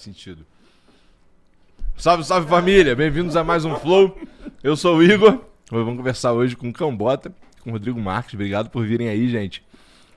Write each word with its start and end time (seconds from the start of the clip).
Faz 0.00 0.04
sentido. 0.04 0.46
Salve, 1.94 2.24
salve 2.24 2.48
família! 2.48 2.96
Bem-vindos 2.96 3.36
a 3.36 3.44
mais 3.44 3.66
um 3.66 3.76
Flow. 3.76 4.18
Eu 4.62 4.74
sou 4.74 4.96
o 4.96 5.02
Igor. 5.02 5.40
Vamos 5.70 5.94
conversar 5.98 6.32
hoje 6.32 6.56
com 6.56 6.70
o 6.70 6.72
Cambota, 6.72 7.30
com 7.62 7.68
o 7.68 7.72
Rodrigo 7.74 8.00
Marques. 8.00 8.32
Obrigado 8.32 8.70
por 8.70 8.86
virem 8.86 9.10
aí, 9.10 9.28
gente. 9.28 9.62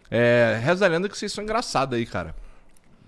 É, 0.10 0.58
reza 0.64 0.86
a 0.86 0.88
lenda 0.88 1.10
que 1.10 1.18
vocês 1.18 1.34
são 1.34 1.44
engraçados 1.44 1.98
aí, 1.98 2.06
cara. 2.06 2.34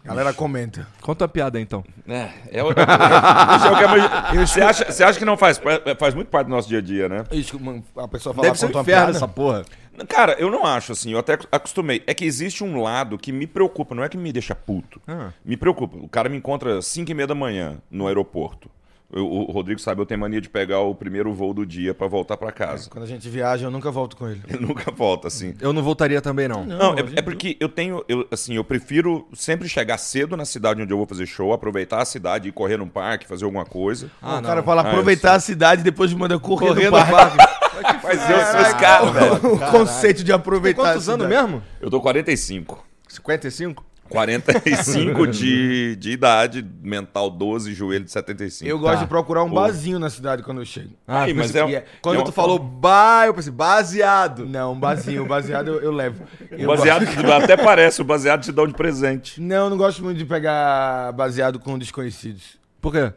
Galera 0.04 0.34
comenta. 0.34 0.86
Conta 1.02 1.24
a 1.24 1.28
piada 1.30 1.58
aí, 1.58 1.64
então. 1.64 1.82
É, 2.08 2.30
é 2.52 2.64
o, 2.64 2.72
é 2.72 4.36
é 4.36 4.46
você, 4.46 4.62
acha, 4.62 4.92
você 4.92 5.04
acha 5.04 5.18
que 5.18 5.26
não 5.26 5.38
faz, 5.38 5.60
faz 5.98 6.14
muito 6.14 6.28
parte 6.28 6.48
do 6.48 6.52
nosso 6.52 6.68
dia 6.68 6.80
a 6.80 6.82
dia, 6.82 7.08
né? 7.08 7.24
Isso, 7.32 7.58
a 7.96 8.08
pessoa 8.08 8.36
fala 8.36 8.48
Deve 8.48 8.60
ser 8.60 8.66
um 8.66 8.68
conta 8.68 8.80
uma 8.80 8.84
inferno 8.84 9.04
piada. 9.06 9.18
essa 9.18 9.28
porra. 9.28 9.64
Cara, 10.08 10.34
eu 10.40 10.52
não 10.52 10.66
acho 10.66 10.92
assim, 10.92 11.12
eu 11.12 11.20
até 11.20 11.38
acostumei. 11.52 12.04
É 12.06 12.14
que 12.14 12.26
existe 12.26 12.64
um 12.64 12.82
lado 12.82 13.18
que 13.18 13.32
me 13.32 13.48
preocupa, 13.48 13.96
não 13.96 14.04
é 14.04 14.10
que 14.10 14.18
me 14.18 14.32
deixa 14.32 14.56
puto. 14.56 15.02
Ah. 15.08 15.32
Me 15.44 15.56
preocupa. 15.56 15.98
O 15.98 16.10
cara 16.10 16.30
me 16.30 16.38
encontra 16.38 16.78
às 16.80 16.88
5 16.88 17.12
e 17.12 17.14
meia 17.14 17.28
da 17.28 17.36
manhã 17.36 17.82
no 17.90 18.08
aeroporto. 18.08 18.70
Eu- 19.16 19.26
o 19.26 19.50
Rodrigo 19.52 19.80
sabe, 19.80 20.02
eu 20.02 20.06
tenho 20.06 20.20
mania 20.20 20.42
de 20.42 20.50
pegar 20.50 20.82
o 20.82 20.94
primeiro 20.94 21.34
voo 21.34 21.54
do 21.54 21.66
dia 21.66 21.94
pra 21.94 22.06
voltar 22.06 22.36
pra 22.36 22.52
casa. 22.52 22.90
Quando 22.90 23.06
a 23.06 23.08
gente 23.08 23.30
viaja, 23.30 23.66
eu 23.66 23.72
nunca 23.72 23.90
volto 23.90 24.18
com 24.18 24.28
ele. 24.28 24.42
Ele 24.50 24.60
nunca 24.66 24.92
volta, 24.92 25.30
assim. 25.30 25.56
Eu 25.62 25.72
não 25.72 25.82
voltaria 25.82 26.22
também, 26.22 26.48
não. 26.50 26.66
Não, 26.66 26.92
a 26.92 26.94
é, 26.96 26.98
gente- 26.98 27.20
é 27.20 27.22
porque 27.22 27.56
eu 27.60 27.70
tenho, 27.70 28.04
eu, 28.10 28.28
assim, 28.30 28.56
eu 28.56 28.64
prefiro 28.64 29.26
sempre 29.34 29.70
chegar 29.70 29.98
cedo 29.98 30.36
na 30.36 30.44
cidade 30.44 30.82
onde 30.82 30.92
eu 30.94 30.98
vou 30.98 31.08
fazer 31.08 31.26
show, 31.26 31.54
aproveitar 31.54 32.02
a 32.02 32.06
cidade, 32.06 32.50
ir 32.50 32.52
correr 32.52 32.76
num 32.78 32.90
parque, 32.90 33.26
fazer 33.26 33.46
alguma 33.46 33.66
coisa. 33.66 34.12
Ah, 34.22 34.40
o 34.40 34.42
cara 34.44 34.56
não. 34.58 34.64
fala 34.64 34.82
Ah, 34.82 34.90
aproveitar 34.90 35.32
eu 35.32 35.36
a 35.36 35.40
cidade 35.40 35.80
e 35.82 35.84
depois 35.86 36.12
manda 36.14 36.38
correr, 36.38 36.68
Correr 36.68 36.92
no 36.92 36.98
no 37.00 37.06
parque. 37.06 37.38
Mas 38.04 38.30
eu 38.30 38.46
sou 38.52 38.60
esse 38.62 38.76
cara, 38.76 39.12
velho. 39.12 39.54
o 39.56 39.72
conceito 39.72 40.18
de 40.20 40.26
Tem 40.26 40.36
aproveitar 40.36 40.82
quantos 40.94 41.08
anos 41.10 41.28
mesmo? 41.28 41.64
Eu 41.82 41.90
tô 41.90 42.02
45. 42.02 42.84
55? 43.08 43.84
45 44.10 45.26
de, 45.28 45.96
de 45.96 46.12
idade, 46.12 46.66
mental 46.82 47.30
12, 47.30 47.74
joelho 47.74 48.06
de 48.06 48.12
75. 48.12 48.70
Eu 48.70 48.80
gosto 48.80 48.96
Tá. 48.98 49.04
de 49.04 49.10
procurar 49.10 49.44
um 49.44 49.50
Pô. 49.50 49.56
barzinho 49.56 49.98
na 50.00 50.10
cidade 50.10 50.44
quando 50.44 50.62
eu 50.62 50.66
chego. 50.66 50.92
Ah, 51.08 51.24
Aí, 51.24 51.34
mas 51.34 51.54
é, 51.56 51.60
é- 51.74 51.86
Quando 52.02 52.16
é 52.20 52.22
tu 52.24 52.28
uma- 52.28 52.32
falou 52.32 52.60
ba, 52.60 53.24
eu 53.26 53.34
pensei 53.34 53.52
baseado. 53.52 54.46
Não, 54.46 54.74
um 54.74 54.80
barzinho. 54.80 55.24
Um 55.24 55.28
baseado 55.28 55.68
eu, 55.70 55.82
eu 55.82 55.92
levo. 55.92 56.24
Eu 56.52 56.68
Baseado, 56.68 57.06
gosto- 57.06 57.32
até 57.44 57.58
parece, 57.58 58.02
o 58.02 58.06
baseado 58.06 58.44
te 58.44 58.52
dão 58.52 58.68
de 58.68 58.74
presente. 58.74 59.42
Não, 59.42 59.66
eu 59.66 59.70
não 59.70 59.78
gosto 59.78 60.04
muito 60.04 60.18
de 60.18 60.26
pegar 60.26 61.12
baseado 61.14 61.60
com 61.60 61.78
desconhecidos. 61.78 62.58
Por 62.82 62.92
quê? 62.94 63.12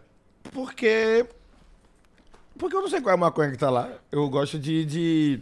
Porque. 0.53 1.25
Porque 2.59 2.75
eu 2.75 2.81
não 2.83 2.89
sei 2.89 3.01
qual 3.01 3.13
é 3.13 3.15
a 3.15 3.21
maconha 3.21 3.51
que 3.51 3.57
tá 3.59 3.71
lá. 3.71 3.89
Eu 4.11 4.29
gosto 4.29 4.59
de. 4.59 4.85
de... 4.85 5.41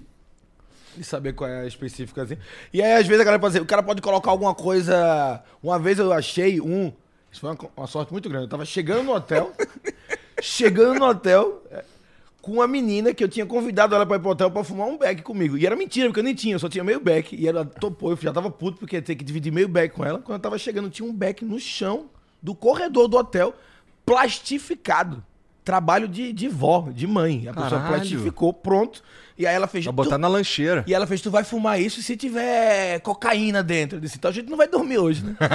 de 0.96 1.04
saber 1.04 1.32
qual 1.34 1.48
é 1.48 1.60
a 1.62 1.66
específica 1.66 2.22
assim. 2.22 2.36
E 2.72 2.82
aí, 2.82 2.94
às 2.94 3.06
vezes, 3.06 3.20
a 3.20 3.24
galera 3.24 3.40
pode 3.40 3.52
dizer, 3.52 3.62
o 3.62 3.66
cara 3.66 3.82
pode 3.82 4.00
colocar 4.02 4.30
alguma 4.30 4.54
coisa. 4.54 5.42
Uma 5.62 5.78
vez 5.78 5.98
eu 5.98 6.12
achei 6.12 6.60
um. 6.60 6.92
Isso 7.30 7.40
foi 7.40 7.50
uma, 7.50 7.58
uma 7.76 7.86
sorte 7.86 8.12
muito 8.12 8.28
grande. 8.28 8.44
Eu 8.46 8.50
tava 8.50 8.64
chegando 8.64 9.02
no 9.04 9.12
hotel. 9.14 9.52
chegando 10.40 10.98
no 10.98 11.06
hotel. 11.06 11.62
é, 11.70 11.84
Com 12.40 12.52
uma 12.52 12.66
menina 12.66 13.12
que 13.12 13.22
eu 13.22 13.28
tinha 13.28 13.44
convidado 13.44 13.94
ela 13.94 14.06
pra 14.06 14.16
ir 14.16 14.20
pro 14.20 14.30
hotel 14.30 14.50
pra 14.50 14.64
fumar 14.64 14.86
um 14.86 14.96
beck 14.96 15.22
comigo. 15.22 15.56
E 15.58 15.66
era 15.66 15.76
mentira, 15.76 16.08
porque 16.08 16.20
eu 16.20 16.24
nem 16.24 16.34
tinha, 16.34 16.54
eu 16.54 16.58
só 16.58 16.68
tinha 16.68 16.84
meio 16.84 17.00
beck. 17.00 17.34
E 17.34 17.46
ela 17.46 17.64
topou, 17.64 18.10
eu 18.10 18.16
já 18.16 18.32
tava 18.32 18.50
puto 18.50 18.78
porque 18.78 18.96
ia 18.96 19.02
ter 19.02 19.14
que 19.16 19.24
dividir 19.24 19.52
meio 19.52 19.68
beck 19.68 19.94
com 19.94 20.04
ela. 20.04 20.18
Quando 20.18 20.36
eu 20.38 20.42
tava 20.42 20.58
chegando, 20.58 20.88
tinha 20.88 21.08
um 21.08 21.12
beck 21.12 21.44
no 21.44 21.58
chão 21.60 22.06
do 22.42 22.54
corredor 22.54 23.08
do 23.08 23.16
hotel, 23.16 23.54
plastificado. 24.04 25.22
Trabalho 25.64 26.06
de, 26.06 26.32
de 26.32 26.46
vó, 26.46 26.88
de 26.92 27.06
mãe. 27.08 27.48
A 27.48 27.52
pessoa 27.52 27.70
Caralho. 27.70 27.88
plastificou, 27.88 28.52
pronto. 28.52 29.02
E 29.38 29.46
aí 29.46 29.54
ela 29.54 29.66
fez. 29.66 29.84
Vai 29.84 29.92
"Tu- 29.92 29.96
botar 29.96 30.16
na 30.18 30.28
lancheira. 30.28 30.82
E 30.86 30.94
ela 30.94 31.06
fez: 31.06 31.20
Tu 31.20 31.30
vai 31.30 31.44
fumar 31.44 31.80
isso 31.80 32.00
se 32.02 32.16
tiver 32.16 33.00
cocaína 33.00 33.62
dentro. 33.62 33.96
Eu 33.98 34.00
disse: 34.00 34.16
Então 34.16 34.30
a 34.30 34.34
gente 34.34 34.48
não 34.48 34.56
vai 34.56 34.66
dormir 34.68 34.98
hoje, 34.98 35.24
né? 35.24 35.36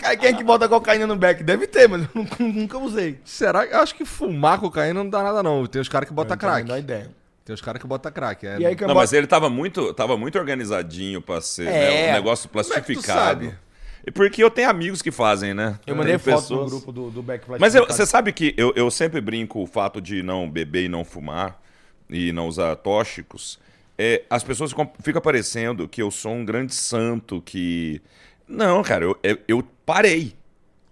Cara, 0.00 0.16
quem 0.16 0.28
é 0.28 0.32
que 0.32 0.44
bota 0.44 0.68
cocaína 0.68 1.06
no 1.06 1.16
beck? 1.16 1.42
Deve 1.42 1.66
ter, 1.66 1.88
mas 1.88 2.02
eu 2.02 2.08
nunca, 2.14 2.36
nunca 2.44 2.78
usei. 2.78 3.18
Será? 3.24 3.64
Eu 3.64 3.78
acho 3.80 3.94
que 3.94 4.04
fumar 4.04 4.58
cocaína 4.58 5.02
não 5.02 5.10
dá 5.10 5.22
nada, 5.22 5.42
não. 5.42 5.66
Tem 5.66 5.80
os 5.80 5.88
caras 5.88 6.08
que 6.08 6.14
botam 6.14 6.34
Não 6.34 6.38
crack. 6.38 6.62
menor 6.64 6.78
ideia. 6.78 7.10
Tem 7.44 7.54
os 7.54 7.60
caras 7.60 7.80
que 7.80 7.86
botam 7.86 8.10
crack. 8.12 8.46
É, 8.46 8.58
E 8.58 8.66
aí 8.66 8.74
que 8.76 8.82
Não, 8.82 8.88
boto- 8.88 9.00
mas 9.00 9.12
ele 9.12 9.26
tava 9.26 9.48
muito, 9.48 9.92
tava 9.94 10.16
muito 10.16 10.38
organizadinho 10.38 11.20
pra 11.22 11.40
ser 11.40 11.68
É. 11.68 11.70
né, 12.06 12.10
um 12.10 12.12
negócio 12.14 12.48
Como 12.48 12.60
é 12.60 12.64
que 12.64 12.70
tu 12.70 12.74
plastificado. 12.74 13.44
sabe? 13.44 13.54
Porque 14.14 14.42
eu 14.42 14.50
tenho 14.50 14.70
amigos 14.70 15.02
que 15.02 15.10
fazem, 15.10 15.52
né? 15.52 15.78
Eu 15.86 15.96
mandei 15.96 16.16
foto 16.18 16.54
no 16.54 16.66
grupo 16.66 16.92
do, 16.92 17.10
do 17.10 17.22
Backflash. 17.22 17.60
Mas 17.60 17.74
eu- 17.74 17.86
você 17.86 18.06
sabe 18.06 18.32
que 18.32 18.54
eu, 18.56 18.72
eu 18.76 18.90
sempre 18.90 19.20
brinco 19.20 19.60
o 19.62 19.66
fato 19.66 20.00
de 20.00 20.22
não 20.22 20.48
beber 20.48 20.84
e 20.84 20.88
não 20.88 21.04
fumar 21.04 21.60
e 22.08 22.30
não 22.32 22.46
usar 22.46 22.76
tóxicos. 22.76 23.58
É, 23.98 24.22
as 24.30 24.44
pessoas 24.44 24.70
ficam, 24.70 24.90
fica 25.02 25.20
parecendo 25.20 25.88
que 25.88 26.00
eu 26.02 26.10
sou 26.10 26.32
um 26.32 26.44
grande 26.44 26.74
santo 26.74 27.42
que. 27.44 28.00
Não, 28.46 28.82
cara, 28.82 29.04
eu, 29.04 29.18
eu, 29.48 29.62
parei. 29.84 30.34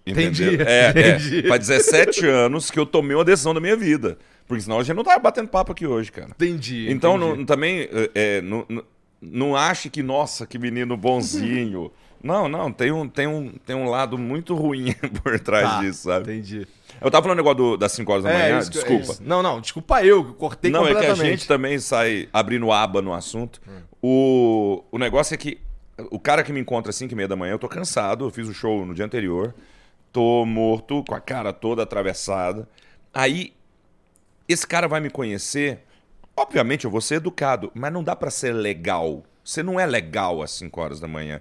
Entendeu? 0.07 0.53
Entendi, 0.53 0.63
É, 0.63 0.91
entendi. 0.91 1.39
é, 1.47 1.49
faz 1.49 1.67
17 1.69 2.27
anos 2.27 2.71
que 2.71 2.79
eu 2.79 2.85
tomei 2.85 3.15
uma 3.17 3.25
decisão 3.25 3.55
da 3.55 3.61
minha 3.61 3.77
vida. 3.77 4.19
Porque 4.47 4.63
senão 4.63 4.79
a 4.79 4.83
gente 4.83 4.97
não 4.97 5.05
tava 5.05 5.19
batendo 5.21 5.49
papo 5.49 5.73
aqui 5.73 5.87
hoje, 5.87 6.11
cara. 6.13 6.29
Entendi. 6.31 6.91
Então, 6.91 7.17
entendi. 7.17 7.39
não- 7.39 7.47
também, 7.47 7.89
é, 7.91 8.11
é, 8.15 8.41
não, 8.43 8.67
não- 8.69 8.85
não 9.23 9.57
ache 9.57 9.89
que, 9.89 10.03
nossa, 10.03 10.47
que 10.47 10.59
menino 10.59 10.97
bonzinho. 10.97 11.91
Não, 12.25 12.49
não, 12.49 12.73
tem 12.73 12.91
um, 12.91 13.09
tem, 13.09 13.27
um, 13.27 13.53
tem 13.65 13.77
um 13.77 13.89
lado 13.89 14.19
muito 14.19 14.55
ruim 14.55 14.93
por 15.23 15.39
trás 15.39 15.69
Tá, 15.69 15.81
disso, 15.81 16.05
sabe? 16.05 16.33
Entendi. 16.33 16.67
Eu 17.01 17.11
tava 17.11 17.23
falando 17.25 17.39
o 17.39 17.43
negócio 17.43 17.57
do- 17.57 17.77
das 17.77 17.93
5 17.93 18.11
horas 18.11 18.25
da 18.25 18.33
manhã, 18.33 18.59
isso 18.59 18.71
é 18.71 18.73
desculpa. 18.73 19.03
isso. 19.13 19.23
Não, 19.25 19.43
não, 19.43 19.61
desculpa 19.61 20.05
eu, 20.05 20.25
que 20.25 20.33
cortei 20.35 20.71
não, 20.71 20.83
é 20.83 20.87
que 20.87 20.91
a 20.93 20.95
completamente. 20.95 21.31
gente 21.31 21.47
também 21.49 21.79
sai 21.79 22.29
abrindo 22.33 22.71
aba 22.73 23.03
no 23.03 23.13
assunto. 23.13 23.61
O, 24.03 24.83
o 24.91 24.99
negócio 24.99 25.35
é 25.35 25.37
que 25.37 25.59
o 26.11 26.19
cara 26.19 26.43
que 26.43 26.53
me 26.53 26.61
encontra 26.61 26.91
às 26.91 26.97
5 26.97 27.13
e 27.13 27.17
meia 27.17 27.29
da 27.29 27.37
manhã, 27.37 27.53
eu 27.53 27.59
tô 27.59 27.69
cansado, 27.69 28.25
eu 28.25 28.31
fiz 28.31 28.49
o 28.49 28.55
show 28.55 28.85
no 28.87 28.95
dia 28.95 29.05
anterior, 29.05 29.55
tô 30.13 30.45
morto, 30.47 31.05
com 31.07 31.15
a 31.15 31.21
cara 31.21 31.53
toda 31.53 31.83
atravessada. 31.83 32.69
Aí, 33.13 33.53
esse 34.49 34.67
cara 34.67 34.87
vai 34.89 35.01
me 35.01 35.11
conhecer, 35.11 35.81
obviamente 36.37 36.85
eu 36.85 36.91
vou 36.91 37.01
ser 37.01 37.17
educado, 37.17 37.71
mas 37.75 37.93
não 37.93 38.03
dá 38.05 38.15
pra 38.17 38.31
ser 38.31 38.53
legal. 38.53 39.23
Você 39.45 39.63
não 39.63 39.79
é 39.79 39.87
legal 39.87 40.43
às 40.43 40.51
5 40.53 40.81
horas 40.81 41.01
da 41.01 41.07
manhã. 41.09 41.41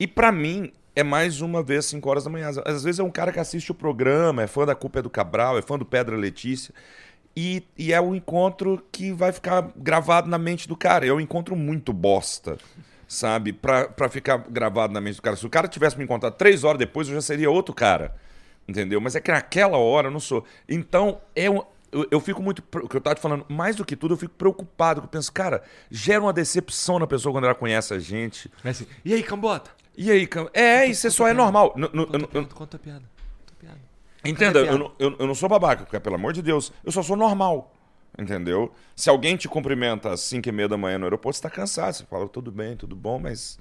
E 0.00 0.06
pra 0.06 0.32
mim, 0.32 0.72
é 0.96 1.02
mais 1.02 1.42
uma 1.42 1.62
vez 1.62 1.84
5 1.84 2.08
horas 2.08 2.24
da 2.24 2.30
manhã. 2.30 2.48
Às- 2.64 2.82
vezes 2.82 2.98
é 2.98 3.02
um 3.02 3.10
cara 3.10 3.30
que 3.30 3.38
assiste 3.38 3.70
o 3.70 3.74
programa, 3.74 4.42
é 4.42 4.46
fã 4.46 4.64
da 4.64 4.74
Culpa 4.74 5.00
é 5.00 5.02
do 5.02 5.10
Cabral, 5.10 5.58
é 5.58 5.62
fã 5.62 5.78
do 5.78 5.84
Pedra 5.84 6.16
Letícia. 6.16 6.74
E, 7.36 7.62
e 7.78 7.92
é 7.92 8.00
um 8.00 8.14
encontro 8.14 8.82
que 8.90 9.12
vai 9.12 9.30
ficar 9.30 9.70
gravado 9.76 10.28
na 10.28 10.38
mente 10.38 10.66
do 10.66 10.74
cara. 10.74 11.06
É 11.06 11.12
um 11.12 11.20
encontro 11.20 11.54
muito 11.54 11.92
bosta, 11.92 12.58
sabe? 13.06 13.52
Pra, 13.52 13.88
pra 13.88 14.08
ficar 14.08 14.38
gravado 14.48 14.92
na 14.92 15.00
mente 15.00 15.16
do 15.16 15.22
cara. 15.22 15.36
Se 15.36 15.46
o 15.46 15.50
cara 15.50 15.68
tivesse 15.68 15.96
me 15.96 16.04
encontrado 16.04 16.34
três 16.34 16.64
horas 16.64 16.78
depois, 16.78 17.06
eu 17.08 17.14
já 17.14 17.20
seria 17.20 17.50
outro 17.50 17.74
cara. 17.74 18.16
Entendeu? 18.66 19.00
Mas 19.00 19.14
é 19.16 19.20
que 19.20 19.30
naquela 19.30 19.76
hora 19.78 20.08
eu 20.08 20.10
não 20.10 20.20
sou. 20.20 20.44
Então, 20.68 21.20
é 21.36 21.48
um, 21.50 21.62
eu, 21.92 22.06
eu 22.10 22.20
fico 22.20 22.42
muito. 22.42 22.62
O 22.82 22.88
que 22.88 22.96
eu 22.96 23.00
tava 23.00 23.14
te 23.16 23.20
falando, 23.20 23.44
mais 23.48 23.76
do 23.76 23.84
que 23.84 23.96
tudo, 23.96 24.14
eu 24.14 24.18
fico 24.18 24.34
preocupado. 24.34 25.00
Eu 25.02 25.08
penso, 25.08 25.32
cara, 25.32 25.62
gera 25.90 26.20
uma 26.22 26.32
decepção 26.32 26.98
na 26.98 27.06
pessoa 27.06 27.32
quando 27.32 27.44
ela 27.44 27.54
conhece 27.54 27.92
a 27.94 27.98
gente. 27.98 28.50
É 28.64 28.70
assim, 28.70 28.86
e 29.04 29.14
aí, 29.14 29.22
Cambota? 29.22 29.70
E 29.96 30.10
aí, 30.10 30.26
cam- 30.26 30.48
é, 30.54 30.86
isso 30.86 31.06
é 31.06 31.10
só 31.10 31.26
é 31.28 31.32
normal. 31.32 31.74
N- 31.76 31.88
n- 31.92 32.46
Conta 32.54 32.76
a 32.76 32.80
piada. 32.80 33.02
Conta 33.38 33.52
a 33.52 33.60
piada. 33.60 33.78
Entenda, 34.24 34.58
eu, 34.60 34.78
não- 34.78 34.92
eu, 34.98 35.16
eu 35.18 35.26
não 35.26 35.34
sou 35.34 35.48
babaca, 35.48 35.84
porque, 35.84 35.98
pelo 36.00 36.14
amor 36.14 36.32
de 36.32 36.42
Deus, 36.42 36.72
eu 36.84 36.90
só 36.92 37.02
sou 37.02 37.16
normal. 37.16 37.74
Entendeu? 38.18 38.72
Se 38.96 39.08
alguém 39.08 39.36
te 39.36 39.48
cumprimenta 39.48 40.10
às 40.12 40.20
5 40.22 40.48
e 40.48 40.52
meia 40.52 40.68
da 40.68 40.76
manhã 40.76 40.98
no 40.98 41.04
aeroporto, 41.06 41.36
você 41.36 41.42
tá 41.42 41.48
cansado. 41.50 41.94
Você 41.94 42.04
fala, 42.04 42.28
tudo 42.28 42.50
bem, 42.50 42.76
tudo 42.76 42.96
bom, 42.96 43.18
mas. 43.20 43.56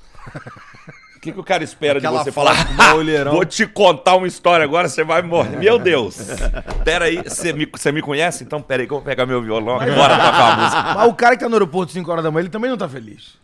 O 1.15 1.19
que, 1.21 1.31
que 1.31 1.39
o 1.39 1.43
cara 1.43 1.63
espera 1.63 1.99
Aquela 1.99 2.17
de 2.19 2.23
você 2.23 2.31
foto 2.31 2.47
falar? 2.47 2.65
com 2.67 2.73
uma 2.73 2.93
olheirão. 2.95 3.31
Vou 3.33 3.45
te 3.45 3.67
contar 3.67 4.15
uma 4.15 4.27
história 4.27 4.63
agora, 4.63 4.89
você 4.89 5.03
vai 5.03 5.21
morrer. 5.21 5.57
Meu 5.57 5.77
Deus! 5.77 6.17
Pera 6.83 7.05
aí, 7.05 7.17
você 7.23 7.53
me, 7.53 7.65
você 7.67 7.91
me 7.91 8.01
conhece? 8.01 8.43
Então 8.43 8.59
pera 8.61 8.81
aí 8.81 8.87
que 8.87 8.93
eu 8.93 8.97
vou 8.97 9.05
pegar 9.05 9.25
meu 9.27 9.41
violão 9.41 9.75
e 9.83 9.91
bora 9.93 10.15
tocar 10.17 10.53
a 10.53 10.57
música. 10.57 10.81
Mas 10.95 11.07
o 11.09 11.13
cara 11.13 11.35
que 11.37 11.43
tá 11.43 11.49
no 11.49 11.55
aeroporto 11.55 11.91
5 11.91 12.11
horas 12.11 12.23
da 12.23 12.31
manhã, 12.31 12.41
ele 12.43 12.49
também 12.49 12.69
não 12.71 12.77
tá 12.77 12.89
feliz. 12.89 13.37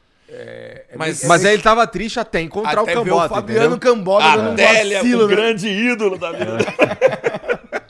Mas, 0.96 1.24
Mas 1.24 1.46
aí 1.46 1.54
ele 1.54 1.64
tava 1.64 1.86
triste 1.88 2.20
até 2.20 2.42
encontrar 2.42 2.82
Até 2.82 2.98
o 2.98 3.04
Cambota, 3.04 3.26
o 3.26 3.30
Fabiano 3.30 3.76
entendeu? 3.76 3.80
Cambota 3.80 4.38
dando 4.38 4.50
um 4.50 4.54
Adélia, 4.54 4.98
vacilo, 4.98 5.26
o 5.26 5.28
né? 5.28 5.36
grande 5.36 5.68
ídolo 5.68 6.18
da 6.18 6.32
vida. 6.32 6.58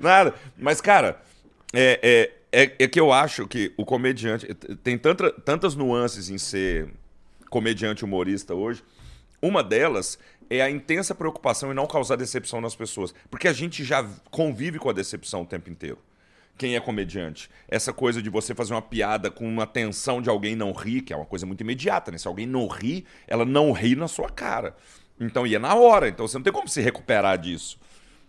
Nada. 0.00 0.34
Mas, 0.56 0.80
cara, 0.80 1.20
é, 1.72 2.30
é, 2.52 2.62
é, 2.62 2.72
é 2.78 2.88
que 2.88 3.00
eu 3.00 3.12
acho 3.12 3.46
que 3.46 3.72
o 3.76 3.84
comediante. 3.84 4.46
Tem 4.82 4.96
tanta, 4.96 5.30
tantas 5.32 5.74
nuances 5.74 6.30
em 6.30 6.38
ser 6.38 6.88
comediante 7.50 8.04
humorista 8.04 8.54
hoje. 8.54 8.82
Uma 9.40 9.62
delas 9.62 10.18
é 10.50 10.60
a 10.62 10.70
intensa 10.70 11.14
preocupação 11.14 11.70
em 11.70 11.74
não 11.74 11.86
causar 11.86 12.16
decepção 12.16 12.60
nas 12.60 12.74
pessoas. 12.74 13.14
Porque 13.30 13.48
a 13.48 13.52
gente 13.52 13.84
já 13.84 14.04
convive 14.30 14.78
com 14.78 14.88
a 14.88 14.92
decepção 14.92 15.42
o 15.42 15.46
tempo 15.46 15.70
inteiro. 15.70 15.98
Quem 16.58 16.74
é 16.74 16.80
comediante? 16.80 17.48
Essa 17.68 17.92
coisa 17.92 18.20
de 18.20 18.28
você 18.28 18.54
fazer 18.54 18.74
uma 18.74 18.82
piada 18.82 19.30
com 19.30 19.48
uma 19.48 19.66
tensão 19.66 20.20
de 20.20 20.28
alguém 20.28 20.56
não 20.56 20.72
rir, 20.72 21.02
que 21.02 21.12
é 21.12 21.16
uma 21.16 21.24
coisa 21.24 21.46
muito 21.46 21.60
imediata, 21.60 22.10
né? 22.10 22.18
Se 22.18 22.26
alguém 22.26 22.46
não 22.46 22.66
ri, 22.66 23.06
ela 23.28 23.44
não 23.44 23.70
ri 23.70 23.94
na 23.94 24.08
sua 24.08 24.28
cara. 24.28 24.74
Então, 25.20 25.46
e 25.46 25.54
é 25.54 25.58
na 25.58 25.74
hora. 25.76 26.08
Então, 26.08 26.26
você 26.26 26.36
não 26.36 26.42
tem 26.42 26.52
como 26.52 26.68
se 26.68 26.80
recuperar 26.80 27.38
disso. 27.38 27.78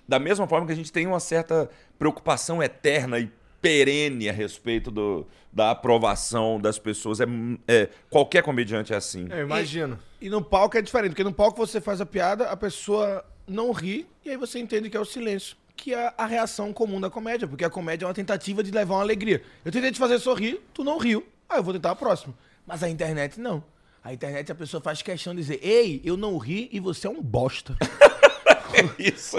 Da 0.07 0.19
mesma 0.19 0.47
forma 0.47 0.67
que 0.67 0.73
a 0.73 0.75
gente 0.75 0.91
tem 0.91 1.07
uma 1.07 1.19
certa 1.19 1.69
preocupação 1.97 2.61
eterna 2.61 3.19
e 3.19 3.31
perene 3.61 4.29
a 4.29 4.31
respeito 4.31 4.89
do, 4.89 5.27
da 5.51 5.71
aprovação 5.71 6.59
das 6.59 6.79
pessoas. 6.79 7.19
É, 7.19 7.25
é- 7.67 7.89
qualquer 8.09 8.43
comediante 8.43 8.93
é 8.93 8.95
assim. 8.95 9.27
Eu 9.29 9.41
imagino. 9.41 9.99
E 10.21 10.29
no 10.29 10.41
palco 10.41 10.77
é 10.77 10.81
diferente, 10.81 11.11
porque 11.11 11.23
no 11.23 11.33
palco 11.33 11.57
você 11.57 11.81
faz 11.81 11.99
a 11.99 12.05
piada, 12.05 12.49
a 12.49 12.55
pessoa 12.57 13.25
não 13.47 13.71
ri, 13.71 14.07
e 14.23 14.29
aí 14.29 14.37
você 14.37 14.59
entende 14.59 14.89
que 14.89 14.97
é 14.97 14.99
o 14.99 15.05
silêncio, 15.05 15.57
que 15.79 15.93
é 15.93 16.13
a 16.17 16.25
reação 16.25 16.71
comum 16.73 16.99
da 16.99 17.09
comédia, 17.09 17.47
porque 17.47 17.63
a 17.63 17.69
comédia 17.69 18.05
é 18.05 18.07
uma 18.07 18.13
tentativa 18.13 18.61
de 18.63 18.71
levar 18.71 18.95
uma 18.95 19.01
alegria. 19.01 19.41
Eu 19.63 19.71
tentei 19.71 19.91
te 19.91 19.97
fazer 19.99 20.19
sorrir, 20.19 20.59
tu 20.73 20.83
não 20.83 20.97
riu, 20.97 21.25
ah, 21.47 21.57
eu 21.57 21.63
vou 21.63 21.73
tentar 21.73 21.91
a 21.91 21.95
próxima. 21.95 22.33
Mas 22.67 22.83
a 22.83 22.89
internet 22.89 23.39
não. 23.39 23.63
A 24.03 24.13
internet 24.13 24.51
a 24.51 24.55
pessoa 24.55 24.81
faz 24.81 25.01
questão 25.01 25.33
de 25.33 25.41
dizer, 25.41 25.59
ei, 25.61 26.01
eu 26.03 26.15
não 26.15 26.37
ri 26.37 26.69
e 26.71 26.79
você 26.79 27.07
é 27.07 27.09
um 27.09 27.21
bosta. 27.21 27.75
Isso 28.99 29.37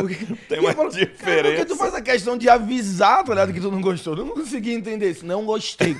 tem 0.48 0.58
E 0.58 0.60
uma 0.60 0.72
falo, 0.74 0.90
Cara, 0.90 0.90
por 0.90 0.98
que 0.98 1.06
diferença. 1.06 1.64
tu 1.66 1.76
faz 1.76 1.94
a 1.94 2.02
questão 2.02 2.36
de 2.36 2.48
avisar, 2.48 3.22
tá 3.24 3.30
ligado, 3.32 3.52
que 3.52 3.60
tu 3.60 3.70
não 3.70 3.80
gostou? 3.80 4.16
Eu 4.16 4.24
não 4.26 4.34
consegui 4.34 4.72
entender 4.72 5.10
isso, 5.10 5.24
não 5.24 5.44
gostei. 5.46 5.96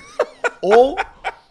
ou, 0.60 0.96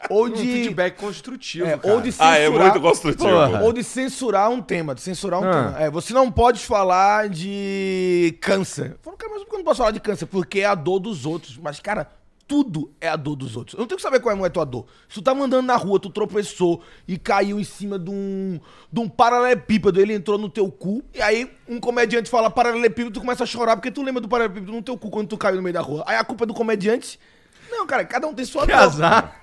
ou 0.09 0.25
Um 0.25 0.29
de... 0.29 0.41
feedback 0.41 0.97
construtivo, 0.97 1.65
É, 1.67 1.77
cara. 1.77 1.93
ou 1.93 2.01
de 2.01 2.11
censurar. 2.11 2.33
Ah, 2.33 2.37
é 2.39 2.49
muito 2.49 2.81
construtivo. 2.81 3.29
Porra. 3.29 3.61
Ou 3.63 3.71
de 3.73 3.83
censurar 3.83 4.49
um 4.49 4.61
tema, 4.61 4.95
de 4.95 5.01
censurar 5.01 5.39
um 5.41 5.43
Ah. 5.49 5.51
tema. 5.73 5.79
É, 5.79 5.89
você 5.89 6.13
não 6.13 6.31
pode 6.31 6.59
falar 6.59 7.29
de 7.29 8.37
câncer. 8.41 8.91
Eu 8.91 8.99
falo, 9.01 9.17
cara, 9.17 9.31
mas 9.33 9.43
por 9.43 9.49
que 9.49 9.55
eu 9.55 9.59
não 9.59 9.65
posso 9.65 9.77
falar 9.77 9.91
de 9.91 9.99
câncer? 9.99 10.25
Porque 10.25 10.59
é 10.61 10.65
a 10.65 10.75
dor 10.75 10.99
dos 10.99 11.25
outros. 11.25 11.57
Mas, 11.57 11.79
cara, 11.79 12.09
tudo 12.47 12.91
é 12.99 13.07
a 13.07 13.15
dor 13.15 13.35
dos 13.35 13.55
outros. 13.55 13.75
Eu 13.75 13.81
não 13.81 13.87
tenho 13.87 13.97
que 13.97 14.01
saber 14.01 14.19
qual 14.19 14.35
é 14.35 14.47
a 14.47 14.49
tua 14.49 14.65
dor. 14.65 14.87
Se 15.07 15.15
tu 15.15 15.21
tava 15.21 15.39
andando 15.43 15.67
na 15.67 15.75
rua, 15.75 15.99
tu 15.99 16.09
tropeçou 16.09 16.81
e 17.07 17.15
caiu 17.15 17.59
em 17.59 17.63
cima 17.63 17.99
de 17.99 18.09
um, 18.09 18.59
de 18.91 18.99
um 18.99 19.07
paralelepípedo, 19.07 20.01
ele 20.01 20.13
entrou 20.13 20.35
no 20.35 20.49
teu 20.49 20.71
cu, 20.71 21.03
e 21.13 21.21
aí 21.21 21.51
um 21.67 21.79
comediante 21.79 22.27
fala 22.27 22.49
paralelepípedo, 22.49 23.11
tu 23.11 23.19
começa 23.21 23.43
a 23.43 23.45
chorar 23.45 23.75
porque 23.75 23.91
tu 23.91 24.01
lembra 24.01 24.19
do 24.19 24.27
paralelepípedo 24.27 24.71
no 24.71 24.81
teu 24.81 24.97
cu 24.97 25.11
quando 25.11 25.27
tu 25.27 25.37
caiu 25.37 25.57
no 25.57 25.61
meio 25.61 25.73
da 25.75 25.81
rua. 25.81 26.03
Aí 26.07 26.15
a 26.15 26.23
culpa 26.23 26.43
é 26.45 26.47
do 26.47 26.53
comediante. 26.55 27.19
Não, 27.69 27.85
cara, 27.85 28.03
cada 28.03 28.25
um 28.27 28.33
tem 28.33 28.43
sua 28.43 28.65
Que 28.65 28.71
dor. 28.73 28.81
azar. 28.81 29.38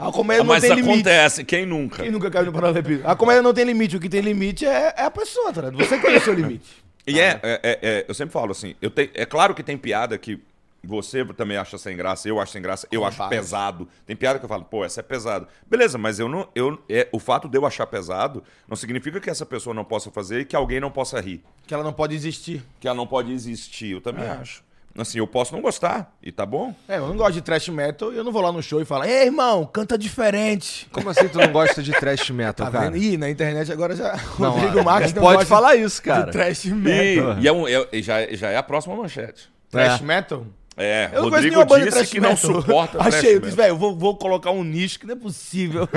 A 0.00 0.10
comédia 0.12 0.42
não 0.44 0.48
Mas 0.52 0.62
tem 0.62 0.70
limite. 0.74 0.90
acontece, 0.94 1.44
quem 1.44 1.64
nunca? 1.66 2.02
Quem 2.02 2.10
nunca 2.10 2.30
caiu 2.30 2.46
no 2.46 2.52
paralelepípedo? 2.52 3.08
A 3.08 3.14
comédia 3.16 3.42
não 3.42 3.54
tem 3.54 3.64
limite. 3.64 3.96
O 3.96 4.00
que 4.00 4.08
tem 4.08 4.20
limite 4.20 4.66
é, 4.66 4.94
é 4.96 5.02
a 5.04 5.10
pessoa, 5.10 5.52
tá 5.52 5.60
ligado? 5.62 5.78
Você 5.78 5.98
tem 5.98 6.16
o 6.16 6.20
seu 6.20 6.34
limite. 6.34 6.82
E 7.06 7.18
é, 7.20 7.40
é, 7.42 7.60
é- 7.62 7.78
é- 7.82 8.04
eu 8.08 8.14
sempre 8.14 8.32
falo 8.32 8.52
assim, 8.52 8.74
eu 8.80 8.90
te- 8.90 9.10
é 9.14 9.26
claro 9.26 9.54
que 9.54 9.62
tem 9.62 9.76
piada 9.76 10.16
que 10.16 10.40
você 10.84 11.24
também 11.26 11.56
acha 11.56 11.78
sem 11.78 11.96
graça, 11.96 12.28
eu 12.28 12.40
acho 12.40 12.52
sem 12.52 12.60
graça, 12.62 12.88
eu 12.90 13.04
acho 13.04 13.28
pesado. 13.28 13.88
Tem 14.04 14.16
piada 14.16 14.38
que 14.38 14.44
eu 14.44 14.48
falo, 14.48 14.64
pô, 14.64 14.84
essa 14.84 14.98
é 15.00 15.02
pesado. 15.02 15.46
Beleza, 15.68 15.96
mas 15.96 16.18
eu 16.18 16.28
não, 16.28 16.48
eu, 16.56 16.76
é, 16.88 17.08
o 17.12 17.18
fato 17.20 17.48
de 17.48 17.56
eu 17.56 17.64
achar 17.64 17.86
pesado 17.86 18.42
não 18.68 18.76
significa 18.76 19.20
que 19.20 19.30
essa 19.30 19.46
pessoa 19.46 19.72
não 19.74 19.84
possa 19.84 20.10
fazer 20.10 20.40
e 20.40 20.44
que 20.44 20.56
alguém 20.56 20.80
não 20.80 20.90
possa 20.90 21.20
rir. 21.20 21.40
Que 21.66 21.72
ela 21.74 21.84
não 21.84 21.92
pode 21.92 22.14
existir. 22.16 22.64
Que 22.80 22.88
ela 22.88 22.96
não 22.96 23.06
pode 23.06 23.32
existir, 23.32 23.92
eu 23.92 24.00
também 24.00 24.26
acho. 24.26 24.64
Assim, 24.96 25.18
eu 25.18 25.26
posso 25.26 25.54
não 25.54 25.62
gostar, 25.62 26.14
e 26.22 26.30
tá 26.30 26.44
bom. 26.44 26.74
É, 26.86 26.98
eu 26.98 27.06
não 27.08 27.16
gosto 27.16 27.32
de 27.32 27.40
trash 27.40 27.68
metal 27.70 28.12
e 28.12 28.16
eu 28.18 28.22
não 28.24 28.30
vou 28.30 28.42
lá 28.42 28.52
no 28.52 28.62
show 28.62 28.80
e 28.80 28.84
falo, 28.84 29.04
ei, 29.04 29.24
irmão, 29.24 29.64
canta 29.64 29.96
diferente. 29.96 30.86
Como 30.92 31.08
assim 31.08 31.28
tu 31.28 31.38
não 31.38 31.50
gosta 31.50 31.82
de 31.82 31.92
trash 31.92 32.28
metal, 32.30 32.66
Tá 32.66 32.72
cara? 32.72 32.90
vendo? 32.90 33.02
Ih, 33.02 33.16
na 33.16 33.30
internet 33.30 33.72
agora 33.72 33.96
já. 33.96 34.14
Não, 34.38 34.50
Rodrigo 34.50 34.80
ah, 34.80 34.82
Marques 34.82 35.12
não 35.14 35.22
não 35.22 35.28
pode 35.28 35.36
gosta 35.38 35.48
falar 35.54 35.76
isso, 35.76 35.96
de 35.96 36.02
cara. 36.02 36.30
trash 36.30 36.66
E, 36.66 36.70
metal. 36.74 37.38
e 37.38 37.48
é 37.48 37.52
um- 37.52 37.66
é- 37.66 37.88
e 37.92 38.02
já, 38.02 38.26
já 38.34 38.50
é 38.50 38.56
a 38.58 38.62
próxima 38.62 38.94
manchete. 38.94 39.50
Trash 39.70 40.00
É. 40.00 40.04
metal? 40.04 40.46
É, 40.82 41.10
Eu 41.12 41.22
não 41.22 41.30
conheço 41.30 41.54
Rodrigo 41.56 41.56
nenhuma 41.56 41.78
disse 41.78 41.90
trash 41.96 42.10
que 42.10 42.20
não 42.20 42.30
metal. 42.30 42.50
suporta 42.62 42.98
trash 42.98 43.14
Achei, 43.14 43.36
eu 43.36 43.40
disse, 43.40 43.56
velho, 43.56 43.68
eu 43.70 43.76
vou, 43.76 43.96
vou 43.96 44.16
colocar 44.16 44.50
um 44.50 44.64
nicho 44.64 44.98
que 44.98 45.06
não 45.06 45.14
é 45.14 45.18
possível. 45.18 45.86
que 45.88 45.96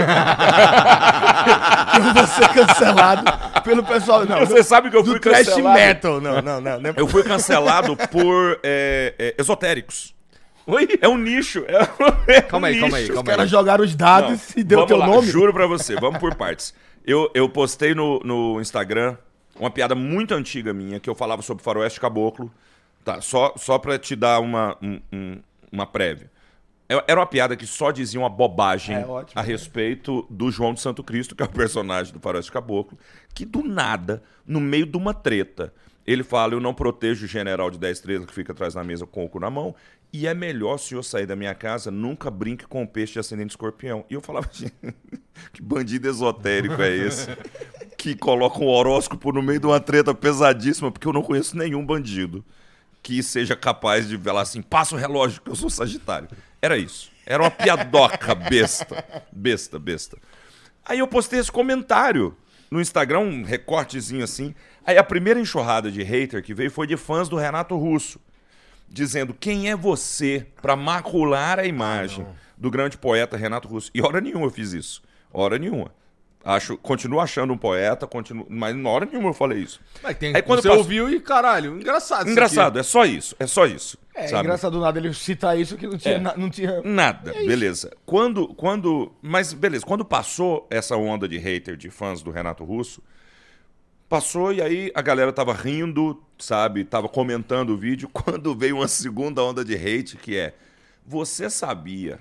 eu 1.98 2.14
vou 2.14 2.28
ser 2.28 2.50
cancelado 2.50 3.24
pelo 3.64 3.84
pessoal. 3.84 4.26
Não, 4.26 4.40
Você 4.46 4.64
sabe 4.64 4.90
que 4.90 4.98
eu 4.98 5.04
do 5.04 5.12
fui 5.12 5.20
trash 5.20 5.48
cancelado. 5.48 5.80
metal. 5.80 6.22
Não, 6.22 6.42
não, 6.42 6.62
não. 6.62 6.80
não 6.80 6.90
é 6.90 6.94
Eu 6.98 7.08
fui 7.08 7.24
cancelado 7.24 7.96
por 8.12 8.60
é, 8.64 9.14
é, 9.18 9.36
esotéricos. 9.38 10.14
Oi? 10.68 10.88
É 11.00 11.08
um 11.08 11.18
nicho. 11.18 11.64
É, 11.68 11.78
um- 11.84 12.32
é 12.34 12.40
um 12.40 12.42
Calma 12.48 12.68
aí, 12.68 12.80
calma 12.80 12.98
aí, 12.98 13.04
nicho. 13.04 13.14
Os 13.14 13.18
calma 13.20 13.32
caras 13.32 13.50
jogaram 13.50 13.84
os 13.84 13.96
dados 13.96 14.32
Não, 14.56 14.62
e 14.62 14.64
deu 14.64 14.86
teu 14.86 14.98
lá, 14.98 15.06
nome. 15.08 15.28
Juro 15.28 15.54
pra 15.54 15.68
você, 15.68 15.96
vamos 15.96 16.20
por 16.20 16.34
partes. 16.36 16.74
Eu, 17.06 17.30
eu 17.36 17.48
postei 17.48 17.94
no, 17.94 18.20
no 18.24 18.60
Instagram 18.60 19.16
uma 19.60 19.70
piada 19.70 19.94
muito 19.96 20.34
antiga 20.34 20.74
minha 20.74 21.00
que 21.00 21.10
eu 21.10 21.14
falava 21.16 21.42
sobre 21.42 21.64
faroeste 21.64 22.00
caboclo. 22.00 22.52
Tá, 23.06 23.22
só, 23.22 23.54
só 23.56 23.78
pra 23.80 23.98
te 23.98 24.16
dar 24.16 24.40
uma, 24.42 24.76
um- 24.82 25.00
um- 25.14 25.38
uma 25.72 25.86
prévia. 25.88 26.30
É- 26.90 27.04
Era 27.08 27.20
uma 27.20 27.26
piada 27.28 27.56
que 27.56 27.66
só 27.66 27.92
dizia 27.92 28.20
uma 28.20 28.30
bobagem 28.30 28.96
É, 28.96 29.06
ótimo, 29.06 29.40
a 29.40 29.44
né? 29.44 29.48
respeito 29.48 30.26
do 30.30 30.52
João 30.52 30.74
de 30.74 30.82
Santo 30.82 31.04
Cristo, 31.04 31.36
que 31.36 31.42
é 31.44 31.46
o 31.46 31.50
personagem 31.50 32.12
do 32.14 32.20
Faroeste 32.20 32.52
Caboclo, 32.52 32.98
que 33.34 33.46
do 33.46 33.64
nada, 33.64 34.22
no 34.46 34.60
meio 34.60 34.86
de 34.86 34.98
uma 34.98 35.14
treta, 35.14 35.74
ele 36.06 36.24
fala: 36.24 36.54
Eu 36.54 36.60
não 36.60 36.74
protejo 36.74 37.26
o 37.26 37.28
general 37.28 37.70
de 37.72 37.78
10 37.80 37.98
estrelas 37.98 38.26
que 38.28 38.34
fica 38.34 38.52
atrás 38.54 38.74
da 38.74 38.84
mesa 38.84 39.06
com 39.08 39.24
o 39.24 39.30
cu 39.30 39.40
na 39.40 39.50
mão, 39.50 39.74
e 40.14 40.26
é 40.28 40.34
melhor 40.34 40.76
o 40.76 40.78
senhor 40.80 41.04
sair 41.04 41.26
da 41.26 41.36
minha 41.36 41.54
casa, 41.56 41.90
nunca 41.92 42.30
brinque 42.32 42.66
com 42.68 42.84
o 42.84 42.88
peixe 42.88 43.14
de 43.14 43.20
ascendente 43.20 43.52
escorpião. 43.52 44.04
E 44.10 44.14
eu 44.16 44.22
falava: 44.22 44.48
"Gente, 44.54 44.74
Que 45.54 45.62
bandido 45.62 46.08
esotérico 46.08 46.82
é 46.82 46.90
esse? 46.96 47.28
que 47.98 48.16
coloca 48.16 48.60
um 48.60 48.68
horóscopo 48.68 49.32
no 49.32 49.42
meio 49.42 49.60
de 49.60 49.66
uma 49.66 49.80
treta 49.80 50.14
pesadíssima, 50.14 50.92
porque 50.92 51.08
eu 51.08 51.14
não 51.14 51.24
conheço 51.24 51.58
nenhum 51.58 51.84
bandido 51.86 52.44
que 53.06 53.22
seja 53.22 53.56
capaz 53.56 54.10
de 54.10 54.18
falar 54.18 54.42
assim, 54.42 54.64
passa 54.64 54.96
o 54.96 54.98
relógio 54.98 55.40
que 55.40 55.52
eu 55.52 55.56
sou 55.56 55.70
sagitário. 55.70 56.28
Era 56.60 56.76
isso. 56.76 57.12
Era 57.24 57.44
uma 57.44 57.52
piadoca 57.52 58.34
besta. 58.50 59.06
Besta, 59.32 59.78
besta. 59.78 60.18
Aí 60.84 60.98
eu 60.98 61.08
postei 61.08 61.40
esse 61.40 61.52
comentário 61.52 62.36
no 62.72 62.82
Instagram, 62.82 63.20
um 63.20 63.44
recortezinho 63.44 64.24
assim. 64.24 64.56
Aí 64.84 64.98
a 64.98 65.04
primeira 65.04 65.40
enxurrada 65.40 65.92
de 65.92 66.02
hater 66.02 66.42
que 66.42 66.52
veio 66.52 66.72
foi 66.72 66.88
de 66.88 66.98
fãs 66.98 67.30
do 67.30 67.36
Renato 67.36 67.78
Russo, 67.78 68.20
dizendo 68.90 69.36
quem 69.36 69.70
é 69.70 69.76
você 69.76 70.48
para 70.60 70.76
macular 70.76 71.60
a 71.60 71.66
imagem 71.68 72.26
do 72.58 72.72
grande 72.72 72.98
poeta 72.98 73.38
Renato 73.38 73.68
Russo. 73.68 73.92
E 73.94 74.02
hora 74.02 74.20
nenhuma 74.20 74.48
eu 74.48 74.52
fiz 74.52 74.74
isso. 74.74 75.04
Hora 75.32 75.60
nenhuma. 75.60 75.92
Acho, 76.48 76.78
continuo 76.78 77.20
achando 77.20 77.52
um 77.52 77.58
poeta, 77.58 78.06
continuo, 78.06 78.46
mas 78.48 78.76
na 78.76 78.88
hora 78.88 79.06
nenhuma 79.08 79.30
eu 79.30 79.34
falei 79.34 79.64
isso. 79.64 79.82
Mas 80.04 80.16
tem, 80.16 80.36
Aí 80.36 80.44
quando 80.44 80.62
você 80.62 80.68
passou- 80.68 80.84
ouviu 80.84 81.10
e, 81.10 81.20
caralho, 81.20 81.76
engraçado. 81.76 82.22
isso 82.22 82.32
Engraçado, 82.32 82.78
é 82.78 82.84
só 82.84 83.04
isso, 83.04 83.36
é 83.40 83.48
só 83.48 83.66
isso. 83.66 83.98
É, 84.14 84.28
sabe? 84.28 84.44
engraçado 84.44 84.74
do 84.74 84.80
nada 84.80 85.00
ele 85.00 85.12
citar 85.12 85.60
isso 85.60 85.76
que 85.76 85.88
não 85.88 85.98
tinha. 85.98 86.14
É. 86.16 86.20
na- 86.20 86.38
não 86.38 86.48
tinha... 86.50 86.82
Nada, 86.84 87.34
beleza. 87.34 87.92
Quando, 88.06 88.48
quando, 88.50 89.12
mas 89.24 89.54
beleza, 89.54 89.84
quando 89.84 90.06
passou 90.06 90.68
essa 90.70 90.96
onda 90.96 91.28
de 91.28 91.40
hater, 91.40 91.76
de 91.76 91.90
fãs 91.90 92.22
do 92.22 92.30
Renato 92.30 92.64
Russo, 92.64 93.02
passou 94.08 94.54
e 94.54 94.62
aí 94.62 94.92
a 94.94 95.02
galera 95.02 95.34
tava 95.34 95.52
rindo, 95.52 96.22
sabe, 96.38 96.84
tava 96.86 97.10
comentando 97.10 97.72
o 97.72 97.78
vídeo, 97.78 98.08
quando 98.14 98.56
veio 98.56 98.76
uma 98.78 98.88
segunda 98.88 99.44
onda 99.44 99.66
de 99.66 99.74
hate 99.74 100.16
que 100.16 100.38
é, 100.38 100.54
você 101.06 101.50
sabia, 101.50 102.20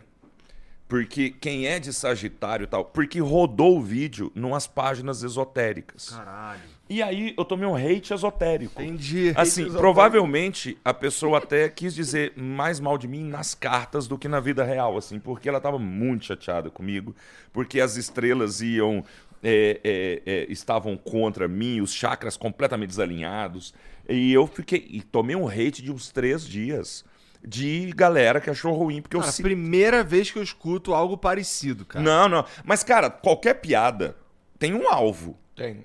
porque 0.88 1.30
quem 1.30 1.66
é 1.66 1.78
de 1.78 1.92
Sagitário 1.92 2.64
e 2.64 2.66
tal, 2.66 2.84
porque 2.84 3.20
rodou 3.20 3.78
o 3.78 3.82
vídeo 3.82 4.30
numas 4.34 4.66
páginas 4.66 5.22
esotéricas. 5.22 6.10
Caralho. 6.10 6.60
E 6.88 7.02
aí 7.02 7.34
eu 7.36 7.44
tomei 7.44 7.66
um 7.66 7.74
hate 7.74 8.12
esotérico. 8.12 8.82
Entendi. 8.82 9.32
Assim, 9.34 9.72
provavelmente 9.72 10.76
a 10.84 10.92
pessoa 10.92 11.38
até 11.38 11.68
quis 11.68 11.94
dizer 11.94 12.34
mais 12.36 12.78
mal 12.78 12.98
de 12.98 13.08
mim 13.08 13.24
nas 13.24 13.54
cartas 13.54 14.06
do 14.06 14.18
que 14.18 14.28
na 14.28 14.38
vida 14.38 14.62
real, 14.62 14.96
assim, 14.98 15.18
porque 15.18 15.48
ela 15.48 15.60
tava 15.60 15.78
muito 15.78 16.26
chateada 16.26 16.70
comigo, 16.70 17.16
porque 17.52 17.80
as 17.80 17.96
estrelas 17.96 18.60
iam. 18.60 19.02
é, 19.42 19.80
é, 19.82 20.22
é, 20.26 20.46
estavam 20.52 20.96
contra 20.96 21.48
mim, 21.48 21.80
os 21.80 21.92
chakras 21.92 22.36
completamente 22.36 22.90
desalinhados. 22.90 23.72
E 24.06 24.32
eu 24.32 24.46
fiquei. 24.46 24.86
E 24.90 25.00
tomei 25.00 25.34
um 25.34 25.48
hate 25.48 25.82
de 25.82 25.90
uns 25.90 26.10
três 26.12 26.46
dias 26.46 27.04
de 27.46 27.92
galera 27.94 28.40
que 28.40 28.48
achou 28.48 28.72
ruim, 28.74 29.02
porque 29.02 29.16
eu 29.16 29.20
Cara, 29.20 29.32
primeira 29.42 30.02
vez 30.02 30.30
que 30.30 30.38
eu 30.38 30.42
escuto 30.42 30.94
algo 30.94 31.16
parecido, 31.16 31.84
cara. 31.84 32.04
Não, 32.04 32.28
não. 32.28 32.44
Mas, 32.64 32.82
cara, 32.82 33.10
qualquer 33.10 33.54
piada 33.54 34.16
tem 34.58 34.74
um 34.74 34.88
alvo. 34.88 35.36
Tem. 35.54 35.84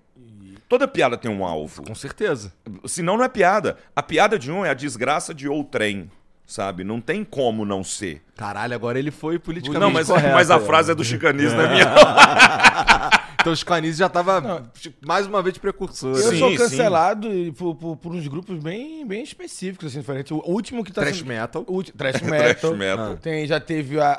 Toda 0.69 0.87
piada 0.87 1.17
tem 1.17 1.29
um 1.29 1.43
alvo. 1.43 1.83
Com 1.83 1.95
certeza. 1.95 2.53
Senão 2.85 3.17
não 3.17 3.23
é 3.23 3.29
piada. 3.29 3.77
A 3.95 4.03
piada 4.03 4.37
de 4.37 4.51
um 4.51 4.63
é 4.63 4.69
a 4.69 4.73
desgraça 4.75 5.33
de 5.33 5.47
outrem, 5.49 6.09
sabe? 6.45 6.83
Não 6.83 7.01
tem 7.01 7.23
como 7.23 7.65
não 7.65 7.83
ser. 7.83 8.21
Caralho, 8.37 8.75
agora 8.75 8.99
ele 8.99 9.09
foi 9.11 9.39
politicamente 9.39 9.81
Não, 9.81 9.91
mas, 9.91 10.07
correto. 10.07 10.33
mas 10.33 10.51
a 10.51 10.59
frase 10.59 10.91
é 10.91 10.95
do 10.95 11.03
chicanismo, 11.03 11.59
é 11.59 11.69
minha. 11.69 11.85
Então 13.39 13.53
os 13.53 13.63
canis 13.63 13.95
já 13.97 14.09
tava 14.09 14.69
mais 15.05 15.25
uma 15.25 15.41
vez 15.41 15.57
precursor. 15.57 16.09
Eu 16.17 16.31
Sim, 16.31 16.39
sou 16.39 16.57
cancelado 16.57 17.29
por, 17.57 17.75
por, 17.75 17.95
por 17.97 18.11
uns 18.13 18.27
grupos 18.27 18.59
bem, 18.61 19.05
bem 19.07 19.23
específicos, 19.23 19.87
assim, 19.87 19.99
diferentes. 19.99 20.31
O 20.31 20.41
último 20.45 20.83
que 20.83 20.91
tá 20.91 21.01
Trash 21.03 21.19
sendo- 21.19 21.27
metal. 21.27 21.63
O 21.67 21.73
ulti- 21.75 21.93
Trash 21.93 22.19
metal. 22.23 22.75
metal. 22.75 23.17
Tem, 23.17 23.47
já 23.47 23.59
teve 23.59 23.99
a, 23.99 24.13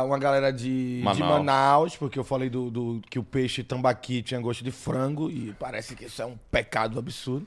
a- 0.00 0.04
uma 0.04 0.18
galera 0.18 0.52
de 0.52 0.98
de 0.98 1.02
Manaus. 1.02 1.18
Manaus. 1.38 1.96
porque 1.96 2.18
eu 2.18 2.24
falei 2.24 2.50
do, 2.50 2.70
do- 2.70 3.00
que 3.10 3.18
o 3.18 3.22
peixe 3.24 3.62
tambaqui 3.62 4.22
tinha 4.22 4.38
gosto 4.40 4.62
de 4.62 4.70
frango 4.70 5.30
e 5.30 5.54
parece 5.58 5.94
que 5.96 6.04
isso 6.04 6.20
é 6.20 6.26
um 6.26 6.36
pecado 6.50 6.98
absurdo. 6.98 7.46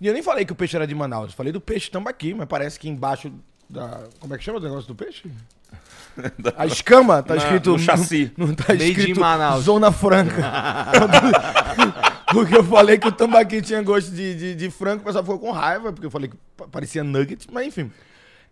E 0.00 0.06
eu 0.06 0.12
nem 0.12 0.22
falei 0.22 0.44
que 0.44 0.52
o 0.52 0.56
peixe 0.56 0.76
era 0.76 0.86
de 0.86 0.94
Manaus, 0.94 1.32
falei 1.34 1.52
do 1.52 1.60
peixe 1.60 1.90
tambaqui, 1.90 2.32
mas 2.34 2.46
parece 2.46 2.78
que 2.78 2.88
embaixo 2.88 3.32
da... 3.70 4.02
Como 4.18 4.34
é 4.34 4.38
que 4.38 4.44
chama 4.44 4.58
o 4.58 4.62
negócio 4.62 4.86
do 4.88 4.94
peixe? 4.94 5.30
A 6.56 6.66
escama 6.66 7.22
tá 7.22 7.34
Na- 7.36 7.42
escrito... 7.42 7.70
no 7.72 7.78
chassi. 7.78 8.32
Não, 8.36 8.48
não 8.48 8.54
tá 8.54 8.64
Made 8.72 8.84
in 8.84 8.90
escrito 8.90 9.20
Manaus. 9.20 9.64
Zona 9.64 9.92
Franca. 9.92 10.42
Porque 12.32 12.56
eu 12.56 12.62
falei 12.64 12.98
que 12.98 13.08
o 13.08 13.12
tambaqui 13.12 13.60
tinha 13.60 13.82
gosto 13.82 14.10
de, 14.12 14.34
de, 14.34 14.54
de 14.54 14.70
frango, 14.70 15.02
o 15.02 15.04
pessoal 15.04 15.24
ficou 15.24 15.38
com 15.38 15.50
raiva, 15.50 15.92
porque 15.92 16.06
eu 16.06 16.10
falei 16.10 16.28
que 16.28 16.36
pa- 16.56 16.68
parecia 16.68 17.02
nugget, 17.02 17.46
mas 17.52 17.66
enfim. 17.66 17.90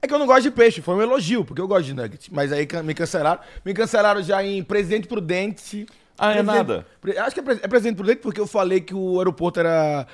É 0.02 0.06
que 0.08 0.12
eu 0.14 0.18
não 0.18 0.26
gosto 0.26 0.42
de 0.42 0.50
peixe, 0.50 0.80
foi 0.80 0.94
um 0.96 1.02
elogio, 1.02 1.44
porque 1.44 1.60
eu 1.60 1.68
gosto 1.68 1.84
de 1.86 1.94
nugget. 1.94 2.28
Mas 2.32 2.52
aí 2.52 2.66
me 2.84 2.92
cancelaram. 2.94 3.40
Me 3.64 3.72
cancelaram 3.72 4.20
já 4.22 4.42
em 4.42 4.62
Presidente 4.64 5.06
Prudente. 5.06 5.86
Ah, 6.18 6.32
é 6.32 6.42
Presidente- 6.42 6.56
nada? 6.56 6.86
Acho 7.24 7.34
que 7.34 7.40
é, 7.40 7.42
Pre- 7.44 7.60
é 7.62 7.68
Presidente 7.68 7.96
Prudente 7.96 8.20
porque 8.20 8.40
eu 8.40 8.46
falei 8.48 8.80
que 8.80 8.94
o 8.94 9.18
aeroporto 9.18 9.60
era. 9.60 10.06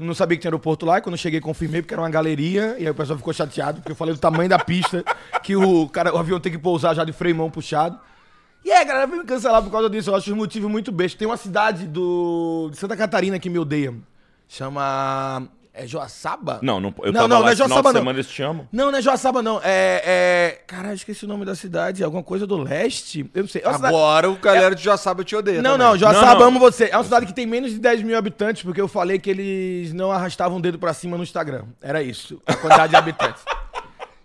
Não 0.00 0.14
sabia 0.14 0.36
que 0.36 0.40
tinha 0.40 0.48
aeroporto 0.48 0.86
lá, 0.86 0.98
e 0.98 1.02
quando 1.02 1.14
eu 1.14 1.18
cheguei 1.18 1.40
confirmei 1.40 1.82
porque 1.82 1.92
era 1.92 2.00
uma 2.00 2.08
galeria, 2.08 2.74
e 2.78 2.84
aí 2.84 2.90
o 2.90 2.94
pessoal 2.94 3.18
ficou 3.18 3.34
chateado, 3.34 3.80
porque 3.80 3.92
eu 3.92 3.96
falei 3.96 4.14
do 4.14 4.20
tamanho 4.20 4.48
da 4.48 4.58
pista, 4.58 5.04
que 5.42 5.54
o, 5.54 5.88
cara, 5.90 6.14
o 6.14 6.18
avião 6.18 6.40
tem 6.40 6.50
que 6.50 6.58
pousar 6.58 6.94
já 6.94 7.04
de 7.04 7.12
freio 7.12 7.36
mão 7.36 7.50
puxado. 7.50 8.00
E 8.64 8.70
aí, 8.70 8.82
a 8.82 8.84
galera 8.84 9.06
veio 9.06 9.20
me 9.20 9.26
cancelar 9.26 9.62
por 9.62 9.70
causa 9.70 9.88
disso. 9.88 10.10
Eu 10.10 10.14
acho 10.14 10.30
os 10.30 10.36
motivos 10.36 10.70
muito 10.70 10.92
besta. 10.92 11.18
Tem 11.18 11.26
uma 11.26 11.36
cidade 11.36 11.86
do, 11.86 12.68
de 12.70 12.78
Santa 12.78 12.96
Catarina 12.96 13.38
que 13.38 13.48
me 13.48 13.58
odeia. 13.58 13.94
Chama. 14.48 15.48
É 15.72 15.86
Joaçaba? 15.86 16.58
Não, 16.62 16.80
não, 16.80 16.92
eu 17.02 17.12
Não, 17.12 17.20
tava 17.22 17.28
não, 17.28 17.36
lá 17.38 17.42
não 17.44 17.48
é 17.52 17.56
Joaçaba, 17.56 17.92
não. 17.92 18.00
semana, 18.00 18.16
eles 18.18 18.26
te 18.28 18.34
chamam. 18.34 18.68
Não, 18.72 18.90
não 18.90 18.98
é 18.98 19.02
Joaçaba, 19.02 19.40
não. 19.42 19.60
É. 19.62 20.02
é... 20.04 20.62
Caralho, 20.66 20.94
esqueci 20.94 21.24
o 21.24 21.28
nome 21.28 21.44
da 21.44 21.54
cidade. 21.54 22.02
Alguma 22.02 22.22
coisa 22.22 22.46
do 22.46 22.56
leste? 22.56 23.30
Eu 23.32 23.42
não 23.42 23.48
sei. 23.48 23.62
É 23.64 23.68
uma 23.68 23.74
cidade- 23.76 23.94
Agora 23.94 24.30
o 24.30 24.36
galera 24.36 24.74
de 24.74 24.82
Joaçaba 24.82 25.22
te 25.24 25.36
odeia 25.36 25.62
Não, 25.62 25.72
também. 25.72 25.86
não, 25.86 25.96
Joaçaba, 25.98 26.26
Não, 26.32 26.38
não. 26.40 26.46
amo 26.48 26.58
você. 26.58 26.88
É 26.90 26.96
uma 26.96 27.04
cidade 27.04 27.26
que 27.26 27.32
tem 27.32 27.46
menos 27.46 27.70
de 27.70 27.78
10 27.78 28.02
mil 28.02 28.18
habitantes, 28.18 28.62
porque 28.62 28.80
eu 28.80 28.88
falei 28.88 29.18
que 29.18 29.30
eles 29.30 29.92
não 29.92 30.10
arrastavam 30.10 30.58
o 30.58 30.60
dedo 30.60 30.78
pra 30.78 30.92
cima 30.92 31.16
no 31.16 31.22
Instagram. 31.22 31.64
Era 31.80 32.02
isso, 32.02 32.42
a 32.46 32.54
quantidade 32.54 32.90
de 32.90 32.96
habitantes. 32.96 33.42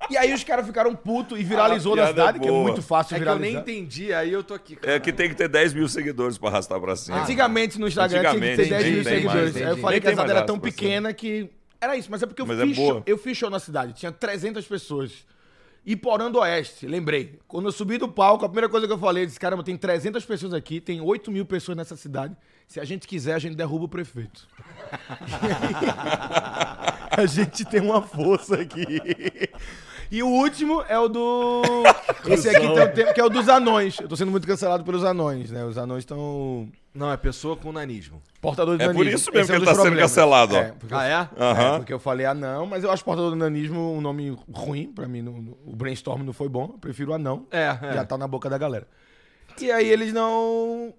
E 0.10 0.18
aí 0.18 0.34
os 0.34 0.44
caras 0.44 0.66
ficaram 0.66 0.96
putos 0.96 1.40
e 1.40 1.44
viralizou 1.44 1.94
Ah, 1.94 1.98
na 1.98 2.02
piada 2.04 2.22
cidade, 2.22 2.40
que 2.40 2.48
é 2.48 2.52
muito 2.52 2.82
fácil 2.82 3.16
É 3.16 3.20
que 3.20 3.26
eu 3.26 3.38
viralizar. 3.38 3.64
nem 3.66 3.78
entendi, 3.80 4.14
aí 4.14 4.32
eu 4.32 4.44
tô 4.44 4.54
aqui, 4.54 4.76
cara. 4.76 4.96
É 4.96 5.00
que 5.00 5.12
tem 5.12 5.30
que 5.30 5.36
ter 5.36 5.48
10 5.48 5.74
mil 5.74 5.88
seguidores 5.88 6.38
pra 6.38 6.50
arrastar 6.50 6.80
pra 6.80 6.96
cima. 6.96 7.22
Antigamente 7.22 7.80
no 7.80 7.88
Instagram 7.88 8.20
tinha 8.20 8.34
que 8.34 8.40
ter 8.40 8.52
Antigamente, 8.52 8.70
10 8.70 8.86
mil 8.86 9.04
tem 9.04 9.14
seguidores. 9.14 9.54
tem 9.54 9.64
aí 9.64 9.70
eu 9.70 9.78
falei 9.78 10.00
que 10.00 10.08
a 10.08 10.12
cidade 10.12 10.32
era 10.32 10.42
tão 10.44 10.60
pequena 10.60 11.14
que... 11.14 11.50
Era 11.82 11.96
isso, 11.98 12.10
mas 12.10 12.24
é 12.24 12.26
porque 12.26 12.42
eu, 12.42 12.52
é 12.52 12.66
fiz, 12.66 12.76
show, 12.76 13.04
eu 13.06 13.18
fiz 13.18 13.38
show 13.38 13.50
na 13.50 13.60
cidade. 13.60 13.94
Tinha 13.94 14.12
300 14.12 14.66
pessoas. 14.66 15.12
Iporã 15.86 16.32
do 16.32 16.40
Oeste, 16.40 16.88
lembrei. 16.88 17.38
Quando 17.48 17.66
eu 17.68 17.72
subi 17.72 18.00
do 18.00 18.08
palco, 18.08 18.44
a 18.44 18.50
primeira 18.50 18.68
coisa 18.68 18.88
que 18.88 18.94
eu 18.94 18.98
falei, 18.98 19.22
eu 19.22 19.28
disse, 19.28 19.40
caramba, 19.40 19.64
tem 19.64 19.78
300 19.78 20.26
pessoas 20.26 20.52
aqui, 20.52 20.82
tem 20.82 21.00
8 21.00 21.32
mil 21.32 21.46
pessoas 21.46 21.78
nessa 21.78 21.96
cidade. 21.96 22.36
Se 22.68 22.80
a 22.80 22.86
gente 22.86 23.08
quiser, 23.08 23.36
a 23.36 23.40
gente 23.40 23.56
derruba 23.56 23.86
o 23.86 23.88
prefeito. 23.88 24.48
a 27.12 27.26
gente 27.28 27.64
tem 27.66 27.82
uma 27.82 28.02
força 28.02 28.56
aqui. 28.56 29.00
E 30.16 30.24
o 30.24 30.28
último 30.28 30.82
é 30.88 30.98
o 30.98 31.10
do. 31.10 31.62
Esse 32.30 32.48
aqui 32.48 32.60
tem 32.62 32.80
o 32.84 32.92
tempo, 32.94 33.14
que 33.14 33.20
é 33.20 33.24
o 33.26 33.30
dos 33.30 33.50
anões. 33.50 34.00
Eu 34.00 34.08
tô 34.08 34.16
sendo 34.16 34.32
muito 34.32 34.48
cancelado 34.48 34.84
pelos 34.86 35.04
anões, 35.04 35.52
né? 35.52 35.66
Os 35.66 35.78
anões 35.78 36.04
estão. 36.04 36.70
Não, 36.94 37.12
é 37.12 37.18
pessoa 37.18 37.58
com 37.58 37.70
nanismo. 37.74 38.22
Portador 38.40 38.78
de 38.78 38.84
É 38.84 38.88
por 38.88 38.94
nanismo. 38.94 39.18
isso 39.20 39.30
mesmo 39.34 39.42
Esse 39.42 39.48
que 39.52 39.54
um 39.54 39.56
ele 39.58 39.66
tá 39.66 39.72
sendo 39.74 39.82
problemas. 39.84 40.10
cancelado, 40.10 40.56
ó. 40.56 40.60
É, 40.60 40.72
porque 40.72 40.94
eu- 40.94 40.98
Ah, 40.98 41.06
é? 41.06 41.14
Aham. 41.38 41.74
é, 41.74 41.78
porque 41.80 41.94
eu 41.94 42.00
falei 42.00 42.26
anão, 42.26 42.66
mas 42.66 42.86
eu 42.86 42.92
acho 42.92 43.04
portador 43.04 43.32
do 43.32 43.36
nanismo 43.36 43.94
um 43.94 44.00
nome 44.00 44.38
ruim 44.54 44.90
pra 44.94 45.06
mim. 45.06 45.22
no- 45.22 45.58
o 45.66 45.76
brainstorm 45.76 46.24
não 46.24 46.32
foi 46.32 46.48
bom. 46.48 46.70
Eu 46.72 46.80
prefiro 46.80 47.14
anão. 47.14 47.46
É, 47.52 47.78
é. 47.82 47.94
Já 47.96 48.06
tá 48.06 48.18
na 48.18 48.28
boca 48.28 48.50
da 48.50 48.58
galera. 48.58 48.88
E 49.60 49.70
aí 49.70 49.90
eles 49.90 50.14
não. 50.14 50.94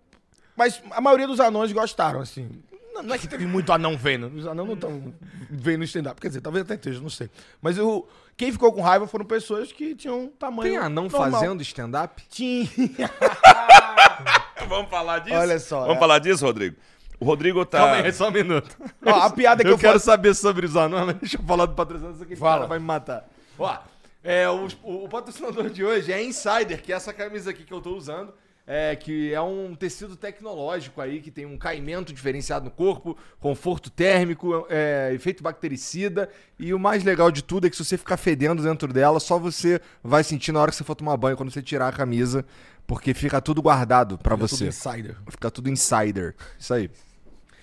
Mas 0.54 0.82
a 0.90 1.00
maioria 1.00 1.26
dos 1.26 1.40
anões 1.40 1.73
gostaram, 1.73 2.20
assim. 2.20 2.50
Não, 2.92 3.02
não 3.02 3.14
é 3.14 3.18
que 3.18 3.26
teve 3.28 3.46
muito 3.46 3.73
anão 3.73 3.96
vendo. 3.96 4.26
Os 4.28 4.46
anãos 4.46 4.66
não 4.66 4.75
estão 4.75 5.14
vendo 5.50 5.85
stand-up. 5.85 6.20
Quer 6.20 6.28
dizer, 6.28 6.40
talvez 6.42 6.64
até 6.64 6.75
esteja, 6.75 7.00
não 7.00 7.11
sei. 7.11 7.28
Mas 7.61 7.76
eu, 7.76 8.08
quem 8.37 8.52
ficou 8.52 8.73
com 8.73 8.83
raiva 8.83 9.07
foram 9.07 9.25
pessoas 9.25 9.73
que 9.73 9.95
tinham 9.95 10.28
tamanho. 10.38 10.71
Tem 10.71 10.76
anão 10.78 11.05
normal. 11.09 11.31
fazendo 11.33 11.62
stand-up? 11.62 12.23
Tinha. 12.28 12.69
Vamos 14.69 14.90
falar 14.90 15.21
disso? 15.21 15.37
Olha 15.37 15.59
só, 15.59 15.81
Vamos 15.83 15.97
é. 15.97 16.00
falar 16.00 16.19
disso, 16.19 16.45
Rodrigo? 16.45 16.76
O 17.19 17.25
Rodrigo 17.25 17.64
tá. 17.64 17.78
Calma 17.78 17.95
aí, 17.97 18.12
só 18.12 18.28
um 18.28 18.33
minuto. 18.33 18.76
Ó, 19.05 19.11
a 19.11 19.31
piada 19.31 19.62
que 19.62 19.69
eu, 19.69 19.73
eu 19.75 19.78
quero 19.78 19.95
faço. 19.95 20.05
saber 20.07 20.35
sobre 20.35 20.66
os 20.66 20.76
anões, 20.76 21.07
mas 21.07 21.16
deixa 21.16 21.38
eu 21.38 21.43
falar 21.43 21.66
do 21.66 21.75
patrocinador, 21.75 22.26
que 22.26 22.37
Fala. 22.37 22.55
cara 22.57 22.66
vai 22.66 22.78
me 22.78 22.85
matar. 22.85 23.26
Ó, 23.59 23.75
é, 24.23 24.49
o, 24.50 24.66
o- 24.83 25.05
o 25.05 25.09
patrocinador 25.09 25.71
de 25.71 25.83
hoje 25.85 26.12
é 26.12 26.23
Insider, 26.23 26.83
que 26.83 26.93
é 26.93 26.97
essa 26.97 27.12
camisa 27.14 27.50
aqui 27.50 27.64
que 27.64 27.73
eu 27.73 27.81
tô 27.81 27.95
usando. 27.97 28.35
É, 28.66 28.96
que 28.96 29.32
é 29.32 29.40
um 29.40 29.75
tecido 29.76 30.16
tecnológico 30.16 31.00
aí, 31.00 31.20
que 31.20 31.30
tem 31.30 31.46
um 31.46 31.56
caimento 31.56 32.12
diferenciado 32.12 32.64
no 32.64 32.70
corpo, 32.70 33.16
conforto 33.38 33.88
térmico, 33.90 34.66
é, 34.68 35.11
efeito 35.14 35.42
bactericida. 35.42 36.28
E 36.58 36.75
o 36.75 36.78
mais 36.78 37.04
legal 37.04 37.30
de 37.30 37.42
tudo 37.44 37.66
é 37.66 37.70
que 37.70 37.76
se 37.76 37.85
você 37.85 37.96
ficar 37.96 38.16
fedendo 38.16 38.62
dentro 38.62 38.92
dela, 38.92 39.20
só 39.20 39.38
você 39.38 39.80
vai 40.02 40.25
sentir 40.25 40.50
na 40.52 40.61
hora 40.61 40.70
que 40.70 40.76
você 40.76 40.85
for 40.85 40.94
tomar 40.96 41.16
banho, 41.16 41.37
quando 41.37 41.50
você 41.52 41.62
tirar 41.62 41.88
a 41.88 41.92
camisa, 41.92 42.44
porque 42.87 43.14
fica 43.14 43.40
tudo 43.40 43.62
guardado 43.62 44.18
pra 44.18 44.37
Tudo 44.37 44.49
você. 44.49 44.66
insider. 44.66 45.16
Fica 45.28 45.50
tudo 45.50 45.68
insider. 45.70 46.35
Isso 46.58 46.75
aí. 46.75 46.90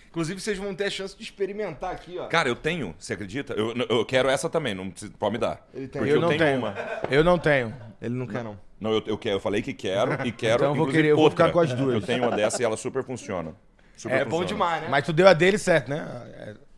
Inclusive, 0.10 0.40
vocês 0.40 0.58
vão 0.60 0.76
ter 0.76 0.86
a 0.86 0.90
chance 0.92 1.18
de 1.18 1.24
experimentar 1.24 1.92
aqui, 1.92 2.20
ó. 2.20 2.28
Cara, 2.28 2.48
eu 2.48 2.56
tenho, 2.56 2.94
você 3.00 3.14
acredita? 3.14 3.54
Eu, 3.54 3.74
eu 3.90 4.06
quero 4.06 4.30
essa 4.30 4.48
também, 4.48 4.76
não 4.76 4.92
precisa- 4.92 5.12
pode 5.18 5.34
me 5.34 5.40
dar. 5.40 5.68
Ele 5.74 5.88
tem. 5.88 6.00
Porque 6.02 6.12
Eu 6.12 6.16
eu, 6.18 6.22
não 6.22 6.28
tenho, 6.30 6.40
tenho. 6.40 6.58
uma. 6.60 6.76
Eu 7.10 7.24
não 7.24 7.40
tenho. 7.40 7.74
Ele 8.00 8.14
não 8.14 8.28
quer, 8.28 8.44
não. 8.44 8.60
Não, 8.84 8.92
eu, 8.92 9.04
eu, 9.08 9.18
quero, 9.18 9.36
eu 9.38 9.40
falei 9.40 9.62
que 9.62 9.74
quero 9.74 10.28
e 10.28 10.32
quero. 10.34 10.56
Então 10.64 10.68
eu 10.72 10.76
vou 10.76 10.88
querer, 10.88 11.08
eu 11.10 11.16
vou 11.16 11.26
outra. 11.26 11.46
ficar 11.46 11.54
com 11.54 11.60
as 11.62 11.74
duas. 11.74 11.96
Eu 11.96 12.02
tenho 12.02 12.24
uma 12.24 12.36
dessa 12.36 12.62
e 12.62 12.66
ela 12.66 12.76
super 12.76 13.04
funciona. 13.04 13.56
Super 13.96 14.14
É 14.14 14.26
bom 14.26 14.32
funciona. 14.42 14.48
demais, 14.48 14.82
né? 14.84 14.88
Mas 14.90 15.06
tu 15.06 15.14
deu 15.14 15.28
a 15.28 15.34
dele 15.34 15.58
certo, 15.58 15.90
né? 15.90 16.06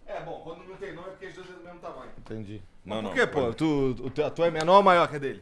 É, 0.07 0.13
É, 0.17 0.21
bom, 0.21 0.39
quando 0.43 0.59
não 0.69 0.75
tem 0.77 0.93
nome 0.93 1.07
é 1.07 1.11
porque 1.11 1.25
as 1.25 1.33
duas 1.33 1.49
é 1.49 1.53
do 1.53 1.63
mesmo 1.63 1.79
tamanho. 1.79 2.11
entendi. 2.19 2.61
Não, 2.85 3.01
não. 3.01 3.09
Por 3.09 3.15
quê, 3.19 3.25
pô? 3.25 3.51
Tu, 3.53 3.95
o 4.03 4.09
teu- 4.11 4.25
a 4.27 4.29
tua 4.29 4.47
é 4.47 4.51
menor 4.51 4.77
ou 4.77 4.83
maior 4.83 5.07
que 5.07 5.15
a 5.15 5.19
dele? 5.19 5.41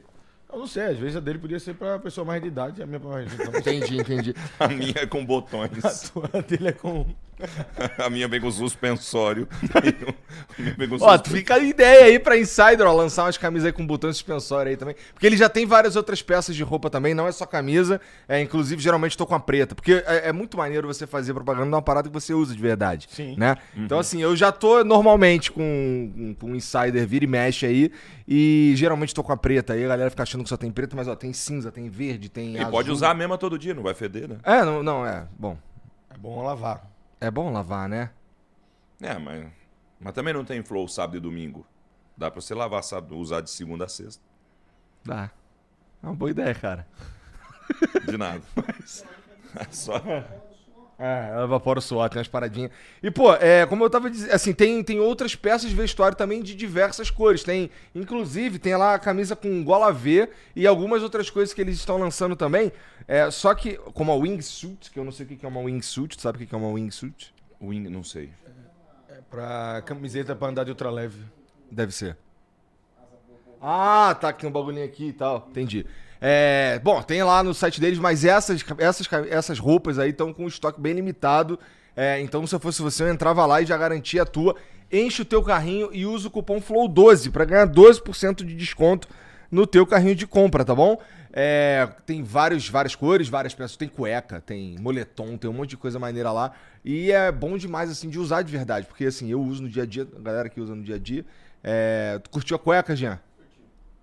Eu 0.51 0.59
não 0.59 0.67
sei, 0.67 0.83
às 0.83 0.97
vezes 0.97 1.17
a 1.17 1.19
dele 1.19 1.39
podia 1.39 1.59
ser 1.59 1.73
pra 1.73 1.97
pessoa 1.99 2.23
mais 2.23 2.39
de 2.41 2.47
idade 2.47 2.79
e 2.79 2.83
a 2.83 2.85
minha 2.85 2.99
pra 2.99 3.09
mais 3.09 3.27
de 3.27 3.35
idade. 3.35 3.57
Entendi, 3.57 3.97
entendi. 3.97 4.35
A 4.59 4.67
minha 4.67 4.93
é 4.97 5.05
com 5.07 5.25
botões. 5.25 5.71
A 6.31 6.39
dele 6.41 6.69
é 6.69 6.71
com. 6.71 7.05
A 7.97 8.09
minha 8.09 8.27
vem 8.27 8.39
com 8.39 8.51
suspensório. 8.51 9.47
Ó, 11.01 11.19
fica 11.25 11.55
a 11.55 11.59
ideia 11.59 12.05
aí 12.05 12.19
pra 12.19 12.37
Insider, 12.37 12.85
ó, 12.85 12.93
lançar 12.93 13.23
umas 13.23 13.37
camisas 13.37 13.67
aí 13.67 13.71
com 13.71 13.85
botão 13.85 14.11
suspensório 14.11 14.69
aí 14.69 14.77
também. 14.77 14.95
Porque 15.13 15.25
ele 15.25 15.37
já 15.37 15.49
tem 15.49 15.65
várias 15.65 15.95
outras 15.95 16.21
peças 16.21 16.55
de 16.55 16.63
roupa 16.63 16.89
também, 16.89 17.13
não 17.13 17.27
é 17.27 17.31
só 17.31 17.45
camisa. 17.45 17.99
É, 18.27 18.41
inclusive, 18.41 18.81
geralmente 18.81 19.17
tô 19.17 19.25
com 19.25 19.35
a 19.35 19.39
preta. 19.39 19.75
Porque 19.75 20.03
é, 20.05 20.29
é 20.29 20.31
muito 20.31 20.57
maneiro 20.57 20.87
você 20.87 21.05
fazer 21.05 21.33
propaganda 21.33 21.65
de 21.65 21.75
uma 21.75 21.81
parada 21.81 22.07
que 22.07 22.13
você 22.13 22.33
usa 22.33 22.53
de 22.55 22.61
verdade. 22.61 23.07
Sim. 23.09 23.35
Né? 23.37 23.57
Então, 23.75 23.99
assim, 23.99 24.21
eu 24.21 24.35
já 24.35 24.51
tô 24.51 24.83
normalmente 24.83 25.51
com, 25.51 26.35
com 26.39 26.47
um 26.47 26.55
Insider 26.55 27.05
vira 27.07 27.25
e 27.25 27.27
mexe 27.27 27.65
aí. 27.65 27.91
E 28.27 28.73
geralmente 28.75 29.13
tô 29.13 29.23
com 29.23 29.33
a 29.33 29.37
preta 29.37 29.73
aí. 29.73 29.83
A 29.83 29.89
galera 29.89 30.09
fica 30.09 30.23
achando 30.23 30.43
que 30.43 30.49
só 30.49 30.57
tem 30.57 30.71
preta, 30.71 30.95
mas 30.95 31.07
ó, 31.07 31.15
tem 31.15 31.33
cinza, 31.33 31.71
tem 31.71 31.89
verde, 31.89 32.29
tem. 32.29 32.55
E 32.55 32.59
azul. 32.59 32.71
pode 32.71 32.91
usar 32.91 33.11
a 33.11 33.13
mesma 33.13 33.37
todo 33.37 33.59
dia, 33.59 33.73
não 33.73 33.83
vai 33.83 33.93
feder, 33.93 34.29
né? 34.29 34.37
É, 34.43 34.63
não, 34.63 34.81
não, 34.81 35.05
é. 35.05 35.25
Bom. 35.37 35.57
É 36.09 36.17
bom 36.17 36.43
lavar. 36.43 36.92
É 37.23 37.31
bom 37.31 37.49
lavar, 37.53 37.87
né? 37.87 38.09
É, 39.01 39.17
mas, 39.17 39.49
mas 39.97 40.13
também 40.13 40.33
não 40.33 40.43
tem 40.43 40.61
flow 40.61 40.85
sábado 40.89 41.15
e 41.15 41.21
domingo. 41.21 41.65
Dá 42.17 42.29
pra 42.29 42.41
você 42.41 42.53
lavar 42.53 42.83
sábado, 42.83 43.15
usar 43.15 43.39
de 43.39 43.49
segunda 43.49 43.85
a 43.85 43.87
sexta. 43.87 44.21
Dá. 45.05 45.31
É 46.03 46.05
uma 46.05 46.15
boa 46.15 46.31
ideia, 46.31 46.53
cara. 46.53 46.85
De 48.05 48.17
nada. 48.17 48.43
É 49.55 49.71
só. 49.71 50.01
É, 50.97 51.29
ela 51.31 51.43
evapora 51.45 51.79
o 51.79 51.81
suor, 51.81 52.07
tem 52.09 52.19
umas 52.19 52.27
paradinhas. 52.27 52.71
E, 53.01 53.09
pô, 53.09 53.33
é, 53.33 53.65
como 53.65 53.83
eu 53.83 53.89
tava 53.89 54.09
dizendo, 54.09 54.31
assim, 54.31 54.53
tem, 54.53 54.83
tem 54.83 54.99
outras 54.99 55.35
peças 55.35 55.69
de 55.69 55.75
vestuário 55.75 56.15
também 56.15 56.41
de 56.41 56.55
diversas 56.55 57.09
cores. 57.09 57.43
Tem, 57.43 57.69
inclusive, 57.95 58.59
tem 58.59 58.75
lá 58.75 58.93
a 58.93 58.99
camisa 58.99 59.35
com 59.35 59.63
gola 59.63 59.91
V 59.91 60.29
e 60.55 60.67
algumas 60.67 61.01
outras 61.01 61.29
coisas 61.29 61.53
que 61.53 61.61
eles 61.61 61.75
estão 61.75 61.97
lançando 61.97 62.35
também. 62.35 62.71
É, 63.07 63.29
só 63.31 63.53
que, 63.53 63.75
como 63.93 64.11
a 64.11 64.15
wingsuit, 64.15 64.91
que 64.91 64.99
eu 64.99 65.03
não 65.03 65.11
sei 65.11 65.25
o 65.25 65.29
que 65.29 65.45
é 65.45 65.49
uma 65.49 65.61
wingsuit, 65.61 66.15
tu 66.15 66.21
sabe 66.21 66.43
o 66.43 66.47
que 66.47 66.53
é 66.53 66.57
uma 66.57 66.69
wingsuit? 66.69 67.33
Wing, 67.61 67.89
não 67.89 68.03
sei. 68.03 68.29
É 69.09 69.19
pra 69.29 69.81
camiseta 69.85 70.35
pra 70.35 70.49
andar 70.49 70.63
de 70.63 70.71
ultraleve. 70.71 71.19
Deve 71.71 71.91
ser. 71.91 72.15
Ah, 73.61 74.15
tá, 74.19 74.31
que 74.31 74.41
tem 74.41 74.49
um 74.49 74.53
bagulhinho 74.53 74.85
aqui 74.85 75.07
e 75.07 75.13
tal. 75.13 75.47
Entendi. 75.49 75.85
É, 76.25 76.79
bom, 76.81 77.01
tem 77.01 77.21
lá 77.21 77.43
no 77.43 77.53
site 77.53 77.81
deles, 77.81 77.99
mas 77.99 78.23
essas, 78.23 78.63
essas, 78.77 79.09
essas 79.29 79.59
roupas 79.59 79.99
aí 79.99 80.11
estão 80.11 80.31
com 80.31 80.45
um 80.45 80.47
estoque 80.47 80.79
bem 80.79 80.93
limitado. 80.93 81.59
É, 81.97 82.21
então, 82.21 82.47
se 82.47 82.55
eu 82.55 82.61
fosse 82.61 82.81
você, 82.81 83.03
eu 83.03 83.09
entrava 83.09 83.45
lá 83.45 83.61
e 83.61 83.65
já 83.65 83.75
garantia 83.75 84.21
a 84.21 84.25
tua. 84.25 84.55
Enche 84.89 85.23
o 85.23 85.25
teu 85.25 85.43
carrinho 85.43 85.89
e 85.91 86.05
usa 86.05 86.29
o 86.29 86.31
cupom 86.31 86.61
FLOW12 86.61 87.29
para 87.29 87.43
ganhar 87.43 87.67
12% 87.67 88.45
de 88.45 88.55
desconto 88.55 89.09
no 89.51 89.67
teu 89.67 89.85
carrinho 89.85 90.15
de 90.15 90.25
compra, 90.25 90.63
tá 90.63 90.73
bom? 90.73 90.97
É, 91.33 91.89
tem 92.05 92.23
vários, 92.23 92.69
várias 92.69 92.95
cores, 92.95 93.27
várias 93.27 93.53
peças. 93.53 93.75
Tem 93.75 93.89
cueca, 93.89 94.39
tem 94.39 94.77
moletom, 94.79 95.35
tem 95.35 95.49
um 95.49 95.53
monte 95.53 95.71
de 95.71 95.77
coisa 95.77 95.99
maneira 95.99 96.31
lá. 96.31 96.53
E 96.85 97.11
é 97.11 97.33
bom 97.33 97.57
demais, 97.57 97.89
assim, 97.89 98.07
de 98.07 98.17
usar 98.17 98.43
de 98.43 98.51
verdade. 98.51 98.87
Porque, 98.87 99.03
assim, 99.03 99.29
eu 99.29 99.41
uso 99.41 99.61
no 99.61 99.67
dia 99.67 99.83
a 99.83 99.85
dia, 99.85 100.07
a 100.15 100.21
galera 100.21 100.47
que 100.47 100.61
usa 100.61 100.73
no 100.73 100.83
dia 100.83 100.95
a 100.95 100.99
dia. 100.99 101.25
É, 101.61 102.17
tu 102.23 102.29
curtiu 102.29 102.55
a 102.55 102.59
cueca, 102.59 102.95
Jean? 102.95 103.19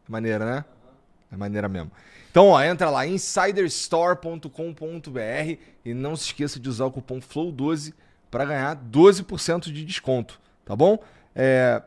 Maneira, 0.07 0.45
né? 0.45 0.65
É 1.33 1.37
maneira 1.37 1.69
mesmo. 1.69 1.91
Então, 2.31 2.49
ó, 2.49 2.63
entra 2.63 2.91
lá, 2.91 3.07
insiderstore.com.br 3.07 5.59
e 5.85 5.95
não 5.95 6.17
se 6.17 6.27
esqueça 6.27 6.61
de 6.61 6.69
usar 6.69 6.87
o 6.87 6.91
cupom 6.91 7.21
FLOW12 7.21 7.95
para 8.31 8.45
ganhar 8.45 8.77
12% 8.77 9.73
de 9.73 9.85
desconto, 9.85 10.41
tá 10.65 10.77
bom? 10.77 10.99
É, 11.35 11.83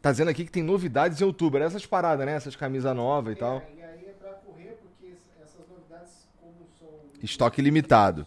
tá 0.00 0.12
dizendo 0.12 0.30
aqui 0.30 0.44
que 0.44 0.50
tem 0.50 0.62
novidades 0.62 1.20
em 1.20 1.24
outubro, 1.24 1.62
essas 1.62 1.84
paradas, 1.84 2.24
né? 2.24 2.34
Essas 2.34 2.54
camisas 2.54 2.94
novas 2.94 3.34
e 3.34 3.38
tal. 3.38 3.62
E 3.76 3.82
aí 3.82 4.06
é 4.06 4.12
pra 4.12 4.30
correr, 4.34 4.78
porque 4.80 5.14
essas 5.42 5.66
novidades, 5.68 6.12
como 6.40 6.54
são. 6.78 6.88
Estoque 7.22 7.60
limitado. 7.60 8.26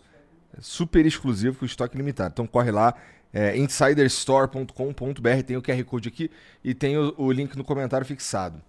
É 0.57 0.61
Super 0.61 1.05
exclusivo 1.05 1.57
com 1.57 1.65
estoque 1.65 1.97
limitado. 1.97 2.33
Então 2.33 2.47
corre 2.47 2.71
lá, 2.71 2.93
é, 3.33 3.57
insiderstore.com.br, 3.57 5.43
tem 5.45 5.55
o 5.55 5.61
QR 5.61 5.81
Code 5.85 6.09
aqui 6.09 6.29
e 6.61 6.73
tem 6.73 6.97
o, 6.97 7.13
o 7.17 7.31
link 7.31 7.55
no 7.55 7.63
comentário 7.63 8.05
fixado. 8.05 8.61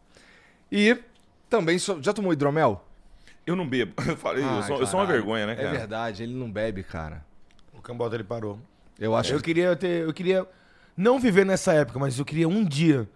E 0.70 0.96
também, 1.53 1.79
so- 1.79 2.03
já 2.03 2.12
tomou 2.12 2.33
hidromel? 2.33 2.83
Eu 3.47 3.55
não 3.55 3.67
bebo. 3.69 3.93
Eu 4.09 4.17
falei, 4.17 4.43
eu, 4.45 4.62
sou, 4.62 4.81
eu 4.81 4.87
sou 4.87 4.99
uma 5.01 5.07
vergonha, 5.07 5.47
né, 5.47 5.55
cara? 5.55 5.69
É 5.69 5.71
verdade, 5.73 6.23
ele 6.23 6.35
não 6.35 6.51
bebe, 6.51 6.83
cara. 6.83 7.25
O 7.73 7.81
Cambota 7.83 8.15
ele 8.17 8.25
parou. 8.25 8.59
Eu 8.99 9.15
acho 9.15 9.33
Eu 9.35 9.38
que... 9.38 9.45
queria 9.45 9.75
ter. 9.77 10.03
Eu 10.07 10.12
queria 10.12 10.47
não 10.97 11.19
viver 11.21 11.45
nessa 11.45 11.73
época, 11.75 11.99
mas 11.99 12.19
eu 12.19 12.25
queria 12.25 12.49
um 12.49 12.65
dia 12.65 13.09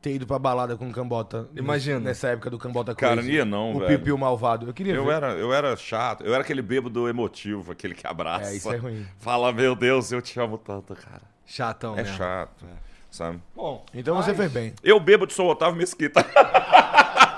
ter 0.00 0.14
ido 0.14 0.26
pra 0.26 0.38
balada 0.38 0.76
com 0.76 0.88
o 0.88 0.92
Cambota. 0.92 1.48
Imagina. 1.56 1.98
Nessa 1.98 2.28
época 2.28 2.48
do 2.48 2.58
Cambota 2.58 2.94
Cara, 2.94 3.14
Crazy. 3.14 3.28
não 3.28 3.34
ia 3.36 3.44
não, 3.44 3.74
O 3.74 3.78
velho. 3.80 3.98
Pipiu 3.98 4.16
malvado. 4.16 4.68
Eu 4.68 4.72
queria 4.72 4.94
Eu 4.94 5.04
ver. 5.06 5.12
era, 5.14 5.32
eu 5.32 5.52
era 5.52 5.76
chato, 5.76 6.24
eu 6.24 6.32
era 6.32 6.42
aquele 6.44 6.62
bêbado 6.62 7.08
emotivo, 7.08 7.72
aquele 7.72 7.94
que 7.94 8.06
abraça. 8.06 8.50
É, 8.52 8.56
isso 8.56 8.72
é 8.72 8.76
ruim. 8.76 9.04
Fala, 9.18 9.52
meu 9.52 9.74
Deus, 9.74 10.12
eu 10.12 10.22
te 10.22 10.38
amo 10.38 10.56
tanto, 10.58 10.94
cara. 10.94 11.22
Chatão, 11.44 11.94
É 11.94 12.02
mesmo. 12.02 12.16
chato, 12.16 12.64
sabe? 13.10 13.40
Bom, 13.54 13.84
Então 13.92 14.14
você 14.16 14.32
fez 14.32 14.52
bem. 14.52 14.74
Eu 14.82 15.00
bebo 15.00 15.26
de 15.26 15.32
Sou 15.34 15.50
Otávio 15.50 15.76
Mesquita. 15.76 16.24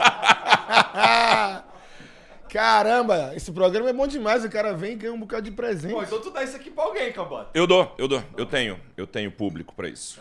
Caramba, 2.48 3.32
esse 3.36 3.52
programa 3.52 3.90
é 3.90 3.92
bom 3.92 4.06
demais. 4.06 4.44
O 4.44 4.48
cara 4.50 4.72
vem 4.72 4.92
e 4.92 4.96
ganha 4.96 5.12
um 5.12 5.20
bocado 5.20 5.42
de 5.42 5.50
presente. 5.50 5.92
Pô, 5.92 6.02
então 6.02 6.20
tu 6.20 6.30
dá 6.30 6.42
isso 6.42 6.56
aqui 6.56 6.70
pra 6.70 6.84
alguém, 6.84 7.12
Cambota. 7.12 7.50
Eu 7.52 7.66
dou, 7.66 7.94
eu 7.98 8.08
dou, 8.08 8.22
eu 8.36 8.46
tenho, 8.46 8.80
eu 8.96 9.06
tenho 9.06 9.30
público 9.30 9.74
pra 9.74 9.88
isso. 9.88 10.20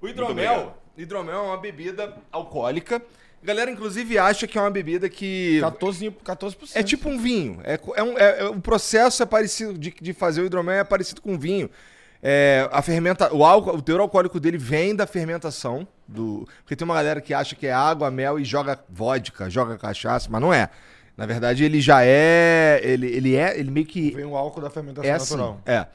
O 0.00 0.04
Muito 0.04 0.14
hidromel, 0.14 0.76
hidromel 0.96 1.34
é 1.36 1.42
uma 1.42 1.56
bebida 1.56 2.14
alcoólica. 2.30 3.02
A 3.42 3.46
galera, 3.46 3.70
inclusive, 3.70 4.18
acha 4.18 4.46
que 4.46 4.56
é 4.56 4.60
uma 4.60 4.70
bebida 4.70 5.08
que... 5.08 5.58
14, 5.60 6.10
14%. 6.10 6.70
É 6.74 6.82
tipo 6.82 7.08
um 7.08 7.18
vinho. 7.18 7.60
É, 7.64 7.80
é 7.96 8.02
um, 8.02 8.18
é- 8.18 8.40
é- 8.40 8.44
o 8.44 8.60
processo 8.60 9.22
é 9.22 9.26
parecido 9.26 9.76
de, 9.76 9.90
de 9.90 10.12
fazer 10.12 10.42
o 10.42 10.46
hidromel 10.46 10.76
é 10.76 10.84
parecido 10.84 11.20
com 11.20 11.36
vinho. 11.38 11.68
É, 12.22 12.68
a 12.70 12.80
fermenta, 12.82 13.34
o, 13.34 13.44
álcool, 13.44 13.74
o 13.76 13.82
teor 13.82 14.00
alcoólico 14.00 14.38
dele 14.38 14.58
vem 14.58 14.94
da 14.94 15.08
fermentação 15.08 15.88
do, 16.12 16.46
porque 16.62 16.76
tem 16.76 16.84
uma 16.84 16.94
galera 16.94 17.20
que 17.20 17.32
acha 17.34 17.56
que 17.56 17.66
é 17.66 17.72
água, 17.72 18.10
mel 18.10 18.38
e 18.38 18.44
joga 18.44 18.78
vodka, 18.88 19.48
joga 19.50 19.78
cachaça, 19.78 20.28
mas 20.30 20.40
não 20.40 20.52
é. 20.52 20.68
Na 21.16 21.26
verdade, 21.26 21.64
ele 21.64 21.80
já 21.80 22.04
é, 22.04 22.80
ele, 22.82 23.06
ele 23.06 23.36
é, 23.36 23.58
ele 23.58 23.70
meio 23.70 23.86
que 23.86 24.10
Vem 24.12 24.24
o 24.24 24.36
álcool 24.36 24.60
da 24.60 24.70
fermentação 24.70 25.10
é 25.10 25.14
assim, 25.14 25.36
natural. 25.36 25.60
é. 25.66 25.86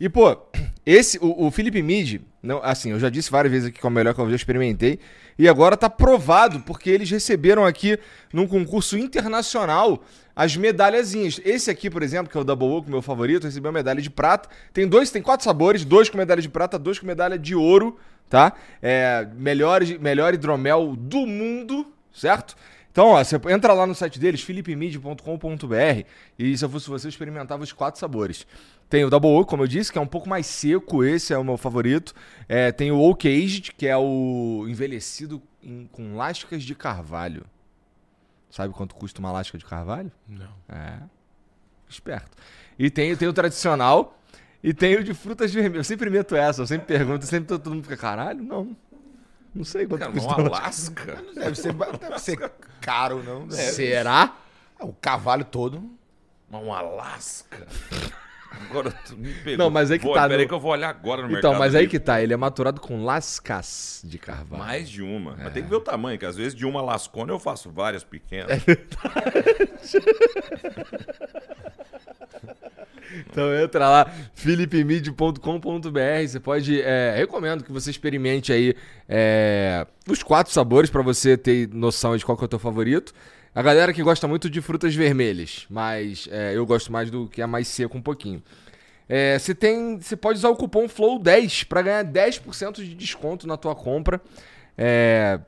E, 0.00 0.08
pô, 0.08 0.36
esse, 0.84 1.16
o, 1.18 1.46
o 1.46 1.50
Felipe 1.52 1.80
Mid, 1.80 2.20
não, 2.42 2.60
assim, 2.62 2.90
eu 2.90 2.98
já 2.98 3.08
disse 3.08 3.30
várias 3.30 3.52
vezes 3.52 3.68
aqui 3.68 3.78
que 3.78 3.86
é 3.86 3.88
o 3.88 3.92
melhor 3.92 4.12
que 4.14 4.20
eu 4.20 4.28
já 4.28 4.34
experimentei. 4.34 4.98
E 5.38 5.48
agora 5.48 5.76
tá 5.76 5.88
provado, 5.88 6.60
porque 6.60 6.90
eles 6.90 7.08
receberam 7.08 7.64
aqui, 7.64 7.98
num 8.32 8.46
concurso 8.46 8.98
internacional, 8.98 10.02
as 10.34 10.56
medalhazinhas. 10.56 11.40
Esse 11.44 11.70
aqui, 11.70 11.88
por 11.88 12.02
exemplo, 12.02 12.30
que 12.30 12.36
é 12.36 12.40
o 12.40 12.44
Double 12.44 12.66
Oak, 12.66 12.90
meu 12.90 13.00
favorito, 13.00 13.44
recebeu 13.44 13.68
a 13.68 13.72
medalha 13.72 14.02
de 14.02 14.10
prata. 14.10 14.48
Tem 14.72 14.88
dois, 14.88 15.10
tem 15.10 15.22
quatro 15.22 15.44
sabores, 15.44 15.84
dois 15.84 16.08
com 16.08 16.18
medalha 16.18 16.42
de 16.42 16.48
prata, 16.48 16.78
dois 16.78 16.98
com 16.98 17.06
medalha 17.06 17.38
de 17.38 17.54
ouro, 17.54 17.96
tá? 18.32 18.54
É, 18.80 19.28
melhor, 19.36 19.82
melhor 20.00 20.32
hidromel 20.32 20.96
do 20.96 21.26
mundo, 21.26 21.92
certo? 22.10 22.56
Então, 22.90 23.08
ó, 23.08 23.22
você 23.22 23.36
entra 23.50 23.74
lá 23.74 23.86
no 23.86 23.94
site 23.94 24.18
deles, 24.18 24.40
philipmid.com.br, 24.42 26.06
e 26.38 26.56
se 26.56 26.64
eu 26.64 26.68
fosse 26.70 26.88
você, 26.88 27.06
eu 27.06 27.10
experimentava 27.10 27.62
os 27.62 27.72
quatro 27.72 28.00
sabores. 28.00 28.46
Tem 28.88 29.04
o 29.04 29.10
Double 29.10 29.30
Oak, 29.30 29.48
como 29.50 29.62
eu 29.64 29.66
disse, 29.66 29.92
que 29.92 29.98
é 29.98 30.00
um 30.00 30.06
pouco 30.06 30.28
mais 30.30 30.46
seco, 30.46 31.04
esse 31.04 31.34
é 31.34 31.36
o 31.38 31.44
meu 31.44 31.58
favorito. 31.58 32.14
É, 32.48 32.72
tem 32.72 32.90
o 32.90 32.98
Oak 33.00 33.28
Aged, 33.28 33.72
que 33.72 33.86
é 33.86 33.96
o 33.98 34.64
envelhecido 34.66 35.42
em- 35.62 35.86
com 35.92 36.16
lascas 36.16 36.62
de 36.62 36.74
carvalho. 36.74 37.44
Sabe 38.50 38.72
quanto 38.72 38.94
custa 38.94 39.20
uma 39.20 39.30
lasca 39.32 39.58
de 39.58 39.64
carvalho? 39.66 40.10
Não. 40.26 40.48
É. 40.70 40.98
Esperto. 41.88 42.30
E 42.78 42.88
tem, 42.90 43.14
tem 43.14 43.28
o 43.28 43.32
tradicional 43.32 44.18
e 44.62 44.72
tem 44.74 44.96
o 44.96 45.04
de 45.04 45.12
frutas 45.14 45.52
vermelhas. 45.52 45.76
Eu 45.78 45.84
sempre 45.84 46.08
meto 46.10 46.34
essa, 46.36 46.62
eu 46.62 46.66
sempre 46.66 46.86
pergunto, 46.86 47.24
sempre 47.26 47.46
todo 47.48 47.70
mundo 47.70 47.82
fica, 47.84 47.96
caralho? 47.96 48.42
Não. 48.42 48.76
Não 49.54 49.64
sei 49.64 49.86
quanto 49.86 50.00
Cara, 50.00 50.12
custa. 50.12 50.36
não. 50.42 50.46
Alasca. 50.46 51.24
Deve 51.34 51.54
ser, 51.56 51.72
deve 51.74 52.18
ser 52.18 52.52
caro, 52.80 53.22
não? 53.22 53.50
Será? 53.50 54.34
Ah, 54.80 54.86
o 54.86 54.92
cavalo 54.94 55.44
todo. 55.44 55.90
Mas 56.50 56.62
um 56.62 56.72
Alasca. 56.72 57.66
Agora 58.50 58.90
tu 59.06 59.16
me 59.16 59.32
pegou. 59.44 59.58
Não, 59.58 59.70
mas 59.70 59.90
aí 59.90 59.98
que 59.98 60.04
Vou- 60.04 60.14
tá, 60.14 60.28
Peraí 60.28 60.44
no- 60.44 60.48
que 60.48 60.54
eu 60.54 60.60
vou 60.60 60.72
olhar 60.72 60.88
agora 60.90 61.22
no 61.22 61.28
mercado. 61.28 61.50
Então, 61.50 61.58
mas 61.58 61.74
aí 61.74 61.86
que 61.86 61.98
tá, 62.00 62.22
ele 62.22 62.32
é 62.32 62.36
maturado 62.36 62.80
com 62.80 63.04
lascas 63.04 64.00
de 64.04 64.18
carvalho. 64.18 64.62
Mais 64.62 64.88
de 64.88 65.02
uma. 65.02 65.32
É. 65.32 65.44
Mas 65.44 65.52
tem 65.54 65.62
que 65.62 65.68
ver 65.70 65.76
o 65.76 65.80
tamanho, 65.80 66.18
que 66.18 66.24
às 66.26 66.36
vezes 66.36 66.54
de 66.54 66.64
uma 66.66 66.80
lascona 66.82 67.32
eu 67.32 67.38
faço 67.38 67.70
várias 67.70 68.04
pequenas. 68.04 68.62
Então 73.30 73.54
entra 73.54 73.88
lá, 73.88 74.10
philipmid.com.br. 74.34 76.26
Você 76.26 76.40
pode. 76.40 76.80
é, 76.80 77.14
recomendo 77.16 77.64
que 77.64 77.72
você 77.72 77.90
experimente 77.90 78.52
aí 78.52 78.74
é, 79.08 79.86
os 80.08 80.22
quatro 80.22 80.52
sabores 80.52 80.90
pra 80.90 81.02
você 81.02 81.36
ter 81.36 81.68
noção 81.68 82.16
de 82.16 82.24
qual 82.24 82.36
que 82.36 82.44
é 82.44 82.46
o 82.46 82.48
teu 82.48 82.58
favorito. 82.58 83.12
A 83.54 83.60
galera 83.62 83.92
que 83.92 84.02
gosta 84.02 84.26
muito 84.26 84.48
de 84.48 84.62
frutas 84.62 84.94
vermelhas, 84.94 85.66
mas 85.68 86.26
é, 86.30 86.56
eu 86.56 86.64
gosto 86.64 86.90
mais 86.90 87.10
do 87.10 87.28
que 87.28 87.42
é 87.42 87.46
mais 87.46 87.68
seco 87.68 87.98
um 87.98 88.02
pouquinho. 88.02 88.42
É, 89.08 89.38
você 89.38 89.54
tem, 89.54 89.98
você 89.98 90.16
pode 90.16 90.38
usar 90.38 90.48
o 90.48 90.56
cupom 90.56 90.86
FLOW10 90.88 91.66
pra 91.66 91.82
ganhar 91.82 92.04
10% 92.04 92.76
de 92.76 92.94
desconto 92.94 93.46
na 93.46 93.58
tua 93.58 93.74
compra. 93.74 94.22
É, 94.78 95.38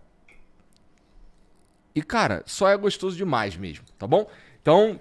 e 1.95 2.03
cara, 2.03 2.43
só 2.45 2.69
é 2.69 2.77
gostoso 2.77 3.17
demais 3.17 3.57
mesmo, 3.57 3.85
tá 3.99 4.07
bom? 4.07 4.29
Então 4.61 5.01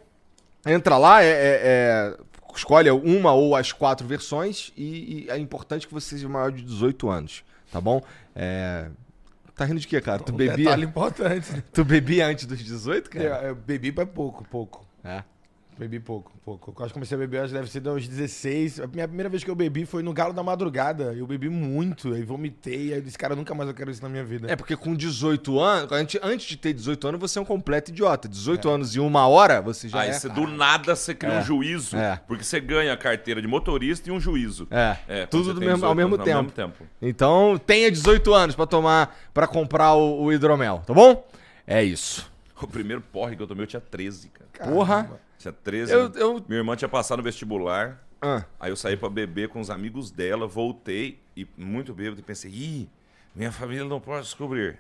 Entra 0.66 0.98
lá, 0.98 1.22
é, 1.22 1.28
é- 1.28 1.62
é- 1.64 2.18
escolhe 2.58 2.90
uma 2.92 3.34
ou 3.34 3.56
as 3.56 3.72
quatro 3.72 4.08
versões 4.08 4.72
e, 4.78 5.26
e 5.26 5.30
é 5.30 5.38
importante 5.38 5.88
que 5.88 5.94
você 5.94 6.16
seja 6.16 6.30
maior 6.30 6.52
de 6.52 6.62
18 6.62 7.10
anos, 7.10 7.44
tá 7.72 7.80
bom? 7.82 8.02
É, 8.36 8.88
Tá 9.56 9.66
rindo 9.66 9.80
de 9.80 9.88
quê, 9.88 10.02
cara? 10.02 10.20
Tu 10.20 10.34
Um 10.34 10.36
bebia, 10.36 10.56
detalhe 10.58 10.84
importante. 10.86 11.52
né? 11.52 11.64
tu 11.72 11.86
bebia 11.86 12.26
antes 12.26 12.46
dos 12.46 12.58
18, 12.58 13.10
cara? 13.10 13.24
Eu, 13.24 13.34
eu 13.50 13.56
bebi 13.56 13.92
pra 13.92 14.06
pouco, 14.06 14.44
pouco. 14.46 14.84
É. 15.04 15.24
Bebi 15.78 16.00
pouco, 16.00 16.32
pouco. 16.46 16.72
Eu 16.72 16.86
acho 16.86 16.90
que 16.90 16.94
comecei 16.94 17.16
a 17.16 17.20
beber, 17.20 17.40
acho 17.42 17.48
que 17.50 17.54
deve 17.56 17.70
ser 17.70 17.88
aos 17.88 18.08
16. 18.08 18.80
A 18.82 18.88
minha 18.88 19.08
primeira 19.08 19.28
vez 19.28 19.44
que 19.44 19.50
eu 19.50 19.56
bebi 19.56 19.86
foi 19.86 20.04
no 20.04 20.14
Galo 20.14 20.32
da 20.32 20.44
Madrugada. 20.44 21.14
Eu 21.14 21.26
bebi 21.26 21.50
muito, 21.50 22.14
aí 22.14 22.22
vomitei. 22.24 22.94
Aí 22.94 23.00
eu 23.00 23.02
disse, 23.02 23.18
cara, 23.18 23.36
nunca 23.36 23.56
mais 23.56 23.68
eu 23.68 23.74
quero 23.76 23.90
isso 23.90 24.02
na 24.04 24.08
minha 24.08 24.24
vida. 24.24 24.52
É 24.52 24.56
porque 24.56 24.76
com 24.78 24.94
18 24.96 25.60
anos, 25.60 25.92
antes, 25.92 26.20
antes 26.24 26.46
de 26.46 26.58
ter 26.58 26.74
18 26.74 27.08
anos, 27.08 27.20
você 27.20 27.40
é 27.40 27.42
um 27.42 27.46
completo 27.46 27.90
idiota. 27.90 28.28
18 28.30 28.70
anos 28.70 28.96
e 28.96 29.00
uma 29.00 29.28
hora, 29.28 29.62
você 29.62 29.90
já 29.90 30.02
Aí 30.02 30.10
é. 30.10 30.14
você, 30.14 30.30
do 30.30 30.46
nada 30.48 30.96
você 30.96 31.16
cria 31.16 31.34
É. 31.34 31.40
um 31.40 31.44
juízo, 31.44 31.96
É. 31.98 32.22
porque 32.28 32.44
você 32.44 32.60
ganha 32.60 32.94
a 32.94 32.98
carteira 32.98 33.42
de 33.42 33.48
motorista 33.48 34.10
e 34.10 34.12
um 34.12 34.20
juízo. 34.20 34.68
É, 34.70 35.26
quando 35.26 35.30
tudo 35.30 35.60
mesmo- 35.60 35.86
ao 35.86 35.94
18 35.94 35.96
mesmo 35.96 36.14
anos, 36.16 36.26
tempo. 36.26 36.38
Ao 36.38 36.44
mesmo 36.44 36.52
tempo. 36.56 36.84
Então, 37.02 37.58
tenha 37.66 37.90
18 37.90 38.32
anos 38.34 38.56
pra 38.56 38.68
tomar, 38.68 39.18
para 39.34 39.48
comprar 39.48 39.96
o, 39.96 40.22
o 40.26 40.32
hidromel, 40.32 40.84
tá 40.86 40.94
bom? 40.94 41.28
É 41.66 41.84
isso. 41.84 42.32
O 42.62 42.68
primeiro 42.68 43.02
porre 43.02 43.36
que 43.36 43.42
eu 43.42 43.48
tomei 43.48 43.64
eu 43.64 43.68
tinha 43.68 43.82
13, 43.82 44.30
cara. 44.30 44.72
Porra. 44.72 45.10
Tinha 45.44 45.52
13. 45.54 45.94
Eu- 45.94 46.12
eu- 46.16 46.46
Minha 46.48 46.60
irmã 46.62 46.76
tinha 46.76 46.88
passado 46.90 47.18
no 47.18 47.24
vestibular. 47.24 48.02
Ah. 48.22 48.46
Aí 48.60 48.72
eu 48.72 48.76
saí 48.78 48.96
pra 48.96 49.10
beber 49.10 49.50
com 49.50 49.60
os 49.60 49.70
amigos 49.70 50.10
dela, 50.10 50.48
voltei 50.48 51.20
e 51.36 51.46
muito 51.58 51.94
bêbado 51.94 52.22
e 52.22 52.24
pensei, 52.24 52.50
ih, 52.50 52.90
minha 53.36 53.52
família 53.52 53.84
não 53.84 54.00
pode 54.00 54.24
descobrir. 54.24 54.80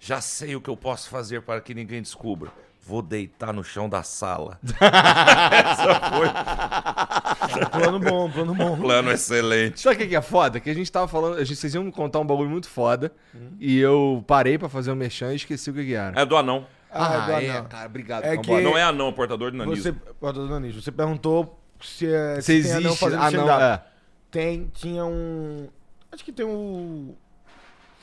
Já 0.00 0.20
sei 0.20 0.56
o 0.56 0.60
que 0.60 0.68
eu 0.68 0.76
posso 0.76 1.08
fazer 1.08 1.42
para 1.42 1.60
que 1.60 1.72
ninguém 1.74 2.02
descubra. 2.02 2.50
Vou 2.82 3.00
deitar 3.02 3.52
no 3.52 3.62
chão 3.62 3.88
da 3.88 4.02
sala. 4.02 4.58
Essa 4.80 6.00
foi 6.10 7.70
Plano 7.70 8.00
bom, 8.00 8.30
plano 8.30 8.54
bom. 8.54 8.72
um 8.74 8.80
plano 8.80 9.10
excelente. 9.12 9.80
Sabe 9.80 9.96
o 9.96 9.98
que 9.98 10.06
que 10.08 10.16
é 10.16 10.22
foda? 10.22 10.58
Que 10.58 10.70
a 10.70 10.74
gente 10.74 10.90
tava 10.90 11.06
falando, 11.06 11.36
a 11.36 11.44
gente, 11.44 11.56
vocês 11.58 11.74
iam 11.74 11.84
me 11.84 11.92
contar 11.92 12.18
um 12.20 12.24
bagulho 12.26 12.50
muito 12.50 12.68
foda 12.68 13.12
e 13.60 13.78
eu 13.78 14.24
parei 14.26 14.58
pra 14.58 14.68
fazer 14.68 14.90
o 14.90 14.96
merchan 14.96 15.32
e 15.32 15.36
esqueci 15.36 15.70
o 15.70 15.74
que 15.74 15.84
que 15.84 15.94
era. 15.94 16.20
É 16.20 16.24
do 16.26 16.36
anão. 16.36 16.66
Ah, 16.92 17.26
do 17.26 17.32
é, 17.32 17.50
anão. 17.50 17.64
cara, 17.68 17.86
obrigado. 17.86 18.24
É 18.24 18.36
que- 18.36 18.60
Não 18.60 18.76
é 18.76 18.82
anão, 18.82 19.08
é 19.08 19.12
portador 19.12 19.50
de 19.50 19.56
nanismo. 19.56 19.82
Você, 19.82 19.94
Ó, 20.20 20.32
doutor 20.32 20.50
Nanismo, 20.50 20.82
você 20.82 20.90
perguntou 20.92 21.58
se, 21.80 22.06
é, 22.12 22.40
Se 22.40 22.62
tem 22.62 22.72
anão 22.72 22.80
existe 22.90 22.98
fazendo 23.00 23.22
anão, 23.22 23.44
stand-up. 23.44 23.62
é. 23.62 23.90
Tem, 24.30 24.70
tinha 24.74 25.04
um... 25.04 25.68
Acho 26.12 26.24
que 26.24 26.32
tem 26.32 26.44
um... 26.46 27.14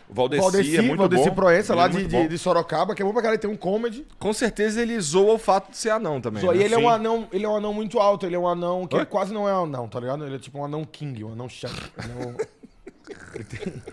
O 0.09 0.13
Valdeci, 0.13 0.41
Valdeci, 0.41 0.77
é 0.77 0.81
muito 0.81 0.99
Valdeci 0.99 1.29
bom. 1.29 1.35
Proença, 1.35 1.73
Ele 1.73 1.79
lá 1.81 1.85
é 1.87 1.89
de, 1.89 2.07
de, 2.07 2.27
de 2.29 2.37
Sorocaba, 2.37 2.95
que 2.95 3.01
é 3.01 3.05
bom 3.05 3.11
pra 3.11 3.21
caralho, 3.21 3.41
tem 3.41 3.49
um 3.49 3.57
comedy. 3.57 4.07
Com 4.17 4.31
certeza 4.31 4.81
ele 4.81 4.97
zoa 5.01 5.33
o 5.33 5.37
fato 5.37 5.69
de 5.71 5.77
ser 5.77 5.89
anão 5.89 6.21
também. 6.21 6.41
Só, 6.41 6.53
né? 6.53 6.59
e 6.59 6.63
ele 6.63 6.73
é 6.75 6.77
um 6.77 6.87
anão, 6.87 7.27
ele 7.29 7.45
é 7.45 7.49
um 7.49 7.57
anão 7.57 7.73
muito 7.73 7.99
alto, 7.99 8.25
ele 8.25 8.33
é 8.35 8.39
um 8.39 8.47
anão 8.47 8.87
que 8.87 8.95
Oi? 8.95 9.05
quase 9.05 9.33
não 9.33 9.49
é 9.49 9.53
um 9.53 9.63
anão, 9.65 9.85
tá 9.89 9.99
ligado? 9.99 10.25
Ele 10.25 10.35
é 10.37 10.39
tipo 10.39 10.57
um 10.59 10.63
anão 10.63 10.85
king, 10.85 11.25
um 11.25 11.33
anão 11.33 11.49
chato. 11.49 11.91
Anão... 11.97 12.35
ele, 13.35 13.43
tem- 13.43 13.83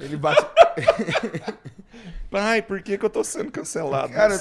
ele 0.00 0.16
bate. 0.16 0.44
Ai, 2.32 2.60
por 2.60 2.82
que, 2.82 2.98
que 2.98 3.04
eu 3.04 3.08
tô 3.10 3.24
sendo 3.24 3.50
cancelado? 3.50 4.12
Cara, 4.12 4.34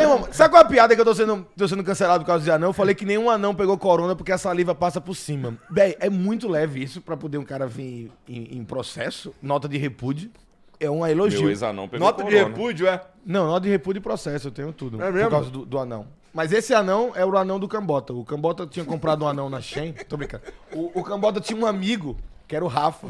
irmão, 0.00 0.28
sabe 0.30 0.52
qual 0.52 0.62
é 0.62 0.66
a 0.66 0.68
piada 0.68 0.94
que 0.94 1.00
eu 1.00 1.04
tô 1.04 1.14
sendo, 1.14 1.46
tô 1.56 1.66
sendo 1.66 1.82
cancelado 1.82 2.22
por 2.24 2.26
causa 2.26 2.44
de 2.44 2.50
anão? 2.50 2.68
Eu 2.68 2.72
falei 2.72 2.94
que 2.94 3.04
nenhum 3.06 3.30
anão 3.30 3.54
pegou 3.54 3.78
corona 3.78 4.14
porque 4.14 4.32
a 4.32 4.38
saliva 4.38 4.74
passa 4.74 5.00
por 5.00 5.14
cima. 5.14 5.56
Véi, 5.70 5.96
é 6.00 6.10
muito 6.10 6.48
leve 6.48 6.82
isso 6.82 7.00
pra 7.00 7.16
poder 7.16 7.38
um 7.38 7.44
cara 7.44 7.66
vir 7.66 8.12
em, 8.28 8.58
em 8.58 8.64
processo, 8.64 9.32
nota 9.40 9.68
de 9.68 9.78
repúdio. 9.78 10.30
É 10.78 10.90
um 10.90 11.06
elogio. 11.06 11.40
Meu 11.40 11.50
ex-anão 11.50 11.88
pegou 11.88 12.06
Nota 12.06 12.24
de 12.24 12.30
corona. 12.30 12.48
repúdio, 12.48 12.86
é? 12.86 13.00
Não, 13.24 13.46
nota 13.46 13.60
de 13.60 13.68
repúdio 13.68 14.00
e 14.00 14.02
processo, 14.02 14.48
eu 14.48 14.52
tenho 14.52 14.72
tudo. 14.72 15.02
É 15.02 15.10
mesmo? 15.10 15.28
Por 15.28 15.36
causa 15.36 15.50
do, 15.50 15.66
do 15.66 15.78
anão. 15.78 16.06
Mas 16.32 16.52
esse 16.52 16.72
anão 16.72 17.12
é 17.14 17.24
o 17.26 17.36
anão 17.36 17.58
do 17.58 17.66
Cambota. 17.68 18.12
O 18.12 18.24
Cambota 18.24 18.66
tinha 18.66 18.84
comprado 18.84 19.24
um 19.24 19.28
anão 19.28 19.50
na 19.50 19.60
Shen. 19.60 19.92
Tô 20.08 20.16
brincando. 20.16 20.44
O, 20.72 21.00
o 21.00 21.02
Cambota 21.02 21.40
tinha 21.40 21.58
um 21.58 21.66
amigo, 21.66 22.16
que 22.46 22.54
era 22.56 22.64
o 22.64 22.68
Rafa. 22.68 23.08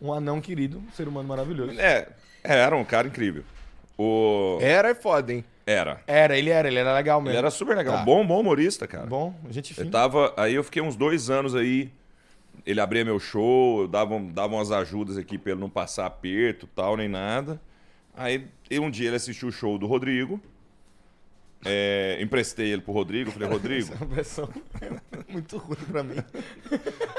Um 0.00 0.12
anão 0.12 0.42
querido, 0.42 0.78
um 0.78 0.92
ser 0.92 1.08
humano 1.08 1.26
maravilhoso. 1.26 1.72
É, 1.80 2.08
é, 2.46 2.58
era 2.58 2.76
um 2.76 2.84
cara 2.84 3.08
incrível. 3.08 3.42
O... 3.98 4.58
Era 4.60 4.90
é 4.90 4.94
foda, 4.94 5.32
hein? 5.32 5.44
Era. 5.66 6.00
Era, 6.06 6.38
ele 6.38 6.50
era, 6.50 6.68
ele 6.68 6.78
era 6.78 6.94
legal 6.94 7.20
mesmo. 7.20 7.30
Ele 7.30 7.38
era 7.38 7.50
super 7.50 7.76
legal. 7.76 7.96
Tá. 7.96 8.04
Bom, 8.04 8.24
bom 8.24 8.40
humorista, 8.40 8.86
cara. 8.86 9.06
bom, 9.06 9.34
gente 9.50 9.72
Eu 9.72 9.84
fina. 9.84 9.90
tava. 9.90 10.32
Aí 10.36 10.54
eu 10.54 10.62
fiquei 10.62 10.80
uns 10.80 10.94
dois 10.94 11.28
anos 11.28 11.54
aí. 11.54 11.90
Ele 12.64 12.80
abria 12.80 13.04
meu 13.04 13.18
show, 13.20 13.82
eu 13.82 13.88
dava, 13.88 14.18
dava 14.18 14.54
umas 14.54 14.72
ajudas 14.72 15.16
aqui 15.18 15.38
pra 15.38 15.52
ele 15.52 15.60
não 15.60 15.70
passar 15.70 16.06
aperto 16.06 16.66
tal, 16.74 16.96
nem 16.96 17.08
nada. 17.08 17.60
Aí 18.16 18.46
e 18.70 18.78
um 18.78 18.90
dia 18.90 19.08
ele 19.08 19.16
assistiu 19.16 19.48
o 19.48 19.52
show 19.52 19.78
do 19.78 19.86
Rodrigo. 19.86 20.40
É, 21.66 22.18
emprestei 22.20 22.72
ele 22.72 22.82
pro 22.82 22.92
Rodrigo. 22.92 23.30
Falei, 23.30 23.48
Rodrigo, 23.48 23.92
Essa 23.92 24.04
versão 24.04 24.48
é 24.80 24.88
muito 25.32 25.56
ruim 25.58 25.76
pra 25.90 26.02
mim. 26.02 26.16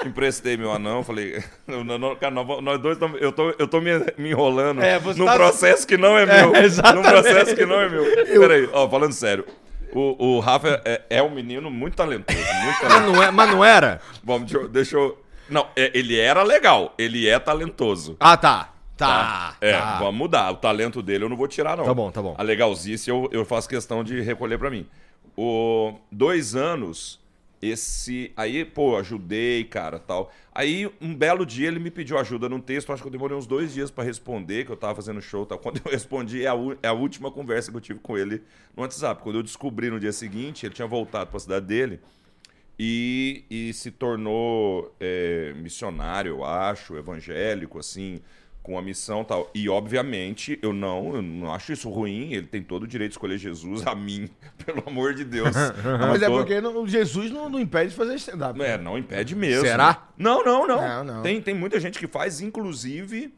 emprestei 0.05 0.57
meu 0.57 0.71
anão. 0.71 1.03
Falei, 1.03 1.43
não, 1.67 1.83
não, 1.83 1.97
não, 1.97 2.15
cara, 2.15 2.33
nós, 2.33 2.79
dois 2.81 2.97
tamo- 2.97 3.17
eu 3.17 3.31
tô, 3.31 3.49
eu 3.57 3.67
tô 3.67 3.79
me, 3.81 3.91
me 4.17 4.29
enrolando 4.29 4.81
É, 4.81 4.99
num 4.99 5.25
tá- 5.25 5.35
processo 5.35 5.85
que 5.87 5.97
não 5.97 6.17
é 6.17 6.25
meu. 6.25 6.47
num 6.51 6.55
exatamente. 6.57 7.09
processo 7.09 7.55
que 7.55 7.65
não 7.65 7.79
é 7.79 7.89
meu. 7.89 8.05
Peraí, 8.39 8.69
ó, 8.73 8.89
falando 8.89 9.13
sério. 9.13 9.45
O, 9.93 10.35
o 10.35 10.39
Rafa 10.39 10.81
é, 10.85 11.01
é 11.09 11.23
um 11.23 11.29
menino 11.29 11.71
muito 11.71 11.95
talentoso. 11.95 12.37
Muito 12.37 12.79
talentoso. 12.79 13.05
Mas 13.07 13.15
não, 13.15 13.23
é, 13.23 13.31
mas 13.31 13.49
não 13.49 13.63
era? 13.65 14.01
Bom, 14.23 14.39
deixa 14.39 14.57
eu. 14.57 14.67
Deixa 14.67 14.95
eu... 14.97 15.23
Não, 15.49 15.65
é- 15.77 15.91
ele 15.93 16.19
era 16.19 16.43
legal, 16.43 16.93
ele 16.97 17.27
é 17.27 17.39
talentoso. 17.39 18.17
Ah, 18.19 18.35
tá. 18.35 18.73
Tá. 18.97 19.55
É, 19.61 19.73
tá. 19.73 19.99
vamos 19.99 20.15
mudar. 20.15 20.51
O 20.51 20.55
talento 20.55 21.01
dele 21.01 21.25
eu 21.25 21.29
não 21.29 21.37
vou 21.37 21.47
tirar, 21.47 21.77
não. 21.77 21.85
Tá 21.85 21.93
bom, 21.93 22.11
tá 22.11 22.21
bom. 22.21 22.35
A 22.37 22.43
legalzice 22.43 23.09
eu, 23.09 23.29
eu 23.31 23.45
faço 23.45 23.69
questão 23.69 24.03
de 24.03 24.21
recolher 24.21 24.57
pra 24.57 24.69
mim. 24.69 24.85
O 25.35 25.93
dois 26.11 26.55
anos, 26.55 27.19
esse. 27.61 28.31
Aí, 28.35 28.65
pô, 28.65 28.97
ajudei, 28.97 29.63
cara, 29.63 29.99
tal. 29.99 30.31
Aí, 30.53 30.91
um 30.99 31.13
belo 31.13 31.45
dia, 31.45 31.67
ele 31.67 31.79
me 31.79 31.91
pediu 31.91 32.17
ajuda 32.17 32.49
num 32.49 32.59
texto. 32.59 32.91
Acho 32.91 33.03
que 33.03 33.07
eu 33.07 33.11
demorei 33.11 33.37
uns 33.37 33.45
dois 33.45 33.73
dias 33.73 33.91
pra 33.91 34.03
responder, 34.03 34.65
que 34.65 34.71
eu 34.71 34.77
tava 34.77 34.95
fazendo 34.95 35.21
show 35.21 35.45
tal. 35.45 35.59
Quando 35.59 35.79
eu 35.85 35.89
respondi, 35.91 36.43
é 36.43 36.49
a, 36.49 36.55
é 36.81 36.87
a 36.87 36.93
última 36.93 37.29
conversa 37.29 37.69
que 37.69 37.77
eu 37.77 37.81
tive 37.81 37.99
com 37.99 38.17
ele 38.17 38.41
no 38.75 38.81
WhatsApp. 38.81 39.21
Quando 39.21 39.35
eu 39.35 39.43
descobri 39.43 39.91
no 39.91 39.99
dia 39.99 40.11
seguinte, 40.11 40.65
ele 40.65 40.73
tinha 40.73 40.87
voltado 40.87 41.29
pra 41.29 41.39
cidade 41.39 41.65
dele 41.67 41.99
e, 42.79 43.43
e 43.49 43.73
se 43.73 43.89
tornou 43.89 44.93
é, 44.99 45.53
missionário, 45.55 46.29
eu 46.29 46.45
acho, 46.45 46.95
evangélico, 46.95 47.79
assim, 47.79 48.21
com 48.67 48.77
a 48.77 48.81
missão 48.81 49.21
e 49.21 49.25
tal. 49.25 49.49
E, 49.55 49.69
obviamente, 49.69 50.59
eu 50.61 50.73
não, 50.73 51.15
eu 51.15 51.21
não 51.21 51.53
acho 51.53 51.71
isso 51.71 51.89
ruim, 51.89 52.33
ele 52.33 52.45
tem 52.47 52.61
todo 52.61 52.83
o 52.83 52.87
direito 52.87 53.11
de 53.11 53.13
escolher 53.13 53.37
Jesus 53.37 53.87
a 53.87 53.95
mim, 53.95 54.29
pelo 54.65 54.83
amor 54.85 55.13
de 55.13 55.23
Deus. 55.23 55.55
Mas 56.11 56.21
é 56.21 56.27
porque 56.29 56.59
não- 56.59 56.83
o 56.83 56.87
Jesus 56.87 57.31
não, 57.31 57.47
não 57.49 57.61
impede 57.61 57.91
de 57.91 57.95
fazer 57.95 58.15
stand-up. 58.15 58.61
É, 58.61 58.77
não 58.77 58.97
impede 58.97 59.37
mesmo. 59.37 59.65
Será? 59.65 60.09
Não, 60.17 60.43
não, 60.43 60.67
não. 60.67 60.81
Não, 60.81 61.03
não. 61.05 61.21
Tem, 61.23 61.41
tem 61.41 61.55
muita 61.55 61.79
gente 61.79 61.97
que 61.97 62.07
faz, 62.07 62.41
inclusive, 62.41 63.33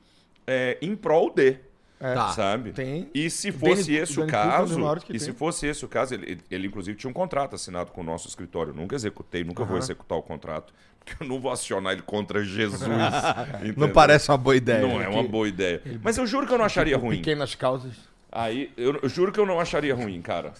é, 0.47 0.79
em 0.81 0.95
prol 0.95 1.31
de. 1.31 1.57
É. 2.01 2.13
Tá. 2.13 2.29
Sabe? 2.29 2.71
Tem. 2.71 3.09
E 3.13 3.29
se 3.29 3.51
fosse 3.51 3.83
Danny- 3.91 3.97
esse 3.97 4.19
o 4.19 4.23
é 4.23 4.27
caso, 4.27 4.79
e 5.03 5.11
tem. 5.11 5.19
se 5.19 5.33
fosse 5.33 5.67
esse 5.67 5.83
o 5.83 5.87
caso, 5.87 6.13
ele, 6.13 6.31
ele, 6.31 6.41
ele, 6.49 6.67
inclusive 6.67 6.97
tinha 6.97 7.09
um 7.09 7.13
contrato 7.13 7.55
assinado 7.55 7.91
com 7.91 8.01
o 8.01 8.03
nosso 8.03 8.27
escritório. 8.27 8.71
Eu 8.71 8.75
nunca 8.75 8.95
executei, 8.95 9.43
nunca 9.43 9.63
vou 9.65 9.77
executar 9.77 10.17
o 10.17 10.23
contrato, 10.23 10.73
porque 11.09 11.23
eu 11.23 11.27
não 11.27 11.39
vou 11.39 11.51
acionar 11.51 11.93
ele 11.93 12.01
contra 12.01 12.43
Jesus. 12.43 12.81
Não 13.75 13.89
parece 13.89 14.29
uma 14.29 14.37
boa 14.37 14.55
ideia. 14.55 14.81
Não 14.81 15.01
é 15.01 15.07
uma 15.07 15.23
boa 15.23 15.47
ideia. 15.47 15.81
Mas 16.03 16.17
eu 16.17 16.25
juro 16.25 16.45
que 16.47 16.53
eu 16.53 16.57
não 16.57 16.65
acharia 16.65 16.97
ruim. 16.97 17.17
Pequenas 17.17 17.55
causas. 17.55 17.93
Aí, 18.31 18.71
eu, 18.77 18.99
eu 19.01 19.09
juro 19.09 19.31
que 19.31 19.39
eu 19.39 19.45
não 19.45 19.59
acharia 19.59 19.95
ruim, 19.95 20.21
cara. 20.21 20.53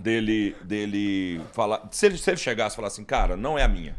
Dele, 0.00 0.56
dele 0.62 1.40
falar. 1.52 1.88
Se 1.90 2.06
ele, 2.06 2.18
se 2.18 2.30
ele 2.30 2.36
chegasse 2.36 2.74
e 2.74 2.76
falar 2.76 2.88
assim, 2.88 3.04
cara, 3.04 3.36
não 3.36 3.58
é 3.58 3.62
a 3.62 3.68
minha. 3.68 3.96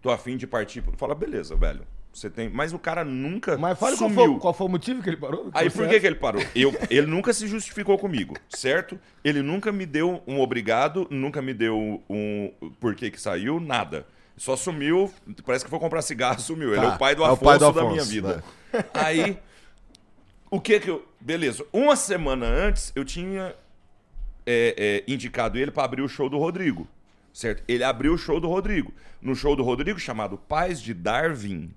Tô 0.00 0.10
afim 0.10 0.36
de 0.36 0.46
partir. 0.46 0.82
pro-" 0.82 0.96
Fala, 0.96 1.14
beleza, 1.14 1.54
velho. 1.56 1.82
Você 2.12 2.28
tem, 2.28 2.50
mas 2.50 2.74
o 2.74 2.78
cara 2.78 3.04
nunca 3.04 3.56
Mas 3.56 3.78
fale 3.78 3.96
qual 3.96 4.10
foi, 4.10 4.38
qual 4.38 4.52
foi 4.52 4.66
o 4.66 4.70
motivo 4.70 5.02
que 5.02 5.08
ele 5.08 5.16
parou. 5.16 5.50
Aí 5.54 5.70
por 5.70 5.88
que, 5.88 5.98
que 5.98 6.06
ele 6.06 6.16
parou? 6.16 6.42
Eu, 6.54 6.74
ele 6.90 7.06
nunca 7.06 7.32
se 7.32 7.46
justificou 7.46 7.98
comigo, 7.98 8.36
certo? 8.50 9.00
Ele 9.24 9.40
nunca 9.40 9.72
me 9.72 9.86
deu 9.86 10.22
um 10.26 10.38
obrigado, 10.38 11.06
nunca 11.10 11.40
me 11.40 11.54
deu 11.54 12.02
um 12.10 12.52
por 12.78 12.94
que 12.94 13.10
que 13.10 13.18
saiu, 13.18 13.58
nada. 13.58 14.06
Só 14.36 14.56
sumiu, 14.56 15.12
parece 15.44 15.64
que 15.64 15.70
foi 15.70 15.78
comprar 15.78 16.02
cigarro, 16.02 16.40
sumiu. 16.42 16.74
Ele 16.74 16.84
é 16.84 16.88
Tá, 16.88 16.94
o 16.96 16.98
pai 16.98 17.14
do 17.14 17.22
é 17.22 17.26
Afonso, 17.26 17.44
pai 17.44 17.58
do 17.58 17.60
da 17.60 17.68
Afonso, 17.70 17.92
minha 17.92 18.04
vida. 18.04 18.44
Aí, 18.94 19.38
o 20.50 20.60
que 20.60 20.80
que 20.80 20.90
eu... 20.90 21.06
Beleza, 21.20 21.64
uma 21.72 21.94
semana 21.94 22.46
antes 22.46 22.92
eu 22.96 23.04
tinha 23.04 23.54
é, 24.44 25.02
é, 25.06 25.12
indicado 25.12 25.58
ele 25.58 25.70
pra 25.70 25.84
abrir 25.84 26.02
o 26.02 26.08
show 26.08 26.28
do 26.28 26.38
Rodrigo, 26.38 26.88
certo? 27.32 27.62
Ele 27.68 27.84
abriu 27.84 28.14
o 28.14 28.18
show 28.18 28.40
do 28.40 28.48
Rodrigo. 28.48 28.92
No 29.20 29.36
show 29.36 29.54
do 29.54 29.62
Rodrigo, 29.62 30.00
chamado 30.00 30.36
Paz 30.36 30.80
de 30.82 30.92
Darwin, 30.92 31.72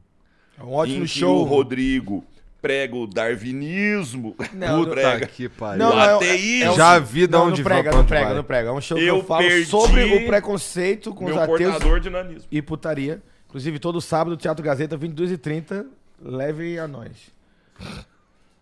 É 0.57 0.63
um 0.63 0.73
ótimo 0.73 1.03
em 1.03 1.07
que 1.07 1.07
show. 1.19 1.41
o 1.41 1.43
Rodrigo 1.43 2.23
prega 2.65 2.95
o 2.95 3.06
darwinismo, 3.06 4.36
Não, 4.54 4.80
Puta 4.84 4.91
prega 4.95 5.28
que 5.28 5.47
pariu. 5.47 5.78
Não, 5.86 5.91
o 5.91 5.95
não, 5.95 6.01
é- 6.04 6.13
ateísmo. 6.15 6.65
é 6.65 6.71
o- 6.71 6.75
Já 6.75 6.97
vi 6.99 7.28
de 7.28 7.34
Não, 7.34 7.47
onde 7.47 7.58
não 7.62 7.63
prega, 7.63 7.84
vai, 7.84 7.91
não 7.93 7.99
onde 7.99 8.08
prega, 8.10 8.34
não 8.34 8.43
prega. 8.43 8.69
É 8.69 8.71
um 8.71 8.82
show 8.82 8.97
que 8.97 9.04
Eu 9.04 9.17
eu 9.17 9.23
falo 9.23 9.65
sobre 9.65 10.04
o 10.04 10.25
preconceito 10.25 11.13
com 11.13 11.25
os 11.25 11.38
ateus 11.38 11.60
portador 11.73 11.99
de 11.99 12.10
nanismo. 12.10 12.47
e 12.51 12.62
putaria. 12.62 13.21
Inclusive, 13.47 13.78
todo 13.78 14.01
sábado, 14.01 14.36
Teatro 14.36 14.63
Gazeta, 14.65 14.97
22h30, 14.97 15.86
leve 16.21 16.80
a 16.80 16.88
nós. 16.88 17.12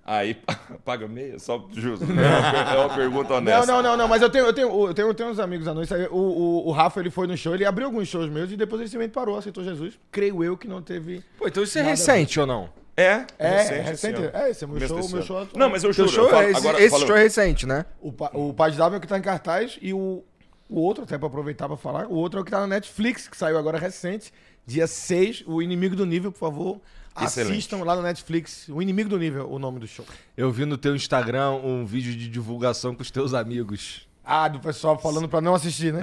Aí 0.05 0.35
paga 0.83 1.07
meia, 1.07 1.39
só 1.39 1.65
justo. 1.71 2.03
É 2.03 2.07
uma, 2.07 2.51
per- 2.51 2.73
é 2.73 2.77
uma 2.77 2.89
pergunta 2.95 3.29
Não, 3.29 3.37
honesta. 3.37 3.65
não, 3.65 3.81
não, 3.81 3.95
não, 3.97 4.07
mas 4.09 4.21
eu 4.21 4.29
tenho, 4.29 4.45
eu 4.47 4.53
tenho, 4.53 4.87
eu 4.87 4.93
tenho, 4.93 5.07
eu 5.07 5.13
tenho 5.13 5.29
uns 5.29 5.39
amigos 5.39 5.65
à 5.65 5.73
noite. 5.73 5.93
O, 6.11 6.17
o, 6.17 6.67
o 6.67 6.71
Rafa, 6.71 6.99
ele 6.99 7.09
foi 7.09 7.25
no 7.25 7.37
show, 7.37 7.55
ele 7.55 7.63
abriu 7.63 7.87
alguns 7.87 8.09
shows 8.09 8.29
meus 8.29 8.51
e 8.51 8.57
depois 8.57 8.81
ele 8.81 8.89
simplesmente 8.89 9.13
parou, 9.13 9.37
aceitou 9.37 9.63
Jesus. 9.63 9.97
Creio 10.11 10.43
eu 10.43 10.57
que 10.57 10.67
não 10.67 10.81
teve... 10.81 11.23
Pô, 11.37 11.47
então 11.47 11.63
isso 11.63 11.79
é 11.79 11.81
recente 11.81 12.37
ou 12.37 12.45
não? 12.45 12.69
É, 12.95 13.25
É, 13.39 13.49
recente, 13.57 13.73
é 13.73 13.79
esse 13.81 13.89
recente. 13.89 14.15
ano. 14.21 14.29
É, 14.33 14.49
esse 14.51 14.63
é 14.63 14.67
meu 14.67 14.79
show, 14.87 14.97
meu 14.97 15.05
ano. 15.07 15.23
show 15.23 15.37
atual. 15.39 15.59
Não, 15.59 15.69
mas 15.69 15.83
eu 15.83 15.91
juro. 15.93 16.09
show 16.09 16.25
eu 16.25 16.29
falo- 16.29 16.41
é 16.43 16.49
esse, 16.51 16.57
agora, 16.59 16.77
esse 16.79 16.89
falando- 16.91 17.07
show 17.07 17.15
é 17.15 17.23
recente, 17.23 17.65
né? 17.65 17.85
O, 17.99 18.11
pa- 18.11 18.31
o 18.33 18.53
Paz 18.53 18.75
W 18.77 18.95
é 18.95 18.97
o 18.97 19.01
que 19.01 19.07
tá 19.07 19.17
em 19.17 19.21
cartaz 19.21 19.79
e 19.81 19.93
o, 19.93 20.23
o 20.69 20.79
outro, 20.79 21.03
até 21.03 21.17
pra 21.17 21.27
aproveitar 21.27 21.67
pra 21.67 21.75
falar, 21.77 22.05
o 22.07 22.13
outro 22.13 22.39
é 22.39 22.41
o 22.41 22.45
que 22.45 22.51
tá 22.51 22.59
na 22.59 22.67
Netflix, 22.67 23.27
que 23.27 23.35
saiu 23.35 23.57
agora 23.57 23.79
recente, 23.79 24.31
dia 24.65 24.85
6, 24.85 25.43
O 25.47 25.61
Inimigo 25.61 25.95
do 25.95 26.05
Nível, 26.05 26.31
por 26.31 26.39
favor. 26.39 26.81
Excelente. 27.19 27.51
Assistam 27.53 27.77
lá 27.83 27.95
no 27.95 28.01
Netflix. 28.01 28.67
O 28.69 28.81
Inimigo 28.81 29.07
do 29.09 29.19
Nível, 29.19 29.47
o 29.51 29.59
nome 29.59 29.79
do 29.79 29.85
show. 29.87 30.03
Eu 30.35 30.51
vi 30.51 30.65
no 30.65 30.77
teu 30.79 30.95
Instagram 30.95 31.51
um 31.51 31.85
vídeo 31.85 32.11
de 32.11 32.27
divulgação 32.27 32.95
com 32.95 33.01
os 33.03 33.11
teus 33.11 33.33
amigos. 33.35 34.07
Ah, 34.25 34.47
do 34.47 34.59
pessoal 34.59 34.97
falando 34.97 35.27
pra 35.27 35.41
não 35.41 35.53
assistir, 35.53 35.91
né? 35.91 36.01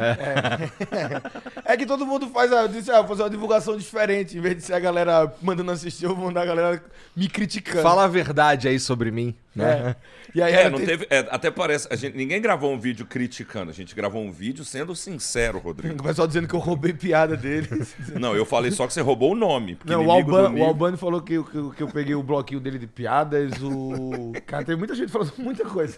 É. 1.65 1.73
É 1.73 1.77
que 1.79 1.87
todo 1.87 2.05
mundo 2.05 2.29
faz 2.29 2.53
a, 2.53 2.67
disse, 2.67 2.91
ah, 2.91 2.99
vou 2.99 3.09
fazer 3.09 3.23
uma 3.23 3.31
divulgação 3.31 3.77
diferente. 3.79 4.37
Em 4.37 4.41
vez 4.41 4.57
de 4.57 4.63
ser 4.63 4.75
a 4.75 4.79
galera 4.79 5.33
mandando 5.41 5.73
assistir, 5.73 6.05
eu 6.05 6.15
vou 6.15 6.27
mandar 6.27 6.43
a 6.43 6.47
galera 6.47 6.85
me 7.17 7.29
criticando. 7.29 7.83
Fala 7.83 8.05
a 8.05 8.09
verdade 8.09 8.69
aí 8.69 8.79
sobre 8.79 9.11
mim, 9.11 9.35
né? 9.55 9.97
É. 9.97 9.97
E 10.35 10.41
aí 10.43 10.53
É, 10.55 10.71
não 10.71 10.79
tem- 10.79 10.87
teve, 10.87 11.07
é, 11.11 11.27
até 11.31 11.51
parece. 11.51 11.89
A 11.91 11.97
gente, 11.97 12.17
ninguém 12.17 12.41
gravou 12.41 12.73
um 12.73 12.79
vídeo 12.79 13.05
criticando, 13.05 13.71
a 13.71 13.75
gente 13.75 13.95
gravou 13.95 14.23
um 14.23 14.31
vídeo 14.31 14.65
sendo 14.65 14.95
sincero, 14.95 15.59
Rodrigo. 15.59 16.01
O 16.01 16.05
pessoal 16.05 16.29
dizendo 16.29 16.47
que 16.47 16.55
eu 16.55 16.61
roubei 16.61 16.93
piada 16.93 17.37
dele. 17.37 17.69
Não, 18.19 18.37
eu 18.37 18.47
falei 18.47 18.71
só 18.71 18.87
que 18.87 18.93
você 18.93 19.01
roubou 19.01 19.33
o 19.33 19.35
nome. 19.35 19.75
porque 19.77 19.93
Não, 19.93 20.07
o, 20.07 20.11
Alban, 20.11 20.53
o 20.53 20.65
Albani 20.65 20.97
falou 20.97 21.21
que, 21.21 21.35
eu- 21.35 21.45
que, 21.45 21.57
eu- 21.57 21.71
que 21.71 21.83
eu 21.83 21.89
peguei 21.89 22.15
o 22.15 22.23
bloquinho 22.23 22.61
dele 22.61 22.79
de 22.79 22.87
piadas. 22.87 23.53
O. 23.61 24.33
Cara, 24.47 24.65
tem 24.65 24.77
muita 24.77 24.95
gente 24.95 25.11
falando 25.11 25.33
muita 25.39 25.65
coisa. 25.65 25.97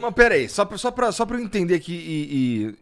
Mas 0.00 0.14
pera 0.14 0.34
aí, 0.34 0.48
só 0.48 0.64
pra, 0.64 0.76
só, 0.76 0.90
pra, 0.90 1.12
só 1.12 1.24
pra 1.24 1.36
eu 1.38 1.42
entender 1.44 1.74
aqui 1.74 1.92
e... 1.94 2.66
e- 2.68 2.74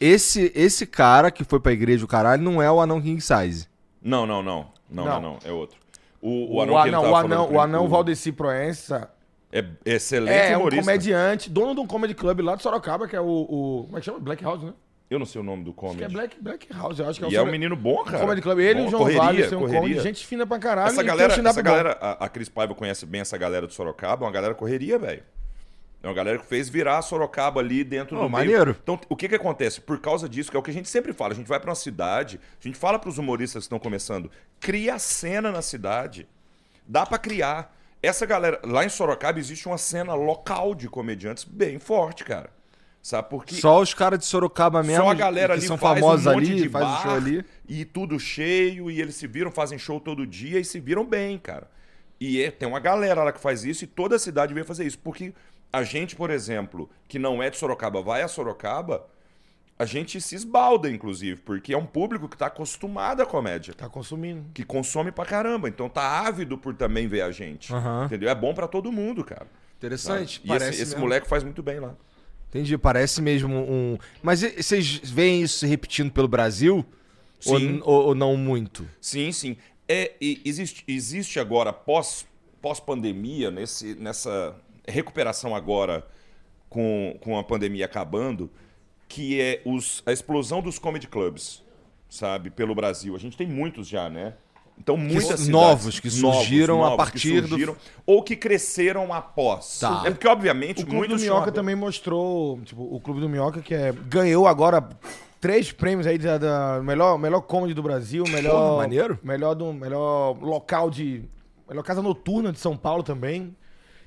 Esse, 0.00 0.52
esse 0.54 0.86
cara 0.86 1.28
que 1.30 1.42
foi 1.44 1.58
pra 1.58 1.72
igreja, 1.72 2.04
o 2.04 2.08
caralho, 2.08 2.40
não 2.42 2.62
é 2.62 2.70
o 2.70 2.80
anão 2.80 3.02
king 3.02 3.20
size. 3.20 3.66
Não, 4.00 4.24
não, 4.24 4.42
não. 4.42 4.68
Não, 4.88 5.04
não, 5.04 5.12
Não. 5.12 5.20
não. 5.32 5.38
É 5.44 5.50
outro. 5.52 5.76
O, 6.22 6.28
O, 6.30 6.54
o 6.56 6.60
anão 6.62 6.74
que 6.82 6.88
ele 6.88 6.96
anão, 6.96 7.02
tava 7.02 7.12
o 7.12 7.16
anão, 7.18 7.52
o 7.52 7.60
anão 7.60 7.88
Valdeci 7.88 8.30
Proença 8.32 9.10
É 9.50 9.64
excelente 9.84 10.34
é 10.36 10.56
um 10.56 10.60
humorista. 10.60 10.84
comediante, 10.84 11.48
dono 11.50 11.74
de 11.74 11.80
um 11.80 11.86
comedy 11.86 12.14
club 12.14 12.40
lá 12.40 12.54
de 12.54 12.62
Sorocaba, 12.62 13.08
que 13.08 13.16
é 13.16 13.20
o. 13.20 13.24
o 13.26 13.82
como 13.84 13.96
é 13.96 14.00
que 14.00 14.06
chama? 14.06 14.18
Black 14.18 14.44
House, 14.44 14.62
né? 14.62 14.74
Eu 15.10 15.18
não 15.18 15.24
sei 15.24 15.40
o 15.40 15.44
nome 15.44 15.64
do 15.64 15.70
Acho 15.70 15.76
comedy. 15.76 15.98
que 15.98 16.04
é 16.04 16.08
Black, 16.08 16.36
Black 16.38 16.68
House, 16.70 16.98
eu 16.98 17.08
acho 17.08 17.18
que 17.18 17.24
é 17.24 17.28
o 17.28 17.32
E 17.32 17.36
é 17.36 17.42
um 17.42 17.50
menino 17.50 17.74
bom, 17.74 18.04
cara. 18.04 18.18
Comedy 18.18 18.42
Club. 18.42 18.58
Ele 18.58 18.80
e 18.80 18.86
o 18.86 18.90
João 18.90 19.04
correria, 19.04 19.22
Vale, 19.22 19.46
tem 19.48 19.56
um 19.56 19.60
correria. 19.62 19.80
comedy, 19.80 20.00
gente 20.02 20.26
fina 20.26 20.46
pra 20.46 20.58
caralho. 20.58 20.88
Essa 20.90 21.02
galera, 21.02 21.32
um 21.42 21.48
essa 21.48 21.62
galera 21.62 21.98
a, 21.98 22.26
a 22.26 22.28
Cris 22.28 22.50
Paiva 22.50 22.74
conhece 22.74 23.06
bem 23.06 23.22
essa 23.22 23.38
galera 23.38 23.66
do 23.66 23.72
Sorocaba, 23.72 24.26
uma 24.26 24.30
galera 24.30 24.54
correria, 24.54 24.98
velho. 24.98 25.22
É 26.02 26.06
uma 26.06 26.14
galera 26.14 26.38
que 26.38 26.44
fez 26.44 26.68
virar 26.68 27.00
Sorocaba 27.00 27.58
ali 27.60 27.82
dentro 27.82 28.16
Ô, 28.16 28.20
do 28.20 28.28
meio. 28.28 28.32
maneiro. 28.32 28.76
Então, 28.82 29.00
o 29.08 29.16
que 29.16 29.30
que 29.30 29.34
acontece? 29.34 29.80
Por 29.80 29.98
causa 29.98 30.28
disso, 30.28 30.50
que 30.50 30.56
é 30.58 30.60
o 30.60 30.62
que 30.62 30.70
a 30.70 30.74
gente 30.74 30.90
sempre 30.90 31.14
fala, 31.14 31.32
a 31.32 31.36
gente 31.36 31.48
vai 31.48 31.58
pra 31.58 31.70
uma 31.70 31.74
cidade, 31.74 32.38
a 32.62 32.68
gente 32.68 32.76
fala 32.78 32.98
pros 32.98 33.16
humoristas 33.16 33.62
que 33.62 33.66
estão 33.66 33.78
começando, 33.78 34.30
cria 34.60 34.94
a 34.94 34.98
cena 34.98 35.50
na 35.50 35.62
cidade. 35.62 36.28
Dá 36.86 37.06
pra 37.06 37.16
criar. 37.16 37.74
Essa 38.02 38.24
galera, 38.26 38.60
lá 38.64 38.84
em 38.84 38.88
Sorocaba 38.88 39.38
existe 39.38 39.66
uma 39.66 39.78
cena 39.78 40.14
local 40.14 40.74
de 40.74 40.88
comediantes 40.88 41.44
bem 41.44 41.78
forte, 41.78 42.24
cara. 42.24 42.50
Sabe 43.02 43.28
por 43.30 43.44
quê? 43.44 43.54
Só 43.56 43.80
os 43.80 43.94
caras 43.94 44.18
de 44.18 44.26
Sorocaba 44.26 44.82
mesmo, 44.82 45.04
Só 45.04 45.10
a 45.10 45.14
galera 45.14 45.54
que 45.54 45.60
ali 45.60 45.66
são 45.66 45.78
famosos 45.78 46.26
um 46.26 46.30
ali, 46.30 46.62
de 46.62 46.68
faz 46.68 46.84
o 46.84 46.88
bar, 46.88 47.02
show 47.02 47.10
ali. 47.12 47.44
E 47.68 47.84
tudo 47.84 48.18
cheio, 48.18 48.90
e 48.90 49.00
eles 49.00 49.14
se 49.14 49.26
viram, 49.26 49.50
fazem 49.50 49.78
show 49.78 49.98
todo 50.00 50.26
dia 50.26 50.60
e 50.60 50.64
se 50.64 50.78
viram 50.78 51.04
bem, 51.04 51.38
cara. 51.38 51.70
E 52.20 52.42
é- 52.42 52.50
tem 52.50 52.68
uma 52.68 52.80
galera 52.80 53.22
lá 53.24 53.32
que 53.32 53.40
faz 53.40 53.64
isso 53.64 53.84
e 53.84 53.86
toda 53.86 54.16
a 54.16 54.18
cidade 54.18 54.52
veio 54.52 54.66
fazer 54.66 54.84
isso. 54.84 54.98
Porque 54.98 55.32
a 55.72 55.82
gente, 55.82 56.16
por 56.16 56.30
exemplo, 56.30 56.90
que 57.06 57.18
não 57.18 57.42
é 57.42 57.50
de 57.50 57.56
Sorocaba, 57.56 58.02
vai 58.02 58.22
a 58.22 58.28
Sorocaba, 58.28 59.06
a 59.78 59.84
gente 59.84 60.20
se 60.20 60.34
esbalda, 60.34 60.90
inclusive, 60.90 61.40
porque 61.40 61.72
é 61.72 61.78
um 61.78 61.86
público 61.86 62.28
que 62.28 62.36
tá 62.36 62.46
acostumado 62.46 63.22
à 63.22 63.26
comédia. 63.26 63.72
Tá 63.74 63.88
consumindo. 63.88 64.44
Que 64.52 64.64
consome 64.64 65.12
pra 65.12 65.24
caramba. 65.24 65.68
Então 65.68 65.88
tá 65.88 66.02
ávido 66.26 66.58
por 66.58 66.74
também 66.74 67.06
ver 67.06 67.20
a 67.22 67.30
gente. 67.30 67.72
Aham. 67.72 68.06
Entendeu? 68.06 68.28
É 68.28 68.34
bom 68.34 68.52
pra 68.52 68.66
todo 68.66 68.90
mundo, 68.90 69.22
cara. 69.24 69.46
Interessante, 69.76 70.40
E 70.44 70.48
parece 70.48 70.70
esse, 70.70 70.82
esse 70.82 70.96
moleque 70.96 71.28
faz 71.28 71.44
muito 71.44 71.62
bem 71.62 71.78
lá. 71.78 71.94
Entendi, 72.48 72.76
parece 72.76 73.22
mesmo 73.22 73.54
um... 73.54 73.96
Mas 74.22 74.42
e- 74.42 74.60
vocês 74.60 74.98
veem 75.04 75.42
isso 75.42 75.58
se 75.58 75.66
repetindo 75.66 76.10
pelo 76.10 76.26
Brasil? 76.26 76.84
Ou, 77.46 77.60
Sim. 77.60 77.80
ou, 77.84 78.06
ou 78.06 78.14
não 78.14 78.36
muito? 78.36 78.88
Sim, 79.00 79.30
sim. 79.30 79.56
É, 79.86 80.14
e 80.20 80.40
existe, 80.44 80.82
existe 80.88 81.38
agora, 81.38 81.72
pós, 81.72 82.26
pós-pandemia, 82.60 83.50
nesse, 83.50 83.94
nessa 83.94 84.56
recuperação 84.86 85.54
agora 85.54 86.04
com, 86.68 87.16
com 87.20 87.38
a 87.38 87.44
pandemia 87.44 87.84
acabando, 87.84 88.50
que 89.08 89.40
é 89.40 89.62
os, 89.64 90.02
a 90.06 90.12
explosão 90.12 90.60
dos 90.60 90.78
comedy 90.78 91.06
clubs, 91.08 91.62
sabe, 92.08 92.50
pelo 92.50 92.74
Brasil. 92.74 93.16
A 93.16 93.18
gente 93.18 93.36
tem 93.36 93.46
muitos 93.46 93.88
já, 93.88 94.08
né? 94.10 94.34
Então, 94.80 94.96
muitas 94.96 95.24
cidades- 95.40 95.48
novos, 95.48 95.98
que 95.98 96.08
surgiram 96.08 96.84
a 96.84 96.90
que 96.92 96.96
partir 96.96 97.40
do- 97.40 97.48
surgiram, 97.48 97.76
Ou 98.06 98.22
que 98.22 98.36
cresceram 98.36 99.12
após. 99.12 99.80
Tá. 99.80 100.02
É 100.06 100.10
porque, 100.10 100.28
obviamente, 100.28 100.84
O 100.84 100.86
Clube 100.86 101.08
do 101.08 101.16
Minhoca 101.16 101.50
também 101.50 101.74
mostrou, 101.74 102.60
tipo, 102.60 102.82
o 102.82 103.00
Clube 103.00 103.20
do 103.20 103.28
Minhoca 103.28 103.60
que 103.60 103.74
é, 103.74 103.92
ganhou 103.92 104.46
agora 104.46 104.88
três 105.40 105.72
prêmios 105.72 106.06
aí 106.06 106.16
da, 106.16 106.38
da 106.38 106.80
melhor, 106.82 107.18
melhor 107.18 107.40
comedy 107.40 107.74
do 107.74 107.82
Brasil, 107.82 108.22
melhor 108.28 108.52
Porra, 108.52 108.76
maneiro. 108.76 109.18
melhor 109.22 109.54
do 109.54 109.72
melhor 109.72 110.36
local 110.40 110.90
de 110.90 111.24
melhor 111.68 111.82
casa 111.82 112.00
noturna 112.00 112.52
de 112.52 112.58
São 112.60 112.76
Paulo 112.76 113.02
também. 113.02 113.56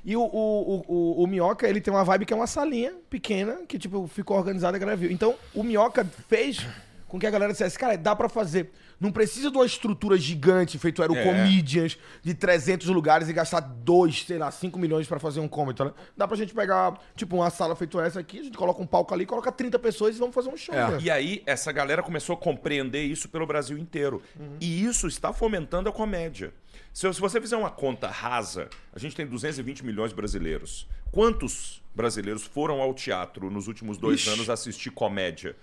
E 0.03 0.15
o, 0.15 0.21
o, 0.21 0.25
o, 0.31 0.85
o, 0.87 1.23
o 1.23 1.27
Minhoca, 1.27 1.67
ele 1.67 1.79
tem 1.79 1.93
uma 1.93 2.03
vibe 2.03 2.25
que 2.25 2.33
é 2.33 2.35
uma 2.35 2.47
salinha 2.47 2.93
pequena, 3.09 3.59
que 3.67 3.77
tipo, 3.77 4.07
ficou 4.07 4.37
organizada 4.37 4.75
e 4.75 4.77
a 4.77 4.79
galera 4.79 4.97
viu. 4.97 5.11
Então, 5.11 5.35
o 5.53 5.63
Minhoca 5.63 6.05
fez 6.27 6.65
com 7.07 7.19
que 7.19 7.27
a 7.27 7.29
galera 7.29 7.51
dissesse, 7.51 7.77
cara, 7.77 7.97
dá 7.97 8.15
pra 8.15 8.29
fazer. 8.29 8.71
Não 8.97 9.11
precisa 9.11 9.51
de 9.51 9.57
uma 9.57 9.65
estrutura 9.65 10.15
gigante, 10.15 10.79
feito 10.79 11.01
Aero 11.01 11.13
É. 11.13 11.23
Comedians, 11.23 11.97
de 12.23 12.33
300 12.33 12.87
lugares 12.87 13.27
e 13.27 13.33
gastar 13.33 13.59
2, 13.59 14.25
sei 14.25 14.37
lá, 14.37 14.49
5 14.49 14.79
milhões 14.79 15.07
pra 15.07 15.19
fazer 15.19 15.41
um 15.41 15.47
comedy. 15.47 15.83
ligado? 15.83 15.95
Dá 16.15 16.25
pra 16.25 16.37
gente 16.37 16.53
pegar, 16.53 16.97
tipo, 17.15 17.35
uma 17.35 17.49
sala 17.49 17.75
feito 17.75 17.99
essa 17.99 18.19
aqui, 18.19 18.39
a 18.39 18.43
gente 18.43 18.57
coloca 18.57 18.81
um 18.81 18.87
palco 18.87 19.13
ali, 19.13 19.25
coloca 19.25 19.51
30 19.51 19.77
pessoas 19.79 20.15
e 20.15 20.19
vamos 20.19 20.33
fazer 20.33 20.49
um 20.49 20.55
show. 20.55 20.73
É. 20.73 20.91
né? 20.91 20.99
E 21.01 21.11
aí, 21.11 21.43
essa 21.45 21.71
galera 21.71 22.01
começou 22.01 22.33
a 22.33 22.37
compreender 22.37 23.03
isso 23.03 23.27
pelo 23.27 23.45
Brasil 23.45 23.77
inteiro. 23.77 24.21
E 24.61 24.85
isso 24.85 25.05
está 25.05 25.33
fomentando 25.33 25.89
a 25.89 25.91
comédia. 25.91 26.53
Se, 26.93 27.11
se 27.13 27.21
você 27.21 27.39
fizer 27.39 27.55
uma 27.55 27.69
conta 27.69 28.07
rasa, 28.07 28.69
a 28.93 28.99
gente 28.99 29.15
tem 29.15 29.25
220 29.25 29.85
milhões 29.85 30.09
de 30.11 30.15
brasileiros. 30.15 30.87
Quantos 31.11 31.81
brasileiros 31.95 32.43
foram 32.43 32.81
ao 32.81 32.93
teatro 32.93 33.49
nos 33.49 33.67
últimos 33.67 33.97
dois 33.97 34.19
Ixi. 34.19 34.29
anos 34.29 34.49
assistir 34.49 34.91
comédia? 34.91 35.55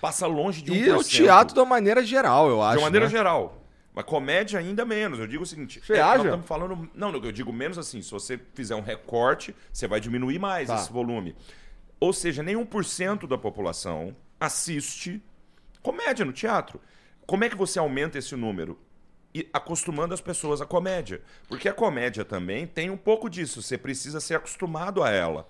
Passa 0.00 0.26
longe 0.26 0.62
de 0.62 0.72
1%. 0.72 0.84
E 0.84 0.90
o 0.90 1.04
teatro 1.04 1.54
de 1.54 1.60
uma 1.60 1.66
maneira 1.66 2.04
geral, 2.04 2.48
eu 2.48 2.60
acho. 2.60 2.78
De 2.78 2.84
maneira 2.84 3.06
né? 3.06 3.10
geral. 3.12 3.62
Mas 3.94 4.04
comédia 4.04 4.58
ainda 4.58 4.84
menos. 4.84 5.18
Eu 5.18 5.26
digo 5.26 5.42
o 5.44 5.46
seguinte. 5.46 5.80
Você 5.84 5.94
é, 5.94 6.00
acha? 6.00 6.24
Estamos 6.24 6.46
falando. 6.46 6.90
Não, 6.94 7.12
eu 7.12 7.30
digo 7.30 7.52
menos 7.52 7.78
assim. 7.78 8.00
Se 8.02 8.10
você 8.10 8.40
fizer 8.54 8.74
um 8.74 8.80
recorte, 8.80 9.54
você 9.72 9.86
vai 9.86 10.00
diminuir 10.00 10.38
mais 10.38 10.68
Tá. 10.68 10.76
esse 10.76 10.90
volume. 10.90 11.36
Ou 12.00 12.12
seja, 12.12 12.42
nem 12.42 12.56
1% 12.56 13.28
da 13.28 13.38
população 13.38 14.16
assiste 14.40 15.22
comédia 15.82 16.24
no 16.24 16.32
teatro. 16.32 16.80
Como 17.26 17.44
é 17.44 17.48
que 17.48 17.56
você 17.56 17.78
aumenta 17.78 18.18
esse 18.18 18.34
número? 18.34 18.78
Acostumando 19.52 20.12
as 20.12 20.20
pessoas 20.20 20.60
à 20.60 20.66
comédia. 20.66 21.22
Porque 21.48 21.68
a 21.68 21.72
comédia 21.72 22.24
também 22.24 22.66
tem 22.66 22.90
um 22.90 22.96
pouco 22.96 23.30
disso. 23.30 23.62
Você 23.62 23.78
precisa 23.78 24.20
ser 24.20 24.34
acostumado 24.34 25.02
a 25.02 25.10
ela. 25.10 25.48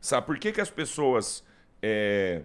Sabe 0.00 0.26
por 0.26 0.38
que, 0.38 0.52
que 0.52 0.60
as 0.60 0.70
pessoas 0.70 1.42
é, 1.82 2.42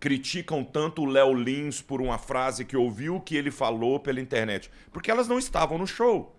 criticam 0.00 0.64
tanto 0.64 1.02
o 1.02 1.06
Léo 1.06 1.34
Lins 1.34 1.82
por 1.82 2.00
uma 2.00 2.18
frase 2.18 2.64
que 2.64 2.76
ouviu 2.76 3.20
que 3.20 3.36
ele 3.36 3.50
falou 3.50 4.00
pela 4.00 4.20
internet? 4.20 4.70
Porque 4.92 5.10
elas 5.10 5.28
não 5.28 5.38
estavam 5.38 5.78
no 5.78 5.86
show. 5.86 6.34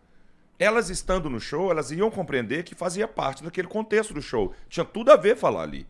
Elas 0.59 0.89
estando 0.89 1.29
no 1.29 1.39
show, 1.39 1.69
elas 1.69 1.91
iam 1.91 2.09
compreender 2.09 2.63
que 2.63 2.73
fazia 2.73 3.07
parte 3.07 3.43
daquele 3.43 3.67
contexto 3.67 4.13
do 4.13 4.21
show. 4.21 4.53
Tinha 4.67 4.83
tudo 4.83 5.11
a 5.11 5.15
ver 5.15 5.37
falar 5.37 5.61
ali, 5.61 5.85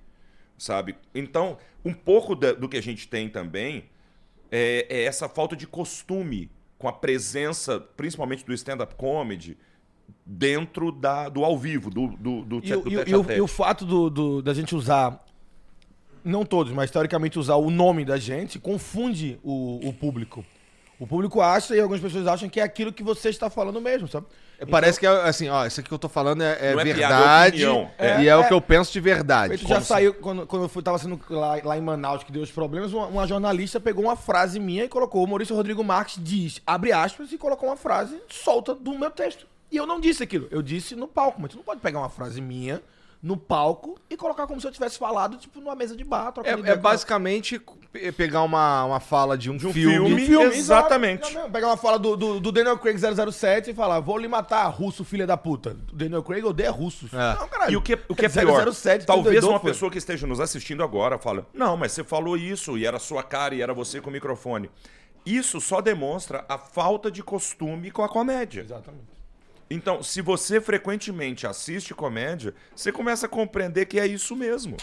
sabe? 0.57 0.97
Então, 1.15 1.57
um 1.85 1.93
pouco 1.93 2.35
do 2.35 2.67
que 2.67 2.75
a 2.75 2.81
gente 2.81 3.07
tem 3.07 3.29
também 3.29 3.89
é, 4.51 4.85
é 4.89 5.03
essa 5.03 5.29
falta 5.29 5.55
de 5.55 5.65
costume 5.65 6.51
com 6.77 6.87
a 6.87 6.93
presença, 6.93 7.79
principalmente 7.79 8.45
do 8.45 8.53
stand-up 8.53 8.95
comedy, 8.95 9.57
dentro 10.25 10.91
da, 10.91 11.27
do 11.29 11.43
ao 11.43 11.57
vivo, 11.57 11.89
do, 11.89 12.07
do, 12.07 12.41
do, 12.43 12.61
E, 12.63 12.73
o- 12.73 12.81
do 12.81 12.91
e 12.91 12.95
tete 12.97 13.11
e 13.11 13.15
o, 13.15 13.31
e 13.31 13.41
o 13.41 13.47
fato 13.47 13.85
do, 13.85 14.09
do- 14.09 14.41
da 14.41 14.53
gente 14.53 14.75
usar, 14.75 15.23
não 16.23 16.45
todos, 16.45 16.71
mas 16.73 16.91
teoricamente 16.91 17.39
usar 17.39 17.55
o 17.55 17.69
nome 17.69 18.03
da 18.05 18.17
gente, 18.17 18.59
confunde 18.59 19.39
o, 19.43 19.79
o 19.87 19.93
público. 19.93 20.45
O 20.99 21.05
público 21.07 21.41
acha 21.41 21.75
e 21.75 21.79
algumas 21.79 22.01
pessoas 22.01 22.27
acham 22.27 22.49
que 22.49 22.59
é 22.59 22.63
aquilo 22.63 22.91
que 22.91 23.03
você 23.03 23.29
está 23.29 23.49
falando 23.49 23.79
mesmo, 23.79 24.07
sabe? 24.07 24.27
Parece 24.65 24.99
que 24.99 25.05
é 25.05 25.09
assim, 25.09 25.49
ó, 25.49 25.65
isso 25.65 25.79
aqui 25.79 25.87
que 25.89 25.93
eu 25.93 25.99
tô 25.99 26.09
falando 26.09 26.41
é, 26.41 26.57
é 26.59 26.73
Não 26.73 26.79
é 26.79 26.83
piada, 26.83 27.13
é 27.13 27.17
verdade. 27.17 27.57
e 27.57 27.65
é, 27.97 28.25
É, 28.25 28.35
o 28.35 28.41
é. 28.41 28.47
que 28.47 28.53
eu 28.53 28.59
penso 28.59 28.91
de 28.91 28.99
verdade. 28.99 29.53
Então, 29.55 29.67
já 29.67 29.81
saiu, 29.81 30.13
quando, 30.15 30.47
quando 30.47 30.63
eu 30.63 30.69
fui, 30.69 30.81
tava 30.81 30.97
sendo 30.97 31.19
lá, 31.29 31.59
lá 31.63 31.77
em 31.77 31.81
Manaus, 31.81 32.23
que 32.23 32.31
deu 32.31 32.41
os 32.41 32.51
problemas, 32.51 32.91
uma, 32.91 33.05
uma 33.05 33.27
jornalista 33.27 33.79
pegou 33.79 34.05
uma 34.05 34.15
frase 34.15 34.59
minha 34.59 34.85
e 34.85 34.89
colocou, 34.89 35.23
o 35.23 35.27
Maurício 35.27 35.55
Rodrigo 35.55 35.83
Marques 35.83 36.17
diz, 36.19 36.61
abre 36.65 36.91
aspas, 36.91 37.31
e 37.31 37.37
colocou 37.37 37.69
uma 37.69 37.77
frase 37.77 38.19
solta 38.29 38.73
do 38.73 38.97
meu 38.97 39.11
texto. 39.11 39.45
E 39.71 39.77
eu 39.77 39.85
não 39.85 39.99
disse 39.99 40.23
aquilo, 40.23 40.47
eu 40.49 40.61
disse 40.61 40.95
no 40.95 41.07
palco, 41.07 41.39
mas 41.41 41.51
tu 41.51 41.57
não 41.57 41.63
pode 41.63 41.81
pegar 41.81 41.99
uma 41.99 42.09
frase 42.09 42.41
minha 42.41 42.81
no 43.21 43.35
palco 43.35 43.97
e 44.09 44.15
colocar 44.15 44.45
como 44.45 44.61
se 44.61 44.67
eu 44.67 44.71
tivesse 44.71 44.97
falado, 44.97 45.37
tipo, 45.37 45.59
numa 45.59 45.75
mesa 45.75 45.95
de 45.95 46.03
bar, 46.03 46.31
trocando 46.31 46.57
É, 46.57 46.59
ideia 46.59 46.73
é 46.73 46.75
com- 46.77 46.81
basicamente 46.83 47.59
pe- 47.91 48.11
pegar 48.11 48.43
uma, 48.43 48.85
uma 48.85 48.99
fala 48.99 49.35
de 49.37 49.49
um, 49.49 49.57
De 49.57 49.65
um 49.67 49.73
filme. 49.73 50.25
filme. 50.25 50.45
exato. 50.45 50.55
exatamente. 50.57 51.33
Não, 51.33 51.43
não, 51.43 51.51
pegar 51.51 51.67
uma 51.67 51.77
fala 51.77 51.97
do, 51.97 52.15
do, 52.15 52.39
do 52.39 52.51
Daniel 52.51 52.77
Craig 52.77 52.97
007 52.99 53.71
e 53.71 53.73
falar, 53.73 53.99
vou 53.99 54.17
lhe 54.17 54.27
matar, 54.27 54.67
russo, 54.67 55.03
filha 55.03 55.25
da 55.25 55.35
puta. 55.35 55.75
O 55.91 55.95
Daniel 55.95 56.21
Craig 56.23 56.43
odeia 56.45 56.69
russos. 56.71 57.11
É. 57.13 57.17
Não, 57.39 57.47
caralho. 57.47 57.71
E 57.73 57.75
o 57.75 57.81
que, 57.81 57.97
o 58.07 58.15
que 58.15 58.25
é 58.25 58.29
pior, 58.29 58.71
007, 58.71 59.03
tu 59.03 59.07
talvez 59.07 59.43
uma 59.43 59.59
foi? 59.59 59.71
pessoa 59.71 59.91
que 59.91 59.97
esteja 59.97 60.27
nos 60.27 60.39
assistindo 60.39 60.83
agora 60.83 61.17
fala, 61.17 61.45
não, 61.53 61.75
mas 61.75 61.91
você 61.93 62.03
falou 62.03 62.37
isso 62.37 62.77
e 62.77 62.85
era 62.85 62.99
sua 62.99 63.23
cara 63.23 63.55
e 63.55 63.61
era 63.61 63.73
você 63.73 63.99
com 63.99 64.09
o 64.09 64.13
microfone. 64.13 64.69
Isso 65.25 65.59
só 65.59 65.81
demonstra 65.81 66.45
a 66.47 66.57
falta 66.57 67.11
de 67.11 67.21
costume 67.21 67.91
com 67.91 68.03
a 68.03 68.07
comédia. 68.07 68.61
Exatamente. 68.61 69.16
Então, 69.69 70.01
se 70.01 70.21
você 70.21 70.61
frequentemente 70.61 71.45
assiste 71.45 71.93
comédia, 71.93 72.53
você 72.75 72.91
começa 72.91 73.25
a 73.25 73.29
compreender 73.29 73.85
que 73.85 73.99
é 73.99 74.07
isso 74.07 74.35
mesmo. 74.35 74.77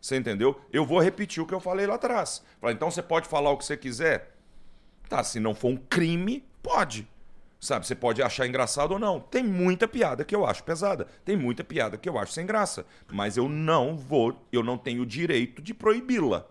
Você 0.00 0.16
entendeu? 0.16 0.60
Eu 0.72 0.84
vou 0.84 1.00
repetir 1.00 1.42
o 1.42 1.46
que 1.46 1.54
eu 1.54 1.60
falei 1.60 1.86
lá 1.86 1.94
atrás. 1.94 2.42
Então 2.64 2.90
você 2.90 3.02
pode 3.02 3.26
falar 3.26 3.50
o 3.50 3.56
que 3.56 3.64
você 3.64 3.76
quiser? 3.76 4.34
Tá, 5.08 5.24
se 5.24 5.40
não 5.40 5.54
for 5.54 5.68
um 5.68 5.76
crime, 5.76 6.44
pode. 6.62 7.08
Sabe, 7.58 7.86
você 7.86 7.94
pode 7.94 8.22
achar 8.22 8.46
engraçado 8.46 8.92
ou 8.92 8.98
não. 8.98 9.18
Tem 9.18 9.42
muita 9.42 9.88
piada 9.88 10.22
que 10.22 10.34
eu 10.34 10.44
acho 10.44 10.62
pesada. 10.62 11.06
Tem 11.24 11.34
muita 11.34 11.64
piada 11.64 11.96
que 11.96 12.06
eu 12.06 12.18
acho 12.18 12.32
sem 12.32 12.44
graça. 12.44 12.84
Mas 13.10 13.38
eu 13.38 13.48
não 13.48 13.96
vou, 13.96 14.38
eu 14.52 14.62
não 14.62 14.76
tenho 14.76 15.02
o 15.02 15.06
direito 15.06 15.62
de 15.62 15.72
proibi-la. 15.72 16.46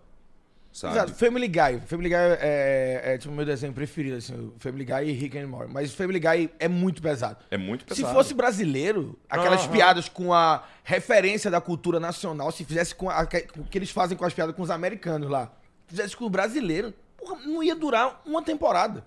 Sabe? 0.74 0.96
Exato. 0.96 1.14
Family 1.14 1.46
Guy. 1.46 1.80
Family 1.86 2.08
Guy 2.08 2.16
é, 2.18 3.00
é, 3.04 3.18
tipo 3.18 3.32
o 3.32 3.36
meu 3.36 3.46
desenho 3.46 3.72
preferido, 3.72 4.16
assim, 4.16 4.52
Family 4.58 4.84
Guy 4.84 5.04
e 5.04 5.12
Rick 5.12 5.38
and 5.38 5.46
Morty. 5.46 5.72
Mas 5.72 5.94
Family 5.94 6.18
Guy 6.18 6.50
é 6.58 6.66
muito 6.66 7.00
pesado. 7.00 7.36
É 7.48 7.56
muito 7.56 7.82
Se 7.94 8.00
pesado. 8.00 8.12
fosse 8.12 8.34
brasileiro, 8.34 9.16
aquelas 9.30 9.60
Aham. 9.62 9.70
piadas 9.70 10.08
com 10.08 10.34
a 10.34 10.64
referência 10.82 11.48
da 11.48 11.60
cultura 11.60 12.00
nacional, 12.00 12.50
se 12.50 12.64
fizesse 12.64 12.92
com, 12.92 13.08
a, 13.08 13.24
com 13.24 13.60
o 13.60 13.64
que 13.64 13.78
eles 13.78 13.90
fazem 13.90 14.18
com 14.18 14.24
as 14.24 14.34
piadas 14.34 14.52
com 14.56 14.62
os 14.62 14.70
americanos 14.70 15.30
lá, 15.30 15.52
fizesse 15.86 16.16
com 16.16 16.24
o 16.24 16.30
brasileiro, 16.30 16.92
porra, 17.16 17.36
não 17.46 17.62
ia 17.62 17.76
durar 17.76 18.20
uma 18.26 18.42
temporada. 18.42 19.04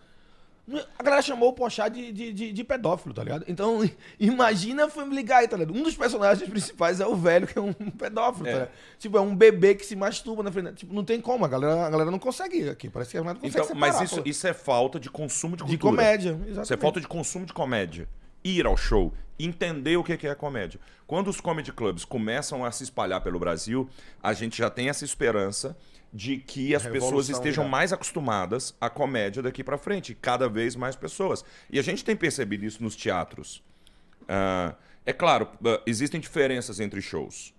A 1.00 1.02
galera 1.04 1.22
chamou 1.22 1.50
o 1.50 1.54
Pochá 1.54 1.88
de, 1.88 2.12
de, 2.12 2.34
de, 2.34 2.52
de 2.52 2.64
pedófilo, 2.64 3.14
tá 3.14 3.24
ligado? 3.24 3.46
Então, 3.48 3.80
imagina 4.20 4.90
Family 4.90 5.24
Guy, 5.24 5.48
tá 5.48 5.56
ligado? 5.56 5.74
Um 5.74 5.82
dos 5.82 5.96
personagens 5.96 6.50
principais 6.50 7.00
é 7.00 7.08
o 7.08 7.16
velho, 7.16 7.48
que 7.48 7.58
é 7.58 7.62
um 7.62 7.72
pedófilo, 7.98 8.48
É. 8.48 8.52
tá 8.52 8.58
ligado? 8.60 8.72
Tipo, 9.00 9.18
é 9.18 9.22
um 9.22 9.34
bebê 9.36 9.76
que 9.76 9.86
se 9.86 9.96
masturba 9.96 10.44
na 10.44 10.52
frente. 10.52 10.74
Tipo, 10.74 10.94
não 10.94 11.06
tem 11.06 11.22
como, 11.22 11.46
a 11.46 11.48
galera, 11.48 11.86
a 11.86 11.90
galera 11.90 12.12
não 12.12 12.20
consegue 12.20 12.70
aqui. 12.70 12.90
Parece 12.90 13.12
que 13.12 13.18
a 13.18 13.22
galera 13.22 13.36
não 13.36 13.42
consegue 13.42 13.64
Então, 13.66 13.76
separar, 13.76 14.00
mas 14.00 14.12
isso, 14.12 14.22
isso 14.26 14.46
é 14.48 14.54
falta 14.54 15.00
de 15.00 15.10
consumo 15.10 15.56
de 15.56 15.64
De 15.64 15.78
cultura. 15.78 15.92
comédia, 16.04 16.32
Isso 16.32 16.48
é 16.48 16.52
exatamente. 16.52 16.82
falta 16.82 17.00
de 17.00 17.08
consumo 17.08 17.46
de 17.46 17.54
comédia. 17.54 18.08
Ir 18.44 18.66
ao 18.66 18.76
show, 18.76 19.14
entender 19.40 19.96
o 19.98 20.04
que 20.04 20.18
que 20.18 20.28
é 20.28 20.36
comédia. 20.36 20.80
Quando 21.06 21.30
os 21.30 21.40
comedy 21.40 21.72
clubs 21.72 22.04
começam 22.04 22.66
a 22.66 22.72
se 22.72 22.84
espalhar 22.84 23.22
pelo 23.22 23.40
Brasil, 23.40 23.90
a 24.22 24.34
gente 24.34 24.58
já 24.58 24.70
tem 24.70 24.90
essa 24.90 25.06
esperança 25.06 25.78
de 26.14 26.38
que 26.38 26.74
as 26.74 26.86
pessoas 26.86 27.30
estejam 27.30 27.66
já. 27.66 27.70
mais 27.70 27.94
acostumadas 27.94 28.76
à 28.80 28.90
comédia 28.90 29.42
daqui 29.42 29.64
pra 29.64 29.78
frente, 29.78 30.16
cada 30.16 30.48
vez 30.48 30.76
mais 30.76 30.96
pessoas. 30.96 31.44
E 31.70 31.78
a 31.80 31.82
gente 31.82 32.04
tem 32.04 32.16
percebido 32.16 32.66
isso 32.66 32.82
nos 32.82 32.96
teatros. 32.96 33.64
Ah, 34.28 34.76
é 35.06 35.14
claro, 35.14 35.48
ah, 35.66 35.82
existem 35.86 36.20
diferenças 36.20 36.80
entre 36.80 37.02
shows. 37.02 37.54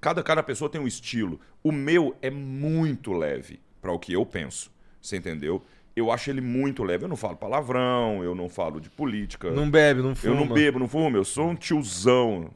Cada, 0.00 0.22
cada 0.22 0.42
pessoa 0.42 0.70
tem 0.70 0.80
um 0.80 0.86
estilo. 0.86 1.38
O 1.62 1.70
meu 1.70 2.16
é 2.22 2.30
muito 2.30 3.12
leve 3.12 3.60
para 3.82 3.92
o 3.92 3.98
que 3.98 4.12
eu 4.12 4.24
penso. 4.24 4.72
Você 5.00 5.16
entendeu? 5.16 5.62
Eu 5.94 6.10
acho 6.10 6.30
ele 6.30 6.40
muito 6.40 6.82
leve. 6.82 7.04
Eu 7.04 7.08
não 7.08 7.16
falo 7.16 7.36
palavrão, 7.36 8.24
eu 8.24 8.34
não 8.34 8.48
falo 8.48 8.80
de 8.80 8.88
política. 8.88 9.50
Não 9.50 9.70
bebe, 9.70 10.00
não 10.00 10.14
fuma. 10.14 10.34
eu 10.34 10.36
não 10.36 10.54
bebo, 10.54 10.78
não 10.78 10.88
fumo. 10.88 11.16
Eu 11.16 11.24
sou 11.24 11.50
um 11.50 11.54
tiozão 11.54 12.50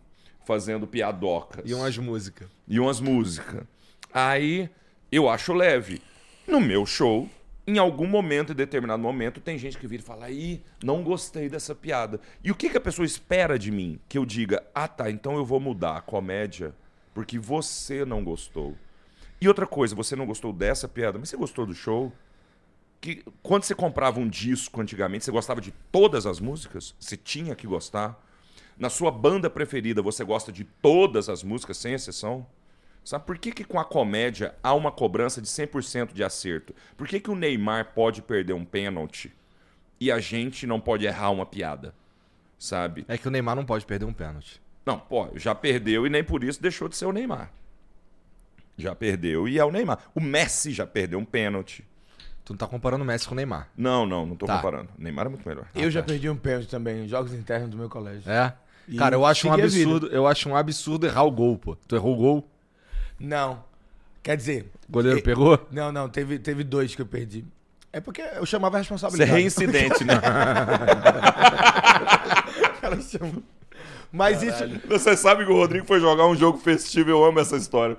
fazendo 0.45 0.87
piadocas. 0.87 1.69
E 1.69 1.75
umas 1.75 1.97
músicas. 1.99 2.49
E 2.67 2.81
umas 2.81 3.01
músicas. 3.01 3.65
Aí 4.13 4.71
eu 5.17 5.29
acho 5.29 5.53
leve. 5.53 6.03
No 6.47 6.61
meu 6.61 6.85
show, 6.85 7.29
em 7.67 7.79
algum 7.79 8.07
momento, 8.07 8.53
em 8.53 8.57
determinado 8.57 9.03
momento, 9.03 9.41
tem 9.41 9.57
gente 9.57 9.79
que 9.79 9.87
vira 9.87 10.03
e 10.03 10.07
fala: 10.07 10.31
Ih, 10.31 10.63
não 10.83 11.03
gostei 11.03 11.49
dessa 11.49 11.75
piada. 11.75 12.21
E 12.43 12.51
o 12.51 12.55
que, 12.55 12.69
que 12.69 12.77
a 12.77 12.81
pessoa 12.81 13.07
espera 13.07 13.59
de 13.59 13.71
mim? 13.71 13.99
Que 14.09 14.19
eu 14.19 14.27
diga: 14.27 14.63
Ah, 14.75 14.89
tá, 14.89 15.11
então 15.11 15.37
eu 15.37 15.45
vou 15.45 15.61
mudar 15.61 15.97
a 15.97 16.01
comédia 16.01 16.75
porque 17.15 17.39
você 17.39 18.05
não 18.05 18.25
gostou. 18.25 18.77
E 19.41 19.49
outra 19.49 19.67
coisa, 19.67 19.95
você 19.95 20.17
não 20.17 20.27
gostou 20.27 20.53
dessa 20.53 20.89
piada, 20.89 21.19
mas 21.19 21.29
você 21.29 21.37
gostou 21.37 21.65
do 21.65 21.75
show? 21.75 22.13
Que 23.01 23.23
quando 23.43 23.65
você 23.65 23.75
comprava 23.75 24.19
um 24.19 24.29
disco 24.29 24.81
antigamente, 24.81 25.25
você 25.25 25.31
gostava 25.31 25.61
de 25.61 25.71
todas 25.93 26.27
as 26.27 26.41
músicas? 26.41 26.95
Você 26.99 27.17
tinha 27.17 27.55
que 27.55 27.67
gostar? 27.67 28.21
Na 28.77 28.91
sua 28.91 29.11
banda 29.11 29.49
preferida, 29.49 30.03
você 30.03 30.25
gosta 30.25 30.51
de 30.51 30.65
todas 30.65 31.29
as 31.29 31.43
músicas, 31.45 31.77
sem 31.77 31.95
exceção? 31.95 32.47
Sabe 33.05 33.27
por 33.27 33.37
que, 33.37 33.53
que 33.53 33.65
com 33.65 33.79
a 33.79 33.85
comédia 33.85 34.55
há 34.63 34.73
uma 34.75 34.91
cobrança 34.91 35.41
de 35.43 35.47
100% 35.49 36.13
de 36.15 36.25
acerto? 36.25 36.75
Por 36.97 37.07
que, 37.07 37.21
que 37.21 37.31
o 37.31 37.35
Neymar 37.35 37.93
pode 37.95 38.23
perder 38.23 38.55
um 38.55 38.65
pênalti 38.65 39.31
e 40.01 40.11
a 40.11 40.19
gente 40.19 40.67
não 40.67 40.81
pode 40.81 41.05
errar 41.05 41.31
uma 41.31 41.45
piada? 41.45 41.95
Sabe? 42.59 43.05
É 43.07 43.19
que 43.19 43.29
o 43.29 43.31
Neymar 43.31 43.57
não 43.57 43.65
pode 43.67 43.85
perder 43.85 44.07
um 44.07 44.13
pênalti. 44.13 44.61
Não, 44.87 44.99
pô, 44.99 45.29
já 45.37 45.55
perdeu 45.55 46.07
e 46.07 46.11
nem 46.11 46.25
por 46.25 46.43
isso 46.43 46.63
deixou 46.63 46.89
de 46.89 46.97
ser 46.97 47.05
o 47.05 47.13
Neymar. 47.13 47.51
Já 48.77 48.95
perdeu 48.95 49.47
e 49.47 49.59
é 49.59 49.65
o 49.65 49.71
Neymar. 49.71 49.99
O 50.15 50.21
Messi 50.21 50.73
já 50.73 50.87
perdeu 50.87 51.19
um 51.19 51.25
pênalti. 51.25 51.85
Tu 52.45 52.53
não 52.53 52.59
tá 52.59 52.67
comparando 52.67 53.05
o 53.05 53.07
Messi 53.07 53.27
com 53.27 53.33
o 53.33 53.37
Neymar. 53.37 53.69
Não, 53.77 54.05
não, 54.07 54.27
não 54.27 54.37
tô 54.37 54.47
Tá. 54.47 54.57
comparando. 54.57 54.89
O 54.99 55.03
Neymar 55.03 55.27
é 55.27 55.29
muito 55.29 55.47
melhor. 55.49 55.67
Eu 55.75 55.91
já 55.91 56.03
perdi 56.03 56.29
um 56.29 56.37
pênalti 56.37 56.69
também 56.69 57.05
em 57.05 57.09
jogos 57.09 57.33
internos 57.35 57.71
do 57.71 57.77
meu 57.77 57.89
colégio. 57.89 58.31
É? 58.31 58.55
E 58.89 58.97
Cara, 58.97 59.15
eu 59.15 59.25
acho 59.25 59.49
um 59.49 59.53
absurdo, 59.53 60.07
eu 60.09 60.27
acho 60.27 60.49
um 60.49 60.57
absurdo 60.57 61.07
errar 61.07 61.23
o 61.25 61.31
gol, 61.31 61.57
pô. 61.57 61.77
Tu 61.89 61.97
errou 61.97 62.15
o 62.15 62.17
gol? 62.17 62.51
Não. 63.19 63.63
Quer 64.23 64.37
dizer. 64.37 64.71
O 64.89 64.93
goleiro 64.93 65.19
e- 65.19 65.23
pegou? 65.23 65.67
Não, 65.71 65.93
não, 65.93 66.09
teve, 66.09 66.39
teve 66.39 66.65
dois 66.65 66.95
que 66.95 67.03
eu 67.03 67.07
perdi. 67.07 67.45
É 67.93 68.01
porque 68.01 68.23
eu 68.23 68.45
chamava 68.47 68.79
a 68.79 68.81
Isso 68.81 68.93
é 68.93 68.95
responsabilidade. 68.95 69.31
reincidente, 69.41 70.05
né? 70.05 70.15
Cara, 72.81 73.01
chama- 73.01 73.43
Mas 74.11 74.43
isso. 74.43 74.65
Você 74.89 75.17
sabe 75.17 75.45
que 75.45 75.51
o 75.53 75.57
Rodrigo 75.57 75.87
foi 75.87 76.01
jogar 76.01 76.27
um 76.27 76.35
jogo 76.37 76.59
festivo, 76.59 77.11
eu 77.11 77.25
amo 77.25 77.39
essa 77.41 77.57
história. 77.57 77.97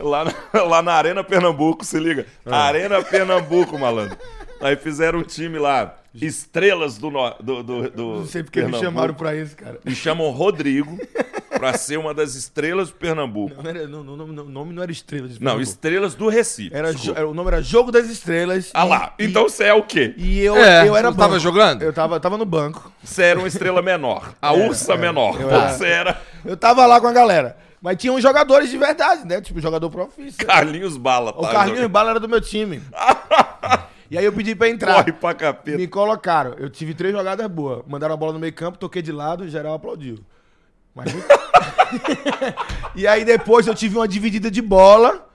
Lá 0.00 0.24
na, 0.24 0.34
lá 0.64 0.82
na 0.82 0.92
Arena 0.92 1.24
Pernambuco, 1.24 1.84
se 1.84 1.98
liga. 1.98 2.26
Arena 2.46 3.02
Pernambuco, 3.02 3.78
malandro. 3.78 4.16
Aí 4.60 4.76
fizeram 4.76 5.20
um 5.20 5.22
time 5.22 5.58
lá, 5.58 5.96
estrelas 6.14 6.98
do, 6.98 7.10
do, 7.40 7.62
do, 7.62 7.90
do 7.90 8.04
Não 8.18 8.26
sei 8.26 8.42
porque 8.42 8.58
me 8.60 8.64
Pernambuco. 8.66 8.84
chamaram 8.92 9.14
pra 9.14 9.34
isso, 9.36 9.56
cara. 9.56 9.78
E 9.84 9.94
chamam 9.94 10.30
Rodrigo 10.30 10.98
pra 11.58 11.76
ser 11.76 11.98
uma 11.98 12.14
das 12.14 12.34
estrelas 12.34 12.88
do 12.88 12.94
Pernambuco. 12.94 13.62
Não 13.62 13.70
era- 13.70 13.86
não- 13.86 14.04
não- 14.04 14.16
não- 14.16 14.44
O 14.44 14.48
nome 14.48 14.72
não 14.72 14.82
era 14.82 14.92
Estrelas. 14.92 15.38
de 15.38 15.44
Não, 15.44 15.60
estrelas 15.60 16.14
do 16.14 16.28
Recife. 16.28 16.74
Era, 16.74 16.92
jo- 16.94 17.12
era- 17.14 17.28
o 17.28 17.34
nome 17.34 17.48
era 17.48 17.62
Jogo 17.62 17.90
das 17.92 18.08
Estrelas. 18.08 18.70
Ah 18.74 18.84
lá, 18.84 19.14
e- 19.18 19.24
então 19.26 19.44
você 19.48 19.64
é 19.64 19.74
o 19.74 19.82
quê? 19.82 20.14
E 20.16 20.40
eu, 20.40 20.56
É, 20.56 20.86
eu 20.88 20.96
era 20.96 21.10
tu 21.12 21.16
tava 21.16 21.28
banco. 21.28 21.40
jogando? 21.40 21.82
Eu 21.82 21.92
tava, 21.92 22.18
tava 22.20 22.36
no 22.38 22.44
banco. 22.46 22.92
Você 23.02 23.22
era 23.22 23.38
uma 23.38 23.48
estrela 23.48 23.82
menor. 23.82 24.32
A 24.40 24.52
ursa 24.52 24.96
menor. 24.96 25.40
eu 25.40 25.50
era- 25.50 25.68
Você 25.72 25.86
era 25.86 26.20
Eu 26.44 26.56
tava 26.56 26.86
lá 26.86 27.00
com 27.00 27.06
a 27.06 27.12
galera. 27.12 27.56
Mas 27.80 27.96
tinha 27.96 28.12
uns 28.12 28.22
jogadores 28.22 28.70
de 28.70 28.76
verdade, 28.78 29.24
né? 29.26 29.40
Tipo, 29.40 29.60
jogador 29.60 29.88
profissional. 29.90 30.46
Carlinhos 30.46 30.96
Bala. 30.96 31.30
O 31.36 31.42
tá 31.42 31.52
Carlinhos 31.52 31.78
jogando. 31.78 31.92
Bala 31.92 32.10
era 32.10 32.20
do 32.20 32.28
meu 32.28 32.40
time. 32.40 32.82
e 34.10 34.16
aí 34.18 34.24
eu 34.24 34.32
pedi 34.32 34.54
pra 34.54 34.68
entrar. 34.68 34.94
Corre 34.94 35.12
pra 35.12 35.34
capeta. 35.34 35.76
Me 35.78 35.86
colocaram. 35.86 36.54
Eu 36.58 36.68
tive 36.70 36.94
três 36.94 37.14
jogadas 37.14 37.46
boas. 37.48 37.82
Mandaram 37.86 38.14
a 38.14 38.16
bola 38.16 38.32
no 38.32 38.38
meio 38.38 38.52
campo, 38.52 38.78
toquei 38.78 39.02
de 39.02 39.12
lado, 39.12 39.48
geral 39.48 39.74
aplaudiu. 39.74 40.18
Mas... 40.98 41.12
e 42.94 43.06
aí 43.06 43.24
depois 43.24 43.66
eu 43.66 43.74
tive 43.74 43.96
uma 43.96 44.08
dividida 44.08 44.50
de 44.50 44.60
bola 44.60 45.26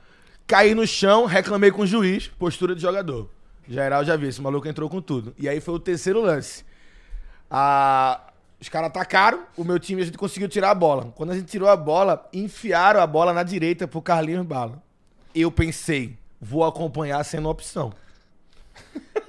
Caí 0.45 0.75
no 0.75 0.85
chão, 0.85 1.25
reclamei 1.25 1.71
com 1.71 1.83
o 1.83 1.87
juiz, 1.87 2.27
postura 2.27 2.75
de 2.75 2.81
jogador. 2.81 3.29
Geral 3.67 4.03
já 4.03 4.17
viu, 4.17 4.27
esse 4.27 4.41
maluco 4.41 4.67
entrou 4.67 4.89
com 4.89 5.01
tudo. 5.01 5.33
E 5.39 5.47
aí 5.47 5.61
foi 5.61 5.73
o 5.73 5.79
terceiro 5.79 6.21
lance. 6.21 6.65
A- 7.49 8.19
Os 8.59 8.67
caras 8.69 8.89
atacaram, 8.89 9.43
o 9.57 9.63
meu 9.63 9.79
time 9.79 10.01
a 10.01 10.05
gente 10.05 10.17
conseguiu 10.17 10.49
tirar 10.49 10.71
a 10.71 10.75
bola. 10.75 11.13
Quando 11.15 11.31
a 11.31 11.35
gente 11.35 11.47
tirou 11.47 11.69
a 11.69 11.75
bola, 11.77 12.27
enfiaram 12.33 12.99
a 13.01 13.07
bola 13.07 13.31
na 13.33 13.41
direita 13.43 13.87
pro 13.87 14.01
Carlinhos 14.01 14.45
Bala. 14.45 14.81
Eu 15.33 15.49
pensei, 15.51 16.17
vou 16.41 16.63
acompanhar 16.65 17.23
sendo 17.23 17.47
opção. 17.49 17.93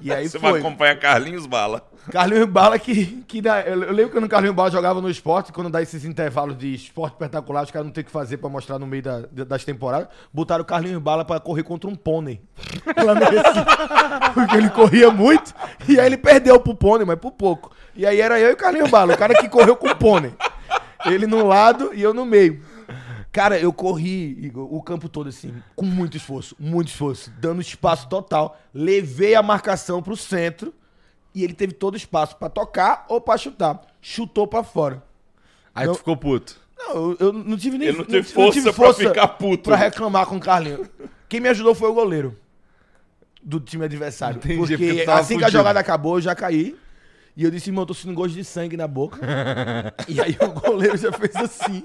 E 0.00 0.12
aí 0.12 0.28
Você 0.28 0.38
foi. 0.38 0.50
vai 0.52 0.60
acompanhar 0.60 0.98
Carlinhos 0.98 1.46
Bala. 1.46 1.88
Carlinhos 2.10 2.46
Bala 2.48 2.78
que, 2.78 3.22
que 3.26 3.40
dá, 3.40 3.62
eu, 3.62 3.92
lembro 3.92 4.10
quando 4.12 4.24
o 4.24 4.28
Carlinhos 4.28 4.54
Bala 4.54 4.70
jogava 4.70 5.00
no 5.00 5.08
esporte, 5.08 5.52
quando 5.52 5.70
dá 5.70 5.80
esses 5.82 6.04
intervalos 6.04 6.56
de 6.56 6.74
esporte 6.74 7.14
espetacular, 7.14 7.64
os 7.64 7.70
caras 7.70 7.86
não 7.86 7.92
tem 7.92 8.02
o 8.02 8.04
que 8.04 8.10
fazer 8.10 8.36
pra 8.36 8.48
mostrar 8.48 8.78
no 8.78 8.86
meio 8.86 9.02
da- 9.02 9.20
da- 9.30 9.44
das 9.44 9.64
temporadas, 9.64 10.08
botaram 10.32 10.62
o 10.62 10.66
Carlinhos 10.66 11.00
Bala 11.02 11.24
pra 11.24 11.40
correr 11.40 11.62
contra 11.62 11.88
um 11.88 11.94
pônei. 11.94 12.40
Lá 13.04 13.14
Recife. 13.14 14.34
Porque 14.34 14.56
ele 14.56 14.70
corria 14.70 15.10
muito, 15.10 15.54
e 15.88 15.98
aí 15.98 16.06
ele 16.06 16.16
perdeu 16.18 16.60
pro 16.60 16.74
pônei, 16.74 17.06
mas 17.06 17.18
por 17.18 17.32
pouco. 17.32 17.70
E 17.94 18.04
aí 18.06 18.20
era 18.20 18.38
eu 18.38 18.50
e 18.50 18.52
o 18.52 18.56
Carlinhos 18.56 18.90
Bala, 18.90 19.14
o 19.14 19.18
cara 19.18 19.34
que 19.34 19.48
correu 19.48 19.76
com 19.76 19.88
o 19.88 19.96
pônei. 19.96 20.32
Ele 21.06 21.26
no 21.26 21.46
lado 21.46 21.90
e 21.94 22.02
eu 22.02 22.12
no 22.14 22.24
meio. 22.24 22.60
Cara, 23.32 23.58
eu 23.58 23.72
corri 23.72 24.52
o 24.54 24.80
campo 24.80 25.08
todo 25.08 25.28
assim, 25.28 25.52
com 25.74 25.84
muito 25.84 26.16
esforço, 26.16 26.54
muito 26.58 26.88
esforço, 26.88 27.32
dando 27.40 27.60
espaço 27.60 28.08
total. 28.08 28.56
Levei 28.72 29.34
a 29.34 29.42
marcação 29.42 30.00
pro 30.00 30.16
centro 30.16 30.72
e 31.34 31.42
ele 31.42 31.54
teve 31.54 31.72
todo 31.72 31.94
o 31.94 31.96
espaço 31.96 32.36
pra 32.36 32.48
tocar 32.48 33.04
ou 33.08 33.20
pra 33.20 33.36
chutar. 33.36 33.80
Chutou 34.00 34.46
pra 34.46 34.62
fora. 34.62 35.02
Aí 35.74 35.86
Não- 35.86 35.94
tu 35.94 35.98
ficou 35.98 36.16
puto. 36.16 36.60
Não, 36.78 36.94
eu, 37.10 37.16
eu 37.18 37.32
não 37.32 37.56
tive 37.56 37.78
nem 37.78 37.88
Ele 37.88 37.98
não 37.98 38.04
teve 38.04 38.28
força 38.28 38.72
pra 38.72 38.92
ficar 38.92 39.28
puto. 39.28 39.64
Pra 39.64 39.76
reclamar 39.76 40.26
com 40.26 40.36
o 40.36 40.40
Carlinhos. 40.40 40.88
Quem 41.28 41.40
me 41.40 41.48
ajudou 41.48 41.74
foi 41.74 41.88
o 41.88 41.94
goleiro 41.94 42.38
do 43.42 43.58
time 43.58 43.84
adversário. 43.84 44.36
Entendi, 44.38 44.56
porque 44.56 44.76
porque 44.76 45.10
assim 45.10 45.38
que 45.38 45.44
a 45.44 45.50
jogada 45.50 45.80
acabou, 45.80 46.16
eu 46.16 46.20
já 46.20 46.34
caí. 46.34 46.76
E 47.36 47.42
eu 47.42 47.50
disse, 47.50 47.68
irmão, 47.68 47.82
eu 47.82 47.86
tô 47.86 47.94
sentindo 47.94 48.14
gosto 48.14 48.34
de 48.34 48.44
sangue 48.44 48.76
na 48.76 48.86
boca. 48.86 49.18
e 50.08 50.20
aí 50.20 50.36
o 50.40 50.48
goleiro 50.48 50.96
já 50.96 51.10
fez 51.10 51.34
assim. 51.34 51.82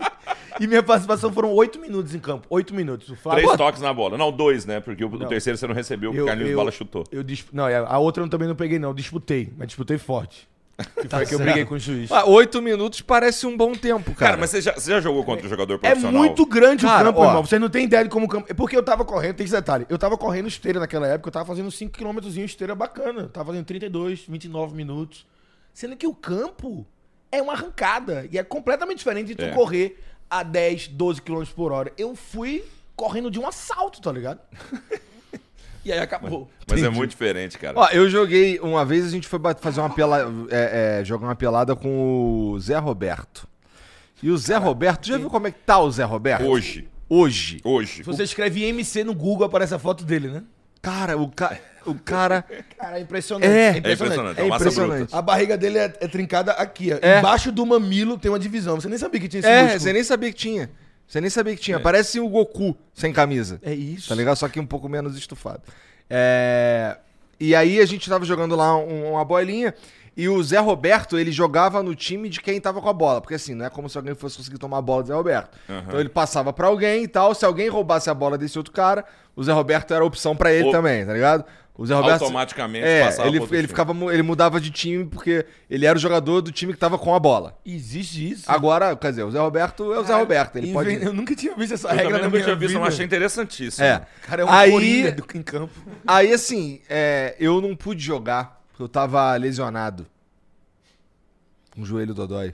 E 0.60 0.68
minha 0.68 0.84
participação 0.84 1.32
foram 1.34 1.52
oito 1.54 1.80
minutos 1.80 2.14
em 2.14 2.20
campo. 2.20 2.46
Oito 2.52 2.74
minutos. 2.74 3.10
O 3.10 3.16
Flávio, 3.16 3.44
Três 3.46 3.58
toques 3.58 3.82
na 3.82 3.92
bola. 3.92 4.16
Não, 4.18 4.32
dois, 4.32 4.66
né? 4.66 4.80
Porque 4.80 5.04
o, 5.04 5.08
o 5.08 5.18
Não. 5.18 5.28
terceiro 5.28 5.58
você 5.58 5.66
não 5.66 5.74
recebeu, 5.74 6.12
porque 6.12 6.22
o 6.22 6.26
Carlinhos 6.28 6.52
eu- 6.52 6.58
Bala 6.58 6.72
chutou. 6.72 7.04
Eu 7.12 7.24
dis... 7.24 7.46
Não, 7.52 7.68
é, 7.68 7.78
a 7.78 7.98
outra 7.98 8.24
eu 8.24 8.30
também 8.30 8.48
não 8.48 8.56
peguei, 8.56 8.78
não. 8.78 8.90
Eu 8.90 8.94
disputei, 8.94 9.52
mas 9.58 9.68
disputei 9.70 9.98
forte. 9.98 10.48
Que 11.02 11.10
foi 11.10 11.26
que 11.26 11.36
eu 11.36 11.40
briguei 11.40 11.66
com 11.66 11.76
o 11.76 11.80
juiz. 11.80 12.10
Ah, 12.12 12.26
oito 12.26 12.62
minutos 12.62 13.02
parece 13.02 13.46
um 13.46 13.58
bom 13.58 13.74
tempo, 13.74 14.14
cara. 14.14 14.32
Cara, 14.32 14.38
mas 14.38 14.50
você 14.52 14.62
já, 14.62 14.74
você 14.74 14.92
já 14.92 15.02
jogou 15.02 15.26
contra 15.26 15.46
um 15.46 15.50
jogador 15.50 15.74
É 15.74 15.78
profissional? 15.78 16.22
muito 16.24 16.46
grande 16.46 16.86
Cara, 16.86 17.02
o 17.10 17.14
campo, 17.14 17.20
ó. 17.20 17.28
irmão. 17.28 17.46
Você 17.46 17.60
não 17.60 17.70
tem 17.70 17.84
ideia 17.84 18.04
de 18.04 18.10
como 18.10 18.28
o 18.28 18.30
campo. 18.30 18.46
É 18.50 18.54
Porque 18.54 18.78
eu 18.78 18.84
tava 18.84 19.04
correndo, 19.04 19.36
tem 19.36 19.44
esse 19.44 19.54
detalhe. 19.54 19.86
Eu 19.90 19.98
tava 19.98 20.18
correndo 20.18 20.48
esteira 20.48 20.80
naquela 20.80 21.06
época, 21.08 21.28
eu 21.28 21.34
tava 21.34 21.46
fazendo 21.46 21.68
5km 21.70 22.26
esteira 22.46 22.76
bacana. 22.76 23.24
Eu 23.24 23.28
tava 23.30 23.48
fazendo 23.48 23.66
32, 23.66 24.24
29 24.30 24.74
minutos. 24.76 25.26
Sendo 25.74 25.96
que 25.96 26.08
o 26.08 26.14
campo 26.14 26.86
é 27.32 27.42
uma 27.42 27.54
arrancada. 27.54 28.28
E 28.32 28.38
é 28.38 28.44
completamente 28.44 28.98
diferente 29.00 29.28
de 29.28 29.36
tu 29.36 29.46
É. 29.46 29.52
correr 29.52 30.00
a 30.30 30.44
10, 30.44 30.90
12 30.90 31.22
km 31.22 31.44
por 31.56 31.72
hora. 31.72 31.92
Eu 31.98 32.16
fui 32.16 32.64
correndo 32.96 33.32
de 33.32 33.40
um 33.40 33.48
assalto, 33.48 34.02
tá 34.02 34.12
ligado? 34.12 34.40
e 35.86 35.92
aí 35.92 36.00
acabou. 36.00 36.50
Mas 36.68 36.84
é 36.84 36.90
muito 36.90 37.12
diferente, 37.12 37.58
cara. 37.58 37.80
Ó, 37.80 37.88
eu 37.88 38.10
joguei 38.10 38.60
uma 38.60 38.84
vez, 38.84 39.06
a 39.06 39.10
gente 39.10 39.28
foi 39.28 39.40
fazer 39.60 39.80
uma 39.80 39.90
pelada, 39.90 40.30
é, 40.52 41.00
é, 41.00 41.06
jogar 41.06 41.28
uma 41.28 41.36
pelada 41.36 41.76
com 41.76 42.52
o 42.52 42.60
Zé 42.60 42.78
Roberto. 42.78 43.48
E 44.22 44.30
o 44.30 44.38
Zé 44.38 44.58
Roberto, 44.58 45.08
já 45.08 45.18
viu 45.18 45.30
como 45.30 45.48
é 45.48 45.52
que 45.52 45.60
tá 45.60 45.80
o 45.80 45.90
Zé 45.90 46.04
Roberto? 46.04 46.46
Hoje. 46.46 46.90
Hoje. 47.08 47.62
Hoje. 47.64 47.98
Se 47.98 48.04
você 48.04 48.24
escreve 48.24 48.64
MC 48.66 49.04
no 49.04 49.16
Google, 49.16 49.46
aparece 49.48 49.74
a 49.74 49.80
foto 49.80 50.04
dele, 50.04 50.28
né? 50.28 50.44
Cara, 50.82 51.18
o, 51.18 51.30
ca... 51.30 51.58
o 51.86 51.94
cara. 51.96 52.46
Cara, 52.78 52.98
é 52.98 53.02
impressionante. 53.02 53.52
É, 53.52 53.68
É 53.74 53.78
impressionante. 53.78 54.38
É, 54.38 54.42
É 54.42 54.44
uma 54.46 54.50
massa 54.52 54.64
impressionante. 54.70 55.16
A 55.16 55.22
barriga 55.22 55.58
dele 55.58 55.78
é, 55.78 55.84
é 56.00 56.08
trincada 56.08 56.54
aqui, 56.54 56.92
ó. 56.94 57.00
É. 57.06 57.20
Embaixo 57.20 57.52
do 57.52 57.66
mamilo 57.66 58.18
tem 58.18 58.32
uma 58.32 58.40
divisão. 58.40 58.80
Você 58.80 58.88
nem 58.88 58.98
sabia 58.98 59.20
que 59.20 59.28
tinha 59.28 59.40
esse 59.42 59.50
É, 59.50 59.62
músculo. 59.64 59.80
você 59.82 59.94
nem 59.94 60.04
sabia 60.04 60.32
que 60.32 60.38
tinha. 60.38 60.70
Você 61.08 61.20
nem 61.20 61.30
sabia 61.30 61.56
que 61.56 61.62
tinha. 61.62 61.80
Parece 61.80 62.20
o 62.20 62.30
Goku 62.30 62.78
sem 62.94 63.12
camisa. 63.12 63.60
É 63.64 63.74
isso. 63.74 64.10
Tá 64.10 64.16
ligado? 64.16 64.38
Só 64.38 64.48
que 64.48 64.60
um 64.60 64.66
pouco 64.66 64.88
menos 64.88 65.18
estufado. 65.18 65.62
É... 66.10 66.98
E 67.40 67.56
aí 67.56 67.80
a 67.80 67.86
gente 67.86 68.10
tava 68.10 68.26
jogando 68.26 68.56
lá 68.56 68.76
um- 68.78 69.12
uma 69.14 69.24
bolinha 69.26 69.74
e 70.22 70.30
o 70.30 70.42
Zé 70.44 70.60
Roberto, 70.60 71.18
ele 71.18 71.32
jogava 71.32 71.82
no 71.84 71.96
time 71.96 72.28
de 72.30 72.42
quem 72.42 72.60
tava 72.60 72.82
com 72.82 72.90
a 72.90 72.94
bola. 72.94 73.22
Porque 73.22 73.36
assim, 73.36 73.54
não 73.56 73.66
é 73.66 73.70
como 73.70 73.90
se 73.90 73.98
alguém 73.98 74.14
fosse 74.16 74.38
conseguir 74.38 74.58
tomar 74.58 74.78
a 74.80 74.82
bola 74.82 75.04
do 75.04 75.08
Zé 75.08 75.14
Roberto. 75.14 75.58
Então 75.88 76.00
ele 76.00 76.10
passava 76.10 76.52
pra 76.52 76.68
alguém 76.68 77.04
e 77.04 77.08
tal. 77.08 77.34
Se 77.34 77.46
alguém 77.46 77.70
roubasse 77.70 78.10
a 78.10 78.14
bola 78.14 78.38
desse 78.38 78.58
outro 78.58 78.74
cara, 78.74 79.06
o 79.36 79.44
Zé 79.44 79.52
Roberto 79.54 79.94
era 79.94 80.04
a 80.04 80.08
opção 80.08 80.36
pra 80.36 80.52
ele 80.52 80.68
O- 80.70 80.72
também, 80.72 81.06
tá 81.06 81.14
ligado? 81.14 81.46
O 81.78 81.86
Zé 81.86 81.94
Roberto. 81.96 82.24
Automaticamente 82.24 82.86
é, 82.86 83.06
passava 83.06 83.30
ele, 83.30 83.38
ele 83.38 83.48
time. 83.48 83.68
ficava 83.68 83.94
ele 84.14 84.22
mudava 84.22 84.60
de 84.60 84.70
time 84.70 85.06
porque 85.06 85.46
ele 85.70 85.86
era 85.86 85.98
o 85.98 86.02
jogador 86.02 86.42
do 86.42 86.52
time 86.52 86.74
que 86.74 86.80
tava 86.80 86.98
com 87.00 87.16
a 87.16 87.20
bola. 87.20 87.58
Existe 87.66 88.32
isso. 88.32 88.44
Agora, 88.52 88.94
quer 88.98 89.12
dizer, 89.12 89.24
o 89.24 89.32
Zé 89.32 89.40
Roberto 89.40 89.94
é 89.94 90.00
o 90.00 90.04
Zé 90.04 90.14
Roberto, 90.14 90.58
ele 90.58 90.72
Inven- 90.72 90.74
pode 90.74 91.06
Eu 91.06 91.14
nunca 91.14 91.34
tinha 91.34 91.56
visto 91.56 91.76
essa 91.76 91.88
Eu 91.88 91.96
regra 91.96 92.04
também 92.06 92.20
na 92.20 92.26
nunca 92.28 92.32
minha 92.36 92.44
tinha 92.44 92.56
visto, 92.58 92.70
vida. 92.72 92.80
mas 92.82 92.94
achei 92.96 93.06
interessantíssimo. 93.06 93.86
É. 93.86 94.02
Cara, 94.24 94.42
é 94.42 94.46
um 94.46 94.50
Aí- 94.50 95.12
do, 95.12 95.26
em 95.34 95.42
campo. 95.42 95.72
Aí, 96.06 96.34
assim, 96.34 96.82
é, 96.90 97.36
eu 97.40 97.62
não 97.62 97.74
pude 97.78 98.04
jogar, 98.04 98.59
eu 98.84 98.88
tava 98.90 99.36
lesionado. 99.36 100.06
Com 101.74 101.82
o 101.82 101.86
joelho 101.86 102.14
dodói. 102.14 102.54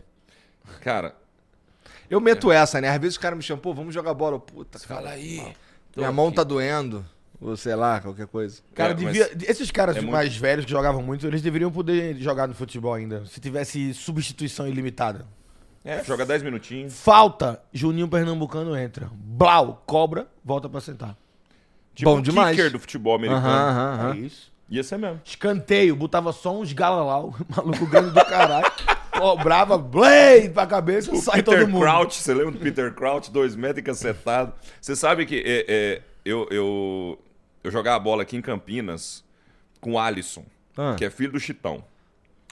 Cara, 0.82 1.15
Eu 2.09 2.19
meto 2.21 2.51
essa, 2.51 2.80
né? 2.82 2.89
Às 2.89 2.97
vezes 2.99 3.15
os 3.15 3.17
caras 3.17 3.38
me 3.38 3.43
chamam, 3.43 3.61
pô, 3.61 3.73
vamos 3.73 3.93
jogar 3.93 4.13
bola. 4.13 4.39
Puta, 4.39 4.78
cara, 4.80 5.01
fala 5.01 5.09
aí. 5.11 5.53
minha 5.95 6.11
mão 6.11 6.32
tá 6.32 6.43
doendo. 6.43 7.05
Ou 7.41 7.57
sei 7.57 7.76
lá, 7.76 7.99
qualquer 7.99 8.28
coisa. 8.28 8.61
Cara, 8.73 8.91
É, 8.91 8.93
devia... 8.93 9.30
esses 9.47 9.69
caras 9.71 9.97
é 9.97 10.01
muito- 10.01 10.13
mais 10.13 10.36
velhos 10.38 10.65
que 10.65 10.71
jogavam 10.71 11.01
muito, 11.01 11.26
eles 11.28 11.41
deveriam 11.41 11.71
poder 11.71 12.15
jogar 12.17 12.47
no 12.47 12.53
futebol 12.53 12.93
ainda. 12.93 13.26
Se 13.26 13.39
tivesse 13.41 13.93
substituição 13.93 14.67
ilimitada. 14.67 15.26
É, 15.84 16.03
joga 16.03 16.26
10 16.26 16.41
minutinhos. 16.43 16.93
Falta, 16.93 17.61
Juninho 17.73 18.07
Pernambucano 18.07 18.76
entra. 18.76 19.09
Blau, 19.13 19.84
cobra, 19.86 20.28
volta 20.43 20.67
pra 20.69 20.80
sentar. 20.82 21.15
Tipo 21.93 22.09
Bom 22.11 22.19
o 22.19 22.21
demais. 22.21 22.55
kicker 22.55 22.71
do 22.71 22.80
futebol 22.80 23.15
americano. 23.15 23.45
Aham, 23.45 23.69
aham, 23.69 23.93
aham. 23.99 24.13
É 24.13 24.17
isso. 24.17 24.51
Ia 24.70 24.84
ser 24.84 24.97
mesmo. 24.97 25.22
Escanteio, 25.24 25.95
botava 25.95 26.32
só 26.32 26.57
uns 26.59 26.74
galalau, 26.74 27.36
maluco 27.55 27.86
grande 27.86 28.09
do 28.11 28.26
caralho. 28.26 28.66
Cobrava, 29.11 29.78
blade 29.78 30.49
pra 30.49 30.66
cabeça, 30.68 31.11
O 31.13 31.18
sai 31.18 31.41
Peter 31.41 31.59
todo 31.61 31.70
mundo. 31.70 31.82
Crouch, 31.84 32.16
você 32.22 32.34
lembra 32.34 32.51
do 32.51 32.57
Peter 32.59 32.93
Crouch? 32.93 33.32
Dois 33.32 33.55
metros 33.55 33.80
e 33.80 33.84
cacetado. 33.84 34.53
Você 34.82 34.95
sabe 34.95 35.26
que 35.26 35.41
é, 35.45 35.66
é, 35.68 36.01
eu, 36.26 36.47
eu, 36.51 37.20
eu 37.63 37.72
jogava 37.72 37.99
bola 37.99 38.24
aqui 38.24 38.36
em 38.36 38.41
Campinas 38.41 39.24
com 39.80 39.93
o 39.93 39.99
Alisson, 39.99 40.43
Ah. 40.76 40.95
que 40.97 41.05
é 41.05 41.09
filho 41.09 41.32
do 41.32 41.39
Chitão. 41.39 41.84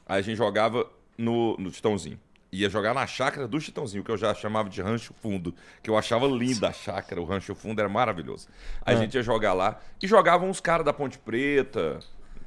Aí 0.05 0.19
a 0.19 0.21
gente 0.21 0.37
jogava 0.37 0.87
no, 1.17 1.57
no 1.57 1.71
Chitãozinho. 1.73 2.19
Ia 2.53 2.69
jogar 2.69 2.93
na 2.93 3.07
chácara 3.07 3.47
do 3.47 3.59
Chitãozinho, 3.59 4.03
que 4.03 4.11
eu 4.11 4.17
já 4.17 4.31
chamava 4.35 4.69
de 4.69 4.79
Rancho 4.79 5.11
Fundo, 5.11 5.55
que 5.81 5.89
eu 5.89 5.97
achava 5.97 6.27
linda 6.27 6.67
a 6.67 6.71
chácara, 6.71 7.19
o 7.19 7.25
Rancho 7.25 7.55
Fundo 7.55 7.79
era 7.79 7.89
maravilhoso. 7.89 8.47
Aí 8.85 8.93
a 8.93 8.99
gente 8.99 9.15
ia 9.15 9.23
jogar 9.23 9.53
lá 9.53 9.81
e 9.99 10.05
jogavam 10.05 10.51
os 10.51 10.59
caras 10.59 10.85
da 10.85 10.93
Ponte 10.93 11.17
Preta 11.17 11.97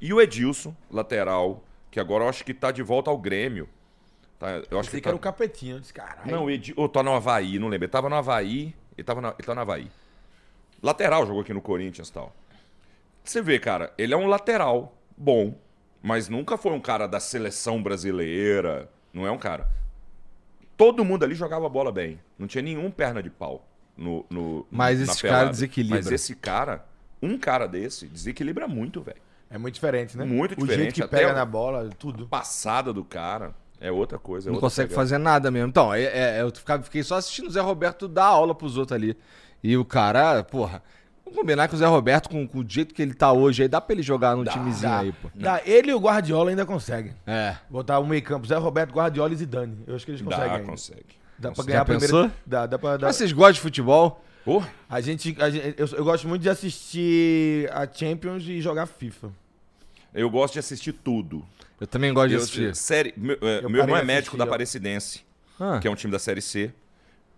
e 0.00 0.14
o 0.14 0.20
Edilson, 0.20 0.76
lateral, 0.88 1.64
que 1.90 1.98
agora 1.98 2.22
eu 2.22 2.28
acho 2.28 2.44
que 2.44 2.54
tá 2.54 2.70
de 2.70 2.84
volta 2.84 3.10
ao 3.10 3.18
Grêmio. 3.18 3.68
Tá, 4.38 4.62
eu 4.70 4.78
acho 4.78 4.90
que 4.90 4.98
que 4.98 5.02
tá... 5.02 5.10
era 5.10 5.16
o 5.16 5.18
capetinho. 5.18 5.80
Disse, 5.80 5.92
caralho. 5.92 6.30
Não, 6.30 6.48
Edi... 6.48 6.72
oh, 6.76 6.88
tá 6.88 7.02
no 7.02 7.12
Havaí, 7.12 7.58
não 7.58 7.66
lembro. 7.66 7.86
Ele 7.86 7.90
tava 7.90 8.08
no 8.08 8.14
Havaí. 8.14 8.76
Ele 8.96 9.04
tava, 9.04 9.20
na... 9.20 9.30
ele 9.30 9.44
tá 9.44 9.56
no 9.56 9.60
Havaí. 9.60 9.90
Lateral 10.80 11.26
jogou 11.26 11.42
aqui 11.42 11.52
no 11.52 11.60
Corinthians 11.60 12.10
e 12.10 12.12
tal. 12.12 12.32
Você 13.24 13.42
vê, 13.42 13.58
cara, 13.58 13.92
ele 13.98 14.14
é 14.14 14.16
um 14.16 14.28
lateral 14.28 14.96
bom, 15.16 15.58
mas 16.00 16.28
nunca 16.28 16.56
foi 16.56 16.70
um 16.70 16.80
cara 16.80 17.08
da 17.08 17.18
seleção 17.18 17.82
brasileira. 17.82 18.88
Não 19.12 19.26
é 19.26 19.32
um 19.32 19.38
cara. 19.38 19.68
Todo 20.76 21.04
mundo 21.04 21.24
ali 21.24 21.34
jogava 21.34 21.68
bola 21.68 21.90
bem. 21.90 22.20
Não 22.38 22.46
tinha 22.46 22.62
nenhum 22.62 22.90
perna 22.90 23.22
de 23.22 23.30
pau 23.30 23.66
no. 23.96 24.24
no 24.28 24.66
Mas 24.70 25.00
esse 25.00 25.22
cara 25.22 25.48
desequilibra. 25.48 25.96
Mas 25.98 26.10
esse 26.10 26.34
cara, 26.34 26.84
um 27.22 27.38
cara 27.38 27.66
desse, 27.66 28.06
desequilibra 28.06 28.68
muito, 28.68 29.00
velho. 29.00 29.18
É 29.48 29.56
muito 29.56 29.74
diferente, 29.74 30.18
né? 30.18 30.24
Muito 30.24 30.52
O 30.52 30.66
jeito 30.66 30.70
diferente, 30.70 30.94
que 30.96 31.02
até 31.02 31.18
pega 31.18 31.32
o- 31.32 31.34
na 31.34 31.44
bola, 31.44 31.88
tudo. 31.98 32.26
Passada 32.26 32.92
do 32.92 33.04
cara 33.04 33.54
é 33.80 33.90
outra 33.92 34.18
coisa. 34.18 34.48
é 34.48 34.50
Não 34.50 34.56
outra 34.56 34.66
consegue 34.66 34.88
pegada. 34.88 35.02
fazer 35.02 35.18
nada 35.18 35.50
mesmo. 35.50 35.68
Então, 35.68 35.94
é, 35.94 36.02
é- 36.02 36.42
eu 36.42 36.52
fiquei 36.82 37.02
só 37.02 37.14
assistindo 37.16 37.46
o 37.46 37.50
Zé 37.50 37.60
Roberto 37.60 38.08
dar 38.08 38.24
aula 38.26 38.54
pros 38.54 38.76
outros 38.76 38.94
ali. 38.96 39.16
E 39.62 39.76
o 39.76 39.84
cara, 39.84 40.42
porra, 40.44 40.82
vamos 41.26 41.38
combinar 41.38 41.68
que 41.68 41.74
o 41.74 41.78
Zé 41.78 41.84
Roberto, 41.86 42.30
com, 42.30 42.46
com 42.48 42.60
o 42.60 42.64
jeito 42.66 42.94
que 42.94 43.02
ele 43.02 43.12
tá 43.12 43.30
hoje 43.32 43.62
aí, 43.62 43.68
dá 43.68 43.80
pra 43.80 43.92
ele 43.94 44.02
jogar 44.02 44.34
num 44.36 44.44
timezinho 44.44 44.90
Dá, 44.90 44.98
aí, 45.00 45.12
pô. 45.12 45.28
dá. 45.34 45.60
Ele 45.66 45.90
e 45.90 45.94
o 45.94 45.98
Guardiola 45.98 46.48
ainda 46.50 46.64
conseguem. 46.64 47.12
É. 47.26 47.56
Botar 47.68 48.00
um 48.00 48.06
meio 48.06 48.22
campo, 48.22 48.46
Zé 48.46 48.56
Roberto, 48.56 48.92
Guardiola 48.94 49.32
e 49.32 49.36
Zidane. 49.36 49.76
Eu 49.86 49.94
acho 49.96 50.04
que 50.06 50.12
eles 50.12 50.22
conseguem. 50.22 50.48
Dá, 50.48 50.54
ainda. 50.54 50.66
consegue. 50.70 51.04
Dá 51.38 51.52
pra 51.52 51.62
Já 51.62 51.66
ganhar 51.68 51.80
a 51.82 51.84
primeira. 51.84 52.06
pensou? 52.12 52.30
Dá, 52.46 52.66
dá 52.66 52.78
pra. 52.78 52.96
Dá... 52.96 53.06
Mas 53.08 53.16
vocês 53.16 53.30
gostam 53.32 53.52
de 53.52 53.60
futebol? 53.60 54.24
Pô, 54.44 54.62
A 54.88 55.00
gente. 55.00 55.36
a 55.40 55.50
gente- 55.50 55.74
eu, 55.76 55.86
eu 55.98 56.04
gosto 56.04 56.26
muito 56.28 56.40
de 56.40 56.48
assistir 56.48 57.68
a 57.72 57.86
Champions 57.92 58.44
e 58.46 58.60
jogar 58.60 58.86
FIFA. 58.86 59.30
eu 60.14 60.30
gosto 60.30 60.54
de 60.54 60.60
assistir 60.60 60.92
tudo. 60.92 61.44
Eu 61.80 61.86
também 61.86 62.14
gosto 62.14 62.28
de 62.28 62.34
Eu- 62.36 62.40
assistir. 62.40 62.74
série, 62.76 63.12
meu, 63.16 63.36
é, 63.42 63.60
Eu 63.64 63.68
meu 63.68 63.82
irmão 63.82 63.96
é 63.96 64.02
médico 64.04 64.34
assistir, 64.34 64.38
da. 64.38 64.44
Aparecidense, 64.44 65.24
Ah. 65.60 65.78
que 65.80 65.86
é 65.86 65.90
um 65.90 65.94
time 65.94 66.10
da 66.12 66.18
Série 66.18 66.40
C. 66.40 66.72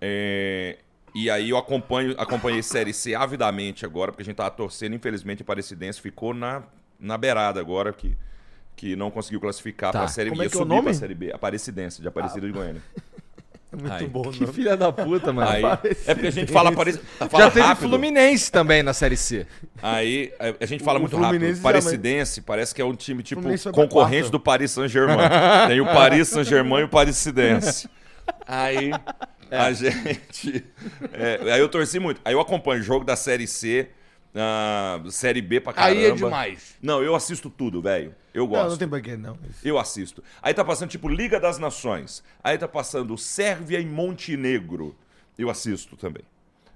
É, 0.01 0.79
E 1.15 1.31
aí 1.31 1.51
eu 1.51 1.57
acompanho, 1.57 2.15
acompanhei 2.19 2.63
Série 2.63 2.93
C 2.93 3.15
avidamente 3.15 3.85
agora, 3.85 4.13
porque 4.13 4.23
a 4.23 4.25
gente 4.27 4.37
tava 4.37 4.51
torcendo, 4.51 4.95
infelizmente, 4.95 5.43
a 5.43 5.45
Aparecidense 5.45 6.01
ficou 6.01 6.33
na, 6.35 6.63
na 7.01 7.17
beirada 7.19 7.59
agora, 7.61 7.93
que, 7.93 8.17
que 8.77 8.95
não 8.95 9.11
conseguiu 9.11 9.41
classificar 9.41 9.93
Tá. 9.93 10.01
pra 10.01 10.09
Série 10.09 10.31
Como 10.31 10.41
B. 10.41 10.47
é 10.47 10.51
que 10.51 10.55
é 10.55 10.59
o 10.59 10.61
subir 10.63 10.69
nome? 10.75 10.85
pra 10.85 10.95
Série 10.95 11.15
B. 11.15 11.33
Aparecidense, 11.33 12.01
de 12.03 12.09
Aparecida 12.09 12.47
de 12.47 12.53
Goiânia. 12.53 12.83
É 13.73 13.77
muito 13.77 13.93
Ai, 13.93 14.07
bom, 14.07 14.23
Que 14.31 14.45
não. 14.47 14.53
filha 14.53 14.77
da 14.77 14.91
puta, 14.93 15.33
mano. 15.33 15.51
Aí, 15.51 15.63
é 16.07 16.15
porque 16.15 16.29
a 16.29 16.31
gente 16.31 16.53
fala, 16.53 16.71
Aparec... 16.71 16.99
fala 17.19 17.45
Já 17.45 17.51
teve 17.51 17.67
rápido. 17.67 17.89
Fluminense 17.89 18.51
também 18.53 18.83
na 18.83 18.93
Série 18.95 19.17
C. 19.17 19.47
Aí 19.83 20.33
a- 20.61 20.65
gente 20.67 20.83
fala 20.85 20.99
O 20.99 21.03
muito 21.03 21.17
rápido. 21.17 21.33
Fluminense 21.39 21.61
Parecidense 21.61 22.41
parece 22.43 22.75
que 22.75 22.81
é 22.81 22.85
um 22.85 22.95
time 22.95 23.23
tipo 23.23 23.43
concorrente 23.73 24.31
do 24.31 24.39
Paris 24.41 24.71
Saint-Germain. 24.71 25.19
Tem 25.69 25.81
o 25.81 25.87
Paris 25.87 26.29
Saint-Germain 26.29 26.81
e 26.81 26.85
o 26.85 26.89
Parecidense. 26.89 27.89
Aí 28.47 28.91
a 29.51 29.73
gente. 29.73 30.65
é, 31.13 31.53
aí 31.53 31.61
eu 31.61 31.69
torci 31.69 31.99
muito. 31.99 32.21
Aí 32.25 32.33
eu 32.35 32.41
acompanho 32.41 32.81
o 32.81 32.85
jogo 32.85 33.05
da 33.05 33.17
Série 33.17 33.47
C, 33.47 33.89
ah, 34.35 35.01
Série 35.11 35.41
B 35.43 35.61
pra 35.61 35.73
caramba. 35.73 35.99
Aí 36.01 36.05
é 36.07 36.11
demais. 36.13 36.77
Não, 36.83 37.03
eu 37.03 37.15
assisto 37.15 37.49
tudo, 37.51 37.81
velho. 37.83 38.15
Eu 38.35 38.47
gosto. 38.47 38.63
Não, 38.63 38.71
não 38.71 38.77
tem 38.77 38.89
porquê, 38.89 39.17
não. 39.17 39.39
Eu 39.65 39.79
assisto. 39.79 40.23
Aí 40.43 40.53
tá 40.55 40.65
passando 40.65 40.91
tipo 40.91 41.09
Liga 41.09 41.41
das 41.41 41.59
Nações. 41.59 42.23
Aí 42.43 42.57
tá 42.59 42.69
passando 42.69 43.17
Sérvia 43.19 43.81
e 43.81 43.87
Montenegro. 43.87 44.95
Eu 45.39 45.51
assisto 45.51 45.97
também. 45.97 46.23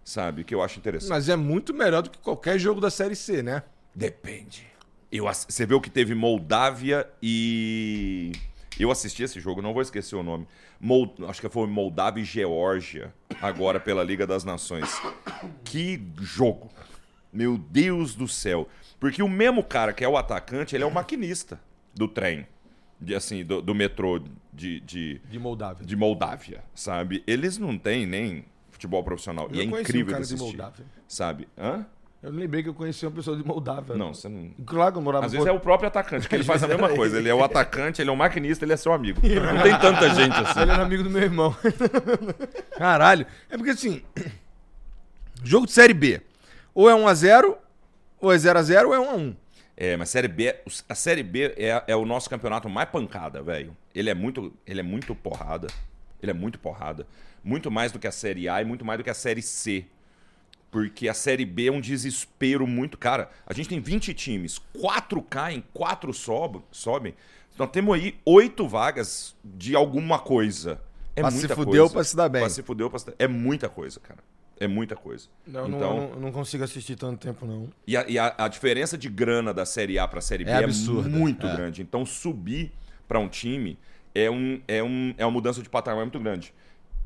Sabe? 0.05 0.43
Que 0.43 0.55
eu 0.55 0.63
acho 0.63 0.79
interessante. 0.79 1.11
Mas 1.11 1.29
é 1.29 1.37
muito 1.37 1.73
melhor 1.73 2.03
do 2.03 2.11
que 2.11 2.19
qualquer 2.19 2.59
jogo 2.59 2.81
da 2.81 2.91
Série 2.91 3.15
C, 3.15 3.43
né? 3.43 3.63
Depende. 3.95 4.67
Eu, 5.13 5.29
ass- 5.29 5.47
você 5.49 5.65
o 5.65 5.81
que 5.81 5.91
teve 5.91 6.15
Moldávia 6.15 7.09
e. 7.23 8.33
Eu 8.81 8.91
assisti 8.91 9.23
esse 9.23 9.39
jogo, 9.39 9.61
não 9.61 9.73
vou 9.75 9.83
esquecer 9.83 10.17
o 10.17 10.23
nome. 10.23 10.49
Mol- 10.85 11.15
Acho 11.29 11.41
que 11.41 11.49
foi 11.49 11.67
Moldávia 11.69 12.21
e 12.21 12.25
Geórgia, 12.25 13.15
agora 13.41 13.79
pela 13.79 14.03
Liga 14.03 14.27
das 14.27 14.43
Nações. 14.43 14.91
Que 15.65 16.03
jogo! 16.21 16.69
Meu 17.33 17.57
Deus 17.57 18.15
do 18.17 18.27
céu. 18.27 18.69
Porque 18.99 19.23
o 19.23 19.29
mesmo 19.29 19.63
cara 19.63 19.93
que 19.93 20.05
é 20.05 20.09
o 20.09 20.17
atacante, 20.17 20.75
ele 20.75 20.83
é 20.85 20.87
o 20.87 20.91
maquinista 20.91 21.61
do 21.95 22.07
trem. 22.09 22.47
De, 23.01 23.15
assim, 23.15 23.45
do, 23.45 23.61
do 23.63 23.75
metrô 23.75 24.21
de, 24.53 24.79
de, 24.81 25.21
De 25.29 25.39
Moldávia. 25.39 25.85
de 25.87 25.97
Moldávia, 25.97 26.63
sabe? 26.75 27.23
Eles 27.27 27.59
não 27.59 27.77
têm 27.79 28.07
nem 28.07 28.45
futebol 28.71 29.03
profissional. 29.03 29.49
Eu 29.51 29.57
e 29.57 29.61
é 29.61 29.67
conheci 29.67 29.75
um 29.75 29.81
incrível 29.81 30.13
cara 30.13 30.23
de 30.23 30.29
de 30.29 30.35
assistir. 30.35 30.57
Moldávia. 30.57 30.87
Sabe? 31.09 31.49
Hã? 31.59 31.87
Eu 32.23 32.31
lembrei 32.31 32.63
que 32.63 32.69
eu 32.69 32.75
conheci 32.75 33.05
uma 33.05 33.11
pessoa 33.11 33.37
de 33.37 33.45
Moldávia. 33.45 33.97
Não, 33.97 34.15
você 34.15 34.29
não. 34.29 34.51
Claro 34.65 34.93
que 34.93 34.99
eu 34.99 35.03
morava 35.03 35.27
Às 35.27 35.33
vezes 35.33 35.45
é 35.47 35.51
o 35.51 35.59
próprio 35.59 35.89
atacante, 35.89 36.29
que 36.29 36.37
ele 36.37 36.45
faz 36.45 36.63
a 36.63 36.69
mesma 36.69 36.89
coisa. 36.91 37.19
Ele 37.19 37.29
é 37.29 37.35
o 37.35 37.43
atacante, 37.43 38.01
ele 38.01 38.11
é 38.11 38.13
o 38.13 38.17
maquinista, 38.17 38.65
ele 38.65 38.73
é 38.73 38.77
seu 38.77 38.93
amigo. 38.93 39.21
Não 39.21 39.63
tem 39.63 39.77
tanta 39.81 40.15
gente 40.15 40.37
assim. 40.37 40.61
Ele 40.61 40.71
era 40.71 40.83
amigo 40.85 41.03
do 41.03 41.11
meu 41.11 41.23
irmão. 41.23 41.57
Caralho. 42.79 43.27
É 43.51 43.57
porque 43.57 43.71
assim. 43.71 44.03
Jogo 45.43 45.67
de 45.67 45.73
Série 45.73 45.95
B. 45.95 46.23
Ou 46.73 46.89
é 46.89 46.95
1x0, 46.95 47.57
ou 48.21 48.33
é 48.33 48.37
0x0, 48.37 48.87
ou 48.87 48.95
é 48.95 48.99
1x1. 48.99 49.37
É, 49.77 49.97
mas 49.97 50.11
Série 50.11 50.29
B, 50.29 50.55
a 50.89 50.95
Série 50.95 51.25
B 51.25 51.55
é, 51.57 51.83
é 51.89 51.97
o 51.97 52.07
nosso 52.07 52.31
campeonato 52.31 52.69
mais 52.69 52.89
pancada, 52.89 53.43
velho. 53.43 53.77
Ele 53.93 54.09
é 54.09 54.15
muito, 54.15 54.53
ele 54.65 54.79
é 54.79 54.83
muito 54.83 55.13
porrada. 55.13 55.67
Ele 56.23 56.31
é 56.31 56.35
muito 56.35 56.57
porrada. 56.57 57.05
Muito 57.43 57.69
mais 57.69 57.91
do 57.91 57.99
que 57.99 58.07
a 58.07 58.13
Série 58.13 58.49
A 58.49 58.63
e 58.63 58.65
muito 58.65 58.85
mais 58.85 58.99
do 58.99 59.03
que 59.03 59.11
a 59.11 59.15
Série 59.15 59.43
C. 59.43 59.87
Porque 60.73 61.07
a 61.07 61.13
Série 61.15 61.45
B 61.45 61.67
é 61.67 61.71
um 61.71 61.83
desespero 61.83 62.67
muito. 62.67 62.97
Cara, 62.97 63.31
a 63.47 63.53
gente 63.53 63.69
tem 63.69 63.79
20 63.79 64.15
times, 64.15 64.59
4 64.81 65.21
caem, 65.23 65.63
4 65.75 66.13
sobem. 66.15 66.63
sobem. 66.73 67.15
Nós 67.59 67.71
temos 67.71 67.95
aí 67.95 68.17
8 68.25 68.67
vagas 68.67 69.37
de 69.45 69.77
alguma 69.77 70.19
coisa. 70.19 70.81
É 71.15 71.21
Pra 71.21 71.31
se 71.31 71.37
muita 71.41 71.55
fuder 71.55 71.67
coisa. 71.67 71.83
ou 71.83 71.91
pra 71.91 72.05
se 72.05 72.17
dar 72.17 72.29
bem. 72.31 72.41
Pra 72.41 72.49
se 72.49 72.63
fuder 72.63 72.85
ou 72.85 72.91
pra 72.91 72.99
se 72.99 73.05
dar... 73.07 73.13
É 73.19 73.29
muita 73.29 73.69
coisa, 73.69 74.01
cara. 74.01 74.21
É 74.59 74.67
muita 74.67 74.97
coisa. 74.97 75.29
Não, 75.47 75.69
não- 75.69 75.77
então, 75.77 75.97
não, 76.15 76.21
não 76.21 76.33
consigo 76.33 76.65
assistir 76.65 76.97
tanto 76.97 77.19
tempo, 77.19 77.45
não. 77.45 77.69
e, 77.87 77.95
a, 77.95 78.09
e 78.09 78.19
a- 78.19 78.35
a 78.39 78.49
diferença 78.49 78.97
de 78.97 79.11
grana 79.11 79.53
da 79.53 79.67
Série 79.67 79.99
A 79.99 80.09
pra 80.09 80.23
Série 80.23 80.45
B 80.45 80.51
É 80.51 80.55
é, 80.55 80.65
absurda, 80.65 81.07
muito 81.07 81.47
é. 81.47 81.55
grande. 81.55 81.83
Então, 81.83 82.07
subir 82.07 82.73
pra 83.07 83.19
um 83.19 83.29
time 83.29 83.79
é, 84.15 84.31
um, 84.31 84.59
é, 84.67 84.83
um, 84.83 85.13
é 85.19 85.27
uma 85.27 85.33
mudança 85.33 85.61
de 85.63 85.69
patamar 85.69 86.05
muito 86.07 86.19
grande. 86.19 86.55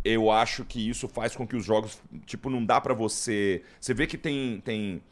Eu 0.07 0.31
acho 0.31 0.65
que 0.65 0.89
isso 0.89 1.09
faz 1.09 1.35
com 1.35 1.47
que 1.47 1.57
os 1.57 1.65
jogos, 1.65 2.01
tipo, 2.25 2.49
não 2.49 2.65
dá 2.65 2.81
pra 2.81 2.95
você. 2.95 3.63
Você 3.81 3.93
vê 3.93 4.07
que 4.07 4.17
tem, 4.17 4.61
tem, 4.65 5.03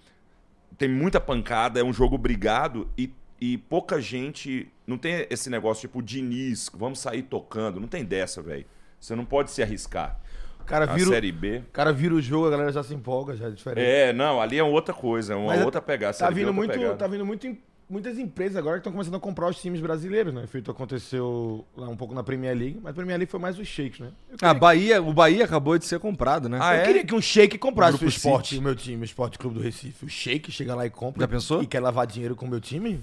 tem 0.78 0.88
muita 0.88 1.20
pancada, 1.20 1.80
é 1.80 1.84
um 1.84 1.92
jogo 1.92 2.16
brigado 2.16 2.88
e, 2.96 3.12
e 3.40 3.58
pouca 3.58 4.00
gente. 4.00 4.70
Não 4.86 4.96
tem 4.96 5.26
esse 5.30 5.50
negócio 5.50 5.82
tipo, 5.82 6.02
Diniz, 6.02 6.70
vamos 6.72 7.00
sair 7.00 7.22
tocando. 7.22 7.80
Não 7.80 7.88
tem 7.88 8.04
dessa, 8.04 8.40
velho. 8.40 8.66
Você 9.00 9.14
não 9.14 9.24
pode 9.24 9.50
se 9.50 9.62
arriscar. 9.62 10.20
Cara 10.66 10.86
vira, 10.86 11.10
Série 11.10 11.30
B. 11.30 11.62
cara 11.72 11.92
vira 11.92 12.14
o 12.14 12.20
jogo, 12.22 12.46
a 12.46 12.50
galera 12.50 12.72
já 12.72 12.82
se 12.82 12.94
empolga, 12.94 13.36
já 13.36 13.48
é 13.48 13.50
diferente. 13.50 13.86
É, 13.86 14.12
não, 14.12 14.40
ali 14.40 14.58
é 14.58 14.64
outra 14.64 14.94
coisa, 14.94 15.34
é 15.34 15.36
uma 15.36 15.48
Mas 15.48 15.62
outra 15.62 15.82
pegada. 15.82 16.16
Tá 16.16 16.28
é 16.28 16.30
vindo, 16.30 16.54
muito, 16.54 16.72
pegada. 16.72 16.96
tá 16.96 17.06
vindo 17.06 17.26
muito, 17.26 17.46
muitas 17.88 18.18
empresas 18.18 18.56
agora 18.56 18.76
que 18.76 18.80
estão 18.80 18.92
começando 18.92 19.14
a 19.14 19.20
comprar 19.20 19.48
os 19.48 19.60
times 19.60 19.80
brasileiros, 19.80 20.32
né? 20.32 20.46
Feito 20.46 20.70
aconteceu 20.70 21.64
lá 21.76 21.88
um 21.88 21.96
pouco 21.96 22.14
na 22.14 22.22
Premier 22.22 22.56
League, 22.56 22.78
mas 22.82 22.92
a 22.92 22.94
Premier 22.94 23.18
League 23.18 23.30
foi 23.30 23.40
mais 23.40 23.58
os 23.58 23.66
shakes, 23.66 24.00
né? 24.00 24.10
Ah, 24.40 24.54
Bahia, 24.54 25.02
o 25.02 25.12
Bahia 25.12 25.44
acabou 25.44 25.78
de 25.78 25.84
ser 25.84 25.98
comprado, 25.98 26.48
né? 26.48 26.58
Ah, 26.60 26.76
eu 26.76 26.80
é? 26.80 26.84
queria 26.84 27.04
que 27.04 27.14
um 27.14 27.20
shake 27.20 27.58
comprasse 27.58 27.96
o 27.96 27.98
Grupo 27.98 28.14
esporte, 28.14 28.50
City. 28.50 28.60
o 28.60 28.62
meu 28.62 28.74
time, 28.74 29.02
o 29.02 29.04
Esporte 29.04 29.38
Clube 29.38 29.56
do 29.56 29.62
Recife. 29.62 30.04
O 30.04 30.08
shake 30.08 30.50
chega 30.50 30.74
lá 30.74 30.86
e 30.86 30.90
compra. 30.90 31.20
Já 31.20 31.28
pensou? 31.28 31.62
E 31.62 31.66
quer 31.66 31.80
lavar 31.80 32.06
dinheiro 32.06 32.34
com 32.34 32.46
o 32.46 32.48
meu 32.48 32.60
time? 32.60 33.02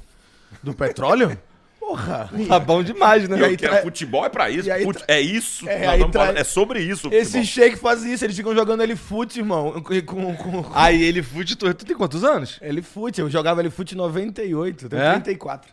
Do 0.64 0.74
petróleo? 0.74 1.38
Porra! 1.82 2.30
Tá 2.48 2.60
bom 2.60 2.84
demais, 2.84 3.28
né? 3.28 3.38
E 3.40 3.44
aí 3.44 3.52
Eu 3.54 3.58
quero- 3.58 3.74
tra- 3.74 3.82
futebol 3.82 4.24
é 4.24 4.30
pra 4.30 4.50
isso. 4.50 4.72
Aí 4.72 4.86
tra- 4.94 5.06
É 5.08 5.20
isso. 5.20 5.68
É, 5.68 5.80
nós 5.80 5.90
aí 6.06 6.12
tra- 6.12 6.40
é 6.40 6.44
sobre 6.44 6.80
isso. 6.80 7.10
o 7.10 7.14
Esse 7.14 7.44
shake 7.44 7.76
faz 7.76 8.04
isso, 8.04 8.24
eles 8.24 8.36
ficam 8.38 8.54
jogando 8.56 8.82
ele 8.84 8.96
fute, 8.96 9.40
irmão. 9.40 9.82
Com, 9.82 10.02
com, 10.04 10.36
com- 10.36 10.66
Aí 10.76 11.02
ele 11.04 11.24
fute, 11.24 11.56
tu, 11.56 11.74
tu 11.74 11.84
tem 11.86 11.96
quantos 11.98 12.24
anos? 12.24 12.60
Ele 12.62 12.82
fute, 12.84 13.20
eu 13.20 13.30
jogava 13.30 13.62
ele 13.62 13.70
fute 13.72 13.96
em 13.96 13.98
98, 13.98 14.86
eu 14.86 14.90
tenho 14.90 15.02
É? 15.02 15.12
34. 15.14 15.72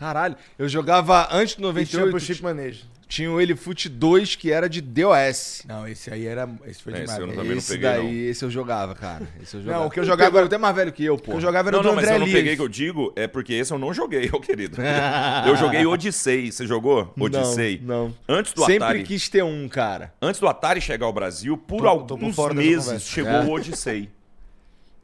Caralho, 0.00 0.34
eu 0.58 0.66
jogava 0.66 1.28
antes 1.30 1.56
do 1.56 1.68
E 1.78 1.84
tinha 1.84 2.00
pro 2.00 2.06
98, 2.12 2.20
chip 2.20 2.42
manejo. 2.42 2.84
tinha 3.06 3.30
o 3.30 3.38
Ele 3.38 3.54
Fute 3.54 3.86
2, 3.86 4.34
que 4.34 4.50
era 4.50 4.66
de 4.66 4.80
DOS. 4.80 5.62
Não, 5.68 5.86
esse 5.86 6.10
aí 6.10 6.26
era. 6.26 6.48
Esse 6.66 6.82
foi 6.82 6.94
É, 6.94 7.00
demais. 7.00 7.10
esse 7.10 7.20
eu 7.20 7.26
não 7.26 7.34
também 7.34 7.58
esse 7.58 7.72
peguei, 7.72 7.90
daí, 7.90 8.18
esse 8.28 8.42
eu 8.42 8.50
jogava, 8.50 8.94
cara. 8.94 9.28
Esse 9.42 9.56
eu 9.56 9.62
jogava. 9.62 9.84
o 9.84 9.90
que 9.90 10.00
eu 10.00 10.04
jogava- 10.04 10.30
Pegou 10.30 10.46
até 10.46 10.56
mais 10.56 10.74
velho 10.74 10.90
que 10.90 11.04
eu, 11.04 11.16
pô. 11.18 11.22
O 11.22 11.24
que 11.32 11.36
eu 11.36 11.40
jogava 11.42 11.68
era 11.68 11.76
Não, 11.76 11.82
do 11.82 11.88
não, 11.88 11.94
mas 11.96 12.04
André 12.06 12.16
eu 12.16 12.20
não 12.20 12.32
peguei 12.32 12.56
que 12.56 12.62
eu 12.62 12.68
digo, 12.68 13.12
é 13.14 13.26
porque 13.26 13.52
esse 13.52 13.70
eu 13.74 13.78
não 13.78 13.92
joguei, 13.92 14.30
ô 14.32 14.40
querido. 14.40 14.78
eu 15.46 15.54
joguei 15.56 15.84
Odyssey. 15.84 16.50
Você 16.50 16.66
jogou? 16.66 17.12
Odyssey? 17.20 17.78
Não. 17.84 18.14
Antes 18.26 18.54
do 18.54 18.62
Sempre 18.62 18.84
Atari. 18.84 19.02
quis 19.02 19.28
ter 19.28 19.44
um, 19.44 19.68
cara. 19.68 20.14
Antes 20.22 20.40
do 20.40 20.48
Atari 20.48 20.80
chegar 20.80 21.04
ao 21.04 21.12
Brasil, 21.12 21.58
por 21.58 21.82
Tô- 21.82 21.98
tô 21.98 22.06
por 22.06 22.12
alguns 22.14 22.34
fora 22.34 22.54
dessa 22.54 22.92
meses 22.92 23.02
chegou 23.02 23.32
É. 23.32 23.44
o 23.44 23.50
Odyssey. 23.50 24.08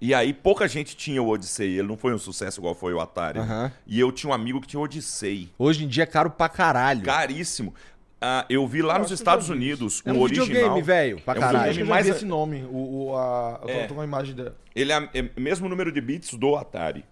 E 0.01 0.13
aí 0.13 0.33
pouca 0.35 0.69
gente 0.69 0.95
tinha 0.97 1.23
o 1.23 1.29
Odyssey. 1.29 1.79
Ele 1.79 1.89
não 1.89 1.97
foi 1.97 2.13
um 2.15 2.19
sucesso 2.19 2.61
igual 2.61 2.75
foi 2.75 2.93
o 2.93 3.01
Atari. 3.01 3.39
Aham. 3.39 3.73
E 3.87 3.99
eu 3.99 4.13
tinha 4.13 4.31
um 4.31 4.35
amigo 4.35 4.61
que 4.61 4.67
tinha 4.67 4.79
o 4.81 4.83
Odyssey. 4.83 5.51
Hoje 5.59 5.85
em 5.85 5.89
dia 5.89 6.03
é 6.03 6.07
caro 6.07 6.31
pra 6.31 6.49
caralho. 6.49 7.03
Caríssimo. 7.03 7.75
Ah, 8.21 8.45
eu 8.49 8.67
vi 8.67 8.81
lá 8.83 8.99
nos 8.99 9.11
eu 9.11 9.15
Estados 9.15 9.47
já 9.47 9.53
vi 9.55 9.59
Unidos 9.61 10.03
É 10.05 10.13
um, 10.13 10.17
um 10.17 10.21
original. 10.23 10.47
videogame, 10.47 10.83
velho, 10.83 11.21
pra 11.21 11.35
É 11.35 11.37
um 11.39 11.41
caralho. 11.41 11.71
Acho 11.71 11.75
que 11.79 11.83
eu 11.83 11.87
já 11.87 11.95
Mas 11.95 12.07
vi 12.07 12.13
a- 12.13 12.15
esse 12.15 12.25
nome. 12.25 12.63
O, 12.71 13.07
o, 13.09 13.17
a, 13.17 13.59
eu 13.63 13.67
tô, 13.67 13.73
É. 13.73 13.83
tô 13.87 13.95
com 13.95 14.01
uma 14.01 14.05
imagem 14.07 14.35
da. 14.35 14.53
Ele 14.75 14.93
é, 14.93 14.97
é 15.15 15.31
o 15.37 15.41
mesmo 15.41 15.69
número 15.69 15.91
de 15.93 16.01
bits 16.01 16.35
do 16.35 16.57
Atari. 16.57 17.05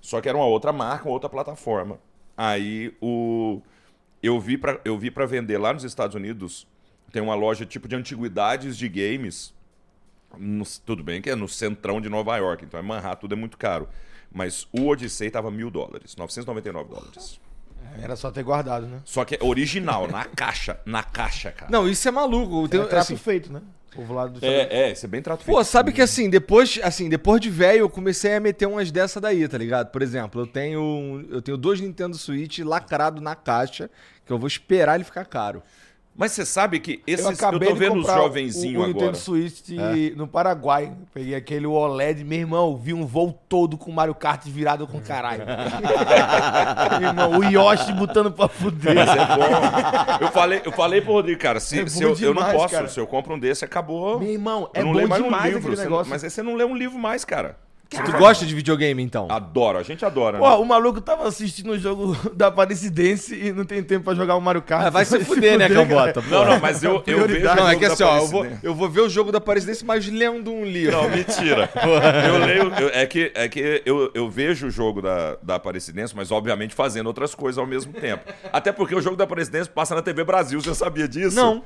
Só 0.00 0.20
que 0.20 0.28
era 0.28 0.36
uma 0.36 0.46
outra 0.46 0.72
marca, 0.72 1.04
uma 1.06 1.12
outra 1.12 1.28
plataforma. 1.28 1.98
Aí 2.36 2.94
o 3.02 3.60
eu 4.22 4.38
vi 4.40 4.56
pra 4.58 4.78
eu 4.84 4.98
vi 4.98 5.10
para 5.10 5.26
vender 5.26 5.58
lá 5.58 5.72
nos 5.74 5.84
Estados 5.84 6.14
Unidos. 6.14 6.66
Tem 7.12 7.20
uma 7.22 7.34
loja 7.34 7.66
tipo 7.66 7.86
de 7.88 7.96
antiguidades 7.96 8.76
de 8.78 8.88
games. 8.88 9.52
No- 10.38 10.64
tudo 10.86 11.02
bem 11.02 11.20
que 11.20 11.30
é 11.30 11.34
no 11.34 11.48
centrão 11.48 12.00
de 12.00 12.08
Nova 12.08 12.36
York, 12.36 12.64
então 12.64 12.78
é 12.78 12.82
Manhattan, 12.82 13.20
tudo 13.20 13.34
é 13.34 13.36
muito 13.36 13.56
caro. 13.58 13.88
Mas 14.32 14.66
o 14.72 14.86
Odyssey 14.88 15.30
tava 15.30 15.50
mil 15.50 15.70
dólares, 15.70 16.14
999 16.16 16.88
dólares. 16.88 17.40
Era 18.00 18.14
só 18.14 18.30
ter 18.30 18.44
guardado, 18.44 18.86
né? 18.86 19.00
Só 19.04 19.24
que 19.24 19.34
é 19.34 19.38
original, 19.42 20.06
na 20.06 20.24
caixa, 20.24 20.78
na 20.86 21.02
caixa, 21.02 21.50
cara. 21.50 21.70
Não, 21.72 21.88
isso 21.88 22.06
é 22.06 22.10
maluco. 22.12 22.68
Tem, 22.68 22.78
Tem 22.80 22.88
trato 22.88 23.02
assim, 23.02 23.16
feito, 23.16 23.52
né? 23.52 23.60
O 23.96 24.12
lá 24.12 24.28
do 24.28 24.38
É, 24.46 24.68
é, 24.82 24.92
isso 24.92 25.04
é 25.04 25.08
bem 25.08 25.20
trato 25.20 25.44
Pô, 25.44 25.56
feito. 25.56 25.64
sabe 25.66 25.90
que 25.92 26.00
assim, 26.00 26.30
depois, 26.30 26.78
assim, 26.84 27.08
depois 27.08 27.40
de 27.40 27.50
velho, 27.50 27.80
eu 27.80 27.90
comecei 27.90 28.36
a 28.36 28.38
meter 28.40 28.66
umas 28.66 28.92
dessa 28.92 29.20
daí, 29.20 29.48
tá 29.48 29.58
ligado? 29.58 29.90
Por 29.90 30.00
exemplo, 30.00 30.42
eu 30.42 30.46
tenho, 30.46 30.80
um- 30.80 31.26
eu 31.28 31.42
tenho 31.42 31.56
dois 31.58 31.80
Nintendo 31.80 32.16
Switch 32.16 32.60
lacrado 32.60 33.20
na 33.20 33.34
caixa, 33.34 33.90
que 34.24 34.32
eu 34.32 34.38
vou 34.38 34.46
esperar 34.46 34.94
ele 34.94 35.02
ficar 35.02 35.24
caro. 35.24 35.60
Mas 36.20 36.32
você 36.32 36.44
sabe 36.44 36.78
que 36.80 37.02
esses 37.06 37.24
eu 37.24 37.30
eu, 37.30 37.34
acabei 37.34 37.68
tô 37.68 37.72
de 37.74 37.80
vendo 37.80 37.94
os 37.94 38.00
comprar 38.06 38.16
jovenzinhos 38.20 38.76
o, 38.76 38.80
o 38.80 38.90
agora. 38.90 38.92
Nintendo 39.06 39.16
Switch 39.16 39.62
no 40.14 40.28
Paraguai. 40.28 40.92
Peguei 41.14 41.34
aquele 41.34 41.66
OLED, 41.66 42.22
meu 42.24 42.38
irmão, 42.40 42.76
vi 42.76 42.92
um 42.92 43.06
voo 43.06 43.32
todo 43.48 43.78
com 43.78 43.90
Mario 43.90 44.14
Kart 44.14 44.44
virado 44.46 44.86
com 44.86 45.00
caralho. 45.00 45.44
meu 47.00 47.08
irmão, 47.08 47.38
o 47.38 47.44
Yoshi 47.44 47.90
botando 47.94 48.30
pra 48.30 48.48
fuder. 48.48 48.94
Mas 48.94 49.08
é 49.08 49.26
bom. 49.26 50.24
Eu 50.26 50.28
falei, 50.30 50.60
eu 50.62 50.72
falei 50.72 51.00
pro 51.00 51.12
Rodrigo, 51.14 51.40
cara, 51.40 51.58
se, 51.58 51.80
É 51.80 51.86
se 51.86 52.02
eu, 52.02 52.10
eu 52.10 52.34
não 52.34 52.42
demais, 52.42 52.52
posso, 52.54 52.74
cara. 52.74 52.88
se 52.88 53.00
eu 53.00 53.06
compro 53.06 53.34
um 53.34 53.38
desse, 53.38 53.64
acabou. 53.64 54.20
Meu 54.20 54.28
irmão, 54.30 54.70
eu 54.74 54.80
é 54.82 54.84
não 54.84 54.92
bom 54.92 54.96
leio 54.98 55.08
mais 55.08 55.22
um 55.22 55.24
demais 55.24 55.44
livro. 55.44 55.58
aquele 55.60 55.76
você 55.76 55.82
não- 55.84 55.90
negócio. 55.90 56.10
mas 56.10 56.22
aí 56.22 56.28
você 56.28 56.42
não 56.42 56.54
lê 56.54 56.64
um 56.64 56.76
livro 56.76 56.98
mais, 56.98 57.24
cara. 57.24 57.56
Tu 57.90 58.12
gosta 58.18 58.46
de 58.46 58.54
videogame, 58.54 59.02
então? 59.02 59.26
Adoro, 59.28 59.76
a 59.76 59.82
gente 59.82 60.04
adora. 60.04 60.38
né? 60.38 60.48
Pô, 60.48 60.56
o 60.62 60.64
maluco 60.64 61.00
tava 61.00 61.26
assistindo 61.26 61.72
o 61.72 61.78
jogo 61.78 62.16
da 62.34 62.46
Aparecidense 62.46 63.34
e 63.34 63.52
não 63.52 63.64
tem 63.64 63.82
tempo 63.82 64.04
pra 64.04 64.14
jogar 64.14 64.36
o 64.36 64.40
Mario 64.40 64.62
Kart. 64.62 64.86
Ah, 64.86 64.90
vai 64.90 65.04
se 65.04 65.18
fuder, 65.24 65.58
né, 65.58 65.68
Cambota? 65.68 66.22
Não, 66.30 66.44
não, 66.44 66.60
mas 66.60 66.84
eu, 66.84 67.02
eu 67.04 67.26
vejo. 67.26 67.44
Não, 67.44 67.64
o 67.64 67.68
é 67.68 67.74
que 67.74 67.86
da 67.88 67.92
assim, 67.92 68.04
ó, 68.04 68.16
eu 68.18 68.26
vou, 68.28 68.40
Aparecidense. 68.42 68.66
eu 68.66 68.74
vou 68.76 68.88
ver 68.88 69.00
o 69.00 69.08
jogo 69.08 69.32
da 69.32 69.40
Parecidência, 69.40 69.84
mas 69.84 70.06
lendo 70.06 70.52
um 70.52 70.64
livro. 70.64 70.96
Não, 70.96 71.10
mentira. 71.10 71.68
eu 72.28 72.38
leio. 72.46 72.72
eu- 72.80 72.90
é 72.90 73.04
que, 73.06 73.32
é 73.34 73.48
que 73.48 73.82
eu, 73.84 74.08
eu 74.14 74.30
vejo 74.30 74.68
o 74.68 74.70
jogo 74.70 75.02
da, 75.02 75.36
da 75.42 75.56
Aparecidense, 75.56 76.14
mas 76.14 76.30
obviamente 76.30 76.76
fazendo 76.76 77.08
outras 77.08 77.34
coisas 77.34 77.58
ao 77.58 77.66
mesmo 77.66 77.92
tempo. 77.92 78.24
Até 78.52 78.70
porque 78.70 78.94
o 78.94 79.00
jogo 79.02 79.16
da 79.16 79.24
Aparecidense 79.24 79.68
passa 79.68 79.96
na 79.96 80.02
TV 80.02 80.22
Brasil, 80.22 80.60
você 80.60 80.72
sabia 80.76 81.08
disso? 81.08 81.34
Não. 81.34 81.64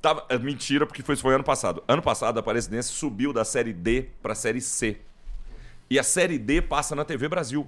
Tava, 0.00 0.24
é 0.28 0.38
mentira, 0.38 0.86
porque 0.86 1.02
foi, 1.02 1.16
foi 1.16 1.34
ano 1.34 1.42
passado. 1.44 1.82
Ano 1.88 2.00
passado 2.02 2.36
a 2.36 2.40
Aparecidense 2.40 2.90
subiu 2.90 3.32
da 3.32 3.44
série 3.44 3.72
D 3.72 4.06
pra 4.22 4.34
série 4.36 4.60
C. 4.60 4.98
E 5.90 5.98
a 5.98 6.02
série 6.02 6.38
D 6.38 6.60
passa 6.62 6.94
na 6.94 7.04
TV 7.04 7.28
Brasil. 7.28 7.66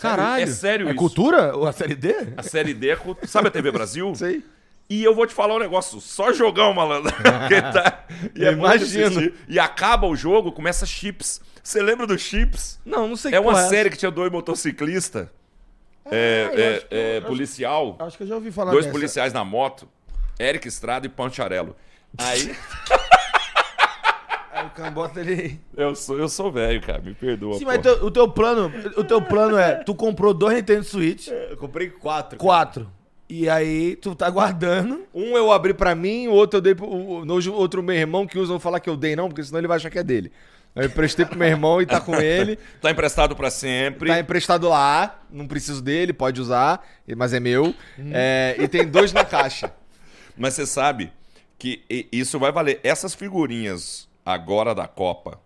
Caralho. 0.00 0.44
É 0.44 0.46
sério 0.46 0.86
É 0.86 0.90
isso. 0.90 0.98
cultura? 0.98 1.56
Ou 1.56 1.66
a 1.66 1.72
série 1.72 1.94
D? 1.94 2.14
A 2.36 2.42
série 2.42 2.74
D 2.74 2.90
é. 2.90 2.96
cult- 2.96 3.26
Sabe 3.26 3.48
a 3.48 3.50
TV 3.50 3.70
Brasil? 3.72 4.12
Sei. 4.16 4.44
E 4.88 5.04
eu 5.04 5.14
vou 5.14 5.24
te 5.26 5.32
falar 5.32 5.54
um 5.54 5.58
negócio, 5.60 6.00
só 6.00 6.32
jogar 6.32 6.66
o 6.66 6.74
malandro. 6.74 7.12
Tá- 7.72 8.04
e 8.34 8.44
é 8.44 8.50
assistir. 8.74 9.34
E 9.48 9.58
acaba 9.58 10.06
o 10.06 10.16
jogo, 10.16 10.50
começa 10.52 10.84
chips. 10.84 11.40
Você 11.62 11.80
lembra 11.82 12.06
do 12.06 12.18
chips? 12.18 12.80
Não, 12.84 13.06
não 13.08 13.16
sei 13.16 13.32
É 13.34 13.38
uma 13.40 13.52
porra 13.52 13.68
série 13.68 13.88
que 13.90 13.96
tinha 13.96 14.10
dois 14.10 14.30
motociclistas, 14.32 15.28
é, 16.06 16.50
é, 16.52 16.78
que- 16.88 16.94
é, 16.94 17.14
eu 17.14 17.18
acho- 17.18 17.26
policial, 17.28 17.96
Acho 18.00 18.16
que 18.16 18.22
eu 18.24 18.26
já 18.26 18.34
ouvi 18.34 18.50
falar 18.50 18.72
dois 18.72 18.84
dessa. 18.86 18.92
policiais 18.92 19.32
na 19.32 19.44
moto, 19.44 19.88
Eric 20.38 20.66
Estrada 20.66 21.06
e 21.06 21.08
Pancharello. 21.08 21.76
Aí 22.18 22.56
o 24.66 24.70
Cambota, 24.70 25.20
ele... 25.20 25.60
eu 25.76 25.94
sou, 25.94 26.18
eu 26.18 26.28
sou 26.28 26.50
velho, 26.52 26.80
cara, 26.80 27.00
me 27.00 27.14
perdoa. 27.14 27.54
Sim, 27.54 27.60
pô. 27.60 27.66
mas 27.66 27.80
teu- 27.82 28.04
o 28.04 28.10
teu 28.10 28.28
plano, 28.28 28.72
o 28.96 29.04
teu 29.04 29.20
plano 29.22 29.56
é, 29.56 29.76
tu 29.84 29.94
comprou 29.94 30.32
dois 30.34 30.54
Nintendo 30.56 30.84
Switch, 30.84 31.28
Eu 31.28 31.56
comprei 31.56 31.88
quatro. 31.90 32.38
quatro, 32.38 32.90
e 33.28 33.48
aí 33.48 33.96
tu 33.96 34.14
tá 34.14 34.28
guardando. 34.30 35.02
Um 35.14 35.36
eu 35.36 35.50
abri 35.52 35.72
pra 35.74 35.94
mim, 35.94 36.28
o 36.28 36.32
outro 36.32 36.58
eu 36.58 36.60
dei 36.62 36.74
pro 36.74 36.86
o, 36.86 37.20
o- 37.24 37.24
o 37.26 37.52
outro 37.54 37.82
meu 37.82 37.94
irmão, 37.96 38.26
que 38.26 38.38
usa 38.38 38.52
não 38.52 38.60
falar 38.60 38.80
que 38.80 38.90
eu 38.90 38.96
dei 38.96 39.14
não, 39.16 39.28
porque 39.28 39.42
senão 39.44 39.58
ele 39.60 39.68
vai 39.68 39.76
achar 39.76 39.90
que 39.90 39.98
é 39.98 40.02
dele. 40.02 40.30
Eu 40.72 40.84
emprestei 40.84 41.24
pro 41.26 41.36
meu 41.36 41.48
irmão 41.48 41.82
e 41.82 41.86
tá 41.86 42.00
com 42.00 42.14
ele. 42.14 42.56
Tá 42.80 42.92
emprestado 42.92 43.34
pra 43.34 43.50
sempre. 43.50 44.08
Tá 44.08 44.20
emprestado 44.20 44.68
lá, 44.68 45.20
não 45.28 45.46
preciso 45.48 45.82
dele, 45.82 46.12
pode 46.12 46.40
usar, 46.40 46.86
mas 47.16 47.32
é 47.34 47.40
meu. 47.40 47.74
É, 48.12 48.54
e 48.56 48.68
tem 48.68 48.86
dois 48.86 49.12
na 49.12 49.24
caixa. 49.24 49.72
Mas 50.38 50.54
você 50.54 50.64
sabe 50.64 51.12
que 51.58 51.82
isso 52.12 52.38
vai 52.38 52.52
valer. 52.52 52.78
Essas 52.84 53.14
figurinhas 53.16 54.08
agora 54.32 54.74
da 54.74 54.86
Copa, 54.86 55.40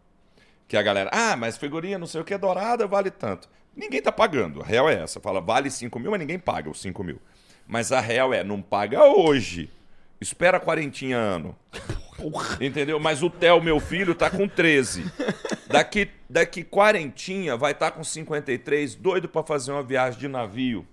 que 0.66 0.76
a 0.76 0.82
galera, 0.82 1.11
ah, 1.12 1.37
mas 1.37 1.57
figurinha 1.57 1.99
não 1.99 2.07
sei 2.07 2.20
o 2.20 2.24
que, 2.24 2.37
dourada 2.37 2.87
vale 2.87 3.11
tanto. 3.11 3.49
Ninguém 3.76 4.01
tá 4.01 4.12
pagando. 4.12 4.62
A 4.62 4.64
real 4.64 4.89
é 4.89 5.03
essa. 5.03 5.20
Fala, 5.20 5.41
vale 5.41 5.70
5 5.70 5.99
mil, 5.99 6.11
mas 6.11 6.20
ninguém 6.20 6.39
paga 6.39 6.70
os 6.70 6.80
5 6.80 7.03
mil. 7.03 7.20
Mas 7.66 7.91
a 7.93 8.01
real 8.01 8.32
é, 8.32 8.45
não 8.45 8.62
paga 8.62 9.05
hoje. 9.05 9.70
Espera 10.20 10.61
quarentinha 10.61 11.18
ano. 11.18 11.57
Entendeu? 12.61 13.01
Mas 13.01 13.22
o 13.22 13.28
Theo, 13.28 13.61
meu 13.62 13.80
filho, 13.80 14.14
tá 14.14 14.30
com 14.30 14.47
13. 14.47 15.05
Daqui, 15.66 16.09
daqui 16.30 16.62
quarentinha 16.62 17.57
vai 17.57 17.72
estar 17.72 17.91
com 17.91 18.05
53, 18.05 18.95
doido 18.95 19.28
pra 19.28 19.43
fazer 19.43 19.72
uma 19.72 19.82
viagem 19.82 20.20
de 20.20 20.28
navio. 20.28 20.87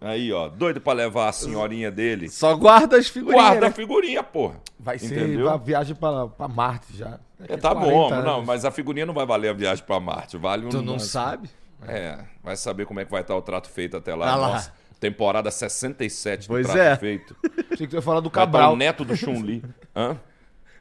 Aí, 0.00 0.32
ó, 0.32 0.48
doido 0.48 0.80
pra 0.80 0.92
levar 0.92 1.28
a 1.28 1.32
senhorinha 1.32 1.90
dele. 1.90 2.28
Só 2.28 2.54
guarda 2.54 2.98
as 2.98 3.08
figurinhas. 3.08 3.42
Guarda 3.44 3.66
a 3.66 3.68
né? 3.70 3.74
figurinha, 3.74 4.22
porra. 4.22 4.60
Vai 4.78 4.98
ser 4.98 5.16
Entendeu? 5.22 5.48
a 5.48 5.56
viagem 5.56 5.94
pra, 5.96 6.26
pra 6.28 6.46
Marte 6.48 6.96
já. 6.96 7.18
Daqui 7.38 7.52
É, 7.54 7.56
tá 7.56 7.74
40 7.74 7.90
bom, 7.92 8.12
anos. 8.12 8.24
não, 8.24 8.44
mas 8.44 8.64
a 8.64 8.70
figurinha 8.70 9.06
não 9.06 9.14
vai 9.14 9.24
valer 9.26 9.48
a 9.48 9.52
viagem 9.54 9.84
pra 9.84 9.98
Marte. 9.98 10.36
Vale 10.36 10.66
um. 10.66 10.68
Tu 10.68 10.82
não 10.82 10.98
sabe? 10.98 11.48
É, 11.86 12.18
vai 12.42 12.56
saber 12.56 12.84
como 12.86 13.00
é 13.00 13.04
que 13.04 13.10
vai 13.10 13.20
estar 13.22 13.34
o 13.36 13.42
trato 13.42 13.68
feito 13.68 13.96
até 13.96 14.14
lá. 14.14 14.30
Ah 14.32 14.36
lá. 14.36 14.48
Nossa, 14.54 14.72
temporada 15.00 15.50
67 15.50 16.42
do 16.42 16.48
Pois 16.48 16.66
trato 16.66 16.78
é. 16.78 16.96
feito. 16.96 17.36
Achei 17.70 17.86
que 17.86 17.88
tu 17.88 17.96
ia 17.96 18.02
falar 18.02 18.20
do 18.20 18.30
Vai 18.30 18.44
estar 18.44 18.52
Cabral. 18.52 18.72
o 18.72 18.76
neto 18.76 19.04
do 19.04 19.16
Chun-Li. 19.16 19.62
Hã? 19.96 20.16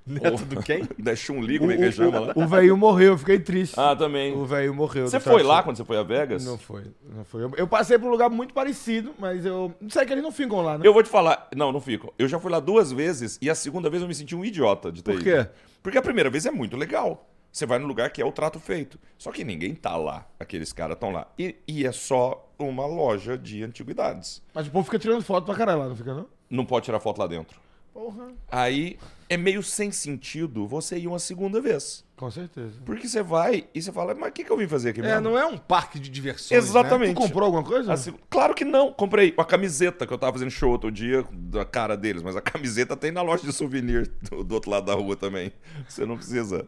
Neto 0.05 0.45
do 0.45 0.61
quem? 0.61 0.83
Da 0.99 1.15
Chun-Li, 1.15 1.57
como 1.57 1.71
é 1.71 1.77
que 1.77 1.91
chama 1.91 2.19
lá? 2.19 2.33
O, 2.35 2.43
o 2.43 2.47
velho 2.47 2.77
morreu, 2.77 3.13
eu 3.13 3.17
fiquei 3.17 3.39
triste. 3.39 3.79
Ah, 3.79 3.95
também. 3.95 4.35
O 4.35 4.45
velho 4.45 4.73
morreu. 4.73 5.07
Você 5.07 5.19
foi 5.19 5.35
trato 5.35 5.47
lá 5.47 5.63
quando 5.63 5.77
você 5.77 5.83
foi 5.83 5.97
a 5.97 6.03
Vegas? 6.03 6.45
Não 6.45 6.57
foi, 6.57 6.83
não 7.03 7.25
foi. 7.25 7.43
Eu, 7.43 7.51
eu 7.57 7.67
passei 7.67 7.97
por 7.97 8.07
um 8.07 8.11
lugar 8.11 8.29
muito 8.29 8.53
parecido, 8.53 9.13
mas 9.17 9.45
eu. 9.45 9.73
Não 9.81 9.89
sei 9.89 10.05
que 10.05 10.13
eles 10.13 10.23
não 10.23 10.31
ficam 10.31 10.61
lá, 10.61 10.77
né? 10.77 10.87
Eu 10.87 10.93
vou 10.93 11.01
te 11.01 11.09
falar. 11.09 11.49
Não, 11.55 11.71
não 11.71 11.81
fico. 11.81 12.13
Eu 12.19 12.27
já 12.27 12.39
fui 12.39 12.51
lá 12.51 12.59
duas 12.59 12.91
vezes 12.91 13.39
e 13.41 13.49
a 13.49 13.55
segunda 13.55 13.89
vez 13.89 14.01
eu 14.01 14.07
me 14.07 14.13
senti 14.13 14.35
um 14.35 14.45
idiota 14.45 14.91
de 14.91 15.03
ter 15.03 15.11
Por 15.11 15.21
ido. 15.21 15.23
quê? 15.23 15.49
Porque 15.81 15.97
a 15.97 16.01
primeira 16.01 16.29
vez 16.29 16.45
é 16.45 16.51
muito 16.51 16.77
legal. 16.77 17.27
Você 17.51 17.65
vai 17.65 17.79
no 17.79 17.87
lugar 17.87 18.09
que 18.11 18.21
é 18.21 18.25
o 18.25 18.31
trato 18.31 18.59
feito. 18.59 18.99
Só 19.17 19.31
que 19.31 19.43
ninguém 19.43 19.73
tá 19.73 19.95
lá. 19.95 20.27
Aqueles 20.39 20.73
caras 20.73 20.95
estão 20.95 21.11
lá. 21.11 21.25
E, 21.39 21.55
e 21.67 21.85
é 21.85 21.91
só 21.91 22.51
uma 22.59 22.85
loja 22.85 23.37
de 23.37 23.63
antiguidades. 23.63 24.43
Mas 24.53 24.67
o 24.67 24.71
povo 24.71 24.83
fica 24.83 24.99
tirando 24.99 25.23
foto 25.23 25.45
pra 25.45 25.55
caralho 25.55 25.79
lá, 25.79 25.87
não 25.87 25.95
fica 25.95 26.13
não? 26.13 26.27
Não 26.49 26.65
pode 26.65 26.85
tirar 26.85 26.99
foto 26.99 27.17
lá 27.19 27.27
dentro. 27.27 27.57
Porra. 27.93 28.27
Aí 28.51 28.99
é 29.27 29.37
meio 29.37 29.63
sem 29.63 29.91
sentido 29.91 30.67
você 30.67 30.97
ir 30.97 31.07
uma 31.07 31.19
segunda 31.19 31.59
vez. 31.59 32.03
Com 32.15 32.29
certeza. 32.31 32.73
Porque 32.85 33.07
você 33.07 33.21
vai 33.23 33.67
e 33.73 33.81
você 33.81 33.91
fala, 33.91 34.13
mas 34.15 34.29
o 34.29 34.31
que, 34.31 34.43
que 34.43 34.51
eu 34.51 34.57
vim 34.57 34.67
fazer 34.67 34.91
aqui 34.91 35.01
É, 35.01 35.03
mesmo? 35.03 35.21
não 35.21 35.37
é 35.37 35.45
um 35.45 35.57
parque 35.57 35.99
de 35.99 36.09
diversões. 36.09 36.51
Exatamente. 36.63 37.13
Tu 37.15 37.21
comprou 37.21 37.45
alguma 37.45 37.63
coisa? 37.63 37.91
A 37.91 37.97
seg- 37.97 38.15
Claro 38.29 38.53
que 38.53 38.63
não. 38.63 38.93
Comprei 38.93 39.33
a 39.37 39.43
camiseta 39.43 40.07
que 40.07 40.13
eu 40.13 40.17
tava 40.17 40.33
fazendo 40.33 40.51
show 40.51 40.71
outro 40.71 40.91
dia 40.91 41.25
da 41.31 41.65
cara 41.65 41.97
deles, 41.97 42.21
mas 42.21 42.35
a 42.35 42.41
camiseta 42.41 42.95
tem 42.95 43.11
na 43.11 43.21
loja 43.21 43.43
de 43.43 43.51
souvenir 43.51 44.09
do, 44.29 44.43
do 44.43 44.53
outro 44.55 44.69
lado 44.71 44.85
da 44.85 44.93
rua 44.93 45.15
também. 45.15 45.51
Você 45.89 46.05
não 46.05 46.15
precisa. 46.15 46.67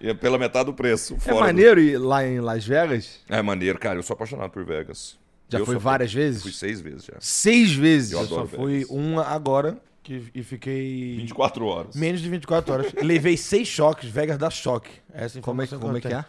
E 0.00 0.08
é 0.08 0.14
pela 0.14 0.36
metade 0.36 0.64
do 0.66 0.74
preço. 0.74 1.12
Né? 1.12 1.18
É 1.20 1.28
fora 1.28 1.36
do- 1.36 1.40
maneiro 1.42 1.80
ir 1.80 1.96
lá 1.98 2.26
em 2.26 2.40
Las 2.40 2.64
Vegas? 2.66 3.20
É 3.28 3.40
maneiro, 3.40 3.78
cara. 3.78 3.98
Eu 3.98 4.02
sou 4.02 4.14
apaixonado 4.14 4.50
por 4.50 4.64
Vegas. 4.64 5.16
Já 5.48 5.58
Eu 5.60 5.66
foi 5.66 5.76
várias 5.76 6.12
vezes? 6.12 6.42
Fui 6.42 6.50
seis 6.50 6.80
vezes 6.80 7.04
já. 7.04 7.14
Seis 7.20 7.72
vezes. 7.72 8.12
Eu 8.12 8.20
Eu 8.22 8.26
só 8.26 8.46
fui 8.46 8.78
Vegas. 8.78 8.90
uma 8.90 9.22
agora 9.26 9.78
que, 10.02 10.24
e 10.34 10.42
fiquei. 10.42 11.16
24 11.16 11.64
horas. 11.66 11.94
Menos 11.96 12.20
de 12.20 12.28
24 12.28 12.72
horas. 12.72 12.92
Levei 13.02 13.36
seis 13.36 13.68
choques, 13.68 14.08
Vegas 14.10 14.38
dá 14.38 14.50
choque. 14.50 14.90
Essa 15.12 15.40
Como 15.40 15.62
é, 15.62 15.66
como 15.66 15.94
é 15.94 15.98
eu 15.98 16.00
que 16.02 16.08
é? 16.08 16.24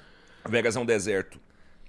Vegas 0.48 0.76
é 0.76 0.80
um 0.80 0.86
deserto. 0.86 1.40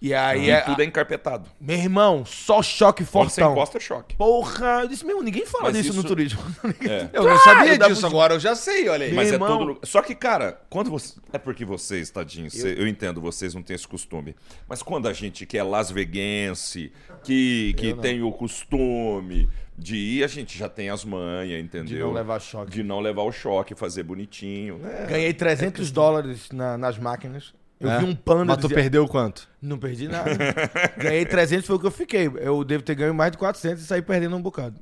E 0.02 0.12
aí 0.12 0.46
E 0.46 0.50
é. 0.50 0.60
tudo 0.60 0.82
é 0.82 0.84
encarpetado. 0.84 1.48
Meu 1.58 1.78
irmão, 1.78 2.26
só 2.26 2.60
choque 2.62 3.02
Onde 3.14 3.32
você 3.32 3.42
encosta 3.42 3.78
é 3.78 3.80
choque. 3.80 4.16
Porra, 4.16 4.80
eu 4.82 4.88
disse, 4.88 5.06
meu, 5.06 5.22
ninguém 5.22 5.46
fala 5.46 5.64
Mas 5.64 5.76
disso 5.78 5.94
no 5.94 6.00
isso- 6.00 6.08
turismo. 6.08 6.40
É. 6.86 7.08
Eu 7.16 7.22
não 7.24 7.30
Ah, 7.32 7.38
sabia 7.38 7.72
eu 7.72 7.78
dava 7.78 7.94
disso, 7.94 8.06
agora 8.06 8.34
eu 8.34 8.40
já 8.40 8.54
sei, 8.54 8.86
olha 8.88 9.06
aí. 9.06 9.14
Mas 9.14 9.30
é 9.30 9.34
irmão. 9.34 9.48
todo 9.48 9.64
lugar. 9.64 9.80
Só 9.86 10.02
que, 10.02 10.14
cara, 10.14 10.60
quando 10.68 10.90
você. 10.90 11.14
É 11.32 11.38
porque 11.38 11.64
vocês, 11.64 12.10
tadinhos, 12.10 12.52
cê- 12.52 12.74
eu... 12.76 12.86
entendo, 12.86 13.18
vocês 13.20 13.54
não 13.54 13.62
têm 13.62 13.76
esse 13.76 13.88
costume. 13.88 14.34
Mas 14.68 14.82
quando 14.82 15.08
a 15.08 15.12
gente 15.14 15.46
que 15.46 15.56
é 15.56 15.62
Las 15.62 15.90
Veguense, 15.90 16.92
que, 17.22 17.72
que 17.78 17.94
tem 17.94 18.20
o 18.22 18.30
costume 18.32 19.48
de 19.76 19.96
ir, 19.96 20.24
a 20.24 20.26
gente 20.28 20.56
já 20.56 20.68
tem 20.68 20.88
as 20.90 21.04
manhas, 21.04 21.62
entendeu? 21.62 21.84
De 21.84 21.98
não 21.98 22.12
levar 22.12 22.40
choque. 22.40 22.70
De 22.70 22.82
não 22.82 23.00
levar 23.00 23.22
o 23.22 23.32
choque, 23.32 23.74
fazer 23.74 24.02
bonitinho. 24.04 24.78
né? 24.78 25.06
Ganhei 25.08 25.32
300 25.34 25.90
dólares 25.90 26.48
na- 26.52 26.78
nas 26.78 26.98
máquinas. 26.98 27.52
Eu 27.80 27.90
É? 27.90 27.98
vi 27.98 28.04
um 28.04 28.14
panda. 28.14 28.44
Mas 28.46 28.56
tu 28.58 28.62
dizia- 28.68 28.76
perdeu 28.76 29.06
quanto? 29.08 29.48
Não 29.60 29.76
perdi 29.78 30.06
nada. 30.08 30.30
Ganhei 30.96 31.26
300, 31.26 31.66
foi 31.66 31.76
o 31.76 31.78
que 31.80 31.86
eu 31.86 31.90
fiquei. 31.90 32.30
Eu 32.36 32.62
devo 32.64 32.82
ter 32.84 32.94
ganho 32.94 33.12
mais 33.12 33.32
de 33.32 33.38
400 33.38 33.82
e 33.82 33.86
saí 33.86 34.00
perdendo 34.00 34.36
um 34.36 34.40
bocado. 34.40 34.78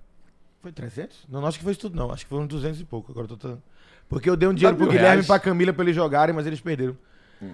Foi 0.60 0.70
300? 0.70 1.24
Não, 1.28 1.40
não 1.40 1.48
acho 1.48 1.58
que 1.58 1.64
foi 1.64 1.72
isso 1.72 1.80
tudo, 1.80 1.96
não. 1.96 2.12
Acho 2.12 2.24
que 2.24 2.28
foram 2.30 2.46
200 2.46 2.80
e 2.80 2.84
pouco. 2.84 3.10
Agora 3.10 3.26
eu 3.28 3.36
tô. 3.36 3.56
Porque 4.08 4.28
eu 4.28 4.36
dei 4.36 4.48
um 4.48 4.52
dinheiro 4.54 4.76
Dá 4.76 4.84
pro 4.84 4.92
Guilherme 4.92 5.08
reais. 5.14 5.24
e 5.24 5.26
pra 5.26 5.38
Camila 5.40 5.72
pra 5.72 5.82
eles 5.84 5.96
jogarem, 5.96 6.34
mas 6.34 6.46
eles 6.46 6.60
perderam. 6.60 6.96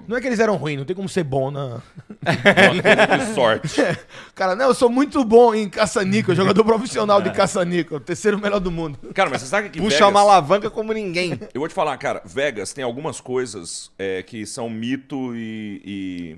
Não 0.07 0.17
é 0.17 0.21
que 0.21 0.27
eles 0.27 0.39
eram 0.39 0.57
ruins, 0.57 0.77
não 0.79 0.85
tem 0.85 0.95
como 0.95 1.09
ser 1.09 1.25
bom 1.25 1.51
na. 1.51 1.81
De 3.19 3.35
sorte. 3.35 3.81
Cara, 4.35 4.55
não, 4.55 4.67
eu 4.67 4.75
sou 4.75 4.91
muito 4.91 5.25
bom 5.25 5.55
em 5.55 5.69
caça-níquel, 5.69 6.35
jogador 6.35 6.65
profissional 6.65 7.23
de 7.23 7.31
caça-níquel, 7.33 7.99
terceiro 8.01 8.39
melhor 8.39 8.61
do 8.61 8.71
mundo. 8.71 8.99
Cara, 9.15 9.31
mas 9.31 9.41
você 9.43 9.47
sabe 9.49 9.71
que 9.71 9.79
Puxa 9.81 9.97
Vegas... 9.97 10.11
uma 10.11 10.21
alavanca 10.21 10.69
como 10.71 10.93
ninguém. 10.93 11.39
Eu 11.55 11.61
vou 11.61 11.69
te 11.69 11.75
falar, 11.75 11.97
cara, 11.97 12.21
Vegas 12.25 12.73
tem 12.73 12.85
algumas 12.85 13.21
coisas 13.21 13.91
é, 13.99 14.23
que 14.23 14.45
são 14.47 14.69
mito 14.69 15.35
e, 15.35 15.83
e- 15.85 16.37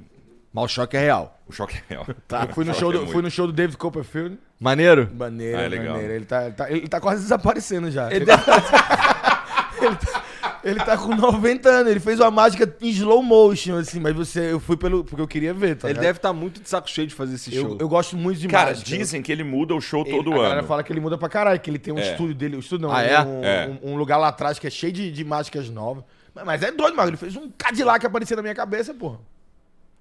Mas 0.53 0.64
o 0.64 0.68
choque 0.68 0.96
é 0.96 1.01
real. 1.01 1.38
O 1.48 1.53
choque 1.53 1.76
é 1.76 1.82
real. 1.94 2.07
Tá, 2.28 2.46
fui 2.46 2.64
no, 2.64 2.72
show 2.74 2.92
choque 2.92 3.05
do, 3.05 3.11
é 3.11 3.12
fui 3.12 3.22
no 3.22 3.30
show 3.30 3.46
do 3.46 3.53
David 3.53 3.76
Copperfield. 3.76 4.38
Maneiro? 4.61 5.09
Maneiro, 5.12 5.59
Ah, 5.59 5.62
é 5.62 5.68
legal. 5.68 5.92
maneiro. 5.94 6.12
Ele 6.14 6.24
tá, 6.24 6.44
ele, 6.44 6.53
tá, 6.55 6.70
ele 6.70 6.88
tá 6.88 7.01
quase 7.01 7.22
desaparecendo 7.22 7.90
já. 7.90 8.07
Ele 8.12 8.24
Ele, 8.24 8.30
ele 8.30 9.96
tá, 9.96 10.22
ele 10.65 10.79
tá 10.81 10.97
com 10.97 11.15
90 11.15 11.69
anos, 11.69 11.91
ele 11.91 12.01
fez 12.01 12.21
uma 12.21 12.31
mágica 12.31 12.73
em 12.81 12.89
slow 12.91 13.23
motion, 13.23 13.77
assim, 13.77 13.99
mas 14.01 14.15
você, 14.15 14.53
eu 14.53 14.61
fui 14.61 14.77
pelo. 14.77 15.05
Porque 15.05 15.21
eu 15.23 15.29
queria 15.29 15.53
ver, 15.55 15.77
tá 15.77 15.87
Ele 15.89 15.95
ligado? 15.95 16.03
deve 16.05 16.19
estar 16.19 16.33
muito 16.33 16.61
de 16.61 16.69
saco 16.69 16.89
cheio 16.91 17.07
de 17.07 17.15
fazer 17.15 17.35
esse 17.35 17.51
show. 17.51 17.71
eu, 17.73 17.79
eu 17.81 17.89
gosto 17.89 18.17
muito 18.17 18.39
de 18.39 18.49
Cara, 18.49 18.71
mágica. 18.71 18.87
dizem 18.89 19.23
que 19.23 19.31
ele 19.33 19.45
muda 19.45 19.75
o 19.75 19.81
show 19.81 20.03
Ele- 20.07 20.17
todo 20.17 20.33
a 20.33 20.37
galera 20.37 20.59
ano. 20.61 20.69
fala 20.69 20.83
que 20.83 20.93
ele 20.93 21.01
muda 21.01 21.17
pra 21.19 21.29
caralho, 21.29 21.59
que 21.61 21.71
ele 21.71 21.79
tem 21.79 21.93
um 21.95 21.99
É. 21.99 22.11
estúdio 22.13 22.35
dele. 22.35 22.57
Um 22.57 22.61
estúdio 22.61 22.87
não, 22.89 22.95
Ah, 22.95 23.03
é? 23.03 23.21
um, 23.23 23.45
É. 23.45 23.79
um- 23.83 23.93
um 23.93 23.97
lugar 23.97 24.17
lá 24.19 24.29
atrás 24.29 24.59
que 24.59 24.67
é 24.67 24.71
cheio 24.71 24.93
de, 24.93 25.11
de 25.11 25.25
mágicas 25.25 25.69
novas. 25.71 26.05
Mas, 26.35 26.45
mas 26.45 26.63
é 26.63 26.71
doido, 26.71 26.97
mano. 26.97 27.11
Ele 27.11 27.17
fez 27.17 27.35
um 27.37 27.51
Cadillac 27.57 28.05
aparecer 28.07 28.37
na 28.37 28.43
minha 28.43 28.55
cabeça, 28.55 28.93
porra. 28.95 29.19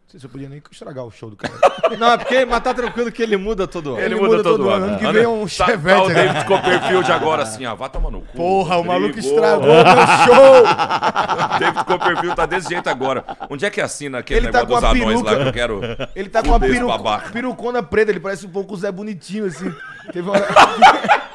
Não 0.09 0.13
sei 0.13 0.19
se 0.21 0.25
eu 0.25 0.29
podia 0.31 0.49
nem 0.49 0.59
estragar 0.71 1.05
o 1.05 1.11
show 1.11 1.29
do 1.29 1.35
cara. 1.35 1.53
Não, 1.99 2.13
é 2.13 2.17
porque, 2.17 2.43
mas 2.43 2.63
tá 2.63 2.73
tranquilo 2.73 3.11
que 3.11 3.21
ele 3.21 3.37
muda 3.37 3.67
todo 3.67 3.91
ano. 3.91 4.01
Ele 4.01 4.15
muda 4.15 4.41
todo 4.41 4.67
ano. 4.67 4.85
Ano 4.85 4.97
que 4.97 5.11
vem 5.11 5.21
é 5.23 5.27
um 5.27 5.43
Tá- 5.43 5.65
Chevette, 5.67 5.97
Tá, 5.99 6.03
o 6.03 6.07
né? 6.09 6.13
David 6.15 6.45
Copperfield 6.45 7.11
agora 7.11 7.43
assim, 7.43 7.65
ó. 7.67 7.75
Vai 7.75 7.89
tomar 7.89 8.09
no 8.09 8.21
cu. 8.21 8.35
Porra, 8.35 8.77
o 8.77 8.83
maluco 8.83 9.19
estragou 9.19 9.67
meu 9.67 9.83
show! 10.25 10.63
O 10.63 11.59
David 11.59 11.85
Copperfield 11.85 12.35
tá 12.35 12.47
desse 12.47 12.69
jeito 12.69 12.89
agora. 12.89 13.23
Onde 13.51 13.67
é 13.67 13.69
que 13.69 13.79
assina 13.79 14.17
aquele 14.17 14.39
Ele 14.47 14.51
tá 14.51 14.61
negócio 14.61 14.87
com 14.87 14.93
dos 14.95 15.01
anões 15.03 15.21
peruca. 15.21 15.31
lá 15.31 15.43
que 15.43 15.47
eu 15.47 15.53
quero? 15.53 15.81
Ele 16.15 16.29
tá 16.29 16.41
com 16.41 16.49
uma 16.49 16.59
peru... 16.59 16.87
perucona 17.31 17.83
preta, 17.83 18.09
ele 18.11 18.19
parece 18.19 18.47
um 18.47 18.49
pouco 18.49 18.73
o 18.73 18.77
Zé 18.77 18.91
Bonitinho, 18.91 19.45
assim. 19.45 19.71
Teve 20.11 20.27
uma 20.27 20.31
hora... 20.39 20.47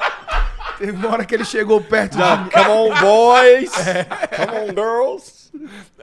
Teve 0.77 0.91
uma 0.91 1.13
hora 1.13 1.23
que 1.23 1.33
ele 1.33 1.45
chegou 1.45 1.79
perto 1.79 2.17
de. 2.17 2.23
Come 2.51 2.69
on, 2.69 2.99
boys! 2.99 3.71
Come 3.71 4.57
on, 4.59 4.73
girls! 4.75 5.34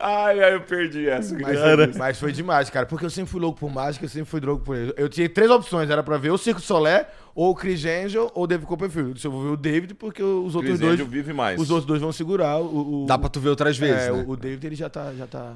Ai, 0.01 0.43
ai, 0.43 0.55
eu 0.55 0.61
perdi 0.63 1.09
essa. 1.09 1.37
Mas 1.39 1.59
foi, 1.61 1.87
mas 1.99 2.19
foi 2.19 2.33
demais, 2.33 2.71
cara. 2.71 2.87
Porque 2.87 3.05
eu 3.05 3.11
sempre 3.11 3.31
fui 3.31 3.41
louco 3.41 3.59
por 3.61 3.71
mágica, 3.73 4.05
eu 4.05 4.09
sempre 4.09 4.29
fui 4.29 4.41
louco 4.41 4.65
por 4.65 4.77
ele. 4.77 4.93
Eu 4.97 5.09
tinha 5.09 5.29
três 5.29 5.51
opções, 5.51 5.89
era 5.91 6.03
pra 6.03 6.17
ver 6.17 6.31
o 6.31 6.39
Circo 6.39 6.61
Solé, 6.61 7.07
ou 7.35 7.51
o 7.51 7.55
Chris 7.55 7.85
Angel, 7.85 8.31
ou 8.35 8.45
o 8.45 8.47
David 8.47 8.67
Copperfield. 8.67 9.11
Eu 9.11 9.15
disse, 9.15 9.27
eu 9.27 9.31
vou 9.31 9.43
ver 9.43 9.51
o 9.51 9.57
David, 9.57 9.95
porque 9.95 10.23
os 10.23 10.55
outros 10.55 10.73
Chris 10.73 10.81
dois... 10.81 10.95
Angel 10.95 11.07
vive 11.07 11.33
mais. 11.33 11.61
Os 11.61 11.71
outros 11.71 11.87
dois 11.87 12.01
vão 12.01 12.13
segurar 12.13 12.59
o... 12.59 13.05
o 13.05 13.07
Dá 13.07 13.17
pra 13.19 13.29
tu 13.29 13.41
ver 13.41 13.51
outras 13.51 13.77
vezes, 13.79 14.03
é, 14.09 14.13
né? 14.13 14.25
o, 14.27 14.37
David, 14.37 14.67
ele 14.67 14.77
já 14.77 14.89
tá... 14.89 15.13
Já 15.17 15.27
tá... 15.27 15.55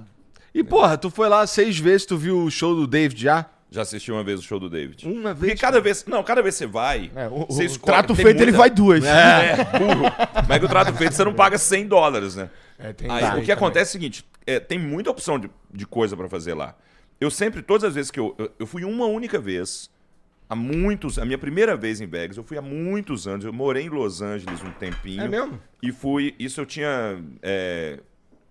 E, 0.54 0.62
porra, 0.64 0.96
tu 0.96 1.10
foi 1.10 1.28
lá 1.28 1.46
seis 1.46 1.78
vezes, 1.78 2.06
tu 2.06 2.16
viu 2.16 2.38
o 2.44 2.50
show 2.50 2.74
do 2.74 2.86
David 2.86 3.20
já? 3.20 3.46
Já 3.70 3.82
assisti 3.82 4.12
uma 4.12 4.22
vez 4.22 4.40
o 4.40 4.42
show 4.42 4.60
do 4.60 4.70
David. 4.70 5.06
Uma 5.06 5.34
Porque 5.34 5.48
vez. 5.48 5.60
cada 5.60 5.80
vez. 5.80 6.04
Não, 6.06 6.22
cada 6.22 6.40
vez 6.40 6.54
você 6.54 6.66
vai. 6.66 7.10
É, 7.14 7.26
o, 7.26 7.46
você 7.46 7.64
o 7.64 7.66
escolhe, 7.66 7.92
trato 7.92 8.14
feito, 8.14 8.36
ele 8.36 8.52
muita- 8.52 8.58
vai 8.58 8.70
duas. 8.70 9.04
É, 9.04 9.56
burro. 9.78 10.04
Mas 10.48 10.58
que 10.60 10.64
o 10.64 10.68
trato 10.68 10.94
feito 10.94 11.14
você 11.14 11.24
não 11.24 11.34
paga 11.34 11.58
100 11.58 11.88
dólares, 11.88 12.36
né? 12.36 12.48
É, 12.78 12.92
tem 12.92 13.10
Aí, 13.10 13.16
o 13.16 13.26
que 13.26 13.30
também. 13.32 13.50
acontece 13.52 13.88
é 13.88 13.90
o 13.90 13.92
seguinte: 13.92 14.24
é, 14.46 14.60
tem 14.60 14.78
muita 14.78 15.10
opção 15.10 15.38
de, 15.38 15.50
de 15.72 15.86
coisa 15.86 16.16
pra 16.16 16.28
fazer 16.28 16.54
lá. 16.54 16.76
Eu 17.20 17.30
sempre, 17.30 17.62
todas 17.62 17.84
as 17.84 17.94
vezes 17.94 18.10
que 18.10 18.20
eu, 18.20 18.34
eu. 18.38 18.52
eu 18.58 18.66
fui 18.66 18.84
uma 18.84 19.06
única 19.06 19.38
vez, 19.40 19.90
há 20.48 20.54
muitos. 20.54 21.18
A 21.18 21.24
minha 21.24 21.38
primeira 21.38 21.74
vez 21.76 22.00
em 22.00 22.06
Vegas, 22.06 22.36
eu 22.36 22.42
fui 22.42 22.58
há 22.58 22.62
muitos 22.62 23.26
anos. 23.26 23.44
Eu 23.44 23.52
morei 23.52 23.84
em 23.84 23.88
Los 23.88 24.20
Angeles 24.20 24.62
um 24.62 24.70
tempinho. 24.72 25.22
É 25.22 25.28
mesmo? 25.28 25.58
E 25.82 25.90
fui. 25.92 26.34
Isso 26.38 26.60
eu 26.60 26.66
tinha 26.66 27.18
é, 27.42 27.98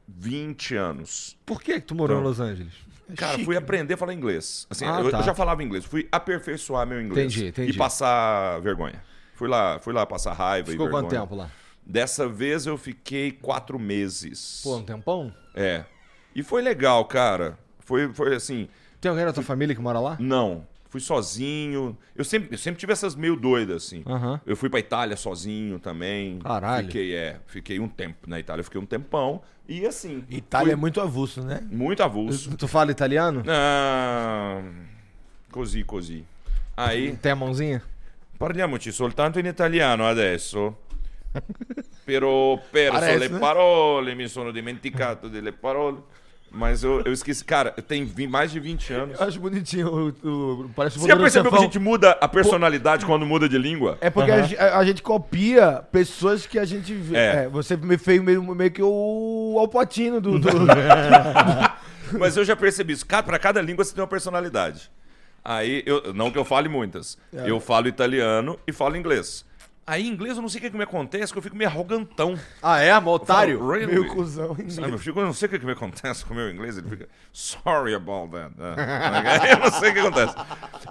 20 0.08 0.76
anos. 0.76 1.38
Por 1.46 1.62
que 1.62 1.74
que 1.80 1.86
tu 1.88 1.96
morou 1.96 2.18
Então. 2.18 2.26
em 2.26 2.28
Los 2.30 2.40
Angeles? 2.40 2.74
Cara, 3.16 3.38
fui 3.40 3.56
aprender 3.56 3.94
a 3.94 3.98
falar 3.98 4.16
inglês. 4.16 4.66
Assim, 4.68 4.84
Ah, 4.86 5.00
eu, 5.00 5.12
tá. 5.12 5.20
eu 5.20 5.24
já 5.24 5.36
falava 5.36 5.62
inglês, 5.64 5.86
fui 5.86 6.08
aperfeiçoar 6.12 6.88
meu 6.88 7.00
inglês. 7.00 7.32
Entendi, 7.32 7.50
entendi. 7.50 7.72
E 7.72 7.78
passar 7.78 8.60
vergonha. 8.62 9.04
Fui 9.36 9.48
lá, 9.48 9.78
fui 9.80 9.94
lá 9.94 10.06
passar 10.08 10.34
raiva 10.34 10.72
Ficou 10.72 10.88
e 10.88 10.90
quanto 10.90 11.10
vergonha. 11.10 11.22
tempo 11.22 11.36
lá? 11.36 11.52
Dessa 11.86 12.28
vez 12.28 12.66
eu 12.66 12.78
fiquei 12.78 13.32
quatro 13.32 13.78
meses. 13.78 14.62
Pô, 14.64 14.78
um 14.78 14.84
tempão? 14.84 15.34
É. 15.54 15.86
E 16.34 16.42
foi 16.42 16.62
legal, 16.62 17.06
cara. 17.06 17.58
Foi, 17.80 18.12
foi 18.14 18.36
assim. 18.36 18.68
Tem 19.00 19.10
alguém 19.10 19.26
da 19.26 19.32
tua 19.32 19.44
família 19.44 19.76
que 19.76 19.82
mora 19.82 20.00
lá? 20.00 20.18
Não. 20.20 20.66
Fui 20.90 21.00
sozinho. 21.00 21.96
Eu 22.16 22.24
sempre, 22.24 22.54
eu 22.54 22.58
sempre 22.58 22.80
tive 22.80 22.94
essas 22.94 23.16
meio 23.16 23.36
doidas, 23.36 23.86
assim. 23.86 24.02
Aham. 24.08 24.42
Eu 24.46 24.56
fui 24.56 24.70
pra 24.70 24.80
Itália 24.80 25.16
sozinho 25.16 25.78
também. 25.78 26.40
Caralho. 26.40 26.88
Fiquei, 26.88 27.14
é. 27.16 27.40
Fiquei 27.46 27.80
um 27.80 27.88
tempo 27.88 28.28
na 28.30 28.40
Itália. 28.40 28.64
Fiquei 28.64 28.82
um 28.82 28.86
tempão. 28.86 29.42
E 29.68 29.86
assim. 29.86 30.24
Itália 30.30 30.68
fui 30.68 30.74
é 30.74 30.76
muito 30.76 31.00
avulso, 31.02 31.42
né? 31.44 31.62
muito 31.70 32.02
avulso. 32.02 32.56
Tu 32.58 32.68
fala 32.68 32.92
italiano? 32.92 33.44
Ah, 33.48 34.62
così, 35.52 35.84
così. 35.84 36.26
Aí, 36.76 37.16
Tem 37.18 37.32
a 37.32 37.36
mãozinha? 37.36 37.82
parliamoci 38.38 38.92
soltanto 38.92 39.40
in 39.40 39.46
italiano 39.46 40.06
adesso. 40.06 40.76
Però 42.06 42.58
perso 42.72 43.00
Parece, 43.00 43.18
le 43.20 43.30
né? 43.30 43.40
parole, 43.40 44.14
mi 44.16 44.28
sono 44.28 44.52
dimenticato 44.52 45.28
delle 45.28 45.52
parole. 45.52 45.98
Mas 46.52 46.84
eu, 46.84 47.02
eu 47.02 47.12
esqueci. 47.12 47.44
Cara, 47.44 47.74
eu 47.76 47.84
tenho 47.84 48.06
vi- 48.08 48.28
mais 48.28 48.50
de 48.52 48.60
20 48.62 48.94
anos. 48.94 49.20
Eu 49.20 49.28
acho 49.28 49.40
bonitinho. 49.42 49.88
O, 49.90 50.08
o- 50.64 50.70
parece 50.74 50.98
o 50.98 51.02
Você 51.02 51.08
já 51.08 51.14
Poderoso 51.16 51.22
percebeu 51.24 51.52
que 51.52 51.58
a 51.58 51.60
Chefão. 51.60 51.64
gente 51.64 51.80
muda 51.80 52.12
a 52.22 52.28
personalidade 52.30 53.06
quando 53.06 53.26
muda 53.26 53.50
de 53.50 53.58
língua? 53.58 53.98
É 54.00 54.10
porque 54.10 54.32
a 54.32 54.46
a, 54.64 54.78
a 54.80 54.86
gente 54.86 55.02
copia 55.04 55.84
pessoas 55.92 56.46
que 56.46 56.58
a 56.58 56.64
gente 56.64 56.94
vê. 56.94 57.18
É. 57.18 57.36
É, 57.44 57.48
você 57.50 57.76
me 57.76 57.98
fez 57.98 58.22
meio, 58.22 58.42
meio 58.56 58.72
que 58.72 58.82
o 58.82 59.58
Alpatino 59.60 60.22
do. 60.22 60.40
do- 60.40 60.50
Mas 62.18 62.38
eu 62.38 62.46
já 62.46 62.56
percebi 62.56 62.94
isso. 62.94 63.06
Ca- 63.06 63.24
Pra 63.24 63.40
cada 63.40 63.62
língua 63.62 63.84
você 63.84 63.94
tem 63.94 64.02
uma 64.02 64.08
personalidade. 64.08 64.90
Aí, 65.44 65.84
eu, 65.86 66.14
não 66.14 66.32
que 66.32 66.38
eu 66.38 66.46
fale 66.46 66.70
muitas. 66.70 67.18
É. 67.36 67.50
Eu 67.50 67.60
falo 67.60 67.88
italiano 67.88 68.58
e 68.66 68.72
falo 68.72 68.96
inglês. 68.96 69.46
Aí, 69.88 70.08
em 70.08 70.12
inglês, 70.12 70.36
eu 70.36 70.42
não 70.42 70.50
sei 70.50 70.58
o 70.58 70.62
que, 70.64 70.72
que 70.72 70.78
me 70.78 70.84
acontece, 70.84 71.32
que 71.32 71.38
eu 71.38 71.44
fico 71.44 71.56
meio 71.56 71.70
arrogantão. 71.70 72.36
Ah, 72.62 72.80
é? 72.80 73.00
Mó 73.00 73.14
otário? 73.14 73.60
Falo, 73.60 73.72
"Really?" 73.72 73.86
meio 73.86 74.08
cuzão. 74.08 74.56
Sabe, 74.68 74.92
eu, 74.92 74.98
fico, 74.98 75.20
eu 75.20 75.26
não 75.26 75.34
sei 75.34 75.46
o 75.46 75.50
que, 75.52 75.60
que 75.60 75.66
me 75.66 75.74
acontece 75.74 76.26
com 76.26 76.34
o 76.34 76.38
meu 76.38 76.50
inglês. 76.50 76.76
Ele 76.78 76.90
fica, 76.90 77.08
sorry 77.32 77.94
about 77.94 78.32
that. 78.32 78.56
Ah, 78.60 79.48
eu 79.52 79.60
não 79.60 79.72
sei 79.80 79.92
o 79.92 79.94
que 79.94 80.00
acontece. 80.00 80.36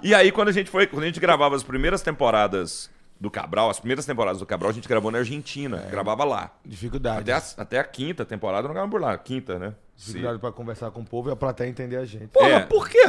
E 0.01 0.15
aí, 0.15 0.31
quando 0.31 0.47
a 0.47 0.51
gente 0.53 0.69
foi, 0.69 0.87
quando 0.87 1.03
a 1.03 1.07
gente 1.07 1.19
gravava 1.19 1.55
as 1.57 1.63
primeiras 1.63 2.01
temporadas 2.01 2.89
do 3.19 3.29
Cabral, 3.29 3.69
as 3.69 3.79
primeiras 3.79 4.05
temporadas 4.05 4.39
do 4.39 4.45
Cabral, 4.45 4.69
a 4.69 4.73
gente 4.73 4.87
gravou 4.87 5.11
na 5.11 5.17
Argentina, 5.17 5.77
gravava 5.91 6.23
lá. 6.23 6.51
Dificuldade. 6.65 7.19
Até 7.19 7.33
a, 7.33 7.43
até 7.63 7.79
a 7.79 7.83
quinta 7.83 8.23
temporada, 8.23 8.65
não 8.65 8.73
gravava 8.73 8.91
por 8.91 9.01
lá. 9.01 9.17
Quinta, 9.17 9.59
né? 9.59 9.73
Dificuldade 9.97 10.39
pra 10.39 10.51
conversar 10.53 10.89
com 10.91 11.01
o 11.01 11.05
povo 11.05 11.29
e 11.29 11.33
a 11.33 11.35
plateia 11.35 11.67
entender 11.67 11.97
a 11.97 12.05
gente. 12.05 12.27
Porra, 12.27 12.47
É. 12.47 12.59
por 12.61 12.87
quê? 12.87 13.03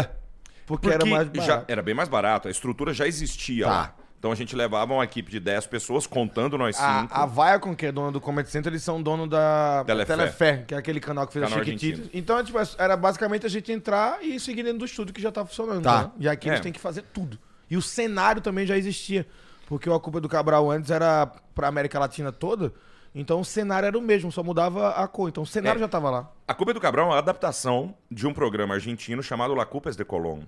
Porque, 0.66 0.88
Porque 0.88 0.90
era 0.90 1.06
mais 1.06 1.28
já 1.32 1.46
barato. 1.54 1.64
era 1.72 1.80
bem 1.82 1.94
mais 1.94 2.08
barato, 2.08 2.48
a 2.48 2.50
estrutura 2.50 2.92
já 2.92 3.06
existia 3.06 3.66
Tá. 3.66 3.70
lá. 3.70 3.94
Então 4.26 4.32
a 4.32 4.34
gente 4.36 4.56
levava 4.56 4.92
uma 4.92 5.04
equipe 5.04 5.30
de 5.30 5.38
10 5.38 5.68
pessoas, 5.68 6.04
contando 6.04 6.58
nós 6.58 6.74
cinco. 6.74 6.88
A, 7.14 7.22
a 7.22 7.26
Viacom, 7.26 7.76
que 7.76 7.86
é 7.86 7.92
dona 7.92 8.10
do 8.10 8.20
Comedy 8.20 8.50
Center, 8.50 8.72
eles 8.72 8.82
são 8.82 9.00
dono 9.00 9.24
da 9.28 9.84
Telefé. 9.86 10.16
Telefé, 10.16 10.64
que 10.66 10.74
é 10.74 10.78
aquele 10.78 10.98
canal 10.98 11.28
que 11.28 11.32
fez 11.32 11.44
Canal 11.44 11.60
a 11.60 11.64
Chiquititas. 11.64 12.10
Então, 12.12 12.42
tipo, 12.42 12.58
era 12.76 12.96
basicamente 12.96 13.46
a 13.46 13.48
gente 13.48 13.70
entrar 13.70 14.20
e 14.24 14.40
seguir 14.40 14.64
dentro 14.64 14.80
do 14.80 14.84
estúdio 14.84 15.14
que 15.14 15.22
já 15.22 15.30
tá 15.30 15.46
funcionando. 15.46 15.84
Tá. 15.84 16.02
né? 16.02 16.10
E 16.18 16.28
aqui 16.28 16.48
eles 16.48 16.58
É. 16.58 16.62
têm 16.64 16.72
que 16.72 16.80
fazer 16.80 17.02
tudo. 17.14 17.38
E 17.70 17.76
o 17.76 17.82
cenário 17.82 18.42
também 18.42 18.66
já 18.66 18.76
existia. 18.76 19.24
Porque 19.68 19.88
a 19.88 20.00
culpa 20.00 20.20
do 20.20 20.28
Cabral 20.28 20.68
antes 20.72 20.90
era 20.90 21.26
pra 21.54 21.68
América 21.68 21.96
Latina 22.00 22.32
toda. 22.32 22.72
Então 23.14 23.38
o 23.40 23.44
cenário 23.44 23.86
era 23.86 23.96
o 23.96 24.02
mesmo, 24.02 24.32
só 24.32 24.42
mudava 24.42 24.88
a 24.90 25.06
cor. 25.06 25.28
Então 25.28 25.44
o 25.44 25.46
cenário 25.46 25.78
É. 25.78 25.82
já 25.82 25.88
tava 25.88 26.10
lá. 26.10 26.32
A 26.48 26.52
Culpa 26.54 26.72
é 26.72 26.74
do 26.74 26.80
Cabral 26.80 27.06
é 27.06 27.08
uma 27.10 27.18
adaptação 27.18 27.94
de 28.10 28.26
um 28.26 28.34
programa 28.34 28.74
argentino 28.74 29.22
chamado 29.22 29.54
La 29.54 29.64
Culpa 29.64 29.88
es 29.88 29.94
de 29.94 30.04
Colón. 30.04 30.40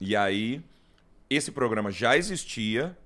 E 0.00 0.16
aí, 0.16 0.62
esse 1.28 1.52
programa 1.52 1.90
já 1.90 2.16
existia, 2.16 2.96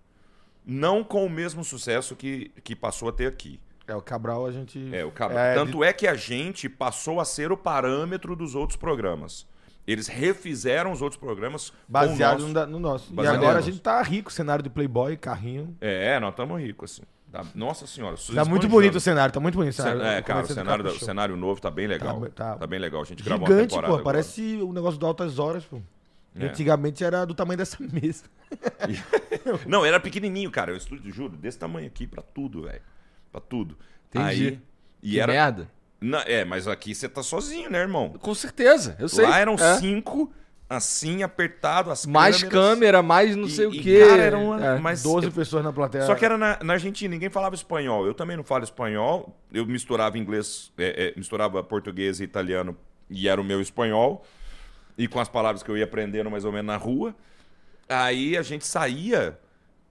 não 0.67 1.05
com 1.05 1.25
o 1.25 1.31
mesmo 1.31 1.63
sucesso 1.65 2.17
que, 2.17 2.51
que 2.65 2.75
passou 2.75 3.09
a 3.09 3.13
ter 3.13 3.27
aqui. 3.27 3.61
É, 3.87 3.95
o 3.95 4.03
Cabral 4.03 4.45
a 4.47 4.51
gente. 4.51 4.89
É, 4.93 5.05
o 5.05 5.13
Cabral. 5.13 5.39
É, 5.39 5.55
Tanto 5.55 5.85
é 5.85 5.93
que 5.93 6.09
a 6.09 6.15
gente 6.15 6.69
passou 6.69 7.21
a 7.21 7.25
ser 7.25 7.53
o 7.53 7.57
parâmetro 7.57 8.35
dos 8.35 8.55
outros 8.57 8.77
programas. 8.77 9.47
Eles 9.87 10.09
refizeram 10.09 10.91
os 10.91 11.01
outros 11.01 11.21
programas 11.21 11.71
com 11.71 11.77
o 11.77 11.79
Baseado 11.89 12.41
nosso- 12.41 12.53
no, 12.53 12.67
no 12.67 12.81
nosso. 12.81 13.15
Baseado 13.15 13.35
e 13.35 13.39
agora 13.39 13.59
a 13.61 13.63
gente 13.63 13.79
tá 13.79 14.03
rico, 14.03 14.33
cenário 14.33 14.61
de 14.65 14.69
Playboy, 14.69 15.17
carrinho. 15.17 15.77
É, 15.81 16.19
nós 16.19 16.31
estamos 16.31 16.61
ricos, 16.61 16.91
assim. 16.95 17.03
Tá- 17.31 17.45
Nossa 17.55 17.87
senhora. 17.87 18.17
Tá 18.35 18.45
muito 18.45 18.69
bonito 18.69 18.97
o 18.97 19.01
cenário, 19.01 19.33
tá 19.33 19.39
muito 19.39 19.55
bonito 19.55 19.75
o 19.75 19.77
Ce- 19.77 19.83
cenário. 19.83 20.03
É, 20.03 20.23
cara, 20.23 20.45
o 20.45 20.47
cenário, 20.49 20.83
da- 20.83 20.91
o 20.91 20.99
cenário 20.99 21.37
novo 21.37 21.61
tá 21.61 21.71
bem 21.71 21.87
legal. 21.87 22.21
Tá- 22.21 22.31
Tá, 22.31 22.57
tá- 22.57 22.67
bem 22.67 22.81
legal. 22.81 23.03
A 23.03 23.05
gente 23.05 23.23
gravou 23.23 23.47
uma 23.47 23.53
Gigante, 23.53 23.69
temporada. 23.69 23.93
pô. 23.93 23.99
agora. 24.01 24.05
Parece 24.05 24.59
o 24.61 24.73
negócio 24.73 24.99
do 24.99 25.07
Altas 25.07 25.39
Horas, 25.39 25.65
pô. 25.65 25.81
E 26.39 26.45
É. 26.45 26.49
Antigamente 26.49 27.03
era 27.03 27.25
do 27.25 27.35
tamanho 27.35 27.57
dessa 27.59 27.77
mesa. 27.81 28.25
Não, 29.67 29.85
era 29.85 29.99
pequenininho, 30.01 30.51
cara. 30.51 30.71
Eu 30.73 30.77
estúdio, 30.77 31.13
juro, 31.13 31.37
desse 31.37 31.59
tamanho 31.59 31.87
aqui 31.87 32.07
pra 32.07 32.23
tudo, 32.23 32.63
velho. 32.63 32.83
Pra 33.33 33.41
tudo. 33.41 33.77
Entendi. 34.09 34.25
Aí, 34.49 34.61
e 35.03 35.11
Que 35.13 35.21
era... 35.21 35.33
merda. 35.33 35.69
Não, 36.01 36.19
é, 36.21 36.45
mas 36.45 36.69
aqui 36.69 36.95
você 36.95 37.09
tá 37.09 37.23
sozinho, 37.23 37.71
né, 37.71 37.79
irmão? 37.81 38.11
Com 38.21 38.35
certeza, 38.35 38.97
eu 38.99 39.09
sei. 39.09 39.25
Lá 39.27 39.39
eram 39.39 39.55
É. 39.55 39.79
cinco, 39.79 40.31
assim, 40.69 41.23
apertado, 41.23 41.91
as 41.91 42.05
Mais 42.05 42.43
câmeras. 42.43 42.53
câmera, 42.71 43.03
mais 43.03 43.35
não 43.35 43.47
E- 43.47 43.51
sei 43.51 43.67
o 43.67 43.75
e, 43.75 43.81
quê. 43.81 44.05
cara, 44.07 44.23
era 44.23 44.39
uma- 44.39 44.65
É. 44.65 44.79
mas 44.79 45.03
12 45.03 45.27
eu- 45.29 45.33
pessoas 45.33 45.65
na 45.65 45.73
plateia. 45.73 46.05
Só 46.05 46.15
que 46.15 46.25
era 46.25 46.37
na, 46.37 46.59
na 46.63 46.75
Argentina, 46.75 47.11
ninguém 47.15 47.31
falava 47.31 47.55
espanhol. 47.55 48.07
Eu 48.07 48.13
também 48.13 48.37
não 48.37 48.45
falo 48.45 48.63
espanhol. 48.63 49.35
Eu 49.53 49.65
misturava 49.65 50.19
inglês, 50.19 50.71
é, 50.77 51.09
é, 51.09 51.19
misturava 51.19 51.63
português 51.63 52.21
e 52.21 52.25
italiano, 52.25 52.77
e 53.09 53.27
era 53.27 53.41
o 53.41 53.45
meu 53.45 53.61
espanhol. 53.61 54.25
E 54.99 55.07
com 55.09 55.21
as 55.21 55.29
palavras 55.29 55.63
que 55.63 55.71
eu 55.71 55.77
ia 55.77 55.85
aprendendo 55.85 56.31
mais 56.31 56.45
ou 56.45 56.53
menos 56.53 56.67
na 56.67 56.77
rua. 56.77 57.15
Aí 57.89 58.37
a 58.37 58.43
gente 58.43 58.67
saía 58.67 59.39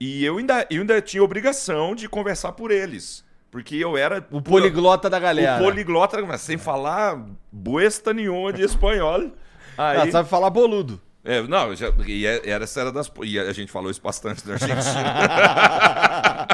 e 0.00 0.24
eu 0.24 0.36
ainda, 0.38 0.66
eu 0.68 0.80
ainda 0.80 1.00
tinha 1.00 1.22
obrigação 1.22 1.94
de 1.94 2.08
conversar 2.08 2.52
por 2.52 2.70
eles. 2.70 3.24
Porque 3.50 3.76
eu 3.76 3.96
era. 3.96 4.26
O 4.30 4.42
poliglota 4.42 5.08
da 5.08 5.18
galera. 5.18 5.62
O 5.62 5.64
poliglota, 5.64 6.20
mas 6.26 6.40
sem 6.42 6.58
falar 6.58 7.24
buesta 7.50 8.12
nenhuma 8.12 8.52
de 8.52 8.62
espanhol. 8.62 9.30
Aí, 9.78 10.08
Ah, 10.08 10.10
sabe 10.10 10.28
falar 10.28 10.50
boludo. 10.50 11.00
é, 11.24 11.40
não, 11.42 11.74
já, 11.74 11.90
e 12.06 12.26
é- 12.26 12.48
era 12.50 12.64
essa 12.64 12.80
era 12.80 12.92
das. 12.92 13.10
E 13.22 13.38
a 13.38 13.52
gente 13.52 13.70
falou 13.72 13.90
isso 13.90 14.02
bastante 14.02 14.46
na 14.46 14.54
Argentina. 14.60 16.45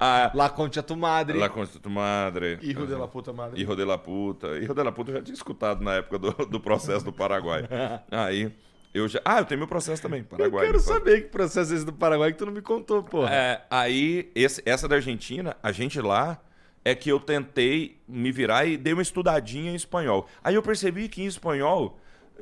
Ah, 0.00 0.30
La 0.34 0.48
Concha 0.50 0.82
tu 0.82 0.96
Madre. 0.96 1.38
La 1.38 1.48
Concha 1.48 1.78
tu 1.80 1.88
Madre. 1.90 2.58
Hijo 2.62 2.84
de 2.86 2.96
la 2.96 3.06
puta 3.06 3.32
madre. 3.32 3.60
Hijo 3.60 3.74
de 3.76 3.84
la 3.84 3.98
puta. 3.98 4.48
Hijo 4.58 4.74
de 4.74 4.82
la 4.84 4.92
puta 4.92 5.10
eu 5.12 5.16
já 5.16 5.22
tinha 5.22 5.34
escutado 5.34 5.82
na 5.82 5.94
época 5.94 6.18
do, 6.18 6.32
do 6.46 6.60
processo 6.60 7.04
do 7.04 7.12
Paraguai. 7.12 7.62
Aí, 8.10 8.52
eu 8.92 9.08
já. 9.08 9.20
Ah, 9.24 9.38
eu 9.40 9.44
tenho 9.44 9.58
meu 9.58 9.68
processo 9.68 10.00
também, 10.02 10.20
Eu 10.20 10.26
Paraguai. 10.26 10.66
quero 10.66 10.78
me 10.78 10.84
fala. 10.84 10.98
saber 10.98 11.20
que 11.22 11.28
processo 11.28 11.72
é 11.72 11.76
esse 11.76 11.84
do 11.86 11.92
Paraguai 11.92 12.32
que 12.32 12.38
tu 12.38 12.46
não 12.46 12.52
me 12.52 12.62
contou, 12.62 13.02
porra. 13.02 13.30
É, 13.34 13.62
aí, 13.70 14.30
esse- 14.34 14.62
essa 14.66 14.86
da 14.86 14.96
Argentina, 14.96 15.56
a 15.62 15.72
gente 15.72 16.00
lá 16.00 16.40
é 16.84 16.94
que 16.94 17.10
eu 17.10 17.18
tentei 17.18 18.00
me 18.06 18.30
virar 18.30 18.66
e 18.66 18.76
dei 18.76 18.92
uma 18.92 19.02
estudadinha 19.02 19.72
em 19.72 19.74
espanhol. 19.74 20.28
Aí 20.42 20.54
eu 20.54 20.62
percebi 20.62 21.08
que 21.08 21.22
em 21.22 21.26
espanhol 21.26 21.98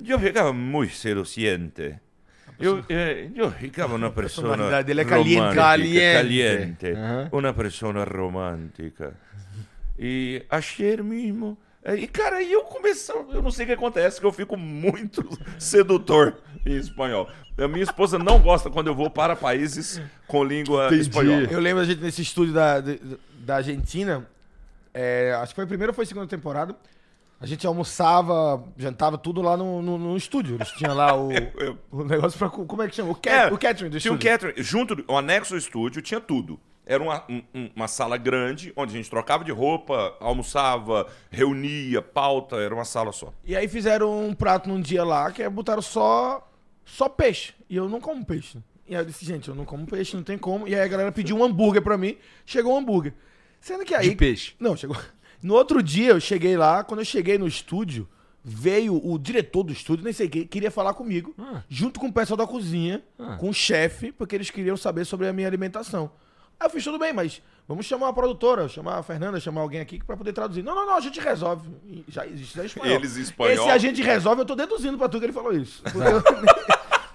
eu 0.07 0.19
ficava 0.19 0.53
muito 0.53 0.95
seduziente. 0.95 1.99
Eu, 2.65 2.85
eh, 2.89 3.29
eu 3.35 3.51
ficava 3.51 3.95
uma 3.97 4.11
pessoa 4.11 4.49
personalidade 4.49 4.87
dele 4.87 5.01
é 5.01 5.05
caliente. 5.05 5.55
Caliente. 5.57 6.87
uma 7.33 7.53
pessoa 7.53 8.05
romântica. 8.05 9.15
E 9.99 10.45
ayer 10.51 11.03
mesmo. 11.03 11.57
eh, 11.85 11.97
E, 11.97 12.07
cara, 12.09 12.37
aí 12.37 12.53
eu 12.53 12.63
comecei. 12.63 13.15
Eu 13.15 13.43
não 13.43 13.51
sei 13.51 13.65
o 13.65 13.67
que 13.69 13.73
acontece, 13.75 14.21
que 14.21 14.27
eu 14.27 14.33
fico 14.33 14.57
muito 14.57 15.27
sedutor 15.59 16.39
em 16.65 16.77
espanhol. 16.77 17.29
A 17.59 17.69
minha 17.69 17.83
esposa 17.85 18.19
não 18.19 18.39
gosta 18.41 18.71
quando 18.71 18.87
eu 18.87 18.95
vou 18.95 19.11
para 19.11 19.37
países 19.37 20.01
com 20.27 20.43
língua 20.43 20.87
Entendi. 20.87 21.03
espanhola. 21.03 21.49
Eu 21.51 21.61
lembro 21.61 21.83
a 21.83 21.85
gente 21.85 22.01
nesse 22.01 22.23
estúdio 22.23 22.55
da, 22.55 22.81
da 22.81 23.57
Argentina. 23.57 24.27
é, 24.95 25.33
acho 25.41 25.49
que 25.53 25.57
foi 25.57 25.65
a 25.65 25.67
primeira 25.67 25.91
ou 25.91 25.95
foi 25.95 26.05
a 26.05 26.07
segunda 26.09 26.27
temporada. 26.27 26.75
A 27.43 27.47
gente 27.47 27.67
almoçava, 27.67 28.63
jantava 28.77 29.19
tudo 29.19 29.43
lá 29.43 29.57
no, 29.57 29.83
no, 29.83 29.99
no 29.99 30.17
estúdio. 30.17 30.55
Eles 30.57 30.69
tinham 30.71 30.95
lá 30.95 31.15
o, 31.15 31.33
eu- 31.59 31.77
o 31.91 32.05
negócio 32.05 32.39
pra. 32.39 32.49
co- 32.49 32.65
Como 32.65 32.83
é 32.83 32.89
que 32.89 32.95
chama? 32.95 33.11
O, 33.11 33.15
cat, 33.17 33.51
É, 33.51 33.53
o 33.53 33.59
catering 33.59 33.91
do 33.91 33.99
Tinha 34.01 34.13
um 34.13 34.17
estúdio. 34.17 34.31
catering. 34.31 34.63
Junto, 34.63 35.05
o 35.09 35.17
anexo 35.19 35.55
ao 35.55 35.59
estúdio 35.59 36.01
tinha 36.01 36.21
tudo. 36.21 36.59
Era 36.87 37.03
uma, 37.03 37.25
um- 37.29 37.43
um- 37.55 37.71
uma 37.77 37.89
sala 37.89 38.17
grande, 38.17 38.73
onde 38.77 38.93
a 38.95 38.97
gente 38.97 39.11
trocava 39.11 39.45
de 39.45 39.51
roupa, 39.53 40.17
almoçava, 40.21 41.07
reunia, 41.31 42.01
pauta, 42.01 42.57
era 42.57 42.75
uma 42.75 42.85
sala 42.85 43.13
só. 43.13 43.33
E 43.45 43.57
aí 43.57 43.67
fizeram 43.69 44.27
um 44.29 44.35
prato 44.35 44.69
num 44.69 44.81
dia 44.81 45.03
lá 45.05 45.31
que 45.33 45.43
é 45.43 45.49
botaram 45.51 45.83
só 45.83 46.49
só 46.85 47.09
peixe. 47.09 47.55
E 47.69 47.77
eu 47.77 47.89
não 47.89 48.01
como 48.01 48.25
peixe. 48.25 48.59
E 48.89 48.95
aí 48.95 49.01
eu 49.01 49.05
disse, 49.07 49.25
gente, 49.25 49.49
eu 49.49 49.55
não 49.55 49.65
como 49.65 49.87
peixe, 49.87 50.15
não 50.17 50.23
tem 50.25 50.37
como. 50.39 50.67
E 50.69 50.75
aí 50.75 50.81
a 50.83 50.89
galera 50.89 51.11
pediu 51.13 51.37
um 51.37 51.45
hambúrguer 51.45 51.83
pra 51.83 51.97
mim. 51.97 52.17
Chegou 52.45 52.75
um 52.75 52.79
hambúrguer. 52.79 53.15
Sendo 53.61 53.85
que 53.85 53.95
aí. 53.95 54.11
De 54.11 54.17
peixe. 54.17 54.55
Não, 54.61 54.77
chegou. 54.77 54.97
No 55.43 55.55
outro 55.55 55.83
dia 55.83 56.11
eu 56.11 56.21
cheguei 56.21 56.57
lá, 56.57 56.85
quando 56.85 57.01
eu 57.01 57.05
cheguei 57.05 57.37
no 57.37 57.47
estúdio, 57.47 58.09
veio 58.45 59.01
o 59.05 59.19
diretor 59.19 59.63
do 59.63 59.73
estúdio, 59.73 60.05
nem 60.05 60.13
sei 60.13 60.29
quem, 60.29 60.47
queria 60.47 60.71
falar 60.71 60.95
comigo, 60.95 61.35
junto 61.69 62.01
com 62.01 62.07
o 62.07 62.13
pessoal 62.13 62.37
da 62.37 62.47
cozinha, 62.47 63.03
com 63.39 63.49
o 63.51 63.55
chefe, 63.55 64.13
porque 64.13 64.35
eles 64.35 64.51
queriam 64.51 64.77
saber 64.77 65.05
sobre 65.05 65.29
a 65.29 65.33
minha 65.33 65.47
alimentação. 65.47 66.11
Aí 66.59 66.67
eu 66.67 66.71
fiz 66.71 66.85
tudo 66.85 66.99
bem, 66.99 67.13
mas 67.13 67.43
vamos 67.67 67.87
chamar 67.87 68.09
a 68.09 68.13
produtora, 68.13 68.69
chamar 68.69 68.99
a 68.99 69.03
Fernanda, 69.03 69.41
chamar 69.41 69.63
alguém 69.63 69.81
aqui 69.81 70.03
pra 70.05 70.17
poder 70.17 70.33
traduzir. 70.33 70.63
Não, 70.63 70.75
não, 70.75 70.87
não, 70.87 70.97
a 70.97 71.01
gente 71.01 71.19
resolve. 71.19 71.69
Já 72.07 72.25
existe 72.25 72.57
já 72.57 72.63
em 72.63 72.67
espanhol. 72.67 72.97
Eles 72.97 73.17
em 73.17 73.23
espanhol. 73.23 73.53
Esse 73.53 73.71
a 73.71 73.79
gente 73.79 74.01
resolve, 74.01 74.43
eu 74.43 74.47
tô 74.47 74.55
deduzindo 74.55 74.97
pra 74.97 75.09
tu 75.09 75.19
que 75.19 75.25
ele 75.27 75.33
falou 75.33 75.53
isso. 75.53 75.83
Porque 75.83 75.99
eu 76.07 76.23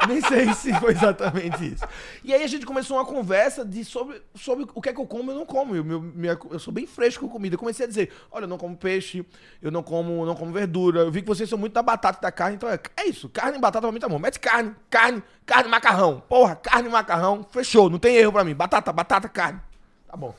nem 0.08 0.22
sei 0.22 0.54
se 0.54 0.74
foi 0.80 0.92
exatamente 0.94 1.74
isso. 1.74 1.86
E 2.24 2.34
aí 2.34 2.44
a 2.44 2.48
gente 2.48 2.66
começou 2.66 2.98
uma 2.98 3.06
conversa 3.06 3.64
de 3.66 3.84
sobre, 3.86 4.22
sobre 4.36 4.66
o 4.74 4.82
que 4.82 4.90
é 4.90 4.94
que 4.94 5.00
eu 5.00 5.06
como 5.06 5.32
e 5.32 5.34
eu 5.34 5.38
não 5.40 5.46
como. 5.46 5.76
Eu, 5.76 5.84
meu- 5.84 6.02
minha- 6.02 6.38
eu 6.50 6.60
sou 6.60 6.74
bem 6.74 6.88
fresco 6.88 7.26
com 7.26 7.32
comida. 7.32 7.56
Eu 7.56 7.60
comecei 7.60 7.86
a 7.86 7.88
dizer, 7.90 8.12
olha, 8.32 8.46
eu 8.46 8.48
não 8.48 8.58
como 8.58 8.76
peixe, 8.76 9.26
eu 9.62 9.70
não 9.72 9.84
como, 9.84 10.26
não 10.26 10.36
como 10.36 10.52
verdura. 10.52 11.02
Eu 11.02 11.12
vi 11.12 11.22
que 11.22 11.28
vocês 11.28 11.50
são 11.50 11.58
muito 11.58 11.74
da 11.74 11.82
batata 11.84 12.20
e 12.20 12.22
da 12.22 12.32
carne, 12.32 12.56
então 12.56 12.70
é, 12.70 12.80
é 12.98 13.06
isso. 13.08 13.30
Carne 13.30 13.58
e 13.58 13.62
batata 13.62 13.86
pra 13.86 13.92
mim 13.92 14.00
tá 14.00 14.08
bom. 14.10 14.18
Mete 14.20 14.40
carne, 14.40 14.74
carne, 14.90 15.22
carne 15.46 15.70
macarrão. 15.70 16.22
Porra, 16.28 16.56
carne 16.56 16.90
macarrão, 16.90 17.46
fechou. 17.52 17.90
Não 17.90 18.00
tem 18.00 18.16
erro 18.16 18.32
pra 18.32 18.44
mim. 18.44 18.56
Batata, 18.56 18.92
batata, 18.94 19.28
carne. 19.30 19.60
Tá 20.08 20.16
bom. 20.16 20.34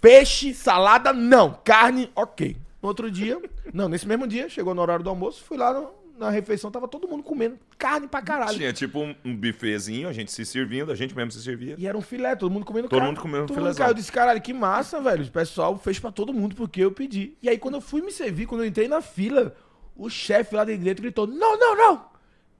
Peixe, 0.00 0.54
salada, 0.54 1.12
não. 1.12 1.58
Carne, 1.64 2.10
ok. 2.14 2.56
No 2.82 2.88
outro 2.88 3.10
dia, 3.10 3.38
não, 3.74 3.88
nesse 3.88 4.08
mesmo 4.08 4.26
dia, 4.26 4.48
chegou 4.48 4.74
no 4.74 4.80
horário 4.80 5.04
do 5.04 5.10
almoço, 5.10 5.44
fui 5.44 5.58
lá 5.58 5.74
no- 5.74 5.90
na 6.20 6.30
refeição, 6.30 6.70
tava 6.70 6.86
todo 6.86 7.08
mundo 7.08 7.22
comendo 7.22 7.58
carne 7.78 8.06
pra 8.06 8.20
caralho. 8.22 8.56
Tinha 8.56 8.72
tipo 8.72 9.00
um, 9.00 9.14
um 9.24 9.34
buffetzinho, 9.34 10.08
a 10.08 10.12
gente 10.12 10.30
se 10.30 10.44
servindo, 10.44 10.92
a 10.92 10.94
gente 10.94 11.16
mesmo 11.16 11.32
se 11.32 11.42
servia. 11.42 11.74
E 11.78 11.86
era 11.86 11.96
um 11.96 12.02
filé, 12.02 12.36
todo 12.36 12.52
mundo 12.52 12.64
comendo 12.66 12.88
Todo 12.88 12.98
carne. 12.98 13.12
mundo 13.14 13.20
comendo 13.22 13.46
todo 13.46 13.60
mundo 13.60 13.74
caiu. 13.74 13.88
Eu 13.88 13.94
disse, 13.94 14.12
caralho, 14.12 14.40
que 14.40 14.52
massa, 14.52 15.00
velho. 15.00 15.24
O 15.24 15.30
pessoal 15.30 15.76
fez 15.78 15.98
pra 15.98 16.12
todo 16.12 16.32
mundo 16.32 16.54
porque 16.54 16.80
eu 16.84 16.92
pedi. 16.92 17.36
E 17.42 17.48
aí, 17.48 17.58
quando 17.58 17.74
eu 17.74 17.80
fui 17.80 18.02
me 18.02 18.12
servir, 18.12 18.46
quando 18.46 18.62
eu 18.62 18.68
entrei 18.68 18.86
na 18.86 19.00
fila, 19.00 19.56
o 19.96 20.08
chefe 20.08 20.54
lá 20.54 20.64
de 20.64 20.76
dentro 20.76 21.02
gritou: 21.02 21.26
Não, 21.26 21.58
não, 21.58 21.76
não! 21.76 22.04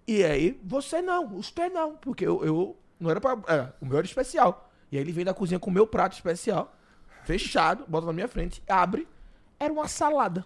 E 0.08 0.24
aí, 0.24 0.58
você 0.64 1.00
não, 1.02 1.28
você 1.28 1.68
não, 1.68 1.94
porque 1.96 2.26
eu, 2.26 2.44
eu 2.44 2.76
não 2.98 3.10
era 3.10 3.20
pra. 3.20 3.38
É, 3.46 3.68
o 3.80 3.86
meu 3.86 3.98
era 3.98 4.06
especial. 4.06 4.72
E 4.90 4.96
aí 4.96 5.02
ele 5.02 5.12
veio 5.12 5.24
da 5.26 5.34
cozinha 5.34 5.60
com 5.60 5.70
o 5.70 5.72
meu 5.72 5.86
prato 5.86 6.14
especial, 6.14 6.74
fechado, 7.24 7.84
bota 7.86 8.06
na 8.06 8.12
minha 8.12 8.26
frente, 8.26 8.62
abre, 8.68 9.06
era 9.58 9.72
uma 9.72 9.86
salada. 9.86 10.44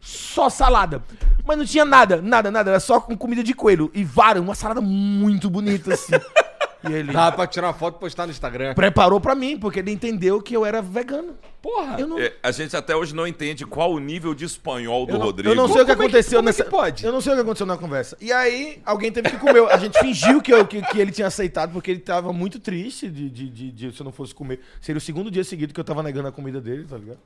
Só 0.00 0.48
salada. 0.48 1.02
Mas 1.44 1.58
não 1.58 1.64
tinha 1.64 1.84
nada, 1.84 2.20
nada, 2.22 2.50
nada. 2.50 2.70
Era 2.70 2.80
só 2.80 3.00
com 3.00 3.16
comida 3.16 3.42
de 3.42 3.54
coelho. 3.54 3.90
E 3.94 4.02
vários, 4.04 4.42
uma 4.44 4.54
salada 4.54 4.80
muito 4.80 5.48
bonita, 5.50 5.94
assim. 5.94 6.12
E 6.82 6.90
ele 6.94 7.12
Dá 7.12 7.30
pra 7.30 7.46
tirar 7.46 7.66
uma 7.66 7.74
foto 7.74 7.96
e 7.96 8.00
postar 8.00 8.24
no 8.24 8.32
Instagram. 8.32 8.72
preparou 8.72 9.20
pra 9.20 9.34
mim, 9.34 9.58
porque 9.58 9.80
ele 9.80 9.90
entendeu 9.90 10.40
que 10.40 10.56
eu 10.56 10.64
era 10.64 10.80
vegano. 10.80 11.34
Porra! 11.60 11.96
Eu 12.00 12.06
não, 12.08 12.18
É, 12.18 12.32
a 12.42 12.50
gente 12.50 12.74
até 12.74 12.96
hoje 12.96 13.14
não 13.14 13.26
entende 13.26 13.66
qual 13.66 13.92
o 13.92 13.98
nível 13.98 14.34
de 14.34 14.46
espanhol 14.46 15.04
do 15.04 15.12
eu 15.12 15.18
não, 15.18 15.26
Rodrigo. 15.26 15.50
eu 15.50 15.54
não 15.54 15.68
sei 15.68 15.82
o 15.82 15.84
que 15.84 15.92
é 15.92 15.94
que- 15.94 16.00
aconteceu 16.00 16.38
é 16.38 16.42
nessa. 16.42 16.64
que 16.64 16.70
pode? 16.70 17.04
Eu 17.04 17.12
não 17.12 17.20
sei 17.20 17.32
o 17.32 17.34
que 17.36 17.42
aconteceu 17.42 17.66
na 17.66 17.76
conversa. 17.76 18.16
E 18.18 18.32
aí, 18.32 18.80
alguém 18.86 19.12
teve 19.12 19.28
que 19.28 19.36
comer. 19.36 19.62
A 19.70 19.76
gente 19.76 19.98
fingiu 19.98 20.40
que, 20.40 20.54
eu, 20.54 20.66
que, 20.66 20.80
que 20.80 20.98
ele 20.98 21.12
tinha 21.12 21.26
aceitado, 21.26 21.70
porque 21.74 21.90
ele 21.90 22.00
tava 22.00 22.32
muito 22.32 22.58
triste 22.58 23.10
de, 23.10 23.28
de, 23.28 23.50
de, 23.50 23.72
de 23.72 23.92
se 23.94 24.00
eu 24.00 24.04
não 24.04 24.12
fosse 24.12 24.34
comer. 24.34 24.60
Seria 24.80 24.96
o 24.96 25.02
segundo 25.02 25.30
dia 25.30 25.44
seguido 25.44 25.74
que 25.74 25.80
eu 25.80 25.84
tava 25.84 26.02
negando 26.02 26.28
a 26.28 26.32
comida 26.32 26.62
dele, 26.62 26.86
tá 26.88 26.96
ligado? 26.96 27.18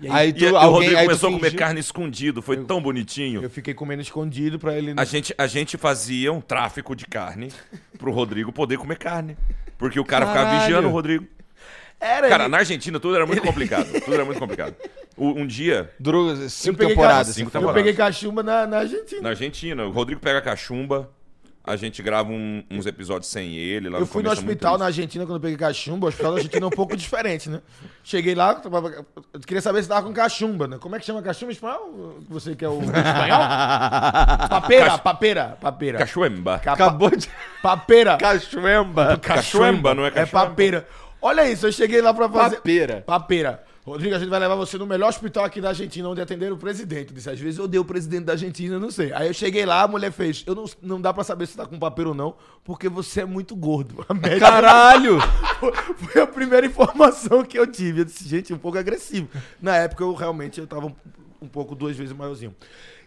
E 0.00 0.06
aí, 0.06 0.12
Aí 0.12 0.32
tu, 0.32 0.44
e 0.44 0.52
o 0.52 0.56
alguém, 0.56 0.70
Rodrigo 0.72 0.96
aí 0.98 1.06
começou 1.06 1.28
a 1.28 1.32
comer 1.32 1.54
carne 1.56 1.80
escondido, 1.80 2.40
foi 2.40 2.56
tão 2.64 2.80
bonitinho. 2.80 3.42
eu 3.42 3.50
fiquei 3.50 3.74
comendo 3.74 4.00
escondido 4.00 4.58
pra 4.58 4.76
ele. 4.78 4.94
A 4.96 5.04
gente, 5.04 5.34
a 5.36 5.46
gente 5.48 5.76
fazia 5.76 6.32
um 6.32 6.40
tráfico 6.40 6.94
de 6.94 7.04
carne 7.06 7.50
pro 7.98 8.12
Rodrigo 8.12 8.52
poder 8.52 8.78
comer 8.78 8.96
carne. 8.98 9.36
Porque 9.76 9.98
o 9.98 10.04
cara 10.04 10.26
ficava 10.26 10.44
Caralho. 10.46 10.62
vigiando 10.62 10.88
o 10.88 10.90
Rodrigo. 10.92 11.26
Era 12.00 12.28
Cara, 12.28 12.44
ele- 12.44 12.50
na 12.52 12.58
Argentina 12.58 13.00
tudo 13.00 13.16
era 13.16 13.26
muito 13.26 13.42
complicado. 13.42 13.90
Tudo 14.00 14.14
era 14.14 14.24
muito 14.24 14.38
complicado. 14.38 14.74
O- 15.16 15.30
Um 15.40 15.44
dia, 15.48 15.90
Durou 15.98 16.30
eu 16.30 16.48
cinco 16.48 16.78
temporadas. 16.78 17.34
cinco 17.34 17.48
Eu 17.48 17.50
temporadas. 17.50 17.74
peguei 17.82 17.92
cachumba 17.92 18.40
na, 18.40 18.68
na 18.68 18.78
Argentina. 18.78 19.20
na 19.20 19.30
Argentina, 19.30 19.84
o 19.84 19.90
Rodrigo 19.90 20.20
pega 20.20 20.40
cachumba, 20.40 21.10
a 21.68 21.76
gente 21.76 22.02
grava 22.02 22.30
um- 22.30 22.62
uns 22.70 22.86
episódios 22.86 23.30
sem 23.30 23.54
ele. 23.54 23.88
Lá 23.88 23.98
Eu 23.98 24.06
fui 24.06 24.22
no 24.22 24.28
é 24.28 24.32
hospital 24.32 24.76
na. 24.78 24.86
Argentina 24.86 25.24
quando 25.24 25.36
eu 25.36 25.40
peguei 25.40 25.56
cachumba. 25.56 26.06
O 26.06 26.08
hospital 26.08 26.32
da 26.32 26.38
Argentina 26.38 26.64
é 26.64 26.66
um 26.66 26.70
pouco 26.70 26.96
diferente, 26.96 27.48
né? 27.50 27.60
Cheguei 28.02 28.34
lá, 28.34 28.60
eu 29.32 29.40
queria 29.40 29.60
saber 29.60 29.82
se 29.82 29.88
tava 29.88 30.06
com 30.06 30.12
cachumba, 30.12 30.66
né? 30.66 30.78
Como 30.80 30.96
é 30.96 30.98
que 30.98 31.04
chama 31.06 31.20
cachumba 31.22 31.52
em 31.52 31.54
espanhol? 31.54 32.18
Você 32.28 32.54
que 32.56 32.64
é 32.64 32.68
o 32.68 32.80
espanhol? 32.82 33.40
Papeira, 34.48 34.86
Cach- 34.86 35.02
papeira, 35.02 35.58
papeira. 35.60 35.98
Cachuemba. 35.98 36.58
Capa- 36.58 36.72
Acabou 36.84 37.10
de. 37.10 37.28
Papeira. 37.62 38.16
Cachuemba. 38.16 39.18
Cachuemba, 39.18 39.94
não 39.94 40.04
é 40.04 40.08
É 40.08 40.10
cachuemba? 40.10 40.46
papeira. 40.48 40.88
Olha 41.20 41.50
isso, 41.50 41.66
eu 41.66 41.72
cheguei 41.72 42.00
lá 42.00 42.14
pra 42.14 42.28
fazer... 42.28 42.56
Papeira. 42.56 43.02
Papeira. 43.06 43.64
Rodrigo, 43.88 44.14
a 44.14 44.18
gente 44.18 44.28
vai 44.28 44.38
levar 44.38 44.54
você 44.54 44.78
no 44.78 44.86
melhor 44.86 45.08
hospital 45.08 45.44
aqui 45.44 45.60
da 45.60 45.70
Argentina, 45.70 46.08
onde 46.08 46.20
atenderam 46.20 46.56
o 46.56 46.58
presidente. 46.58 47.08
Eu 47.08 47.14
disse, 47.14 47.30
às 47.30 47.40
vezes 47.40 47.58
eu 47.58 47.64
odeio 47.64 47.82
o 47.82 47.84
presidente 47.84 48.24
da 48.24 48.32
Argentina, 48.32 48.78
não 48.78 48.90
sei. 48.90 49.12
Aí 49.12 49.28
eu 49.28 49.34
cheguei 49.34 49.64
lá, 49.64 49.82
a 49.82 49.88
mulher 49.88 50.12
fez, 50.12 50.44
eu 50.46 50.54
não, 50.54 50.64
não 50.82 51.00
dá 51.00 51.12
pra 51.12 51.24
saber 51.24 51.46
se 51.46 51.56
tá 51.56 51.66
com 51.66 51.78
papeiro 51.78 52.10
ou 52.10 52.16
não, 52.16 52.36
porque 52.64 52.88
você 52.88 53.22
é 53.22 53.24
muito 53.24 53.56
gordo. 53.56 54.04
Médica 54.14 54.40
Caralho! 54.40 55.18
foi 55.96 56.22
a 56.22 56.26
primeira 56.26 56.66
informação 56.66 57.44
que 57.44 57.58
eu 57.58 57.66
tive. 57.66 58.00
Eu 58.00 58.04
disse, 58.04 58.28
gente, 58.28 58.52
um 58.52 58.58
pouco 58.58 58.78
agressivo. 58.78 59.28
Na 59.60 59.76
época, 59.76 60.04
eu 60.04 60.14
realmente 60.14 60.60
eu 60.60 60.66
tava 60.66 60.86
um, 60.86 60.94
um 61.42 61.48
pouco 61.48 61.74
duas 61.74 61.96
vezes 61.96 62.14
maiorzinho. 62.14 62.54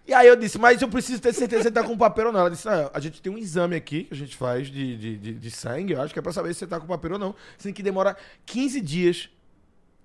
E 0.07 0.13
aí 0.13 0.27
eu 0.27 0.35
disse, 0.35 0.57
mas 0.57 0.81
eu 0.81 0.89
preciso 0.89 1.21
ter 1.21 1.33
certeza 1.33 1.61
se 1.61 1.69
você 1.69 1.71
tá 1.71 1.83
com 1.83 1.95
papel 1.97 2.27
ou 2.27 2.33
não. 2.33 2.39
Ela 2.39 2.49
disse, 2.49 2.67
ah, 2.67 2.89
a 2.93 2.99
gente 2.99 3.21
tem 3.21 3.31
um 3.31 3.37
exame 3.37 3.75
aqui 3.75 4.05
que 4.05 4.13
a 4.13 4.17
gente 4.17 4.35
faz 4.35 4.67
de, 4.67 4.97
de, 4.97 5.17
de, 5.17 5.33
de 5.35 5.51
sangue, 5.51 5.93
eu 5.93 6.01
acho 6.01 6.11
que 6.11 6.19
é 6.19 6.21
pra 6.21 6.33
saber 6.33 6.53
se 6.53 6.59
você 6.59 6.67
tá 6.67 6.79
com 6.79 6.87
papel 6.87 7.13
ou 7.13 7.19
não. 7.19 7.35
Sendo 7.57 7.73
que 7.73 7.83
demora 7.83 8.17
15 8.45 8.81
dias, 8.81 9.29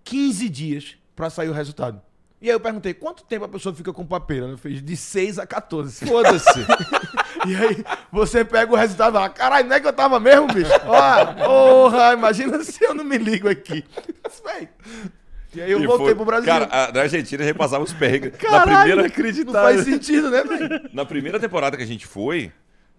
15 0.06 0.48
dias 0.48 0.96
pra 1.14 1.28
sair 1.28 1.48
o 1.48 1.52
resultado. 1.52 2.00
E 2.40 2.48
aí 2.48 2.54
eu 2.54 2.60
perguntei, 2.60 2.94
quanto 2.94 3.24
tempo 3.24 3.44
a 3.44 3.48
pessoa 3.48 3.74
fica 3.74 3.92
com 3.92 4.06
papel? 4.06 4.44
Ela 4.48 4.56
fez 4.58 4.82
de 4.82 4.96
6 4.96 5.38
a 5.38 5.46
14. 5.46 6.06
Foda-se. 6.06 6.46
E 7.46 7.54
aí 7.54 7.84
você 8.10 8.44
pega 8.44 8.72
o 8.72 8.76
resultado 8.76 9.10
e 9.12 9.14
fala, 9.14 9.28
caralho, 9.28 9.68
não 9.68 9.76
é 9.76 9.78
que 9.80 9.86
eu 9.86 9.92
tava 9.92 10.18
mesmo, 10.18 10.48
bicho? 10.48 10.70
Ó, 10.84 11.26
porra, 11.44 12.12
imagina 12.14 12.60
se 12.64 12.82
eu 12.84 12.92
não 12.92 13.04
me 13.04 13.16
ligo 13.18 13.48
aqui. 13.48 13.84
Véi, 14.44 14.68
E 15.54 15.60
aí 15.62 15.70
eu 15.70 15.80
E 15.80 15.86
voltei 15.86 16.06
foi- 16.06 16.14
pro 16.16 16.24
Brasil. 16.24 16.46
Cara, 16.46 16.90
na 16.92 17.00
Argentina 17.02 17.44
a 17.44 17.46
gente 17.46 17.56
passava 17.56 17.84
os 17.84 17.92
perrengues. 17.92 18.32
Na 18.32 18.38
Caralho, 18.38 19.10
primeira, 19.12 19.44
Não 19.44 19.52
faz 19.52 19.82
sentido, 19.84 20.28
né, 20.30 20.42
velho? 20.42 20.90
na 20.92 21.04
primeira 21.04 21.38
temporada 21.38 21.76
que 21.76 21.82
a 21.84 21.86
gente 21.86 22.04
foi, 22.04 22.50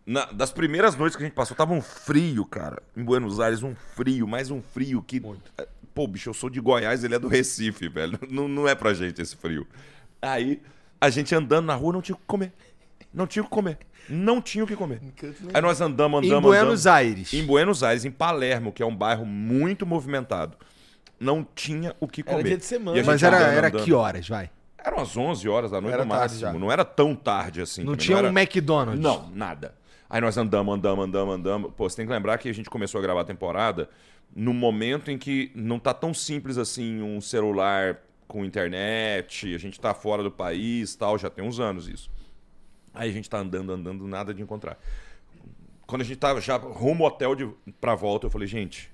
na- 0.05 0.25
das 0.31 0.51
primeiras 0.51 0.95
noites 0.95 1.17
que 1.17 1.23
a 1.23 1.25
gente 1.25 1.35
passou, 1.35 1.57
tava 1.57 1.73
um 1.73 1.81
frio, 1.81 2.45
cara. 2.45 2.81
Em 2.95 3.03
Buenos 3.03 3.41
Aires, 3.41 3.63
um 3.63 3.75
frio, 3.95 4.25
mais 4.27 4.49
um 4.49 4.61
frio 4.61 5.03
que. 5.05 5.21
É, 5.57 5.67
Pô, 5.97 6.05
bicho, 6.05 6.29
eu 6.29 6.33
sou 6.35 6.47
de 6.47 6.61
Goiás, 6.61 7.03
ele 7.03 7.15
é 7.15 7.19
do 7.19 7.27
Recife, 7.27 7.89
velho. 7.89 8.19
Não, 8.29 8.47
não 8.47 8.67
é 8.67 8.75
pra 8.75 8.93
gente 8.93 9.19
esse 9.19 9.35
frio. 9.35 9.65
Aí, 10.21 10.61
a 11.01 11.09
gente 11.09 11.33
andando 11.33 11.65
na 11.65 11.73
rua 11.73 11.91
não 11.93 12.03
tinha 12.03 12.13
o 12.15 12.19
que 12.19 12.25
comer. 12.27 12.53
Não 13.11 13.25
tinha 13.25 13.41
o 13.41 13.45
que 13.47 13.51
comer. 13.51 13.79
Não 14.07 14.39
tinha 14.39 14.63
o 14.63 14.67
que 14.67 14.75
comer. 14.75 15.01
Aí 15.51 15.59
nós 15.59 15.81
andamos, 15.81 16.19
andamos, 16.19 16.23
em 16.23 16.41
Buenos 16.41 16.85
andamos. 16.85 16.87
Aires. 16.87 17.33
Em 17.33 17.43
Buenos 17.43 17.81
Aires, 17.81 18.05
em 18.05 18.11
Palermo, 18.11 18.71
que 18.71 18.83
é 18.83 18.85
um 18.85 18.95
bairro 18.95 19.25
muito 19.25 19.87
movimentado. 19.87 20.55
Não 21.19 21.43
tinha 21.55 21.95
o 21.99 22.07
que 22.07 22.21
Era 22.21 22.29
comer. 22.29 22.43
dia 22.43 22.57
de 22.57 22.65
semana. 22.65 22.95
E 22.95 22.99
a 22.99 23.03
gente 23.03 23.11
Mas 23.11 23.23
era, 23.23 23.37
andando, 23.37 23.57
era 23.57 23.67
andando. 23.69 23.83
que 23.83 23.91
horas, 23.91 24.29
vai? 24.29 24.51
Eram 24.77 24.99
as 24.99 25.17
11 25.17 25.49
horas 25.49 25.71
da 25.71 25.81
noite 25.81 25.95
Era 25.95 26.05
no 26.05 26.11
tarde 26.11 26.33
máximo. 26.35 26.53
já. 26.53 26.59
Não 26.59 26.71
era 26.71 26.85
tão 26.85 27.15
tarde 27.15 27.59
assim. 27.59 27.81
Não 27.81 27.93
também, 27.93 28.05
tinha 28.05 28.17
era... 28.19 28.27
um 28.29 28.37
McDonald's. 28.37 29.01
Não, 29.01 29.31
nada. 29.33 29.73
Aí 30.09 30.21
nós 30.21 30.37
andamos, 30.37 30.73
andamos, 30.73 31.05
andamos, 31.05 31.35
andamos. 31.35 31.73
Pô, 31.75 31.89
você 31.89 31.97
tem 31.97 32.05
que 32.05 32.11
lembrar 32.11 32.37
que 32.37 32.49
a 32.49 32.53
gente 32.53 32.69
começou 32.69 32.99
a 32.99 33.01
gravar 33.01 33.21
a 33.21 33.25
temporada 33.25 33.89
no 34.35 34.53
momento 34.53 35.11
em 35.11 35.17
que 35.17 35.51
não 35.55 35.79
tá 35.79 35.93
tão 35.93 36.13
simples 36.13 36.57
assim 36.57 37.01
um 37.01 37.19
celular 37.21 38.01
com 38.27 38.43
internet, 38.43 39.53
a 39.53 39.57
gente 39.57 39.79
tá 39.79 39.93
fora 39.93 40.21
do 40.21 40.29
país 40.29 40.95
tal, 40.95 41.17
já 41.17 41.29
tem 41.29 41.43
uns 41.43 41.59
anos 41.59 41.87
isso. 41.87 42.11
Aí 42.93 43.09
a 43.09 43.13
gente 43.13 43.29
tá 43.29 43.37
andando, 43.37 43.71
andando, 43.71 44.07
nada 44.07 44.33
de 44.33 44.41
encontrar. 44.41 44.77
Quando 45.85 46.01
a 46.01 46.03
gente 46.03 46.17
tava 46.17 46.41
já 46.41 46.57
rumo 46.57 47.05
ao 47.05 47.11
hotel 47.11 47.35
de, 47.35 47.49
pra 47.79 47.95
volta, 47.95 48.25
eu 48.25 48.29
falei, 48.29 48.47
gente, 48.47 48.91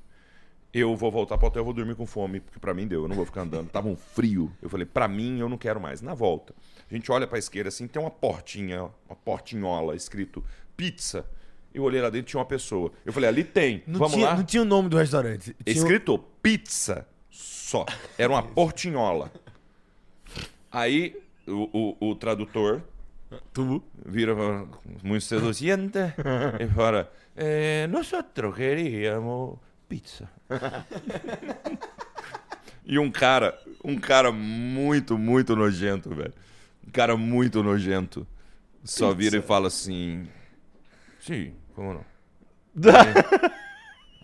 eu 0.74 0.95
vou 0.95 1.09
voltar 1.09 1.38
pro 1.38 1.47
hotel, 1.47 1.61
eu 1.61 1.66
vou 1.66 1.74
dormir 1.74 1.95
com 1.95 2.05
fome, 2.05 2.39
porque 2.39 2.59
pra 2.59 2.74
mim 2.74 2.86
deu, 2.86 3.03
eu 3.03 3.07
não 3.07 3.16
vou 3.16 3.26
ficar 3.26 3.41
andando. 3.41 3.70
Tava 3.70 3.88
um 3.88 3.95
frio. 3.95 4.51
Eu 4.61 4.70
falei, 4.70 4.86
pra 4.86 5.07
mim 5.07 5.39
eu 5.39 5.49
não 5.49 5.57
quero 5.57 5.80
mais. 5.80 6.01
Na 6.01 6.14
volta, 6.14 6.53
a 6.89 6.93
gente 6.93 7.11
olha 7.11 7.26
pra 7.26 7.39
esquerda 7.39 7.70
assim, 7.70 7.88
tem 7.88 8.01
uma 8.01 8.11
portinha, 8.11 8.89
uma 9.07 9.16
portinhola 9.16 9.95
escrito 9.95 10.43
pizza. 10.91 11.25
Eu 11.73 11.84
olhei 11.84 12.01
lá 12.01 12.09
dentro, 12.09 12.27
tinha 12.27 12.39
uma 12.39 12.45
pessoa. 12.45 12.91
Eu 13.05 13.11
falei, 13.13 13.29
ali 13.29 13.43
tem, 13.43 13.84
Não, 13.88 13.99
vamos 13.99 14.13
tinha, 14.15 14.27
lá. 14.27 14.36
não 14.36 14.43
tinha 14.43 14.61
o 14.61 14.65
nome 14.65 14.89
do 14.89 14.97
restaurante. 14.97 15.55
Tinha 15.65 15.75
o- 15.75 15.79
Escrito 15.79 16.17
pizza 16.41 17.07
só. 17.31 17.86
Era 18.17 18.31
uma 18.31 18.43
portinhola. 18.43 19.31
Aí 20.71 21.15
o, 21.47 21.95
o, 22.01 22.09
o 22.11 22.15
tradutor 22.15 22.81
Tu? 23.53 23.81
vira 24.05 24.36
muito 25.03 25.23
seduziente 25.25 25.97
e 26.59 26.67
fala: 26.67 27.11
eh, 27.36 27.88
Nosotros 27.88 28.55
queríamos 28.55 29.57
pizza. 29.89 30.29
e 32.86 32.99
um 32.99 33.09
cara, 33.09 33.57
um 33.84 33.97
cara 33.97 34.31
muito, 34.31 35.17
muito 35.17 35.55
nojento, 35.55 36.09
velho. 36.13 36.34
Um 36.88 36.91
cara 36.91 37.17
muito 37.17 37.63
nojento. 37.63 38.27
Só 38.84 39.13
vira 39.13 39.38
e 39.38 39.41
fala 39.41 39.67
assim: 39.67 40.27
Sim, 41.26 41.53
como 41.74 41.93
não? 41.93 42.05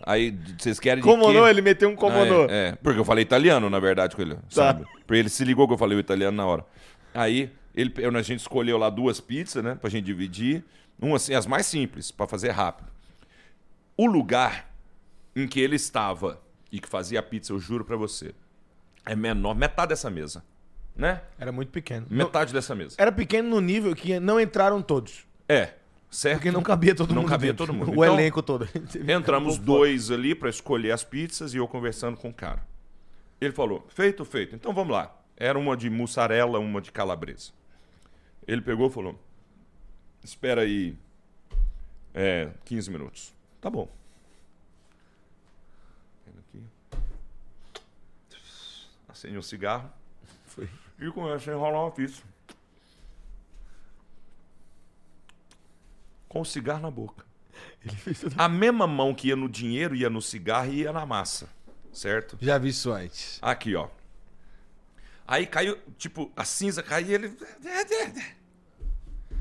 Aí 0.02 0.36
vocês 0.58 0.80
querem 0.80 1.02
de 1.02 1.08
Como 1.08 1.26
quê? 1.28 1.32
não? 1.34 1.46
Ele 1.46 1.60
meteu 1.60 1.88
um 1.88 1.94
como 1.96 2.16
Ah, 2.16 2.24
não. 2.24 2.44
é, 2.44 2.68
é, 2.68 2.72
porque 2.82 2.98
eu 2.98 3.04
falei 3.04 3.22
italiano, 3.22 3.68
na 3.68 3.78
verdade, 3.78 4.16
com 4.16 4.22
ele. 4.22 4.36
Sabe? 4.48 4.84
Porque 5.06 5.14
ele 5.18 5.28
se 5.28 5.44
ligou 5.44 5.66
que 5.68 5.74
eu 5.74 5.78
falei 5.78 5.96
o 5.96 6.00
italiano 6.00 6.36
na 6.36 6.46
hora. 6.46 6.64
Aí, 7.14 7.50
ele, 7.74 7.92
eu- 7.98 8.16
a 8.16 8.22
gente 8.22 8.40
escolheu 8.40 8.78
lá 8.78 8.88
duas 8.88 9.20
pizzas, 9.20 9.62
né? 9.62 9.74
Pra 9.74 9.90
gente 9.90 10.04
dividir. 10.04 10.64
Uma 11.00 11.16
assim, 11.16 11.34
as 11.34 11.46
mais 11.46 11.66
simples, 11.66 12.10
pra 12.10 12.26
fazer 12.26 12.50
rápido. 12.50 12.90
O 13.96 14.06
lugar 14.06 14.70
em 15.36 15.46
que 15.46 15.60
ele 15.60 15.76
estava 15.76 16.40
e 16.72 16.80
que 16.80 16.88
fazia 16.88 17.20
a 17.20 17.22
pizza, 17.22 17.52
eu 17.52 17.58
juro 17.58 17.84
pra 17.84 17.96
você, 17.96 18.34
é 19.06 19.14
menor, 19.16 19.54
metade 19.54 19.90
dessa 19.90 20.10
mesa. 20.10 20.42
Né? 20.96 21.20
Era 21.38 21.52
muito 21.52 21.70
pequeno. 21.70 22.06
Metade 22.10 22.52
dessa 22.52 22.74
mesa. 22.74 22.96
Era 22.98 23.12
pequeno 23.12 23.48
no 23.48 23.60
nível 23.60 23.94
que 23.94 24.18
não 24.20 24.38
entraram 24.40 24.82
todos. 24.82 25.26
É, 25.48 25.70
certo? 26.10 26.36
Porque 26.38 26.50
não 26.50 26.62
cabia 26.62 26.94
todo 26.94 27.14
Não 27.14 27.22
mundo. 27.22 27.30
cabia 27.30 27.52
dentro. 27.52 27.66
todo 27.66 27.74
mundo. 27.74 27.90
O 27.90 28.04
Então, 28.04 28.14
elenco 28.18 28.42
todo. 28.42 28.68
Entramos 29.08 29.56
dois 29.58 30.10
ali 30.10 30.34
pra 30.34 30.50
escolher 30.50 30.90
as 30.92 31.04
pizzas 31.04 31.54
e 31.54 31.56
eu 31.58 31.68
conversando 31.68 32.16
com 32.16 32.28
o 32.30 32.34
cara. 32.34 32.62
Ele 33.40 33.52
falou: 33.52 33.86
feito, 33.88 34.24
feito. 34.24 34.54
Então 34.54 34.72
vamos 34.74 34.92
lá. 34.92 35.16
Era 35.36 35.58
uma 35.58 35.76
de 35.76 35.88
mussarela, 35.88 36.58
uma 36.58 36.80
de 36.80 36.92
calabresa. 36.92 37.52
Ele 38.46 38.60
pegou 38.60 38.88
e 38.88 38.90
falou: 38.92 39.18
espera 40.22 40.62
aí 40.62 40.96
é, 42.12 42.50
15 42.64 42.90
minutos. 42.90 43.32
Tá 43.60 43.70
bom. 43.70 43.88
Acende 49.08 49.38
um 49.38 49.42
cigarro. 49.42 49.90
E 50.98 51.10
começa 51.10 51.50
a 51.50 51.54
enrolar 51.54 51.82
uma 51.82 51.90
pizza. 51.90 52.22
Com 56.30 56.42
o 56.42 56.44
cigarro 56.44 56.80
na 56.80 56.90
boca. 56.92 57.26
A 58.38 58.48
mesma 58.48 58.86
mão 58.86 59.12
que 59.12 59.28
ia 59.28 59.36
no 59.36 59.48
dinheiro, 59.48 59.96
ia 59.96 60.08
no 60.08 60.22
cigarro 60.22 60.72
e 60.72 60.82
ia 60.82 60.92
na 60.92 61.04
massa. 61.04 61.48
Certo? 61.92 62.38
Já 62.40 62.56
vi 62.56 62.68
isso 62.68 62.92
antes. 62.92 63.40
Aqui, 63.42 63.74
ó. 63.74 63.88
Aí 65.26 65.44
caiu, 65.44 65.76
tipo, 65.98 66.30
a 66.36 66.44
cinza 66.44 66.84
caiu 66.84 67.08
e 67.08 67.14
ele. 67.14 67.36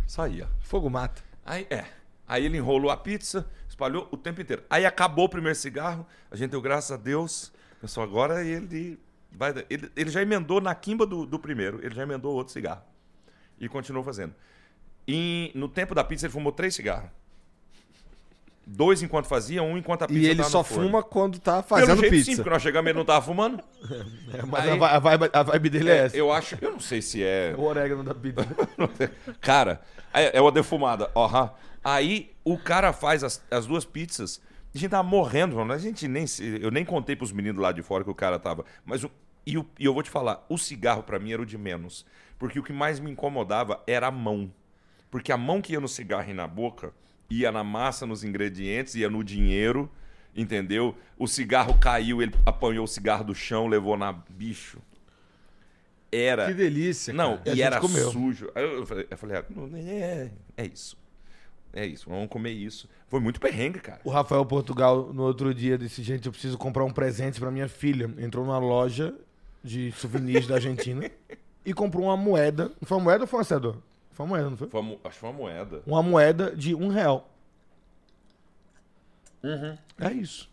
Saía. 0.08 0.50
Fogo 0.62 0.90
mata. 0.90 1.22
Aí, 1.46 1.68
é. 1.70 1.86
Aí 2.28 2.44
ele 2.44 2.58
enrolou 2.58 2.90
a 2.90 2.98
pizza, 2.98 3.48
espalhou 3.68 4.08
o 4.12 4.18
tempo 4.18 4.42
inteiro. 4.42 4.64
Aí 4.68 4.84
acabou 4.84 5.26
o 5.26 5.30
primeiro 5.30 5.58
cigarro, 5.58 6.08
a 6.32 6.36
gente 6.36 6.50
deu 6.50 6.62
graças 6.62 6.92
a 6.92 6.98
Deus. 6.98 7.52
Pessoal, 7.80 8.08
agora 8.08 8.44
ele 8.44 9.00
vai. 9.32 9.54
Ele, 9.70 9.92
ele 9.96 10.10
já 10.10 10.24
emendou 10.24 10.60
na 10.60 10.74
quimba 10.74 11.06
do, 11.06 11.24
do 11.24 11.38
primeiro, 11.38 11.86
ele 11.86 11.94
já 11.94 12.02
emendou 12.02 12.34
outro 12.34 12.52
cigarro. 12.52 12.82
E 13.60 13.70
continuou 13.70 14.04
fazendo. 14.04 14.34
E 15.12 15.51
no 15.55 15.68
tempo 15.68 15.95
da 15.95 16.03
pizza 16.03 16.26
ele 16.28 16.34
fumou 16.34 16.51
três 16.51 16.76
cigarros. 16.76 17.10
Dois 18.72 19.01
enquanto 19.01 19.26
fazia, 19.26 19.64
um 19.64 19.76
enquanto 19.76 20.03
a 20.03 20.07
pizza 20.07 20.20
E 20.20 20.26
ele 20.28 20.38
tava 20.38 20.49
só 20.49 20.57
no 20.60 20.64
forno. 20.64 20.84
fuma 20.84 21.01
quando 21.01 21.39
tá 21.39 21.64
Pelo 21.64 21.68
fazendo 21.88 21.99
jeito, 22.01 22.16
sim, 22.18 22.24
pizza. 22.26 22.36
porque 22.36 22.49
nós 22.51 22.62
chegamos 22.62 22.88
e 22.88 22.91
ele 22.91 22.99
não 22.99 23.05
tava 23.05 23.26
fumando. 23.26 23.64
Mas 24.47 24.64
Aí- 24.66 24.70
a, 24.70 24.76
vi- 24.76 24.84
a 24.84 24.99
vibe, 24.99 25.30
a 25.34 25.43
vibe 25.43 25.70
dele 25.72 25.89
é, 25.89 25.97
essa. 26.05 26.16
Eu 26.16 26.32
acho, 26.32 26.55
eu 26.62 26.72
não 26.74 26.80
sei 26.80 27.01
se 27.01 27.24
é 27.24 27.55
O 27.57 27.62
orégano 27.64 28.03
da 28.03 28.14
pizza. 28.14 28.45
Cara, 29.41 29.82
é, 30.14 30.38
é 30.38 30.41
uma 30.41 30.51
defumada. 30.51 31.10
aham. 31.16 31.49
Aí 31.84 32.32
o 32.43 32.57
cara 32.60 32.93
faz 32.93 33.24
as, 33.24 33.43
as 33.49 33.66
duas 33.66 33.86
pizzas. 33.86 34.39
A 34.76 34.78
gente 34.78 34.91
tava 34.91 35.01
morrendo, 35.07 35.55
mano. 35.55 35.74
A 35.74 35.78
gente 35.80 36.07
nem. 36.07 36.28
se- 36.28 36.60
Eu 36.62 36.70
nem 36.70 36.86
contei 36.86 37.16
pros 37.16 37.32
meninos 37.32 37.60
lá 37.60 37.72
de 37.72 37.82
fora 37.82 38.03
que 38.03 38.10
o 38.12 38.16
cara 38.16 38.38
tava. 38.38 38.64
Mas 38.86 39.03
o, 39.03 39.10
e, 39.47 39.57
o- 39.57 39.66
e 39.80 39.86
eu 39.86 39.95
vou 39.95 40.03
te 40.03 40.12
falar, 40.12 40.45
o 40.47 40.60
cigarro 40.60 41.01
pra 41.01 41.18
mim 41.18 41.32
era 41.34 41.41
o 41.41 41.45
de 41.45 41.57
menos. 41.57 42.05
Porque 42.38 42.60
o 42.60 42.64
que 42.64 42.72
mais 42.72 42.99
me 42.99 43.10
incomodava 43.10 43.82
era 43.88 44.05
a 44.07 44.12
mão. 44.12 44.51
Porque 45.10 45.32
a 45.32 45.38
mão 45.38 45.62
que 45.62 45.74
ia 45.74 45.80
no 45.80 45.88
cigarro 45.88 46.30
e 46.30 46.34
na 46.34 46.47
boca, 46.47 46.93
ia 47.30 47.51
na 47.51 47.64
massa, 47.64 48.05
nos 48.05 48.24
ingredientes, 48.24 48.95
ia 48.95 49.10
no 49.10 49.24
dinheiro, 49.24 49.89
entendeu? 50.36 50.95
O 51.18 51.28
cigarro 51.28 51.78
caiu, 51.78 52.22
ele 52.22 52.34
apanhou 52.45 52.86
o 52.86 52.88
cigarro 52.88 53.24
do 53.24 53.36
chão, 53.36 53.68
levou 53.68 53.97
na 53.97 54.12
bicho. 54.12 54.80
Era. 56.12 56.47
Que 56.47 56.53
delícia. 56.53 57.14
Não, 57.14 57.38
cara. 57.38 57.55
E 57.55 57.60
e, 57.60 57.62
era 57.62 57.80
comeu. 57.80 58.12
sujo. 58.12 58.49
Aí 58.55 58.64
eu 58.64 58.86
falei, 58.86 59.07
eu 59.10 59.18
falei 59.18 59.38
ah, 59.38 59.45
não, 59.49 59.70
é, 59.78 60.32
é 60.57 60.66
isso. 60.66 60.97
É 61.72 61.86
isso, 61.86 62.10
vamos 62.10 62.30
comer 62.30 62.51
isso. 62.51 62.89
Foi 63.07 63.20
muito 63.20 63.39
perrengue, 63.39 63.80
cara. 63.80 64.01
O 64.03 64.10
Rafael 64.10 64.43
Portugal, 64.43 65.14
no 65.14 65.22
outro 65.24 65.53
dia, 65.53 65.78
disse: 65.78 66.01
Gente, 66.01 66.26
eu 66.26 66.32
preciso 66.32 66.57
comprar 66.57 66.84
um 66.84 66.91
presente 66.91 67.39
pra 67.39 67.51
minha 67.51 67.68
filha. 67.68 68.10
Entrou 68.18 68.43
numa 68.43 68.57
loja 68.57 69.14
de 69.64 69.91
souvenirs 69.91 70.47
da 70.47 70.55
Argentina 70.55 71.10
e 71.64 71.72
comprou 71.72 72.05
uma 72.05 72.18
moeda. 72.18 72.72
Foi 72.82 72.97
uma 72.97 73.03
moeda 73.03 73.24
ou 73.24 73.28
foi 73.28 73.38
um 73.38 73.41
acedor? 73.41 73.78
Foi 74.20 74.26
uma 74.26 74.36
moeda, 74.36 74.49
não 74.49 74.57
foi? 74.57 74.67
Foi 74.67 74.82
uma 74.82 74.89
mo- 74.89 74.99
acho 75.01 75.13
que 75.13 75.20
foi 75.22 75.30
uma 75.30 75.38
moeda. 75.38 75.82
Uma 75.88 76.03
moeda 76.03 76.53
de 76.53 76.76
um 76.76 76.89
real. 76.89 77.30
É 79.97 80.11
isso. 80.11 80.49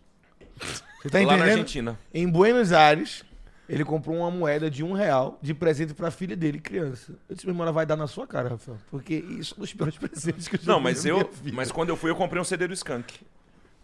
Você 1.02 1.10
tá 1.10 1.18
Lá 1.18 1.24
na 1.24 1.32
entendendo? 1.34 1.42
Argentina. 1.50 1.98
Em 2.14 2.28
Buenos 2.28 2.70
Aires, 2.72 3.24
ele 3.68 3.84
comprou 3.84 4.16
uma 4.18 4.30
moeda 4.30 4.70
de 4.70 4.84
um 4.84 4.92
real 4.92 5.36
de 5.42 5.52
presente 5.52 5.94
pra 5.94 6.12
filha 6.12 6.36
dele, 6.36 6.60
criança. 6.60 7.12
Eu 7.28 7.34
disse, 7.34 7.44
meu 7.44 7.52
irmão, 7.54 7.64
ela 7.64 7.72
vai 7.72 7.84
dar 7.84 7.96
na 7.96 8.06
sua 8.06 8.24
cara, 8.24 8.50
Rafael. 8.50 8.78
Porque 8.88 9.14
isso 9.16 9.54
é 9.54 9.56
um 9.58 9.60
dos 9.62 9.74
piores 9.74 9.96
presentes 9.98 10.46
que 10.46 10.54
eu 10.54 10.60
já 10.60 10.72
Não, 10.72 10.78
mas 10.78 11.04
eu. 11.04 11.28
Mas 11.52 11.72
quando 11.72 11.88
eu 11.88 11.96
fui, 11.96 12.08
eu 12.08 12.14
comprei 12.16 12.40
um 12.40 12.44
CD 12.44 12.68
do 12.68 12.74
Skank. 12.74 13.18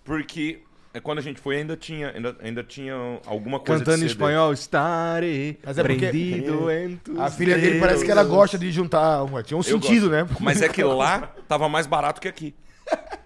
Porque 0.04 0.62
é, 0.94 1.00
quando 1.00 1.18
a 1.18 1.22
gente 1.22 1.40
foi, 1.40 1.56
ainda 1.56 1.76
tinha, 1.76 2.10
ainda, 2.14 2.36
ainda 2.42 2.62
tinha 2.62 2.94
alguma 3.26 3.58
coisa 3.58 3.80
Cantando 3.82 3.98
de 3.98 4.04
em 4.04 4.06
espanhol, 4.06 4.52
estarei 4.52 5.58
Mas 5.64 5.78
é 5.78 5.82
porque- 5.82 6.08
prendido 6.08 6.70
em 6.70 6.96
tus 6.96 7.18
A 7.18 7.30
filha 7.30 7.56
dele 7.58 7.80
parece 7.80 8.04
que 8.04 8.10
ela 8.10 8.24
gosta 8.24 8.58
de 8.58 8.70
juntar. 8.70 9.22
uma- 9.24 9.42
Tinha 9.42 9.56
um 9.58 9.62
sentido, 9.62 10.10
né? 10.10 10.26
Mas 10.40 10.60
é 10.62 10.68
que 10.68 10.82
lá 10.82 11.32
tava 11.48 11.68
mais 11.68 11.86
barato 11.86 12.20
que 12.20 12.28
aqui. 12.28 12.54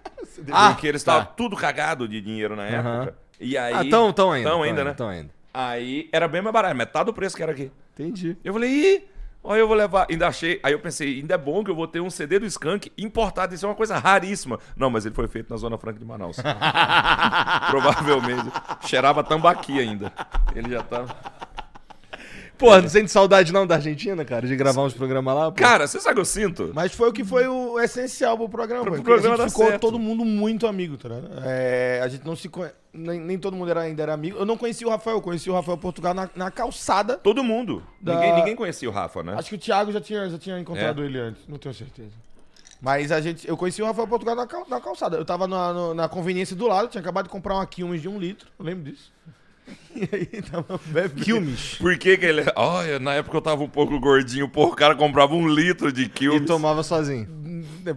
Ah, 0.51 0.69
porque 0.71 0.85
eles 0.87 1.01
estavam 1.01 1.27
tudo 1.35 1.55
cagado 1.55 2.07
de 2.07 2.21
dinheiro 2.21 2.55
na 2.55 2.63
época. 2.67 3.15
E 3.39 3.57
aí. 3.57 3.73
Ah, 3.73 3.83
tão, 3.89 4.13
tão 4.13 4.31
ainda. 4.31 4.49
Tão 4.49 4.61
ainda, 4.61 4.83
né? 4.83 4.93
Tão 4.93 5.09
ainda. 5.09 5.29
Aí 5.51 6.07
era 6.11 6.27
bem 6.27 6.43
mais 6.43 6.53
barato, 6.53 6.75
metade 6.75 7.05
do 7.05 7.13
preço 7.13 7.35
que 7.35 7.41
era 7.41 7.51
aqui. 7.53 7.71
Entendi. 7.95 8.37
Eu 8.43 8.53
falei, 8.53 8.69
ih, 8.69 9.03
olha, 9.47 9.59
eu 9.59 9.67
vou 9.67 9.75
levar. 9.75 10.07
Ainda 10.09 10.27
achei. 10.27 10.59
Aí 10.61 10.73
eu 10.73 10.79
pensei, 10.79 11.19
ainda 11.19 11.35
é 11.35 11.37
bom 11.37 11.63
que 11.63 11.71
eu 11.71 11.75
vou 11.75 11.87
ter 11.87 11.99
um 12.01 12.09
CD 12.09 12.37
do 12.39 12.45
Skank 12.45 12.91
importado. 12.97 13.55
Isso 13.55 13.65
é 13.65 13.69
uma 13.69 13.75
coisa 13.75 13.97
raríssima. 13.97 14.59
Não, 14.75 14.89
mas 14.89 15.05
ele 15.05 15.15
foi 15.15 15.27
feito 15.27 15.49
na 15.49 15.57
Zona 15.57 15.77
Franca 15.77 15.99
de 15.99 16.05
Manaus. 16.05 16.37
Provavelmente. 17.71 18.51
Cheirava 18.85 19.23
tambaqui 19.23 19.79
ainda. 19.79 20.11
Ele 20.55 20.69
já 20.69 20.83
tá. 20.83 21.46
Pô, 22.57 22.75
não 22.81 22.89
sente 22.89 23.11
saudade 23.11 23.53
não 23.53 23.67
da 23.67 23.75
Argentina, 23.75 24.25
cara? 24.25 24.47
De 24.47 24.55
gravar 24.55 24.81
uns 24.83 24.93
programas 24.93 25.35
lá? 25.35 25.51
pô? 25.51 25.57
Cara, 25.57 25.85
você 25.87 25.99
sabe 25.99 26.13
o 26.13 26.15
que 26.15 26.21
eu 26.21 26.25
sinto? 26.25 26.71
Mas 26.73 26.91
foi 26.93 27.09
o 27.09 27.13
que 27.13 27.23
foi 27.23 27.47
o 27.47 27.79
essencial 27.79 28.35
pro 28.37 28.49
programa. 28.49 28.83
Pro 28.83 28.93
porque 28.93 29.03
programa 29.05 29.35
a 29.35 29.39
gente 29.39 29.49
ficou 29.49 29.67
certo. 29.67 29.81
todo 29.81 29.99
mundo 29.99 30.25
muito 30.25 30.65
amigo, 30.65 30.97
tá 30.97 31.09
ligado? 31.09 31.29
É, 31.45 32.01
a 32.03 32.07
gente 32.07 32.25
não 32.25 32.35
se 32.35 32.49
conhe... 32.49 32.71
nem, 32.91 33.19
nem 33.19 33.37
todo 33.37 33.55
mundo 33.55 33.69
era, 33.69 33.81
ainda 33.81 34.01
era 34.01 34.13
amigo. 34.13 34.37
Eu 34.39 34.45
não 34.45 34.57
conhecia 34.57 34.87
o 34.87 34.89
Rafael, 34.89 35.17
eu 35.17 35.21
conheci 35.21 35.49
o 35.49 35.53
Rafael 35.53 35.77
Portugal 35.77 36.13
na, 36.13 36.29
na 36.35 36.49
calçada. 36.49 37.17
Todo 37.17 37.43
mundo. 37.43 37.83
Da- 38.01 38.15
Ninguém, 38.15 38.35
ninguém 38.35 38.55
conhecia 38.55 38.89
o 38.89 38.91
Rafa, 38.91 39.21
né? 39.21 39.35
Acho 39.37 39.49
que 39.49 39.55
o 39.55 39.59
Thiago 39.59 39.91
já 39.91 40.01
tinha, 40.01 40.27
já 40.29 40.37
tinha 40.39 40.59
encontrado 40.59 41.03
É? 41.03 41.05
ele 41.05 41.19
antes, 41.19 41.43
não 41.47 41.57
tenho 41.59 41.75
certeza. 41.75 42.11
Mas 42.81 43.11
a 43.11 43.19
gente, 43.21 43.47
eu 43.47 43.57
conheci 43.57 43.81
o 43.81 43.85
Rafael 43.85 44.07
Portugal 44.07 44.35
na, 44.35 44.45
cal- 44.47 44.65
na 44.69 44.79
calçada. 44.79 45.17
Eu 45.17 45.25
tava 45.25 45.47
na, 45.47 45.73
no- 45.73 45.93
na 45.93 46.07
conveniência 46.09 46.55
do 46.55 46.67
lado, 46.67 46.87
tinha 46.89 47.01
acabado 47.01 47.25
de 47.25 47.29
comprar 47.31 47.55
uma 47.55 47.65
Quilmes 47.65 48.01
de 48.01 48.07
um 48.09 48.19
litro, 48.19 48.49
eu 48.59 48.65
lembro 48.65 48.83
disso. 48.91 49.11
E 49.97 50.07
aí 50.15 50.41
tava 50.43 50.79
bebendo. 50.85 51.23
Quilmes. 51.23 51.75
Por 51.75 51.97
que 51.97 52.17
que 52.17 52.25
ele... 52.25 52.43
Olha, 52.55 52.99
na 52.99 53.15
época 53.15 53.35
eu 53.37 53.41
tava 53.41 53.63
um 53.63 53.69
pouco 53.69 53.99
gordinho. 53.99 54.47
Pô, 54.47 54.65
o 54.67 54.75
cara 54.75 54.95
comprava 54.95 55.33
um 55.33 55.47
litro 55.47 55.91
de 55.91 56.03
E 56.03 56.09
Quilmes. 56.09 56.45
tomava 56.45 56.83
sozinho. 56.83 57.27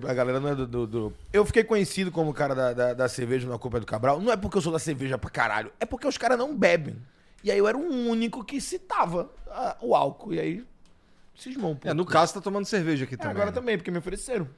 A 0.08 0.14
galera 0.14 0.40
não 0.40 0.48
é 0.48 0.54
do. 0.54 0.66
do- 0.66 0.86
do- 0.86 1.12
Eu 1.32 1.44
fiquei 1.44 1.62
conhecido 1.62 2.10
como 2.10 2.30
o 2.30 2.34
cara 2.34 2.54
da, 2.54 2.72
da, 2.72 2.94
da 2.94 3.08
cerveja 3.08 3.46
na 3.48 3.58
Copa 3.58 3.78
do 3.78 3.84
Cabral. 3.86 4.18
Não 4.20 4.32
é 4.32 4.36
porque 4.36 4.56
eu 4.56 4.62
sou 4.62 4.72
da 4.72 4.78
cerveja 4.78 5.18
pra 5.18 5.28
caralho, 5.28 5.70
é 5.78 5.84
porque 5.84 6.06
os 6.06 6.16
caras 6.16 6.38
não 6.38 6.56
bebem. 6.56 6.96
E 7.44 7.50
aí 7.50 7.58
eu 7.58 7.66
era 7.68 7.76
o 7.76 8.08
único 8.08 8.42
que 8.44 8.60
citava 8.60 9.30
ah, 9.50 9.76
o 9.82 9.94
álcool. 9.94 10.32
E 10.32 10.40
aí 10.40 10.64
cismou 11.36 11.72
um 11.72 11.74
pouco. 11.74 11.88
É, 11.88 11.92
no 11.94 12.04
caso, 12.06 12.32
tá 12.34 12.40
tomando 12.40 12.64
cerveja 12.66 13.04
aqui 13.04 13.14
É, 13.14 13.18
também. 13.18 13.32
agora 13.32 13.46
né? 13.46 13.52
também, 13.52 13.76
porque 13.76 13.90
me 13.90 13.98
ofereceram. 13.98 14.48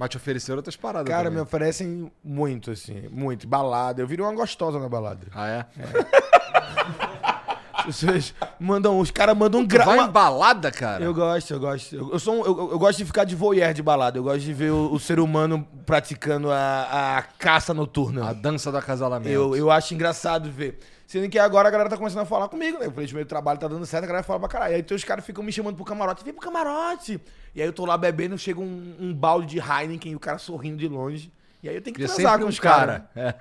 Mas 0.00 0.08
te 0.08 0.16
ofereceram 0.16 0.56
outras 0.56 0.76
paradas 0.76 1.06
Cara, 1.06 1.24
também. 1.24 1.34
me 1.36 1.42
oferecem 1.42 2.10
muito, 2.24 2.70
assim, 2.70 3.06
muito. 3.12 3.46
Balada. 3.46 4.00
Eu 4.00 4.06
virei 4.06 4.24
uma 4.24 4.34
gostosa 4.34 4.80
na 4.80 4.88
balada. 4.88 5.26
Ah, 5.34 5.46
é? 5.46 5.66
Vocês 7.86 8.34
mandam, 8.58 8.98
os 8.98 9.10
caras 9.10 9.36
mandam 9.36 9.60
um 9.60 9.66
Tu 9.66 9.70
gra... 9.74 9.84
vai 9.84 9.98
uma- 9.98 10.06
em 10.06 10.10
balada, 10.10 10.70
cara? 10.70 11.02
Eu 11.04 11.12
gosto, 11.14 11.52
eu 11.52 11.60
gosto. 11.60 11.94
Eu, 11.96 12.12
eu 12.12 12.18
sou 12.18 12.34
um- 12.34 12.44
eu, 12.46 12.70
eu 12.72 12.78
gosto 12.78 12.98
de 12.98 13.04
ficar 13.04 13.24
de 13.24 13.34
voyeur 13.34 13.72
de 13.74 13.82
balada. 13.82 14.18
Eu 14.18 14.22
gosto 14.22 14.40
de 14.40 14.52
ver 14.54 14.70
o, 14.70 14.90
o 14.92 14.98
ser 14.98 15.18
humano 15.20 15.66
praticando 15.84 16.50
a, 16.50 17.18
a 17.18 17.22
caça 17.38 17.74
noturna. 17.74 18.26
A 18.28 18.32
dança 18.32 18.70
do 18.70 18.78
acasalamento. 18.78 19.30
Eu, 19.30 19.54
eu 19.56 19.70
acho 19.70 19.92
engraçado 19.94 20.50
ver. 20.50 20.78
Sendo 21.10 21.28
que 21.28 21.40
agora 21.40 21.66
a 21.66 21.70
galera 21.72 21.90
tá 21.90 21.96
começando 21.96 22.22
a 22.22 22.24
falar 22.24 22.48
comigo, 22.48 22.78
né? 22.78 22.86
Eu 22.86 22.92
falei, 22.92 23.12
meu 23.12 23.26
trabalho 23.26 23.58
tá 23.58 23.66
dando 23.66 23.84
certo, 23.84 24.04
a 24.04 24.06
galera 24.06 24.22
fala 24.22 24.38
pra 24.38 24.48
caralho. 24.48 24.74
Aí 24.74 24.80
então 24.80 24.96
os 24.96 25.02
caras 25.02 25.24
ficam 25.24 25.42
me 25.42 25.50
chamando 25.50 25.74
pro 25.74 25.84
camarote, 25.84 26.22
vem 26.22 26.32
pro 26.32 26.40
camarote. 26.40 27.20
E 27.52 27.60
aí 27.60 27.66
eu 27.66 27.72
tô 27.72 27.84
lá 27.84 27.98
bebendo, 27.98 28.38
chega 28.38 28.60
um, 28.60 28.94
um 28.96 29.12
balde 29.12 29.48
de 29.48 29.58
Heineken 29.58 30.12
e 30.12 30.14
o 30.14 30.20
cara 30.20 30.38
sorrindo 30.38 30.76
de 30.76 30.86
longe. 30.86 31.32
E 31.64 31.68
aí 31.68 31.74
eu 31.74 31.82
tenho 31.82 31.96
que 31.96 32.04
É 32.04 32.06
transar 32.06 32.38
com 32.38 32.44
um 32.44 32.48
os 32.48 32.60
caras. 32.60 33.02
cara. 33.12 33.36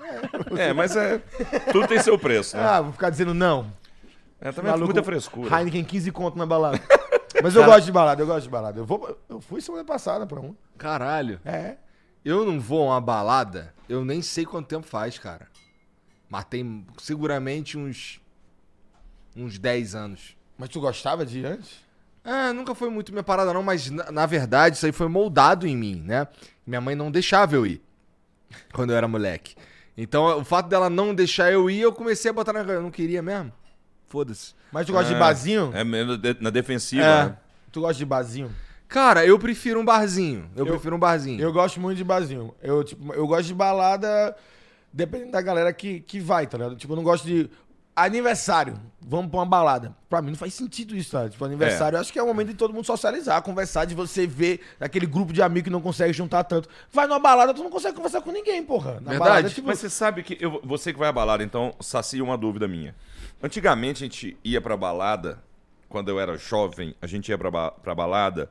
É. 0.57 0.69
É, 0.69 0.73
mas 0.73 0.95
é. 0.95 1.19
Tudo 1.71 1.87
tem 1.87 2.01
seu 2.01 2.17
preço, 2.17 2.57
né? 2.57 2.63
Ah, 2.63 2.81
vou 2.81 2.91
ficar 2.91 3.11
dizendo 3.11 3.35
não. 3.35 3.71
É, 4.41 4.51
também 4.51 4.69
é 4.69 4.71
Maluco, 4.71 4.91
muita 4.91 5.03
frescura. 5.03 5.55
Heineken 5.55 5.83
15 5.83 6.11
conto 6.11 6.39
na 6.39 6.47
balada. 6.47 6.81
Mas 7.43 7.55
eu 7.55 7.63
gosto 7.65 7.85
de 7.85 7.91
balada, 7.91 8.19
eu 8.19 8.25
gosto 8.25 8.45
de 8.45 8.49
balada. 8.49 8.79
Eu, 8.79 8.85
vou, 8.85 9.15
eu 9.29 9.39
fui 9.39 9.61
semana 9.61 9.85
passada 9.85 10.25
pra 10.25 10.39
um. 10.39 10.55
Caralho. 10.75 11.39
É. 11.45 11.75
Eu 12.25 12.43
não 12.47 12.59
vou 12.59 12.89
a 12.89 12.93
uma 12.95 13.01
balada, 13.01 13.75
eu 13.87 14.03
nem 14.03 14.23
sei 14.23 14.43
quanto 14.43 14.65
tempo 14.65 14.87
faz, 14.87 15.19
cara. 15.19 15.47
Mas 16.29 16.45
tem 16.45 16.85
seguramente 16.97 17.77
uns. 17.77 18.21
uns 19.35 19.57
10 19.57 19.95
anos. 19.95 20.35
Mas 20.57 20.69
tu 20.69 20.79
gostava 20.79 21.25
de 21.25 21.39
ir 21.39 21.45
antes? 21.45 21.69
É, 22.23 22.51
nunca 22.51 22.75
foi 22.75 22.89
muito 22.89 23.11
minha 23.11 23.23
parada, 23.23 23.53
não, 23.53 23.63
mas 23.63 23.89
na, 23.89 24.11
na 24.11 24.25
verdade 24.25 24.75
isso 24.75 24.85
aí 24.85 24.91
foi 24.91 25.07
moldado 25.07 25.65
em 25.65 25.75
mim, 25.75 26.03
né? 26.05 26.27
Minha 26.67 26.81
mãe 26.81 26.93
não 26.93 27.09
deixava 27.09 27.55
eu 27.55 27.65
ir 27.65 27.81
quando 28.73 28.91
eu 28.91 28.97
era 28.97 29.07
moleque. 29.07 29.55
Então, 29.97 30.39
o 30.39 30.45
fato 30.45 30.67
dela 30.69 30.89
não 30.89 31.13
deixar 31.15 31.51
eu 31.51 31.69
ir, 31.69 31.79
eu 31.81 31.91
comecei 31.91 32.29
a 32.29 32.33
botar 32.33 32.53
na. 32.53 32.59
Eu 32.61 32.81
não 32.81 32.91
queria 32.91 33.21
mesmo. 33.21 33.51
Foda-se. 34.07 34.53
Mas 34.71 34.85
tu 34.85 34.91
gosta 34.93 35.11
de 35.13 35.19
barzinho? 35.19 35.71
É 35.73 35.83
de- 35.83 36.41
na 36.41 36.49
defensiva, 36.49 37.03
É. 37.03 37.25
né? 37.25 37.37
Tu 37.71 37.81
gosta 37.81 37.95
de 37.95 38.05
barzinho? 38.05 38.53
Cara, 38.87 39.25
eu 39.25 39.37
prefiro 39.37 39.79
um 39.79 39.85
barzinho. 39.85 40.49
Eu, 40.55 40.65
Eu- 40.65 40.71
prefiro 40.73 40.95
um 40.95 40.99
barzinho. 40.99 41.39
Eu 41.41 41.51
gosto 41.53 41.79
muito 41.79 41.97
de 41.97 42.03
barzinho. 42.03 42.55
Eu, 42.61 42.83
tipo, 42.83 43.13
eu 43.13 43.27
gosto 43.27 43.45
de 43.47 43.53
balada 43.53 44.35
dependendo 44.93 45.31
da 45.31 45.41
galera 45.41 45.71
que, 45.73 45.99
que 46.01 46.19
vai, 46.19 46.47
tá 46.47 46.57
ligado? 46.57 46.75
Tipo, 46.75 46.93
eu 46.93 46.97
não 46.97 47.03
gosto 47.03 47.25
de. 47.25 47.49
Aniversário, 47.95 48.79
vamos 49.01 49.29
pra 49.29 49.39
uma 49.41 49.45
balada. 49.45 49.93
Pra 50.09 50.21
mim 50.21 50.29
não 50.29 50.37
faz 50.37 50.53
sentido 50.53 50.95
isso, 50.95 51.11
tá? 51.11 51.27
Tipo, 51.27 51.43
aniversário, 51.43 51.97
eu 51.97 51.99
acho 51.99 52.13
que 52.13 52.17
é 52.19 52.23
o 52.23 52.27
momento 52.27 52.47
de 52.47 52.53
todo 52.53 52.73
mundo 52.73 52.85
socializar, 52.85 53.41
conversar, 53.41 53.83
de 53.83 53.93
você 53.93 54.25
ver 54.25 54.61
aquele 54.79 55.05
grupo 55.05 55.33
de 55.33 55.41
amigos 55.41 55.65
que 55.65 55.69
não 55.69 55.81
consegue 55.81 56.13
juntar 56.13 56.45
tanto. 56.45 56.69
Vai 56.93 57.07
numa 57.07 57.19
balada, 57.19 57.53
tu 57.53 57.61
não 57.61 57.69
consegue 57.69 57.97
conversar 57.97 58.21
com 58.21 58.31
ninguém, 58.31 58.63
porra. 58.63 58.93
Na 59.01 59.11
Verdade. 59.11 59.19
balada, 59.19 59.49
tipo, 59.49 59.67
Mas 59.67 59.79
você 59.79 59.89
sabe 59.89 60.23
que 60.23 60.37
eu- 60.39 60.61
você 60.63 60.93
que 60.93 60.99
vai 60.99 61.09
à 61.09 61.11
balada, 61.11 61.43
então 61.43 61.73
sacia 61.81 62.23
uma 62.23 62.37
dúvida 62.37 62.69
minha. 62.69 62.95
Antigamente 63.43 64.01
a 64.03 64.07
gente 64.07 64.37
ia 64.45 64.61
pra 64.61 64.77
balada, 64.77 65.39
quando 65.89 66.07
eu 66.07 66.21
era 66.21 66.37
jovem, 66.37 66.95
a 67.01 67.07
gente 67.07 67.27
ia 67.27 67.37
pra, 67.37 67.51
ba- 67.51 67.71
pra 67.71 67.93
balada 67.93 68.49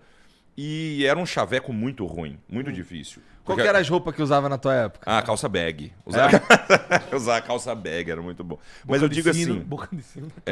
e 0.59 1.07
era 1.07 1.19
um 1.19 1.25
chaveco 1.25 1.73
muito 1.73 2.05
ruim, 2.05 2.39
muito 2.47 2.71
difícil. 2.71 3.23
Qual 3.49 3.57
Porque- 3.57 3.63
que 3.63 3.69
era 3.69 3.79
as 3.79 3.89
roupas 3.89 4.15
que 4.15 4.23
usava 4.23 4.47
na 4.47 4.59
tua 4.59 4.75
época? 4.75 5.11
Ah, 5.11 5.23
calça 5.23 5.49
bag. 5.49 5.91
Usar, 6.05 6.31
usar 7.17 7.41
calça 7.41 7.75
bag 7.75 8.11
era 8.11 8.21
muito 8.21 8.45
bom. 8.45 8.59
Mas 8.87 9.01
eu 9.01 9.09
de 9.09 9.15
digo 9.15 9.33
sino, 9.33 9.55
assim, 9.55 9.63
Boca 9.63 9.89
de 9.91 10.03
sino. 10.03 10.29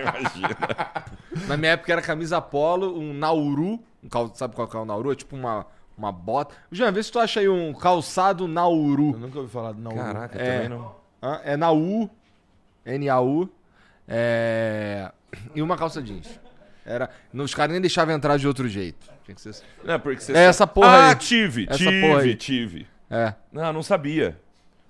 imagina. 0.00 0.56
Na 1.46 1.56
minha 1.58 1.72
época 1.72 1.92
era 1.92 2.00
camisa 2.00 2.40
polo, 2.40 2.98
um 2.98 3.12
Nauru. 3.12 3.78
Um 4.02 4.08
cal... 4.08 4.34
Sabe 4.34 4.54
qual 4.54 4.66
que 4.66 4.74
é 4.74 4.80
o 4.80 4.84
Nauru? 4.86 5.12
É 5.12 5.14
tipo 5.14 5.36
uma, 5.36 5.66
uma 5.96 6.10
bota. 6.10 6.54
Jean, 6.72 6.90
vê 6.90 7.02
se 7.02 7.12
tu 7.12 7.18
acha 7.18 7.40
aí 7.40 7.48
um 7.50 7.74
calçado 7.74 8.44
Eu 8.44 8.48
Nauru. 8.48 9.18
nunca 9.18 9.38
ouvi 9.40 9.50
falar 9.50 9.72
do 9.72 9.80
não. 9.82 9.94
Caraca, 9.94 10.38
É. 10.40 10.54
também 10.62 10.68
não. 10.70 10.94
É 11.44 11.54
Nau. 11.56 12.10
N-A-U. 12.86 13.48
É... 14.08 15.10
E 15.54 15.60
uma 15.60 15.76
calça 15.76 16.02
jeans. 16.02 16.40
Era... 16.84 17.10
Os 17.34 17.54
caras 17.54 17.72
nem 17.72 17.80
deixavam 17.80 18.14
entrar 18.14 18.36
de 18.38 18.46
outro 18.48 18.68
jeito. 18.68 19.12
Tinha 19.24 19.34
que 19.34 19.40
ser... 19.40 19.50
assim. 19.50 19.62
Não, 19.84 19.98
porque 20.00 20.20
você 20.20 20.32
É 20.32 20.44
essa 20.44 20.66
porra 20.66 20.88
ah, 20.88 21.08
aí. 21.10 21.14
tive, 21.16 21.66
Essa 21.68 21.78
tive, 21.78 22.00
porra 22.00 22.20
aí. 22.20 22.34
tive. 22.34 22.86
É. 23.10 23.34
Não, 23.52 23.72
não 23.72 23.82
sabia 23.82 24.36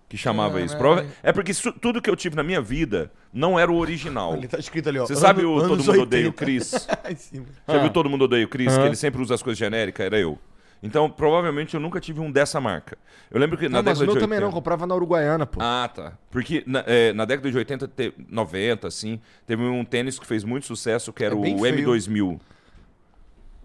que 0.09 0.17
chamava 0.17 0.59
Não, 0.59 0.65
isso. 0.65 0.75
não, 0.75 0.81
Prova- 0.81 1.03
não. 1.03 1.11
É 1.23 1.33
porque 1.33 1.53
su- 1.55 1.73
tudo 1.73 2.01
que 2.03 2.09
eu 2.11 2.17
tive 2.17 2.37
na 2.37 2.43
minha 2.43 2.61
vida 2.61 3.11
não 3.33 3.59
era 3.59 3.71
o 3.71 3.77
original. 3.77 4.33
Ali 4.33 4.47
tá 4.49 4.59
escrito 4.59 4.89
ali, 4.89 4.99
ó. 4.99 5.07
Você 5.07 5.17
sabe 5.17 5.45
o 5.45 5.61
Todo 5.61 5.83
Mundo 5.85 6.03
Odeia 6.03 6.25
o 6.25 6.29
80. 6.31 6.33
Chris? 6.33 6.71
Já 7.69 7.75
Ah. 7.75 7.79
viu 7.79 7.91
Todo 7.91 8.09
Mundo 8.11 8.23
Odeia 8.25 8.45
o 8.45 8.49
Chris? 8.49 8.73
Que 8.73 8.79
Aham. 8.79 8.87
ele 8.87 8.97
sempre 8.97 9.21
usa 9.23 9.35
as 9.35 9.43
coisas 9.43 9.59
genéricas? 9.59 10.05
Era 10.07 10.19
eu. 10.19 10.39
Então, 10.83 11.09
provavelmente 11.09 11.73
eu 11.75 11.81
nunca 11.81 11.99
tive 11.99 12.21
um 12.21 12.31
dessa 12.31 12.61
marca. 12.61 12.99
Eu 13.31 13.41
lembro 13.41 13.57
que 13.57 13.69
na 13.71 13.79
Não, 13.79 13.83
mas 13.85 13.97
o 13.99 14.01
década 14.01 14.05
meu 14.05 14.07
de 14.15 14.19
80... 14.19 14.27
também 14.27 14.41
não. 14.41 14.53
Comprava 14.53 14.87
na 14.87 14.95
Uruguaiana, 14.95 15.47
pô. 15.47 15.59
Ah, 15.63 15.89
tá. 15.93 16.13
Porque 16.31 16.63
na, 16.67 16.85
é, 16.87 17.13
na 17.15 17.25
década 17.25 17.51
de 17.51 17.57
80, 17.57 17.89
te- 17.89 18.13
90, 18.29 18.87
assim, 18.89 19.19
teve 19.47 19.63
um 19.63 19.83
tênis 19.83 20.19
que 20.19 20.27
fez 20.27 20.45
muito 20.45 20.67
sucesso, 20.67 21.11
que 21.11 21.25
era 21.25 21.35
É 21.35 21.39
o 21.39 21.43
feio. 21.43 21.57
M2000. 21.57 22.39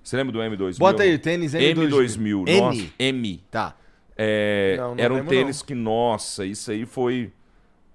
Você 0.03 0.15
lembra 0.17 0.31
do 0.33 0.39
M2000? 0.39 0.77
Bota 0.79 1.03
aí, 1.03 1.17
tênis 1.17 1.53
M2000. 1.53 1.89
M2000. 1.89 2.47
M? 2.47 2.59
Nossa, 2.61 2.83
M. 2.99 3.43
Tá. 3.51 3.75
É, 4.17 4.75
Não, 4.77 4.95
não 4.95 5.03
era 5.03 5.13
um 5.13 5.25
tênis 5.25 5.61
que, 5.61 5.73
nossa, 5.73 6.45
isso 6.45 6.71
aí 6.71 6.85
foi, 6.85 7.31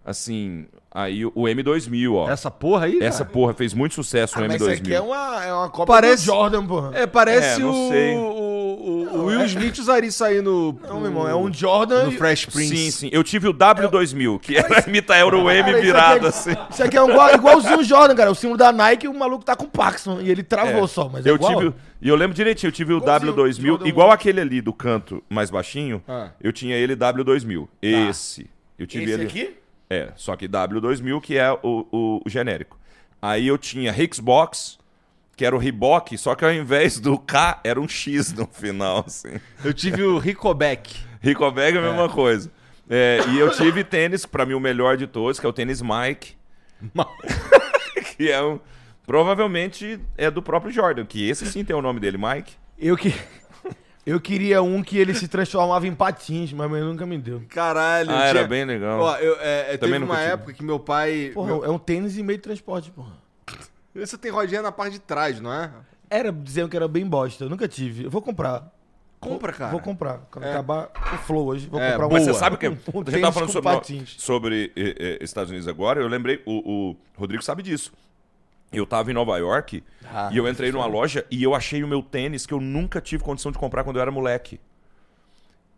assim, 0.04 0.66
aí 0.90 1.24
o 1.26 1.32
o 1.34 1.42
M2000, 1.42 2.12
ó. 2.14 2.30
Essa 2.30 2.50
porra 2.50 2.86
aí, 2.86 2.98
Essa 3.02 3.18
cara? 3.24 3.30
porra 3.30 3.52
fez 3.54 3.74
muito 3.74 3.94
sucesso 3.94 4.34
Ah, 4.36 4.40
no 4.42 4.48
mas 4.48 4.60
M2000. 4.62 4.72
isso 4.72 4.82
aqui 4.82 4.94
é 4.94 5.00
uma, 5.00 5.44
é 5.44 5.52
uma 5.52 5.68
Copa 5.68 5.92
Parece- 5.92 6.24
do 6.24 6.32
Jordan, 6.32 6.66
porra. 6.66 6.90
É, 6.94 7.06
parece 7.06 7.60
É, 7.60 7.64
não 7.64 7.70
o, 7.70 7.88
sei. 7.90 8.14
o, 8.16 8.20
o- 8.20 9.08
o 9.14 9.24
Will 9.26 9.44
Smith 9.44 9.78
usaria 9.78 10.08
isso 10.08 10.24
aí 10.24 10.40
no... 10.42 10.78
Não, 10.88 10.96
meu 10.98 11.06
irmão, 11.10 11.28
é 11.28 11.34
um 11.34 11.52
Jordan... 11.52 12.04
No 12.06 12.12
Fresh 12.12 12.46
Prince. 12.46 12.76
Sim, 12.76 12.90
sim. 12.90 13.08
Eu 13.12 13.22
tive 13.22 13.48
o 13.48 13.54
W2000, 13.54 14.40
que 14.40 14.56
era 14.56 14.84
imita 14.88 15.16
Euro 15.18 15.48
M 15.50 15.62
Cara, 15.62 15.72
isso 15.78 15.82
virado, 15.82 16.26
é- 16.26 16.28
assim. 16.28 16.50
Isso 16.70 16.82
aqui 16.82 16.98
é 16.98 17.02
igual, 17.06 17.34
igualzinho 17.34 17.78
o 17.78 17.84
Jordan, 17.84 18.14
cara. 18.14 18.30
O 18.30 18.34
símbolo 18.34 18.58
da 18.58 18.72
Nike, 18.72 19.06
o 19.08 19.14
maluco 19.14 19.44
tá 19.44 19.54
com 19.56 19.64
o 19.64 19.68
Paxson. 19.70 20.20
E 20.20 20.30
ele 20.30 20.42
travou 20.42 20.84
É. 20.84 20.88
só, 20.88 21.08
mas 21.08 21.24
é 21.26 21.30
eu 21.30 21.36
igual. 21.36 21.54
tive, 21.58 21.74
e 22.04 22.08
eu 22.08 22.14
lembro 22.14 22.36
direitinho, 22.36 22.68
eu 22.68 22.72
tive 22.72 22.92
o 22.92 22.98
Igualzinho, 22.98 23.32
W2000, 23.34 23.66
Jordan 23.66 23.88
igual 23.88 24.10
aquele 24.12 24.40
ali 24.40 24.60
do 24.60 24.72
canto 24.72 25.24
mais 25.28 25.50
baixinho, 25.50 26.00
Ah. 26.06 26.30
eu 26.40 26.52
tinha 26.52 26.76
ele 26.76 26.94
W2000. 26.94 27.66
Esse. 27.82 28.48
Eu 28.78 28.86
tive 28.86 29.04
Esse 29.06 29.14
ele. 29.14 29.24
aqui? 29.24 29.56
É, 29.90 30.12
só 30.14 30.36
que 30.36 30.46
W2000, 30.48 31.20
que 31.20 31.36
é 31.38 31.50
o, 31.50 31.58
o- 31.90 32.22
o 32.24 32.28
genérico. 32.28 32.78
Aí 33.22 33.46
eu 33.46 33.56
tinha 33.58 33.90
Hixbox, 33.90 34.78
que 35.36 35.44
era 35.44 35.56
o 35.56 35.58
Reebok, 35.58 36.16
só 36.18 36.34
que 36.34 36.44
ao 36.44 36.52
invés 36.52 37.00
do 37.00 37.18
K, 37.18 37.60
era 37.64 37.80
um 37.80 37.88
X 37.88 38.32
no 38.32 38.46
final, 38.46 39.04
assim. 39.06 39.40
Eu 39.64 39.72
tive 39.74 40.02
o 40.02 40.18
Ricoback. 40.18 40.94
Ricobag 41.22 41.76
é 41.76 41.80
a 41.80 41.82
mesma 41.82 42.08
coisa. 42.08 42.52
É, 42.88 43.18
e 43.30 43.38
eu 43.38 43.50
tive 43.50 43.82
tênis, 43.82 44.26
pra 44.26 44.44
mim 44.44 44.52
o 44.54 44.60
melhor 44.60 44.96
de 44.98 45.06
todos, 45.06 45.40
que 45.40 45.46
é 45.46 45.48
o 45.48 45.52
tênis 45.52 45.80
Mike. 45.80 46.34
que 48.16 48.30
é 48.30 48.42
um... 48.42 48.60
Provavelmente 49.06 50.00
é 50.16 50.30
do 50.30 50.42
próprio 50.42 50.72
Jordan, 50.72 51.04
que 51.04 51.28
esse 51.28 51.46
sim 51.46 51.64
tem 51.64 51.74
o 51.76 51.82
nome 51.82 52.00
dele, 52.00 52.18
Mike. 52.18 52.54
Eu 52.78 52.96
que... 52.96 53.12
Eu 54.06 54.20
queria 54.20 54.60
um 54.60 54.82
que 54.82 54.98
ele 54.98 55.14
se 55.14 55.26
transformava 55.26 55.86
em 55.86 55.94
patins, 55.94 56.52
mas 56.52 56.70
ele 56.70 56.82
nunca 56.84 57.06
me 57.06 57.16
deu. 57.16 57.42
Caralho. 57.48 58.10
Ah, 58.10 58.12
eu 58.12 58.20
era 58.20 58.32
tinha- 58.40 58.48
bem 58.48 58.62
legal. 58.66 59.00
Ó, 59.00 59.16
eu, 59.16 59.34
é, 59.40 59.72
é, 59.72 59.76
Também 59.78 59.94
teve 59.98 60.04
uma 60.04 60.16
tive. 60.18 60.30
época 60.30 60.52
que 60.52 60.62
meu 60.62 60.78
pai... 60.78 61.30
Porra, 61.32 61.46
meu- 61.46 61.64
é 61.64 61.70
um 61.70 61.78
tênis 61.78 62.18
e 62.18 62.22
meio 62.22 62.36
de 62.38 62.42
transporte, 62.42 62.90
porra. 62.90 63.12
Você 63.94 64.18
tem 64.18 64.30
rodinha 64.30 64.60
na 64.60 64.70
parte 64.70 64.92
de 64.92 64.98
trás, 64.98 65.40
não 65.40 65.50
é? 65.50 65.70
Era 66.10 66.30
dizendo 66.30 66.68
que 66.68 66.76
era 66.76 66.86
bem 66.86 67.06
bosta. 67.06 67.44
Eu 67.44 67.48
nunca 67.48 67.66
tive. 67.66 68.04
Eu 68.04 68.10
vou 68.10 68.20
comprar. 68.20 68.70
Compra, 69.18 69.54
cara. 69.54 69.70
Vou 69.70 69.80
comprar. 69.80 70.18
Quando 70.30 70.44
É. 70.44 70.50
acabar 70.50 70.90
o 71.14 71.16
flow 71.24 71.46
hoje, 71.46 71.66
vou 71.66 71.80
É, 71.80 71.92
comprar 71.92 72.06
um. 72.06 72.12
Mas 72.12 72.24
boa. 72.24 72.34
você 72.34 72.38
sabe 72.38 72.58
que 72.58 72.68
um 72.68 72.72
a 72.72 72.74
gente 72.76 73.04
tênis 73.06 73.20
tava 73.22 73.32
falando 73.32 73.50
sobre, 73.52 73.72
patins. 73.72 74.16
sobre 74.18 74.70
eh, 74.76 74.94
eh, 74.98 75.24
Estados 75.24 75.48
Unidos 75.50 75.66
agora, 75.66 75.98
eu 76.02 76.08
lembrei, 76.08 76.42
o, 76.44 76.90
o 76.90 76.96
Rodrigo 77.16 77.42
sabe 77.42 77.62
disso. 77.62 77.90
Eu 78.76 78.86
tava 78.86 79.10
em 79.10 79.14
Nova 79.14 79.36
York 79.38 79.82
Ah, 80.04 80.30
e 80.32 80.36
eu 80.36 80.48
entrei 80.48 80.70
numa 80.72 80.86
loja 80.86 81.24
e 81.30 81.42
eu 81.42 81.54
achei 81.54 81.82
o 81.82 81.88
meu 81.88 82.02
tênis 82.02 82.46
que 82.46 82.52
eu 82.54 82.60
nunca 82.60 83.00
tive 83.00 83.22
condição 83.22 83.50
de 83.52 83.58
comprar 83.58 83.84
quando 83.84 83.96
eu 83.96 84.02
era 84.02 84.10
moleque. 84.10 84.60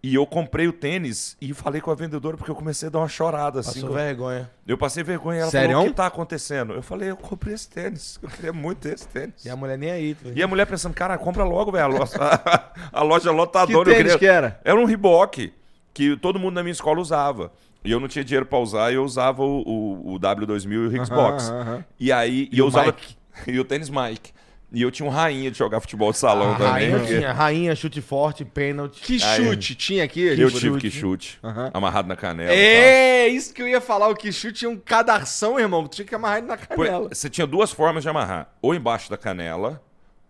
E 0.03 0.15
eu 0.15 0.25
comprei 0.25 0.69
o 0.69 0.73
tênis 0.73 1.37
e 1.41 1.53
falei 1.53 1.81
com 1.81 1.91
a 1.91 1.95
vendedora 1.95 2.37
porque 2.37 2.51
eu 2.51 2.55
comecei 2.55 2.87
a 2.87 2.91
dar 2.91 2.99
uma 3.01 3.09
chorada 3.09 3.59
assim. 3.61 3.81
Passou 3.81 3.97
vergonha. 3.97 4.49
Eu 4.67 4.79
passei 4.79 5.03
vergonha. 5.03 5.41
Ela 5.41 5.51
Sério? 5.51 5.71
falou: 5.71 5.87
O 5.87 5.89
que 5.91 5.97
tá 5.97 6.07
acontecendo? 6.07 6.75
Eu 6.75 6.83
falei: 6.83 7.11
Eu 7.11 7.17
comprei 7.17 7.55
esse 7.55 7.69
tênis. 7.69 8.17
Eu 8.23 8.29
queria 8.29 8.53
muito 8.53 8.79
ter 8.79 8.95
esse 8.95 9.09
tênis. 9.09 9.45
E 9.45 9.51
a 9.51 9.57
mulher 9.57 9.77
nem 9.77 9.91
aí. 9.91 10.15
Tá 10.15 10.31
E 10.33 10.41
a 10.43 10.47
mulher 10.47 10.67
pensando: 10.67 10.95
Cara, 10.95 11.19
compra 11.19 11.43
logo, 11.43 11.73
velho. 11.73 11.85
A 11.85 11.89
loja, 11.89 12.13
a 12.93 13.03
loja 13.03 13.31
Que 13.31 13.37
lotadora. 13.37 13.91
eu 13.91 13.95
tênis 13.97 14.13
queria- 14.15 14.19
que 14.19 14.27
era? 14.27 14.61
era 14.63 14.79
um 14.79 14.85
Reebok 14.85 15.53
que 15.93 16.17
todo 16.19 16.39
mundo 16.39 16.55
na 16.55 16.63
minha 16.63 16.73
escola 16.73 17.01
usava. 17.01 17.51
E 17.87 17.91
eu 17.93 18.01
não 18.01 18.09
tinha 18.09 18.25
dinheiro 18.25 18.45
pra 18.47 18.59
usar 18.59 18.91
e 18.91 18.97
eu 18.97 19.05
usava 19.05 19.43
o, 19.43 19.63
o- 19.63 20.15
o 20.15 20.21
W2000 20.21 20.73
e 20.73 20.99
o 20.99 21.07
Xbox. 21.07 21.49
aham, 21.49 21.61
aham. 21.61 21.85
E 21.99 22.11
aí 22.13 22.49
e 22.53 22.57
E 22.57 22.59
eu 22.59 22.65
o 22.65 22.69
usava 22.69 22.87
Mike? 22.87 23.17
e 23.47 23.59
o 23.61 23.65
tênis 23.65 23.89
Mike. 23.89 24.35
E 24.73 24.83
eu 24.83 24.91
tinha 24.91 25.09
um 25.09 25.11
rainha 25.13 25.49
de 25.51 25.57
jogar 25.57 25.81
futebol 25.81 26.11
de 26.11 26.19
salão 26.19 26.55
também. 26.57 26.69
Rainha 26.91 26.99
porque 26.99 27.17
tinha. 27.19 27.33
Rainha, 27.33 27.75
chute 27.77 28.01
forte, 28.03 28.45
pênalti. 28.45 29.01
Que 29.01 29.23
Aí- 29.23 29.45
chute 29.47 29.75
tinha 29.77 30.03
aqui? 30.05 30.21
Eu 30.21 30.51
tive 30.51 30.79
que 30.79 30.91
chute, 30.91 31.39
Aham. 31.43 31.71
amarrado 31.73 32.09
na 32.09 32.17
canela. 32.17 32.53
e 32.53 32.57
É, 32.59 33.29
isso 33.29 33.55
que 33.55 33.63
eu 33.63 33.69
ia 33.69 33.81
falar. 33.81 34.09
O 34.09 34.15
que 34.17 34.31
chute 34.33 34.59
tinha 34.59 34.71
um 34.71 34.77
cadarção, 34.77 35.59
irmão. 35.59 35.87
Tu 35.87 35.97
tinha 35.97 36.05
que 36.07 36.15
amarrar 36.15 36.39
ele 36.39 36.49
na. 36.49 36.57
Pô, 36.57 36.83
canela. 36.83 37.09
Você 37.11 37.31
tinha 37.31 37.47
duas 37.47 37.71
formas 37.71 38.03
de 38.03 38.09
amarrar: 38.09 38.51
ou 38.61 38.75
embaixo 38.75 39.09
da 39.09 39.17
canela, 39.17 39.81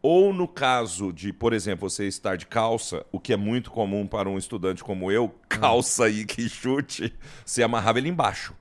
Ou 0.09 0.33
no 0.33 0.47
caso 0.47 1.13
de, 1.13 1.33
por 1.33 1.53
exemplo, 1.53 1.91
você 1.91 2.07
estar 2.07 2.37
de 2.37 2.47
calça, 2.47 3.05
o 3.11 3.19
que 3.19 3.33
é 3.33 3.37
muito 3.37 3.73
comum 3.73 4.07
para 4.07 4.29
um 4.29 4.39
estudante 4.39 4.85
como 4.85 5.11
eu, 5.11 5.35
calça 5.49 6.05
aí 6.05 6.25
que 6.25 6.49
chute, 6.49 7.13
você 7.45 7.61
amarrava 7.65 7.99
ele 7.99 8.09
embaixo. 8.09 8.55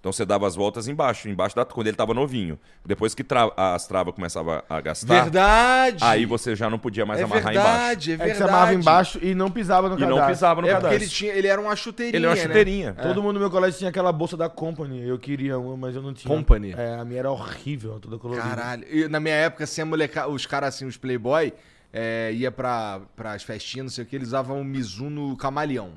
Então 0.00 0.12
você 0.12 0.24
dava 0.24 0.46
as 0.46 0.54
voltas 0.54 0.86
embaixo, 0.86 1.28
embaixo 1.28 1.56
da 1.56 1.64
quando 1.64 1.88
ele 1.88 1.94
estava 1.94 2.14
novinho. 2.14 2.56
Depois 2.86 3.16
que 3.16 3.24
tra- 3.24 3.52
as 3.56 3.84
travas 3.88 4.14
começavam 4.14 4.62
a 4.70 4.80
gastar, 4.80 5.22
Verdade! 5.24 5.98
aí 6.04 6.24
você 6.24 6.54
já 6.54 6.70
não 6.70 6.78
podia 6.78 7.04
mais 7.04 7.20
é 7.20 7.24
amarrar 7.24 7.52
verdade, 7.52 7.62
embaixo. 7.64 8.10
é 8.10 8.12
É 8.12 8.16
verdade. 8.16 8.30
que 8.30 8.36
você 8.36 8.42
amarrava 8.44 8.74
embaixo 8.74 9.18
e 9.20 9.34
não 9.34 9.50
pisava 9.50 9.88
no 9.88 9.96
E 9.96 10.00
não 10.00 10.08
cadastro. 10.10 10.28
pisava 10.34 10.60
no 10.62 10.68
É 10.68 10.70
porque 10.70 10.82
cadastro. 10.84 11.04
ele, 11.04 11.10
tinha, 11.10 11.32
ele 11.32 11.48
era 11.48 11.60
uma 11.60 11.74
chuteirinha, 11.74 12.16
Ele 12.16 12.26
é 12.26 12.28
uma 12.28 12.36
né? 12.36 12.42
chuteirinha. 12.42 12.92
Todo 12.94 13.20
mundo 13.22 13.34
no 13.34 13.40
meu 13.40 13.50
colégio 13.50 13.76
tinha 13.78 13.90
aquela 13.90 14.12
bolsa 14.12 14.36
da 14.36 14.48
Company. 14.48 15.02
Eu 15.06 15.18
queria 15.18 15.58
uma, 15.58 15.76
mas 15.76 15.96
eu 15.96 16.00
não 16.02 16.14
tinha. 16.14 16.32
Company? 16.32 16.74
É, 16.78 16.94
a 16.94 17.04
minha 17.04 17.18
era 17.18 17.30
horrível, 17.32 17.98
toda 17.98 18.18
colorida. 18.18 18.46
Caralho. 18.48 18.84
E 18.88 19.08
na 19.08 19.18
minha 19.18 19.34
época, 19.34 19.64
assim, 19.64 19.80
a 19.82 19.84
moleca... 19.84 20.28
os 20.28 20.46
caras, 20.46 20.76
assim, 20.76 20.84
os 20.86 20.96
playboy, 20.96 21.52
é, 21.92 22.30
ia 22.34 22.52
pra, 22.52 23.00
pras 23.16 23.42
festinhas, 23.42 23.84
não 23.86 23.90
sei 23.90 24.04
o 24.04 24.06
que, 24.06 24.14
eles 24.14 24.28
usavam 24.28 24.60
um 24.60 24.64
Mizuno 24.64 25.36
Camaleão. 25.36 25.90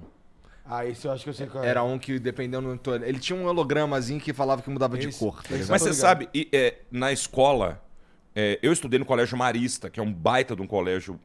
Ah, 0.65 0.85
esse 0.85 1.05
eu 1.07 1.11
acho 1.11 1.23
que 1.23 1.29
eu 1.29 1.33
sei 1.33 1.47
qual 1.47 1.63
é. 1.63 1.67
Era 1.67 1.83
um 1.83 1.97
que, 1.99 2.19
dependendo 2.19 2.75
do... 2.75 2.95
Ele 2.95 3.19
tinha 3.19 3.37
um 3.37 3.45
hologramazinho 3.45 4.19
que 4.19 4.31
falava 4.33 4.61
que 4.61 4.69
mudava 4.69 4.97
de 4.97 5.09
Esse- 5.09 5.19
cor. 5.19 5.41
tá? 5.43 5.49
Mas 5.69 5.81
você 5.81 5.93
sabe, 5.93 6.29
e, 6.33 6.47
é, 6.53 6.75
na 6.91 7.11
escola, 7.11 7.81
é, 8.35 8.59
eu 8.61 8.71
estudei 8.71 8.99
no 8.99 9.05
Colégio 9.05 9.37
Marista, 9.37 9.89
que 9.89 9.99
é 9.99 10.03
um 10.03 10.13
baita 10.13 10.55
de 10.55 10.61
um 10.61 10.67
colégio 10.67 11.19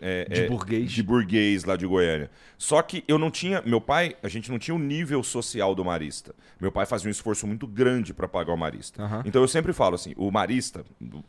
é, 0.00 0.24
De 0.24 0.40
é, 0.42 0.48
burguês. 0.48 0.90
de 0.90 1.02
burguês 1.02 1.64
lá 1.64 1.76
de 1.76 1.86
Goiânia. 1.86 2.30
Só 2.58 2.82
que 2.82 3.04
eu 3.06 3.18
não 3.18 3.30
tinha, 3.30 3.62
meu 3.64 3.80
pai, 3.80 4.16
a 4.22 4.28
gente 4.28 4.50
não 4.50 4.58
tinha 4.58 4.74
o 4.74 4.78
nível 4.78 5.22
social 5.22 5.74
do 5.74 5.84
Marista. 5.84 6.34
Meu 6.60 6.72
pai 6.72 6.86
fazia 6.86 7.08
um 7.08 7.10
esforço 7.10 7.46
muito 7.46 7.66
grande 7.66 8.12
para 8.12 8.26
pagar 8.26 8.52
o 8.52 8.56
Marista. 8.56 9.02
Aham. 9.02 9.22
Então 9.24 9.42
eu 9.42 9.48
sempre 9.48 9.72
falo 9.72 9.94
assim, 9.94 10.12
o 10.16 10.30
Marista, 10.30 10.84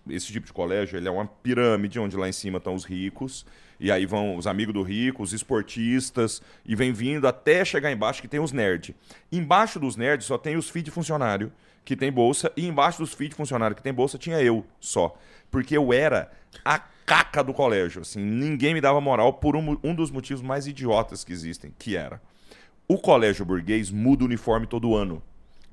esse 0.09 0.31
tipo 0.31 0.47
de 0.47 0.53
colégio, 0.53 0.97
ele 0.97 1.07
é 1.07 1.11
uma 1.11 1.25
pirâmide 1.25 1.99
onde 1.99 2.15
lá 2.17 2.27
em 2.27 2.33
cima 2.33 2.57
estão 2.57 2.73
os 2.73 2.85
ricos 2.85 3.45
e 3.79 3.91
aí 3.91 4.05
vão 4.05 4.35
os 4.37 4.47
amigos 4.47 4.73
do 4.73 4.81
rico, 4.81 5.21
os 5.21 5.33
esportistas 5.33 6.41
e 6.65 6.75
vem 6.75 6.91
vindo 6.93 7.27
até 7.27 7.63
chegar 7.65 7.91
embaixo 7.91 8.21
que 8.21 8.27
tem 8.27 8.39
os 8.39 8.51
nerds. 8.51 8.95
Embaixo 9.31 9.79
dos 9.79 9.95
nerds 9.95 10.25
só 10.25 10.37
tem 10.37 10.55
os 10.55 10.69
filhos 10.69 10.85
de 10.85 10.91
funcionário 10.91 11.51
que 11.83 11.95
tem 11.95 12.11
bolsa 12.11 12.51
e 12.57 12.65
embaixo 12.65 12.97
dos 12.99 13.13
filhos 13.13 13.31
de 13.31 13.35
funcionário 13.35 13.75
que 13.75 13.83
tem 13.83 13.93
bolsa 13.93 14.17
tinha 14.17 14.41
eu 14.41 14.65
só, 14.79 15.15
porque 15.51 15.77
eu 15.77 15.93
era 15.93 16.31
a 16.63 16.79
caca 17.05 17.43
do 17.43 17.53
colégio, 17.53 18.01
assim, 18.01 18.19
ninguém 18.19 18.73
me 18.73 18.81
dava 18.81 18.99
moral 18.99 19.33
por 19.33 19.55
um, 19.55 19.77
um 19.83 19.93
dos 19.93 20.09
motivos 20.09 20.41
mais 20.41 20.65
idiotas 20.67 21.23
que 21.23 21.31
existem, 21.31 21.73
que 21.77 21.95
era 21.95 22.19
o 22.87 22.97
colégio 22.97 23.45
burguês 23.45 23.89
muda 23.91 24.23
o 24.23 24.27
uniforme 24.27 24.67
todo 24.67 24.95
ano, 24.95 25.21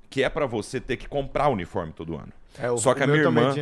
que 0.08 0.22
é 0.22 0.28
pra 0.28 0.46
você 0.46 0.80
ter 0.80 0.96
que 0.96 1.08
comprar 1.08 1.48
o 1.48 1.52
uniforme 1.52 1.92
todo 1.92 2.16
ano. 2.16 2.32
É, 2.58 2.70
o, 2.70 2.76
Só 2.78 2.94
que 2.94 3.00
o 3.00 3.04
a 3.04 3.06
minha 3.06 3.22
irmã 3.22 3.54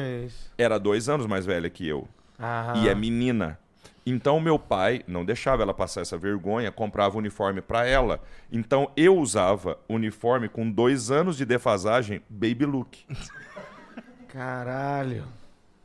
era 0.59 0.79
dois 0.79 1.09
anos 1.09 1.27
mais 1.27 1.47
velha 1.47 1.69
que 1.71 1.87
eu 1.87 2.09
Ah. 2.39 2.75
e 2.77 2.89
é 2.89 2.95
menina. 2.95 3.59
Então 4.07 4.41
meu 4.41 4.59
pai 4.59 5.03
não 5.07 5.25
deixava 5.25 5.63
ela 5.63 5.75
passar 5.75 6.01
essa 6.01 6.17
vergonha, 6.17 6.73
comprava 6.73 7.19
uniforme 7.19 7.61
pra 7.61 7.87
ela. 7.87 8.21
Então 8.51 8.91
eu 8.97 9.17
usava 9.17 9.79
uniforme 9.89 10.49
com 10.49 10.69
dois 10.71 11.11
anos 11.11 11.37
de 11.37 11.45
defasagem 11.45 12.23
baby 12.29 12.65
look. 12.67 13.05
Caralho. 14.29 15.25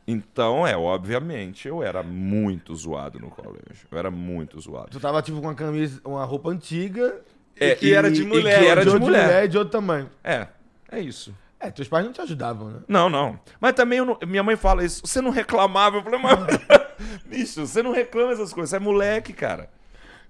Então 0.07 0.65
é, 0.67 0.77
obviamente, 0.77 1.67
eu 1.67 1.81
era 1.81 2.03
muito 2.03 2.75
zoado 2.75 3.19
no 3.19 3.29
colégio. 3.29 3.87
Eu 3.89 3.97
era 3.97 4.11
muito 4.11 4.59
zoado. 4.59 4.89
Tu 4.91 4.99
tava 4.99 5.21
tipo 5.21 5.39
com 5.41 5.47
uma 5.47 5.55
camisa, 5.55 5.99
uma 6.05 6.23
roupa 6.25 6.49
antiga. 6.49 7.21
É, 7.57 7.73
que 7.73 7.93
era 7.93 8.11
de 8.11 8.21
e 8.21 8.25
mulher, 8.25 8.59
que 8.59 8.65
era 8.67 8.81
de 8.81 8.89
de 8.89 8.93
outra 8.93 9.09
mulher. 9.09 9.45
e 9.45 9.47
de 9.47 9.57
outro 9.57 9.71
tamanho. 9.71 10.09
É, 10.23 10.47
é 10.91 10.99
isso. 10.99 11.33
É, 11.59 11.71
teus 11.71 11.87
pais 11.87 12.05
não 12.05 12.11
te 12.11 12.21
ajudavam, 12.21 12.69
né? 12.69 12.79
Não, 12.87 13.09
não. 13.09 13.39
Mas 13.59 13.73
também 13.73 13.97
eu 13.99 14.05
não- 14.05 14.19
minha 14.27 14.43
mãe 14.43 14.55
fala 14.57 14.83
isso. 14.83 15.01
Você 15.05 15.21
não 15.21 15.31
reclamava. 15.31 15.97
Eu 15.97 16.03
falei, 16.03 16.19
mas. 16.19 16.37
Bicho, 17.25 17.65
você 17.65 17.81
não 17.81 17.91
reclama 17.91 18.33
essas 18.33 18.53
coisas. 18.53 18.69
Você 18.71 18.75
é 18.75 18.79
moleque, 18.79 19.33
cara. 19.33 19.69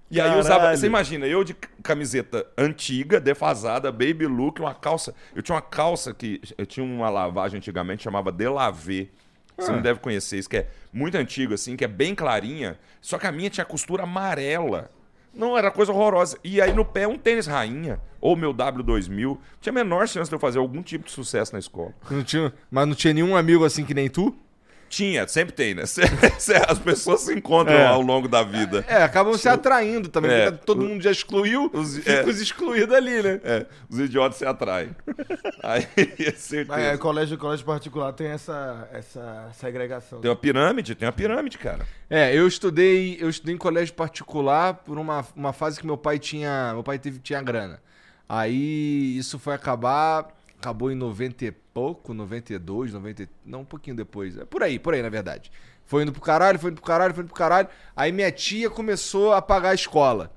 E 0.09 0.21
aí 0.21 0.31
eu 0.31 0.39
usava. 0.39 0.59
Caralho. 0.59 0.77
Você 0.77 0.85
imagina, 0.85 1.25
eu 1.25 1.43
de 1.43 1.53
camiseta 1.81 2.45
antiga, 2.57 3.19
defasada, 3.19 3.91
baby 3.91 4.27
look, 4.27 4.59
uma 4.61 4.73
calça. 4.75 5.13
Eu 5.35 5.41
tinha 5.41 5.55
uma 5.55 5.61
calça 5.63 6.13
que. 6.13 6.39
Eu 6.57 6.65
tinha 6.65 6.85
uma 6.85 7.09
lavagem 7.09 7.57
antigamente 7.57 8.03
chamava 8.03 8.31
Delavê. 8.31 9.09
Você 9.57 9.71
Ah. 9.71 9.75
não 9.75 9.81
deve 9.81 9.99
conhecer 9.99 10.37
isso, 10.37 10.49
que 10.49 10.57
é 10.57 10.67
muito 10.91 11.15
antigo, 11.15 11.53
assim, 11.53 11.75
que 11.75 11.83
é 11.85 11.87
bem 11.87 12.13
clarinha. 12.13 12.77
Só 13.01 13.17
que 13.17 13.25
a 13.27 13.31
minha 13.31 13.49
tinha 13.49 13.65
costura 13.65 14.03
amarela. 14.03 14.89
Não, 15.33 15.57
era 15.57 15.69
coisa 15.69 15.91
horrorosa. 15.91 16.37
E 16.43 16.61
aí 16.61 16.71
no 16.73 16.85
pé 16.85 17.07
um 17.07 17.17
tênis 17.17 17.45
rainha, 17.45 17.99
ou 18.21 18.35
meu 18.37 18.53
W2000. 18.53 19.37
Tinha 19.59 19.71
a 19.71 19.73
menor 19.75 20.07
chance 20.07 20.29
de 20.29 20.35
eu 20.35 20.39
fazer 20.39 20.59
algum 20.59 20.81
tipo 20.81 21.05
de 21.05 21.11
sucesso 21.11 21.51
na 21.53 21.59
escola. 21.59 21.93
Não 22.09 22.23
tinha, 22.23 22.53
mas 22.71 22.87
não 22.87 22.95
tinha 22.95 23.13
nenhum 23.13 23.35
amigo 23.35 23.65
assim 23.65 23.83
que 23.83 23.93
nem 23.93 24.09
tu? 24.09 24.33
Tinha, 24.95 25.27
sempre 25.27 25.53
tem, 25.53 25.73
né? 25.73 25.83
As 26.69 26.79
pessoas 26.79 27.19
se 27.21 27.33
encontram 27.33 27.75
É. 27.75 27.85
ao 27.85 27.99
longo 28.01 28.29
da 28.29 28.43
vida. 28.43 28.85
É, 28.87 29.03
acabam 29.03 29.37
se 29.37 29.49
atraindo 29.49 30.07
também. 30.07 30.31
É. 30.31 30.51
porque 30.51 30.65
todo 30.65 30.85
mundo 30.85 31.01
já 31.03 31.11
excluiu, 31.11 31.69
Os- 31.73 31.97
fica 31.97 32.11
é. 32.11 32.25
os 32.25 32.39
excluídos 32.39 32.95
ali, 32.95 33.21
né? 33.21 33.41
É, 33.43 33.65
os 33.89 33.99
idiotas 33.99 34.37
se 34.37 34.45
atraem. 34.45 34.91
Aí, 35.61 35.85
é 35.97 36.31
certeza. 36.31 36.65
Mas 36.69 36.83
é, 36.85 36.97
colégio, 36.97 37.37
colégio 37.37 37.65
particular 37.65 38.13
tem 38.13 38.27
essa, 38.27 38.87
essa 38.93 39.49
segregação. 39.59 40.21
Tem 40.21 40.31
uma 40.31 40.37
pirâmide, 40.37 40.95
tem 40.95 41.05
uma 41.05 41.11
pirâmide, 41.11 41.57
cara. 41.57 41.85
É, 42.09 42.33
eu 42.33 42.47
estudei, 42.47 43.17
eu 43.19 43.29
estudei 43.29 43.53
em 43.55 43.57
colégio 43.57 43.93
particular 43.95 44.75
por 44.75 44.97
uma, 44.97 45.25
uma 45.35 45.51
fase 45.51 45.77
que 45.77 45.85
meu 45.85 45.97
pai 45.97 46.17
tinha, 46.19 46.71
meu 46.73 46.83
pai 46.83 46.97
teve 46.97 47.19
tinha 47.19 47.41
grana. 47.41 47.81
Aí 48.29 49.17
isso 49.17 49.37
foi 49.37 49.53
acabar, 49.53 50.27
acabou 50.65 50.91
em 50.91 50.95
90 50.95 51.45
e 51.45 51.51
pouco, 51.51 52.13
92, 52.13 52.93
90, 52.93 53.29
não 53.45 53.61
um 53.61 53.65
pouquinho 53.65 53.95
depois. 53.95 54.35
É 54.35 54.45
por 54.45 54.63
aí, 54.63 54.79
por 54.79 54.95
aí 54.95 55.01
na 55.01 55.09
verdade. 55.09 55.51
Foi 55.85 56.01
indo 56.01 56.11
pro 56.11 56.21
caralho, 56.21 56.57
foi 56.57 56.71
indo 56.71 56.81
pro 56.81 56.85
caralho, 56.85 57.13
foi 57.13 57.21
indo 57.23 57.27
pro 57.29 57.37
caralho. 57.37 57.67
Aí 57.95 58.11
minha 58.11 58.31
tia 58.31 58.69
começou 58.69 59.33
a 59.33 59.41
pagar 59.41 59.69
a 59.69 59.73
escola. 59.75 60.31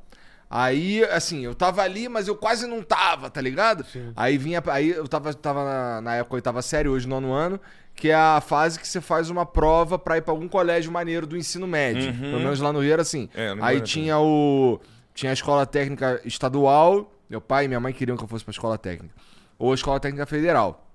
Aí, 0.51 1.05
assim, 1.05 1.45
eu 1.45 1.55
tava 1.55 1.83
ali, 1.83 2.09
mas 2.09 2.27
eu 2.27 2.35
quase 2.35 2.67
não 2.67 2.83
tava, 2.83 3.31
tá 3.31 3.41
ligado? 3.41 3.85
Aí 4.15 4.37
vinha. 4.39 4.63
Aí 4.67 4.91
eu 4.91 5.07
tava, 5.09 5.33
tava 5.35 5.65
na, 5.65 6.01
na 6.01 6.15
época 6.17 6.37
oitava 6.37 6.63
série, 6.63 6.89
hoje 6.89 7.07
nono 7.07 7.33
ano, 7.33 7.61
que 7.95 8.09
é 8.11 8.15
a 8.15 8.41
fase 8.41 8.79
que 8.79 8.89
você 8.89 9.01
faz 9.01 9.31
uma 9.31 9.45
prova 9.47 9.99
pra 9.99 10.19
ir 10.19 10.23
pra 10.23 10.33
algum 10.33 10.49
colégio 10.49 10.93
maneiro 10.93 11.27
do 11.27 11.37
ensino 11.37 11.67
médio. 11.67 12.15
Pelo 12.15 12.41
menos 12.41 12.61
lá 12.61 12.73
no 12.73 12.81
Rio 12.81 12.93
era 12.93 13.03
assim. 13.03 13.29
É, 13.35 13.49
aí 13.49 13.57
Goiânia 13.57 13.81
tinha 13.81 14.19
o. 14.19 14.81
Tinha 15.15 15.31
a 15.31 15.35
escola 15.35 15.67
técnica 15.67 16.21
estadual. 16.25 17.13
Meu 17.29 17.41
pai 17.43 17.67
e 17.67 17.69
minha 17.69 17.81
mãe 17.81 17.93
queriam 17.93 18.17
que 18.17 18.25
eu 18.25 18.29
fosse 18.29 18.45
pra 18.45 18.53
escola 18.53 18.79
técnica. 18.79 19.15
Ou 19.59 19.73
a 19.73 19.75
escola 19.75 19.99
técnica 19.99 20.27
federal. 20.27 20.89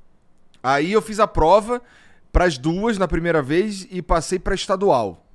Aí 0.62 0.92
eu 0.92 1.02
fiz 1.02 1.20
a 1.20 1.28
prova 1.28 1.82
pras 2.32 2.58
duas 2.58 2.98
na 2.98 3.08
primeira 3.08 3.42
vez 3.42 3.88
e 3.92 4.02
passei 4.02 4.40
pra 4.40 4.56
estadual. 4.56 5.26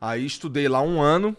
Aí 0.00 0.26
estudei 0.26 0.68
lá 0.68 0.82
um 0.82 1.00
ano. 1.00 1.36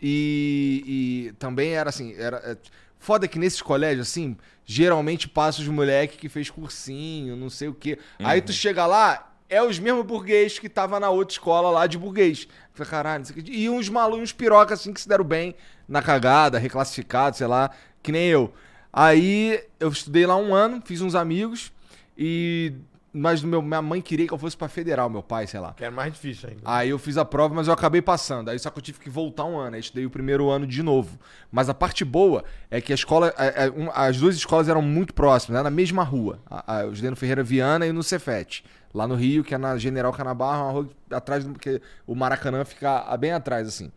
E, 0.00 0.84
e 0.86 1.32
também 1.38 1.72
era 1.74 1.88
assim, 1.88 2.14
era 2.16 2.36
é, 2.44 2.56
foda 2.98 3.26
que 3.26 3.38
nesses 3.38 3.60
colégios 3.60 4.08
assim, 4.08 4.36
geralmente 4.64 5.28
passa 5.28 5.60
os 5.60 5.66
moleque 5.66 6.18
que 6.18 6.28
fez 6.28 6.50
cursinho, 6.50 7.34
não 7.34 7.50
sei 7.50 7.68
o 7.68 7.74
quê. 7.74 7.98
Aí 8.18 8.40
tu 8.40 8.52
chega 8.52 8.86
lá, 8.86 9.32
é 9.48 9.62
os 9.62 9.78
mesmos 9.78 10.04
burguês 10.04 10.58
que 10.58 10.68
tava 10.68 11.00
na 11.00 11.10
outra 11.10 11.32
escola 11.32 11.70
lá 11.70 11.86
de 11.86 11.98
burguês. 11.98 12.46
Falei, 12.74 12.90
caralho, 12.90 13.18
não 13.20 13.24
sei 13.24 13.36
o 13.36 13.44
quê. 13.44 13.50
E 13.50 13.70
uns 13.70 13.88
malucos, 13.88 14.22
uns 14.22 14.32
piroca 14.32 14.74
assim 14.74 14.92
que 14.92 15.00
se 15.00 15.08
deram 15.08 15.24
bem 15.24 15.54
na 15.88 16.02
cagada, 16.02 16.58
reclassificado, 16.58 17.36
sei 17.36 17.46
lá, 17.46 17.70
que 18.02 18.12
nem 18.12 18.28
eu. 18.28 18.52
Aí 19.00 19.62
eu 19.78 19.88
estudei 19.90 20.26
lá 20.26 20.36
um 20.36 20.52
ano, 20.54 20.82
fiz 20.84 21.00
uns 21.00 21.14
amigos 21.14 21.70
e 22.16 22.72
mas 23.12 23.42
meu, 23.42 23.62
minha 23.62 23.80
mãe 23.80 24.00
queria 24.00 24.26
que 24.26 24.34
eu 24.34 24.38
fosse 24.38 24.56
pra 24.56 24.68
federal, 24.68 25.08
meu 25.08 25.22
pai, 25.22 25.46
sei 25.46 25.58
lá. 25.60 25.72
Que 25.72 25.84
era 25.84 25.92
mais 25.94 26.12
difícil 26.12 26.48
ainda. 26.50 26.60
Aí 26.64 26.90
eu 26.90 26.98
fiz 26.98 27.16
a 27.16 27.24
prova, 27.24 27.54
mas 27.54 27.66
eu 27.68 27.72
acabei 27.72 28.02
passando. 28.02 28.48
Aí 28.50 28.58
só 28.58 28.70
que 28.70 28.78
eu 28.78 28.82
tive 28.82 28.98
que 28.98 29.08
voltar 29.08 29.44
um 29.44 29.56
ano. 29.56 29.74
Aí 29.76 29.80
estudei 29.80 30.04
o 30.04 30.10
primeiro 30.10 30.48
ano 30.50 30.66
de 30.66 30.82
novo. 30.82 31.18
Mas 31.50 31.68
a 31.68 31.74
parte 31.74 32.04
boa 32.04 32.42
é 32.70 32.80
que 32.80 32.92
a 32.92 32.94
escola. 32.94 33.32
é- 33.38 33.66
é 33.66 33.70
um- 33.70 33.90
as 33.92 34.18
duas 34.18 34.34
escolas 34.36 34.68
eram 34.68 34.82
muito 34.82 35.14
próximas, 35.14 35.54
era 35.56 35.64
na 35.64 35.70
mesma 35.74 36.02
rua. 36.02 36.38
A, 36.50 36.76
a, 36.76 36.82
eu 36.82 36.88
estudei 36.90 37.10
no 37.10 37.16
Ferreira 37.16 37.42
Viana 37.42 37.86
e 37.86 37.92
no 37.92 38.02
Cefete. 38.02 38.64
Lá 38.92 39.06
no 39.06 39.14
Rio, 39.14 39.42
que 39.44 39.54
é 39.54 39.58
na 39.58 39.76
General 39.78 40.12
Canabarro, 40.12 40.64
uma 40.64 40.72
rua 40.72 40.88
atrás 41.12 41.44
do. 41.44 41.52
Porque 41.52 41.80
o 42.06 42.14
Maracanã 42.14 42.64
fica 42.64 42.98
a- 43.00 43.16
bem 43.16 43.32
atrás, 43.32 43.66
assim. 43.68 43.90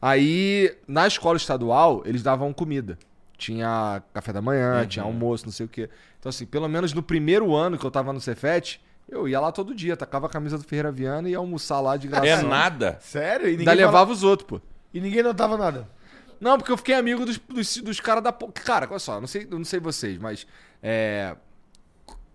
Aí, 0.00 0.76
na 0.86 1.06
escola 1.06 1.36
estadual, 1.36 2.02
eles 2.04 2.22
davam 2.22 2.52
comida. 2.52 2.98
Tinha 3.38 4.02
café 4.12 4.32
da 4.32 4.42
manhã, 4.42 4.84
tinha 4.86 5.04
almoço, 5.04 5.46
não 5.46 5.52
sei 5.52 5.64
o 5.64 5.68
quê. 5.68 5.88
Então, 6.18 6.28
assim, 6.28 6.44
pelo 6.44 6.68
menos 6.68 6.92
no 6.92 7.02
primeiro 7.02 7.54
ano 7.54 7.78
que 7.78 7.86
eu 7.86 7.90
tava 7.90 8.12
no 8.12 8.20
Cefete, 8.20 8.80
eu 9.08 9.26
ia 9.28 9.38
lá 9.40 9.50
todo 9.52 9.74
dia, 9.74 9.96
tacava 9.96 10.26
a 10.26 10.28
camisa 10.28 10.58
do 10.58 10.64
Ferreira 10.64 10.90
Viana 10.92 11.28
e 11.28 11.32
ia 11.32 11.38
almoçar 11.38 11.80
lá 11.80 11.96
de 11.96 12.08
graça. 12.08 12.26
É 12.26 12.42
nada. 12.42 12.98
Sério? 13.00 13.46
E 13.48 13.56
Ainda 13.56 13.72
levava 13.72 13.98
fala- 13.98 14.10
os 14.10 14.22
outros, 14.24 14.46
pô. 14.48 14.60
e 14.92 15.00
ninguém 15.00 15.22
notava 15.22 15.56
nada. 15.56 15.88
Não, 16.40 16.58
porque 16.58 16.70
eu 16.72 16.76
fiquei 16.76 16.94
amigo 16.96 17.24
dos, 17.24 17.38
dos, 17.38 17.76
dos 17.78 18.00
caras 18.00 18.22
da. 18.22 18.32
Cara, 18.32 18.86
olha 18.90 18.98
só, 18.98 19.14
eu 19.14 19.20
não 19.20 19.26
sei, 19.28 19.46
não 19.48 19.64
sei 19.64 19.78
vocês, 19.80 20.18
mas. 20.18 20.46
É. 20.82 21.34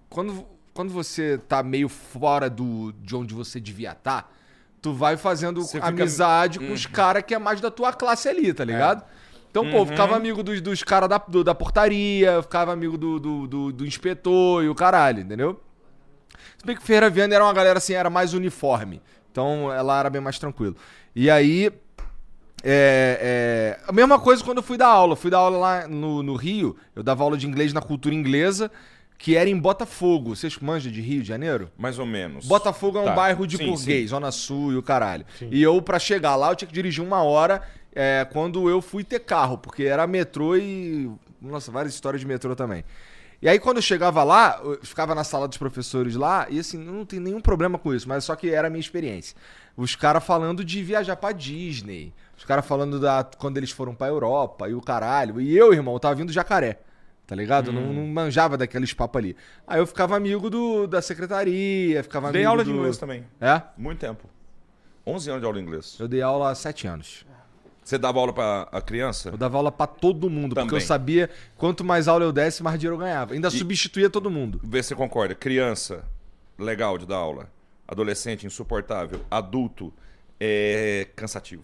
Quando, 0.09 0.45
quando 0.73 0.91
você 0.91 1.37
tá 1.37 1.63
meio 1.63 1.89
fora 1.89 2.49
do, 2.49 2.93
de 3.01 3.15
onde 3.15 3.33
você 3.33 3.59
devia 3.59 3.91
estar, 3.91 4.31
tu 4.81 4.93
vai 4.93 5.17
fazendo 5.17 5.61
Você 5.61 5.77
fica- 5.77 5.87
amizade 5.87 6.59
com 6.59 6.71
os 6.71 6.85
caras 6.85 7.23
que 7.23 7.33
é 7.33 7.39
mais 7.39 7.59
da 7.61 7.71
tua 7.71 7.91
classe 7.93 8.27
ali, 8.29 8.53
tá 8.53 8.63
ligado? 8.63 9.03
Então, 9.53 9.69
pô, 9.69 9.77
eu 9.77 9.85
ficava 9.85 10.15
amigo 10.15 10.41
dos, 10.41 10.59
dos 10.61 10.81
caras 10.81 11.07
da, 11.07 11.19
do- 11.19 11.43
da 11.43 11.53
portaria, 11.53 12.41
ficava 12.41 12.73
amigo 12.73 12.97
do, 12.97 13.19
do, 13.19 13.45
do, 13.47 13.71
do 13.71 13.85
inspetor 13.85 14.63
e 14.63 14.67
o 14.67 14.73
caralho, 14.73 15.19
entendeu? 15.21 15.61
Se 16.57 16.65
bem 16.65 16.75
que 16.75 16.81
Ferreira 16.81 17.07
Viana 17.07 17.35
era 17.35 17.43
uma 17.43 17.53
galera 17.53 17.77
assim, 17.77 17.93
era 17.93 18.09
mais 18.09 18.33
uniforme. 18.33 18.99
Então 19.31 19.71
ela 19.71 19.99
era 19.99 20.09
bem 20.09 20.19
mais 20.21 20.39
tranquilo. 20.39 20.75
E 21.15 21.29
aí. 21.29 21.71
É, 22.65 23.77
é, 23.81 23.85
a 23.87 23.91
mesma 23.91 24.17
coisa 24.17 24.43
quando 24.43 24.57
eu 24.57 24.63
fui 24.63 24.77
dar 24.77 24.87
aula. 24.87 25.15
Fui 25.15 25.29
dar 25.29 25.37
aula 25.39 25.57
lá 25.57 25.87
no, 25.87 26.23
no 26.23 26.35
Rio. 26.35 26.75
Eu 26.95 27.03
dava 27.03 27.23
aula 27.23 27.37
de 27.37 27.45
inglês 27.45 27.73
na 27.73 27.81
cultura 27.81 28.15
inglesa, 28.15 28.71
que 29.17 29.35
era 29.35 29.49
em 29.49 29.57
Botafogo. 29.59 30.35
Vocês 30.35 30.57
manjam 30.59 30.91
de 30.91 31.01
Rio 31.01 31.21
de 31.21 31.27
Janeiro? 31.27 31.69
Mais 31.77 31.99
ou 31.99 32.05
menos. 32.05 32.47
Botafogo 32.47 32.97
é 32.97 33.01
um 33.01 33.05
Tá. 33.05 33.11
bairro 33.15 33.45
de 33.45 33.57
Sim, 33.57 33.67
burguês, 33.69 34.09
Zona 34.11 34.31
Sul 34.31 34.71
e 34.73 34.77
o 34.77 34.81
caralho. 34.83 35.25
E 35.51 35.61
eu, 35.61 35.81
pra 35.81 35.99
chegar 35.99 36.35
lá, 36.37 36.51
eu 36.51 36.55
tinha 36.55 36.67
que 36.67 36.73
dirigir 36.73 37.03
uma 37.03 37.21
hora 37.21 37.61
é, 37.95 38.25
quando 38.31 38.69
eu 38.69 38.81
fui 38.81 39.03
ter 39.03 39.19
carro, 39.19 39.57
porque 39.57 39.83
era 39.83 40.05
metrô 40.07 40.55
e. 40.57 41.09
Nossa, 41.41 41.71
várias 41.71 41.93
histórias 41.93 42.21
de 42.21 42.27
metrô 42.27 42.55
também. 42.55 42.83
E 43.41 43.49
aí, 43.49 43.59
quando 43.59 43.77
eu 43.77 43.81
chegava 43.83 44.23
lá, 44.23 44.59
eu 44.63 44.79
ficava 44.83 45.13
na 45.13 45.25
sala 45.25 45.49
dos 45.49 45.57
professores 45.57 46.15
lá, 46.15 46.47
e 46.49 46.59
assim, 46.59 46.77
não 46.77 47.05
tem 47.05 47.19
nenhum 47.19 47.41
problema 47.41 47.77
com 47.77 47.93
isso, 47.93 48.07
mas 48.07 48.23
só 48.23 48.35
que 48.37 48.49
era 48.49 48.67
a 48.67 48.69
minha 48.69 48.79
experiência. 48.79 49.35
Os 49.75 49.95
caras 49.97 50.23
falando 50.23 50.63
de 50.63 50.81
viajar 50.81 51.17
pra 51.17 51.33
Disney, 51.33 52.13
os 52.37 52.45
caras 52.45 52.65
falando 52.65 53.01
da 53.01 53.21
quando 53.37 53.57
eles 53.57 53.71
foram 53.71 53.93
pra 53.93 54.07
Europa 54.07 54.69
e 54.69 54.73
o 54.73 54.79
caralho. 54.79 55.41
E 55.41 55.57
eu, 55.57 55.73
irmão, 55.73 55.93
eu 55.93 55.99
tava 55.99 56.15
vindo 56.15 56.29
de 56.29 56.33
jacaré. 56.35 56.79
Tá 57.27 57.35
ligado? 57.35 57.67
Eu 57.67 57.73
Não, 57.73 57.81
Hum. 57.83 57.93
não 57.93 58.07
manjava 58.07 58.57
daqueles 58.57 58.93
papos 58.93 59.19
ali. 59.19 59.35
Aí 59.67 59.79
eu 59.79 59.87
ficava 59.87 60.15
amigo 60.15 60.49
do, 60.49 60.87
da 60.87 61.01
secretaria, 61.01 62.01
ficava 62.03 62.31
Dei 62.31 62.45
aula 62.45 62.63
de 62.63 62.71
do- 62.71 62.77
inglês 62.77 62.97
também. 62.97 63.25
É? 63.41 63.61
Muito 63.77 63.99
tempo. 63.99 64.29
11 65.05 65.29
anos 65.29 65.41
de 65.41 65.45
aula 65.45 65.57
de 65.57 65.63
inglês. 65.65 65.97
Eu 65.99 66.07
dei 66.07 66.21
aula 66.21 66.49
há 66.51 66.55
sete 66.55 66.87
anos. 66.87 67.25
Você 67.83 67.97
dava 67.97 68.19
aula 68.19 68.31
pra 68.31 68.67
a 68.71 68.81
criança? 68.81 69.29
Eu 69.29 69.37
dava 69.37 69.57
aula 69.57 69.71
pra 69.71 69.85
todo 69.85 70.29
mundo, 70.29 70.55
porque 70.55 70.67
Também. 70.67 70.81
eu 70.81 70.87
sabia 70.87 71.29
quanto 71.57 71.83
mais 71.83 72.07
aula 72.07 72.23
eu 72.23 72.31
desse, 72.31 72.63
mais 72.63 72.79
dinheiro 72.79 72.95
eu 72.95 72.99
ganhava. 72.99 73.33
Ainda 73.33 73.49
substituía 73.49 74.09
todo 74.09 74.29
mundo. 74.31 74.61
Vê 74.63 74.81
se 74.81 74.89
você 74.89 74.95
concorda. 74.95 75.35
Criança, 75.35 76.03
legal 76.57 76.97
de 76.97 77.05
dar 77.05 77.17
aula. 77.17 77.49
Adolescente, 77.87 78.47
insuportável. 78.47 79.19
Adulto, 79.29 79.93
é 80.39 81.07
cansativo. 81.15 81.63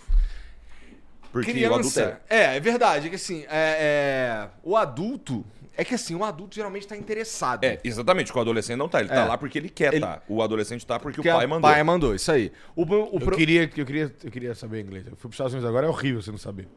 Porque 1.31 1.65
o 1.65 1.75
adulto 1.75 1.99
é... 1.99 2.17
é... 2.29 2.55
é, 2.57 2.59
verdade. 2.59 3.07
É 3.07 3.09
que 3.09 3.15
assim, 3.15 3.45
é, 3.49 3.49
é, 3.49 4.49
o 4.63 4.75
adulto. 4.75 5.45
É 5.79 5.83
que 5.85 5.95
assim, 5.95 6.13
o 6.13 6.23
adulto 6.25 6.55
geralmente 6.55 6.85
tá 6.87 6.97
interessado. 6.97 7.63
É, 7.63 7.79
exatamente. 7.83 8.35
O 8.35 8.39
adolescente 8.39 8.75
não 8.77 8.89
tá. 8.89 8.99
Ele 8.99 9.09
É. 9.09 9.15
tá 9.15 9.25
lá 9.25 9.37
porque 9.37 9.57
ele 9.57 9.69
quer 9.69 9.93
Ele- 9.93 10.01
tá. 10.01 10.21
O 10.27 10.41
adolescente 10.41 10.85
tá 10.85 10.99
porque, 10.99 11.15
porque 11.17 11.29
o 11.29 11.33
pai 11.33 11.47
mandou. 11.47 11.69
O 11.69 11.73
pai 11.73 11.83
mandou, 11.83 12.13
isso 12.13 12.31
aí. 12.31 12.51
O, 12.75 12.83
o 12.83 13.09
Eu 13.13 13.19
pro- 13.21 13.37
queria, 13.37 13.63
eu, 13.63 13.85
queria, 13.85 14.13
eu 14.23 14.29
queria 14.31 14.53
saber 14.55 14.81
inglês. 14.81 15.05
Eu 15.07 15.11
fui 15.15 15.29
pros 15.29 15.35
Estados 15.35 15.53
Unidos 15.53 15.69
agora, 15.69 15.85
é 15.87 15.89
horrível 15.89 16.21
você 16.21 16.31
não 16.31 16.37
saber. 16.37 16.67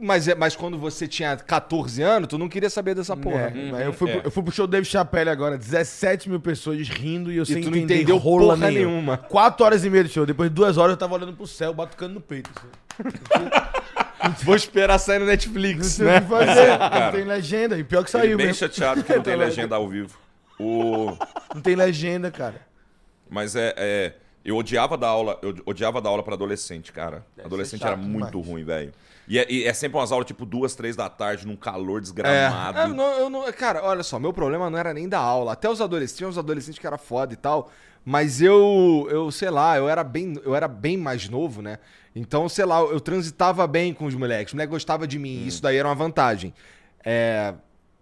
mas, 0.00 0.28
é- 0.28 0.34
mas 0.34 0.54
quando 0.54 0.76
você 0.78 1.08
tinha 1.08 1.34
14 1.36 2.02
anos, 2.02 2.28
tu 2.28 2.36
não 2.36 2.50
queria 2.50 2.68
saber 2.68 2.94
dessa 2.94 3.16
porra. 3.16 3.50
É, 3.56 3.70
mas 3.72 3.86
eu, 3.86 3.92
fui 3.94 4.10
é. 4.10 4.16
pro, 4.18 4.26
eu 4.26 4.30
fui 4.30 4.42
pro 4.42 4.52
show 4.52 4.66
do 4.66 4.70
Dave 4.72 4.84
Chappelle 4.86 5.30
agora, 5.30 5.56
17 5.56 6.28
mil 6.28 6.38
pessoas 6.38 6.86
rindo 6.86 7.32
e 7.32 7.38
eu 7.38 7.46
sem 7.46 7.62
tu 7.62 7.70
não 7.70 7.78
entender 7.78 7.94
entendeu 8.02 8.18
rola 8.18 8.54
porra 8.54 8.70
nenhuma. 8.70 8.90
nenhuma. 8.92 9.16
4 9.16 9.64
horas 9.64 9.84
e 9.86 9.90
meia 9.90 10.04
de 10.04 10.10
show. 10.10 10.26
Depois 10.26 10.50
de 10.50 10.54
duas 10.54 10.76
horas 10.76 10.90
eu 10.92 10.96
tava 10.98 11.14
olhando 11.14 11.32
pro 11.32 11.46
céu, 11.46 11.72
batucando 11.72 12.12
no 12.14 12.20
peito. 12.20 12.50
assim. 12.54 12.68
Vou 14.44 14.56
esperar 14.56 14.98
sair 14.98 15.18
no 15.18 15.24
Não 15.24 15.32
Netflix, 15.32 15.86
sei 15.86 16.06
o 16.06 16.10
né? 16.10 16.20
que 16.20 16.26
fazer. 16.28 16.68
não 16.70 16.78
Cara. 16.78 17.12
tem 17.12 17.24
legenda. 17.24 17.78
E 17.78 17.84
pior 17.84 18.04
que 18.04 18.10
Ele 18.16 18.22
saiu 18.24 18.36
bem 18.36 18.46
mesmo. 18.46 18.58
chateado 18.60 19.02
que 19.04 19.14
não 19.14 19.22
tem 19.22 19.36
legenda 19.36 19.76
ao 19.76 19.88
vivo. 19.88 20.18
O... 20.58 21.16
Não 21.54 21.60
tem 21.62 21.74
legenda, 21.76 22.30
cara. 22.30 22.60
Mas 23.30 23.54
é, 23.54 23.74
é- 23.76 24.14
Eu 24.44 24.56
odiava 24.56 24.96
dar 24.96 25.08
aula, 25.08 25.38
eu 25.42 25.54
odiava 25.66 26.00
dar 26.00 26.08
aula 26.10 26.22
pra 26.22 26.34
adolescente, 26.34 26.90
cara. 26.92 27.24
adolescente 27.44 27.80
ser 27.80 27.86
era 27.88 27.96
muito 27.96 28.30
demais. 28.30 28.46
ruim, 28.48 28.64
velho. 28.64 28.92
E, 29.28 29.38
é, 29.38 29.46
e 29.52 29.64
é 29.64 29.72
sempre 29.74 29.98
umas 29.98 30.10
aulas 30.10 30.26
tipo 30.26 30.46
duas, 30.46 30.74
três 30.74 30.96
da 30.96 31.08
tarde, 31.08 31.46
num 31.46 31.54
calor 31.56 31.98
É, 31.98 32.00
desgramado. 32.00 32.78
eu 32.78 32.88
não- 32.88 33.12
eu 33.18 33.28
não- 33.30 33.52
cara, 33.52 33.84
olha 33.84 34.02
só, 34.02 34.18
meu 34.18 34.32
problema 34.32 34.70
não 34.70 34.78
era 34.78 34.94
nem 34.94 35.06
da 35.08 35.18
aula. 35.18 35.52
Até 35.52 35.68
os 35.68 35.80
adolescentes, 35.82 36.16
tinha 36.16 36.28
uns 36.28 36.38
adolescentes 36.38 36.78
que 36.78 36.86
era 36.86 36.96
foda 36.96 37.34
e 37.34 37.36
tal, 37.36 37.70
mas 38.04 38.40
eu, 38.40 39.06
eu 39.10 39.30
sei 39.30 39.50
lá, 39.50 39.76
eu 39.76 39.86
era 39.86 40.02
bem, 40.02 40.40
eu 40.42 40.54
era 40.54 40.66
bem 40.66 40.96
mais 40.96 41.28
novo, 41.28 41.60
né? 41.60 41.78
Então, 42.14 42.48
sei 42.48 42.64
lá, 42.64 42.80
eu 42.80 43.00
transitava 43.00 43.66
bem 43.66 43.92
com 43.94 44.06
os 44.06 44.14
moleques. 44.14 44.52
Os 44.52 44.54
moleques 44.54 44.70
gostavam 44.72 45.06
de 45.06 45.18
Hum. 45.18 45.22
mim, 45.22 45.46
isso 45.46 45.62
daí 45.62 45.76
era 45.76 45.86
uma 45.88 45.94
vantagem. 45.94 46.52
É, 47.04 47.54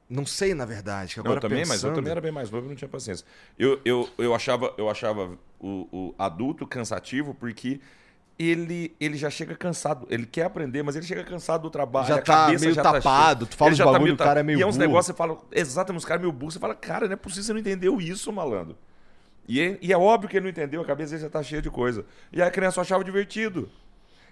não 0.09 0.24
sei, 0.24 0.55
na 0.55 0.65
verdade, 0.65 1.15
que 1.15 1.19
Não, 1.19 1.24
agora 1.27 1.39
eu 1.39 1.43
também, 1.43 1.59
mas 1.61 1.69
eu 1.69 1.74
pensando- 1.74 1.95
também 1.97 2.11
era 2.12 2.20
bem 2.20 2.33
mais 2.33 2.51
novo 2.51 2.66
e 2.66 2.69
não 2.70 2.77
tinha 2.77 2.89
paciência. 2.89 3.27
Eu, 3.59 3.81
eu, 3.85 4.09
eu 4.19 4.35
achava, 4.35 4.73
eu 4.78 4.89
achava 4.89 5.37
o, 5.61 5.89
o 5.93 6.15
adulto 6.19 6.66
cansativo 6.66 7.35
porque 7.35 7.81
ele, 8.39 8.95
ele 9.01 9.16
já 9.16 9.28
chega 9.31 9.55
cansado. 9.57 10.07
Ele 10.11 10.24
quer 10.27 10.45
aprender, 10.45 10.83
mas 10.83 10.95
ele 10.97 11.05
chega 11.07 11.24
cansado 11.24 11.62
do 11.62 11.70
trabalho. 11.70 12.07
Já 12.07 12.20
tá 12.23 12.49
meio 12.49 12.73
já 12.74 12.83
tá 12.83 12.93
tapado, 12.93 13.41
cheia. 13.45 13.51
tu 13.51 13.57
fala 13.57 13.73
os 13.73 13.78
tá 13.78 13.85
bagulho, 13.85 14.15
o 14.15 14.16
ta- 14.16 14.24
cara 14.24 14.41
é 14.41 14.43
meio 14.43 14.59
E 14.59 14.62
é 14.62 14.66
uns 14.66 14.77
negócios, 14.77 15.07
você 15.07 15.15
fala, 15.15 15.39
exatamente, 15.53 16.03
uns 16.03 16.05
caras 16.05 16.20
meio 16.23 16.33
burros. 16.33 16.55
Você 16.55 16.61
fala, 16.61 16.74
cara, 16.74 17.07
não 17.07 17.15
é 17.15 17.16
possível, 17.16 17.45
você 17.45 17.53
não 17.53 17.61
entendeu 17.61 18.01
isso, 18.01 18.33
malandro. 18.33 18.77
E 19.49 19.61
é, 19.61 19.78
e 19.81 19.93
é 19.93 19.97
óbvio 19.97 20.28
que 20.28 20.37
ele 20.37 20.45
não 20.45 20.51
entendeu, 20.51 20.81
a 20.83 20.85
cabeça 20.85 21.11
dele 21.12 21.23
já 21.23 21.31
tá 21.31 21.43
cheia 21.43 21.62
de 21.62 21.70
coisa. 21.70 22.05
E 22.33 22.43
a 22.43 22.51
criança 22.51 22.81
achava 22.81 23.03
divertido. 23.05 23.70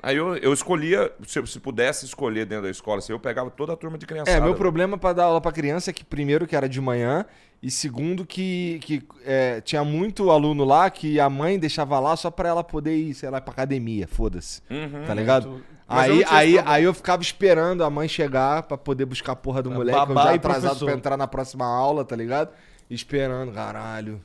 Aí 0.04 0.16
eu, 0.16 0.36
eu 0.36 0.52
escolhia, 0.52 1.10
se, 1.26 1.38
eu- 1.38 1.46
se 1.46 1.58
pudesse 1.58 2.04
escolher 2.04 2.44
dentro 2.44 2.64
da 2.64 2.70
escola, 2.70 2.98
assim, 2.98 3.12
eu 3.12 3.18
pegava 3.18 3.50
toda 3.50 3.72
a 3.72 3.76
turma 3.76 3.96
de 3.96 4.04
criançada. 4.04 4.36
É, 4.36 4.40
meu 4.40 4.54
problema 4.54 4.98
pra 4.98 5.12
dar 5.14 5.24
aula 5.24 5.40
pra 5.40 5.50
criança 5.50 5.88
é 5.90 5.92
que, 5.94 6.04
primeiro, 6.04 6.46
que 6.46 6.54
era 6.54 6.68
de 6.68 6.78
manhã, 6.80 7.24
e 7.62 7.70
segundo, 7.70 8.26
que, 8.26 8.78
que 8.82 9.02
é, 9.24 9.62
tinha 9.62 9.82
muito 9.82 10.30
aluno 10.30 10.62
lá 10.64 10.90
que 10.90 11.18
a 11.18 11.30
mãe 11.30 11.58
deixava 11.58 11.98
lá 11.98 12.14
só 12.16 12.30
pra 12.30 12.50
ela 12.50 12.62
poder 12.62 12.94
ir, 12.94 13.14
sei 13.14 13.30
lá, 13.30 13.40
pra 13.40 13.52
academia, 13.54 14.06
foda-se. 14.06 14.60
Uhum. 14.70 15.04
tá 15.06 15.14
ligado? 15.14 15.48
Eu 15.48 15.62
Aí, 15.88 16.10
aí, 16.28 16.52
problema. 16.54 16.70
aí 16.74 16.84
eu 16.84 16.92
ficava 16.94 17.22
esperando 17.22 17.82
a 17.84 17.88
mãe 17.90 18.06
chegar 18.08 18.62
pra 18.64 18.76
poder 18.76 19.04
buscar 19.06 19.32
a 19.32 19.36
porra 19.36 19.62
do 19.62 19.70
moleque, 19.70 19.98
eu 19.98 20.06
babá 20.06 20.24
já 20.24 20.32
e 20.32 20.36
atrasado 20.36 20.62
professor. 20.64 20.84
pra 20.86 20.94
entrar 20.94 21.16
na 21.16 21.26
próxima 21.26 21.64
aula, 21.66 22.04
tá 22.04 22.14
ligado? 22.16 22.50
Esperando, 22.90 23.52
caralho. 23.52 24.22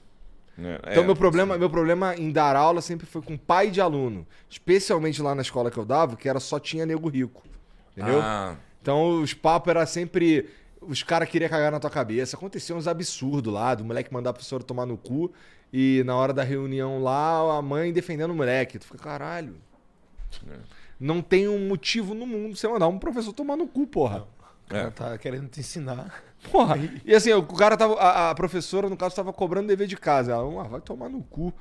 É, 0.61 0.91
Então, 0.91 1.03
é, 1.03 1.05
meu, 1.05 1.15
problema, 1.15 1.57
meu 1.57 1.69
problema 1.69 2.15
em 2.15 2.31
dar 2.31 2.55
aula 2.55 2.81
sempre 2.81 3.05
foi 3.05 3.21
com 3.21 3.37
pai 3.37 3.69
de 3.71 3.79
aluno. 3.79 4.25
Especialmente 4.49 5.21
lá 5.21 5.33
na 5.33 5.41
escola 5.41 5.71
que 5.71 5.77
eu 5.77 5.85
dava, 5.85 6.15
que 6.15 6.27
era 6.27 6.39
só 6.39 6.59
tinha 6.59 6.85
nego 6.85 7.07
rico. 7.09 7.43
Entendeu? 7.95 8.19
Ah, 8.21 8.55
Então 8.81 9.21
os 9.21 9.33
papos 9.33 9.69
era 9.69 9.85
sempre. 9.85 10.49
Os 10.81 11.03
caras 11.03 11.29
queriam 11.29 11.49
cagar 11.49 11.71
na 11.71 11.79
tua 11.79 11.89
cabeça. 11.89 12.37
Acontecia 12.37 12.75
uns 12.75 12.87
absurdos 12.87 13.53
lá, 13.53 13.75
do 13.75 13.83
moleque 13.83 14.13
mandar 14.13 14.29
a 14.29 14.33
professora 14.33 14.63
tomar 14.63 14.85
no 14.85 14.97
cu. 14.97 15.31
E 15.71 16.01
na 16.05 16.15
hora 16.15 16.33
da 16.33 16.43
reunião 16.43 17.03
lá, 17.03 17.57
a 17.57 17.61
mãe 17.61 17.91
defendendo 17.93 18.31
o 18.31 18.35
moleque. 18.35 18.79
Tu 18.79 18.85
fica, 18.85 18.97
caralho. 18.97 19.55
Não 20.99 21.21
tem 21.21 21.47
um 21.47 21.67
motivo 21.67 22.13
no 22.13 22.25
mundo 22.25 22.51
pra 22.51 22.59
você 22.59 22.67
mandar 22.67 22.87
um 22.87 22.99
professor 22.99 23.33
tomar 23.33 23.55
no 23.55 23.67
cu, 23.67 23.87
porra. 23.87 24.27
O 24.38 24.38
cara 24.69 24.91
tá 24.91 25.17
querendo 25.17 25.47
te 25.49 25.59
ensinar. 25.59 26.23
Porra. 26.51 26.77
E 27.03 27.13
assim, 27.13 27.33
o 27.33 27.43
cara 27.43 27.75
tava. 27.75 27.95
A, 27.95 28.29
a 28.29 28.35
professora, 28.35 28.87
no 28.87 28.95
caso, 28.95 29.15
tava 29.15 29.33
cobrando 29.33 29.67
dever 29.67 29.87
de 29.87 29.97
casa. 29.97 30.31
Ela, 30.31 30.61
ah, 30.61 30.67
vai 30.67 30.79
tomar 30.81 31.09
no 31.09 31.21
cu. 31.23 31.53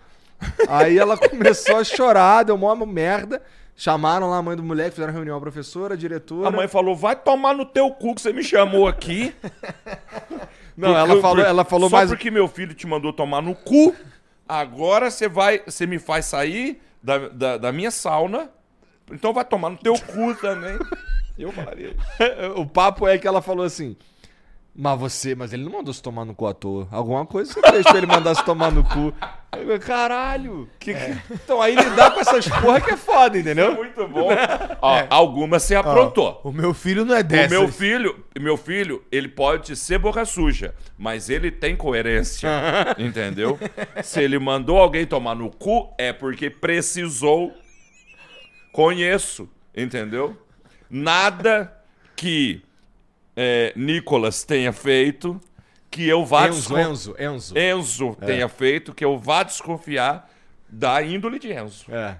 Aí 0.69 0.97
ela 0.99 1.17
começou 1.19 1.77
a 1.79 1.85
chorar, 1.85 2.45
deu 2.45 2.55
uma 2.55 2.87
merda. 2.87 3.43
Chamaram 3.75 4.29
lá 4.31 4.39
a 4.39 4.43
mãe 4.43 4.57
do 4.57 4.63
moleque, 4.63 4.91
fizeram 4.97 5.13
reunião 5.13 5.37
a 5.37 5.41
professora, 5.41 5.95
a 5.95 5.97
diretora. 5.97 6.49
A 6.49 6.51
mãe 6.51 6.69
falou: 6.69 6.95
vai 6.97 7.17
tomar 7.17 7.55
no 7.55 7.65
teu 7.65 7.91
cu 7.93 8.15
que 8.15 8.21
você 8.21 8.33
me 8.33 8.43
chamou 8.45 8.87
aqui. 8.87 9.35
Não, 10.77 10.91
Porque 10.91 11.01
ela 11.01 11.15
eu- 11.15 11.21
falou, 11.21 11.45
ela 11.45 11.65
falou 11.65 11.91
só 11.91 11.97
mais. 11.97 12.09
porque 12.11 12.31
meu 12.31 12.47
filho 12.47 12.73
te 12.73 12.87
mandou 12.87 13.13
tomar 13.13 13.43
no 13.43 13.53
cu, 13.55 13.95
agora 14.49 15.11
você 15.11 15.29
vai, 15.29 15.61
você 15.65 15.87
me 15.89 15.99
faz 15.99 16.27
sair 16.27 16.81
da, 17.03 17.19
da, 17.29 17.57
da 17.59 17.73
minha 17.73 17.91
sauna, 17.91 18.49
então 19.11 19.33
vai 19.33 19.45
tomar 19.45 19.71
no 19.71 19.77
teu 19.77 19.95
cu 19.95 20.35
também. 20.37 20.79
Eu 21.39 21.53
falaria 21.53 21.91
isso. 21.91 21.99
o 22.61 22.67
papo 22.67 23.07
é 23.07 23.17
que 23.19 23.27
ela 23.29 23.41
falou 23.41 23.65
assim. 23.65 23.97
Mas 24.81 24.97
você, 25.01 25.35
mas 25.35 25.53
ele 25.53 25.65
não 25.65 25.73
mandou 25.73 25.93
se 25.93 26.01
tomar 26.01 26.25
no 26.25 26.37
cu 26.37 26.47
à 26.47 26.55
toa. 26.55 26.87
Alguma 26.93 27.27
coisa 27.27 27.53
você 27.53 27.61
fez 27.69 27.83
pra 27.83 27.97
ele 27.99 28.07
mandar 28.07 28.33
se 28.37 28.45
tomar 28.45 28.71
no 28.71 28.85
cu. 28.85 29.13
Aí 29.51 29.69
eu, 29.69 29.81
Caralho. 29.81 30.69
Que, 30.79 30.95
que- 30.95 31.35
Então 31.35 31.61
aí 31.61 31.75
lidar 31.75 32.13
com 32.13 32.21
essas 32.21 32.47
porra 32.47 32.81
que 32.81 32.93
é 32.93 32.97
foda, 32.97 33.37
entendeu? 33.37 33.75
Muito 33.75 34.07
bom. 34.07 34.29
Ó, 34.81 35.05
Algumas 35.11 35.65
você 35.65 35.75
aprontou. 35.75 36.41
O 36.45 36.53
meu 36.53 36.73
filho 36.73 37.05
não 37.05 37.17
é 37.17 37.21
O 37.21 37.25
dessas. 37.25 37.51
meu 37.51 37.67
filho, 37.67 38.25
meu 38.39 38.57
filho, 38.57 39.03
ele 39.11 39.27
pode 39.27 39.75
ser 39.75 39.99
boca 39.99 40.25
suja, 40.25 40.73
mas 40.97 41.29
ele 41.29 41.51
tem 41.51 41.75
coerência, 41.75 42.49
entendeu? 42.99 43.59
Se 44.05 44.23
ele 44.23 44.39
mandou 44.39 44.79
alguém 44.79 45.05
tomar 45.05 45.35
no 45.35 45.51
cu, 45.51 45.93
é 45.99 46.13
porque 46.13 46.49
precisou. 46.51 47.53
Conheço, 48.73 49.49
entendeu? 49.77 50.37
Nada 50.91 51.73
que 52.17 52.63
é, 53.37 53.73
Nicolas 53.77 54.43
tenha 54.45 54.73
feito 54.73 55.41
que 55.91 56.07
eu 56.07 56.25
vá 56.25 56.49
Enzo, 56.49 56.77
Enzo, 56.79 57.15
Enzo. 57.19 57.55
Enzo 57.59 58.17
tenha 58.25 58.49
feito 58.49 58.95
que 58.95 59.05
eu 59.05 59.19
vá 59.19 59.43
desconfiar 59.43 60.31
da 60.69 61.03
índole 61.03 61.39
de 61.39 61.53
Enzo. 61.53 61.87
É. 61.91 62.19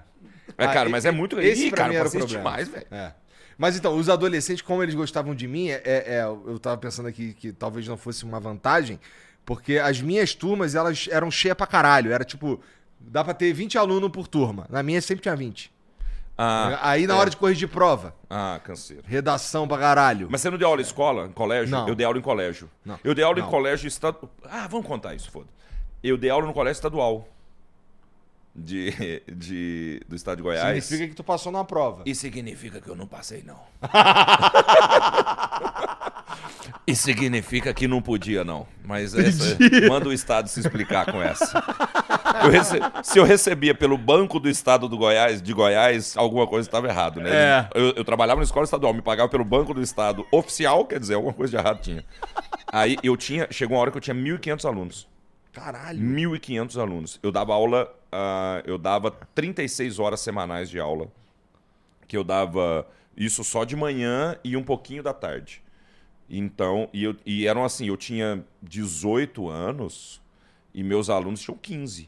É, 0.57 0.67
cara, 0.67 0.87
Ah, 0.87 0.89
mas 0.89 1.05
é 1.05 1.11
muito... 1.11 1.39
esse 1.39 1.67
Ih, 1.67 1.71
cara, 1.71 1.93
era 1.93 2.07
o 2.07 2.25
demais, 2.25 2.67
velho. 2.67 2.85
É. 2.91 3.13
Mas 3.57 3.75
então, 3.77 3.95
os 3.97 4.09
adolescentes, 4.09 4.61
como 4.61 4.81
eles 4.81 4.95
gostavam 4.95 5.35
de 5.35 5.47
mim, 5.47 5.69
é, 5.69 5.81
é- 5.85 6.03
é, 6.15 6.23
eu 6.23 6.57
tava 6.59 6.77
pensando 6.77 7.07
aqui 7.07 7.33
que 7.33 7.51
talvez 7.51 7.87
não 7.87 7.97
fosse 7.97 8.23
uma 8.23 8.39
vantagem, 8.39 8.99
porque 9.45 9.77
as 9.77 10.01
minhas 10.01 10.33
turmas, 10.33 10.75
elas 10.75 11.07
eram 11.11 11.29
cheias 11.29 11.55
pra 11.57 11.67
caralho. 11.67 12.11
Era 12.11 12.23
tipo, 12.23 12.59
dá 12.99 13.23
pra 13.23 13.33
ter 13.33 13.51
20 13.53 13.77
alunos 13.77 14.09
por 14.11 14.27
turma. 14.27 14.65
Na 14.69 14.81
minha 14.81 15.01
sempre 15.01 15.21
tinha 15.23 15.35
20. 15.35 15.71
Ah, 16.41 16.79
Aí 16.91 17.05
na 17.05 17.15
é. 17.15 17.17
hora 17.17 17.29
de 17.29 17.35
corrigir 17.35 17.67
prova, 17.67 18.15
Ah, 18.29 18.61
canseiro. 18.63 19.03
redação 19.05 19.67
pra 19.67 19.77
caralho. 19.77 20.29
Mas 20.31 20.39
você 20.39 20.49
não 20.49 20.57
deu 20.57 20.69
aula 20.69 20.79
em 20.79 20.83
escola, 20.85 21.25
em 21.25 21.31
colégio? 21.33 21.69
Não. 21.69 21.85
Eu 21.87 21.95
dei 21.95 22.05
aula 22.05 22.17
em 22.17 22.21
colégio. 22.21 22.69
Não. 22.85 22.97
Eu 23.03 23.13
dei 23.13 23.25
aula 23.25 23.39
Não. 23.39 23.45
em 23.45 23.49
colégio 23.49 23.87
estadual. 23.89 24.31
Ah, 24.49 24.65
vamos 24.69 24.87
contar 24.87 25.13
isso, 25.13 25.29
foda. 25.29 25.47
Eu 26.01 26.17
dei 26.17 26.29
aula 26.29 26.45
no 26.47 26.53
colégio 26.53 26.77
estadual. 26.77 27.27
de, 28.55 29.21
de, 29.27 30.01
do 30.07 30.15
estado 30.15 30.37
de 30.37 30.43
Goiás. 30.43 30.83
Significa 30.85 31.09
que 31.09 31.15
tu 31.15 31.23
passou 31.25 31.51
na 31.51 31.63
prova. 31.65 32.03
Isso 32.05 32.21
significa 32.21 32.79
que 32.81 32.87
eu 32.89 32.95
não 32.95 33.05
passei, 33.07 33.43
não. 33.45 33.59
Isso 36.89 37.03
significa 37.03 37.73
que 37.73 37.87
não 37.87 38.01
podia, 38.01 38.43
não. 38.43 38.65
Mas 38.83 39.13
essa, 39.13 39.57
manda 39.87 40.09
o 40.09 40.13
Estado 40.13 40.47
se 40.49 40.59
explicar 40.59 41.11
com 41.11 41.21
essa. 41.21 41.63
Eu 42.43 42.49
rece- 42.49 42.79
se 43.03 43.19
eu 43.19 43.23
recebia 43.23 43.75
pelo 43.75 43.97
Banco 43.97 44.39
do 44.39 44.49
Estado 44.49 44.87
do 44.87 44.97
Goiás, 44.97 45.41
de 45.41 45.53
Goiás, 45.53 46.15
alguma 46.17 46.47
coisa 46.47 46.67
estava 46.67 46.87
errado, 46.87 47.19
né? 47.21 47.29
É. 47.31 47.69
Eu, 47.75 47.93
eu 47.97 48.03
trabalhava 48.03 48.39
na 48.39 48.45
escola 48.45 48.63
estadual, 48.63 48.93
me 48.93 49.01
pagava 49.01 49.29
pelo 49.29 49.43
Banco 49.45 49.73
do 49.73 49.81
Estado 49.81 50.25
oficial, 50.31 50.85
quer 50.85 50.99
dizer, 50.99 51.15
alguma 51.15 51.33
coisa 51.33 51.51
de 51.51 51.57
errado 51.57 51.81
tinha. 51.81 52.03
Aí 52.71 52.97
eu 53.03 53.15
tinha, 53.17 53.47
chegou 53.51 53.75
uma 53.77 53.81
hora 53.81 53.91
que 53.91 53.97
eu 53.97 54.01
tinha 54.01 54.15
1.500 54.15 54.65
alunos. 54.65 55.07
Caralho. 55.53 55.99
1.500 55.99 56.79
alunos. 56.81 57.19
Eu 57.21 57.31
dava 57.31 57.53
aula, 57.53 57.91
ah, 58.11 58.61
eu 58.65 58.77
dava 58.77 59.11
36 59.35 59.99
horas 59.99 60.19
semanais 60.21 60.69
de 60.69 60.79
aula. 60.79 61.07
Que 62.07 62.15
eu 62.17 62.23
dava 62.23 62.87
isso 63.17 63.43
só 63.43 63.63
de 63.63 63.75
manhã 63.75 64.35
e 64.43 64.55
um 64.55 64.63
pouquinho 64.63 65.03
da 65.03 65.13
tarde. 65.13 65.61
Então, 66.29 66.89
e, 66.93 67.03
eu, 67.03 67.15
e 67.25 67.47
eram 67.47 67.63
assim, 67.63 67.87
eu 67.87 67.97
tinha 67.97 68.45
18 68.61 69.49
anos 69.49 70.21
e 70.73 70.83
meus 70.83 71.09
alunos 71.09 71.41
tinham 71.41 71.57
15. 71.57 72.07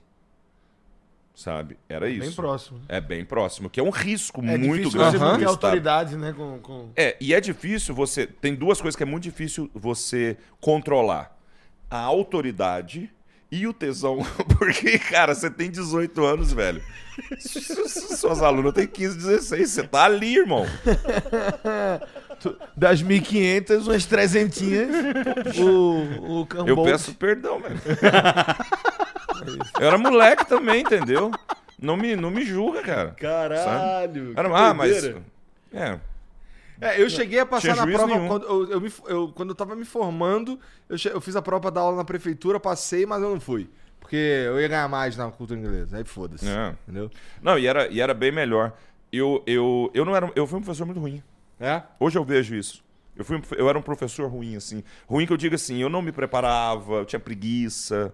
Sabe? 1.33 1.77
Era 1.89 2.07
isso. 2.09 2.19
Bem 2.19 2.31
próximo. 2.33 2.81
É 2.87 3.01
bem 3.01 3.25
próximo, 3.25 3.69
que 3.69 3.79
é 3.79 3.83
um 3.83 3.89
risco 3.89 4.41
É 4.45 4.57
muito 4.57 4.91
grande. 4.91 5.17
você 5.17 5.25
Estado. 5.37 5.47
autoridade, 5.47 6.15
né? 6.15 6.33
Com, 6.33 6.59
com... 6.59 6.89
É, 6.95 7.17
e 7.19 7.33
é 7.33 7.41
difícil 7.41 7.95
você. 7.95 8.27
Tem 8.27 8.53
duas 8.53 8.79
coisas 8.79 8.95
que 8.95 9.01
é 9.01 9.05
muito 9.05 9.23
difícil 9.23 9.71
você 9.73 10.37
controlar: 10.59 11.35
a 11.89 11.99
autoridade 11.99 13.09
e 13.51 13.67
o 13.67 13.73
tesão. 13.73 14.19
Porque, 14.57 14.97
cara, 14.97 15.35
você 15.35 15.49
tem 15.49 15.69
18 15.69 16.23
anos, 16.23 16.53
velho. 16.53 16.81
Suas 17.39 18.41
alunas 18.41 18.73
têm 18.73 18.87
15, 18.87 19.17
16. 19.17 19.69
Você 19.69 19.83
tá 19.83 20.05
ali, 20.05 20.37
irmão. 20.37 20.65
Das 22.75 23.03
1.500, 23.03 23.85
umas 23.85 24.05
300, 24.05 24.61
o, 25.59 26.43
o. 26.43 26.47
Eu 26.65 26.81
peço 26.83 27.13
perdão, 27.13 27.59
velho. 27.59 27.79
Eu 29.79 29.87
era 29.87 29.97
moleque 29.97 30.47
também, 30.47 30.81
entendeu? 30.81 31.31
Não 31.79 31.97
me, 31.97 32.15
não 32.15 32.31
me 32.31 32.45
julga, 32.45 32.81
cara. 32.81 33.11
Caralho. 33.11 34.33
Era, 34.37 34.69
ah, 34.69 34.73
mas. 34.73 35.03
É. 35.73 35.99
É, 36.81 36.99
eu 37.01 37.09
cheguei 37.09 37.39
a 37.39 37.45
passar 37.45 37.75
na 37.75 37.85
prova 37.85 38.07
nenhum. 38.07 38.27
quando 38.27 38.45
eu, 38.47 38.71
eu 38.71 38.81
me- 38.81 38.91
eu- 39.07 39.31
quando 39.35 39.49
eu 39.49 39.55
tava 39.55 39.75
me 39.75 39.85
formando. 39.85 40.59
Eu, 40.89 40.97
che- 40.97 41.09
eu 41.13 41.21
fiz 41.21 41.35
a 41.35 41.41
prova 41.41 41.69
dar 41.71 41.81
aula 41.81 41.97
na 41.97 42.03
prefeitura, 42.03 42.59
passei, 42.59 43.05
mas 43.05 43.21
eu 43.21 43.29
não 43.29 43.39
fui. 43.39 43.69
Porque 43.99 44.15
eu 44.15 44.59
ia 44.59 44.67
ganhar 44.67 44.89
mais 44.89 45.15
na 45.15 45.29
cultura 45.31 45.59
inglesa. 45.59 45.97
Aí 45.97 46.03
foda-se. 46.03 46.47
É. 46.47 46.75
Entendeu? 46.87 47.09
Não, 47.41 47.57
e 47.57 47.67
era, 47.67 47.87
e 47.87 48.01
era 48.01 48.13
bem 48.13 48.31
melhor. 48.31 48.73
Eu, 49.11 49.43
eu, 49.45 49.91
eu 49.93 50.03
não 50.03 50.15
era. 50.15 50.31
Eu 50.35 50.47
fui 50.47 50.57
um 50.59 50.61
professor 50.63 50.85
muito 50.85 50.99
ruim. 50.99 51.21
É? 51.59 51.83
Hoje 51.99 52.17
eu 52.17 52.25
vejo 52.25 52.55
isso. 52.55 52.83
Eu, 53.15 53.23
fui, 53.23 53.39
eu 53.57 53.69
era 53.69 53.77
um 53.77 53.81
professor 53.81 54.27
ruim, 54.27 54.55
assim. 54.55 54.83
Ruim 55.07 55.27
que 55.27 55.33
eu 55.33 55.37
digo 55.37 55.53
assim, 55.53 55.77
eu 55.77 55.89
não 55.89 56.01
me 56.01 56.11
preparava, 56.11 56.93
eu 56.95 57.05
tinha 57.05 57.19
preguiça. 57.19 58.13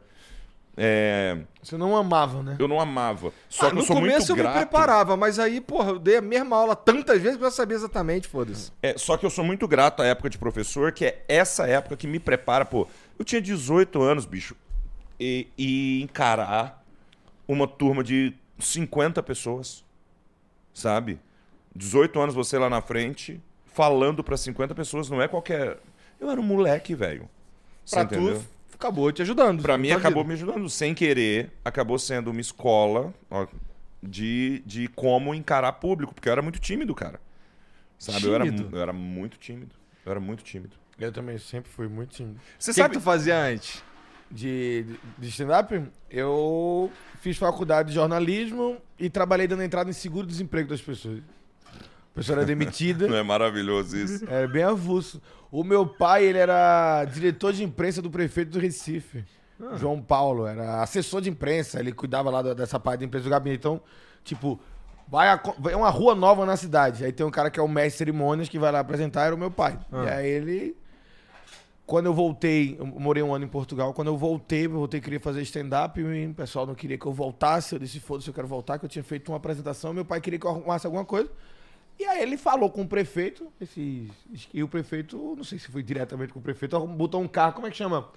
É, 0.80 1.38
Você 1.62 1.76
não 1.76 1.98
amava, 1.98 2.44
né? 2.44 2.56
eu 2.60 2.68
não 2.68 2.80
amava. 2.80 3.34
Só 3.50 3.66
Ah, 3.66 3.70
que 3.70 3.76
no 3.76 3.82
eu 3.82 3.86
sou 3.86 3.96
começo 3.96 4.18
muito 4.28 4.30
eu 4.30 4.36
grato. 4.36 4.54
me 4.54 4.60
preparava, 4.62 5.18
mas 5.18 5.40
aí, 5.40 5.60
porra, 5.60 5.90
eu 5.92 6.00
dei 6.00 6.18
a 6.18 6.22
mesma 6.22 6.56
aula 6.56 6.76
tantas 6.76 7.20
vezes 7.22 7.38
pra 7.38 7.48
eu 7.48 7.52
saber 7.52 7.74
exatamente, 7.76 8.28
foda-se. 8.28 8.72
É, 8.82 8.96
só 8.98 9.18
que 9.18 9.26
eu 9.26 9.30
sou 9.30 9.44
muito 9.44 9.68
grato 9.68 10.02
à 10.04 10.06
época 10.06 10.30
de 10.30 10.38
professor, 10.38 10.92
que 10.92 11.04
é 11.06 11.24
essa 11.28 11.66
época 11.68 11.98
que 11.98 12.06
me 12.06 12.20
prepara, 12.20 12.64
pô. 12.64 12.88
Eu 13.18 13.26
tinha 13.26 13.42
18 13.42 14.00
anos, 14.02 14.26
bicho, 14.26 14.56
e, 15.20 15.48
e 15.58 16.02
encarar 16.04 16.84
uma 17.48 17.68
turma 17.68 18.04
de 18.04 18.34
50 18.60 19.24
pessoas, 19.24 19.84
sabe? 20.74 21.20
18 21.76 22.20
anos 22.20 22.36
você 22.36 22.58
lá 22.58 22.70
na 22.70 22.82
frente, 22.82 23.42
falando 23.66 24.24
pra 24.24 24.38
50 24.38 24.74
pessoas, 24.76 25.10
não 25.10 25.22
é 25.22 25.28
qualquer. 25.28 25.78
Eu 26.20 26.30
era 26.30 26.40
um 26.40 26.44
moleque, 26.44 26.94
velho. 26.96 27.30
Pra 27.90 28.04
entendeu? 28.04 28.40
tu, 28.40 28.46
acabou 28.78 29.12
te 29.12 29.22
ajudando. 29.22 29.62
Pra 29.62 29.78
mim 29.78 29.92
acabou 29.92 30.24
vida. 30.24 30.28
me 30.28 30.34
ajudando 30.36 30.70
sem 30.70 30.94
querer, 30.94 31.52
acabou 31.66 31.98
sendo 32.00 32.32
uma 32.32 32.42
escola 32.42 33.14
ó, 33.30 33.48
de, 34.02 34.62
de 34.66 34.88
como 34.90 35.34
encarar 35.36 35.74
público, 35.74 36.14
porque 36.14 36.30
eu 36.30 36.32
era 36.34 36.42
muito 36.42 36.60
tímido, 36.60 36.94
cara. 36.96 37.20
Sabe? 37.98 38.26
Eu 38.28 38.36
era, 38.36 38.44
Tímido? 38.46 38.76
eu 38.76 38.82
era 38.82 38.94
muito 38.94 39.38
tímido. 39.38 39.76
Eu 40.06 40.12
era 40.12 40.20
muito 40.20 40.44
tímido. 40.44 40.76
Eu 41.00 41.12
também 41.12 41.38
sempre 41.38 41.70
fui 41.72 41.88
muito 41.88 42.12
tímido. 42.16 42.40
Você 42.58 42.72
O 42.72 42.74
que, 42.74 42.80
sabe. 42.80 42.94
que 42.94 43.00
tu 43.00 43.04
fazia 43.04 43.38
antes? 43.40 43.84
De, 44.30 44.86
de 45.18 45.30
stand-up, 45.30 45.84
eu 46.10 46.92
fiz 47.22 47.38
faculdade 47.38 47.90
de 47.90 47.96
jornalismo 47.96 48.78
e 49.00 49.10
trabalhei 49.10 49.48
dando 49.48 49.64
entrada 49.64 49.90
em 49.90 49.94
seguro-desemprego 49.94 50.68
das 50.70 50.82
pessoas. 50.82 51.22
A 52.18 52.20
pessoa 52.20 52.40
era 52.40 52.46
demitida. 52.48 53.06
Não 53.08 53.16
é 53.16 53.22
maravilhoso 53.22 53.96
isso? 53.96 54.26
Era 54.28 54.48
bem 54.48 54.64
avulso. 54.64 55.22
O 55.52 55.64
meu 55.64 55.86
pai, 55.86 56.26
ele 56.26 56.40
era 56.40 57.06
diretor 57.06 57.54
de 57.54 57.64
imprensa 57.64 58.02
do 58.02 58.10
prefeito 58.10 58.50
do 58.52 58.60
Recife. 58.60 59.24
João 59.78 60.02
Paulo, 60.02 60.46
era 60.46 60.82
assessor 60.84 61.22
de 61.22 61.30
imprensa, 61.30 61.80
ele 61.80 61.92
cuidava 61.92 62.30
lá 62.30 62.42
dessa 62.54 62.80
parte 62.80 63.00
da 63.02 63.06
imprensa 63.06 63.24
do 63.26 63.30
gabinete. 63.30 63.60
Então, 63.60 63.82
tipo, 64.24 64.60
vai 65.08 65.30
a 65.30 65.38
co- 65.38 65.56
é 65.70 65.76
uma 65.76 65.90
rua 65.90 66.14
nova 66.16 66.46
na 66.46 66.56
cidade. 66.58 67.06
Aí 67.06 67.12
tem 67.12 67.26
um 67.26 67.32
cara 67.32 67.50
que 67.50 67.60
é 67.60 67.64
o 67.64 67.68
mestre 67.68 67.92
de 67.92 67.98
cerimônias 67.98 68.50
que 68.50 68.60
vai 68.60 68.72
lá 68.72 68.80
apresentar, 68.80 69.26
era 69.26 69.36
o 69.36 69.38
meu 69.38 69.50
pai. 69.52 69.80
E 69.92 70.10
aí 70.10 70.28
ele. 70.28 70.76
Quando 71.86 72.08
eu 72.08 72.14
voltei, 72.14 72.76
eu 72.78 72.86
morei 72.86 73.24
um 73.24 73.34
ano 73.34 73.46
em 73.46 73.48
Portugal. 73.48 73.94
Quando 73.94 74.10
eu 74.10 74.18
voltei, 74.18 74.66
eu 74.66 74.72
voltei, 74.72 75.00
queria 75.00 75.20
fazer 75.22 75.42
stand-up 75.44 76.00
e 76.02 76.26
o 76.28 76.34
pessoal 76.34 76.66
não 76.68 76.76
queria 76.76 76.98
que 76.98 77.06
eu 77.06 77.14
voltasse. 77.14 77.74
Eu 77.74 77.80
disse, 77.80 78.00
foda-se, 78.02 78.28
eu 78.28 78.34
quero 78.34 78.48
voltar, 78.48 78.78
que 78.78 78.86
eu 78.86 78.90
tinha 78.90 79.04
feito 79.04 79.32
uma 79.32 79.38
apresentação. 79.38 79.94
Meu 79.94 80.04
pai 80.04 80.20
queria 80.20 80.38
que 80.38 80.46
eu 80.46 80.52
arrumasse 80.52 80.86
alguma 80.86 81.06
coisa. 81.06 81.30
E 82.00 82.06
aí 82.06 82.22
ele 82.22 82.38
falou 82.38 82.70
com 82.70 82.84
o 82.84 82.88
prefeito, 82.88 83.48
esse, 83.60 84.12
e 84.54 84.62
o 84.64 84.68
prefeito, 84.68 85.34
não 85.36 85.44
sei 85.44 85.58
se 85.58 85.68
foi 85.72 85.82
diretamente 85.82 86.32
com 86.32 86.40
o 86.40 86.42
prefeito, 86.42 86.80
botou 86.88 87.22
um 87.22 87.28
carro, 87.28 87.54
como 87.54 87.66
é 87.68 87.72
que 87.72 87.78
chama? 87.78 88.08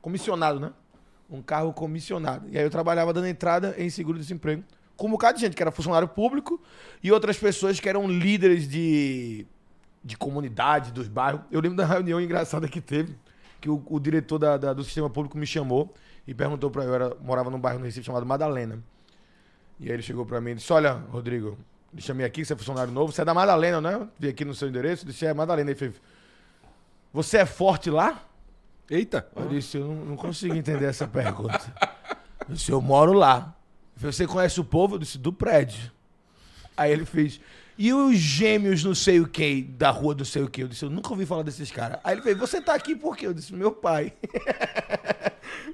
Comissionado, 0.00 0.60
né? 0.60 0.72
Um 1.28 1.42
carro 1.42 1.72
comissionado. 1.72 2.48
E 2.48 2.56
aí 2.56 2.62
eu 2.64 2.70
trabalhava 2.70 3.12
dando 3.12 3.26
entrada 3.26 3.74
em 3.76 3.90
seguro-desemprego. 3.90 4.62
Com 4.96 5.08
um 5.08 5.10
bocado 5.10 5.36
de 5.36 5.44
gente 5.44 5.56
que 5.56 5.62
era 5.62 5.72
funcionário 5.72 6.06
público 6.06 6.62
e 7.02 7.10
outras 7.10 7.36
pessoas 7.36 7.80
que 7.80 7.88
eram 7.88 8.06
líderes 8.06 8.68
de, 8.68 9.44
de 10.04 10.16
comunidade, 10.16 10.92
dos 10.92 11.08
bairros. 11.08 11.40
Eu 11.50 11.60
lembro 11.60 11.76
da 11.76 11.84
reunião 11.86 12.20
engraçada 12.20 12.68
que 12.68 12.80
teve, 12.80 13.16
que 13.60 13.68
o, 13.68 13.82
o 13.86 13.98
diretor 13.98 14.38
da- 14.38 14.56
da- 14.56 14.72
do 14.72 14.84
sistema 14.84 15.10
público 15.10 15.36
me 15.36 15.46
chamou 15.46 15.92
e 16.28 16.32
perguntou 16.32 16.70
pra 16.70 16.84
eu, 16.84 16.94
era, 16.94 17.16
morava 17.20 17.50
num 17.50 17.58
bairro 17.58 17.80
no 17.80 17.84
Recife 17.86 18.06
chamado 18.06 18.24
Madalena. 18.24 18.78
E 19.80 19.86
aí 19.88 19.92
ele 19.94 20.02
chegou 20.02 20.24
pra 20.24 20.40
mim 20.40 20.52
e 20.52 20.54
disse: 20.56 20.72
Olha, 20.72 20.92
Rodrigo, 20.92 21.58
eu 21.94 22.00
chamei 22.00 22.26
aqui, 22.26 22.44
você 22.44 22.52
é 22.52 22.56
funcionário 22.56 22.92
novo, 22.92 23.12
você 23.12 23.22
é 23.22 23.24
da 23.24 23.34
Madalena, 23.34 23.80
né? 23.80 24.08
Vi 24.18 24.28
aqui 24.28 24.44
no 24.44 24.54
seu 24.54 24.68
endereço, 24.68 25.04
eu 25.04 25.10
disse: 25.10 25.24
É, 25.26 25.32
Madalena. 25.32 25.70
Ele 25.70 25.78
fez: 25.78 25.94
Você 27.12 27.38
é 27.38 27.46
forte 27.46 27.90
lá? 27.90 28.22
Eita. 28.90 29.26
Eu 29.36 29.48
disse: 29.48 29.76
Eu 29.76 29.86
não, 29.86 29.94
não 30.04 30.16
consigo 30.16 30.54
entender 30.54 30.86
essa 30.86 31.06
pergunta. 31.06 31.62
Eu 32.48 32.54
disse: 32.54 32.70
Eu 32.70 32.80
moro 32.80 33.12
lá. 33.12 33.54
Ele 33.96 34.10
Você 34.10 34.26
conhece 34.26 34.60
o 34.60 34.64
povo? 34.64 34.96
Eu 34.96 34.98
disse: 34.98 35.18
Do 35.18 35.32
prédio. 35.32 35.92
Aí 36.76 36.90
ele 36.90 37.04
fez. 37.04 37.40
E 37.76 37.92
os 37.92 38.16
gêmeos 38.16 38.84
não 38.84 38.94
sei 38.94 39.20
o 39.20 39.26
que, 39.26 39.62
da 39.62 39.90
rua 39.90 40.14
do 40.14 40.24
sei 40.24 40.42
o 40.42 40.48
que? 40.48 40.62
Eu 40.62 40.68
disse, 40.68 40.84
eu 40.84 40.90
nunca 40.90 41.10
ouvi 41.10 41.26
falar 41.26 41.42
desses 41.42 41.72
caras. 41.72 41.98
Aí 42.04 42.14
ele 42.14 42.22
fez, 42.22 42.38
você 42.38 42.60
tá 42.60 42.72
aqui 42.72 42.94
por 42.94 43.16
quê? 43.16 43.26
Eu 43.26 43.34
disse, 43.34 43.52
meu 43.52 43.72
pai. 43.72 44.12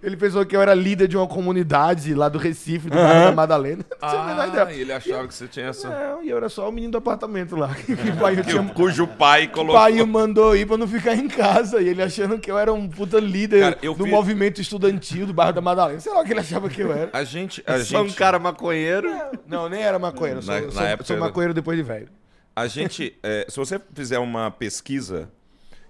ele 0.02 0.16
pensou 0.16 0.44
que 0.46 0.56
eu 0.56 0.62
era 0.62 0.72
líder 0.74 1.06
de 1.08 1.16
uma 1.16 1.26
comunidade 1.26 2.14
lá 2.14 2.28
do 2.28 2.38
Recife, 2.38 2.88
do 2.88 2.96
bairro 2.96 3.26
da 3.26 3.32
Madalena. 3.32 3.84
Não 4.00 4.08
tinha 4.08 4.20
a 4.22 4.26
menor 4.26 4.42
Ah, 4.42 4.46
ideia. 4.48 4.80
ele 4.80 4.92
achava 4.92 5.28
que 5.28 5.34
você 5.34 5.46
tinha 5.48 5.66
essa. 5.66 5.88
Não, 5.90 6.22
e 6.24 6.30
eu 6.30 6.36
era 6.36 6.48
só 6.48 6.68
o 6.68 6.72
menino 6.72 6.92
do 6.92 6.98
apartamento 6.98 7.54
lá. 7.56 7.74
Que 7.84 7.92
o 7.92 8.16
pai 8.16 8.36
Que- 8.36 8.42
tinha... 8.44 8.62
cujo 8.72 9.06
pai 9.06 9.44
O 9.46 9.50
colocou. 9.50 9.74
pai 9.80 10.00
o 10.00 10.06
mandou 10.06 10.56
ir 10.56 10.66
pra 10.66 10.76
não 10.76 10.88
ficar 10.88 11.14
em 11.14 11.28
casa. 11.28 11.80
E 11.82 11.88
ele 11.88 12.02
achando 12.02 12.38
que 12.38 12.50
eu 12.50 12.58
era 12.58 12.72
um 12.72 12.88
puta 12.88 13.20
líder 13.20 13.60
Cara, 13.60 13.78
eu 13.82 13.94
do 13.94 14.04
fiz- 14.04 14.12
movimento 14.12 14.60
estudantil 14.60 15.26
do 15.26 15.34
bairro 15.34 15.52
da 15.52 15.60
Madalena. 15.60 16.00
Sei 16.00 16.12
lá 16.12 16.20
o 16.20 16.24
que 16.24 16.32
ele 16.32 16.40
achava 16.40 16.68
que 16.68 16.80
eu 16.80 16.92
era. 16.92 17.10
A 17.12 17.22
gente. 17.24 17.62
A 17.66 17.78
Só 17.84 18.00
um 18.02 18.06
gente, 18.06 18.16
cara 18.16 18.38
maconheiro. 18.38 19.08
Não, 19.46 19.68
nem 19.68 19.82
era 19.82 19.98
maconheiro. 19.98 20.40
Sou, 20.42 20.54
Na- 20.54 20.60
na 20.62 20.70
sou, 20.72 20.82
época 20.82 21.04
sou 21.04 21.18
maconheiro 21.18 21.52
depois 21.54 21.76
de 21.76 21.82
velho. 21.82 22.08
A 22.56 22.66
gente. 22.66 23.16
é, 23.22 23.46
se 23.48 23.56
você 23.56 23.80
fizer 23.94 24.18
uma 24.18 24.50
pesquisa, 24.50 25.28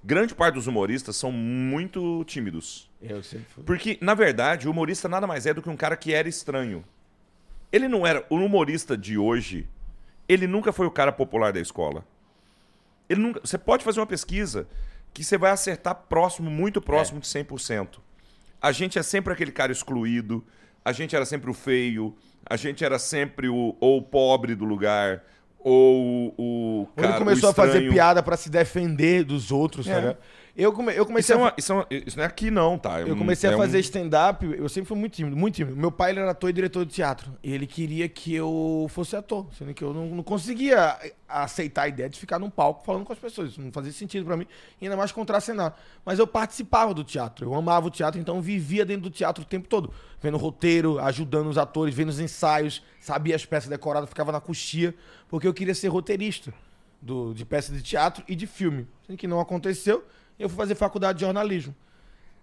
grande 0.05 0.35
parte 0.35 0.55
dos 0.55 0.67
humoristas 0.67 1.15
são 1.17 1.31
muito 1.31 2.25
tímidos. 2.25 2.90
Eu 3.03 3.23
sempre 3.23 3.47
fui. 3.49 3.65
Porque, 3.65 3.99
na 4.01 4.15
verdade, 4.15 4.69
o 4.69 4.71
humorista 4.71 5.09
nada 5.09 5.27
mais 5.27 5.47
é 5.47 5.55
do 5.55 5.63
que 5.63 5.71
um 5.71 5.77
cara 5.77 5.97
que 5.97 6.13
era 6.13 6.29
estranho. 6.29 6.85
Ele 7.73 7.89
não 7.89 8.07
era. 8.07 8.25
O 8.29 8.37
humorista 8.37 8.97
de 8.97 9.17
hoje, 9.17 9.67
ele 10.29 10.47
nunca 10.47 10.73
foi 10.73 10.87
o 10.87 10.91
cara 10.91 11.13
popular 11.13 11.53
da 11.53 11.61
escola. 11.61 12.05
Ele 13.09 13.21
nunca, 13.21 13.41
você 13.43 13.57
pode 13.59 13.83
fazer 13.85 14.01
uma 14.01 14.07
pesquisa 14.07 14.67
que 15.13 15.25
você 15.25 15.37
vai 15.39 15.51
acertar 15.51 15.95
próximo, 16.09 16.51
muito 16.51 16.81
próximo 16.81 17.21
de 17.21 17.27
100%. 17.27 17.99
A 18.63 18.73
gente 18.73 18.99
é 18.99 19.03
sempre 19.03 19.33
aquele 19.33 19.51
cara 19.51 19.73
excluído, 19.73 20.45
a 20.85 20.93
gente 20.93 21.17
era 21.17 21.25
sempre 21.25 21.51
o 21.51 21.55
feio, 21.55 22.15
a 22.49 22.57
gente 22.57 22.85
era 22.85 22.99
sempre 22.99 23.49
o 23.49 23.77
ou 23.81 23.99
o 23.99 24.03
pobre 24.03 24.55
do 24.55 24.65
lugar, 24.65 25.25
ou 25.59 26.35
o 26.39 26.89
cara 26.97 27.11
ele 27.11 27.19
começou 27.19 27.51
a 27.51 27.55
fazer 27.55 27.91
piada 27.91 28.23
pra 28.23 28.37
se 28.37 28.49
defender 28.51 29.25
dos 29.25 29.51
outros, 29.51 29.87
É. 29.89 29.95
ligado? 29.95 30.17
Eu, 30.63 30.73
come, 30.75 30.93
eu 30.93 30.97
Isso, 30.97 31.07
comecei 31.07 31.35
é 31.35 31.39
a 31.39 31.41
uma- 31.43 31.55
isso, 31.57 31.73
é 31.73 31.75
uma- 31.75 31.87
isso 31.91 32.17
não 32.19 32.25
é 32.25 32.27
aqui, 32.27 32.51
não, 32.51 32.77
tá? 32.79 33.01
É 33.01 33.05
Eu 33.05 33.15
um- 33.15 33.19
comecei 33.19 33.49
é 33.49 33.53
a 33.53 33.57
um- 33.57 33.59
fazer 33.59 33.79
stand-up, 33.81 34.45
eu 34.45 34.69
sempre 34.69 34.89
fui 34.89 34.99
muito 34.99 35.15
tímido, 35.15 35.35
muito 35.37 35.55
tímido. 35.55 35.75
Meu 35.77 35.91
pai 35.91 36.11
ele 36.11 36.21
era 36.21 36.33
ator 36.33 36.51
e 36.51 36.53
diretor 36.53 36.85
de 36.85 36.93
teatro. 36.93 37.33
E 37.43 37.53
ele 37.53 37.67
queria 37.67 38.09
que 38.09 38.35
eu 38.35 38.87
fosse 38.91 39.17
ator, 39.17 39.47
sendo 39.57 39.73
que 39.73 39.83
eu 39.83 39.95
não, 39.95 40.07
não 40.09 40.23
conseguia 40.23 40.99
aceitar 41.27 41.83
a 41.83 41.89
ideia 41.89 42.09
de 42.11 42.19
ficar 42.19 42.39
num 42.39 42.51
palco 42.51 42.85
falando 42.85 43.05
com 43.05 43.13
as 43.13 43.19
pessoas. 43.19 43.53
Isso 43.53 43.61
não 43.61 43.73
fazia 43.73 43.91
sentido 43.93 44.27
pra 44.27 44.37
mim, 44.37 44.47
e 44.81 44.85
ainda 44.85 44.97
mais 44.97 45.13
contracenar. 45.13 45.75
Mas 46.05 46.19
eu 46.19 46.27
participava 46.27 46.93
do 46.93 47.05
teatro, 47.05 47.47
eu 47.47 47.55
amava 47.55 47.87
o 47.87 47.91
teatro, 47.91 48.21
então 48.21 48.37
eu 48.37 48.43
vivia 48.43 48.85
dentro 48.85 49.05
do 49.05 49.11
teatro 49.11 49.43
o 49.43 49.47
tempo 49.47 49.67
todo. 49.67 49.91
Vendo 50.21 50.37
roteiro, 50.37 50.99
ajudando 50.99 51.49
os 51.49 51.57
atores, 51.57 51.95
vendo 51.95 52.11
os 52.11 52.21
ensaios, 52.21 52.83
sabia 53.01 53.35
as 53.35 53.47
peças 53.47 53.71
decoradas, 53.71 54.09
ficava 54.11 54.31
na 54.31 54.41
coxia, 54.41 54.95
porque 55.29 55.47
eu 55.49 55.55
queria 55.55 55.75
ser 55.75 55.89
roteirista 55.89 56.53
do, 57.01 57.33
de 57.33 57.47
peças 57.47 57.75
de 57.75 57.83
teatro 57.83 58.23
e 58.29 58.35
de 58.37 58.47
filme. 58.47 58.87
Sendo 59.07 59.17
que 59.17 59.27
não 59.27 59.41
aconteceu, 59.41 60.05
eu 60.43 60.49
fui 60.49 60.57
fazer 60.57 60.75
faculdade 60.75 61.19
de 61.19 61.25
jornalismo. 61.25 61.75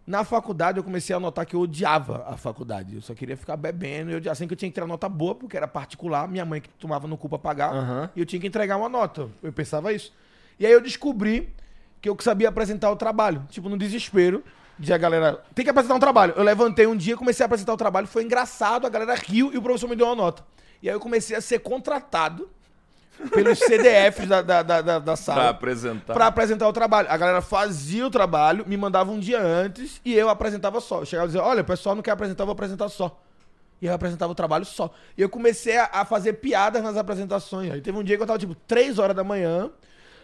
Na 0.05 0.23
faculdade 0.23 0.77
eu 0.77 0.83
comecei 0.83 1.13
a 1.13 1.19
notar 1.19 1.45
que 1.45 1.53
eu 1.53 1.59
odiava 1.59 2.23
a 2.27 2.37
faculdade. 2.37 2.95
Eu 2.95 3.01
só 3.01 3.13
queria 3.13 3.35
ficar 3.35 3.57
bebendo. 3.57 4.11
Eu, 4.11 4.31
assim 4.31 4.47
que 4.47 4.53
eu 4.53 4.57
tinha 4.57 4.69
que 4.69 4.73
tirar 4.73 4.87
nota 4.87 5.09
boa, 5.09 5.35
porque 5.35 5.57
era 5.57 5.67
particular, 5.67 6.27
minha 6.29 6.45
mãe 6.45 6.61
que 6.61 6.69
tomava 6.69 7.07
no 7.07 7.17
cu 7.17 7.27
pra 7.27 7.37
pagar, 7.37 7.73
Aham. 7.73 8.09
e 8.15 8.19
eu 8.21 8.25
tinha 8.25 8.39
que 8.39 8.47
entregar 8.47 8.77
uma 8.77 8.87
nota. 8.87 9.27
Eu 9.43 9.51
pensava 9.51 9.91
isso. 9.91 10.13
E 10.57 10.65
aí 10.65 10.71
eu 10.71 10.79
descobri 10.79 11.53
que 12.01 12.07
eu 12.07 12.15
sabia 12.21 12.47
apresentar 12.47 12.89
o 12.89 12.95
trabalho. 12.95 13.45
Tipo, 13.49 13.67
no 13.67 13.77
desespero 13.77 14.43
de 14.79 14.93
a 14.93 14.97
galera. 14.97 15.43
Tem 15.53 15.65
que 15.65 15.71
apresentar 15.71 15.95
um 15.95 15.99
trabalho. 15.99 16.33
Eu 16.37 16.43
levantei 16.43 16.87
um 16.87 16.95
dia, 16.95 17.17
comecei 17.17 17.43
a 17.43 17.47
apresentar 17.47 17.73
o 17.73 17.77
trabalho, 17.77 18.07
foi 18.07 18.23
engraçado, 18.23 18.85
a 18.85 18.89
galera 18.89 19.15
riu 19.15 19.51
e 19.53 19.57
o 19.57 19.61
professor 19.61 19.89
me 19.89 19.95
deu 19.95 20.05
uma 20.05 20.15
nota. 20.15 20.45
E 20.81 20.87
aí 20.87 20.95
eu 20.95 20.99
comecei 20.99 21.35
a 21.35 21.41
ser 21.41 21.59
contratado 21.59 22.49
pelos 23.33 23.59
CDFs 23.59 24.27
da, 24.27 24.41
da, 24.41 24.61
da, 24.63 24.99
da, 24.99 25.15
sala 25.15 25.39
Pra 25.41 25.49
apresentar. 25.49 26.13
pra 26.13 26.27
apresentar 26.27 26.67
o 26.67 26.73
trabalho. 26.73 27.07
A 27.09 27.17
galera 27.17 27.41
fazia 27.41 28.05
o 28.05 28.09
trabalho, 28.09 28.63
me 28.67 28.77
mandava 28.77 29.11
um 29.11 29.19
dia 29.19 29.41
antes 29.41 29.99
e 30.05 30.13
eu 30.13 30.29
apresentava 30.29 30.79
só. 30.79 30.99
Eu 31.01 31.05
chegava 31.05 31.27
e 31.27 31.29
dizia, 31.29 31.43
olha, 31.43 31.61
o 31.61 31.65
pessoal 31.65 31.95
não 31.95 32.01
quer 32.01 32.11
apresentar, 32.11 32.43
eu 32.43 32.47
vou 32.47 32.53
apresentar 32.53 32.89
só. 32.89 33.19
E 33.81 33.85
eu 33.85 33.93
apresentava 33.93 34.31
o 34.31 34.35
trabalho 34.35 34.65
só. 34.65 34.91
E 35.17 35.21
eu 35.21 35.29
comecei 35.29 35.77
a, 35.77 35.89
a 35.91 36.05
fazer 36.05 36.33
piadas 36.33 36.81
nas 36.81 36.97
apresentações. 36.97 37.71
Aí 37.71 37.81
teve 37.81 37.97
um 37.97 38.03
dia 38.03 38.17
que 38.17 38.23
eu 38.23 38.27
tava, 38.27 38.39
tipo, 38.39 38.55
3 38.67 38.97
horas 38.97 39.15
da 39.15 39.23
manhã, 39.23 39.69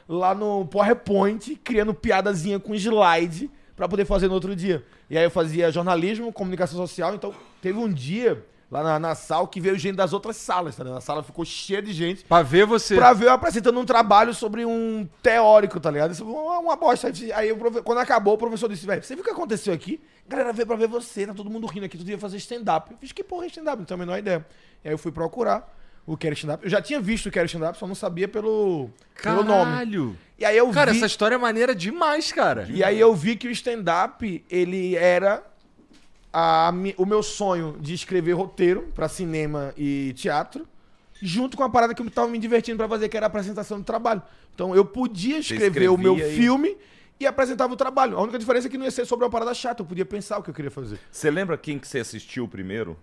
lá 0.07 0.33
no 0.33 0.65
PowerPoint, 0.65 1.55
criando 1.63 1.93
piadazinha 1.93 2.59
com 2.59 2.73
slide 2.73 3.49
pra 3.75 3.87
poder 3.87 4.05
fazer 4.05 4.27
no 4.27 4.33
outro 4.33 4.55
dia. 4.55 4.83
E 5.09 5.17
aí 5.17 5.23
eu 5.23 5.31
fazia 5.31 5.71
jornalismo, 5.71 6.33
comunicação 6.33 6.77
social, 6.77 7.13
então 7.13 7.33
teve 7.61 7.77
um 7.77 7.91
dia 7.91 8.43
lá 8.73 8.83
na, 8.83 8.99
na 8.99 9.15
sala 9.15 9.47
que 9.47 9.61
veio 9.61 9.77
gente 9.77 9.95
das 9.95 10.11
outras 10.13 10.35
salas, 10.35 10.75
tá 10.75 10.83
ligado? 10.83 10.97
A 10.97 11.01
sala 11.01 11.21
ficou 11.23 11.45
cheia 11.45 11.81
de 11.81 11.93
gente. 11.93 12.25
Pra 12.25 12.41
ver 12.41 12.65
você. 12.65 12.95
Pra 12.95 13.13
ver 13.13 13.27
eu 13.27 13.31
apresentando 13.31 13.79
um 13.79 13.85
trabalho 13.85 14.33
sobre 14.33 14.65
um 14.65 15.07
teórico, 15.21 15.79
tá 15.79 15.91
ligado? 15.91 16.11
Isso 16.11 16.25
foi 16.25 16.33
uma, 16.33 16.59
uma 16.59 16.75
bosta. 16.75 17.11
Aí, 17.35 17.53
profe- 17.53 17.81
quando 17.83 17.99
acabou, 17.99 18.33
o 18.33 18.37
professor 18.37 18.67
disse, 18.67 18.85
velho, 18.85 19.03
você 19.03 19.13
viu 19.15 19.21
o 19.21 19.25
que 19.25 19.31
aconteceu 19.31 19.73
aqui? 19.73 20.01
A 20.27 20.31
galera 20.31 20.51
veio 20.51 20.65
pra 20.65 20.75
ver 20.75 20.87
você, 20.87 21.27
tá 21.27 21.33
todo 21.33 21.49
mundo 21.49 21.67
rindo 21.67 21.85
aqui, 21.85 21.97
tu 21.97 22.03
devia 22.03 22.17
fazer 22.17 22.37
stand-up. 22.37 22.91
Eu 22.91 22.97
fiz, 22.97 23.11
que 23.11 23.23
porra 23.23 23.45
é 23.45 23.47
stand-up? 23.47 23.77
Não 23.77 23.85
tenho 23.85 24.01
a 24.01 24.05
menor 24.05 24.17
ideia. 24.17 24.45
E 24.83 24.87
aí 24.87 24.93
eu 24.93 24.97
fui 24.97 25.11
procurar 25.11 25.71
o 26.05 26.17
que 26.17 26.25
era 26.27 26.33
stand-up. 26.33 26.63
Eu 26.63 26.69
já 26.69 26.81
tinha 26.81 26.99
visto 26.99 27.27
o 27.27 27.31
que 27.31 27.37
era 27.37 27.45
stand-up, 27.45 27.77
só 27.77 27.85
não 27.87 27.95
sabia 27.95 28.27
pelo, 28.27 28.89
pelo 29.21 29.43
nome. 29.43 29.71
Caralho. 29.71 30.17
E 30.39 30.43
aí 30.45 30.57
eu 30.57 30.69
Cara, 30.71 30.91
vi... 30.91 30.97
essa 30.97 31.05
história 31.05 31.35
é 31.35 31.37
maneira 31.37 31.75
demais, 31.75 32.31
cara. 32.31 32.67
E 32.69 32.83
aí 32.83 32.99
eu 32.99 33.13
vi 33.15 33.35
que 33.35 33.47
o 33.47 33.51
stand-up, 33.51 34.43
ele 34.49 34.95
era 34.95 35.43
a 36.33 36.73
o 36.97 37.05
meu 37.05 37.21
sonho 37.21 37.77
de 37.79 37.93
escrever 37.93 38.33
roteiro 38.33 38.89
pra 38.95 39.07
cinema 39.07 39.73
e 39.77 40.13
teatro, 40.17 40.67
junto 41.21 41.55
com 41.55 41.63
a 41.63 41.69
parada 41.69 41.93
que 41.93 42.01
eu 42.01 42.09
tava 42.09 42.27
me 42.27 42.39
divertindo 42.39 42.77
pra 42.77 42.89
fazer, 42.89 43.07
que 43.07 43.15
era 43.15 43.25
a 43.25 43.27
apresentação 43.27 43.77
do 43.79 43.83
trabalho. 43.85 44.21
Então 44.55 44.75
eu 44.75 44.83
podia 44.83 45.37
escrever 45.37 45.89
o 45.89 45.97
meu 45.97 46.17
e- 46.17 46.23
filme 46.35 46.75
e 47.19 47.27
apresentava 47.27 47.71
o 47.71 47.75
trabalho. 47.77 48.17
A 48.17 48.21
única 48.21 48.37
diferença 48.39 48.67
é 48.67 48.69
que 48.69 48.77
não 48.77 48.85
ia 48.85 48.91
ser 48.91 49.05
sobre 49.05 49.23
uma 49.25 49.31
parada 49.31 49.53
chata, 49.53 49.81
eu 49.81 49.85
podia 49.85 50.05
pensar 50.05 50.39
o 50.39 50.43
que 50.43 50.49
eu 50.49 50.53
queria 50.53 50.71
fazer. 50.71 50.99
Você 51.11 51.29
lembra 51.31 51.57
quem 51.57 51.77
que 51.79 51.87
você 51.87 51.99
assistiu 51.99 52.47
primeiro? 52.47 52.97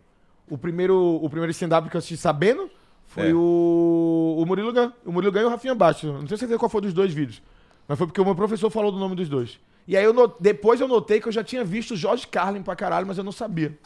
O 0.48 0.58
primeiro, 0.58 0.96
o 1.22 1.30
primeiro 1.30 1.50
stand-up 1.52 1.88
que 1.88 1.96
eu 1.96 1.98
assisti 1.98 2.16
sabendo 2.16 2.68
foi 3.06 3.30
É. 3.30 3.34
o, 3.34 4.36
o 4.38 4.44
Murilo 4.46 4.72
Gun. 4.72 4.90
O 5.06 5.12
Murilo 5.12 5.32
Gun 5.32 5.38
e 5.40 5.44
o 5.44 5.48
Rafinha 5.48 5.74
Baixo. 5.74 6.06
Não 6.08 6.24
tenho 6.26 6.36
certeza 6.38 6.58
qual 6.58 6.68
foi 6.68 6.80
dos 6.80 6.92
dois 6.92 7.14
vídeos. 7.14 7.40
Mas 7.86 7.96
foi 7.98 8.06
porque 8.06 8.20
o 8.20 8.24
meu 8.24 8.34
professor 8.34 8.68
falou 8.70 8.90
do 8.92 8.98
nome 8.98 9.14
dos 9.14 9.28
dois. 9.28 9.58
E 9.90 9.96
aí 9.96 10.04
eu 10.04 10.12
no- 10.12 10.32
depois 10.38 10.80
eu 10.80 10.86
notei 10.86 11.20
que 11.20 11.26
eu 11.26 11.32
já 11.32 11.42
tinha 11.42 11.64
visto 11.64 11.94
o 11.94 11.96
Jorge 11.96 12.24
Carlin 12.24 12.62
pra 12.62 12.76
caralho, 12.76 13.04
mas 13.08 13.18
eu 13.18 13.24
não 13.24 13.32
sabia. 13.32 13.76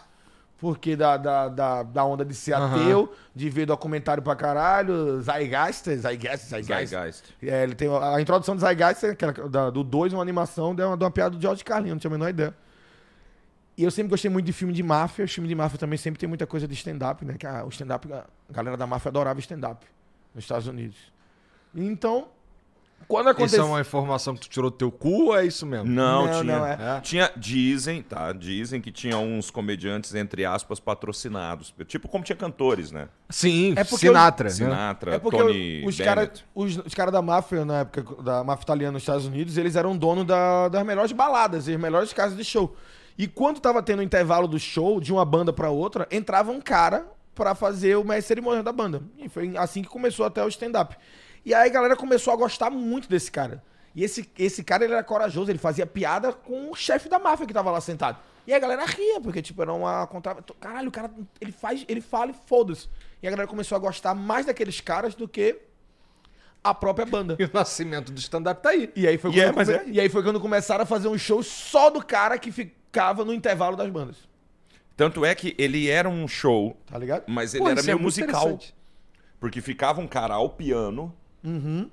Porque 0.59 0.95
da, 0.95 1.17
da, 1.17 1.49
da, 1.49 1.83
da 1.83 2.05
onda 2.05 2.23
de 2.27 2.35
ser 2.35 2.53
Aham. 2.53 2.75
ateu, 2.83 3.13
de 3.35 3.49
ver 3.49 3.65
documentário 3.65 4.23
pra 4.23 4.37
caralho, 4.37 5.23
Zeitgeist, 5.23 5.85
Zeitgeist, 5.97 6.45
Zeitgeist. 6.45 6.91
Zeitgeist. 6.91 7.25
É, 7.43 7.63
ele 7.63 7.75
tem 7.75 7.89
a, 7.89 8.21
introdução 8.21 8.55
do 8.55 8.61
Zeitgeist, 8.61 9.03
aquela, 9.07 9.33
da- 9.49 9.71
do 9.71 9.83
2, 9.83 10.13
uma 10.13 10.21
animação, 10.21 10.75
deu 10.75 10.89
uma, 10.89 10.97
de 10.99 11.05
uma 11.05 11.11
piada 11.11 11.37
do 11.37 11.41
George 11.41 11.65
Carlin, 11.65 11.89
eu 11.89 11.95
não 11.95 11.99
tinha 11.99 12.11
a 12.11 12.13
menor 12.13 12.29
ideia. 12.29 12.55
E 13.75 13.83
eu 13.83 13.91
sempre 13.91 14.11
gostei 14.11 14.31
muito 14.31 14.45
de 14.45 14.53
filme 14.53 14.75
de 14.75 14.83
máfia. 14.83 15.25
O 15.25 15.29
filme 15.29 15.49
de 15.49 15.55
máfia 15.55 15.79
também 15.79 15.97
sempre 15.97 16.21
tem 16.21 16.29
muita 16.29 16.47
coisa 16.47 16.69
de 16.69 16.75
stand-up, 16.75 17.25
né? 17.25 17.35
Que 17.39 17.47
a, 17.47 17.65
o 17.65 17.71
stand-up, 17.71 18.13
a 18.13 18.25
galera 18.51 18.77
da 18.77 18.87
máfia 18.87 19.09
adorava 19.09 19.41
stand-up 19.41 19.87
nos 20.35 20.45
Estados 20.45 20.67
Unidos. 20.67 20.99
Então, 21.75 22.29
quando 23.07 23.27
Isso 23.27 23.31
aconteceu. 23.37 23.63
é 23.63 23.67
uma 23.67 23.81
informação 23.81 24.35
que 24.35 24.41
tu 24.41 24.49
tirou 24.49 24.71
do 24.71 24.77
teu 24.77 24.91
cu 24.91 25.27
ou 25.27 25.37
é 25.37 25.45
isso 25.47 25.65
mesmo? 25.67 25.87
Não, 25.89 26.27
Não, 26.27 26.41
tinha. 26.43 26.59
não, 26.59 26.67
é. 26.67 27.01
Tinha, 27.01 27.31
dizem, 27.37 28.03
tá? 28.03 28.33
Dizem 28.33 28.81
que 28.81 28.91
tinha 28.91 29.17
uns 29.19 29.51
comediantes, 29.51 30.15
entre 30.15 30.45
aspas, 30.45 30.81
patrocinados. 30.81 31.75
Tipo 31.87 32.09
como 32.09 32.25
tinha 32.25 32.37
cantores, 32.37 32.91
né? 32.91 33.09
Sim, 33.31 33.73
É 33.77 33.85
porque 33.85 34.07
Sinatra. 34.07 34.49
né? 34.49 34.55
Sinatra, 34.55 35.15
É 35.15 35.19
porque 35.19 35.37
Tony 35.39 35.85
os 35.87 35.97
caras 35.99 36.25
Bennett. 36.29 36.45
os, 36.55 36.77
os 36.79 36.95
cara 36.95 37.11
da 37.11 37.23
máfia, 37.23 37.65
na 37.65 37.81
época 37.81 38.23
da 38.23 38.43
máfia 38.45 38.63
italiana 38.65 38.93
nos 38.93 39.03
Estados 39.03 39.27
Unidos, 39.27 39.57
eles 39.57 39.77
eram 39.77 39.97
dono 39.97 40.25
da- 40.25 40.69
das 40.69 40.85
melhores 40.85 41.13
baladas, 41.13 41.69
e 41.69 41.75
as 41.75 41.81
melhores 41.81 42.13
casas 42.13 42.37
de 42.37 42.45
show. 42.45 42.77
E 43.17 43.29
quando 43.29 43.61
tava 43.61 43.83
tendo 43.83 44.01
o 44.01 44.03
intervalo 44.03 44.49
do 44.49 44.59
show, 44.59 45.01
de 45.01 45.13
uma 45.13 45.25
banda 45.25 45.53
pra 45.53 45.71
outra, 45.71 46.07
entrava 46.11 46.51
um 46.51 46.61
cara 46.61 47.07
pra 47.35 47.55
fazer 47.55 47.97
o 47.97 48.05
mestre 48.05 48.29
cerimônia 48.29 48.63
da 48.63 48.73
banda. 48.73 49.03
E 49.19 49.29
foi 49.29 49.57
assim 49.57 49.83
que 49.83 49.89
começou 49.89 50.25
até 50.27 50.45
o 50.45 50.49
stand-up. 50.49 50.97
E 51.45 51.53
aí 51.55 51.69
a 51.69 51.73
galera 51.73 51.97
começou 51.97 52.33
a 52.33 52.37
gostar 52.37 52.71
muito 52.71 53.09
desse 53.09 53.31
cara. 53.31 53.63
E 53.95 54.03
esse, 54.03 54.29
esse 54.39 54.65
cara, 54.65 54.85
ele 54.85 54.93
era 54.95 55.05
corajoso, 55.05 55.51
ele 55.51 55.59
fazia 55.59 55.87
piada 55.87 56.33
com 56.33 56.71
o 56.71 56.75
chefe 56.75 57.09
da 57.09 57.19
máfia 57.19 57.47
que 57.47 57.53
tava 57.53 57.71
lá 57.71 57.81
sentado. 57.81 58.19
E 58.47 58.53
a 58.53 58.59
galera 58.59 58.85
ria, 58.85 59.21
porque, 59.21 59.41
tipo, 59.41 59.63
era 59.63 59.73
uma 59.73 60.07
contra... 60.07 60.37
Caralho, 60.61 60.89
o 60.89 60.93
cara, 60.93 61.11
ele 61.41 61.53
faz, 61.53 61.85
ele 61.89 62.01
fala 62.01 62.31
e 62.31 62.35
foda-se. 62.47 62.89
E 63.23 63.27
a 63.29 63.31
galera 63.31 63.49
começou 63.49 63.77
a 63.77 63.79
gostar 63.79 64.15
mais 64.15 64.47
daqueles 64.47 64.81
caras 64.81 65.15
do 65.15 65.29
que 65.29 65.61
a 66.63 66.75
própria 66.75 67.07
banda. 67.07 67.37
E 67.41 67.45
o 67.45 67.51
nascimento 67.53 68.11
do 68.11 68.19
stand-up 68.19 68.63
tá 68.63 68.71
aí. 68.71 68.91
E 68.97 69.07
aí 69.07 69.17
foi 69.17 69.31
E 69.31 69.35
quando, 69.35 69.45
é, 69.45 69.53
mas 69.53 69.69
come- 69.69 69.81
é. 69.81 69.85
e 69.95 70.01
aí 70.01 70.09
foi 70.09 70.23
quando 70.23 70.41
começaram 70.41 70.83
a 70.83 70.87
fazer 70.87 71.09
um 71.09 71.17
show 71.17 71.43
só 71.43 71.89
do 71.89 72.05
cara 72.05 72.37
que 72.39 72.51
ficava 72.51 73.25
no 73.25 73.33
intervalo 73.33 73.77
das 73.77 73.89
bandas. 73.91 74.17
Tanto 74.97 75.25
é 75.25 75.35
que 75.35 75.55
ele 75.59 75.89
era 75.89 76.09
um 76.09 76.27
show, 76.29 76.77
Tá 76.87 76.99
ligado? 76.99 77.25
mas 77.29 77.55
ele 77.55 77.65
Pô, 77.65 77.71
era 77.71 77.81
é 77.81 77.83
meio 77.83 77.99
muito 77.99 78.05
musical. 78.21 78.59
Porque 79.41 79.61
ficava 79.61 80.01
um 80.01 80.07
cara 80.07 80.35
ao 80.35 80.51
piano, 80.51 81.15
Uhum. 81.45 81.91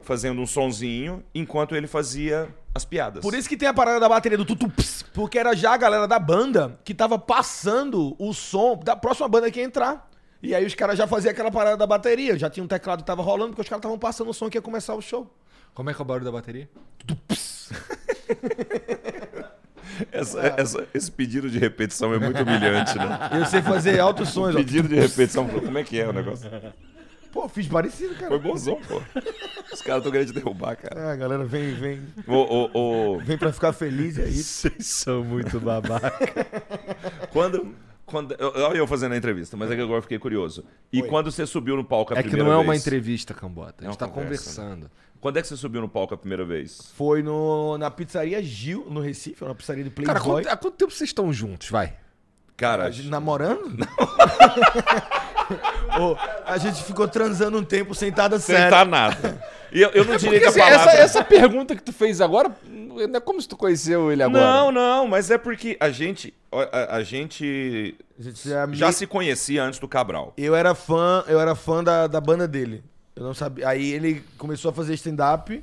fazendo 0.00 0.40
um 0.40 0.46
sonzinho, 0.46 1.22
enquanto 1.34 1.74
ele 1.76 1.86
fazia 1.86 2.48
as 2.74 2.84
piadas. 2.84 3.22
Por 3.22 3.34
isso 3.34 3.48
que 3.48 3.56
tem 3.56 3.68
a 3.68 3.74
parada 3.74 4.00
da 4.00 4.08
bateria 4.08 4.36
do 4.38 4.44
tutu 4.44 4.68
ps, 4.68 5.02
porque 5.14 5.38
era 5.38 5.54
já 5.54 5.72
a 5.74 5.76
galera 5.76 6.06
da 6.08 6.18
banda 6.18 6.78
que 6.84 6.92
tava 6.94 7.18
passando 7.18 8.16
o 8.18 8.32
som 8.34 8.76
da 8.82 8.96
próxima 8.96 9.28
banda 9.28 9.50
que 9.50 9.60
ia 9.60 9.64
entrar. 9.64 10.10
E 10.42 10.54
aí 10.54 10.66
os 10.66 10.74
caras 10.74 10.98
já 10.98 11.06
faziam 11.06 11.30
aquela 11.32 11.50
parada 11.50 11.76
da 11.76 11.86
bateria, 11.86 12.38
já 12.38 12.50
tinha 12.50 12.62
um 12.62 12.66
teclado 12.66 13.00
que 13.00 13.06
tava 13.06 13.22
rolando, 13.22 13.50
porque 13.50 13.62
os 13.62 13.68
caras 13.68 13.80
estavam 13.80 13.98
passando 13.98 14.28
o 14.30 14.34
som 14.34 14.50
que 14.50 14.58
ia 14.58 14.62
começar 14.62 14.94
o 14.94 15.00
show. 15.00 15.30
Como 15.72 15.88
é 15.88 15.94
que 15.94 16.00
é 16.00 16.02
o 16.02 16.06
barulho 16.06 16.24
da 16.24 16.32
bateria? 16.32 16.68
Essa- 20.10 20.40
essa- 20.56 20.86
esse 20.92 21.10
pedido 21.10 21.48
de 21.48 21.58
repetição 21.58 22.12
é 22.12 22.18
muito 22.18 22.42
humilhante, 22.42 22.96
né? 22.98 23.30
Eu 23.38 23.46
sei 23.46 23.62
fazer 23.62 24.00
altos 24.00 24.30
sons, 24.30 24.54
ó. 24.54 24.58
Pedido 24.58 24.88
de 24.88 24.96
repetição, 24.96 25.46
como 25.46 25.78
é 25.78 25.84
que 25.84 26.00
é 26.00 26.08
o 26.08 26.12
negócio? 26.12 26.50
Pô, 27.34 27.48
fiz 27.48 27.66
parecido, 27.66 28.14
cara. 28.14 28.28
Foi 28.28 28.38
bonzão, 28.38 28.80
pô. 28.86 29.02
Os 29.72 29.82
caras 29.82 29.98
estão 29.98 30.12
querendo 30.12 30.28
te 30.28 30.32
derrubar, 30.34 30.76
cara. 30.76 31.00
É, 31.00 31.12
a 31.12 31.16
galera 31.16 31.44
vem, 31.44 31.74
vem, 31.74 32.00
Ô, 32.28 32.34
ô, 32.72 33.14
ô, 33.14 33.18
vem 33.18 33.36
pra 33.36 33.52
ficar 33.52 33.72
feliz, 33.72 34.16
é 34.20 34.28
isso. 34.28 34.68
Vocês 34.70 34.86
são 34.86 35.24
muito 35.24 35.58
babaca. 35.58 36.12
quando, 37.32 37.74
quando, 38.06 38.34
eu- 38.38 38.52
olha 38.64 38.78
eu 38.78 38.86
fazendo 38.86 39.12
a 39.12 39.16
entrevista, 39.16 39.56
mas 39.56 39.68
é 39.70 39.74
que 39.74 39.82
agora 39.82 39.98
eu 39.98 40.02
fiquei 40.02 40.18
curioso. 40.18 40.64
E 40.92 41.02
quando 41.02 41.30
você 41.32 41.44
subiu 41.44 41.76
no 41.76 41.84
palco 41.84 42.14
a 42.14 42.18
é 42.18 42.22
que 42.22 42.28
primeira 42.28 42.44
não 42.48 42.52
é 42.54 42.56
vez? 42.58 42.68
uma 42.68 42.76
entrevista, 42.76 43.34
Cambota. 43.34 43.82
A 43.82 43.88
É 43.88 43.90
gente 43.90 44.00
uma 44.00 44.06
tá 44.08 44.14
conversa, 44.14 44.60
conversando. 44.62 44.90
Quando 45.20 45.38
é 45.38 45.42
que 45.42 45.48
você 45.48 45.56
subiu 45.56 45.80
no 45.80 45.88
palco 45.88 46.14
a 46.14 46.16
primeira 46.18 46.44
vez? 46.44 46.92
Foi 46.94 47.22
no, 47.22 47.76
na 47.78 47.90
pizzaria 47.90 48.40
Gil, 48.42 48.86
no 48.90 49.00
Recife, 49.00 49.42
uma 49.42 49.54
pizzaria 49.54 49.82
de 49.82 49.90
Cara, 49.90 50.20
Playboy. 50.20 50.42
quanto- 50.44 50.52
há 50.52 50.56
quanto 50.56 50.76
tempo 50.76 50.92
vocês 50.92 51.10
estão 51.10 51.32
juntos, 51.32 51.68
vai? 51.70 51.96
Cara, 52.56 52.84
A 52.84 52.90
gente 52.90 53.08
namorando? 53.08 53.76
Ô, 56.00 56.16
a 56.46 56.56
gente 56.58 56.82
ficou 56.82 57.06
transando 57.06 57.58
um 57.58 57.64
tempo 57.64 57.94
sentada 57.94 58.38
sem 58.38 58.56
sério. 58.56 58.70
tá 58.70 58.84
nada. 58.84 59.42
E 59.72 59.80
eu, 59.82 59.90
eu 59.90 60.04
não 60.04 60.16
diria 60.16 60.38
que 60.40 60.46
a 60.46 60.48
assim, 60.48 60.58
palavra... 60.60 60.92
essa, 60.92 61.02
essa 61.02 61.24
pergunta 61.24 61.74
que 61.76 61.82
tu 61.82 61.92
fez 61.92 62.20
agora, 62.20 62.50
não 62.66 63.00
é 63.00 63.20
como 63.20 63.40
se 63.40 63.48
tu 63.48 63.56
conheceu 63.56 64.10
ele 64.10 64.22
agora. 64.22 64.44
Não, 64.44 64.72
não, 64.72 65.06
mas 65.06 65.30
é 65.30 65.38
porque 65.38 65.76
a 65.80 65.90
gente, 65.90 66.32
a, 66.72 66.96
a 66.96 67.02
gente 67.02 67.96
A 68.18 68.22
gente 68.22 68.48
já, 68.48 68.66
já 68.72 68.86
me- 68.88 68.92
se 68.92 69.06
conhecia 69.06 69.62
antes 69.62 69.78
do 69.78 69.86
Cabral. 69.88 70.32
Eu 70.36 70.54
era 70.54 70.74
fã, 70.74 71.24
eu 71.26 71.40
era 71.40 71.54
fã 71.54 71.82
da, 71.84 72.06
da 72.06 72.20
banda 72.20 72.46
dele. 72.48 72.82
Eu 73.16 73.24
não 73.24 73.34
sabia. 73.34 73.68
Aí 73.68 73.92
ele 73.92 74.24
começou 74.38 74.70
a 74.70 74.74
fazer 74.74 74.94
stand-up 74.94 75.62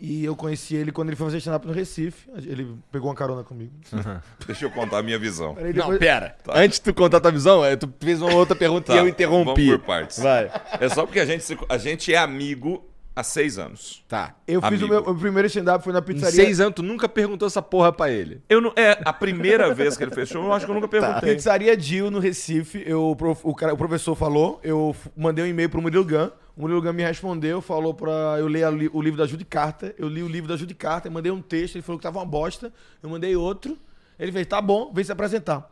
E 0.00 0.24
eu 0.24 0.36
conheci 0.36 0.76
ele 0.76 0.92
quando 0.92 1.08
ele 1.08 1.16
foi 1.16 1.26
fazer 1.26 1.38
stand-up 1.38 1.66
no 1.66 1.72
Recife. 1.72 2.28
Ele 2.36 2.76
pegou 2.92 3.08
uma 3.08 3.16
carona 3.16 3.42
comigo. 3.42 3.72
Deixa 4.46 4.64
eu 4.66 4.70
contar 4.70 4.98
a 4.98 5.02
minha 5.02 5.18
visão. 5.18 5.56
Aí 5.58 5.64
Não, 5.66 5.72
depois- 5.72 5.98
pera. 5.98 6.36
Antes 6.50 6.78
de 6.78 6.84
tu 6.84 6.94
contar 6.94 7.20
tua 7.20 7.32
visão, 7.32 7.64
é, 7.64 7.74
tu 7.74 7.92
fez 8.00 8.22
uma 8.22 8.32
outra 8.34 8.54
pergunta 8.54 8.86
Tá, 8.92 8.94
e 8.94 8.98
eu 8.98 9.08
interrompi. 9.08 9.66
Vamos 9.66 9.80
por 9.80 9.86
partes. 9.86 10.18
Vai. 10.20 10.50
É 10.80 10.88
só 10.88 11.04
porque 11.04 11.18
a 11.18 11.26
gente, 11.26 11.42
se- 11.42 11.58
a 11.68 11.76
gente 11.78 12.14
é 12.14 12.16
amigo 12.16 12.84
há 13.16 13.24
seis 13.24 13.58
anos. 13.58 14.04
Tá. 14.06 14.36
Eu 14.46 14.62
fiz 14.62 14.80
o 14.80 14.84
Amigo. 14.84 14.88
meu 14.88 15.12
o 15.12 15.18
primeiro 15.18 15.48
stand-up 15.48 15.82
foi 15.82 15.92
na 15.92 15.98
Em 15.98 16.02
pizzaria. 16.02 16.30
seis 16.44 16.60
anos, 16.60 16.74
tu 16.76 16.82
nunca 16.84 17.08
perguntou 17.08 17.48
essa 17.48 17.60
porra 17.60 17.92
pra 17.92 18.08
ele. 18.08 18.40
Eu 18.48 18.60
não, 18.60 18.72
é 18.76 19.00
a 19.04 19.12
primeira 19.12 19.74
vez 19.74 19.96
que 19.96 20.04
ele 20.04 20.12
fez 20.14 20.28
show, 20.28 20.44
eu 20.44 20.52
acho 20.52 20.64
que 20.64 20.70
eu 20.70 20.74
nunca 20.76 20.86
perguntei. 20.86 21.34
Pizzaria 21.34 21.76
Dil 21.76 22.08
no 22.08 22.20
Recife, 22.20 22.80
eu, 22.86 23.02
o 23.10 23.16
prof- 23.16 23.40
o, 23.42 23.52
cara- 23.52 23.74
o 23.74 23.76
professor 23.76 24.14
falou, 24.14 24.60
eu 24.62 24.92
f- 24.94 25.10
mandei 25.16 25.44
um 25.44 25.48
e-mail 25.48 25.68
pro 25.68 25.82
Murilo 25.82 26.04
Gun, 26.04 26.30
o 26.58 26.60
Murilo 26.60 26.82
Gun 26.82 26.92
me 26.92 27.04
respondeu, 27.04 27.60
falou 27.62 27.94
pra 27.94 28.36
eu 28.38 28.48
ler 28.48 28.68
li- 28.72 28.90
o 28.92 29.00
livro 29.00 29.16
da 29.16 29.26
Judy 29.26 29.44
Carter, 29.44 29.94
eu 29.96 30.08
li 30.08 30.22
o 30.24 30.28
livro 30.28 30.48
da 30.48 30.56
Judy 30.56 30.74
Carter, 30.74 31.10
mandei 31.10 31.30
um 31.30 31.40
texto, 31.40 31.76
ele 31.76 31.82
falou 31.82 31.98
que 31.98 32.02
tava 32.02 32.18
uma 32.18 32.26
bosta, 32.26 32.72
eu 33.02 33.08
mandei 33.08 33.36
outro, 33.36 33.78
ele 34.18 34.32
fez, 34.32 34.44
tá 34.46 34.60
bom, 34.60 34.92
vem 34.92 35.04
se 35.04 35.12
apresentar. 35.12 35.70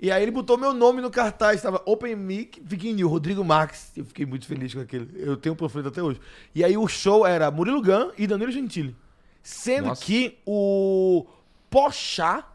E 0.00 0.10
aí 0.10 0.22
ele 0.22 0.30
botou 0.30 0.56
meu 0.56 0.72
nome 0.72 1.00
no 1.00 1.10
cartaz, 1.10 1.60
tava 1.62 1.82
Open 1.86 2.14
Mic, 2.16 2.60
Pequenininho, 2.60 3.08
Rodrigo 3.08 3.44
Marques, 3.44 3.90
eu 3.96 4.04
fiquei 4.04 4.24
muito 4.24 4.46
feliz 4.46 4.72
com 4.72 4.80
aquele, 4.80 5.08
eu 5.16 5.36
tenho 5.36 5.54
um 5.54 5.56
panfleto 5.56 5.88
até 5.88 6.00
hoje. 6.02 6.20
E 6.54 6.62
aí 6.64 6.76
o 6.76 6.86
show 6.86 7.26
era 7.26 7.50
Murilo 7.50 7.82
Gun 7.82 8.12
e 8.16 8.26
Danilo 8.26 8.50
Gentili, 8.52 8.94
sendo 9.42 9.88
Nossa. 9.88 10.04
que 10.04 10.38
o 10.46 11.26
Pochá 11.68 12.48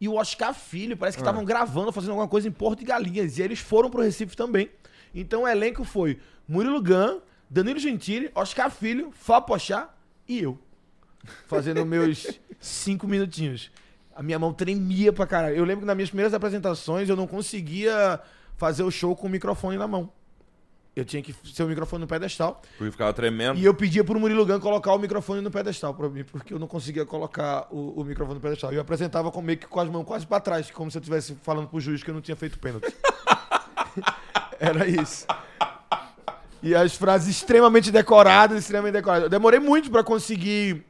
e 0.00 0.08
o 0.08 0.14
Oscar 0.14 0.52
Filho 0.54 0.96
parece 0.96 1.16
que 1.16 1.22
Ah. 1.22 1.26
estavam 1.26 1.44
gravando, 1.44 1.90
fazendo 1.92 2.10
alguma 2.10 2.28
coisa 2.28 2.48
em 2.48 2.52
Porto 2.52 2.78
de 2.80 2.84
Galinhas. 2.86 3.38
E 3.38 3.42
eles 3.42 3.58
foram 3.58 3.88
pro 3.90 4.02
Recife 4.02 4.36
também. 4.36 4.68
Então 5.14 5.42
o 5.42 5.48
elenco 5.48 5.84
foi 5.84 6.18
Murilo 6.48 6.82
Gun, 6.82 7.20
Danilo 7.48 7.78
Gentili, 7.78 8.30
Oscar 8.34 8.70
Filho, 8.70 9.12
Fá 9.12 9.40
Pochá 9.40 9.90
e 10.28 10.40
eu. 10.40 10.58
Fazendo 11.46 11.84
meus 11.86 12.26
cinco 12.58 13.06
minutinhos. 13.06 13.70
A 14.14 14.22
minha 14.22 14.38
mão 14.38 14.52
tremia 14.52 15.12
pra 15.12 15.26
caralho. 15.26 15.56
Eu 15.56 15.64
lembro 15.64 15.80
que 15.80 15.86
nas 15.86 15.96
minhas 15.96 16.10
primeiras 16.10 16.34
apresentações 16.34 17.08
eu 17.08 17.16
não 17.16 17.26
conseguia 17.26 18.20
fazer 18.56 18.82
o 18.82 18.90
show 18.90 19.14
com 19.14 19.26
o 19.26 19.30
microfone 19.30 19.76
na 19.76 19.86
mão. 19.86 20.10
Eu 20.96 21.04
tinha 21.04 21.20
que 21.20 21.34
ser 21.52 21.64
o 21.64 21.66
microfone 21.66 22.02
no 22.02 22.06
pedestal. 22.06 22.62
Porque 22.78 22.92
ficava 22.92 23.12
tremendo. 23.12 23.58
E 23.58 23.64
eu 23.64 23.74
pedia 23.74 24.04
pro 24.04 24.18
Murilo 24.20 24.46
Gun 24.46 24.60
colocar 24.60 24.94
o 24.94 24.98
microfone 24.98 25.40
no 25.40 25.50
pedestal 25.50 25.92
pra 25.92 26.08
mim, 26.08 26.22
porque 26.22 26.54
eu 26.54 26.58
não 26.58 26.68
conseguia 26.68 27.04
colocar 27.04 27.66
o, 27.72 28.00
o 28.00 28.04
microfone 28.04 28.36
no 28.36 28.40
pedestal. 28.40 28.72
E 28.72 28.76
eu 28.76 28.80
apresentava 28.80 29.32
com 29.32 29.42
meio 29.42 29.58
que 29.58 29.66
com 29.66 29.80
as 29.80 29.88
mãos 29.88 30.04
quase 30.04 30.24
pra 30.24 30.38
trás, 30.38 30.70
como 30.70 30.92
se 30.92 30.96
eu 30.96 31.00
estivesse 31.00 31.34
falando 31.42 31.66
pro 31.66 31.80
juiz 31.80 32.00
que 32.04 32.10
eu 32.10 32.14
não 32.14 32.20
tinha 32.20 32.36
feito 32.36 32.60
pênalti. 32.60 32.94
Era 34.60 34.86
isso. 34.86 35.26
E 36.62 36.74
as 36.74 36.94
frases 36.94 37.28
extremamente 37.28 37.90
decoradas, 37.90 38.58
extremamente 38.58 38.94
decoradas. 38.94 39.24
Eu 39.24 39.30
demorei 39.30 39.60
muito 39.60 39.90
pra 39.90 40.02
conseguir 40.02 40.84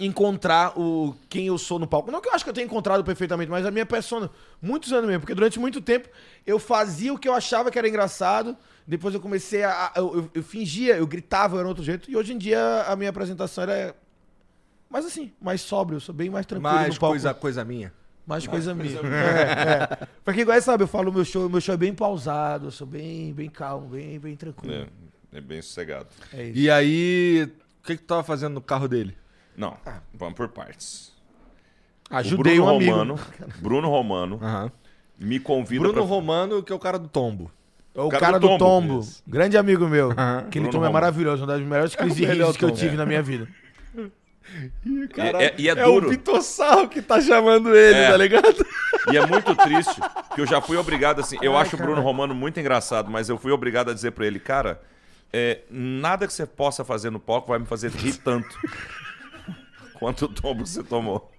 encontrar 0.00 0.78
o 0.78 1.14
quem 1.28 1.46
eu 1.48 1.58
sou 1.58 1.78
no 1.78 1.86
palco. 1.86 2.10
Não 2.10 2.20
que 2.20 2.28
eu 2.28 2.32
acho 2.34 2.44
que 2.44 2.50
eu 2.50 2.54
tenha 2.54 2.64
encontrado 2.64 3.02
perfeitamente, 3.04 3.50
mas 3.50 3.64
a 3.66 3.70
minha 3.70 3.86
persona. 3.86 4.30
Muitos 4.62 4.92
anos 4.92 5.06
mesmo, 5.06 5.20
porque 5.20 5.34
durante 5.34 5.58
muito 5.58 5.80
tempo 5.80 6.08
eu 6.46 6.58
fazia 6.58 7.12
o 7.12 7.18
que 7.18 7.28
eu 7.28 7.34
achava 7.34 7.70
que 7.70 7.78
era 7.78 7.88
engraçado. 7.88 8.56
Depois 8.86 9.14
eu 9.14 9.20
comecei 9.20 9.62
a. 9.64 9.92
eu, 9.96 10.16
eu- 10.16 10.30
eu 10.34 10.42
fingia, 10.42 10.96
eu 10.96 11.06
gritava, 11.06 11.56
eu 11.56 11.60
era 11.60 11.68
outro 11.68 11.82
jeito. 11.84 12.10
E 12.10 12.16
hoje 12.16 12.32
em 12.32 12.38
dia 12.38 12.84
a 12.88 12.96
minha 12.96 13.10
apresentação 13.10 13.62
era. 13.64 13.94
Mais 14.90 15.04
assim, 15.04 15.30
mais 15.40 15.60
sóbrio, 15.60 15.96
eu 15.96 16.00
sou 16.00 16.14
bem 16.14 16.30
mais 16.30 16.46
tranquilo 16.46 16.72
Mais 16.72 16.94
no 16.94 17.00
palco. 17.00 17.12
coisa, 17.12 17.34
coisa 17.34 17.64
minha. 17.64 17.92
Mais 18.28 18.46
coisa 18.46 18.74
minha. 18.74 19.00
É, 19.08 20.02
é. 20.02 20.06
Pra 20.22 20.34
quem 20.34 20.44
conhece, 20.44 20.66
sabe, 20.66 20.84
eu 20.84 20.88
falo 20.88 21.10
meu 21.10 21.24
show, 21.24 21.48
meu 21.48 21.62
show 21.62 21.74
é 21.74 21.78
bem 21.78 21.94
pausado, 21.94 22.66
eu 22.66 22.70
sou 22.70 22.86
bem, 22.86 23.32
bem 23.32 23.48
calmo, 23.48 23.88
bem, 23.88 24.18
bem 24.18 24.36
tranquilo. 24.36 24.86
É, 25.32 25.38
é 25.38 25.40
bem 25.40 25.62
sossegado. 25.62 26.08
É, 26.34 26.44
isso. 26.44 26.58
E 26.58 26.70
aí, 26.70 27.50
o 27.82 27.86
que 27.86 27.96
que 27.96 28.02
tu 28.02 28.06
tava 28.06 28.22
fazendo 28.22 28.52
no 28.52 28.60
carro 28.60 28.86
dele? 28.86 29.16
Não, 29.56 29.74
vamos 30.12 30.34
por 30.34 30.48
partes. 30.48 31.10
Ajudei 32.10 32.60
o 32.60 32.64
Bruno 32.64 32.72
um 32.72 32.76
amigo. 32.76 32.90
Romano, 32.92 33.20
Bruno 33.60 33.88
Romano 33.88 34.38
Aham. 34.42 34.72
me 35.18 35.40
convida 35.40 35.80
Bruno 35.80 35.94
pra... 35.94 36.02
Romano, 36.02 36.62
que 36.62 36.70
é 36.70 36.76
o 36.76 36.78
cara 36.78 36.98
do 36.98 37.08
tombo. 37.08 37.50
É 37.94 38.00
o 38.00 38.08
cara 38.10 38.20
cara, 38.20 38.38
do 38.38 38.48
do, 38.48 38.58
tombo. 38.58 39.00
Grande 39.26 39.56
amigo 39.56 39.88
meu. 39.88 40.10
Aham. 40.12 40.38
Aquele 40.46 40.64
Bruno 40.66 40.72
tombo 40.72 40.84
é 40.84 40.88
Romano. 40.88 40.92
maravilhoso, 40.92 41.42
uma 41.42 41.46
das 41.48 41.62
melhores 41.62 41.94
crises 41.96 42.28
risos 42.28 42.56
que 42.58 42.64
eu 42.64 42.70
tive 42.70 42.94
na 42.94 43.06
minha 43.06 43.22
vida. 43.22 43.48
É, 45.16 45.44
é- 45.46 45.54
e 45.58 45.68
é 45.68 45.74
duro. 45.74 46.06
o 46.06 46.10
Vitor 46.10 46.42
Sarro 46.42 46.88
que 46.88 47.00
tá 47.02 47.20
chamando 47.20 47.74
ele, 47.76 47.98
É. 47.98 48.10
tá 48.10 48.16
ligado? 48.16 48.66
E 49.12 49.16
é 49.16 49.26
muito 49.26 49.54
triste, 49.54 49.94
que 50.34 50.40
eu 50.40 50.46
já 50.46 50.60
fui 50.60 50.76
obrigado, 50.76 51.20
assim, 51.20 51.36
eu 51.42 51.56
acho 51.56 51.76
o 51.76 51.78
Bruno 51.78 52.00
Romano 52.00 52.34
muito 52.34 52.58
engraçado, 52.60 53.10
mas 53.10 53.28
eu 53.28 53.38
fui 53.38 53.52
obrigado 53.52 53.90
a 53.90 53.94
dizer 53.94 54.12
pra 54.12 54.26
ele, 54.26 54.38
cara, 54.38 54.80
é, 55.32 55.60
nada 55.70 56.26
que 56.26 56.32
você 56.32 56.46
possa 56.46 56.84
fazer 56.84 57.10
no 57.10 57.18
palco 57.20 57.48
vai 57.48 57.58
me 57.58 57.66
fazer 57.66 57.90
rir 57.90 58.14
tanto 58.14 58.48
quanto 59.98 60.28
tombo 60.28 60.66
você 60.66 60.82
tomou. 60.82 61.30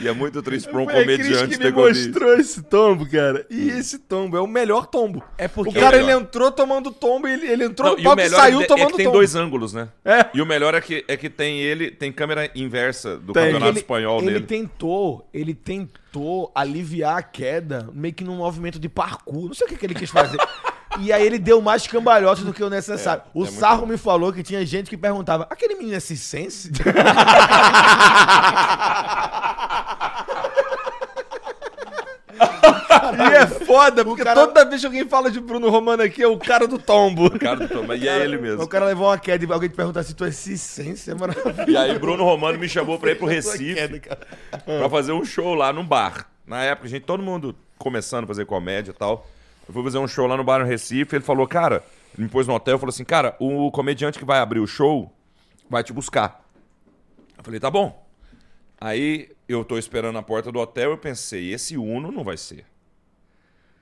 E 0.00 0.06
é 0.06 0.12
muito 0.12 0.40
triste 0.42 0.68
pra 0.70 0.80
um 0.80 0.84
Foi 0.84 0.94
a 1.00 1.04
Cris 1.04 1.16
comediante 1.16 1.58
que 1.58 1.64
me 1.64 1.72
ter 1.72 1.90
isso. 1.90 2.06
mostrou 2.08 2.34
esse 2.38 2.62
tombo, 2.62 3.10
cara. 3.10 3.44
E 3.50 3.68
esse 3.70 3.98
tombo 3.98 4.36
é 4.36 4.40
o 4.40 4.46
melhor 4.46 4.86
tombo. 4.86 5.22
É 5.36 5.48
porque- 5.48 5.70
o 5.76 5.80
cara 5.80 5.96
É 5.96 6.00
o 6.00 6.02
ele 6.04 6.12
entrou 6.12 6.52
tomando 6.52 6.92
tombo 6.92 7.26
e 7.26 7.32
ele, 7.32 7.46
ele 7.48 7.64
entrou 7.64 7.88
Não, 7.90 7.94
no 7.96 8.00
e 8.00 8.02
o 8.02 8.04
palco 8.04 8.20
e 8.20 8.24
melhor 8.24 8.36
saiu 8.40 8.60
é, 8.62 8.66
tomando 8.66 8.86
é 8.88 8.90
que 8.92 8.96
tem 8.96 9.06
tombo. 9.06 9.16
dois 9.18 9.34
ângulos, 9.34 9.72
né? 9.72 9.88
É. 10.04 10.26
E 10.32 10.40
o 10.40 10.46
melhor 10.46 10.74
é 10.74 10.80
que, 10.80 11.04
é 11.08 11.16
que 11.16 11.28
tem 11.28 11.58
ele, 11.60 11.90
tem 11.90 12.12
câmera 12.12 12.48
inversa 12.54 13.16
do 13.18 13.32
Tem. 13.32 13.44
campeonato 13.46 13.72
ele, 13.72 13.78
espanhol 13.80 14.18
ele 14.22 14.30
nele. 14.30 14.46
tentou, 14.46 15.28
ele 15.34 15.54
tentou 15.54 16.52
aliviar 16.54 17.18
a 17.18 17.22
queda 17.22 17.88
meio 17.92 18.14
que 18.14 18.22
num 18.22 18.36
movimento 18.36 18.78
de 18.78 18.88
parkour. 18.88 19.46
Não 19.48 19.54
sei 19.54 19.66
o 19.66 19.70
que, 19.70 19.76
que 19.76 19.84
ele 19.86 19.94
quis 19.94 20.10
fazer. 20.10 20.38
e 21.00 21.12
aí 21.12 21.24
ele 21.24 21.38
deu 21.38 21.60
mais 21.60 21.86
cambalhotas 21.86 22.44
do 22.44 22.52
que 22.52 22.62
o 22.62 22.70
necessário. 22.70 23.22
É, 23.26 23.28
o 23.38 23.44
é 23.44 23.46
Sarro 23.46 23.86
me 23.86 23.96
falou 23.96 24.32
que 24.32 24.42
tinha 24.42 24.64
gente 24.64 24.88
que 24.88 24.96
perguntava: 24.96 25.46
aquele 25.50 25.74
menino 25.74 25.96
é 25.96 26.00
Cicense? 26.00 26.70
E 33.18 33.34
é 33.34 33.46
foda, 33.46 34.04
porque 34.04 34.22
cara- 34.22 34.46
toda 34.46 34.64
vez 34.64 34.80
que 34.80 34.86
alguém 34.86 35.08
fala 35.08 35.30
de 35.30 35.40
Bruno 35.40 35.70
Romano 35.70 36.02
aqui, 36.02 36.22
é 36.22 36.26
o 36.28 36.38
cara 36.38 36.66
do 36.66 36.78
tombo. 36.78 37.30
Cara 37.38 37.56
do 37.56 37.68
tombo, 37.68 37.94
e 37.94 38.08
é 38.08 38.18
ele 38.22 38.38
mesmo. 38.38 38.62
O 38.62 38.68
cara 38.68 38.86
levou 38.86 39.08
uma 39.08 39.18
queda 39.18 39.44
e 39.44 39.52
alguém 39.52 39.68
te 39.68 39.74
perguntar 39.74 40.02
se 40.02 40.14
tu 40.14 40.24
é 40.24 40.30
Cicense, 40.30 41.10
é 41.10 41.14
maravilhoso. 41.14 41.68
E 41.68 41.76
aí 41.76 41.98
Bruno 41.98 42.24
Romano 42.24 42.58
me 42.58 42.68
chamou 42.68 42.98
pra 42.98 43.10
ir 43.12 43.16
pro 43.16 43.26
Recife. 43.26 43.74
queda, 43.74 44.18
pra 44.64 44.88
fazer 44.88 45.12
um 45.12 45.24
show 45.24 45.54
lá 45.54 45.72
num 45.72 45.84
bar. 45.84 46.26
Na 46.46 46.62
época, 46.62 46.88
gente, 46.88 47.02
todo 47.02 47.22
mundo 47.22 47.54
começando 47.76 48.24
a 48.24 48.26
fazer 48.26 48.46
comédia 48.46 48.90
e 48.90 48.94
tal. 48.94 49.26
Eu 49.68 49.74
fui 49.74 49.82
fazer 49.82 49.98
um 49.98 50.08
show 50.08 50.26
lá 50.26 50.36
no 50.36 50.42
bar 50.42 50.60
no 50.60 50.64
Recife. 50.64 51.14
Ele 51.14 51.24
falou, 51.24 51.46
cara, 51.46 51.84
ele 52.14 52.24
me 52.24 52.28
pôs 52.28 52.46
no 52.46 52.54
hotel 52.54 52.76
e 52.76 52.78
falou 52.78 52.90
assim: 52.90 53.04
cara, 53.04 53.36
o 53.38 53.70
comediante 53.70 54.18
que 54.18 54.24
vai 54.24 54.38
abrir 54.38 54.60
o 54.60 54.66
show 54.66 55.12
vai 55.68 55.84
te 55.84 55.92
buscar. 55.92 56.42
Eu 57.36 57.44
falei, 57.44 57.60
tá 57.60 57.70
bom. 57.70 58.06
Aí 58.80 59.30
eu 59.48 59.64
tô 59.64 59.76
esperando 59.76 60.14
na 60.14 60.22
porta 60.22 60.50
do 60.50 60.58
hotel. 60.58 60.90
Eu 60.92 60.98
pensei, 60.98 61.52
esse 61.52 61.76
Uno 61.76 62.10
não 62.10 62.24
vai 62.24 62.36
ser. 62.36 62.64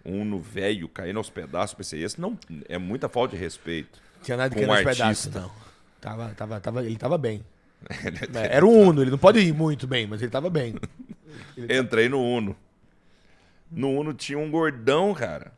Uno 0.05 0.41
velho 0.41 0.89
caindo 0.89 1.19
aos 1.19 1.31
pedaços. 1.31 1.73
Eu 1.73 1.79
pensei, 1.79 2.03
esse 2.03 2.21
não 2.21 2.37
é 2.69 2.79
muita 2.79 3.09
falta 3.09 3.37
de 3.37 3.43
respeito. 3.43 4.01
Tinha 4.23 4.37
nada 4.37 4.55
de 4.55 4.65
um 4.65 4.67
nos 4.67 4.83
pedaços, 4.83 5.33
não. 5.33 5.51
Tava, 6.01 6.29
tava, 6.37 6.61
tava, 6.61 6.85
ele 6.85 6.97
tava 6.97 7.17
bem. 7.17 7.45
Era 8.51 8.67
um 8.67 8.89
Uno, 8.89 9.03
ele 9.03 9.11
não 9.11 9.19
pode 9.19 9.39
ir 9.39 9.53
muito 9.53 9.87
bem, 9.87 10.07
mas 10.07 10.21
ele 10.21 10.31
tava 10.31 10.51
bem. 10.51 10.75
Entrei 11.57 12.09
no 12.09 12.21
Uno. 12.21 12.57
No 13.71 13.91
Uno 13.91 14.15
tinha 14.15 14.39
um 14.39 14.51
gordão, 14.51 15.13
cara. 15.15 15.53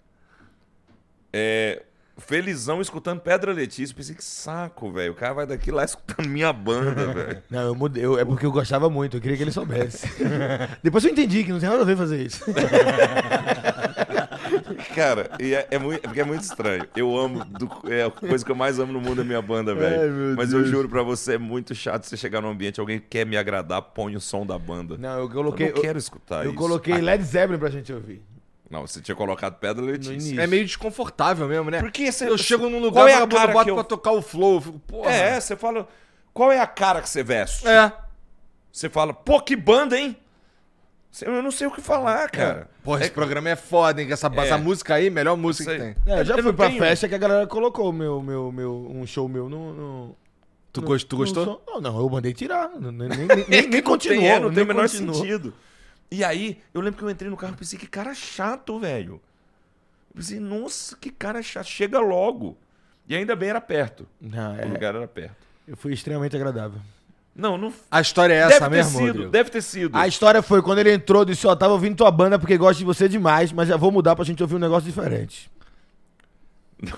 É, 1.33 1.83
felizão 2.19 2.81
escutando 2.81 3.21
Pedra 3.21 3.53
Letícia. 3.53 3.95
Pensei, 3.95 4.15
que 4.15 4.25
saco, 4.25 4.91
velho. 4.93 5.13
O 5.13 5.15
cara 5.17 5.35
vai 5.35 5.47
daqui 5.47 5.71
lá 5.71 5.85
escutando 5.85 6.29
minha 6.29 6.53
banda, 6.53 7.07
velho. 7.13 7.43
Não, 7.51 7.63
eu 7.63 7.75
mudei. 7.75 8.05
eu- 8.05 8.19
é 8.19 8.25
porque 8.25 8.45
eu 8.47 8.53
gostava 8.53 8.89
muito, 8.91 9.17
eu 9.17 9.21
queria 9.21 9.37
que 9.37 9.43
ele 9.43 9.53
soubesse. 9.53 10.07
Depois 10.83 11.05
eu 11.05 11.11
entendi 11.11 11.45
que 11.45 11.53
não 11.53 11.61
tem 11.61 11.69
nada 11.69 11.83
a 11.83 11.85
ver 11.87 11.97
fazer 11.97 12.23
isso. 12.25 12.45
Cara, 14.95 15.31
e 15.41 15.55
é, 15.55 15.67
é 15.71 15.79
muito, 15.79 15.97
é 15.99 16.01
porque 16.09 16.21
é 16.21 16.25
muito 16.25 16.43
estranho. 16.43 16.87
Eu 16.97 17.17
amo. 17.17 17.45
do- 17.45 17.71
é 17.93 18.05
a 18.05 18.11
coisa 18.11 18.45
que 18.45 18.51
eu 18.51 18.57
mais 18.57 18.79
amo 18.79 18.93
no 18.93 19.01
mundo 19.01 19.21
é 19.21 19.25
minha 19.25 19.41
banda, 19.41 19.75
velho. 19.75 20.35
Mas 20.37 20.53
eu 20.53 20.65
juro 20.65 20.89
pra 20.89 21.03
você, 21.03 21.35
é 21.35 21.39
muito 21.39 21.75
chato 21.75 22.05
você 22.05 22.17
chegar 22.17 22.41
num 22.41 22.49
ambiente, 22.51 22.81
alguém 22.81 22.99
quer 22.99 23.25
me 23.25 23.37
agradar, 23.37 23.81
põe 23.83 24.17
o 24.17 24.21
som 24.21 24.45
da 24.45 24.59
banda. 24.59 24.97
Não, 24.99 25.19
eu 25.19 25.25
eu 25.25 25.31
coloquei. 25.31 25.73
não 25.73 25.81
quero 25.81 25.99
escutar 25.99 26.45
eu 26.45 26.51
isso. 26.51 26.59
coloquei 26.59 26.95
Ah, 26.95 26.99
Led 27.01 27.23
Zeppelin 27.23 27.59
pra 27.59 27.71
gente 27.71 27.93
ouvir. 27.93 28.23
Não, 28.71 28.87
você 28.87 29.01
tinha 29.01 29.15
colocado 29.15 29.55
Pedra 29.59 29.83
Letícia. 29.85 30.13
início. 30.13 30.41
É 30.41 30.47
meio 30.47 30.65
desconfortável 30.65 31.49
mesmo, 31.49 31.71
né? 31.71 31.81
Porque 31.81 32.11
você- 32.13 32.29
eu 32.29 32.37
chego 32.37 32.69
num 32.69 32.79
lugar, 32.81 33.09
é 33.09 33.15
a 33.15 33.27
cara 33.27 33.53
bota 33.53 33.65
que 33.65 33.71
eu- 33.71 33.75
pra 33.75 33.85
tocar 33.85 34.13
o 34.13 34.21
flow, 34.21 34.57
eu 34.57 34.61
fico, 34.61 34.79
porra. 34.81 35.11
É, 35.11 35.41
você 35.41 35.57
fala. 35.57 35.89
Qual 36.35 36.53
é 36.53 36.61
a 36.61 36.67
cara 36.67 37.01
que 37.01 37.09
você 37.09 37.23
veste? 37.23 37.67
É. 37.67 37.91
Você 38.71 38.89
fala, 38.89 39.13
pô, 39.15 39.41
que 39.41 39.57
banda, 39.57 39.99
hein? 39.99 40.17
Eu 41.23 41.43
não 41.43 41.51
sei 41.51 41.67
o 41.67 41.71
que 41.71 41.81
falar, 41.81 42.31
cara. 42.31 42.69
Porra, 42.85 43.01
esse 43.01 43.11
programa 43.11 43.49
é 43.49 43.57
foda, 43.57 44.01
hein? 44.01 44.07
que 44.07 44.13
Essa, 44.13 44.31
É. 44.33 44.39
essa 44.41 44.59
música 44.59 44.95
aí, 44.95 45.09
melhor 45.11 45.37
música 45.37 45.73
que 45.73 45.79
tem. 45.81 45.97
É, 46.07 46.21
eu 46.21 46.25
já 46.25 46.37
Eu 46.37 46.43
fui 46.43 46.53
pra 46.53 46.69
tenho- 46.69 46.79
festa 46.79 47.09
que 47.09 47.15
a 47.15 47.19
galera 47.19 47.47
colocou 47.47 47.91
meu, 47.93 48.23
meu, 48.23 48.53
meu, 48.53 48.87
um 48.95 49.05
show 49.07 49.27
meu 49.29 49.49
no. 49.49 49.73
no 49.73 50.17
Tu, 50.73 50.83
no- 50.83 50.87
gost- 50.87 51.09
tu 51.09 51.15
no 51.17 51.25
gostou? 51.25 51.45
som. 51.45 51.61
Não, 51.67 51.81
não, 51.81 51.99
eu 51.99 52.09
mandei 52.09 52.33
tirar. 52.35 52.69
Nem, 52.79 52.93
nem, 52.93 53.09
nem, 53.27 53.47
nem, 53.49 53.67
nem 53.69 53.83
continuou. 53.83 54.21
Tem, 54.21 54.31
é, 54.31 54.39
não 54.39 54.53
tem 54.53 54.63
o 54.63 54.67
menor 54.67 54.83
continuou. 54.83 55.15
sentido. 55.15 55.55
E 56.11 56.25
aí, 56.25 56.59
eu 56.73 56.81
lembro 56.81 56.99
que 56.99 57.05
eu 57.05 57.11
entrei 57.11 57.31
no 57.31 57.37
carro 57.37 57.55
e 57.55 57.57
pensei, 57.59 57.79
que 57.79 57.87
cara 57.87 58.15
chato, 58.15 58.79
velho. 58.79 59.21
Eu 60.11 60.17
pensei, 60.17 60.41
nossa, 60.41 60.97
que 60.97 61.11
cara 61.11 61.43
chato. 61.43 61.67
Chega 61.67 62.01
logo. 62.01 62.57
E 63.07 63.15
ainda 63.15 63.37
bem 63.37 63.51
era 63.51 63.61
perto. 63.61 64.07
Não, 64.21 64.55
O 64.57 64.61
é, 64.61 64.65
lugar 64.65 64.95
era 64.95 65.07
perto. 65.09 65.37
eu 65.67 65.77
fui 65.77 65.93
extremamente 65.93 66.35
agradável. 66.37 66.81
Não, 67.35 67.57
não. 67.57 67.73
A 67.91 68.01
história 68.01 68.35
é 68.35 68.39
essa 68.39 68.61
deve 68.69 68.77
mesmo, 68.77 68.93
ter 68.93 68.99
sido, 68.99 69.07
Rodrigo? 69.07 69.31
deve 69.31 69.51
ter 69.51 69.63
sido. 69.63 69.97
A 69.97 70.09
história 70.09 70.43
foi 70.43 70.61
quando 70.61 70.79
ele 70.81 70.93
entrou, 70.93 71.25
disse, 71.25 71.47
ó, 71.47 71.55
tava 71.55 71.73
ouvindo 71.75 71.97
tua 71.97 72.11
banda 72.11 72.39
porque 72.39 72.57
gosto 72.57 72.81
de 72.81 72.85
você 72.85 73.09
demais, 73.09 73.53
mas 73.53 73.69
já 73.69 73.77
vou 73.77 73.93
mudar 73.93 74.17
pra 74.17 74.25
gente 74.25 74.43
ouvir 74.43 74.57
um 74.57 74.59
negócio 74.59 74.89
diferente. 74.89 75.49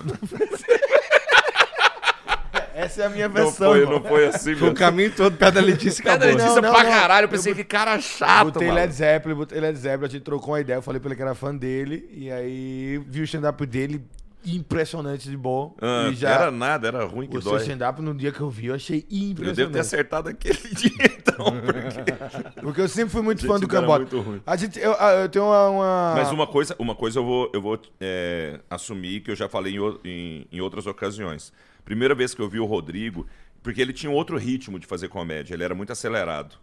Essa 2.81 3.03
é 3.03 3.07
a 3.07 3.09
minha 3.11 3.29
não, 3.29 3.35
versão, 3.35 3.71
foi, 3.71 3.81
irmão. 3.81 4.01
não 4.01 4.05
foi 4.09 4.27
assim 4.27 4.55
Foi 4.57 4.69
o 4.71 4.75
caminho 4.75 5.13
todo 5.15 5.37
perto 5.37 5.55
da 5.55 5.61
Letícia 5.61 6.01
e 6.01 6.05
Pedra 6.05 6.29
acabou. 6.31 6.37
Letícia 6.39 6.61
Não, 6.63 6.73
pra 6.73 6.83
não, 6.85 6.91
caralho. 6.91 7.25
Eu 7.25 7.29
eu 7.29 7.31
pensei 7.31 7.55
que 7.55 7.65
cara 7.65 8.01
chato, 8.01 8.45
Botei 8.53 8.69
mano. 8.69 8.81
Led 8.81 8.93
Zeppelin, 8.93 9.35
botei 9.35 9.61
Led 9.61 9.79
Zeppelin, 9.79 10.07
a 10.07 10.11
gente 10.11 10.23
trocou 10.23 10.55
uma 10.55 10.61
ideia, 10.61 10.77
eu 10.79 10.83
falei 10.83 11.01
pra 11.01 11.09
ele 11.09 11.17
que 11.17 11.23
era 11.23 11.35
fã 11.35 11.55
dele, 11.55 12.09
e 12.13 12.31
aí 12.31 12.99
vi 13.07 13.21
o 13.21 13.25
stand-up 13.25 13.65
dele 13.67 14.05
impressionante 14.45 15.29
de 15.29 15.37
bom. 15.37 15.77
Ah, 15.83 16.09
e 16.11 16.15
já 16.15 16.31
Era 16.31 16.51
nada, 16.51 16.89
era 16.89 17.05
ruim 17.05 17.27
que 17.29 17.37
o 17.37 17.43
seu 17.43 17.53
dói. 17.53 17.61
stand-up 17.61 18.01
no 18.01 18.15
dia 18.15 18.33
que 18.33 18.41
eu 18.41 18.49
vi, 18.49 18.67
eu 18.69 18.75
achei 18.75 18.99
Eu 18.99 19.05
devo 19.05 19.35
ter 19.35 19.43
impressionante. 19.43 19.79
acertado 19.81 20.29
aquele 20.31 20.57
dia, 20.75 20.91
então. 21.19 21.45
Porque... 21.61 22.11
Porque 22.61 22.81
eu 22.81 22.89
sempre 22.89 23.11
fui 23.11 23.23
muito 23.23 23.47
fã 23.47 23.59
do 23.61 23.69
Cambota. 23.69 23.99
muito 24.01 24.21
ruim. 24.21 24.41
A 24.47 24.57
gente, 24.57 24.79
eu, 24.79 24.93
eu 24.93 25.29
tenho 25.29 25.45
uma. 25.45 25.69
uma- 25.69 26.13
Mas 26.17 26.31
uma 26.33 26.47
coisa, 26.47 26.75
uma 26.79 26.95
coisa 26.95 27.19
eu 27.19 27.25
vou, 27.25 27.51
eu 27.53 27.61
vou 27.61 27.79
é, 28.01 28.61
assumir 28.71 29.21
que 29.21 29.31
eu 29.31 29.37
já 29.37 29.49
falei 29.49 29.75
em, 29.75 29.79
o- 29.79 30.01
em- 30.05 30.47
em 30.51 30.61
outras 30.61 30.87
ocasiões. 30.87 31.53
Primeira 31.85 32.15
vez 32.15 32.35
que 32.35 32.41
eu 32.41 32.49
vi 32.49 32.61
o 32.61 32.65
Rodrigo, 32.65 33.27
porque 33.63 33.81
ele 33.81 33.93
tinha 33.93 34.11
outro 34.11 34.37
ritmo 34.37 34.79
de 34.79 34.87
fazer 34.87 35.09
comédia, 35.09 35.55
ele 35.55 35.65
era 35.65 35.75
muito 35.75 35.93
acelerado. 35.93 36.57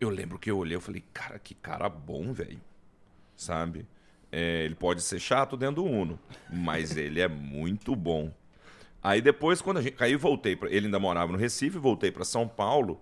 Eu 0.00 0.10
lembro 0.10 0.38
que 0.38 0.50
eu 0.50 0.58
olhei 0.58 0.76
e 0.76 0.80
falei, 0.80 1.04
cara, 1.12 1.38
que 1.38 1.54
cara 1.54 1.88
bom, 1.88 2.32
velho. 2.32 2.60
Sabe? 3.36 3.86
É, 4.30 4.64
ele 4.64 4.74
pode 4.74 5.02
ser 5.02 5.20
chato 5.20 5.56
dentro 5.56 5.76
do 5.76 5.84
Uno, 5.84 6.18
mas 6.50 6.94
ele 6.96 7.20
é 7.20 7.28
muito 7.28 7.94
bom. 7.94 8.32
Aí 9.02 9.20
depois, 9.20 9.60
quando 9.60 9.78
a 9.78 9.82
gente. 9.82 10.02
Aí 10.02 10.12
eu 10.12 10.18
voltei 10.18 10.54
para 10.54 10.70
Ele 10.70 10.86
ainda 10.86 10.98
morava 10.98 11.32
no 11.32 11.38
Recife, 11.38 11.76
voltei 11.76 12.10
para 12.10 12.24
São 12.24 12.46
Paulo 12.46 13.00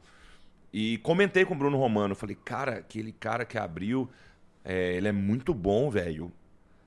e 0.73 0.99
comentei 0.99 1.45
com 1.45 1.55
o 1.55 1.57
Bruno 1.57 1.77
Romano. 1.77 2.15
Falei, 2.15 2.37
cara, 2.43 2.79
aquele 2.79 3.13
cara 3.13 3.45
que 3.45 3.59
abriu, 3.59 4.09
é, 4.65 4.95
ele 4.95 5.09
é 5.09 5.13
muito 5.13 5.53
bom, 5.53 5.91
velho. 5.91 6.33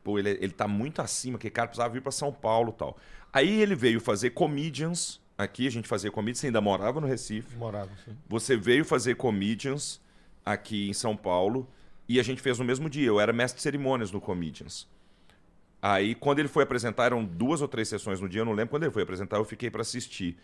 Pô, 0.03 0.19
ele, 0.19 0.31
ele 0.31 0.51
tá 0.51 0.67
muito 0.67 1.01
acima, 1.01 1.37
que 1.37 1.49
cara 1.49 1.67
precisava 1.67 1.93
vir 1.93 2.01
para 2.01 2.11
São 2.11 2.31
Paulo 2.31 2.71
e 2.71 2.77
tal. 2.77 2.97
Aí 3.33 3.61
ele 3.61 3.73
veio 3.73 3.99
fazer 3.99 4.29
comedians 4.29 5.19
aqui, 5.35 5.65
a 5.65 5.71
gente 5.71 5.87
fazia 5.87 6.11
comedians, 6.11 6.39
você 6.39 6.47
ainda 6.47 6.61
morava 6.61 7.01
no 7.01 7.07
Recife. 7.07 7.55
Morava, 7.57 7.89
sim. 8.05 8.15
Você 8.29 8.55
veio 8.55 8.85
fazer 8.85 9.15
comedians 9.15 9.99
aqui 10.45 10.87
em 10.87 10.93
São 10.93 11.17
Paulo 11.17 11.67
e 12.07 12.19
a 12.19 12.23
gente 12.23 12.41
fez 12.41 12.59
no 12.59 12.65
mesmo 12.65 12.89
dia. 12.89 13.07
Eu 13.07 13.19
era 13.19 13.33
mestre 13.33 13.57
de 13.57 13.63
cerimônias 13.63 14.11
no 14.11 14.21
comedians. 14.21 14.87
Aí, 15.81 16.15
quando 16.15 16.39
ele 16.39 16.47
foi 16.47 16.63
apresentar, 16.63 17.05
eram 17.05 17.25
duas 17.25 17.61
ou 17.61 17.67
três 17.67 17.89
sessões 17.89 18.21
no 18.21 18.29
dia, 18.29 18.41
eu 18.41 18.45
não 18.45 18.53
lembro. 18.53 18.69
Quando 18.69 18.83
ele 18.83 18.91
foi 18.91 19.03
apresentar, 19.03 19.37
eu 19.37 19.43
fiquei 19.43 19.69
para 19.69 19.81
assistir. 19.81 20.37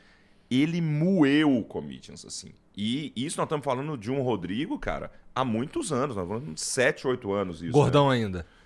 Ele 0.51 0.81
moeu 0.81 1.57
o 1.57 1.63
comedians, 1.63 2.25
assim. 2.25 2.51
E 2.75 3.13
isso 3.15 3.37
nós 3.37 3.45
estamos 3.45 3.63
falando 3.63 3.95
de 3.95 4.11
um 4.11 4.21
Rodrigo, 4.21 4.77
cara, 4.79 5.11
há 5.33 5.45
muitos 5.45 5.93
anos. 5.93 6.15
Nós 6.15 6.25
estamos 6.25 6.41
falando 6.41 6.55
de 6.55 6.61
sete, 6.61 7.07
oito 7.07 7.31
anos. 7.31 7.57
Isso, 7.57 7.65
né? 7.67 7.71
Gordão 7.71 8.09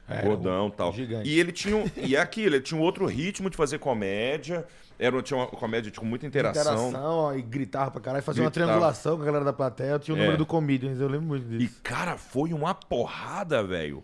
ainda. 0.07 0.23
gordão 0.27 0.67
e 0.67 0.71
tal. 0.71 0.93
gigante. 0.93 1.30
E 1.30 1.39
ele 1.39 1.51
tinha 1.51 1.75
um, 1.77 1.85
e 1.97 2.15
é 2.15 2.19
aquilo, 2.19 2.55
ele 2.55 2.63
tinha 2.63 2.80
um 2.80 2.84
outro 2.84 3.05
ritmo 3.05 3.49
de 3.49 3.57
fazer 3.57 3.80
comédia. 3.80 4.65
Era, 4.99 5.21
tinha 5.23 5.38
uma 5.38 5.47
comédia 5.47 5.91
com 5.91 6.05
muita 6.05 6.25
interação. 6.27 6.89
Interação, 6.89 7.15
ó, 7.15 7.34
e 7.34 7.41
gritava 7.41 7.89
pra 7.91 7.99
caralho, 7.99 8.23
fazia 8.23 8.43
uma 8.43 8.49
Gritava. 8.49 8.67
triangulação 8.71 9.15
com 9.17 9.23
a 9.23 9.25
galera 9.25 9.43
da 9.43 9.51
plateia. 9.51 9.97
Tinha 9.99 10.13
o 10.15 10.17
É. 10.17 10.21
número 10.21 10.38
do 10.38 10.45
Comedians, 10.45 10.99
eu 10.99 11.07
lembro 11.07 11.25
muito 11.27 11.51
E, 11.53 11.57
disso. 11.57 11.80
cara, 11.84 12.15
foi 12.15 12.53
uma 12.53 12.73
porrada, 12.75 13.63
velho. 13.63 14.03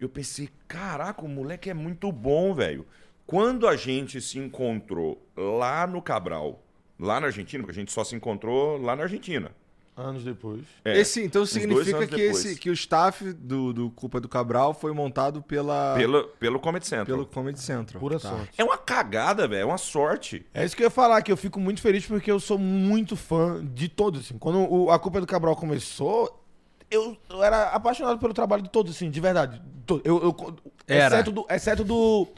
Eu 0.00 0.08
pensei, 0.08 0.48
caraca, 0.68 1.22
o 1.24 1.28
moleque 1.28 1.68
é 1.68 1.74
muito 1.74 2.10
bom, 2.12 2.54
velho. 2.54 2.86
Quando 3.26 3.66
a 3.66 3.74
gente 3.74 4.20
se 4.20 4.38
encontrou 4.38 5.20
lá 5.36 5.86
no 5.86 6.00
Cabral, 6.00 6.62
lá 6.98 7.20
na 7.20 7.26
Argentina, 7.26 7.62
porque 7.64 7.76
a 7.76 7.80
gente 7.80 7.92
só 7.92 8.04
se 8.04 8.14
encontrou 8.14 8.76
lá 8.80 8.94
na 8.94 9.02
Argentina. 9.04 9.50
Anos 9.96 10.24
depois. 10.24 10.62
É, 10.84 10.98
Esse, 10.98 11.22
então 11.22 11.46
significa 11.46 12.04
que, 12.06 12.16
depois. 12.16 12.44
esse, 12.44 12.56
que 12.58 12.68
o 12.68 12.72
staff 12.72 13.32
do, 13.32 13.72
do 13.72 13.90
Culpa 13.90 14.20
do 14.20 14.28
Cabral 14.28 14.74
foi 14.74 14.92
montado 14.92 15.40
pela, 15.40 15.94
Pelo, 15.96 16.24
pelo 16.40 16.58
Comedy 16.58 16.84
Central. 16.84 17.06
pelo 17.06 17.24
Comedy 17.26 17.60
Central. 17.60 18.00
Pura 18.00 18.18
Tá. 18.18 18.30
sorte. 18.30 18.50
É 18.58 18.64
uma 18.64 18.76
cagada, 18.76 19.46
velho. 19.46 19.62
É 19.62 19.64
uma 19.64 19.78
sorte. 19.78 20.44
É 20.52 20.64
isso 20.64 20.74
que 20.76 20.82
eu 20.82 20.86
ia 20.86 20.90
falar, 20.90 21.22
que 21.22 21.30
eu 21.30 21.36
fico 21.36 21.60
muito 21.60 21.80
feliz 21.80 22.04
porque 22.04 22.28
eu 22.30 22.40
sou 22.40 22.58
muito 22.58 23.14
fã 23.16 23.64
de 23.64 23.88
todos, 23.88 24.22
assim. 24.22 24.36
Quando 24.36 24.58
o- 24.68 24.90
a 24.90 24.98
Culpa 24.98 25.20
do 25.20 25.26
Cabral 25.28 25.54
começou, 25.54 26.42
eu, 26.90 27.16
eu 27.30 27.42
era 27.44 27.68
apaixonado 27.68 28.18
pelo 28.18 28.34
trabalho 28.34 28.62
de 28.64 28.70
todos, 28.70 28.96
assim, 28.96 29.08
de 29.08 29.20
verdade. 29.20 29.62
Eu, 30.04 30.20
eu- 30.22 30.56
Era. 30.88 31.14
Exceto 31.16 31.30
do... 31.32 31.46
Exceto 31.48 31.84
do 31.84 32.28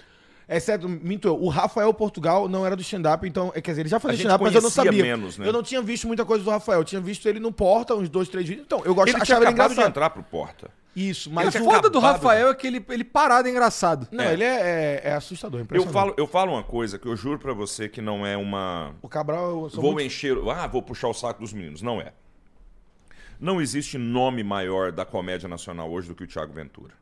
Exceto, 0.48 0.88
minto 0.88 1.26
eu, 1.26 1.42
o 1.42 1.48
Rafael 1.48 1.92
Portugal 1.92 2.48
não 2.48 2.64
era 2.64 2.76
do 2.76 2.82
stand-up, 2.82 3.26
então, 3.26 3.50
é, 3.54 3.60
quer 3.60 3.72
dizer, 3.72 3.82
ele 3.82 3.88
já 3.88 3.98
fazia 3.98 4.16
stand-up, 4.18 4.44
mas 4.44 4.54
eu 4.54 4.62
não 4.62 4.70
sabia. 4.70 5.02
menos, 5.02 5.36
né? 5.38 5.48
Eu 5.48 5.52
não 5.52 5.62
tinha 5.62 5.82
visto 5.82 6.06
muita 6.06 6.24
coisa 6.24 6.44
do 6.44 6.50
Rafael, 6.50 6.80
eu 6.80 6.84
tinha 6.84 7.00
visto 7.00 7.28
ele 7.28 7.40
no 7.40 7.50
Porta, 7.50 7.94
uns 7.96 8.08
dois, 8.08 8.28
três 8.28 8.46
vídeos. 8.46 8.64
Então, 8.64 8.80
eu 8.84 8.94
gosto, 8.94 9.08
Ele 9.08 9.14
tinha 9.16 9.22
achava 9.24 9.40
ele 9.40 9.48
acabado 9.50 9.68
de 9.68 9.72
engraçado. 9.74 9.90
entrar 9.90 10.10
pro 10.10 10.22
Porta. 10.22 10.70
Isso, 10.94 11.30
Mas 11.30 11.46
mas 11.46 11.54
o 11.56 11.64
foda 11.64 11.90
do 11.90 11.98
Rafael 11.98 12.48
é 12.48 12.54
que 12.54 12.66
ele, 12.66 12.82
ele 12.88 13.04
parado 13.04 13.46
é 13.48 13.50
engraçado. 13.50 14.08
Não, 14.10 14.24
É. 14.24 14.32
ele 14.32 14.44
é, 14.44 15.00
é, 15.04 15.08
é 15.10 15.12
assustador, 15.14 15.60
Eu 15.60 15.64
impressionante. 15.64 15.92
falo, 15.92 16.14
eu 16.16 16.26
falo 16.26 16.52
uma 16.52 16.62
coisa 16.62 16.98
que 16.98 17.06
eu 17.06 17.14
juro 17.16 17.38
pra 17.38 17.52
você 17.52 17.86
que 17.88 18.00
não 18.00 18.24
é 18.24 18.34
uma... 18.36 18.94
O 19.02 19.08
Cabral, 19.08 19.64
eu 19.64 19.68
sou 19.70 19.82
vou 19.82 19.92
muito... 19.92 20.06
encher. 20.06 20.38
Ah, 20.48 20.66
vou 20.66 20.80
puxar 20.80 21.08
o 21.08 21.12
saco 21.12 21.40
dos 21.42 21.52
meninos. 21.52 21.82
Não 21.82 22.00
é. 22.00 22.12
Não 23.38 23.60
existe 23.60 23.98
nome 23.98 24.42
maior 24.42 24.90
da 24.90 25.04
comédia 25.04 25.48
nacional 25.48 25.90
hoje 25.90 26.08
do 26.08 26.14
que 26.14 26.24
o 26.24 26.26
Thiago 26.26 26.54
Ventura. 26.54 26.94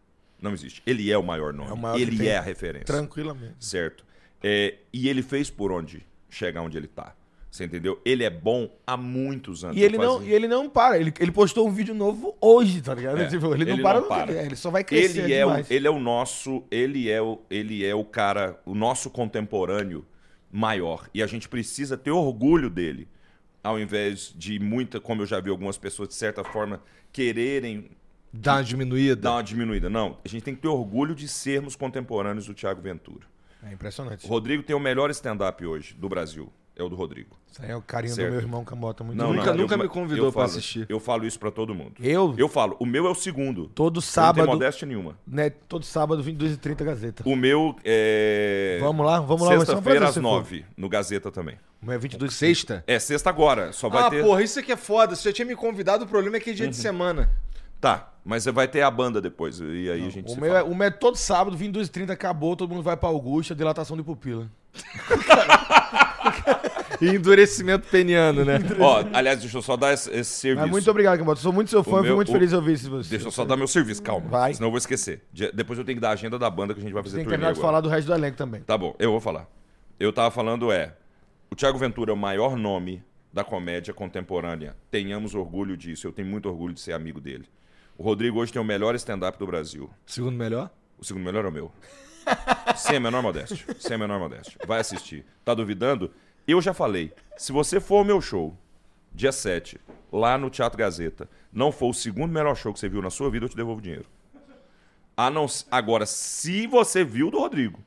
Não 0.45 0.53
existe. 0.53 0.83
Ele 0.87 1.11
é 1.11 1.17
o 1.17 1.23
maior 1.23 1.55
nome. 1.55 1.71
É 1.71 1.73
o 1.73 1.77
maior 1.77 1.99
ele 1.99 2.29
é 2.29 2.37
a 2.37 2.43
referência. 2.43 2.85
Tranquilamente. 2.85 3.55
Certo. 3.59 4.05
É, 4.43 4.75
e 4.93 5.09
ele 5.09 5.23
fez 5.23 5.49
por 5.49 5.73
onde 5.73 6.07
chegar 6.29 6.61
onde 6.61 6.77
ele 6.77 6.87
tá. 6.87 7.17
Você 7.51 7.65
entendeu? 7.65 7.99
Ele 8.05 8.25
é 8.25 8.29
bom 8.29 8.69
há 8.87 8.95
muitos 8.95 9.65
anos. 9.65 9.77
E 9.77 9.83
ele, 9.83 9.97
não, 9.97 10.23
e 10.23 10.33
ele 10.33 10.47
não 10.47 10.69
para. 10.69 10.99
Ele, 10.99 11.15
ele 11.19 11.31
postou 11.33 11.67
um 11.67 11.73
vídeo 11.73 11.95
novo 11.95 12.37
hoje, 12.41 12.83
tá 12.83 12.93
ligado? 12.93 13.23
É, 13.23 13.27
Tipo, 13.27 13.55
ele, 13.55 13.65
não 13.65 13.75
ele 13.75 13.83
para, 13.83 14.01
não 14.01 14.09
não 14.09 14.09
para. 14.09 14.33
Ele 14.33 14.57
só 14.57 14.71
vai 14.71 14.85
crescer 14.85 15.23
ele 15.23 15.33
é, 15.33 15.47
o, 15.47 15.65
ele 15.71 15.87
é 15.87 15.91
o 15.91 15.99
nosso, 15.99 16.65
ele 16.71 17.09
é 17.09 17.23
o, 17.23 17.41
ele 17.49 17.87
é 17.87 17.95
o 17.95 18.05
cara, 18.05 18.61
o 18.67 18.75
nosso 18.75 19.09
contemporâneo 19.09 20.05
maior. 20.53 21.09
E 21.15 21.23
a 21.23 21.27
gente 21.27 21.49
precisa 21.49 21.97
ter 21.97 22.11
orgulho 22.11 22.69
dele. 22.69 23.09
Ao 23.63 23.81
invés 23.81 24.35
de 24.37 24.59
muita, 24.59 25.01
como 25.01 25.23
eu 25.23 25.27
já 25.27 25.41
vi 25.41 25.49
algumas 25.49 25.79
pessoas, 25.79 26.09
de 26.09 26.17
certa 26.17 26.45
forma, 26.45 26.83
quererem 27.13 27.89
Dá 28.37 28.55
uma 28.57 28.65
diminuída. 28.65 29.17
dar 29.17 29.33
uma 29.35 29.43
diminuída. 29.43 29.89
Não, 29.89 30.19
a 30.25 30.29
gente 30.29 30.43
tem 30.43 30.55
que 30.55 30.61
ter 30.63 30.69
orgulho 30.69 31.15
de 31.15 31.29
sermos 31.29 31.77
contemporâneos 31.77 32.47
do 32.47 32.55
Thiago 32.55 32.81
Ventura. 32.83 33.27
É 33.67 33.73
impressionante. 33.73 34.27
O 34.27 34.29
Rodrigo 34.29 34.63
tem 34.63 34.75
o 34.75 34.81
melhor 34.81 35.09
stand-up 35.11 35.65
hoje 35.65 35.95
do 35.95 36.09
Brasil. 36.09 36.53
É 36.77 36.83
o 36.83 36.89
do 36.89 36.97
Rodrigo. 36.97 37.37
Isso 37.53 37.63
aí 37.63 37.71
é 37.71 37.77
o 37.77 37.81
carinho 37.81 38.13
Certo. 38.13 38.27
do 38.27 38.33
meu 38.33 38.41
irmão 38.41 38.65
Camota. 38.65 39.05
Muito 39.05 39.17
Não. 39.17 39.33
Nunca- 39.33 39.53
não, 39.53 39.59
nunca 39.59 39.75
eu- 39.75 39.79
me 39.79 39.89
convidou 39.89 40.33
falo- 40.33 40.47
assistir. 40.47 40.85
Eu 40.89 40.99
falo 40.99 41.25
isso 41.25 41.39
pra 41.39 41.53
todo 41.53 41.73
mundo. 41.73 41.93
Eu, 42.01 42.35
Eu 42.37 42.49
falo, 42.49 42.77
o 42.81 42.85
meu 42.85 43.07
é 43.07 43.11
o 43.11 43.15
segundo. 43.15 43.69
todo 43.69 43.99
Eu 43.99 44.01
não 44.01 44.03
sábado, 44.03 44.35
tenho 44.45 44.49
modéstia 44.49 44.85
nenhuma. 44.85 45.17
né, 45.25 45.51
todo 45.51 45.85
sábado, 45.85 46.21
22h30 46.21 46.83
Gazeta. 46.85 47.23
O 47.25 47.37
meu 47.37 47.77
é. 47.85 48.79
Vamos 48.81 49.07
lá, 49.07 49.21
vamos 49.21 49.47
lá, 49.47 49.57
Sexta-feira 49.57 50.09
às 50.09 50.17
nove, 50.17 50.65
no 50.77 50.89
Gazeta 50.89 51.31
também. 51.31 51.57
O 51.81 51.87
meu 51.87 51.95
é 51.95 51.99
22 51.99 52.35
Sexta? 52.35 52.83
É 52.89 52.99
sexta 52.99 53.31
agora, 53.31 53.73
só 53.73 53.89
vai 53.89 54.03
ah, 54.03 54.11
ter. 54.11 54.25
porra, 54.25 54.43
isso 54.43 54.59
aqui 54.59 54.73
é 54.73 54.77
foda. 54.77 55.15
Você 55.15 55.29
já 55.29 55.33
tinha 55.33 55.47
me 55.47 55.55
convidado, 55.55 56.05
o 56.05 56.09
problema 56.09 56.39
é 56.39 56.41
que 56.41 56.51
é 56.51 56.55
dia 56.55 56.67
de 56.67 56.75
semana. 56.77 57.31
Tá, 57.85 58.15
mas 58.25 58.47
vai 58.47 58.67
ter 58.67 58.81
a 58.81 58.91
banda 58.91 59.21
depois. 59.21 59.61
E 59.61 59.91
aí 59.91 60.07
a 60.07 60.09
gente 60.11 60.25
O 60.27 60.31
se 60.35 60.41
meu, 60.41 60.49
fala. 60.49 60.61
é, 60.61 60.63
o 60.63 60.75
meu 60.75 60.87
é 60.87 60.91
todo 60.91 61.17
sábado, 61.17 61.55
22h30 61.59 62.09
acabou, 62.11 62.57
todo 62.57 62.71
mundo 62.71 62.83
vai 62.83 62.97
pra 62.97 63.11
Augusta, 63.11 63.55
dilatação 63.55 63.95
de 63.95 64.03
pupila. 64.03 64.49
E 67.01 67.09
endurecimento 67.15 67.87
peniano, 67.89 68.43
né? 68.45 68.59
Ó, 68.81 69.05
aliás, 69.13 69.41
deixa 69.41 69.59
eu 69.59 69.63
só 69.63 69.77
dar 69.77 69.93
esse, 69.93 70.11
esse 70.11 70.31
serviço. 70.31 70.63
Mas 70.63 70.71
muito 70.71 70.91
obrigado, 70.91 71.19
Camota. 71.19 71.41
Sou 71.41 71.53
muito 71.53 71.69
seu 71.71 71.83
fã, 71.85 71.91
O 71.91 71.95
fico 71.97 72.05
meu- 72.07 72.17
muito 72.17 72.29
o- 72.31 72.33
feliz 72.33 72.51
de 72.51 72.57
ouvir 72.57 72.73
isso 72.73 72.85
de 72.85 72.91
você. 72.91 73.11
Deixa 73.11 73.27
eu 73.27 73.31
só 73.31 73.45
dar 73.45 73.57
meu 73.57 73.69
serviço, 73.69 74.03
calma. 74.03 74.29
Vai. 74.29 74.55
Senão 74.55 74.69
eu 74.69 74.71
vou 74.73 74.79
esquecer. 74.79 75.23
Depois 75.53 75.79
eu 75.79 75.85
tenho 75.85 75.97
que 75.97 76.01
dar 76.01 76.11
a 76.11 76.13
agenda 76.13 76.39
da 76.39 76.49
banda 76.49 76.73
que 76.73 76.81
a 76.81 76.83
gente 76.83 76.93
vai 76.95 77.03
fazer 77.03 77.17
Tem 77.17 77.25
que 77.25 77.31
terminar 77.31 77.53
de 77.53 77.61
falar 77.61 77.81
do 77.83 77.89
resto 77.91 78.07
do 78.07 78.15
elenco 78.15 78.37
também. 78.37 78.63
Tá 78.63 78.79
bom, 78.79 78.95
eu 78.99 79.11
vou 79.11 79.21
falar. 79.21 79.47
Eu 80.01 80.13
tava 80.13 80.31
falando 80.31 80.73
é, 80.73 80.95
o 81.51 81.55
Thiago 81.55 81.79
Ventura 81.79 82.11
é 82.11 82.15
o 82.15 82.17
maior 82.17 82.57
nome 82.57 83.03
da 83.33 83.45
comédia 83.45 83.93
contemporânea. 83.93 84.75
Tenhamos 84.91 85.35
orgulho 85.35 85.77
disso. 85.77 86.07
Eu 86.07 86.13
tenho 86.13 86.27
muito 86.29 86.49
orgulho 86.49 86.73
de 86.73 86.81
ser 86.81 86.93
amigo 86.95 87.21
dele. 87.21 87.45
O 87.97 88.03
Rodrigo 88.03 88.41
hoje 88.41 88.53
tem 88.53 88.61
o 88.61 88.65
melhor 88.65 88.95
stand-up 88.97 89.39
do 89.39 89.47
Brasil. 89.47 89.89
Segundo 90.05 90.37
melhor? 90.37 90.71
O 90.99 91.05
segundo 91.05 91.25
melhor 91.25 91.45
é 91.45 91.49
o 91.49 91.53
meu. 91.53 91.73
Sem 92.77 92.97
a 92.97 93.01
menor 93.01 93.23
modéstia. 93.23 93.65
Sem 93.79 93.95
a 93.95 93.99
menor 93.99 94.19
modéstia. 94.19 94.59
Vai 94.67 94.81
assistir. 94.81 95.25
Tá 95.45 95.55
duvidando? 95.55 96.11
Eu 96.47 96.61
já 96.61 96.75
falei. 96.75 97.13
Se 97.37 97.53
você 97.53 97.79
for 97.79 97.99
ao 97.99 98.05
meu 98.05 98.21
show, 98.21 98.57
dia 99.13 99.31
7, 99.31 99.81
lá 100.13 100.37
no 100.37 100.51
Teatro 100.51 100.79
Gazeta, 100.79 101.29
não 101.53 101.71
for 101.71 101.91
o 101.91 101.95
segundo 101.95 102.33
melhor 102.33 102.57
show 102.57 102.73
que 102.73 102.81
você 102.81 102.89
viu 102.89 103.01
na 103.01 103.11
sua 103.11 103.31
vida, 103.31 103.45
eu 103.45 103.49
te 103.49 103.57
devolvo 103.57 103.81
dinheiro. 103.81 104.07
A 105.17 105.31
não, 105.31 105.47
agora, 105.71 106.05
se 106.05 106.67
você 106.67 107.05
viu 107.05 107.29
o 107.29 107.31
do 107.31 107.39
Rodrigo, 107.39 107.79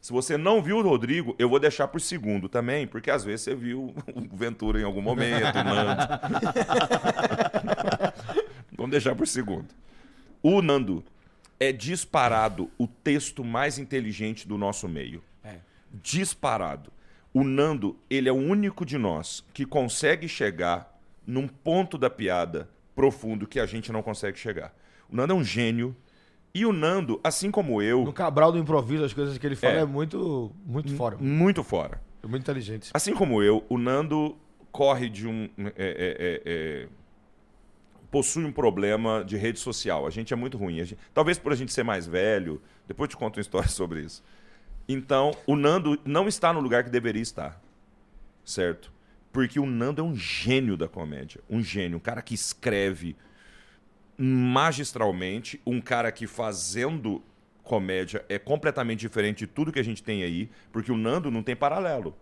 se 0.00 0.12
você 0.12 0.36
não 0.36 0.62
viu 0.62 0.78
o 0.78 0.82
Rodrigo, 0.82 1.34
eu 1.36 1.48
vou 1.48 1.58
deixar 1.58 1.88
por 1.88 2.00
segundo 2.00 2.48
também, 2.48 2.86
porque 2.86 3.10
às 3.10 3.24
vezes 3.24 3.40
você 3.40 3.56
viu 3.56 3.92
o 4.14 4.36
Ventura 4.36 4.80
em 4.80 4.84
algum 4.84 5.02
momento, 5.02 5.58
o 5.58 5.64
Nando. 5.64 6.02
Vamos 8.86 9.02
deixar 9.02 9.16
por 9.16 9.26
segundo. 9.26 9.66
O 10.40 10.62
Nando 10.62 11.02
é 11.58 11.72
disparado 11.72 12.70
o 12.78 12.86
texto 12.86 13.42
mais 13.44 13.78
inteligente 13.78 14.46
do 14.46 14.56
nosso 14.56 14.88
meio. 14.88 15.22
Disparado. 15.92 16.92
O 17.34 17.42
Nando, 17.42 17.96
ele 18.08 18.28
é 18.28 18.32
o 18.32 18.36
único 18.36 18.86
de 18.86 18.96
nós 18.96 19.44
que 19.52 19.66
consegue 19.66 20.28
chegar 20.28 20.96
num 21.26 21.48
ponto 21.48 21.98
da 21.98 22.08
piada 22.08 22.68
profundo 22.94 23.46
que 23.46 23.58
a 23.58 23.66
gente 23.66 23.90
não 23.90 24.02
consegue 24.02 24.38
chegar. 24.38 24.72
O 25.10 25.16
Nando 25.16 25.32
é 25.32 25.36
um 25.36 25.42
gênio. 25.44 25.94
E 26.54 26.64
o 26.64 26.72
Nando, 26.72 27.20
assim 27.24 27.50
como 27.50 27.82
eu, 27.82 28.04
No 28.04 28.12
Cabral 28.12 28.52
do 28.52 28.58
improviso, 28.58 29.04
as 29.04 29.12
coisas 29.12 29.36
que 29.36 29.46
ele 29.46 29.56
fala 29.56 29.74
É. 29.74 29.80
é, 29.80 29.84
muito, 29.84 30.52
muito 30.64 30.94
fora. 30.94 31.16
muito 31.18 31.64
fora. 31.64 32.00
É 32.22 32.26
muito 32.26 32.42
inteligente. 32.42 32.90
Assim 32.94 33.12
como 33.14 33.42
eu, 33.42 33.64
o 33.68 33.76
Nando 33.76 34.36
corre 34.70 35.08
de 35.08 35.26
um. 35.26 35.48
é, 35.58 35.72
é, 35.76 35.76
é, 35.76 36.42
é, 36.46 36.88
possui 38.10 38.44
um 38.44 38.52
problema 38.52 39.24
de 39.24 39.36
rede 39.36 39.58
social. 39.58 40.06
A 40.06 40.10
gente 40.10 40.32
é 40.32 40.36
muito 40.36 40.56
ruim. 40.56 40.76
Gente- 40.84 40.98
talvez 41.12 41.38
por 41.38 41.52
a 41.52 41.56
gente 41.56 41.72
ser 41.72 41.82
mais 41.82 42.06
velho. 42.06 42.60
Depois 42.86 43.08
eu 43.08 43.10
te 43.10 43.16
conto 43.16 43.36
uma 43.36 43.40
história 43.42 43.68
sobre 43.68 44.00
isso. 44.00 44.22
Então, 44.88 45.32
o 45.46 45.56
Nando 45.56 45.98
não 46.04 46.28
está 46.28 46.52
no 46.52 46.60
lugar 46.60 46.84
que 46.84 46.90
deveria 46.90 47.22
estar. 47.22 47.60
Certo? 48.44 48.92
Porque 49.32 49.58
o 49.58 49.66
Nando 49.66 50.00
é 50.00 50.04
um 50.04 50.14
gênio 50.14 50.76
da 50.76 50.88
comédia. 50.88 51.40
Um 51.50 51.62
gênio. 51.62 51.96
Um 51.98 52.00
cara 52.00 52.22
que 52.22 52.34
escreve 52.34 53.16
magistralmente. 54.16 55.60
Um 55.66 55.80
cara 55.80 56.10
que 56.12 56.26
fazendo 56.26 57.22
comédia 57.62 58.24
é 58.28 58.38
completamente 58.38 59.00
diferente 59.00 59.38
de 59.40 59.46
tudo 59.48 59.72
que 59.72 59.80
a 59.80 59.84
gente 59.84 60.02
tem 60.02 60.22
aí. 60.22 60.48
Porque 60.72 60.92
o 60.92 60.96
Nando 60.96 61.30
não 61.30 61.42
tem 61.42 61.56
paralelo. 61.56 62.14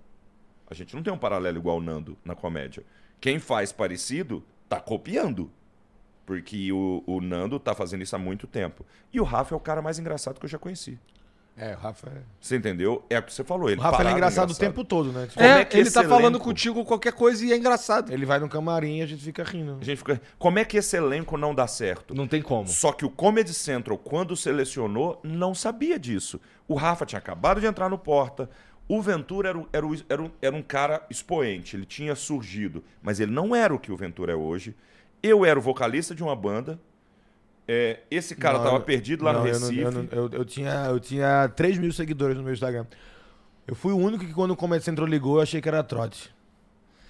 A 0.67 0.75
gente 0.75 0.95
não 0.95 1.03
tem 1.03 1.13
um 1.13 1.19
paralelo 1.19 1.59
igual 1.59 1.77
o 1.79 1.83
Nando 1.83 2.17
na 2.25 2.35
comédia. 2.35 2.83
Quem 3.21 3.39
faz 3.39 3.71
parecido 3.71 4.43
tá 4.69 4.81
copiando. 4.81 5.51
Porque 6.27 6.73
o, 6.73 7.03
o 7.07 7.21
Nando 7.21 7.59
tá 7.59 7.75
fazendo 7.75 8.03
isso 8.03 8.17
há 8.17 8.19
muito 8.19 8.47
tempo. 8.47 8.85
E 9.13 9.21
o 9.21 9.25
Rafa 9.25 9.55
é 9.55 9.57
o 9.57 9.61
cara 9.61 9.83
mais 9.83 9.99
engraçado 9.99 10.39
que 10.39 10.47
eu 10.47 10.51
já 10.51 10.59
conheci. 10.59 10.99
É, 11.57 11.75
o 11.75 11.79
Rafa 11.79 12.09
é... 12.09 12.23
Você 12.41 12.57
entendeu? 12.57 13.05
É 13.09 13.17
o 13.19 13.23
que 13.23 13.33
você 13.33 13.45
falou. 13.45 13.71
Ele 13.71 13.79
O 13.79 13.83
Rafa 13.83 13.97
ele 13.99 14.03
é 14.03 14.05
parado 14.07 14.17
engraçado 14.19 14.51
o 14.51 14.55
tempo 14.57 14.83
todo, 14.85 15.13
né? 15.13 15.23
Tipo, 15.27 15.35
Como 15.35 15.47
É, 15.49 15.61
é 15.61 15.65
que 15.65 15.77
ele 15.79 15.89
tá 15.91 16.03
falando 16.03 16.33
elenco- 16.35 16.45
contigo 16.45 16.85
qualquer 16.85 17.13
coisa 17.13 17.45
e 17.47 17.53
é 17.53 17.57
engraçado. 17.57 18.13
Ele 18.13 18.27
vai 18.27 18.41
no 18.41 18.49
camarim 18.49 18.99
e 18.99 19.03
a 19.03 19.07
gente 19.07 19.23
fica 19.23 19.45
rindo. 19.45 19.79
A 19.81 19.85
gente 19.85 19.99
fica. 19.99 20.21
Como 20.37 20.59
é 20.59 20.65
que 20.65 20.77
esse 20.79 20.97
elenco 20.97 21.37
não 21.37 21.55
dá 21.55 21.69
certo? 21.69 22.13
Não 22.13 22.27
tem 22.27 22.43
como. 22.43 22.67
Só 22.67 22.91
que 22.91 23.05
o 23.05 23.11
Comedy 23.11 23.55
Central, 23.55 23.97
quando 23.99 24.35
selecionou, 24.35 25.21
não 25.23 25.55
sabia 25.55 25.97
disso. 25.97 26.41
O 26.67 26.75
Rafa 26.75 27.07
tinha 27.07 27.21
acabado 27.21 27.61
de 27.61 27.67
entrar 27.69 27.89
no 27.89 27.99
Porta. 27.99 28.51
O 28.89 29.01
Ventura 29.01 29.51
era, 29.51 29.59
era, 29.73 29.87
era, 30.09 30.23
um- 30.23 30.31
era 30.43 30.57
um 30.57 30.63
cara 30.63 31.07
expoente, 31.09 31.77
ele 31.77 31.87
tinha 31.87 32.17
surgido, 32.17 32.83
mas 33.01 33.21
ele 33.21 33.31
não 33.31 33.55
era 33.55 33.73
o 33.73 33.79
que 33.79 33.93
o 33.93 33.97
Ventura 33.97 34.33
é 34.33 34.37
hoje. 34.37 34.75
Eu 35.27 35.45
era 35.45 35.59
o 35.59 35.63
vocalista 35.63 36.15
de 36.15 36.23
uma 36.23 36.37
banda. 36.37 36.79
É, 37.67 38.01
esse 38.11 38.35
cara 38.37 38.59
Não, 38.59 38.65
tava 38.65 38.77
eu- 38.77 38.83
perdido 38.83 39.25
lá 39.25 39.33
no 39.33 39.39
não, 39.39 39.47
eu 39.47 39.53
não- 39.55 39.61
Recife. 39.69 39.81
Eu, 39.81 39.91
não- 39.91 40.09
eu- 40.13 40.29
eu 40.33 40.45
tinha, 40.45 40.71
eu 40.87 41.01
tinha 41.01 41.49
3 41.57 41.79
mil 41.79 41.93
seguidores 41.93 42.37
no 42.37 42.43
meu 42.43 42.53
Instagram. 42.53 42.85
Eu 43.67 43.75
fui 43.75 43.93
o 43.93 43.97
único 43.97 44.25
que 44.27 44.35
quando 44.35 44.51
o 44.51 44.57
Comedy 44.57 44.85
Central 44.85 45.07
ligou, 45.07 45.37
eu 45.37 45.43
achei 45.43 45.61
que 45.63 45.69
era 45.69 45.83
trote. 45.83 46.31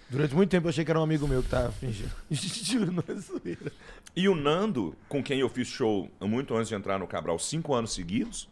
Durante 0.08 0.32
muito 0.34 0.50
tempo 0.50 0.66
eu 0.66 0.70
achei 0.70 0.84
que 0.84 0.90
era 0.92 1.00
um 1.00 1.02
amigo 1.02 1.26
meu 1.26 1.42
que 1.42 1.48
tava 1.48 1.72
fingindo. 1.72 2.12
Juro, 2.30 2.92
não 2.92 3.02
é 3.08 3.14
zoeira. 3.14 3.72
E 4.14 4.28
o 4.28 4.34
Nando, 4.36 4.94
com 5.08 5.20
quem 5.20 5.40
eu 5.40 5.48
fiz 5.48 5.66
show 5.66 6.08
muito 6.20 6.54
antes 6.54 6.68
de 6.68 6.74
entrar 6.76 7.00
no 7.00 7.06
Cabral, 7.08 7.36
cinco 7.40 7.74
anos 7.74 7.92
seguidos, 7.92 8.48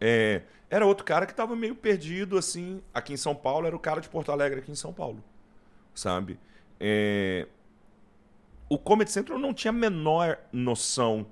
é, 0.00 0.42
era 0.70 0.86
outro 0.86 1.04
cara 1.04 1.26
que 1.26 1.32
estava 1.32 1.56
meio 1.56 1.74
perdido, 1.74 2.38
assim, 2.38 2.80
aqui 2.94 3.14
em 3.14 3.16
São 3.16 3.34
Paulo, 3.34 3.66
era 3.66 3.74
o 3.74 3.80
cara 3.80 4.00
de 4.00 4.08
Porto 4.08 4.30
Alegre 4.30 4.60
aqui 4.60 4.70
em 4.70 4.76
São 4.76 4.92
Paulo, 4.92 5.18
sabe? 5.92 6.38
É, 6.78 7.48
o 8.74 8.78
Comedy 8.78 9.10
Central 9.10 9.38
não 9.38 9.52
tinha 9.52 9.70
a 9.70 9.74
menor 9.74 10.38
noção 10.52 11.26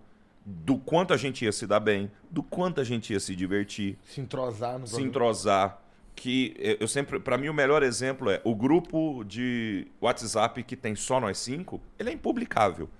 do 0.45 0.77
quanto 0.79 1.13
a 1.15 1.17
gente 1.17 1.45
ia 1.45 1.53
se 1.53 1.67
dar 1.67 1.81
bem, 1.81 2.11
do 2.31 2.43
quanto 2.43 2.81
a 2.81 2.85
gente 2.85 3.13
ia 3.13 3.21
se 3.21 3.37
divertir, 3.37 3.97
Se 4.05 4.21
entrosar 4.21 4.79
no 4.79 4.87
se 4.87 4.93
programa. 4.93 5.09
entrosar. 5.11 5.83
Que 6.15 6.55
eu 6.79 6.87
sempre, 6.89 7.19
para 7.19 7.39
mim, 7.39 7.49
o 7.49 7.55
melhor 7.55 7.83
exemplo 7.83 8.29
é 8.31 8.43
o 8.45 8.55
grupo 8.55 9.25
de 9.25 9.87
WhatsApp 10.03 10.63
que 10.65 10.77
tem 10.77 10.95
só 10.95 11.19
nós 11.19 11.39
cinco, 11.39 11.81
ele 11.99 12.11
é 12.11 12.13
impublicável. 12.13 12.91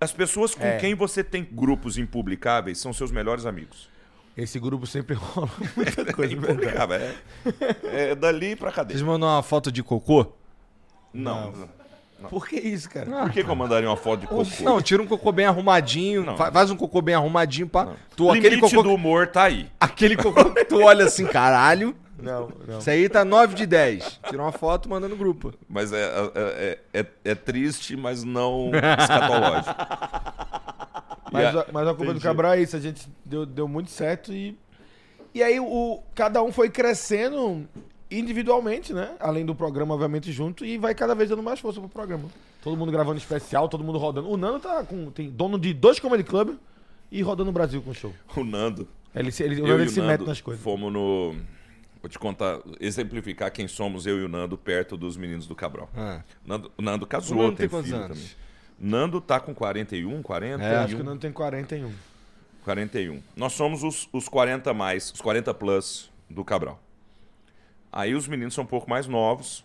As 0.00 0.12
pessoas 0.12 0.54
com 0.54 0.62
É. 0.64 0.76
quem 0.78 0.94
você 0.94 1.24
tem 1.24 1.42
grupos 1.50 1.98
impublicáveis 1.98 2.78
são 2.78 2.92
seus 2.92 3.10
melhores 3.10 3.46
amigos. 3.46 3.88
Esse 4.36 4.60
grupo 4.60 4.86
sempre 4.86 5.14
rola 5.18 5.50
muita 5.76 6.02
É 6.02 6.12
coisa, 6.12 6.32
impublicável, 6.34 6.96
é, 6.96 7.14
é 8.10 8.14
dali 8.14 8.54
pra 8.54 8.68
Vocês 8.70 8.76
cadeia. 8.76 9.04
mandam 9.04 9.28
uma 9.28 9.42
foto 9.42 9.72
de 9.72 9.82
cocô? 9.82 10.32
Não. 11.12 11.68
Por 12.28 12.46
que 12.48 12.56
isso, 12.56 12.88
cara? 12.90 13.06
Por 13.06 13.30
que, 13.32 13.42
que 13.44 13.50
eu 13.50 13.56
mandaria 13.56 13.88
uma 13.88 13.96
foto 13.96 14.20
de 14.20 14.26
cocô? 14.26 14.44
Não, 14.62 14.80
tira 14.82 15.02
um 15.02 15.06
cocô 15.06 15.32
bem 15.32 15.46
arrumadinho, 15.46 16.24
Não. 16.24 16.36
fa- 16.36 16.50
faz 16.52 16.70
um 16.70 16.76
cocô 16.76 17.00
bem 17.00 17.14
arrumadinho 17.14 17.68
pra. 17.68 17.88
Tu, 18.16 18.24
o 18.26 18.30
aquele 18.30 18.56
limite 18.56 18.74
cocô, 18.74 18.82
do 18.88 18.94
humor 18.94 19.26
tá 19.28 19.44
aí. 19.44 19.70
aquele 19.80 20.16
cocô 20.16 20.44
que 20.52 20.64
tu 20.64 20.80
olha 20.82 21.04
assim, 21.06 21.26
caralho. 21.26 21.94
Não, 22.18 22.50
não. 22.68 22.78
Isso 22.78 22.90
aí 22.90 23.08
tá 23.08 23.24
9 23.24 23.54
de 23.54 23.64
10. 23.64 24.20
Tira 24.28 24.42
uma 24.42 24.52
foto 24.52 24.90
manda 24.90 25.08
no 25.08 25.16
grupo. 25.16 25.54
Mas 25.66 25.90
é, 25.90 26.04
é, 26.34 26.78
é, 26.92 27.06
é 27.24 27.34
triste, 27.34 27.96
mas 27.96 28.22
não 28.22 28.70
escatológico. 29.00 29.74
Mas, 31.32 31.54
E 31.54 31.58
a- 31.58 31.66
mas 31.72 31.82
a 31.86 31.90
culpa 31.90 32.06
do 32.06 32.10
Entendi. 32.10 32.24
Cabral 32.24 32.52
é 32.54 32.60
isso, 32.60 32.74
a 32.74 32.80
gente 32.80 33.08
deu, 33.24 33.46
deu 33.46 33.68
muito 33.68 33.88
certo 33.90 34.32
e. 34.32 34.58
E 35.32 35.44
aí 35.44 35.60
o, 35.60 36.02
cada 36.12 36.42
um 36.42 36.50
foi 36.50 36.68
crescendo 36.68 37.68
individualmente, 38.10 38.92
né? 38.92 39.14
Além 39.20 39.44
do 39.46 39.54
programa, 39.54 39.94
obviamente, 39.94 40.32
junto, 40.32 40.64
e 40.64 40.76
vai 40.78 40.94
cada 40.94 41.14
vez 41.14 41.30
dando 41.30 41.42
mais 41.42 41.60
força 41.60 41.80
pro 41.80 41.88
programa. 41.88 42.24
Todo 42.62 42.76
mundo 42.76 42.90
gravando 42.92 43.18
especial, 43.18 43.68
todo 43.68 43.82
mundo 43.84 43.98
rodando. 43.98 44.28
O 44.28 44.36
Nano 44.36 44.58
tá 44.60 44.82
com. 44.84 45.10
Tem 45.10 45.30
dono 45.30 45.58
de 45.58 45.72
dois 45.72 45.98
comedy 46.00 46.24
club 46.24 46.56
e 47.10 47.22
rodando 47.22 47.50
o 47.50 47.52
Brasil 47.52 47.80
com 47.82 47.92
show. 47.94 48.12
O 48.36 48.44
Nando. 48.44 48.86
Ele, 49.14 49.30
se- 49.32 49.42
ele, 49.42 49.56
o 49.56 49.66
eu 49.66 49.68
Nando 49.68 49.78
e 49.78 49.82
ele 49.82 49.90
o 49.90 49.92
se 49.92 50.00
Nando 50.00 50.10
mete 50.12 50.26
nas 50.26 50.40
coisas. 50.40 50.62
Fomos 50.62 50.92
no. 50.92 51.34
Vou 52.02 52.08
te 52.08 52.18
contar, 52.18 52.60
exemplificar 52.80 53.50
quem 53.52 53.68
somos 53.68 54.06
eu 54.06 54.18
e 54.18 54.24
o 54.24 54.28
Nando 54.28 54.56
perto 54.56 54.96
dos 54.96 55.16
meninos 55.18 55.46
do 55.46 55.54
Cabral. 55.54 55.90
Ah. 55.94 56.22
Nando, 56.46 56.72
o 56.78 56.82
Nando 56.82 57.06
casou, 57.06 57.36
O 57.36 57.42
Nando 57.42 57.56
tem, 57.56 57.68
tem 57.68 57.68
quantos 57.68 57.90
filho 57.90 58.02
anos? 58.02 58.18
também. 58.18 58.30
Nando 58.78 59.20
tá 59.20 59.38
com 59.38 59.54
41, 59.54 60.22
40, 60.22 60.64
É, 60.64 60.76
Acho 60.76 60.96
que 60.96 61.02
o 61.02 61.04
Nando 61.04 61.20
tem 61.20 61.30
41. 61.30 61.92
41. 62.64 63.20
Nós 63.36 63.52
somos 63.52 63.82
os, 63.82 64.08
os 64.12 64.28
40 64.28 64.72
mais, 64.72 65.10
os 65.12 65.20
40 65.20 65.52
plus 65.54 66.10
do 66.28 66.42
Cabral. 66.44 66.80
Aí 67.92 68.14
os 68.14 68.26
meninos 68.28 68.54
são 68.54 68.64
um 68.64 68.66
pouco 68.66 68.88
mais 68.88 69.06
novos. 69.06 69.64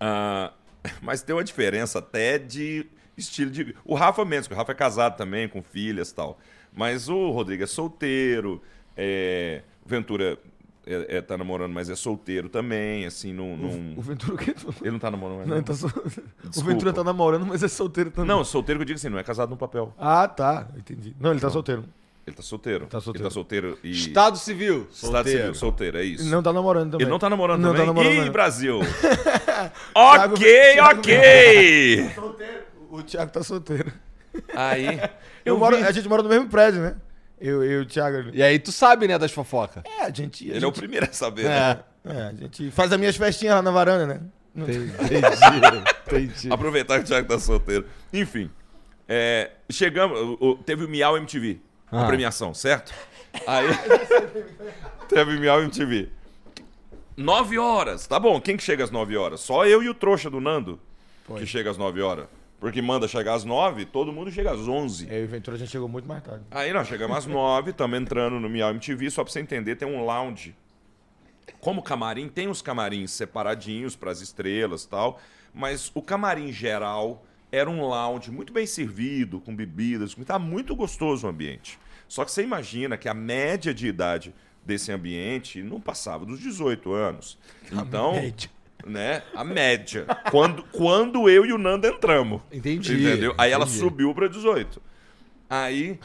Ah, 0.00 0.52
mas 1.02 1.22
tem 1.22 1.34
uma 1.34 1.44
diferença 1.44 1.98
até 1.98 2.38
de 2.38 2.86
estilo 3.16 3.50
de. 3.50 3.74
O 3.84 3.94
Rafa 3.94 4.24
menos, 4.24 4.46
porque 4.46 4.54
o 4.54 4.58
Rafa 4.58 4.72
é 4.72 4.74
casado 4.74 5.16
também, 5.16 5.48
com 5.48 5.62
filhas 5.62 6.10
e 6.10 6.14
tal. 6.14 6.38
Mas 6.72 7.08
o 7.08 7.30
Rodrigo 7.30 7.62
é 7.62 7.66
solteiro. 7.66 8.60
É, 8.96 9.62
o 9.84 9.88
Ventura 9.88 10.38
é, 10.86 11.16
é, 11.18 11.20
tá 11.22 11.38
namorando, 11.38 11.72
mas 11.72 11.88
é 11.88 11.94
solteiro 11.94 12.48
também, 12.48 13.06
assim, 13.06 13.32
não. 13.32 13.56
não- 13.56 13.94
O 13.96 14.02
Ventura 14.02 14.34
o 14.34 14.36
quê? 14.36 14.54
Ele 14.82 14.90
não 14.90 14.98
tá 14.98 15.10
namorando 15.10 15.36
mais. 15.38 15.48
Não, 15.48 15.56
Não, 15.56 15.62
tá 15.62 15.74
sol- 15.74 15.90
O. 16.56 16.60
Ventura 16.64 16.92
tá 16.92 17.04
namorando, 17.04 17.46
mas 17.46 17.62
é 17.62 17.68
solteiro 17.68 18.10
também. 18.10 18.28
não 18.28 18.44
solteiro 18.44 18.78
que 18.80 18.82
eu 18.82 18.86
digo 18.86 18.98
assim, 18.98 19.08
não 19.08 19.18
é 19.18 19.22
casado 19.24 19.50
no 19.50 19.56
papel. 19.56 19.94
Ah, 19.98 20.26
tá. 20.28 20.68
Entendi. 20.76 21.14
Não, 21.18 21.30
ele 21.30 21.40
tá 21.40 21.48
solteiro. 21.50 21.84
Ele 22.26 22.34
tá 22.36 22.42
solteiro. 22.42 22.86
Tá 22.86 23.00
solteiro. 23.00 23.18
Ele 23.24 23.28
tá 23.28 23.34
solteiro 23.34 23.78
e. 23.84 23.90
Estado 23.90 24.38
civil. 24.38 24.88
Estado 24.90 25.28
civil, 25.28 25.54
solteiro, 25.54 25.98
é 25.98 26.04
isso. 26.04 26.22
Ele 26.22 26.30
não 26.30 26.42
tá 26.42 26.52
namorando 26.52 26.92
também. 26.92 27.04
Ele 27.04 27.10
não 27.10 27.18
tá 27.18 27.28
namorando 27.30 27.60
Não 27.60 27.68
também? 27.72 27.82
tá 27.82 27.86
namorando, 27.86 28.12
Ih, 28.14 28.24
não. 28.24 28.32
Brasil! 28.32 28.80
Thiago- 29.94 30.34
ok, 30.34 30.72
Thiago- 30.74 30.98
ok! 31.00 32.10
O 32.90 33.02
Thiago 33.02 33.30
tá 33.32 33.42
solteiro. 33.42 33.92
Aí, 34.54 34.86
Eu 35.44 35.54
eu 35.54 35.58
moro, 35.58 35.76
vi- 35.76 35.82
A 35.84 35.92
gente 35.92 36.08
mora 36.08 36.22
no 36.22 36.28
mesmo 36.28 36.48
prédio, 36.48 36.80
né? 36.80 36.96
Eu, 37.40 37.62
eu 37.62 37.80
e 37.80 37.82
o 37.82 37.86
Thiago. 37.86 38.30
E 38.32 38.42
aí 38.42 38.58
tu 38.58 38.72
sabe, 38.72 39.06
né, 39.06 39.18
das 39.18 39.30
fofocas. 39.32 39.82
É, 39.84 40.04
a 40.04 40.10
gente. 40.10 40.50
A 40.50 40.54
Ele 40.56 40.64
é 40.64 40.68
o 40.68 40.70
gente, 40.70 40.78
primeiro 40.78 41.06
a 41.06 41.12
saber, 41.12 41.44
né? 41.44 41.80
é, 42.06 42.22
a 42.22 42.32
gente 42.32 42.70
faz 42.70 42.90
as 42.92 42.98
minhas 42.98 43.16
festinhas 43.16 43.56
lá 43.56 43.62
na 43.62 43.70
varanda, 43.70 44.06
né? 44.06 44.20
Entendi. 44.56 44.92
Entendi. 46.06 46.52
Aproveitar 46.52 46.98
que 46.98 47.04
o 47.04 47.06
Thiago 47.06 47.28
tá 47.28 47.38
solteiro. 47.38 47.86
Enfim, 48.12 48.50
é, 49.08 49.50
chegamos, 49.70 50.38
teve 50.64 50.84
o 50.84 50.88
Miau 50.88 51.16
MTV, 51.18 51.60
a 51.98 52.04
Ah. 52.04 52.06
premiação, 52.06 52.52
certo? 52.54 52.92
Aí, 53.46 53.66
teve 55.08 55.38
Miau 55.38 55.60
MTV. 55.62 56.08
Nove 57.16 57.58
horas, 57.58 58.06
tá 58.06 58.18
bom, 58.18 58.40
quem 58.40 58.56
que 58.56 58.62
chega 58.62 58.82
às 58.82 58.90
nove 58.90 59.16
horas? 59.16 59.40
Só 59.40 59.64
eu 59.66 59.82
e 59.82 59.88
o 59.88 59.94
trouxa 59.94 60.28
do 60.28 60.40
Nando 60.40 60.80
que 61.38 61.46
chega 61.46 61.70
às 61.70 61.78
nove 61.78 62.00
horas. 62.02 62.26
Porque 62.58 62.80
manda 62.80 63.06
chegar 63.06 63.34
às 63.34 63.44
nove, 63.44 63.84
todo 63.84 64.12
mundo 64.12 64.30
chega 64.30 64.50
às 64.52 64.66
onze. 64.66 65.06
Eu 65.10 65.22
e 65.22 65.24
o 65.24 65.28
Ventura 65.28 65.56
a 65.56 65.58
gente 65.58 65.70
chegou 65.70 65.88
muito 65.88 66.08
mais 66.08 66.22
tarde. 66.22 66.44
Aí 66.50 66.72
nós 66.72 66.88
chegamos 66.88 67.16
às 67.16 67.26
nove, 67.26 67.70
estamos 67.72 67.98
entrando 68.00 68.40
no 68.40 68.48
Miau 68.48 68.70
MTV, 68.70 69.10
só 69.10 69.22
pra 69.22 69.32
você 69.32 69.40
entender, 69.40 69.76
tem 69.76 69.86
um 69.86 70.04
lounge. 70.04 70.54
Como 71.60 71.82
camarim, 71.82 72.28
tem 72.28 72.48
os 72.48 72.62
camarins 72.62 73.10
separadinhos 73.10 73.94
para 73.96 74.10
as 74.10 74.20
estrelas 74.20 74.84
e 74.84 74.88
tal, 74.88 75.20
mas 75.52 75.90
o 75.94 76.00
camarim 76.02 76.50
geral 76.52 77.22
era 77.52 77.68
um 77.70 77.82
lounge 77.86 78.30
muito 78.30 78.52
bem 78.52 78.66
servido, 78.66 79.40
com 79.40 79.54
bebidas, 79.54 80.14
tá 80.26 80.38
muito 80.38 80.74
gostoso 80.74 81.26
o 81.26 81.30
ambiente. 81.30 81.78
Só 82.08 82.24
que 82.24 82.30
você 82.30 82.42
imagina 82.42 82.96
que 82.96 83.08
a 83.08 83.14
média 83.14 83.72
de 83.74 83.86
idade 83.86 84.34
desse 84.64 84.90
ambiente 84.92 85.62
não 85.62 85.80
passava 85.80 86.24
dos 86.24 86.40
18 86.40 86.92
anos. 86.92 87.38
Então, 87.70 88.12
média. 88.14 88.50
né, 88.86 89.22
a 89.34 89.44
média. 89.44 90.06
Quando, 90.30 90.62
quando 90.64 91.28
eu 91.28 91.44
e 91.44 91.52
o 91.52 91.58
Nando 91.58 91.86
entramos. 91.86 92.40
Entendi, 92.52 92.94
Entendeu? 92.94 93.34
Aí 93.36 93.52
ela 93.52 93.64
entendi. 93.64 93.78
subiu 93.78 94.14
para 94.14 94.28
18. 94.28 94.80
Aí 95.48 95.98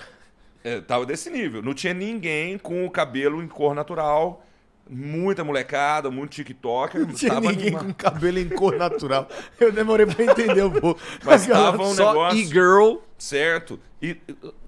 é, 0.64 0.82
tava 0.82 1.06
desse 1.06 1.30
nível. 1.30 1.62
Não 1.62 1.74
tinha 1.74 1.94
ninguém 1.94 2.58
com 2.58 2.86
o 2.86 2.92
cabelo 2.92 3.42
em 3.42 3.48
cor 3.48 3.74
natural. 3.74 4.46
Muita 4.92 5.44
molecada, 5.44 6.10
muito 6.10 6.32
TikToker. 6.32 7.02
Não 7.06 7.14
tinha 7.14 7.32
tava 7.34 7.52
ninguém 7.52 7.68
anima- 7.68 7.84
com 7.84 7.94
cabelo 7.94 8.40
em 8.40 8.50
cor 8.50 8.76
natural. 8.76 9.30
Eu 9.60 9.72
demorei 9.72 10.06
pra 10.08 10.24
entender 10.24 10.64
um 10.64 10.72
pouco. 10.72 11.00
Mas 11.24 11.46
tava 11.46 11.84
um 11.84 11.94
Só 11.94 12.08
negócio... 12.10 12.40
e-girl. 12.40 12.96
Certo. 13.18 13.80
E 14.02 14.18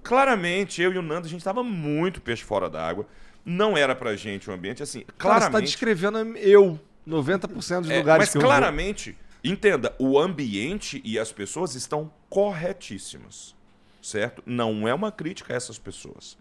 claramente 0.04 0.82
eu 0.82 0.94
e 0.94 0.98
o 0.98 1.02
Nando, 1.02 1.26
a 1.26 1.30
gente 1.30 1.44
tava 1.44 1.64
muito 1.64 2.22
peixe 2.22 2.44
fora 2.44 2.70
d'água. 2.70 3.08
Não 3.44 3.76
era 3.76 3.96
pra 3.96 4.16
gente 4.16 4.48
o 4.50 4.54
ambiente 4.54 4.84
assim. 4.84 5.00
Cara, 5.00 5.08
você 5.08 5.18
tá 5.18 5.48
Claramente. 5.50 5.66
descrevendo 5.68 6.18
eu. 6.38 6.80
90% 7.08 7.82
dos 7.82 7.90
É, 7.90 7.98
lugares 7.98 8.26
mas 8.26 8.30
que 8.32 8.38
vou. 8.38 8.46
claramente, 8.46 9.18
entenda, 9.44 9.96
o 9.98 10.20
ambiente 10.20 11.02
e 11.04 11.18
as 11.18 11.32
pessoas 11.32 11.74
estão 11.74 12.12
corretíssimas. 12.30 13.56
Certo? 14.02 14.44
Não 14.46 14.88
é 14.88 14.94
uma 14.94 15.12
crítica 15.12 15.54
a 15.54 15.58
essas 15.58 15.80
pessoas. 15.80 16.38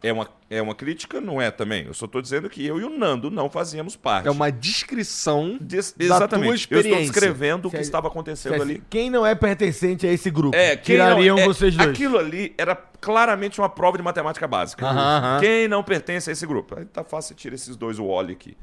É 0.00 0.12
uma, 0.12 0.28
é 0.48 0.62
uma 0.62 0.76
crítica, 0.76 1.20
não 1.20 1.42
é 1.42 1.50
também. 1.50 1.84
Eu 1.86 1.92
só 1.92 2.06
tô 2.06 2.22
dizendo 2.22 2.48
que 2.48 2.64
eu 2.64 2.78
e 2.80 2.84
o 2.84 2.88
Nando 2.96 3.32
não 3.32 3.50
fazíamos 3.50 3.96
parte. 3.96 4.28
É 4.28 4.30
uma 4.30 4.48
descrição 4.48 5.58
Des- 5.60 5.90
da 5.92 6.04
Exatamente. 6.04 6.44
tua 6.46 6.52
Eu 6.52 6.54
estou 6.54 6.78
experiência. 6.78 7.12
descrevendo 7.12 7.66
o 7.66 7.70
que 7.72 7.78
estava 7.78 8.06
acontecendo 8.06 8.52
Quer 8.54 8.60
ali. 8.60 8.82
Quem 8.88 9.10
não 9.10 9.26
é 9.26 9.34
pertencente 9.34 10.06
a 10.06 10.12
esse 10.12 10.30
grupo? 10.30 10.56
É, 10.56 10.76
quem 10.76 10.94
Tirariam 10.94 11.34
não, 11.36 11.42
é, 11.42 11.46
vocês 11.46 11.74
dois. 11.76 11.88
Aquilo 11.90 12.16
ali 12.16 12.54
era 12.56 12.76
claramente 12.76 13.60
uma 13.60 13.68
prova 13.68 13.96
de 13.96 14.04
matemática 14.04 14.46
básica. 14.46 14.86
Aham, 14.86 15.18
aham. 15.18 15.40
Quem 15.40 15.66
não 15.66 15.82
pertence 15.82 16.30
a 16.30 16.32
esse 16.32 16.46
grupo? 16.46 16.78
Aí 16.78 16.84
tá 16.84 17.02
fácil, 17.02 17.30
você 17.30 17.34
tira 17.34 17.56
esses 17.56 17.74
dois 17.74 17.98
o 17.98 18.04
Oli 18.04 18.34
aqui. 18.34 18.56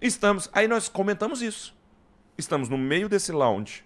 Estamos. 0.00 0.48
Aí 0.52 0.68
nós 0.68 0.88
comentamos 0.88 1.42
isso. 1.42 1.74
Estamos 2.38 2.68
no 2.68 2.78
meio 2.78 3.08
desse 3.08 3.32
lounge. 3.32 3.82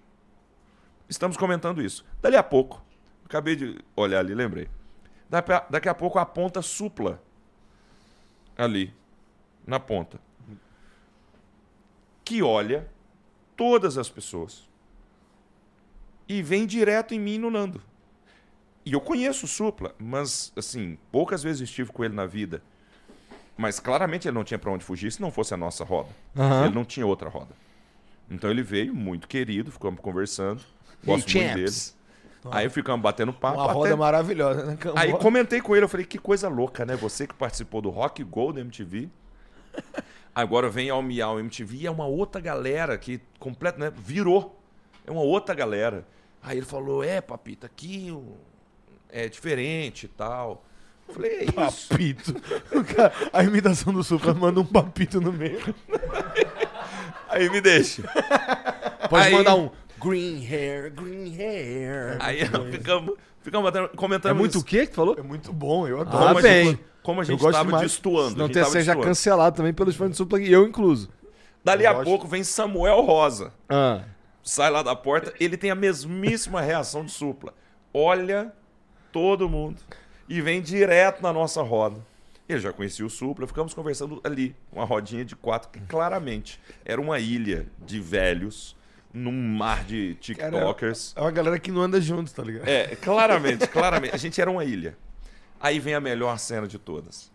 Estamos 1.08 1.38
comentando 1.38 1.82
isso. 1.82 2.04
Dali 2.20 2.36
a 2.36 2.42
pouco, 2.42 2.84
acabei 3.24 3.56
de 3.56 3.78
olhar 3.96 4.18
ali, 4.18 4.34
lembrei. 4.34 4.68
Daqui 5.28 5.88
a, 5.88 5.94
pouco 5.94 6.18
a 6.18 6.26
ponta 6.26 6.62
supla. 6.62 7.20
Ali. 8.56 8.94
Na 9.66 9.80
ponta. 9.80 10.20
Que 12.24 12.42
olha 12.42 12.88
todas 13.56 13.98
as 13.98 14.08
pessoas 14.08 14.66
e 16.28 16.42
vem 16.42 16.66
direto 16.66 17.14
em 17.14 17.20
mim 17.20 17.38
no 17.38 17.50
Nando. 17.50 17.80
E 18.84 18.92
eu 18.92 19.00
conheço 19.00 19.46
o 19.46 19.48
Supla, 19.48 19.94
mas, 19.98 20.52
assim, 20.56 20.96
poucas 21.10 21.42
vezes 21.42 21.62
estive 21.62 21.90
com 21.90 22.04
ele 22.04 22.14
na 22.14 22.26
vida. 22.26 22.62
Mas 23.56 23.80
claramente 23.80 24.28
ele 24.28 24.34
não 24.34 24.44
tinha 24.44 24.58
pra 24.58 24.70
onde 24.70 24.84
fugir 24.84 25.10
se 25.10 25.20
não 25.20 25.30
fosse 25.30 25.54
a 25.54 25.56
nossa 25.56 25.82
roda. 25.82 26.10
Aham. 26.36 26.66
Ele 26.66 26.74
não 26.74 26.84
tinha 26.84 27.06
outra 27.06 27.28
roda. 27.28 27.54
Então 28.30 28.50
ele 28.50 28.62
veio 28.62 28.94
muito 28.94 29.26
querido, 29.26 29.72
ficamos 29.72 30.00
conversando. 30.00 30.60
Hey, 30.60 31.06
Gosto 31.06 31.36
muito 31.36 31.54
dele. 31.54 31.76
Aí 32.50 32.68
ficamos 32.68 33.02
batendo 33.02 33.32
papo. 33.32 33.58
Uma 33.58 33.72
roda 33.72 33.88
até- 33.90 33.96
maravilhosa, 33.96 34.64
né? 34.64 34.76
Cambó? 34.76 34.98
Aí 34.98 35.12
comentei 35.18 35.60
com 35.60 35.74
ele, 35.74 35.84
eu 35.84 35.88
falei, 35.88 36.04
que 36.06 36.18
coisa 36.18 36.48
louca, 36.48 36.84
né? 36.84 36.96
Você 36.96 37.26
que 37.26 37.34
participou 37.34 37.80
do 37.82 37.90
Rock 37.90 38.22
Go 38.24 38.52
da 38.52 38.60
MTV. 38.60 39.08
Agora 40.34 40.68
vem 40.68 40.90
ao 40.90 41.02
Miau 41.02 41.40
MTV 41.40 41.76
e 41.78 41.86
é 41.86 41.90
uma 41.90 42.06
outra 42.06 42.40
galera 42.40 42.98
que 42.98 43.20
completa, 43.38 43.78
né? 43.78 43.92
Virou. 43.96 44.58
É 45.06 45.10
uma 45.10 45.22
outra 45.22 45.54
galera. 45.54 46.06
Aí 46.42 46.58
ele 46.58 46.66
falou, 46.66 47.02
é, 47.02 47.20
papita, 47.20 47.66
aqui 47.66 48.14
é 49.10 49.28
diferente 49.28 50.04
e 50.04 50.08
tal. 50.08 50.62
Eu 51.08 51.14
falei, 51.14 51.30
é 51.32 51.44
isso. 51.44 51.88
Papito. 51.88 52.34
Cara- 52.94 53.12
a 53.32 53.42
imitação 53.44 53.92
do 53.92 54.02
Supra 54.04 54.34
manda 54.34 54.60
um 54.60 54.64
papito 54.66 55.20
no 55.20 55.32
meio. 55.32 55.74
Aí 57.28 57.48
me 57.50 57.60
deixa. 57.60 58.02
Pode 59.08 59.26
Aí- 59.26 59.32
mandar 59.34 59.54
um 59.54 59.70
green 60.00 60.44
hair, 60.44 60.92
green 60.92 61.34
hair. 61.36 62.16
Aí 62.20 62.40
ficamos, 62.70 63.14
ficamos 63.42 63.70
comentando 63.96 64.30
É 64.30 64.34
muito 64.34 64.58
o 64.58 64.64
quê 64.64 64.86
que 64.86 64.92
tu 64.92 64.96
falou? 64.96 65.16
É 65.18 65.22
muito 65.22 65.52
bom, 65.52 65.86
eu 65.86 65.98
Ah, 65.98 66.02
adoro. 66.02 66.26
Como, 66.26 66.38
a 66.38 66.42
bem. 66.42 66.64
gente, 66.70 66.80
como 67.02 67.20
a 67.20 67.24
gente 67.24 67.38
gosto 67.40 67.52
tava 67.52 67.64
demais. 67.66 67.82
destoando. 67.90 68.34
a 68.34 68.38
Não 68.38 68.48
ter 68.48 68.64
seja 68.66 68.78
destoando. 68.92 69.02
cancelado 69.02 69.56
também 69.56 69.72
pelos 69.72 69.96
fãs 69.96 70.10
do 70.10 70.16
Supla, 70.16 70.40
e 70.40 70.52
eu 70.52 70.66
incluso. 70.66 71.08
Dali 71.64 71.84
Eu 71.84 71.90
a 71.90 71.92
gosto. 71.94 72.04
pouco 72.06 72.26
vem 72.28 72.44
Samuel 72.44 73.00
Rosa. 73.02 73.52
Ah. 73.68 74.02
sai 74.42 74.70
lá 74.70 74.82
da 74.82 74.94
porta, 74.94 75.32
ele 75.40 75.56
tem 75.56 75.70
a 75.70 75.74
mesmíssima 75.74 76.60
reação 76.60 77.04
de 77.04 77.10
supla. 77.10 77.52
Olha 77.92 78.52
todo 79.10 79.48
mundo 79.48 79.80
e 80.28 80.40
vem 80.40 80.60
direto 80.62 81.20
na 81.22 81.32
nossa 81.32 81.62
roda. 81.62 81.98
Ele 82.48 82.60
já 82.60 82.72
conhecia 82.72 83.04
o 83.04 83.10
supla, 83.10 83.44
ficamos 83.48 83.74
conversando 83.74 84.20
ali, 84.22 84.54
uma 84.70 84.84
rodinha 84.84 85.24
de 85.24 85.34
quatro, 85.34 85.68
que 85.68 85.80
claramente 85.80 86.60
era 86.84 87.00
uma 87.00 87.18
ilha 87.18 87.66
de 87.84 87.98
velhos 87.98 88.75
num 89.16 89.32
mar 89.32 89.82
de 89.84 90.14
TikTokers. 90.16 91.14
É 91.16 91.20
uma 91.22 91.30
galera 91.30 91.58
que 91.58 91.72
não 91.72 91.80
anda 91.80 92.00
junto, 92.00 92.32
tá 92.32 92.42
ligado? 92.42 92.68
É, 92.68 92.94
claramente, 92.96 93.66
claramente. 93.68 94.14
A 94.14 94.18
gente 94.18 94.38
era 94.40 94.50
uma 94.50 94.64
ilha. 94.64 94.96
Aí 95.58 95.78
vem 95.78 95.94
a 95.94 96.00
melhor 96.00 96.38
cena 96.38 96.68
de 96.68 96.78
todas. 96.78 97.32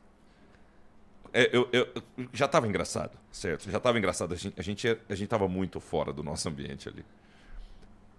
É, 1.34 1.50
eu, 1.52 1.68
eu- 1.72 1.88
já 2.32 2.48
tava 2.48 2.68
engraçado, 2.68 3.18
certo? 3.32 3.70
Já 3.72 3.80
tava 3.80 3.98
engraçado. 3.98 4.34
A 4.34 4.38
gente, 4.38 4.54
a, 4.60 4.62
gente, 4.62 4.98
a 5.10 5.16
gente 5.16 5.28
tava 5.28 5.48
muito 5.48 5.80
fora 5.80 6.14
do 6.14 6.22
nosso 6.22 6.48
ambiente 6.48 6.88
ali. 6.88 7.04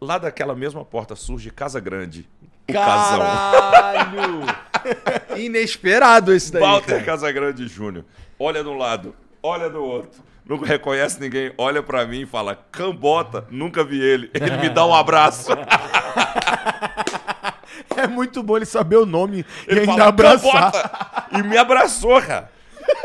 Lá 0.00 0.18
daquela 0.18 0.56
mesma 0.56 0.84
porta 0.84 1.14
surge 1.14 1.50
Casa 1.50 1.78
Grande. 1.78 2.28
O 2.68 2.72
casão. 2.72 3.20
Caralho! 3.20 4.40
Inesperado 5.38 6.32
esse 6.32 6.50
daí. 6.50 6.60
Walter 6.62 6.86
cara. 6.94 7.04
Casagrande 7.04 7.68
Júnior. 7.68 8.04
Olha 8.38 8.62
de 8.64 8.68
um 8.68 8.76
lado, 8.76 9.14
olha 9.40 9.70
do 9.70 9.82
outro. 9.82 10.20
Não 10.44 10.58
reconhece 10.58 11.20
ninguém, 11.20 11.52
olha 11.56 11.82
pra 11.82 12.04
mim 12.04 12.22
e 12.22 12.26
fala: 12.26 12.58
Cambota, 12.72 13.46
nunca 13.50 13.84
vi 13.84 14.00
ele. 14.00 14.30
Ele 14.34 14.56
me 14.58 14.68
dá 14.68 14.84
um 14.86 14.94
abraço. 14.94 15.50
É 17.96 18.06
muito 18.06 18.42
bom 18.42 18.56
ele 18.56 18.64
saber 18.66 18.96
o 18.96 19.06
nome 19.06 19.44
Ele 19.66 19.80
e 19.80 19.80
ainda 19.80 19.92
fala, 19.92 20.08
abraçar. 20.08 20.72
"Cambota!" 20.72 21.24
E 21.38 21.42
me 21.42 21.56
abraçou, 21.56 22.20
cara. 22.20 22.50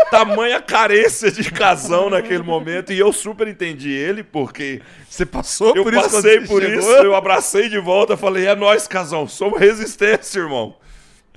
Tamanha 0.10 0.62
carência 0.62 1.32
de 1.32 1.52
casão 1.52 2.10
naquele 2.10 2.42
momento. 2.42 2.92
E 2.92 2.98
eu 3.00 3.12
super 3.14 3.48
entendi 3.48 3.92
ele, 3.92 4.24
porque 4.24 4.82
Você 5.08 5.26
passou 5.26 5.76
eu 5.76 5.84
por 5.84 5.94
isso 5.94 6.04
quando 6.10 6.14
passei 6.24 6.42
por 6.42 6.62
chegou? 6.62 6.80
isso, 6.80 6.90
eu 7.04 7.16
abracei 7.16 7.70
de 7.70 7.78
volta, 7.80 8.18
falei, 8.18 8.48
é 8.48 8.56
nós, 8.56 8.88
casão, 8.88 9.28
somos 9.28 9.60
resistência, 9.60 10.40
irmão. 10.40 10.76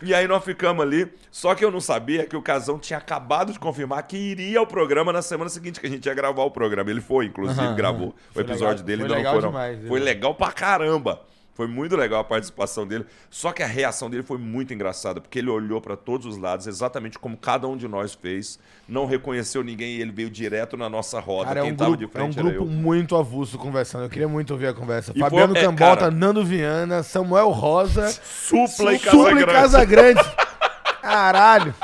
E 0.03 0.15
aí 0.15 0.27
nós 0.27 0.43
ficamos 0.45 0.83
ali, 0.83 1.13
só 1.31 1.55
que 1.55 1.65
eu 1.65 1.71
não 1.71 1.81
sabia 1.81 2.25
que 2.27 2.37
o 2.37 2.43
casão 2.43 2.79
tinha 2.79 2.99
acabado 2.99 3.53
de 3.53 3.59
confirmar 3.59 4.03
que 4.05 4.17
iria 4.17 4.59
ao 4.59 4.67
programa 4.67 5.13
na 5.13 5.23
semana 5.23 5.51
seguinte, 5.51 5.79
que 5.81 5.87
a 5.87 5.91
gente 5.91 6.07
ia 6.07 6.15
gravar 6.15 6.43
o 6.45 6.51
programa. 6.51 6.91
Ele 6.91 7.01
foi, 7.01 7.27
inclusive, 7.27 7.75
gravou 7.75 8.09
o 8.09 8.15
Foi 8.33 8.43
episódio 8.43 8.85
legal- 8.85 8.85
dele, 8.85 9.01
foi 9.07 9.17
legal 9.17 9.35
não. 9.41 9.49
demais, 9.49 9.89
Foi 9.89 9.99
né? 9.99 10.05
legal 10.05 10.35
pra 10.35 10.53
caramba. 10.53 11.21
Foi 11.61 11.67
muito 11.67 11.95
legal 11.95 12.21
a 12.21 12.25
participação 12.25 12.87
dele. 12.87 13.05
Só 13.29 13.53
que 13.53 13.63
a 13.63 13.67
reação 13.67 14.09
dele 14.09 14.23
foi 14.23 14.39
muito 14.39 14.73
engraçada, 14.73 15.21
porque 15.21 15.39
ele 15.41 15.51
olhou 15.51 15.79
pra 15.79 15.95
todos 15.95 16.25
os 16.27 16.39
lados, 16.39 16.67
exatamente 16.67 17.19
como 17.19 17.37
cada 17.37 17.69
um 17.69 17.77
de 17.77 17.87
nós 17.87 18.15
fez. 18.15 18.59
Não 18.89 19.05
reconheceu 19.05 19.63
ninguém 19.63 19.97
e 19.97 20.01
ele 20.01 20.11
veio 20.11 20.31
direto 20.31 20.75
na 20.75 20.89
nossa 20.89 21.21
roda. 21.21 21.49
Cara, 21.49 21.61
é 21.61 21.63
Quem 21.65 21.73
um, 21.73 21.77
tava 21.77 21.91
grupo, 21.95 21.99
de 21.99 22.19
é 22.19 22.25
um 22.25 22.33
frente 22.33 22.43
grupo 22.43 22.65
muito 22.65 23.15
avulso 23.15 23.59
conversando. 23.59 24.05
Eu 24.05 24.09
queria 24.09 24.27
muito 24.27 24.53
ouvir 24.55 24.69
a 24.69 24.73
conversa. 24.73 25.13
E 25.15 25.19
Fabiano 25.21 25.53
foi- 25.53 25.63
é, 25.63 25.67
Cambota, 25.67 25.97
cara. 25.97 26.11
Nando 26.11 26.43
Viana, 26.43 27.03
Samuel 27.03 27.51
Rosa, 27.51 28.09
Supla 28.09 28.95
e 28.95 28.99
Supla 28.99 29.33
e 29.33 29.45
Casagrande. 29.45 29.53
Casagrande. 29.53 30.21
Caralho. 31.03 31.75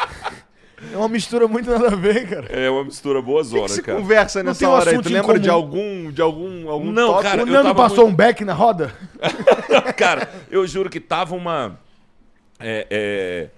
É 0.93 0.97
uma 0.97 1.09
mistura 1.09 1.47
muito 1.49 1.71
nada 1.71 1.89
a 1.89 1.97
ver, 1.97 2.29
cara. 2.29 2.47
É 2.49 2.71
uma 2.71 2.85
mistura 2.85 3.21
boa 3.21 3.43
O 3.43 3.45
que, 3.45 3.51
que 3.51 3.69
você 3.69 3.83
cara. 3.83 3.99
conversa 3.99 4.39
Não 4.43 4.47
nessa 4.51 4.59
tem 4.61 4.69
um 4.69 4.71
hora 4.73 4.91
aí? 4.91 4.95
assunto 4.95 5.05
Tu 5.05 5.11
em 5.11 5.13
lembra 5.15 5.39
de 5.39 5.49
comum? 5.49 5.59
algum, 5.61 6.11
de 6.13 6.23
algum, 6.23 6.71
algum 6.71 6.93
Não, 6.93 7.07
tópico? 7.09 7.23
cara, 7.23 7.39
o 7.39 7.47
eu 7.49 7.53
Nando 7.53 7.63
tava 7.69 7.75
passou 7.83 8.05
muito- 8.05 8.13
um 8.13 8.17
back 8.17 8.45
na 8.45 8.53
roda? 8.55 8.95
Cara, 9.97 10.29
eu 10.51 10.67
juro 10.67 10.89
que 10.91 11.01
tava 11.01 11.35
uma. 11.35 11.79
É, 12.59 12.87
é, 12.91 13.51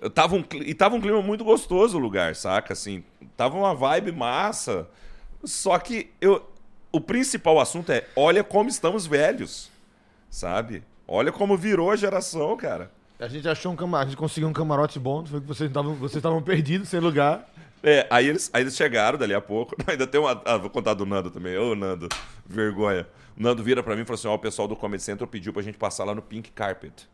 eu 0.00 0.10
tava 0.10 0.34
um, 0.34 0.42
cli- 0.42 0.68
e 0.70 0.74
tava 0.74 0.94
um 0.96 1.00
clima 1.00 1.20
muito 1.22 1.44
gostoso 1.44 1.96
o 1.98 2.00
lugar, 2.00 2.34
saca? 2.34 2.72
Assim, 2.72 3.04
tava 3.36 3.56
uma 3.56 3.74
vibe 3.74 4.12
massa. 4.12 4.88
Só 5.44 5.78
que 5.78 6.10
eu, 6.20 6.42
o 6.92 7.00
principal 7.00 7.60
assunto 7.60 7.90
é: 7.92 8.04
olha 8.16 8.42
como 8.42 8.68
estamos 8.68 9.06
velhos, 9.06 9.70
sabe? 10.28 10.82
Olha 11.06 11.30
como 11.32 11.56
virou 11.56 11.90
a 11.90 11.96
geração, 11.96 12.56
cara. 12.56 12.90
A 13.20 13.28
gente 13.28 13.46
achou 13.46 13.70
um 13.70 13.76
camarote, 13.76 14.06
a 14.06 14.10
gente 14.10 14.18
conseguiu 14.18 14.48
um 14.48 14.52
camarote 14.52 14.98
bom, 14.98 15.24
foi 15.26 15.40
que 15.42 15.46
vocês 15.46 15.68
estavam 15.68 15.94
vocês 15.94 16.22
perdidos, 16.42 16.88
sem 16.88 17.00
lugar. 17.00 17.46
É, 17.82 18.06
aí 18.10 18.26
eles, 18.26 18.50
aí 18.52 18.62
eles 18.62 18.74
chegaram 18.74 19.18
dali 19.18 19.34
a 19.34 19.40
pouco. 19.40 19.76
Ainda 19.86 20.06
tem 20.06 20.20
uma. 20.20 20.40
Ah, 20.44 20.56
vou 20.56 20.70
contar 20.70 20.94
do 20.94 21.04
Nando 21.04 21.30
também. 21.30 21.56
Ô, 21.56 21.74
Nando, 21.74 22.08
vergonha. 22.46 23.06
O 23.38 23.42
Nando 23.42 23.62
vira 23.62 23.82
pra 23.82 23.94
mim 23.94 24.02
e 24.02 24.04
falou 24.04 24.18
assim: 24.18 24.28
ó, 24.28 24.34
o 24.34 24.38
pessoal 24.38 24.66
do 24.66 24.74
Comedy 24.74 25.02
Central 25.02 25.28
pediu 25.28 25.52
pra 25.52 25.62
gente 25.62 25.76
passar 25.78 26.04
lá 26.04 26.14
no 26.14 26.22
Pink 26.22 26.50
Carpet. 26.50 27.08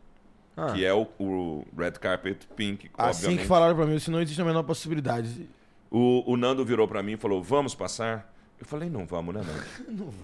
Ah. 0.56 0.72
Que 0.72 0.84
é 0.84 0.94
o, 0.94 1.06
o 1.18 1.66
Red 1.76 1.92
Carpet 1.92 2.46
Pink, 2.56 2.88
Assim 2.96 3.18
obviamente. 3.18 3.40
que 3.42 3.46
falaram 3.46 3.76
pra 3.76 3.84
mim, 3.84 3.98
se 3.98 4.10
não 4.10 4.20
existe 4.22 4.40
a 4.40 4.44
menor 4.44 4.62
possibilidade. 4.62 5.48
O, 5.90 6.32
o 6.32 6.36
Nando 6.36 6.64
virou 6.64 6.86
pra 6.88 7.02
mim 7.02 7.12
e 7.12 7.16
falou: 7.16 7.42
Vamos 7.42 7.74
passar? 7.74 8.32
Eu 8.58 8.64
falei: 8.64 8.88
Não 8.88 9.06
vamos, 9.06 9.34
né, 9.34 9.42
Nando? 9.42 10.14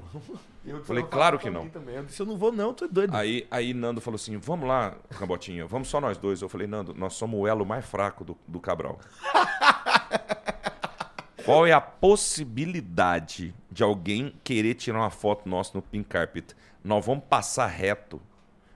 Eu 0.65 0.85
Falei, 0.85 1.03
claro 1.03 1.39
que 1.39 1.51
não. 1.51 1.69
Também. 1.69 1.97
Eu 1.97 2.05
disse, 2.05 2.23
eu 2.23 2.27
não 2.27 2.37
vou 2.37 2.53
não, 2.53 2.73
tô 2.73 2.87
doido. 2.87 3.15
Aí, 3.15 3.47
aí 3.51 3.75
Nando 3.75 4.01
falou 4.01 4.15
assim: 4.15 4.37
Vamos 4.37 4.69
lá, 4.69 4.95
Cambotinha, 5.19 5.67
vamos 5.67 5.89
só 5.89 6.01
nós 6.01 6.17
dois. 6.17 6.41
Eu 6.41 6.49
falei: 6.49 6.69
Nando, 6.69 6.95
nós 6.95 7.15
somos 7.15 7.41
o 7.41 7.47
elo 7.47 7.67
mais 7.67 7.85
fraco 7.85 8.25
do, 8.25 8.39
do 8.47 8.61
Cabral. 8.61 9.01
Qual 11.45 11.67
é 11.67 11.73
a 11.73 11.81
possibilidade 11.81 13.53
de 13.69 13.83
alguém 13.83 14.33
querer 14.45 14.75
tirar 14.75 15.01
uma 15.01 15.11
foto 15.11 15.49
nossa 15.49 15.73
no 15.75 15.83
Pink 15.83 16.09
Carpet? 16.09 16.55
Nós 16.85 17.05
vamos 17.05 17.25
passar 17.25 17.67
reto, 17.67 18.23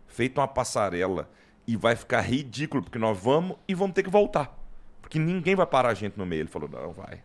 feito 0.09 0.41
uma 0.41 0.49
passarela, 0.49 1.31
e 1.65 1.77
vai 1.77 1.95
ficar 1.95 2.23
ridículo, 2.23 2.83
porque 2.83 2.99
nós 2.99 3.17
vamos 3.17 3.57
e 3.69 3.75
vamos 3.75 3.95
ter 3.95 4.03
que 4.03 4.11
voltar. 4.11 4.53
Porque 5.01 5.21
ninguém 5.21 5.55
vai 5.55 5.67
parar 5.67 5.91
a 5.91 5.95
gente 5.95 6.19
no 6.19 6.27
meio. 6.27 6.41
Ele 6.41 6.49
falou: 6.49 6.69
Não, 6.69 6.91
vai. 6.91 7.23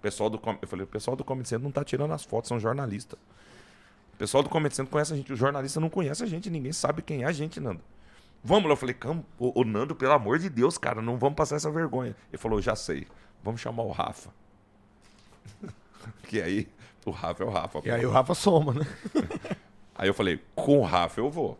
pessoal 0.00 0.28
do 0.28 0.40
eu 0.60 0.66
falei, 0.66 0.84
o 0.84 0.88
pessoal 0.88 1.16
do 1.16 1.22
Comedy 1.22 1.48
Centro 1.48 1.62
não 1.62 1.70
tá 1.70 1.84
tirando 1.84 2.12
as 2.12 2.24
fotos, 2.24 2.48
são 2.48 2.58
jornalistas. 2.58 3.16
O 4.22 4.24
pessoal 4.24 4.40
do 4.44 4.48
Comedy 4.48 4.76
Centro 4.76 4.92
conhece 4.92 5.12
a 5.12 5.16
gente, 5.16 5.32
o 5.32 5.36
jornalista 5.36 5.80
não 5.80 5.90
conhece 5.90 6.22
a 6.22 6.26
gente, 6.26 6.48
ninguém 6.48 6.72
sabe 6.72 7.02
quem 7.02 7.24
é 7.24 7.26
a 7.26 7.32
gente, 7.32 7.58
Nando. 7.58 7.80
Vamos 8.44 8.66
lá, 8.66 8.70
eu 8.74 8.76
falei, 8.76 8.94
"Cam- 8.94 9.24
ô, 9.36 9.60
ô, 9.60 9.64
Nando, 9.64 9.96
pelo 9.96 10.12
amor 10.12 10.38
de 10.38 10.48
Deus, 10.48 10.78
cara, 10.78 11.02
não 11.02 11.18
vamos 11.18 11.34
passar 11.34 11.56
essa 11.56 11.68
vergonha. 11.72 12.14
Ele 12.30 12.38
falou, 12.38 12.62
já 12.62 12.76
sei, 12.76 13.08
vamos 13.42 13.60
chamar 13.60 13.82
o 13.82 13.90
Rafa. 13.90 14.30
que 16.28 16.40
aí, 16.40 16.68
o 17.04 17.10
Rafa 17.10 17.42
é 17.42 17.46
o 17.46 17.50
Rafa. 17.50 17.78
E 17.80 17.82
pô. 17.82 17.90
aí 17.90 18.06
o 18.06 18.12
Rafa 18.12 18.32
soma, 18.32 18.74
né? 18.74 18.86
Aí 19.94 20.08
eu 20.08 20.14
falei, 20.14 20.40
com 20.54 20.78
o 20.78 20.84
Rafa 20.84 21.20
eu 21.20 21.28
vou. 21.28 21.58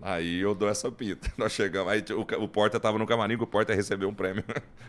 Aí 0.00 0.38
eu 0.40 0.54
dou 0.54 0.70
essa 0.70 0.90
pita. 0.90 1.30
Nós 1.36 1.52
chegamos, 1.52 1.92
aí 1.92 2.02
o, 2.10 2.42
o 2.42 2.48
Porta 2.48 2.80
tava 2.80 2.98
no 2.98 3.06
camarim, 3.06 3.36
que 3.36 3.44
o 3.44 3.46
Porta 3.46 3.74
recebeu 3.74 4.08
um 4.08 4.14
prêmio. 4.14 4.42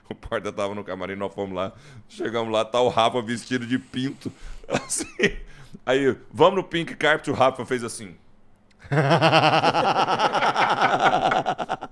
O 0.10 0.15
Porta 0.15 0.52
tava 0.52 0.74
no 0.74 0.84
camarim, 0.84 1.15
nós 1.15 1.34
fomos 1.34 1.56
lá. 1.56 1.74
Chegamos 2.07 2.52
lá, 2.52 2.64
tá 2.65 2.82
o 2.82 2.88
Rafa 2.90 3.22
vestido 3.22 3.68
de 3.68 3.78
pinto. 3.78 4.32
Assim. 4.68 5.06
Aí, 5.85 6.15
vamos 6.31 6.56
no 6.57 6.64
Pink 6.64 6.95
Carpet, 6.95 7.30
o 7.30 7.34
Rafa 7.34 7.65
fez 7.65 7.84
assim. 7.84 8.15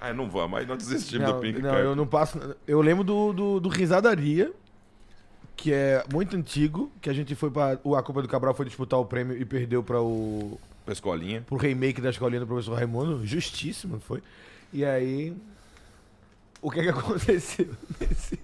Aí 0.00 0.14
não 0.14 0.30
vamos, 0.30 0.58
aí 0.58 0.64
nós 0.66 0.78
desistimos 0.78 1.26
do 1.26 1.34
Não, 1.34 1.40
Pink 1.40 1.60
não, 1.60 1.68
Carpet. 1.70 1.84
eu 1.84 1.94
não 1.96 2.06
passo. 2.06 2.56
Eu 2.66 2.80
lembro 2.80 3.04
do, 3.04 3.32
do, 3.34 3.60
do 3.60 3.68
Risadaria, 3.68 4.50
que 5.54 5.74
é 5.74 6.02
muito 6.10 6.34
antigo, 6.36 6.90
que 7.02 7.10
a 7.10 7.12
gente 7.12 7.34
foi 7.34 7.50
pra. 7.50 7.78
o- 7.84 7.94
A 7.94 8.02
Copa 8.02 8.22
do 8.22 8.28
Cabral 8.28 8.54
foi 8.54 8.64
disputar 8.64 8.98
o 8.98 9.04
prêmio 9.04 9.36
e 9.36 9.44
perdeu 9.44 9.82
para 9.82 10.00
o. 10.00 10.58
Pra 10.86 10.94
escolinha. 10.94 11.42
pro 11.42 11.58
remake 11.58 12.00
da 12.00 12.08
escolinha 12.08 12.40
do 12.40 12.46
professor 12.46 12.76
Raimundo. 12.76 13.26
Justíssimo, 13.26 14.00
foi? 14.00 14.22
E 14.72 14.82
aí. 14.86 15.36
O 16.62 16.70
que 16.70 16.80
é 16.80 16.82
que 16.84 16.88
aconteceu 16.98 17.68
nesse. 18.00 18.40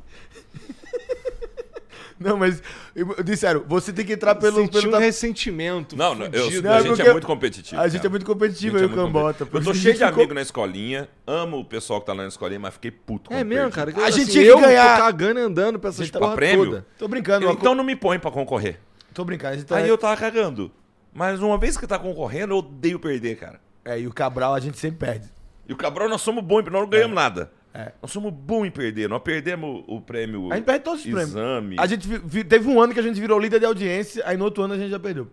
Não, 2.18 2.36
mas. 2.36 2.62
Eu, 2.94 3.14
eu 3.18 3.22
disse 3.22 3.38
sério, 3.42 3.64
você 3.68 3.92
tem 3.92 4.04
que 4.04 4.12
entrar 4.14 4.34
pelo. 4.36 4.56
Senti 4.56 4.72
pelo 4.72 4.88
um 4.88 4.90
ta- 4.92 4.98
ressentimento. 4.98 5.96
Não, 5.96 6.14
não, 6.14 6.26
eu. 6.26 6.62
Não, 6.62 6.72
a 6.72 6.76
é 6.76 6.82
gente 6.82 6.88
porque 6.96 7.02
é 7.08 7.12
muito 7.12 7.26
competitivo. 7.26 7.80
A 7.80 7.88
gente 7.88 7.96
cara. 8.00 8.06
é 8.06 8.10
muito 8.10 8.26
competitivo 8.26 8.76
A 8.76 8.80
aí, 8.80 8.86
gente 8.86 8.96
o 8.96 9.00
é 9.00 9.04
Cambota. 9.04 9.48
Eu 9.52 9.62
tô 9.64 9.74
cheio 9.74 9.94
de 9.94 10.02
a 10.02 10.06
gente 10.08 10.14
amigo 10.14 10.32
na 10.34 10.40
escolinha, 10.42 11.08
amo 11.26 11.58
o 11.58 11.64
pessoal 11.64 12.00
que 12.00 12.06
tá 12.06 12.12
lá 12.12 12.22
na 12.22 12.28
escolinha, 12.28 12.58
mas 12.60 12.74
fiquei 12.74 12.90
puto 12.90 13.28
com 13.30 13.36
É 13.36 13.44
mesmo, 13.44 13.70
cara. 13.70 13.92
que, 13.92 14.00
A 14.00 14.06
assim, 14.06 14.20
gente 14.20 14.32
tinha 14.32 14.44
que 14.44 14.50
eu 14.50 14.60
ganhar. 14.60 14.96
tô 14.96 15.02
cagando 15.02 15.40
e 15.40 15.42
andando 15.42 15.78
pra 15.78 15.90
essas 15.90 16.04
Gente, 16.06 16.12
tá 16.12 16.18
porra 16.20 16.34
prêmio? 16.36 16.64
toda. 16.64 16.76
ficou- 16.78 16.92
Tô 16.98 17.08
brincando, 17.08 17.46
Eu- 17.46 17.52
então 17.52 17.72
co- 17.72 17.74
não 17.74 17.84
me 17.84 17.94
põe 17.96 18.18
pra 18.18 18.30
concorrer. 18.30 18.80
tô 19.12 19.24
brincando. 19.24 19.54
A 19.54 19.56
gente 19.56 19.66
tá... 19.66 19.76
Aí 19.76 19.88
eu 19.88 19.98
tava 19.98 20.16
cagando. 20.16 20.70
Mas 21.12 21.40
uma 21.40 21.56
vez 21.58 21.76
que 21.76 21.86
tá 21.86 21.98
concorrendo, 21.98 22.52
eu 22.54 22.58
odeio 22.58 22.98
perder, 22.98 23.36
cara. 23.36 23.60
É, 23.84 23.98
e 24.00 24.06
o 24.06 24.12
Cabral 24.12 24.54
a 24.54 24.60
gente 24.60 24.78
sempre 24.78 25.06
perde. 25.06 25.28
E 25.68 25.72
o 25.72 25.76
Cabral, 25.76 26.08
nós 26.08 26.20
somos 26.20 26.44
bons, 26.44 26.64
nós 26.64 26.72
não 26.72 26.88
ganhamos 26.88 27.14
nada. 27.14 27.50
É. 27.76 27.92
Nós 28.00 28.10
somos 28.10 28.32
bons 28.32 28.64
em 28.64 28.70
perder. 28.70 29.06
Nós 29.06 29.20
perdemos 29.20 29.84
o 29.86 30.00
prêmio 30.00 30.50
A 30.50 30.56
gente 30.56 30.64
perde 30.64 30.82
todos 30.82 31.00
os 31.00 31.06
prêmios. 31.06 31.28
exame. 31.28 31.76
A 31.78 31.86
gente 31.86 32.08
teve 32.44 32.68
um 32.68 32.80
ano 32.80 32.94
que 32.94 33.00
a 33.00 33.02
gente 33.02 33.20
virou 33.20 33.38
líder 33.38 33.60
de 33.60 33.66
audiência, 33.66 34.22
aí 34.26 34.34
no 34.34 34.46
outro 34.46 34.62
ano 34.62 34.72
a 34.72 34.78
gente 34.78 34.90
já 34.90 34.98
perdeu. 34.98 35.28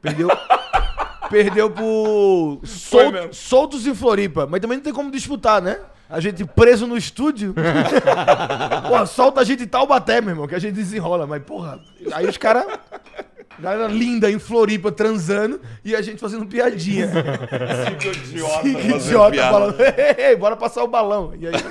Perdeu. 0.00 0.28
perdeu 1.28 1.68
por 1.68 2.60
Sol-. 2.64 3.32
Soltos 3.32 3.88
em 3.88 3.94
Floripa. 3.94 4.46
Mas 4.46 4.60
também 4.60 4.78
não 4.78 4.84
tem 4.84 4.92
como 4.92 5.10
disputar, 5.10 5.60
né? 5.60 5.80
A 6.08 6.20
gente 6.20 6.44
preso 6.44 6.86
no 6.86 6.96
estúdio. 6.96 7.54
Pô, 8.88 9.06
solta 9.06 9.40
a 9.40 9.44
gente 9.44 9.64
em 9.64 9.66
Taubaté, 9.66 10.20
meu 10.20 10.30
irmão, 10.30 10.46
que 10.46 10.54
a 10.54 10.60
gente 10.60 10.74
desenrola. 10.74 11.26
Mas, 11.26 11.42
porra, 11.42 11.80
aí 12.12 12.26
os 12.26 12.36
caras. 12.36 12.66
Galera 13.58 13.86
linda 13.88 14.30
em 14.30 14.38
Floripa 14.38 14.90
transando 14.90 15.60
e 15.84 15.94
a 15.94 16.02
gente 16.02 16.18
fazendo 16.20 16.46
piadinha. 16.46 17.08
Cinco 17.08 18.16
idiota. 18.28 18.54
Fazendo 18.56 18.96
idiota 18.96 19.30
piada. 19.32 19.50
falando, 19.52 19.80
ei, 19.80 20.24
ei, 20.30 20.36
bora 20.36 20.56
passar 20.56 20.82
o 20.82 20.88
balão. 20.88 21.32
E 21.38 21.46
aí, 21.46 21.52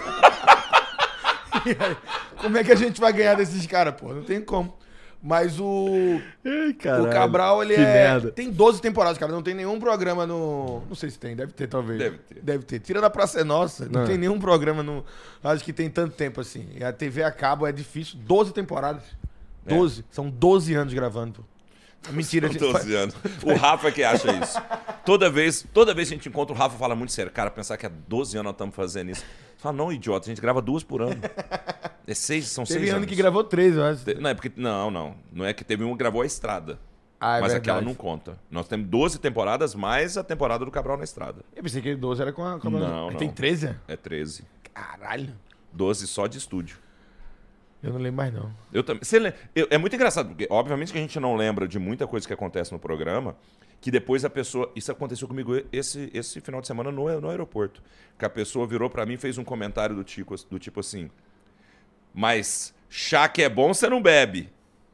E 1.65 1.69
aí, 1.69 1.97
como 2.41 2.57
é 2.57 2.63
que 2.63 2.71
a 2.71 2.75
gente 2.75 2.99
vai 2.99 3.13
ganhar 3.13 3.35
desses 3.35 3.65
caras, 3.67 3.93
pô? 3.99 4.13
Não 4.13 4.23
tem 4.23 4.41
como. 4.41 4.75
Mas 5.25 5.57
o, 5.57 6.19
Ai, 6.43 6.73
caralho. 6.73 7.05
o 7.05 7.09
Cabral, 7.09 7.63
ele 7.63 7.75
é. 7.75 7.77
merda. 7.77 8.29
Tem 8.31 8.51
12 8.51 8.81
temporadas, 8.81 9.17
cara. 9.17 9.31
Não 9.31 9.41
tem 9.41 9.53
nenhum 9.53 9.79
programa 9.79 10.25
no. 10.27 10.81
Não 10.89 10.95
sei 10.95 11.09
se 11.09 11.17
tem, 11.17 11.33
deve 11.33 11.53
ter, 11.53 11.67
talvez. 11.67 11.97
Deve 11.97 12.17
ter. 12.17 12.41
Deve 12.41 12.63
ter. 12.65 12.79
Tira 12.79 12.99
da 12.99 13.09
Praça 13.09 13.39
é 13.39 13.43
Nossa. 13.45 13.85
Não 13.85 14.01
Não. 14.01 14.07
tem 14.07 14.17
nenhum 14.17 14.37
programa 14.37 14.83
no. 14.83 15.05
Acho 15.41 15.63
que 15.63 15.71
tem 15.71 15.89
tanto 15.89 16.13
tempo 16.17 16.41
assim. 16.41 16.67
E 16.77 16.83
a 16.83 16.91
TV 16.91 17.23
a 17.23 17.31
cabo 17.31 17.65
é 17.65 17.71
difícil. 17.71 18.17
12 18.19 18.51
temporadas. 18.51 19.03
É. 19.65 19.73
12. 19.73 20.03
São 20.11 20.29
12 20.29 20.73
anos 20.73 20.93
gravando, 20.93 21.35
pô. 21.35 21.43
Mentira, 22.11 22.47
gente 22.47 22.59
faz- 22.59 22.85
12 22.85 22.95
anos. 22.95 23.15
O 23.43 23.53
Rafa 23.55 23.91
que 23.91 24.03
acha 24.03 24.31
isso. 24.33 24.59
Toda 25.05 25.29
vez, 25.29 25.65
toda 25.73 25.93
vez 25.93 26.07
que 26.09 26.15
a 26.15 26.17
gente 26.17 26.29
encontra 26.29 26.53
o 26.53 26.57
Rafa, 26.57 26.77
fala 26.77 26.95
muito 26.95 27.11
sério. 27.11 27.31
Cara, 27.31 27.49
pensar 27.51 27.77
que 27.77 27.85
há 27.85 27.91
12 28.07 28.35
anos 28.37 28.45
nós 28.45 28.53
estamos 28.53 28.75
fazendo 28.75 29.11
isso. 29.11 29.23
Fala, 29.57 29.75
não, 29.77 29.91
idiota, 29.91 30.25
a 30.25 30.29
gente 30.29 30.41
grava 30.41 30.61
duas 30.61 30.83
por 30.83 31.01
ano. 31.01 31.19
É 32.05 32.13
seis, 32.13 32.47
são 32.49 32.65
Teve 32.65 32.79
seis 32.79 32.89
ano 32.89 32.97
anos. 32.97 33.09
que 33.09 33.15
gravou 33.15 33.43
13, 33.43 33.77
eu 33.77 33.83
acho. 33.85 34.03
Não, 34.19 34.29
é 34.29 34.33
porque. 34.33 34.51
Não, 34.57 34.91
não. 34.91 35.15
Não 35.31 35.45
é 35.45 35.53
que 35.53 35.63
teve 35.63 35.83
um 35.85 35.91
que 35.93 35.97
gravou 35.99 36.21
a 36.21 36.25
estrada. 36.25 36.77
Ah, 37.19 37.37
é 37.37 37.41
mas 37.41 37.53
verdade. 37.53 37.69
aquela 37.71 37.81
não 37.81 37.95
conta. 37.95 38.37
Nós 38.51 38.67
temos 38.67 38.85
12 38.89 39.17
temporadas 39.19 39.73
mais 39.73 40.17
a 40.17 40.23
temporada 40.25 40.65
do 40.65 40.71
Cabral 40.71 40.97
na 40.97 41.05
estrada. 41.05 41.41
Eu 41.55 41.63
pensei 41.63 41.81
que 41.81 41.95
12 41.95 42.21
era 42.21 42.33
com 42.33 42.43
a. 42.43 42.55
A... 42.55 42.57
Não, 42.57 42.71
Mas 42.71 42.81
não. 42.81 43.13
Tem 43.15 43.29
13? 43.31 43.73
É 43.87 43.95
13. 43.95 44.43
Caralho. 44.73 45.33
12 45.71 46.05
só 46.07 46.27
de 46.27 46.37
estúdio. 46.37 46.77
Eu 47.83 47.91
não 47.91 47.99
lembro 47.99 48.17
mais, 48.17 48.33
não. 48.33 48.49
Eu 48.71 48.81
também. 48.81 49.03
Você 49.03 49.33
eu- 49.53 49.67
é 49.69 49.77
muito 49.77 49.93
engraçado, 49.95 50.29
porque 50.29 50.47
obviamente 50.49 50.91
que 50.93 50.97
a 50.97 51.01
gente 51.01 51.19
não 51.19 51.35
lembra 51.35 51.67
de 51.67 51.77
muita 51.77 52.07
coisa 52.07 52.25
que 52.25 52.33
acontece 52.33 52.71
no 52.71 52.79
programa, 52.79 53.35
que 53.81 53.91
depois 53.91 54.23
a 54.23 54.29
pessoa. 54.29 54.71
Isso 54.75 54.89
aconteceu 54.91 55.27
comigo 55.27 55.53
esse, 55.71 56.09
esse 56.13 56.39
final 56.39 56.61
de 56.61 56.67
semana 56.67 56.91
no, 56.91 57.19
no 57.21 57.29
aeroporto. 57.29 57.83
Que 58.17 58.23
a 58.23 58.29
pessoa 58.29 58.65
virou 58.65 58.89
pra 58.89 59.05
mim 59.05 59.15
e 59.15 59.17
fez 59.17 59.37
um 59.37 59.43
comentário 59.43 59.93
do 59.95 60.03
tipo, 60.03 60.33
do 60.49 60.57
tipo 60.57 60.79
assim. 60.79 61.09
Mas 62.13 62.73
chá 62.89 63.27
que 63.27 63.41
é 63.41 63.49
bom, 63.49 63.73
você 63.73 63.89
não 63.89 64.01
bebe. 64.01 64.49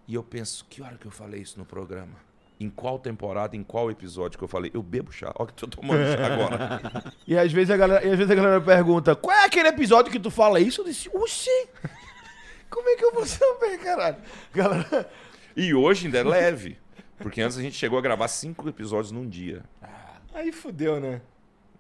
E 0.07 0.15
eu 0.15 0.23
penso, 0.23 0.65
que 0.69 0.81
hora 0.81 0.97
que 0.97 1.05
eu 1.05 1.11
falei 1.11 1.41
isso 1.41 1.59
no 1.59 1.65
programa? 1.65 2.15
Em 2.59 2.69
qual 2.69 2.97
temporada, 2.99 3.55
em 3.55 3.63
qual 3.63 3.89
episódio 3.91 4.37
que 4.37 4.43
eu 4.43 4.47
falei? 4.47 4.71
Eu 4.73 4.81
bebo 4.81 5.11
chá. 5.11 5.31
Olha 5.37 5.47
que 5.47 5.63
eu 5.63 5.69
tô 5.69 5.79
tomando 5.79 6.01
chá 6.11 6.25
agora. 6.25 7.13
E 7.27 7.37
às 7.37 7.53
vezes 7.53 7.69
a 7.69 7.77
galera, 7.77 7.99
às 8.03 8.17
vezes 8.17 8.29
a 8.31 8.35
galera 8.35 8.59
pergunta: 8.59 9.15
qual 9.15 9.35
é 9.37 9.45
aquele 9.45 9.69
episódio 9.69 10.11
que 10.11 10.19
tu 10.19 10.31
fala 10.31 10.59
isso? 10.59 10.81
Eu 10.81 10.85
disse: 10.85 11.09
oxi! 11.13 11.49
Como 12.69 12.87
é 12.89 12.95
que 12.95 13.05
eu 13.05 13.13
vou 13.13 13.25
saber, 13.25 13.77
caralho? 13.79 14.17
Galera. 14.53 15.09
E 15.55 15.73
hoje 15.73 16.05
ainda 16.05 16.19
é 16.19 16.23
leve. 16.23 16.77
Porque 17.17 17.41
antes 17.41 17.57
a 17.57 17.61
gente 17.61 17.75
chegou 17.75 17.99
a 17.99 18.01
gravar 18.01 18.27
cinco 18.27 18.67
episódios 18.69 19.11
num 19.11 19.27
dia. 19.27 19.63
Aí 20.33 20.51
fudeu, 20.51 20.99
né? 20.99 21.21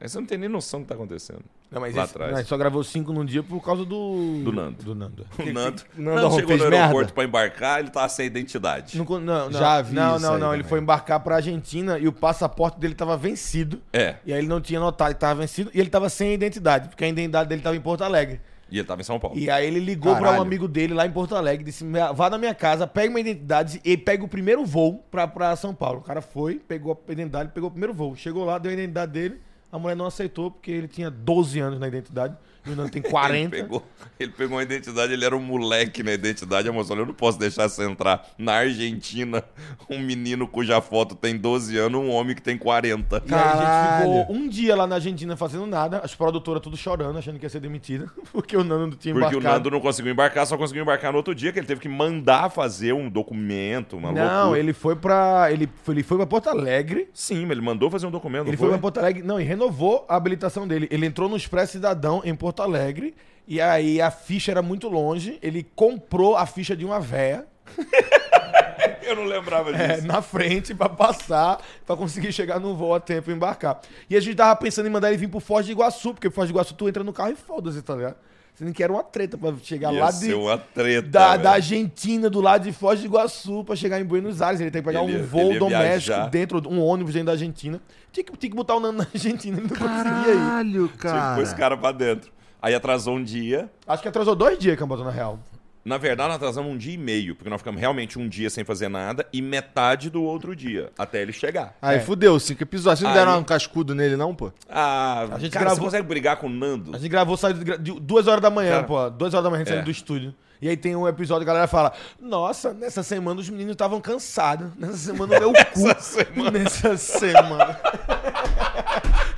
Aí 0.01 0.07
você 0.07 0.17
não 0.17 0.25
tem 0.25 0.37
nem 0.37 0.49
noção 0.49 0.79
do 0.79 0.83
que 0.83 0.89
tá 0.89 0.95
acontecendo. 0.95 1.43
Não, 1.69 1.79
mas 1.79 1.93
Lá 1.93 2.03
esse, 2.03 2.11
atrás. 2.13 2.31
não, 2.31 2.37
a 2.37 2.41
gente 2.41 2.49
só 2.49 2.57
gravou 2.57 2.83
cinco 2.83 3.13
num 3.13 3.23
dia 3.23 3.43
por 3.43 3.61
causa 3.63 3.85
do. 3.85 4.41
Do 4.43 4.51
Nando. 4.51 4.83
Do 4.83 4.95
Nando. 4.95 5.25
O 5.37 5.45
Nando, 5.53 5.83
Nando 5.95 6.21
Nando 6.21 6.35
chegou 6.35 6.57
no 6.57 6.63
aeroporto 6.63 6.95
merda? 6.95 7.13
pra 7.13 7.23
embarcar, 7.25 7.79
ele 7.79 7.89
tava 7.91 8.09
sem 8.09 8.25
identidade. 8.25 8.97
Não, 8.97 9.05
não, 9.05 9.49
não, 9.49 9.51
Já 9.51 9.81
vi 9.81 9.93
Não, 9.93 10.15
isso 10.15 10.25
não, 10.25 10.33
aí 10.33 10.39
não. 10.39 10.53
Ele 10.55 10.63
foi 10.63 10.79
embarcar 10.79 11.19
pra 11.19 11.35
Argentina 11.35 11.99
e 11.99 12.07
o 12.07 12.11
passaporte 12.11 12.79
dele 12.79 12.95
tava 12.95 13.15
vencido. 13.15 13.81
É, 13.93 14.15
E 14.25 14.33
aí 14.33 14.39
ele 14.39 14.47
não 14.47 14.59
tinha 14.59 14.79
notado 14.79 15.13
que 15.13 15.19
tava 15.19 15.41
vencido 15.41 15.69
e 15.73 15.79
ele 15.79 15.89
tava 15.89 16.09
sem 16.09 16.33
identidade, 16.33 16.89
porque 16.89 17.03
a 17.03 17.07
identidade 17.07 17.47
dele 17.47 17.61
tava 17.61 17.75
em 17.75 17.81
Porto 17.81 18.03
Alegre. 18.03 18.41
E 18.71 18.77
ele 18.79 18.87
tava 18.87 19.01
em 19.01 19.03
São 19.03 19.19
Paulo. 19.19 19.37
E 19.37 19.49
aí 19.49 19.65
ele 19.65 19.79
ligou 19.79 20.13
pra 20.19 20.31
um 20.31 20.41
amigo 20.41 20.67
dele 20.67 20.93
lá 20.93 21.05
em 21.05 21.11
Porto 21.11 21.35
Alegre, 21.35 21.63
disse: 21.65 21.83
"Me- 21.83 22.13
vá 22.13 22.29
na 22.29 22.37
minha 22.37 22.53
casa, 22.53 22.85
pega 22.87 23.09
uma 23.09 23.19
identidade 23.19 23.81
e 23.83 23.97
pega 23.97 24.23
o 24.23 24.27
primeiro 24.27 24.65
voo 24.65 25.03
pra, 25.09 25.27
pra 25.27 25.55
São 25.55 25.73
Paulo. 25.73 25.99
O 25.99 26.03
cara 26.03 26.21
foi, 26.21 26.55
pegou 26.55 27.01
a 27.07 27.11
identidade, 27.11 27.51
pegou 27.53 27.67
o 27.69 27.71
primeiro 27.71 27.93
voo. 27.93 28.15
Chegou 28.15 28.45
lá, 28.45 28.57
deu 28.57 28.69
a 28.69 28.73
identidade 28.73 29.11
dele, 29.11 29.39
a 29.71 29.77
mulher 29.79 29.95
não 29.95 30.05
aceitou 30.05 30.51
porque 30.51 30.71
ele 30.71 30.87
tinha 30.87 31.09
12 31.09 31.59
anos 31.59 31.79
na 31.79 31.87
identidade 31.87 32.35
o 32.67 32.71
Nando 32.75 32.89
tem 32.89 33.01
40. 33.01 33.55
Ele 33.55 33.63
pegou, 33.63 33.83
ele 34.19 34.31
pegou 34.31 34.57
uma 34.57 34.63
identidade, 34.63 35.13
ele 35.13 35.23
era 35.25 35.35
um 35.35 35.41
moleque 35.41 36.03
na 36.03 36.11
identidade. 36.13 36.67
A 36.67 36.73
moça 36.73 36.93
eu 36.93 37.05
não 37.05 37.13
posso 37.13 37.39
deixar 37.39 37.67
você 37.69 37.83
entrar 37.83 38.25
na 38.37 38.53
Argentina, 38.53 39.43
um 39.89 39.99
menino 39.99 40.47
cuja 40.47 40.81
foto 40.81 41.15
tem 41.15 41.37
12 41.37 41.77
anos, 41.77 42.01
um 42.01 42.09
homem 42.09 42.35
que 42.35 42.41
tem 42.41 42.57
40. 42.57 43.23
E 43.25 43.33
aí 43.33 43.39
a 43.39 43.55
gente 43.55 44.01
ficou 44.25 44.35
um 44.35 44.47
dia 44.49 44.75
lá 44.75 44.85
na 44.85 44.95
Argentina 44.95 45.35
fazendo 45.37 45.65
nada, 45.65 45.99
as 46.03 46.13
produtoras 46.15 46.61
tudo 46.61 46.75
chorando, 46.75 47.17
achando 47.17 47.39
que 47.39 47.45
ia 47.45 47.49
ser 47.49 47.59
demitida, 47.61 48.07
porque 48.33 48.55
o 48.57 48.63
Nando 48.63 48.87
não 48.87 48.97
tinha 48.97 49.13
Porque 49.13 49.27
embarcado. 49.35 49.37
o 49.47 49.53
Nando 49.57 49.71
não 49.71 49.79
conseguiu 49.79 50.11
embarcar, 50.11 50.45
só 50.45 50.57
conseguiu 50.57 50.83
embarcar 50.83 51.11
no 51.11 51.17
outro 51.17 51.33
dia, 51.33 51.51
que 51.53 51.59
ele 51.59 51.67
teve 51.67 51.79
que 51.81 51.89
mandar 51.89 52.49
fazer 52.49 52.93
um 52.93 53.09
documento, 53.09 53.95
uma 53.97 54.11
Não, 54.11 54.41
loucura. 54.41 54.59
ele 54.59 54.73
foi 54.73 54.95
pra. 54.95 55.47
Ele 55.51 55.69
foi, 55.83 55.95
ele 55.95 56.03
foi 56.03 56.17
pra 56.17 56.25
Porto 56.27 56.49
Alegre. 56.49 57.09
Sim, 57.13 57.43
mas 57.43 57.51
ele 57.51 57.61
mandou 57.61 57.89
fazer 57.89 58.05
um 58.05 58.11
documento, 58.11 58.47
Ele 58.47 58.57
foi 58.57 58.67
foi? 58.67 58.77
pra 58.77 58.81
Porto 58.81 58.97
Alegre. 58.99 59.23
Não, 59.23 59.39
e 59.39 59.43
renovou 59.43 60.05
a 60.09 60.15
habilitação 60.15 60.67
dele. 60.67 60.87
Ele 60.91 61.05
entrou 61.05 61.29
no 61.29 61.37
Expresso 61.37 61.73
Cidadão 61.73 62.21
em 62.25 62.35
Porto 62.35 62.48
Alegre. 62.57 63.13
E 63.47 63.59
aí 63.59 63.99
a 63.99 64.11
ficha 64.11 64.51
era 64.51 64.61
muito 64.61 64.87
longe. 64.87 65.39
Ele 65.41 65.65
comprou 65.75 66.35
a 66.35 66.45
ficha 66.45 66.75
de 66.75 66.85
uma 66.85 66.99
véia 66.99 67.45
Eu 69.03 69.15
não 69.15 69.25
lembrava 69.25 69.71
disso. 69.71 69.83
é, 69.83 70.01
na 70.01 70.21
frente 70.21 70.73
pra 70.75 70.87
passar, 70.87 71.59
pra 71.85 71.95
conseguir 71.95 72.31
chegar 72.31 72.59
no 72.59 72.75
voo 72.75 72.93
a 72.93 72.99
tempo 72.99 73.31
e 73.31 73.33
embarcar. 73.33 73.79
E 74.09 74.15
a 74.15 74.19
gente 74.19 74.35
tava 74.35 74.55
pensando 74.55 74.87
em 74.87 74.89
mandar 74.91 75.09
ele 75.09 75.17
vir 75.17 75.27
pro 75.27 75.39
Foz 75.39 75.65
de 75.65 75.71
Iguaçu, 75.71 76.13
porque 76.13 76.27
o 76.27 76.31
Foz 76.31 76.47
de 76.47 76.53
Iguaçu 76.53 76.73
tu 76.75 76.87
entra 76.87 77.03
no 77.03 77.11
carro 77.11 77.31
e 77.31 77.35
foda-se, 77.35 77.81
tá 77.81 77.95
ligado? 77.95 78.15
Sendo 78.53 78.73
que 78.73 78.83
era 78.83 78.91
uma 78.91 79.03
treta 79.03 79.37
pra 79.37 79.53
chegar 79.63 79.93
Ia 79.93 79.99
lá 80.01 80.11
ser 80.11 80.27
de, 80.27 80.33
uma 80.33 80.57
treta, 80.57 81.07
da, 81.07 81.37
da 81.37 81.51
Argentina, 81.51 82.29
do 82.29 82.41
lado 82.41 82.63
de 82.65 82.71
Foz 82.73 82.99
de 82.99 83.05
Iguaçu, 83.05 83.63
pra 83.63 83.75
chegar 83.75 83.99
em 83.99 84.05
Buenos 84.05 84.41
Aires. 84.41 84.59
Ele 84.61 84.69
tem 84.69 84.81
que 84.81 84.87
pegar 84.87 85.03
Ele 85.03 85.17
um 85.17 85.25
voo 85.25 85.57
doméstico 85.57 86.13
viajar. 86.15 86.29
dentro, 86.29 86.61
um 86.69 86.83
ônibus 86.83 87.13
dentro 87.13 87.27
da 87.27 87.31
Argentina. 87.33 87.81
Tinha 88.11 88.23
que, 88.23 88.37
tinha 88.37 88.49
que 88.49 88.55
botar 88.55 88.75
o 88.75 88.79
Nando 88.79 88.99
na 88.99 89.07
Argentina, 89.13 89.57
ele 89.57 89.67
não 89.69 89.75
conseguia 89.75 90.33
ir. 90.33 90.37
Caralho, 90.37 90.87
Tinha 90.99 91.29
que 91.29 91.35
pôr 91.35 91.43
esse 91.43 91.55
cara. 91.55 91.75
cara 91.75 91.77
pra 91.77 91.91
dentro. 91.91 92.31
Aí 92.61 92.75
atrasou 92.75 93.15
um 93.15 93.23
dia. 93.23 93.69
Acho 93.87 94.01
que 94.01 94.07
atrasou 94.09 94.35
dois 94.35 94.57
dias 94.59 94.77
que 94.77 94.83
a 94.83 94.85
na 94.87 95.09
real. 95.11 95.39
Na 95.85 95.97
verdade, 95.97 96.27
nós 96.27 96.35
atrasamos 96.35 96.71
um 96.71 96.77
dia 96.77 96.93
e 96.93 96.97
meio, 96.97 97.35
porque 97.35 97.49
nós 97.49 97.59
ficamos 97.61 97.79
realmente 97.79 98.19
um 98.19 98.27
dia 98.27 98.49
sem 98.49 98.63
fazer 98.65 98.89
nada 98.89 99.25
e 99.31 99.41
metade 99.41 100.09
do 100.09 100.21
outro 100.21 100.53
dia, 100.55 100.91
até 100.97 101.21
ele 101.21 101.31
chegar. 101.31 101.73
Aí 101.81 102.01
fudeu, 102.01 102.37
cinco 102.39 102.61
episódios. 102.61 102.99
Vocês 102.99 103.09
não 103.09 103.17
Aí- 103.19 103.25
deram 103.25 103.39
um 103.39 103.43
cascudo 103.43 103.95
nele, 103.95 104.17
não, 104.17 104.35
pô? 104.35 104.51
Ah, 104.69 105.25
A 105.31 105.39
gente 105.39 105.51
cara, 105.53 105.65
gravou- 105.65 105.79
você 105.79 105.85
consegue 105.85 106.07
brigar 106.07 106.35
com 106.37 106.47
o 106.47 106.49
Nando? 106.49 106.93
A 106.93 106.99
gente 106.99 107.09
gravou 107.09 107.37
saindo 107.37 107.63
de, 107.63 107.77
de 107.77 107.99
duas 107.99 108.27
horas 108.27 108.41
da 108.41 108.49
manhã, 108.49 108.71
Cara, 108.71 108.83
pô. 108.83 109.09
Duas 109.09 109.33
horas 109.33 109.43
da 109.45 109.49
manhã 109.49 109.61
a 109.61 109.63
gente 109.63 109.71
é. 109.71 109.75
saindo 109.77 109.85
do 109.85 109.91
estúdio. 109.91 110.35
E 110.61 110.67
aí 110.67 110.75
tem 110.75 110.93
um 110.97 111.07
episódio 111.07 111.45
que 111.45 111.49
a 111.49 111.53
galera 111.53 111.67
fala: 111.67 111.93
Nossa, 112.21 112.73
nessa 112.73 113.01
semana 113.01 113.39
os 113.39 113.49
meninos 113.49 113.71
estavam 113.71 114.01
cansados. 114.01 114.67
Nessa 114.77 114.97
semana 114.97 115.37
o 115.37 115.39
meu 115.39 115.53
cu. 115.73 115.87
Nessa 116.51 116.97
semana. 116.97 117.79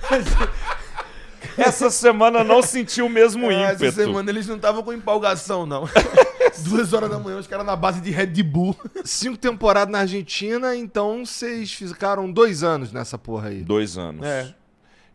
Essa 1.57 1.89
semana 1.89 2.43
não 2.43 2.61
sentiu 2.61 3.05
o 3.05 3.09
mesmo 3.09 3.49
Ah, 3.49 3.53
ímpeto. 3.53 3.85
Essa 3.85 4.03
semana 4.03 4.29
eles 4.29 4.47
não 4.47 4.55
estavam 4.55 4.81
com 4.83 4.93
empolgação, 4.93 5.65
não. 5.65 5.87
Duas 6.65 6.93
horas 6.93 7.09
da 7.09 7.17
manhã, 7.17 7.37
os 7.37 7.47
caras 7.47 7.65
na 7.65 7.75
base 7.75 8.01
de 8.01 8.11
Red 8.11 8.43
Bull. 8.43 8.75
Cinco 9.03 9.37
temporadas 9.37 9.91
na 9.91 9.99
Argentina, 9.99 10.75
então 10.75 11.25
vocês 11.25 11.71
ficaram 11.71 12.31
dois 12.31 12.61
anos 12.63 12.91
nessa 12.91 13.17
porra 13.17 13.49
aí. 13.49 13.61
Dois 13.63 13.97
anos. 13.97 14.25
É. 14.25 14.53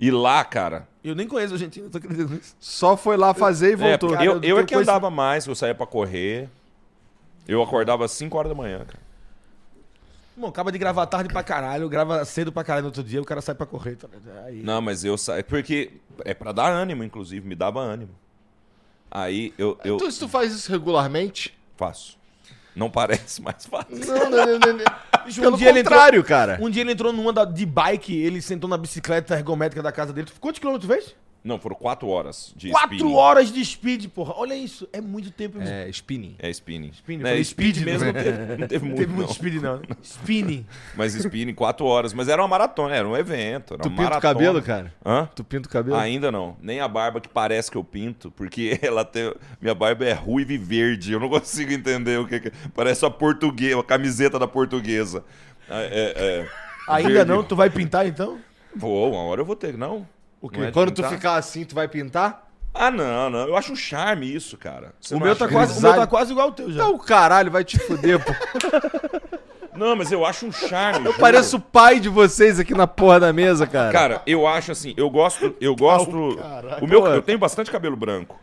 E 0.01 0.11
lá, 0.11 0.45
cara. 0.45 0.87
Eu 1.03 1.15
nem 1.15 1.27
conheço 1.29 1.53
a 1.55 1.57
Argentina, 1.57 1.89
tô 1.89 1.99
acreditando 1.99 2.35
nisso. 2.35 2.55
Só 2.59 2.97
foi 2.97 3.17
lá 3.17 3.33
fazer 3.33 3.71
e 3.71 3.73
É, 3.73 3.77
voltou. 3.77 4.11
eu, 4.11 4.15
Cara, 4.17 4.25
eu, 4.25 4.33
eu 4.43 4.59
é 4.59 4.65
que 4.65 4.75
conheço- 4.75 4.91
andava 4.91 5.09
mais, 5.11 5.47
eu 5.47 5.55
saía 5.55 5.75
pra 5.75 5.87
correr. 5.87 6.49
Eu 7.47 7.63
acordava 7.63 8.05
às 8.05 8.11
5 8.13 8.37
horas 8.37 8.51
da 8.51 8.57
manhã, 8.57 8.79
cara. 8.85 8.99
Bom, 10.37 10.49
acaba 10.49 10.71
de 10.71 10.77
gravar 10.79 11.07
tarde 11.07 11.33
pra 11.33 11.43
caralho, 11.43 11.89
grava 11.89 12.25
cedo 12.25 12.53
pra 12.53 12.63
caralho 12.63 12.83
no 12.83 12.89
outro 12.89 13.03
dia, 13.03 13.21
o 13.23 13.25
cara 13.25 13.41
sai 13.41 13.55
pra 13.55 13.65
correr. 13.65 13.97
Tá? 13.97 14.07
Aí... 14.45 14.63
Não, 14.63 14.83
mas 14.83 15.03
eu 15.05 15.17
saí. 15.17 15.43
Porque 15.43 15.93
é 16.25 16.35
pra 16.35 16.53
dar 16.53 16.69
ânimo, 16.71 17.03
inclusive, 17.03 17.47
me 17.49 17.55
dava 17.55 17.81
ânimo. 17.81 18.11
Aí 19.11 19.55
eu, 19.57 19.79
eu 19.83 19.97
Então, 19.97 20.11
se 20.11 20.19
tu 20.19 20.29
faz 20.29 20.53
isso 20.53 20.71
regularmente? 20.71 21.57
faço. 21.77 22.17
Não 22.75 22.91
parece, 22.91 23.41
mas 23.41 23.65
faço. 23.65 23.87
Não, 23.91 24.29
não, 24.31 24.47
não, 24.47 24.59
não, 24.59 24.85
Pelo 25.35 25.57
dia 25.57 25.71
ele 25.71 25.83
contrário, 25.83 26.23
cara. 26.23 26.59
Um 26.61 26.69
dia 26.69 26.83
ele 26.83 26.93
entrou 26.93 27.11
numa 27.13 27.33
da- 27.33 27.45
de 27.47 27.65
bike, 27.65 28.15
ele 28.15 28.43
sentou 28.43 28.69
na 28.69 28.77
bicicleta 28.77 29.35
ergométrica 29.35 29.83
da 29.83 29.91
casa 29.91 30.13
dele. 30.13 30.29
Quantos 30.39 30.59
quilômetros 30.59 30.91
fez? 30.91 31.15
Não, 31.47 31.59
foram 31.59 31.77
4 31.77 32.09
horas 32.09 32.53
de 32.57 32.71
Quatro 32.71 32.97
spinning. 32.97 33.15
horas 33.15 33.53
de 33.53 33.65
speed, 33.65 34.07
porra. 34.09 34.35
Olha 34.37 34.55
isso, 34.55 34.89
é 34.93 35.01
muito 35.01 35.31
tempo. 35.31 35.59
mesmo. 35.59 35.73
É, 35.73 35.89
spinning. 35.91 36.35
É 36.39 36.51
spinning. 36.51 36.91
Spinning, 36.91 37.23
Né, 37.23 37.29
falei 37.31 37.45
speed, 37.45 37.77
speed, 37.77 37.87
mesmo 37.87 38.07
não 38.07 38.13
teve, 38.13 38.57
não 38.57 38.67
teve 38.69 38.79
Não 38.85 38.87
muito, 38.89 38.99
teve 38.99 39.13
muito 39.13 39.29
não. 39.29 39.35
speed, 39.35 39.55
não. 39.63 39.83
Spinning. 40.03 40.67
Mas 40.97 41.15
spinning, 41.15 41.55
4 41.55 41.87
horas. 41.87 42.13
Mas 42.13 42.29
era 42.29 42.43
uma 42.43 42.49
maratona, 42.49 42.95
era 42.97 43.07
um 43.09 43.17
evento. 43.17 43.75
Era 43.75 43.83
Tu 43.83 43.89
uma 43.89 43.97
pinta 43.97 44.01
o 44.03 44.05
maratona. 44.11 44.35
cabelo, 44.35 44.63
cara? 44.63 44.93
Hã? 45.05 45.29
Tu 45.35 45.45
pinta 45.45 45.69
o 45.69 45.73
cabelo? 45.73 45.97
Ainda 45.97 46.33
não. 46.33 46.57
Nem 46.61 46.81
a 46.81 46.89
barba 46.89 47.21
que 47.21 47.29
parece 47.29 47.71
que 47.71 47.77
eu 47.77 47.85
pinto, 47.85 48.31
porque 48.33 48.79
ela 48.83 49.05
tem. 49.05 49.33
Minha 49.61 49.75
barba 49.75 50.05
é 50.05 50.13
ruiva 50.13 50.53
e 50.53 50.59
verde. 50.59 51.13
Eu 51.13 51.21
não 51.21 51.29
consigo 51.29 51.73
entender 51.73 52.19
o 52.19 52.27
que. 52.27 52.41
que... 52.41 52.51
Parece 52.75 53.05
a 53.07 53.11
portuguesa, 53.11 53.79
a 53.79 53.85
camiseta 53.85 54.39
da 54.39 54.49
portuguesa. 54.49 55.25
É, 55.69 55.75
é, 56.17 56.25
é. 56.43 56.49
Ainda 56.89 57.09
Verde. 57.11 57.31
não? 57.31 57.43
Tu 57.45 57.55
vai 57.57 57.71
pintar 57.71 58.07
então? 58.07 58.39
Vou, 58.75 59.11
uma 59.13 59.23
hora 59.23 59.41
eu 59.41 59.45
vou 59.45 59.57
ter. 59.57 59.77
Não. 59.77 60.07
O 60.41 60.49
quê? 60.49 60.61
É 60.61 60.71
Quando 60.71 60.91
tu 60.91 60.97
pintar? 61.03 61.11
ficar 61.11 61.35
assim, 61.37 61.65
tu 61.65 61.75
vai 61.75 61.89
pintar? 61.89 62.47
Ah, 62.73 62.91
não, 62.91 63.31
não. 63.31 63.49
Eu 63.49 63.57
acho 63.57 63.73
um 63.73 63.77
charme 63.77 64.33
isso, 64.33 64.57
cara. 64.59 64.93
Você 65.01 65.15
O 65.15 65.21
meu, 65.21 65.35
tá 65.35 65.49
quase, 65.49 65.79
o 65.79 65.83
meu 65.83 65.95
tá 65.95 66.07
quase 66.07 66.33
igual 66.33 66.49
ao 66.49 66.53
teu 66.53 66.71
já. 66.71 66.83
Então, 66.83 66.95
o 66.95 66.99
caralho, 66.99 67.51
vai 67.51 67.65
te 67.65 67.79
fuder, 67.79 68.23
pô. 68.23 68.33
Não, 69.77 69.95
mas 69.95 70.11
eu 70.11 70.25
acho 70.25 70.47
um 70.47 70.53
charme. 70.53 71.07
Eu 71.07 71.15
pareço 71.15 71.59
o 71.59 71.61
pai 71.61 72.01
de 72.01 72.09
vocês 72.09 72.59
aqui 72.59 72.75
na 72.75 72.87
porra 72.87 73.21
da 73.21 73.33
mesa, 73.33 73.67
cara. 73.67 73.93
Cara, 73.93 74.23
eu 74.27 74.47
acho 74.47 74.73
assim, 74.73 74.95
eu 74.97 75.11
gosto, 75.11 75.55
eu 75.61 75.77
gosto. 75.77 76.37
caralho. 76.37 76.83
o 76.85 76.89
meu, 76.89 77.03
Pô. 77.03 77.09
eu 77.09 77.23
tenho 77.23 77.39
bastante 77.39 77.71
cabelo 77.71 77.97
branco. 77.97 78.41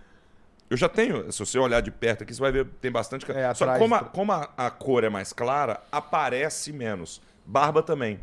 Eu 0.69 0.77
já 0.77 0.87
tenho, 0.87 1.31
se 1.31 1.39
você 1.39 1.59
olhar 1.59 1.81
de 1.81 1.91
perto 1.91 2.23
aqui, 2.23 2.33
você 2.33 2.39
vai 2.39 2.51
ver, 2.51 2.65
tem 2.79 2.91
bastante 2.91 3.25
cabelo. 3.25 3.45
É, 3.45 3.53
Só 3.53 3.71
que 3.71 3.79
como, 3.79 3.95
a, 3.95 3.99
tá. 3.99 4.05
como 4.05 4.31
a, 4.31 4.49
a 4.55 4.69
cor 4.69 5.03
é 5.03 5.09
mais 5.09 5.33
clara, 5.33 5.81
aparece 5.91 6.71
menos. 6.71 7.21
Barba 7.45 7.81
também. 7.83 8.19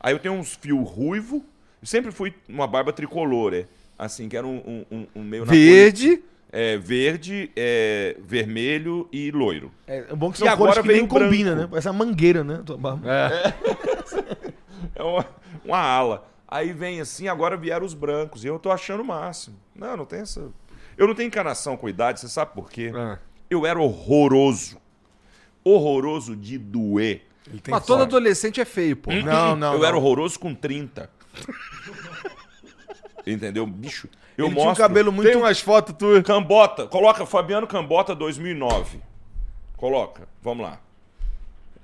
Aí 0.00 0.14
eu 0.14 0.18
tenho 0.18 0.34
uns 0.34 0.54
fios 0.54 0.88
ruivo. 0.88 1.44
Eu 1.80 1.86
sempre 1.86 2.10
fui 2.12 2.34
uma 2.48 2.66
barba 2.66 2.92
tricolor, 2.92 3.54
é. 3.54 3.66
Assim, 3.98 4.28
que 4.28 4.36
era 4.36 4.46
um, 4.46 4.84
um, 4.90 5.06
um- 5.14 5.22
meio 5.22 5.44
Verde. 5.44 6.22
É, 6.50 6.78
verde, 6.78 7.50
é, 7.54 8.16
vermelho 8.24 9.06
e 9.12 9.30
loiro. 9.30 9.70
É 9.86 10.14
bom 10.14 10.30
que 10.30 10.36
E 10.36 10.38
são 10.38 10.48
agora 10.48 10.72
cores 10.74 10.82
que 10.82 10.88
nem 10.96 11.06
branco. 11.06 11.24
combina, 11.26 11.54
né? 11.54 11.66
Parece 11.68 11.88
uma 11.88 12.04
mangueira, 12.06 12.42
né? 12.42 12.62
Barba. 12.78 13.02
É 14.94 15.02
uma, 15.02 15.26
uma 15.64 15.78
ala. 15.78 16.28
Aí 16.46 16.72
vem 16.72 17.00
assim, 17.00 17.28
agora 17.28 17.56
vieram 17.56 17.84
os 17.84 17.94
brancos. 17.94 18.44
E 18.44 18.46
eu 18.46 18.58
tô 18.58 18.70
achando 18.70 19.00
o 19.02 19.04
máximo. 19.04 19.56
Não, 19.74 19.96
não 19.96 20.04
tem 20.04 20.20
essa. 20.20 20.48
Eu 20.96 21.06
não 21.06 21.14
tenho 21.14 21.26
encanação 21.26 21.76
com 21.76 21.88
idade, 21.88 22.20
você 22.20 22.28
sabe 22.28 22.52
por 22.54 22.70
quê? 22.70 22.90
Ah. 22.94 23.18
Eu 23.50 23.66
era 23.66 23.78
horroroso. 23.78 24.78
Horroroso 25.62 26.34
de 26.34 26.58
doer. 26.58 27.22
Mas 27.68 27.84
todo 27.86 28.02
adolescente 28.02 28.60
é 28.60 28.64
feio, 28.64 28.96
pô. 28.96 29.10
Não, 29.12 29.54
não. 29.56 29.72
eu 29.74 29.78
não. 29.78 29.84
era 29.84 29.96
horroroso 29.96 30.38
com 30.38 30.54
30. 30.54 31.10
Entendeu? 33.26 33.66
Bicho, 33.66 34.08
eu 34.36 34.46
Ele 34.46 34.54
tinha 34.54 34.62
um 34.64 34.68
mostro. 34.68 34.82
cabelo 34.82 35.12
muito. 35.12 35.28
Tem 35.28 35.36
umas 35.36 35.60
fotos 35.60 35.94
tu. 35.98 36.22
Cambota, 36.22 36.86
coloca 36.86 37.26
Fabiano 37.26 37.66
Cambota 37.66 38.14
2009. 38.14 39.00
Coloca, 39.76 40.26
vamos 40.42 40.64
lá. 40.66 40.80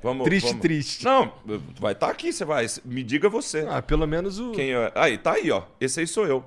Vamos, 0.02 0.24
Triste, 0.24 0.48
vamos. 0.48 0.60
triste. 0.62 1.04
Não, 1.04 1.32
vai 1.80 1.92
estar 1.92 2.08
aqui, 2.10 2.32
você 2.32 2.44
vai. 2.44 2.66
Me 2.84 3.02
diga 3.02 3.28
você. 3.28 3.66
Ah, 3.68 3.80
pelo 3.80 4.06
menos 4.06 4.38
o. 4.38 4.52
Quem 4.52 4.72
é? 4.74 4.92
Aí, 4.94 5.16
tá 5.16 5.32
aí, 5.32 5.50
ó. 5.50 5.62
Esse 5.80 6.00
aí 6.00 6.06
sou 6.06 6.26
eu. 6.26 6.44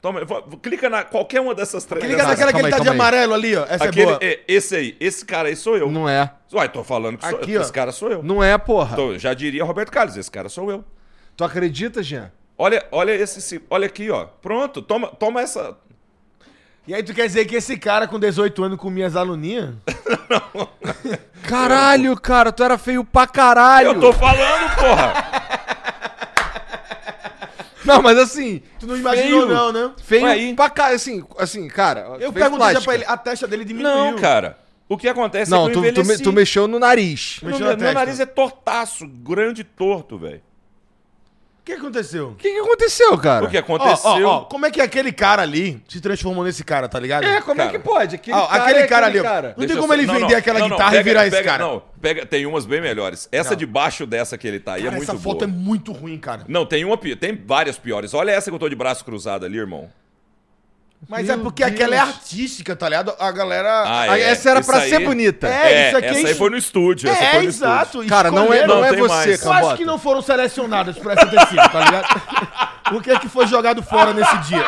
Toma, 0.00 0.20
clica 0.62 0.90
na 0.90 1.04
qualquer 1.04 1.40
uma 1.40 1.54
dessas 1.54 1.84
três. 1.84 2.04
Clica 2.04 2.24
naquela 2.26 2.52
que 2.52 2.58
ele 2.58 2.66
aí, 2.66 2.72
tá 2.72 2.78
de 2.80 2.88
amarelo 2.88 3.32
ali, 3.34 3.56
ó. 3.56 3.64
Essa 3.68 3.84
Aquele, 3.84 4.02
é 4.02 4.06
boa. 4.06 4.18
é, 4.20 4.40
esse 4.46 4.76
aí, 4.76 4.96
esse 5.00 5.24
cara 5.24 5.48
aí 5.48 5.56
sou 5.56 5.76
eu. 5.76 5.90
Não 5.90 6.08
é. 6.08 6.32
Uai, 6.52 6.68
tô 6.68 6.82
falando 6.84 7.16
que 7.18 7.28
sou 7.28 7.38
Aqui, 7.38 7.52
eu. 7.52 7.60
ó. 7.60 7.62
Esse 7.62 7.72
cara 7.72 7.92
sou 7.92 8.10
eu. 8.10 8.22
Não 8.22 8.42
é, 8.42 8.56
porra. 8.58 8.92
Então, 8.92 9.18
já 9.18 9.32
diria 9.34 9.64
Roberto 9.64 9.90
Carlos, 9.90 10.16
esse 10.16 10.30
cara 10.30 10.48
sou 10.48 10.70
eu. 10.70 10.84
Tu 11.36 11.44
acredita, 11.44 12.02
Jean? 12.02 12.30
Olha, 12.56 12.86
olha 12.90 13.12
esse, 13.12 13.38
esse- 13.38 13.62
olha 13.68 13.86
aqui, 13.86 14.10
ó. 14.10 14.24
Pronto, 14.24 14.80
toma, 14.80 15.08
toma 15.08 15.40
essa. 15.42 15.76
E 16.86 16.94
aí 16.94 17.02
tu 17.02 17.12
quer 17.12 17.26
dizer 17.26 17.44
que 17.44 17.56
esse 17.56 17.76
cara 17.76 18.06
com 18.08 18.18
18 18.18 18.62
anos 18.64 18.78
comia 18.78 19.06
as 19.06 19.16
aluninhas? 19.16 19.74
Caralho, 21.46 22.18
cara, 22.18 22.50
tu 22.52 22.62
era 22.62 22.78
feio 22.78 23.04
pra 23.04 23.26
caralho. 23.26 23.88
Eu 23.88 24.00
tô 24.00 24.12
falando, 24.12 24.74
porra. 24.76 25.36
Não, 27.84 28.02
mas 28.02 28.18
assim. 28.18 28.62
Tu 28.80 28.86
não 28.86 28.96
imaginou 28.96 29.46
feio, 29.46 29.54
não, 29.54 29.72
né? 29.72 29.92
Feio 30.02 30.24
Ué, 30.24 30.32
aí? 30.32 30.54
pra 30.54 30.68
caralho. 30.70 30.96
Assim, 30.96 31.24
assim, 31.38 31.68
cara. 31.68 32.16
Eu 32.18 32.32
perguntei 32.32 32.72
já 32.72 32.80
pra 32.80 32.94
ele, 32.94 33.04
a 33.06 33.16
testa 33.16 33.46
dele 33.46 33.64
diminuiu. 33.64 33.94
Não, 34.12 34.16
cara. 34.18 34.58
O 34.88 34.96
que 34.96 35.08
acontece 35.08 35.50
Não, 35.50 35.64
é 35.66 35.68
que 35.68 35.74
tu, 35.74 35.84
eu 35.84 35.94
tu, 35.94 36.04
me- 36.04 36.18
tu 36.18 36.32
mexeu 36.32 36.66
no 36.68 36.78
nariz. 36.78 37.38
Meu, 37.42 37.50
Mexeu 37.50 37.66
na 37.66 37.72
meu 37.72 37.78
testa. 37.80 37.94
nariz 37.94 38.20
é 38.20 38.26
tortaço, 38.26 39.06
grande 39.06 39.60
e 39.62 39.64
torto, 39.64 40.16
velho. 40.18 40.40
O 41.66 41.68
que 41.68 41.72
aconteceu? 41.72 42.28
O 42.28 42.34
que, 42.36 42.48
que 42.52 42.58
aconteceu, 42.60 43.18
cara? 43.18 43.44
O 43.44 43.50
que 43.50 43.58
aconteceu? 43.58 44.24
ó, 44.28 44.36
ó, 44.36 44.40
como 44.44 44.66
é 44.66 44.70
que 44.70 44.80
aquele 44.80 45.10
cara 45.10 45.42
ali 45.42 45.82
se 45.88 46.00
transformou 46.00 46.44
nesse 46.44 46.62
cara, 46.62 46.88
tá 46.88 47.00
ligado? 47.00 47.24
É, 47.24 47.40
como 47.40 47.60
é 47.60 47.64
Cara. 47.64 47.76
que 47.76 47.84
pode? 47.84 48.14
Aquele 48.14 48.36
Ó, 48.36 48.46
cara, 48.46 48.62
aquele 48.62 48.78
é 48.78 48.86
cara 48.86 49.06
aquele 49.06 49.18
ali, 49.18 49.28
cara. 49.28 49.48
Não 49.48 49.54
Deixa 49.56 49.74
tem 49.74 49.76
como 49.82 49.88
só- 49.88 49.94
ele 49.98 50.06
não, 50.06 50.14
vender 50.14 50.30
não, 50.32 50.38
aquela 50.38 50.58
não, 50.60 50.68
guitarra 50.68 50.90
e 50.90 50.98
pega- 50.98 51.02
virar 51.10 51.26
esse 51.26 51.36
pega- 51.36 51.50
cara. 51.50 51.64
Não, 51.64 51.82
pega, 52.00 52.24
tem 52.24 52.46
umas 52.46 52.64
bem 52.66 52.80
melhores. 52.80 53.28
Essa 53.32 53.50
Não. 53.50 53.56
de 53.56 53.66
baixo 53.66 54.06
dessa 54.06 54.38
que 54.38 54.46
ele 54.46 54.60
tá 54.60 54.74
aí 54.74 54.82
Cara, 54.84 54.94
é 54.94 54.96
muito 54.96 55.10
essa 55.10 55.20
foto 55.20 55.38
boa. 55.44 55.50
é 55.50 55.52
muito 55.52 55.90
ruim, 55.90 56.16
cara. 56.18 56.44
Não, 56.46 56.64
tem 56.64 56.84
uma 56.84 56.96
tem 56.96 57.34
várias 57.44 57.76
piores. 57.76 58.14
Olha 58.14 58.30
essa 58.30 58.48
que 58.48 58.54
eu 58.54 58.60
tô 58.60 58.68
de 58.68 58.76
braço 58.76 59.04
cruzado 59.04 59.44
ali, 59.44 59.58
irmão. 59.58 59.90
Mas 61.08 61.26
Meu 61.26 61.34
é 61.34 61.38
porque 61.38 61.62
aquela 61.62 61.94
é 61.94 61.98
Deus. 61.98 62.08
artística, 62.16 62.74
tá 62.74 62.88
ligado? 62.88 63.14
A 63.18 63.30
galera. 63.30 63.84
Ah, 63.86 64.18
é. 64.18 64.22
Essa 64.22 64.50
era 64.50 64.60
pra 64.64 64.78
aí- 64.78 64.90
ser 64.90 64.98
bonita. 65.04 65.46
É, 65.46 65.88
isso 65.88 65.96
aqui 65.98 66.06
é 66.06 66.10
essa 66.10 66.18
aí 66.18 66.24
isso- 66.24 66.34
foi 66.36 66.50
no 66.50 66.56
estúdio. 66.56 67.08
essa 67.08 67.22
é, 67.24 67.30
foi 67.32 67.42
no 67.42 67.48
exato. 67.48 68.06
Cara, 68.06 68.30
não 68.30 68.52
é, 68.52 68.66
não 68.66 68.76
Não, 68.76 68.84
é 68.84 68.92
você, 68.92 69.06
mais. 69.08 69.44
Eu 69.44 69.52
acho 69.52 69.76
que 69.76 69.84
não 69.84 69.98
foram 69.98 70.20
selecionadas 70.22 70.98
pra 70.98 71.12
essa 71.12 71.26
ter 71.26 71.46
sido, 71.46 71.68
tá 71.68 71.80
ligado? 71.84 72.22
o 72.96 73.00
que 73.00 73.10
é 73.10 73.18
que 73.20 73.28
foi 73.28 73.46
jogado 73.46 73.82
fora 73.84 74.12
nesse 74.12 74.36
dia? 74.48 74.64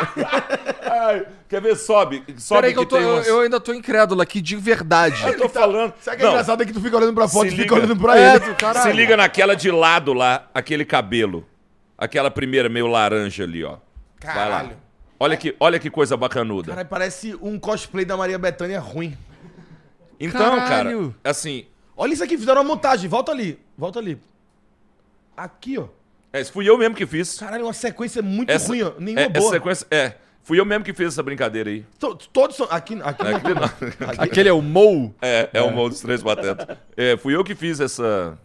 Ai, 0.89 1.25
quer 1.49 1.61
ver? 1.61 1.75
Sobe. 1.75 2.23
Sobe 2.37 2.61
Peraí 2.61 2.73
que 2.73 2.79
eu, 2.79 2.85
tô, 2.85 2.97
umas- 2.97 3.27
eu 3.27 3.41
ainda 3.41 3.59
tô 3.59 3.73
incrédulo 3.73 4.21
aqui, 4.21 4.39
de 4.39 4.55
verdade. 4.55 5.21
Eu 5.27 5.37
tô 5.37 5.49
falando. 5.49 5.93
Sabe 6.01 6.15
o 6.15 6.19
que 6.19 6.23
é 6.23 6.25
Não, 6.25 6.33
engraçado 6.33 6.63
é 6.63 6.65
que 6.65 6.73
tu 6.73 6.79
fica 6.81 6.95
olhando 6.95 7.13
pra 7.13 7.27
foto 7.27 7.47
e 7.47 7.51
fica 7.51 7.73
olhando 7.75 7.97
pra 7.97 8.17
É, 8.17 8.35
ele. 8.35 8.53
caralho. 8.55 8.89
Se 8.89 8.95
liga 8.95 9.17
naquela 9.17 9.55
de 9.55 9.69
lado 9.71 10.13
lá, 10.13 10.47
aquele 10.53 10.85
cabelo. 10.85 11.45
Aquela 11.97 12.31
primeira 12.31 12.69
meio 12.69 12.87
laranja 12.87 13.43
ali, 13.43 13.61
ó. 13.63 13.75
Vai 14.23 14.35
lá. 14.35 14.41
Caralho. 14.59 14.88
Olha 15.19 15.35
que, 15.35 15.55
olha 15.59 15.77
que 15.79 15.89
coisa 15.89 16.15
bacanuda. 16.15 16.71
Cara, 16.71 16.85
parece 16.85 17.37
um 17.41 17.59
cosplay 17.59 18.05
da 18.05 18.15
Maria 18.15 18.37
Bethânia 18.39 18.79
ruim. 18.79 19.17
então, 20.19 20.57
Caralho. 20.57 21.09
cara, 21.21 21.31
assim. 21.31 21.65
Olha 21.97 22.13
isso 22.13 22.23
aqui, 22.23 22.37
fizeram 22.37 22.61
uma 22.61 22.67
montagem. 22.75 23.09
Volta 23.09 23.31
ali, 23.31 23.59
volta 23.77 23.99
ali. 23.99 24.17
Aqui, 25.35 25.77
ó. 25.77 25.87
É, 26.31 26.43
fui 26.45 26.69
eu 26.69 26.77
mesmo 26.77 26.95
que 26.95 27.05
fiz. 27.05 27.37
Caralho, 27.37 27.65
uma 27.65 27.73
sequência 27.73 28.21
muito 28.21 28.49
Essa, 28.49 28.67
ruim, 28.67 28.83
ó. 28.83 28.93
Nenhuma 28.99 29.21
é, 29.21 29.29
boa. 29.29 29.45
Essa 29.45 29.53
sequência, 29.55 29.87
é. 29.91 30.13
Fui 30.43 30.59
eu 30.59 30.65
mesmo 30.65 30.83
que 30.85 30.93
fiz 30.93 31.07
essa 31.07 31.21
brincadeira 31.21 31.69
aí. 31.69 31.85
To- 31.99 32.15
Todos 32.15 32.55
são. 32.55 32.67
Aqui, 32.71 32.97
aqui 33.03 33.21
É, 33.23 33.31
não. 33.53 34.23
aquele 34.23 34.49
é 34.49 34.53
o 34.53 34.61
Mou? 34.61 35.13
É, 35.21 35.49
é 35.53 35.61
o 35.61 35.69
molde 35.71 35.95
dos 35.95 36.01
três 36.01 36.23
patetas. 36.23 36.77
É, 36.95 37.17
fui 37.17 37.35
eu 37.35 37.43
que 37.43 37.53
fiz 37.55 37.79
essa. 37.79 38.37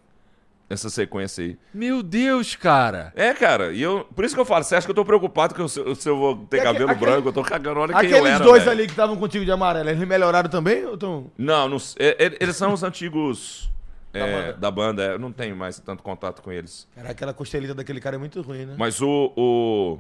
Essa 0.69 0.89
sequência 0.91 1.45
aí. 1.45 1.59
Meu 1.73 2.03
Deus, 2.03 2.57
cara. 2.57 3.13
É, 3.15 3.33
cara, 3.35 3.73
e 3.73 3.83
eu. 3.83 4.07
Por 4.15 4.25
isso 4.25 4.35
que 4.35 4.41
eu 4.41 4.45
falo, 4.45 4.65
você 4.65 4.75
acha 4.77 4.87
que 4.87 4.91
eu 4.91 4.95
tô 4.95 5.05
preocupado 5.05 5.55
que 5.55 5.61
eu, 5.61 5.69
se 5.69 5.79
eu- 5.81 6.17
vou 6.17 6.37
ter 6.47 6.57
E 6.57 6.61
aque- 6.61 6.73
cabelo 6.73 6.91
aquele- 6.91 7.11
branco? 7.11 7.29
Eu 7.29 7.33
tô 7.33 7.43
cagando, 7.43 7.81
olha 7.81 7.95
quem 8.01 8.11
eu 8.11 8.17
Aqueles 8.19 8.35
era, 8.37 8.45
dois 8.45 8.63
velho. 8.65 8.73
ali 8.77 8.87
que 8.87 8.93
estavam 8.93 9.17
contigo 9.17 9.45
de 9.45 9.51
amarelo, 9.53 9.89
eles 9.91 10.09
melhoraram 10.09 10.49
também? 10.49 10.85
Ou 10.87 10.97
tão... 10.97 11.31
Não, 11.37 11.69
não 11.69 11.77
é- 11.99 12.25
é- 12.27 12.37
eles 12.41 12.57
são 12.57 12.73
os 12.73 12.83
antigos. 12.83 13.71
é, 14.13 14.21
banda. 14.21 14.53
da 14.55 14.71
banda, 14.71 15.03
é, 15.05 15.13
eu 15.15 15.19
não 15.19 15.33
tenho 15.33 15.57
mais 15.57 15.79
tanto 15.81 16.03
contato 16.03 16.41
com 16.41 16.51
eles. 16.53 16.87
Cara, 16.95 17.11
aquela 17.11 17.35
costelita 17.35 17.75
daquele 17.75 18.01
cara 18.01 18.17
é 18.17 18.19
muito 18.19 18.41
ruim, 18.43 18.65
né? 18.65 18.75
Mas 18.79 19.01
o. 19.03 19.33
o 19.37 19.99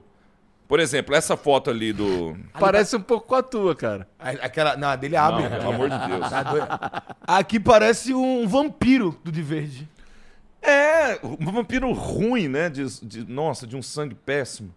por 0.66 0.80
exemplo, 0.80 1.14
essa 1.14 1.36
foto 1.36 1.68
ali 1.68 1.92
do. 1.92 2.34
Parece 2.58 2.96
um 2.96 3.00
pouco 3.00 3.26
com 3.28 3.34
a 3.34 3.42
tua, 3.42 3.74
cara. 3.74 4.08
Aquela. 4.18 4.76
Não, 4.76 4.88
a 4.88 4.96
dele 4.96 5.14
abre. 5.16 5.42
Não, 5.42 5.50
pelo 5.50 5.68
amor 5.72 5.90
de 5.90 5.98
Deus. 6.06 6.30
Tá. 6.30 7.02
Aqui 7.26 7.60
parece 7.60 8.14
um 8.14 8.46
vampiro 8.48 9.18
do 9.22 9.30
de 9.30 9.42
verde. 9.42 9.86
É, 10.66 11.18
um 11.22 11.52
vampiro 11.52 11.92
ruim, 11.92 12.48
né? 12.48 12.68
De, 12.70 12.84
de- 13.06 13.24
nossa, 13.30 13.66
de 13.66 13.76
um 13.76 13.82
sangue 13.82 14.14
péssimo. 14.14 14.74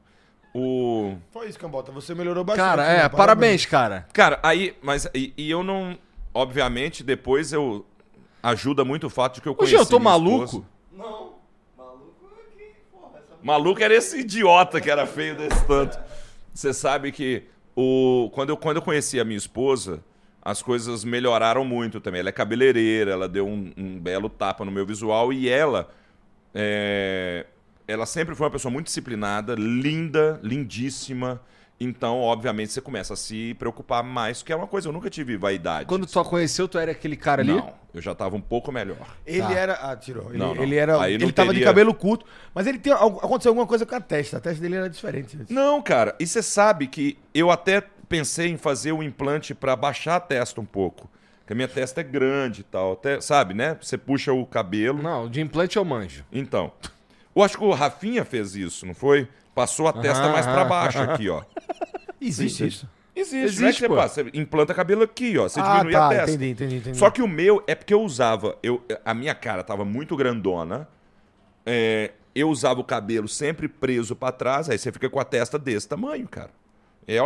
O. 0.53 1.15
Foi 1.31 1.47
isso, 1.47 1.57
Cambota. 1.59 1.91
Você 1.91 2.13
melhorou 2.15 2.43
bastante. 2.43 2.65
Cara, 2.65 2.83
né? 2.87 3.05
é, 3.05 3.09
parabéns, 3.09 3.65
cara. 3.65 4.07
Cara, 4.13 4.39
aí. 4.43 4.75
Mas. 4.81 5.07
E, 5.13 5.33
e 5.37 5.49
eu 5.49 5.63
não. 5.63 5.97
Obviamente, 6.33 7.03
depois 7.03 7.53
eu. 7.53 7.85
Ajuda 8.43 8.83
muito 8.85 9.07
o 9.07 9.09
fato 9.09 9.35
de 9.35 9.41
que 9.41 9.47
eu 9.47 9.53
Hoje 9.53 9.73
conheci. 9.73 9.75
eu 9.75 9.85
tô 9.85 9.99
minha 9.99 10.11
maluco. 10.11 10.43
esposa. 10.45 10.65
Maluco 13.41 13.81
era 13.81 13.93
esse 13.93 14.19
idiota 14.19 14.81
que 14.81 14.89
era 14.89 15.05
feio 15.05 15.35
desse 15.35 15.65
tanto. 15.65 15.97
Você 16.53 16.73
sabe 16.73 17.11
que 17.11 17.43
o, 17.75 18.29
quando, 18.33 18.49
eu, 18.49 18.57
quando 18.57 18.77
eu 18.77 18.81
conheci 18.81 19.19
a 19.19 19.23
minha 19.23 19.37
esposa, 19.37 20.03
as 20.49 20.61
coisas 20.61 21.03
melhoraram 21.03 21.65
muito 21.65 21.99
também. 21.99 22.21
Ela 22.21 22.29
é 22.29 22.31
cabeleireira, 22.31 23.11
ela 23.11 23.27
deu 23.27 23.45
um, 23.45 23.69
um 23.75 23.99
belo 23.99 24.29
tapa 24.29 24.63
no 24.63 24.71
meu 24.71 24.85
visual 24.85 25.33
e 25.33 25.49
ela. 25.49 25.89
é, 26.55 27.45
ela 27.85 28.05
sempre 28.05 28.33
foi 28.33 28.45
uma 28.45 28.51
pessoa 28.51 28.71
muito 28.71 28.85
disciplinada, 28.87 29.55
linda, 29.55 30.39
lindíssima. 30.43 31.41
Então, 31.79 32.19
obviamente, 32.21 32.71
você 32.71 32.81
começa 32.81 33.13
a 33.13 33.17
se 33.17 33.53
preocupar 33.59 34.03
mais, 34.03 34.41
que 34.41 34.51
é 34.51 34.55
uma 34.55 34.65
coisa, 34.67 34.87
eu 34.87 34.91
nunca 34.93 35.09
tive 35.09 35.37
vaidade. 35.37 35.85
Quando 35.85 36.07
tu 36.07 36.19
a 36.19 36.25
conheceu, 36.25 36.67
tu 36.67 36.79
era 36.79 36.91
aquele 36.91 37.15
cara 37.15 37.41
ali? 37.43 37.51
Não, 37.53 37.71
eu 37.93 38.01
já 38.01 38.15
tava 38.15 38.35
um 38.35 38.41
pouco 38.41 38.71
melhor. 38.71 38.97
Ele 39.25 39.41
Tá. 39.43 39.51
era. 39.53 39.73
Ah, 39.73 39.95
tirou. 39.95 40.29
Ele, 40.29 40.37
Não, 40.39 40.55
não. 40.55 40.63
ele 40.63 40.75
era. 40.75 40.99
Aí 41.01 41.17
não 41.17 41.25
ele 41.27 41.33
tava 41.33 41.49
de 41.49 41.55
teria- 41.59 41.67
cabelo 41.67 41.93
curto. 41.93 42.25
Mas 42.55 42.65
ele 42.65 42.79
tem. 42.79 42.91
Aconteceu 42.93 43.51
alguma 43.51 43.67
coisa 43.67 43.85
com 43.85 43.93
a 43.95 44.01
testa. 44.01 44.37
A 44.37 44.39
testa 44.39 44.59
dele 44.61 44.75
era 44.77 44.89
diferente. 44.89 45.37
Não, 45.49 45.81
cara, 45.81 46.15
e 46.19 46.25
você 46.25 46.41
sabe 46.41 46.87
que 46.87 47.17
eu 47.33 47.51
até 47.51 47.83
pensei 48.09 48.49
em 48.49 48.57
fazer 48.57 48.91
o 48.91 49.03
implante 49.03 49.53
pra 49.53 49.75
baixar 49.75 50.15
a 50.15 50.19
testa 50.19 50.59
um 50.61 50.65
pouco. 50.65 51.09
Porque 51.39 51.53
a 51.53 51.55
minha 51.55 51.67
testa 51.67 52.01
é 52.01 52.03
grande 52.03 52.61
e 52.61 52.63
tal. 52.63 52.93
Até, 52.93 53.21
sabe, 53.21 53.53
né? 53.53 53.77
Você 53.81 53.97
puxa 53.97 54.33
o 54.33 54.45
cabelo. 54.45 55.01
Não, 55.01 55.29
de 55.29 55.39
implante 55.41 55.77
eu 55.77 55.85
manjo. 55.85 56.25
Então. 56.31 56.71
Eu 57.35 57.43
acho 57.43 57.57
que 57.57 57.63
o 57.63 57.71
Rafinha 57.71 58.25
fez 58.25 58.55
isso, 58.55 58.85
não 58.85 58.93
foi? 58.95 59.27
Passou 59.55 59.87
a 59.87 59.93
testa 59.93 60.23
Aham, 60.23 60.31
mais 60.33 60.45
pra 60.45 60.61
aham. 60.61 60.69
baixo 60.69 60.99
aqui, 60.99 61.29
ó. 61.29 61.43
Existe 62.19 62.67
isso. 62.67 62.89
Existe, 63.15 63.37
Existe, 63.45 63.61
não 63.61 63.67
é 63.69 63.73
que 63.73 63.79
você 63.79 63.89
passa, 63.89 64.23
você 64.23 64.29
implanta 64.33 64.73
cabelo 64.73 65.03
aqui, 65.03 65.37
ó. 65.37 65.43
Você 65.49 65.59
Ah, 65.59 65.77
diminui 65.79 65.95
a 65.95 65.99
tá. 65.99 66.09
testa. 66.09 66.31
Entendi, 66.31 66.51
entendi, 66.51 66.75
entendi. 66.77 66.97
Só 66.97 67.09
que 67.09 67.21
o 67.21 67.27
meu 67.27 67.63
é 67.65 67.73
porque 67.75 67.93
eu 67.93 68.01
usava. 68.01 68.57
Eu, 68.61 68.83
a 69.05 69.13
minha 69.13 69.33
cara 69.33 69.63
tava 69.63 69.83
muito 69.85 70.15
grandona. 70.15 70.87
é, 71.65 72.11
eu 72.35 72.49
usava 72.49 72.79
o 72.79 72.83
cabelo 72.83 73.27
sempre 73.27 73.67
preso 73.67 74.15
pra 74.15 74.31
trás. 74.31 74.69
Aí 74.69 74.77
você 74.77 74.91
fica 74.91 75.09
com 75.09 75.19
a 75.19 75.23
testa 75.25 75.57
desse 75.57 75.87
tamanho, 75.87 76.27
cara. 76.27 76.51
É, 77.07 77.17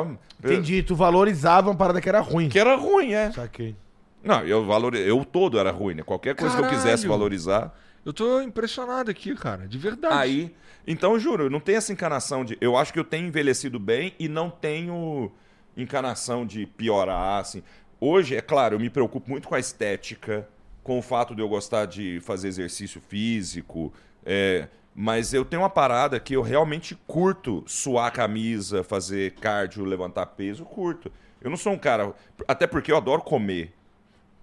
Entendi. 0.43 0.83
Tu 0.83 0.95
valorizava 0.95 1.69
uma 1.69 1.75
parada 1.75 1.99
que 1.99 2.07
era 2.07 2.19
ruim. 2.19 2.49
Que 2.49 2.59
era 2.59 2.75
ruim, 2.75 3.13
é. 3.13 3.31
Saquei. 3.31 3.75
Não, 4.23 4.45
eu 4.45 4.63
valor... 4.63 4.93
eu 4.95 5.25
todo 5.25 5.57
era 5.57 5.71
ruim, 5.71 5.95
né? 5.95 6.03
Qualquer 6.03 6.35
coisa 6.35 6.55
que 6.55 6.63
eu 6.63 6.69
quisesse 6.69 7.03
Caralho. 7.03 7.09
valorizar. 7.09 7.75
Eu 8.05 8.13
tô 8.13 8.41
impressionado 8.41 9.09
aqui, 9.09 9.35
cara. 9.35 9.67
De 9.67 9.77
verdade. 9.77 10.15
Aí. 10.15 10.55
Então, 10.85 11.13
eu 11.13 11.19
juro, 11.19 11.49
não 11.49 11.59
tem 11.59 11.75
essa 11.75 11.91
encanação 11.91 12.45
de. 12.45 12.57
Eu 12.61 12.77
acho 12.77 12.93
que 12.93 12.99
eu 12.99 13.03
tenho 13.03 13.27
envelhecido 13.27 13.79
bem 13.79 14.13
e 14.19 14.27
não 14.27 14.49
tenho 14.49 15.31
encanação 15.75 16.45
de 16.45 16.65
piorar, 16.65 17.39
assim. 17.39 17.63
Hoje, 17.99 18.35
é 18.35 18.41
claro, 18.41 18.75
eu 18.75 18.79
me 18.79 18.89
preocupo 18.89 19.29
muito 19.29 19.47
com 19.47 19.55
a 19.55 19.59
estética, 19.59 20.47
com 20.83 20.97
o 20.97 21.01
fato 21.01 21.35
de 21.35 21.41
eu 21.41 21.47
gostar 21.47 21.85
de 21.85 22.19
fazer 22.21 22.47
exercício 22.47 22.99
físico. 22.99 23.93
é, 24.25 24.67
Mas 24.93 25.33
eu 25.33 25.45
tenho 25.45 25.61
uma 25.61 25.69
parada 25.69 26.19
que 26.19 26.33
eu 26.35 26.41
realmente 26.41 26.97
curto 27.07 27.63
suar 27.65 28.07
a 28.07 28.11
camisa, 28.11 28.83
fazer 28.83 29.31
cardio, 29.35 29.85
levantar 29.85 30.25
peso, 30.27 30.63
eu 30.63 30.65
curto. 30.65 31.11
Eu 31.41 31.49
não 31.49 31.57
sou 31.57 31.73
um 31.73 31.77
cara. 31.77 32.13
Até 32.47 32.67
porque 32.67 32.91
eu 32.91 32.97
adoro 32.97 33.21
comer. 33.21 33.73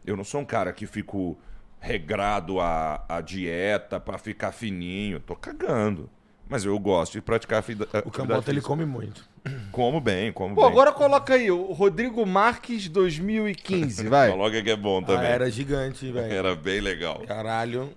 Eu 0.06 0.16
não 0.16 0.24
sou 0.24 0.40
um 0.40 0.44
cara 0.44 0.72
que 0.72 0.86
fico 0.86 1.36
regrado 1.78 2.60
à, 2.60 3.04
à 3.08 3.20
dieta 3.20 4.00
pra 4.00 4.16
ficar 4.18 4.52
fininho. 4.52 5.20
Tô 5.20 5.36
cagando. 5.36 6.08
Mas 6.48 6.64
eu 6.64 6.76
gosto 6.78 7.12
de 7.12 7.20
praticar 7.20 7.62
fida- 7.62 7.86
O 8.06 8.10
Cambota 8.10 8.50
ele 8.50 8.62
come 8.62 8.86
muito. 8.86 9.28
Como 9.70 10.00
bem, 10.00 10.32
como 10.32 10.54
Pô, 10.54 10.62
bem. 10.62 10.70
agora 10.70 10.92
coloca 10.92 11.34
aí, 11.34 11.50
o 11.50 11.72
Rodrigo 11.72 12.24
Marques 12.26 12.88
2015, 12.88 14.04
vai. 14.08 14.30
Coloca 14.30 14.62
que 14.62 14.70
é 14.70 14.76
bom 14.76 14.98
Ah, 15.00 15.06
também. 15.06 15.26
era 15.30 15.50
gigante, 15.50 16.10
velho. 16.10 16.32
Era 16.32 16.54
bem 16.56 16.80
legal. 16.80 17.20
Caralho. 17.26 17.90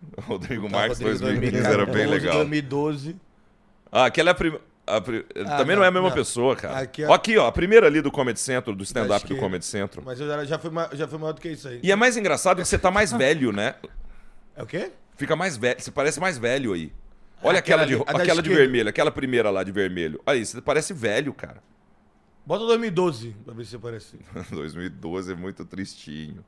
Rodrigo 0.22 0.68
Tá, 0.68 0.76
Marques 0.76 1.00
Rodrigo 1.00 1.20
2015 1.20 1.66
era 1.66 1.86
bem 1.86 2.06
2014, 2.06 2.10
legal. 2.20 2.36
2012. 2.36 3.16
Ah, 3.90 4.04
aquela 4.06 4.30
é 4.30 4.32
a 4.32 4.34
primeira. 4.34 4.64
também 5.56 5.76
não, 5.76 5.76
não, 5.76 5.84
é 5.84 5.88
a 5.88 5.90
mesma 5.90 6.08
não. 6.08 6.14
pessoa, 6.14 6.56
cara. 6.56 6.78
Aqui, 6.80 7.04
ó. 7.04 7.10
Ó, 7.10 7.14
Aqui, 7.14 7.36
ó, 7.38 7.46
a 7.46 7.52
primeira 7.52 7.86
ali 7.86 8.00
do 8.00 8.10
Comedy 8.10 8.40
Centro, 8.40 8.74
do 8.74 8.82
stand-up 8.84 9.20
do 9.20 9.24
esquerda. 9.26 9.42
Comedy 9.42 9.64
Centro. 9.64 10.02
Mas 10.04 10.20
eu 10.20 10.26
já, 10.26 10.44
já, 10.44 10.58
fui, 10.58 10.70
já 10.92 11.08
fui 11.08 11.18
maior 11.18 11.32
do 11.32 11.40
que 11.40 11.48
isso 11.50 11.68
aí. 11.68 11.80
E 11.82 11.90
é 11.92 11.96
mais 11.96 12.16
engraçado 12.16 12.60
que 12.62 12.68
você 12.68 12.78
tá 12.78 12.90
mais 12.90 13.12
velho, 13.12 13.52
né? 13.52 13.74
É 14.56 14.62
o 14.62 14.66
quê? 14.66 14.92
Fica 15.16 15.34
mais 15.36 15.56
velho, 15.56 15.80
você 15.80 15.90
parece 15.90 16.20
mais 16.20 16.38
velho 16.38 16.72
aí. 16.72 16.92
Olha 17.42 17.58
Aquela 17.60 17.82
aquela, 17.82 17.86
de, 17.86 17.94
ali, 17.94 18.22
aquela 18.22 18.42
de 18.42 18.48
vermelho, 18.50 18.88
aquela 18.88 19.10
primeira 19.10 19.50
lá 19.50 19.62
de 19.62 19.70
vermelho. 19.70 20.20
Aí, 20.26 20.44
você 20.44 20.60
parece 20.60 20.92
velho, 20.92 21.32
cara. 21.32 21.62
Bota 22.44 22.64
2012 22.66 23.36
pra 23.44 23.54
ver 23.54 23.64
se 23.66 23.76
aparece. 23.76 24.18
2012 24.50 25.30
é 25.32 25.36
muito 25.36 25.64
tristinho. 25.64 26.44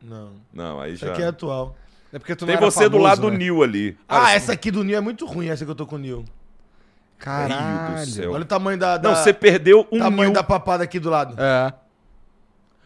Não. 0.00 0.32
Não, 0.52 0.80
aí 0.80 0.94
Isso 0.94 1.04
já. 1.04 1.12
aqui 1.12 1.22
é 1.22 1.26
atual. 1.26 1.76
É 2.14 2.18
porque 2.20 2.36
tu 2.36 2.46
Tem 2.46 2.56
você 2.56 2.84
do 2.88 2.92
famoso, 2.92 3.02
lado 3.02 3.20
do 3.22 3.30
né? 3.32 3.38
Nil 3.38 3.60
ali. 3.60 3.98
Ah, 4.08 4.20
Olha 4.20 4.34
essa 4.34 4.52
aqui 4.52 4.70
do 4.70 4.84
Nil 4.84 4.96
é 4.96 5.00
muito 5.00 5.26
ruim, 5.26 5.48
essa 5.48 5.64
que 5.64 5.70
eu 5.72 5.74
tô 5.74 5.84
com 5.84 5.96
o 5.96 5.98
Nil. 5.98 6.24
Caralho. 7.18 8.06
Do. 8.06 8.32
Olha 8.32 8.42
o 8.42 8.46
tamanho 8.46 8.78
da. 8.78 8.96
da 8.96 9.08
Não, 9.08 9.16
você 9.16 9.32
perdeu 9.32 9.84
um 9.90 9.98
tamanho 9.98 10.28
Nil. 10.28 10.32
da 10.32 10.44
papada 10.44 10.84
aqui 10.84 11.00
do 11.00 11.10
lado. 11.10 11.34
É. 11.36 11.74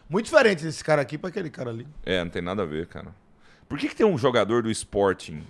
Muito 0.09 0.25
diferente 0.25 0.63
desse 0.63 0.83
cara 0.83 1.03
aqui 1.03 1.15
pra 1.15 1.29
aquele 1.29 1.51
cara 1.51 1.69
ali. 1.69 1.85
É, 2.03 2.23
não 2.23 2.31
tem 2.31 2.41
nada 2.41 2.63
a 2.63 2.65
ver, 2.65 2.87
cara. 2.87 3.13
Por 3.67 3.77
que, 3.77 3.89
que 3.89 3.95
tem 3.95 4.03
um 4.03 4.17
jogador 4.17 4.63
do 4.63 4.71
Sporting? 4.71 5.43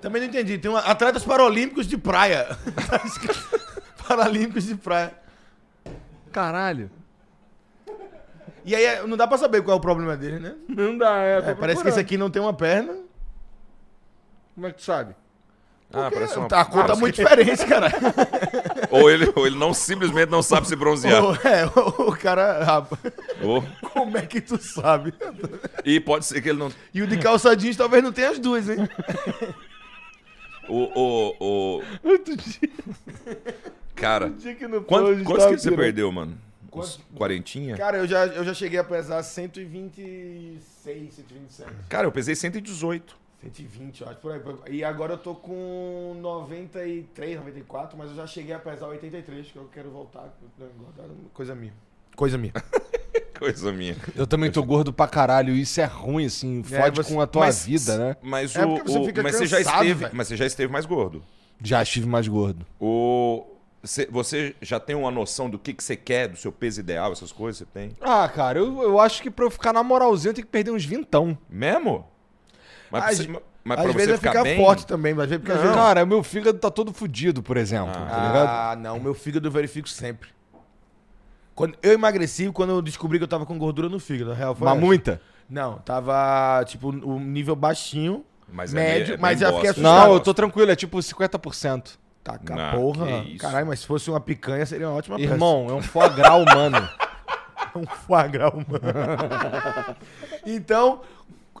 Também 0.00 0.20
não 0.20 0.28
entendi. 0.28 0.58
Tem 0.58 0.68
um 0.68 0.76
atletas 0.76 1.22
paralímpicos 1.24 1.86
de 1.86 1.96
praia. 1.96 2.48
Paralímpicos 4.08 4.64
de 4.64 4.74
praia. 4.74 5.14
Caralho. 6.32 6.90
E 8.64 8.74
aí 8.74 8.84
é, 8.84 9.06
não 9.06 9.16
dá 9.16 9.26
pra 9.28 9.38
saber 9.38 9.62
qual 9.62 9.76
é 9.76 9.78
o 9.78 9.80
problema 9.80 10.16
dele, 10.16 10.40
né? 10.40 10.54
Não 10.68 10.98
dá, 10.98 11.22
é. 11.22 11.50
É, 11.50 11.54
parece 11.54 11.80
que 11.80 11.88
esse 11.88 12.00
aqui 12.00 12.16
não 12.18 12.28
tem 12.28 12.42
uma 12.42 12.52
perna. 12.52 13.03
Como 14.54 14.66
é 14.66 14.70
que 14.70 14.76
tu 14.78 14.84
sabe? 14.84 15.14
Ah, 15.92 16.10
parece 16.10 16.36
uma... 16.36 16.46
A 16.46 16.64
cor 16.64 16.82
Ah, 16.82 16.86
tá 16.88 16.92
os 16.94 16.98
muito 17.00 17.14
diferente, 17.14 17.64
cara. 17.66 17.88
ou, 18.90 19.08
ele, 19.08 19.32
ou 19.34 19.46
ele 19.46 19.56
não 19.56 19.72
simplesmente 19.72 20.28
não 20.28 20.42
sabe 20.42 20.66
se 20.66 20.74
bronzear. 20.74 21.22
O- 21.24 21.34
é, 21.46 21.66
o, 21.66 22.08
o 22.10 22.16
cara. 22.16 22.64
rapaz, 22.64 23.00
Ou- 23.40 23.62
Como 23.92 24.18
é 24.18 24.26
que 24.26 24.40
tu 24.40 24.58
sabe? 24.60 25.14
E 25.84 26.00
pode 26.00 26.24
ser 26.26 26.40
que 26.42 26.48
ele 26.48 26.58
não. 26.58 26.72
E 26.92 27.00
o 27.02 27.06
de 27.06 27.18
calça 27.18 27.54
jeans 27.56 27.76
talvez 27.76 28.02
não 28.02 28.12
tenha 28.12 28.30
as 28.30 28.38
duas, 28.40 28.68
hein? 28.68 28.88
O. 30.68 30.82
o, 30.98 31.36
o... 31.78 31.82
Cara, 33.94 34.30
que 34.30 34.66
no 34.66 34.82
quanto, 34.82 35.22
quantos 35.24 35.46
que 35.46 35.58
você 35.58 35.76
perdeu, 35.76 36.10
mano? 36.10 36.36
Uns 36.72 36.98
quarentinha? 37.14 37.76
Cara, 37.76 37.98
eu 37.98 38.06
já, 38.08 38.26
eu 38.26 38.44
já 38.44 38.52
cheguei 38.52 38.80
a 38.80 38.84
pesar 38.84 39.22
126, 39.22 40.60
127. 41.14 41.70
Cara, 41.88 42.06
eu 42.08 42.12
pesei 42.12 42.34
118. 42.34 43.16
120, 43.44 44.00
eu 44.02 44.08
acho, 44.08 44.18
por 44.20 44.32
aí. 44.32 44.76
E 44.76 44.84
agora 44.84 45.14
eu 45.14 45.18
tô 45.18 45.34
com 45.34 46.16
93, 46.20 47.36
94, 47.36 47.96
mas 47.96 48.10
eu 48.10 48.16
já 48.16 48.26
cheguei 48.26 48.54
a 48.54 48.58
pesar 48.58 48.86
83, 48.88 49.46
que 49.50 49.56
eu 49.56 49.68
quero 49.72 49.90
voltar. 49.90 50.32
engordar, 50.58 51.06
Coisa 51.32 51.54
minha. 51.54 51.72
Coisa 52.16 52.38
minha. 52.38 52.52
Coisa 53.38 53.72
minha. 53.72 53.96
Eu 54.14 54.26
também 54.26 54.50
tô 54.50 54.62
gordo 54.62 54.92
pra 54.92 55.08
caralho, 55.08 55.54
isso 55.54 55.80
é 55.80 55.84
ruim, 55.84 56.26
assim, 56.26 56.62
fode 56.62 56.96
você- 56.96 57.12
com 57.12 57.20
a 57.20 57.26
tua 57.26 57.46
Mas- 57.46 57.66
vida, 57.66 57.98
né? 57.98 58.16
Mas, 58.22 58.54
É 58.54 58.64
o, 58.64 58.74
porque 58.76 58.90
você 58.90 58.98
o- 58.98 59.04
fica 59.04 59.22
mas 59.22 59.34
você 59.36 59.46
já 59.46 59.58
cansado, 59.58 59.84
esteve, 59.84 60.08
mas 60.16 60.28
você 60.28 60.36
já 60.36 60.46
esteve 60.46 60.72
mais 60.72 60.86
gordo. 60.86 61.22
Já 61.62 61.82
estive 61.82 62.06
mais 62.06 62.28
gordo. 62.28 62.64
O 62.80 63.44
cê- 63.82 64.08
você 64.10 64.54
já 64.62 64.78
tem 64.78 64.94
uma 64.94 65.10
noção 65.10 65.50
do 65.50 65.58
que, 65.58 65.74
que 65.74 65.82
você 65.82 65.96
quer, 65.96 66.28
do 66.28 66.36
seu 66.36 66.52
peso 66.52 66.80
ideal, 66.80 67.10
essas 67.12 67.32
coisas 67.32 67.58
você 67.58 67.64
tem? 67.66 67.90
Ah, 68.00 68.28
cara, 68.28 68.58
eu, 68.60 68.80
eu 68.82 69.00
acho 69.00 69.20
que 69.20 69.30
pra 69.30 69.44
eu 69.44 69.50
ficar 69.50 69.72
na 69.72 69.82
moralzinha 69.82 70.30
eu 70.30 70.34
tenho 70.34 70.46
que 70.46 70.52
perder 70.52 70.70
uns 70.70 70.84
vintão. 70.84 71.36
Mesmo? 71.50 72.06
Mas, 73.00 73.20
Às- 73.20 73.26
mas 73.64 73.78
Às 73.80 73.92
vezes 73.94 74.08
é 74.14 74.16
ficar, 74.16 74.30
ficar 74.30 74.42
bem, 74.44 74.56
forte 74.56 74.86
também, 74.86 75.14
mas 75.14 75.24
às 75.24 75.30
vezes 75.30 75.44
porque 75.44 75.52
às 75.52 75.60
vezes... 75.62 75.76
Cara, 75.76 76.06
meu 76.06 76.22
fígado 76.22 76.58
tá 76.58 76.70
todo 76.70 76.92
fudido, 76.92 77.42
por 77.42 77.56
exemplo, 77.56 77.92
tá 77.92 78.26
ligado? 78.26 78.48
Ah, 78.48 78.76
não, 78.78 79.00
meu 79.00 79.14
fígado 79.14 79.48
eu 79.48 79.50
verifico 79.52 79.88
sempre. 79.88 80.28
Quando 81.54 81.76
eu 81.82 81.92
emagreci 81.92 82.50
quando 82.52 82.70
eu 82.70 82.82
descobri 82.82 83.18
que 83.18 83.24
eu 83.24 83.28
tava 83.28 83.46
com 83.46 83.56
gordura 83.58 83.88
no 83.88 83.98
fígado. 84.00 84.30
Na 84.30 84.36
real, 84.36 84.54
foi 84.54 84.64
Mas 84.66 84.76
essa. 84.76 84.84
muita. 84.86 85.20
Não, 85.48 85.78
tava, 85.78 86.64
tipo, 86.66 86.88
o 86.88 87.20
nível 87.20 87.54
baixinho. 87.54 88.24
Mas 88.48 88.72
é 88.72 88.76
médio, 88.76 89.04
meio- 89.06 89.14
é 89.14 89.16
mas 89.18 89.40
já 89.40 89.52
fiquei 89.52 89.70
assustado. 89.70 90.06
Não, 90.06 90.14
eu 90.14 90.20
tô 90.20 90.32
tranquilo, 90.34 90.70
é 90.70 90.76
tipo 90.76 90.96
50%. 90.98 91.98
Tá, 92.22 92.38
cara, 92.38 92.76
porra. 92.76 93.06
Caralho, 93.38 93.66
mas 93.66 93.80
se 93.80 93.86
fosse 93.86 94.08
uma 94.08 94.20
picanha, 94.20 94.64
seria 94.64 94.88
uma 94.88 94.96
ótima 94.96 95.20
Irmão, 95.20 95.66
é 95.68 95.72
um 95.74 95.82
foie 95.82 96.08
gras 96.10 96.32
humano. 96.42 96.80
peça. 96.80 97.70
um 97.76 97.86
foie 97.86 98.28
gras 98.28 98.52
humano. 98.52 99.96
então, 100.46 101.02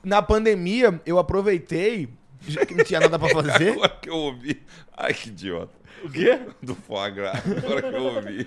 na 0.04 0.20
pandemia, 0.22 1.00
eu 1.06 1.18
aproveitei, 1.18 2.08
já 2.46 2.64
que 2.66 2.74
não 2.74 2.84
tinha 2.84 3.00
nada 3.00 3.18
pra 3.18 3.28
fazer. 3.34 3.70
Agora 3.72 3.88
que 4.00 4.08
eu 4.10 4.16
ouvi. 4.16 4.62
Ai, 4.96 5.12
que 5.14 5.28
idiota. 5.28 5.72
O 6.04 6.10
quê? 6.10 6.38
Do 6.62 6.74
foie 6.74 7.10
gras. 7.12 7.40
Agora 7.64 7.82
que 7.82 7.88
eu 7.96 8.02
ouvi. 8.04 8.46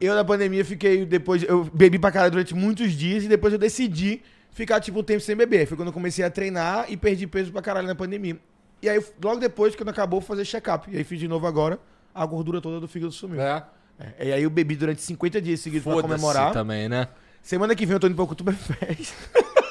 Eu, 0.00 0.14
na 0.14 0.24
pandemia, 0.24 0.64
fiquei 0.64 1.04
depois. 1.06 1.42
Eu 1.42 1.64
bebi 1.72 1.98
pra 1.98 2.10
caralho 2.10 2.32
durante 2.32 2.54
muitos 2.54 2.92
dias 2.92 3.24
e 3.24 3.28
depois 3.28 3.52
eu 3.52 3.58
decidi 3.58 4.22
ficar, 4.50 4.80
tipo, 4.80 4.98
um 5.00 5.02
tempo 5.02 5.20
sem 5.20 5.36
beber. 5.36 5.66
Foi 5.66 5.76
quando 5.76 5.88
eu 5.88 5.92
comecei 5.92 6.24
a 6.24 6.30
treinar 6.30 6.86
e 6.88 6.96
perdi 6.96 7.26
peso 7.26 7.52
pra 7.52 7.62
caralho 7.62 7.86
na 7.86 7.94
pandemia. 7.94 8.36
E 8.82 8.88
aí, 8.88 9.02
logo 9.22 9.38
depois, 9.40 9.74
quando 9.76 9.88
acabou, 9.90 10.20
fui 10.20 10.28
fazer 10.36 10.44
check-up. 10.44 10.90
E 10.90 10.96
aí 10.96 11.04
fiz 11.04 11.18
de 11.18 11.28
novo 11.28 11.46
agora, 11.46 11.78
a 12.14 12.24
gordura 12.26 12.60
toda 12.60 12.80
do 12.80 12.88
fígado 12.88 13.12
sumiu. 13.12 13.40
É. 13.40 13.64
É, 14.18 14.28
E 14.28 14.32
aí 14.32 14.42
eu 14.42 14.50
bebi 14.50 14.74
durante 14.76 15.00
50 15.00 15.40
dias 15.40 15.60
seguidos 15.60 15.84
pra 15.90 16.02
comemorar. 16.02 16.52
também, 16.52 16.88
né? 16.88 17.08
Semana 17.40 17.74
que 17.74 17.86
vem 17.86 17.94
eu 17.94 18.00
tô 18.00 18.06
indo 18.08 18.16
pra 18.16 18.24
Oktoberfest. 18.24 19.12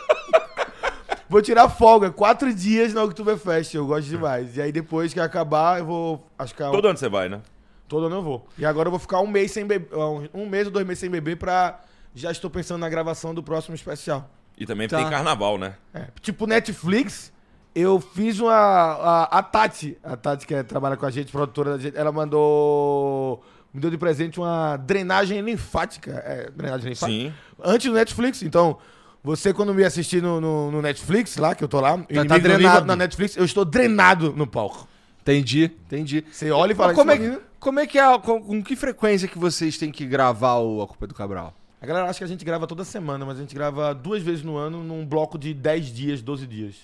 vou 1.33 1.41
tirar 1.41 1.67
folga, 1.69 2.09
quatro 2.11 2.53
dias 2.53 2.93
na 2.93 3.03
Oktoberfest, 3.03 3.73
eu 3.75 3.85
gosto 3.85 4.07
demais. 4.07 4.55
E 4.55 4.61
aí 4.61 4.71
depois 4.71 5.13
que 5.13 5.19
acabar, 5.19 5.79
eu 5.79 5.85
vou. 5.85 6.27
Acho 6.39 6.55
que 6.55 6.63
a- 6.63 6.69
Todo 6.71 6.87
ano 6.87 6.97
você 6.97 7.09
vai, 7.09 7.27
né? 7.29 7.41
todo 7.87 8.05
ano 8.07 8.15
eu 8.15 8.23
vou. 8.23 8.47
E 8.57 8.65
agora 8.65 8.87
eu 8.87 8.91
vou 8.91 8.99
ficar 8.99 9.19
um 9.19 9.27
mês 9.27 9.51
sem 9.51 9.65
beber. 9.67 9.89
Um 10.33 10.47
mês 10.47 10.65
ou 10.67 10.71
dois 10.71 10.85
meses 10.85 10.99
sem 10.99 11.09
beber 11.09 11.37
pra. 11.37 11.79
Já 12.15 12.31
estou 12.31 12.49
pensando 12.49 12.79
na 12.79 12.89
gravação 12.89 13.33
do 13.33 13.41
próximo 13.43 13.75
especial. 13.75 14.29
E 14.57 14.65
também 14.65 14.87
Tá. 14.87 14.97
tem 14.97 15.09
carnaval, 15.09 15.57
né? 15.57 15.75
É, 15.93 16.07
tipo 16.21 16.45
Netflix, 16.47 17.31
eu 17.75 17.99
fiz 17.99 18.39
uma. 18.39 18.53
A, 18.53 19.39
a 19.39 19.43
Tati, 19.43 19.97
a 20.03 20.15
Tati 20.15 20.45
que 20.47 20.53
é- 20.55 20.63
trabalha 20.63 20.95
com 20.95 21.05
a 21.05 21.11
gente, 21.11 21.31
produtora 21.31 21.71
da 21.71 21.77
gente, 21.79 21.97
ela 21.97 22.11
mandou. 22.11 23.43
Me 23.73 23.81
deu 23.81 23.89
de 23.89 23.97
presente 23.97 24.39
uma 24.39 24.77
drenagem 24.77 25.41
linfática. 25.41 26.11
É, 26.25 26.51
drenagem 26.55 26.89
linfática? 26.89 27.11
Sim. 27.29 27.33
Antes 27.63 27.87
do 27.87 27.93
Netflix. 27.93 28.43
Então, 28.43 28.77
você 29.23 29.53
quando 29.53 29.73
me 29.73 29.83
assistir 29.83 30.21
no, 30.21 30.41
no, 30.41 30.71
no 30.71 30.81
Netflix, 30.81 31.37
lá, 31.37 31.55
que 31.55 31.63
eu 31.63 31.67
tô 31.67 31.79
lá, 31.79 31.97
tá 31.97 32.03
Inimigo, 32.09 32.39
drenado. 32.39 32.85
na 32.85 32.95
Netflix, 32.95 33.37
eu 33.37 33.45
estou 33.45 33.63
drenado 33.63 34.33
no 34.33 34.45
palco. 34.45 34.87
Entendi, 35.21 35.71
entendi. 35.85 36.25
Você 36.29 36.51
olha 36.51 36.73
e 36.73 36.75
fala 36.75 36.89
Mas 36.89 36.97
como, 36.97 37.11
é 37.11 37.39
como 37.57 37.79
é 37.79 37.87
que 37.87 37.97
é, 37.97 38.19
com, 38.19 38.43
com 38.43 38.61
que 38.61 38.75
frequência 38.75 39.25
que 39.27 39.39
vocês 39.39 39.77
têm 39.77 39.89
que 39.89 40.05
gravar 40.05 40.55
o 40.55 40.81
A 40.81 40.87
Culpa 40.87 41.05
é 41.05 41.07
do 41.07 41.13
Cabral? 41.13 41.55
A 41.81 41.85
galera 41.85 42.09
acha 42.09 42.17
que 42.19 42.23
a 42.25 42.27
gente 42.27 42.43
grava 42.43 42.67
toda 42.67 42.83
semana, 42.83 43.25
mas 43.25 43.37
a 43.37 43.41
gente 43.41 43.55
grava 43.55 43.93
duas 43.93 44.21
vezes 44.21 44.43
no 44.43 44.57
ano, 44.57 44.83
num 44.83 45.05
bloco 45.05 45.37
de 45.37 45.53
10 45.53 45.93
dias, 45.93 46.21
12 46.21 46.45
dias. 46.45 46.75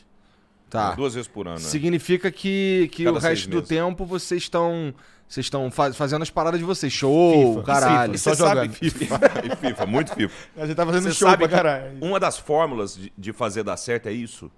Tá. 0.69 0.91
Duas 0.91 1.15
vezes 1.15 1.27
por 1.27 1.47
ano. 1.47 1.57
né? 1.57 1.65
Significa 1.65 2.31
que, 2.31 2.89
que 2.93 3.03
Cada 3.03 3.17
o 3.17 3.21
resto 3.21 3.49
do 3.49 3.61
tempo 3.61 4.05
vocês 4.05 4.43
estão 4.43 4.93
vocês 5.29 5.45
estão 5.45 5.69
fa- 5.69 5.93
fazendo 5.93 6.23
as 6.23 6.29
paradas 6.31 6.59
de 6.59 6.65
vocês. 6.65 6.91
Show, 6.91 7.53
FIFA, 7.53 7.63
caralho. 7.63 8.13
FIFA. 8.13 8.17
você 8.17 8.35
Só 8.35 8.47
sabe 8.47 8.61
jogando. 8.61 8.73
FIFA, 8.73 9.19
e 9.45 9.55
FIFA, 9.55 9.85
muito 9.85 10.13
FIFA. 10.15 10.35
A 10.57 10.65
gente 10.65 10.75
tá 10.75 10.85
fazendo 10.85 11.03
Você 11.03 11.13
show 11.13 11.29
sabe 11.29 11.47
pra 11.47 11.55
caralho. 11.57 11.97
uma 12.01 12.19
das 12.19 12.37
fórmulas 12.39 12.95
de, 12.97 13.13
de 13.17 13.31
fazer 13.31 13.63
dar 13.63 13.77
certo 13.77 14.07
é 14.07 14.11
isso. 14.11 14.51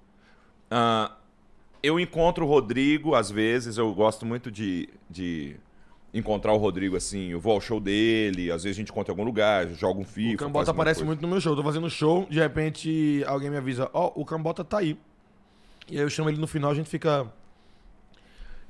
Ah, 0.71 1.11
eu 1.83 1.99
encontro 1.99 2.45
o 2.45 2.47
Rodrigo, 2.47 3.13
às 3.15 3.29
vezes, 3.29 3.77
eu 3.77 3.93
gosto 3.93 4.25
muito 4.25 4.49
de, 4.49 4.87
de 5.09 5.57
encontrar 6.13 6.53
o 6.53 6.57
Rodrigo 6.57 6.95
assim. 6.95 7.31
Eu 7.31 7.39
vou 7.41 7.51
ao 7.53 7.59
show 7.59 7.79
dele, 7.79 8.49
às 8.51 8.63
vezes 8.63 8.77
a 8.77 8.79
gente 8.79 8.91
encontra 8.91 9.11
em 9.11 9.13
algum 9.13 9.25
lugar, 9.25 9.67
joga 9.69 9.99
um 9.99 10.05
FIFA. 10.05 10.27
O 10.35 10.37
faz 10.37 10.39
Cambota 10.39 10.71
aparece 10.71 10.99
coisa. 10.99 11.07
muito 11.07 11.21
no 11.21 11.27
meu 11.27 11.41
show. 11.41 11.51
Eu 11.51 11.57
tô 11.57 11.63
fazendo 11.63 11.89
show, 11.89 12.25
de 12.29 12.39
repente 12.39 13.23
alguém 13.27 13.49
me 13.49 13.57
avisa, 13.57 13.89
ó, 13.93 14.11
o 14.15 14.23
Cambota 14.23 14.63
tá 14.63 14.77
aí. 14.77 14.97
E 15.89 15.97
aí 15.97 16.03
eu 16.03 16.09
chamo 16.09 16.29
ele 16.29 16.39
no 16.39 16.47
final, 16.47 16.71
a 16.71 16.75
gente 16.75 16.89
fica 16.89 17.27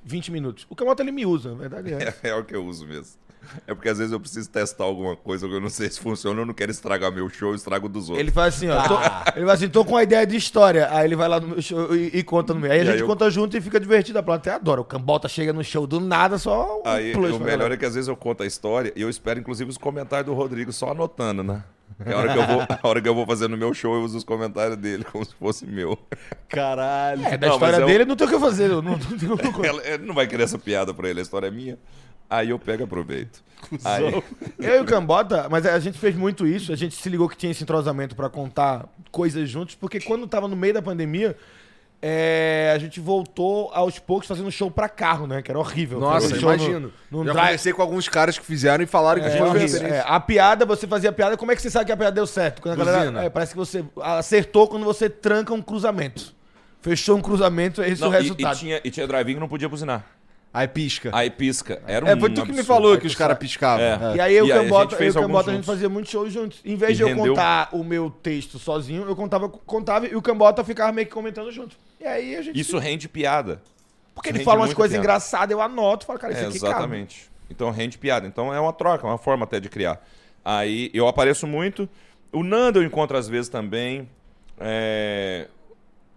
20 0.03 0.31
minutos. 0.31 0.65
O 0.69 0.75
Cambota 0.75 1.01
ele 1.03 1.11
me 1.11 1.25
usa, 1.25 1.49
na 1.51 1.55
verdade 1.57 1.93
é. 1.93 2.13
É, 2.23 2.29
é 2.29 2.35
o 2.35 2.43
que 2.43 2.55
eu 2.55 2.65
uso 2.65 2.85
mesmo. 2.87 3.19
É 3.65 3.73
porque 3.73 3.89
às 3.89 3.97
vezes 3.97 4.13
eu 4.13 4.19
preciso 4.19 4.47
testar 4.49 4.83
alguma 4.83 5.15
coisa 5.15 5.47
que 5.47 5.53
eu 5.53 5.59
não 5.59 5.67
sei 5.69 5.89
se 5.89 5.99
funciona, 5.99 6.39
eu 6.41 6.45
não 6.45 6.53
quero 6.53 6.71
estragar 6.71 7.11
meu 7.11 7.27
show, 7.27 7.49
eu 7.49 7.55
estrago 7.55 7.89
dos 7.89 8.03
outros. 8.07 8.19
Ele 8.19 8.29
faz 8.31 8.53
assim, 8.55 8.69
ó. 8.69 8.87
tô- 8.87 8.99
ele 9.35 9.45
vai 9.45 9.55
assim, 9.55 9.67
tô 9.67 9.83
com 9.83 9.93
uma 9.93 10.03
ideia 10.03 10.25
de 10.27 10.35
história. 10.35 10.87
Aí 10.91 11.05
ele 11.07 11.15
vai 11.15 11.27
lá 11.27 11.39
no 11.39 11.47
meu 11.47 11.61
show 11.61 11.93
e, 11.95 12.11
e 12.19 12.23
conta 12.23 12.53
no 12.53 12.59
meio. 12.59 12.71
Aí 12.71 12.79
a 12.79 12.83
E 12.83 12.85
gente 12.85 12.95
aí 12.95 12.99
eu- 13.01 13.07
conta 13.07 13.29
junto 13.31 13.57
e 13.57 13.61
fica 13.61 13.79
divertido. 13.79 14.19
A 14.19 14.23
plateia 14.23 14.57
adora. 14.57 14.79
O 14.79 14.85
Cambota 14.85 15.27
chega 15.27 15.51
no 15.51 15.63
show 15.63 15.87
do 15.87 15.99
nada, 15.99 16.37
só 16.37 16.81
um 16.81 16.87
Aí 16.87 17.13
plus 17.13 17.31
o 17.35 17.39
melhor 17.39 17.57
galera. 17.57 17.73
é 17.73 17.77
que 17.77 17.85
às 17.85 17.95
vezes 17.95 18.07
eu 18.07 18.15
conto 18.15 18.43
a 18.43 18.45
história 18.45 18.93
e 18.95 19.01
eu 19.01 19.09
espero, 19.09 19.39
inclusive, 19.39 19.69
os 19.71 19.77
comentários 19.77 20.27
do 20.27 20.33
Rodrigo 20.35 20.71
só 20.71 20.91
anotando, 20.91 21.41
né? 21.43 21.63
É 22.05 22.13
a 22.13 22.17
hora 22.17 22.33
que 22.33 22.39
eu 22.39 22.47
vou, 22.47 22.61
a 22.83 22.87
hora 22.87 23.01
que 23.01 23.09
eu 23.09 23.15
vou 23.15 23.25
fazer 23.25 23.47
no 23.47 23.57
meu 23.57 23.73
show, 23.73 23.93
eu 23.95 24.01
uso 24.01 24.17
os 24.17 24.23
comentários 24.23 24.77
dele 24.77 25.03
como 25.03 25.23
se 25.25 25.33
fosse 25.35 25.65
meu. 25.65 25.97
Caralho. 26.49 27.25
É, 27.25 27.37
da 27.37 27.47
Não, 27.47 27.53
história 27.55 27.77
é 27.77 27.85
dele 27.85 28.05
não 28.05 28.15
tem 28.15 28.27
o 28.27 28.29
que 28.29 28.39
fazer. 28.39 28.69
Eu 28.69 28.81
não, 28.81 28.91
não 28.97 29.17
tenho 29.17 29.33
o 29.33 29.37
que 29.37 29.49
contar. 29.51 29.67
Ela- 29.67 29.87
ele 29.87 30.05
não 30.05 30.13
vai 30.15 30.27
querer 30.27 30.43
essa 30.43 30.57
piada 30.57 30.93
pra 30.93 31.09
ele, 31.09 31.19
a 31.19 31.23
história 31.23 31.47
é 31.47 31.51
minha. 31.51 31.77
Aí 32.29 32.49
eu 32.49 32.57
pego 32.59 32.83
e 32.83 32.85
aproveito. 32.85 33.43
Aí, 33.83 34.23
Eu 34.57 34.75
e 34.75 34.79
o 34.79 34.85
Cambota, 34.85 35.47
mas 35.49 35.65
a 35.65 35.77
gente 35.79 35.97
fez 35.99 36.15
muito 36.15 36.47
isso, 36.47 36.71
a 36.71 36.75
gente 36.75 36.95
se 36.95 37.09
ligou 37.09 37.27
que 37.27 37.35
tinha 37.35 37.51
esse 37.51 37.61
entrosamento 37.61 38.15
pra 38.15 38.29
contar 38.29 38.87
coisas 39.11 39.49
juntos, 39.49 39.75
porque 39.75 39.99
quando 39.99 40.25
tava 40.27 40.47
no 40.47 40.55
meio 40.55 40.73
da 40.73 40.81
pandemia, 40.81 41.35
é, 42.01 42.71
a 42.75 42.79
gente 42.79 42.99
voltou 42.99 43.69
aos 43.73 43.99
poucos 43.99 44.27
fazendo 44.27 44.51
show 44.51 44.71
pra 44.71 44.89
carro, 44.89 45.27
né? 45.27 45.41
Que 45.41 45.51
era 45.51 45.59
horrível. 45.59 45.99
Nossa, 45.99 46.27
Fazer 46.29 46.39
show 46.39 46.49
no- 46.49 46.55
imagino. 46.55 46.93
num 47.11 47.25
Já 47.25 47.31
drive- 47.33 47.45
conversei 47.47 47.73
com 47.73 47.81
alguns 47.81 48.09
caras 48.09 48.39
que 48.39 48.45
fizeram 48.45 48.83
e 48.83 48.87
falaram 48.87 49.21
que 49.21 49.27
É, 49.27 49.31
foi 49.31 49.41
uma 49.41 49.49
horrível. 49.49 49.81
É, 49.85 50.03
a 50.07 50.19
piada, 50.19 50.65
você 50.65 50.87
fazia 50.87 51.09
a 51.09 51.13
piada, 51.13 51.37
como 51.37 51.51
é 51.51 51.55
que 51.55 51.61
você 51.61 51.69
sabe 51.69 51.85
que 51.85 51.91
a 51.91 51.97
piada 51.97 52.13
deu 52.15 52.25
certo? 52.25 52.61
Quando 52.61 52.81
a 52.81 52.85
galera, 52.85 53.23
é, 53.25 53.29
parece 53.29 53.51
que 53.51 53.57
você 53.57 53.85
acertou 54.01 54.67
quando 54.67 54.83
você 54.83 55.09
tranca 55.09 55.53
um 55.53 55.61
cruzamento. 55.61 56.33
Fechou 56.81 57.15
um 57.17 57.21
cruzamento, 57.21 57.83
esse 57.83 58.01
é 58.01 58.07
o 58.07 58.09
não, 58.09 58.15
e, 58.17 58.19
e 58.19 58.23
resultado. 58.23 58.57
tinha, 58.57 58.81
e 58.83 58.89
tinha 58.89 59.05
drive 59.05 59.33
que 59.35 59.39
não 59.39 59.47
podia 59.47 59.69
buzinar. 59.69 60.03
Aí 60.53 60.67
pisca. 60.67 61.09
Aí 61.13 61.29
pisca. 61.29 61.81
Era 61.87 62.05
um 62.05 62.09
é, 62.09 62.19
foi 62.19 62.29
tu 62.29 62.41
que 62.41 62.51
me 62.51 62.59
absurdo. 62.59 62.65
falou 62.67 62.97
que 62.97 63.07
os 63.07 63.15
caras 63.15 63.37
piscavam. 63.37 63.85
É. 63.85 64.15
E 64.17 64.19
aí 64.19 64.35
eu 64.35 64.45
E 64.47 64.51
aí 64.51 64.57
a 64.59 64.61
Cambota, 64.63 64.81
gente 64.83 64.91
eu 64.91 64.97
fez 64.97 65.15
e 65.15 65.17
o 65.17 65.21
Cambota 65.21 65.51
a 65.51 65.53
gente 65.53 65.65
fazia 65.65 65.87
muito 65.87 66.09
show 66.09 66.29
juntos. 66.29 66.59
Em 66.65 66.75
vez 66.75 66.91
E 66.91 66.95
de 66.95 67.01
eu 67.03 67.07
rendeu- 67.07 67.27
contar 67.33 67.69
o 67.71 67.83
meu 67.85 68.09
texto 68.09 68.59
sozinho, 68.59 69.03
eu 69.07 69.15
contava, 69.15 69.47
contava 69.47 70.07
e 70.07 70.15
o 70.15 70.21
Cambota 70.21 70.61
ficava 70.63 70.91
meio 70.91 71.07
que 71.07 71.13
comentando 71.13 71.49
junto. 71.51 71.77
E 72.01 72.05
aí 72.05 72.35
a 72.35 72.41
gente. 72.41 72.59
Isso 72.59 72.77
rende 72.77 73.07
piada. 73.07 73.61
porque 74.13 74.27
isso 74.27 74.31
ele 74.35 74.37
rende 74.39 74.45
fala 74.45 74.59
umas 74.61 74.73
coisas 74.73 74.91
piada. 74.91 75.03
engraçadas, 75.05 75.51
eu 75.51 75.61
anoto, 75.61 76.05
falo, 76.05 76.19
cara, 76.19 76.33
isso 76.33 76.43
É, 76.43 76.47
aqui 76.47 76.59
cabe. 76.59 76.71
exatamente. 76.73 77.31
Então 77.49 77.71
rende 77.71 77.97
piada. 77.97 78.27
Então 78.27 78.53
é 78.53 78.59
uma 78.59 78.73
troca, 78.73 79.07
uma 79.07 79.17
forma 79.17 79.45
até 79.45 79.57
de 79.59 79.69
criar. 79.69 80.05
Aí 80.43 80.91
eu 80.93 81.07
apareço 81.07 81.47
muito. 81.47 81.87
O 82.33 82.43
Nando 82.43 82.79
eu 82.79 82.83
encontro 82.83 83.15
às 83.17 83.27
vezes 83.29 83.47
também. 83.47 84.09
É, 84.59 85.47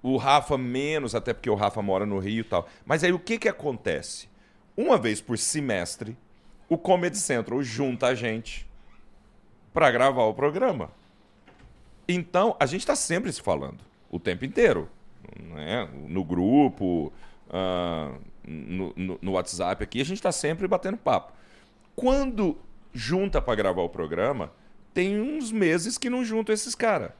O 0.06 0.18
Rafa 0.18 0.58
menos, 0.58 1.14
até 1.14 1.32
porque 1.32 1.48
o 1.48 1.54
Rafa 1.54 1.80
mora 1.80 2.04
no 2.04 2.18
Rio 2.18 2.40
e 2.42 2.44
tal. 2.44 2.68
Mas 2.84 3.02
aí 3.02 3.12
o 3.12 3.18
que 3.18 3.38
que 3.38 3.48
acontece? 3.48 4.28
Uma 4.76 4.98
vez 4.98 5.20
por 5.20 5.38
semestre, 5.38 6.14
o 6.68 6.76
Comedy 6.76 7.16
Central 7.16 7.62
junta 7.62 8.08
a 8.08 8.14
gente 8.14 8.66
pra 9.72 9.90
gravar 9.90 10.24
o 10.24 10.34
programa. 10.34 10.90
Então, 12.06 12.54
a 12.60 12.66
gente 12.66 12.86
tá 12.86 12.94
sempre 12.94 13.32
se 13.32 13.40
falando, 13.40 13.78
o 14.10 14.20
tempo 14.20 14.44
inteiro. 14.44 14.90
Né? 15.40 15.88
No 16.06 16.22
grupo, 16.22 17.10
ah, 17.48 18.12
no, 18.46 18.92
no- 18.94 19.18
no 19.22 19.32
WhatsApp 19.32 19.82
aqui, 19.82 20.00
a 20.00 20.04
gente 20.04 20.20
tá 20.20 20.30
sempre 20.30 20.68
batendo 20.68 20.98
papo. 20.98 21.32
Quando 21.96 22.58
junta 22.92 23.40
pra 23.40 23.54
gravar 23.54 23.80
o 23.82 23.88
programa, 23.88 24.52
tem 24.92 25.18
uns 25.20 25.50
meses 25.50 25.96
que 25.96 26.10
não 26.10 26.22
juntam 26.24 26.52
esses 26.52 26.74
caras. 26.74 27.12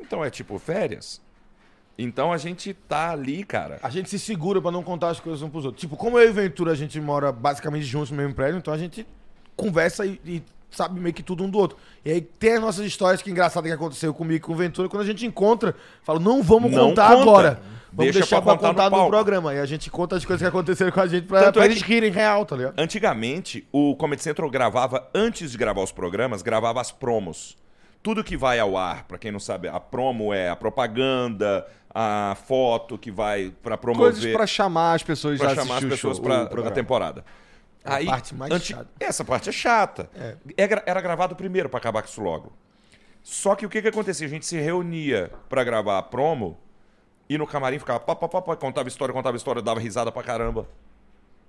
Então 0.00 0.24
é 0.24 0.30
tipo 0.30 0.58
férias. 0.58 1.20
Então 1.98 2.32
a 2.32 2.38
gente 2.38 2.72
tá 2.74 3.10
ali, 3.10 3.44
cara. 3.44 3.78
A 3.82 3.90
gente 3.90 4.08
se 4.08 4.18
segura 4.18 4.60
pra 4.60 4.70
não 4.70 4.82
contar 4.82 5.10
as 5.10 5.20
coisas 5.20 5.42
um 5.42 5.50
pros 5.50 5.64
outros. 5.64 5.80
Tipo, 5.80 5.96
como 5.96 6.18
eu 6.18 6.28
e 6.28 6.30
o 6.30 6.34
Ventura, 6.34 6.72
a 6.72 6.74
gente 6.74 7.00
mora 7.00 7.30
basicamente 7.30 7.84
juntos 7.84 8.10
no 8.10 8.16
mesmo 8.16 8.34
prédio, 8.34 8.58
então 8.58 8.72
a 8.72 8.78
gente 8.78 9.06
conversa 9.56 10.06
e, 10.06 10.20
e 10.24 10.42
sabe 10.70 10.98
meio 10.98 11.14
que 11.14 11.22
tudo 11.22 11.44
um 11.44 11.50
do 11.50 11.58
outro. 11.58 11.76
E 12.04 12.10
aí 12.10 12.20
tem 12.20 12.54
as 12.54 12.60
nossas 12.60 12.86
histórias 12.86 13.20
que 13.22 13.30
engraçado 13.30 13.64
que 13.64 13.70
aconteceu 13.70 14.12
comigo 14.14 14.36
e 14.36 14.40
com 14.40 14.52
o 14.52 14.56
Ventura, 14.56 14.88
quando 14.88 15.02
a 15.02 15.06
gente 15.06 15.26
encontra, 15.26 15.76
fala, 16.02 16.18
não 16.18 16.42
vamos 16.42 16.70
Não 16.72 16.88
contar 16.88 17.10
conta. 17.10 17.22
agora. 17.22 17.60
Vamos 17.94 18.06
Deixa 18.06 18.20
deixar 18.20 18.40
pra 18.40 18.56
pra 18.56 18.68
contar 18.68 18.84
contar, 18.84 18.96
no 18.96 19.02
no, 19.04 19.10
programa. 19.10 19.54
E 19.54 19.58
a 19.58 19.66
gente 19.66 19.90
conta 19.90 20.16
as 20.16 20.24
coisas 20.24 20.40
que 20.42 20.48
aconteceram 20.48 20.90
com 20.90 21.00
a 21.00 21.06
gente 21.06 21.26
pra, 21.26 21.42
Tanto 21.42 21.54
pra 21.56 21.64
é 21.64 21.66
eles 21.66 21.82
rirem 21.82 22.10
real, 22.10 22.46
tá 22.46 22.56
ligado? 22.56 22.78
Antigamente, 22.78 23.68
o 23.70 23.94
Comedy 23.96 24.22
Central 24.22 24.48
gravava, 24.48 25.06
antes 25.14 25.52
de 25.52 25.58
gravar 25.58 25.82
os 25.82 25.92
programas, 25.92 26.40
gravava 26.40 26.80
as 26.80 26.90
promos. 26.90 27.54
Tudo 28.02 28.24
que 28.24 28.36
vai 28.36 28.58
ao 28.58 28.76
ar, 28.76 29.04
pra 29.04 29.16
quem 29.16 29.30
não 29.30 29.38
sabe, 29.38 29.68
a 29.68 29.78
promo 29.78 30.34
é 30.34 30.48
a 30.48 30.56
propaganda, 30.56 31.66
a 31.94 32.36
foto 32.46 32.98
que 32.98 33.10
vai 33.12 33.52
pra 33.62 33.78
promover. 33.78 34.12
Coisas 34.12 34.32
pra 34.32 34.46
chamar 34.46 34.94
as 34.94 35.02
pessoas 35.02 35.38
pra 35.38 35.54
chamar 35.54 35.76
as 35.78 35.84
pessoas 35.84 36.18
o 36.18 36.22
programa. 36.22 36.68
a 36.68 36.72
temporada. 36.72 37.24
É 37.84 37.94
a 38.02 38.04
parte 38.06 38.34
mais 38.34 38.52
chata. 38.62 38.88
Essa 38.98 39.24
parte 39.24 39.48
é 39.48 39.52
chata. 39.52 40.10
É 40.56 40.66
gra- 40.66 40.82
Era 40.86 41.00
gravado 41.00 41.36
primeiro 41.36 41.68
pra 41.68 41.78
acabar 41.78 42.02
com 42.02 42.08
isso 42.08 42.20
logo. 42.20 42.52
Só 43.22 43.54
que 43.54 43.64
o 43.64 43.68
que 43.68 43.80
que 43.80 43.88
acontecia? 43.88 44.26
A 44.26 44.30
gente 44.30 44.46
se 44.46 44.56
reunia 44.58 45.30
pra 45.48 45.62
gravar 45.62 45.98
a 45.98 46.02
promo 46.02 46.58
e 47.28 47.38
no 47.38 47.46
camarim 47.46 47.78
ficava 47.78 48.00
pá, 48.00 48.16
pá, 48.16 48.28
pá, 48.28 48.42
pá, 48.42 48.56
contava 48.56 48.88
história, 48.88 49.14
contava 49.14 49.36
história, 49.36 49.62
dava 49.62 49.78
risada 49.78 50.10
pra 50.10 50.22
caramba. 50.24 50.68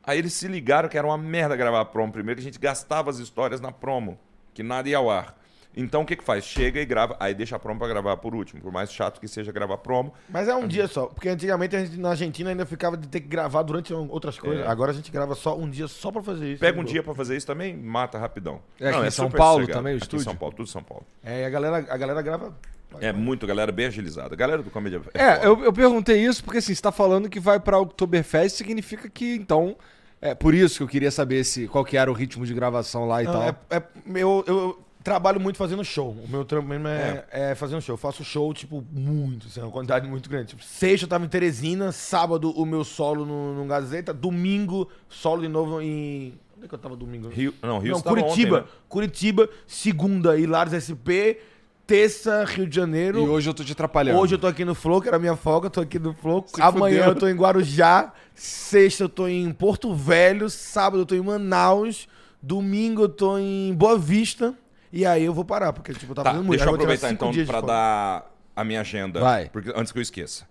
Aí 0.04 0.20
eles 0.20 0.34
se 0.34 0.48
ligaram 0.48 0.88
que 0.90 0.98
era 0.98 1.08
uma 1.08 1.18
merda 1.18 1.56
gravar 1.56 1.82
a 1.82 1.86
promo 1.86 2.12
primeiro, 2.12 2.40
que 2.40 2.48
a 2.48 2.52
gente 2.52 2.60
gastava 2.60 3.10
as 3.10 3.18
histórias 3.18 3.60
na 3.60 3.72
promo, 3.72 4.20
que 4.54 4.62
nada 4.62 4.88
ia 4.88 4.98
ao 4.98 5.10
ar. 5.10 5.36
Então 5.76 6.02
o 6.02 6.06
que 6.06 6.16
que 6.16 6.24
faz? 6.24 6.44
Chega 6.45 6.80
e 6.80 6.86
grava, 6.86 7.16
aí 7.20 7.34
deixa 7.34 7.56
a 7.56 7.60
promo 7.60 7.80
pra 7.80 7.88
gravar 7.88 8.16
por 8.18 8.36
último. 8.36 8.62
Por 8.62 8.72
mais 8.72 8.91
chato 8.91 9.20
que 9.20 9.28
seja 9.28 9.52
gravar 9.52 9.78
promo. 9.78 10.14
Mas 10.30 10.48
é 10.48 10.56
um 10.56 10.68
dia 10.68 10.88
só. 10.88 11.08
Porque 11.08 11.28
antigamente 11.30 11.76
a 11.76 11.84
gente 11.84 11.98
na 12.00 12.10
Argentina 12.12 12.50
ainda 12.52 12.66
ficava 12.66 12.95
de 12.95 13.08
ter 13.08 13.22
que 13.22 13.28
gravar 13.28 13.64
durante 13.64 13.91
outras 13.94 14.38
coisas. 14.38 14.64
É. 14.66 14.68
Agora 14.68 14.91
a 14.91 14.94
gente 14.94 15.12
grava 15.12 15.34
só 15.36 15.58
um 15.58 15.70
dia 15.70 15.88
só 15.88 16.12
pra 16.12 16.22
fazer 16.22 16.52
isso. 16.52 16.60
Pega 16.60 16.80
um 16.80 16.84
dia 16.84 17.02
pra 17.02 17.14
fazer 17.16 17.36
isso 17.36 17.48
também, 17.48 17.76
mata 17.76 18.18
rapidão. 18.20 18.62
É 18.80 18.90
aqui 18.90 19.08
em 19.08 19.12
São 19.12 19.26
super 19.26 19.38
Paulo 19.38 19.62
sossegado. 19.62 19.80
também, 19.80 19.94
o 19.94 19.98
Aqui 19.98 20.04
em 20.04 20.06
estúdio? 20.06 20.24
São 20.26 20.36
Paulo, 20.36 20.56
tudo 20.56 20.70
São 20.70 20.84
Paulo. 20.84 21.04
É, 21.24 21.41
e 21.41 21.45
a 21.45 21.50
galera, 21.50 21.78
a 21.78 21.98
galera 21.98 22.22
grava. 22.22 22.54
É 23.02 23.12
muito, 23.12 23.48
galera, 23.48 23.72
bem 23.72 23.88
agilizada. 23.88 24.36
Galera 24.36 24.62
do 24.62 24.70
Comédia. 24.70 25.02
É, 25.16 25.34
foda. 25.38 25.45
eu, 25.48 25.64
eu 25.64 25.74
perguntei 25.74 26.24
isso 26.24 26.44
porque 26.44 26.60
assim, 26.60 26.76
você 26.76 26.82
tá 26.82 26.91
falando 26.91 27.28
que 27.28 27.40
vai 27.40 27.60
pra 27.60 27.80
Oktoberfest, 27.80 28.56
significa 28.58 29.10
que 29.10 29.34
então. 29.36 29.76
É 30.22 30.34
por 30.34 30.54
isso 30.54 30.78
que 30.78 30.84
eu 30.84 30.88
queria 30.88 31.12
saber 31.12 31.44
se, 31.44 31.68
qual 31.68 31.84
que 31.84 31.98
era 31.98 32.10
o 32.10 32.14
ritmo 32.14 32.45
de 32.45 32.54
gravação 32.54 33.06
lá 33.06 33.22
e 33.22 33.26
Não, 33.26 33.34
tal. 33.34 33.44
é, 33.44 33.56
é- 33.72 33.84
eu, 34.16 34.41
eu 34.48 34.83
trabalho 35.04 35.40
muito 35.40 35.58
fazendo 35.58 35.84
show. 35.84 36.16
O 36.24 36.28
meu 36.28 36.46
trampo 36.46 36.68
mesmo 36.68 36.88
é, 36.88 37.26
é 37.32 37.56
fazendo 37.56 37.82
show. 37.82 37.94
Eu 37.94 37.98
faço 37.98 38.24
show, 38.24 38.54
tipo, 38.54 38.84
muito, 38.92 39.48
assim, 39.48 39.60
uma 39.60 39.72
quantidade 39.72 40.08
muito 40.08 40.30
grande. 40.30 40.50
Tipo, 40.50 40.64
sexta 40.64 41.06
eu 41.06 41.10
tava 41.10 41.26
em 41.26 41.28
Teresina, 41.28 41.92
sábado 41.92 42.52
o 42.52 42.66
meu 42.66 42.84
solo 42.84 43.26
no, 43.26 43.54
no 43.54 43.66
Gazeta, 43.66 44.14
domingo, 44.14 44.90
solo 45.10 45.42
de 45.42 45.48
novo 45.48 45.82
em. 45.82 46.34
Onde 46.56 46.66
é 46.66 46.68
que 46.70 46.76
eu 46.76 46.80
tava 46.80 46.96
domingo? 46.96 47.28
Rio, 47.28 47.54
não, 47.62 47.80
Rio 47.80 47.94
Não, 47.94 48.02
Curitiba. 48.02 48.58
ontem, 48.58 48.66
né? 48.66 48.72
Curitiba, 48.88 49.50
segunda, 49.68 50.40
Hilários 50.40 50.74
SP, 50.80 51.38
terça, 51.86 52.46
Rio 52.46 52.66
de 52.66 52.76
Janeiro. 52.76 53.22
E 53.22 53.28
hoje 53.28 53.50
eu 53.50 53.54
tô 53.54 53.64
te 53.64 53.74
atrapalhando. 53.74 54.20
Hoje 54.20 54.36
eu 54.36 54.40
tô 54.40 54.48
aqui 54.48 54.64
no 54.64 54.74
Flow, 54.74 55.02
que 55.02 55.08
era 55.10 55.18
a 55.18 55.20
minha 55.20 55.36
folga, 55.36 55.70
tô 55.70 55.82
aqui 55.82 56.00
no 56.00 56.14
Flow. 56.14 56.46
Se 56.48 56.62
Amanhã 56.62 57.00
fudeu. 57.00 57.14
eu 57.14 57.20
tô 57.20 57.28
em 57.28 57.36
Guarujá. 57.36 58.14
Sexta 58.34 59.04
eu 59.04 59.10
tô 59.10 59.28
em 59.28 59.52
Porto 59.52 59.94
Velho. 59.94 60.50
Sábado 60.50 61.02
eu 61.02 61.06
tô 61.06 61.16
em 61.16 61.22
Manaus. 61.22 62.08
Domingo 62.42 63.04
eu 63.04 63.10
tô 63.10 63.38
em 63.38 63.74
Boa 63.74 63.98
Vista. 63.98 64.54
E 64.95 65.06
aí 65.07 65.24
eu 65.24 65.34
vou 65.34 65.44
parar, 65.44 65.74
porque 65.74 65.91
tipo, 65.94 66.14
tava 66.14 66.24
Tá, 66.24 66.30
fazendo 66.32 66.45
muito. 66.45 66.60
deixa 66.60 66.70
eu 66.70 66.76
aproveitar 66.76 67.11
então 67.11 67.32
pra 67.48 67.61
dar 67.61 68.32
a 68.56 68.64
minha 68.64 68.82
agenda. 68.82 69.20
Vai. 69.20 69.49
Porque, 69.49 69.74
antes 69.76 69.91
que 69.91 69.98
eu 69.98 70.02
esqueça. 70.03 70.48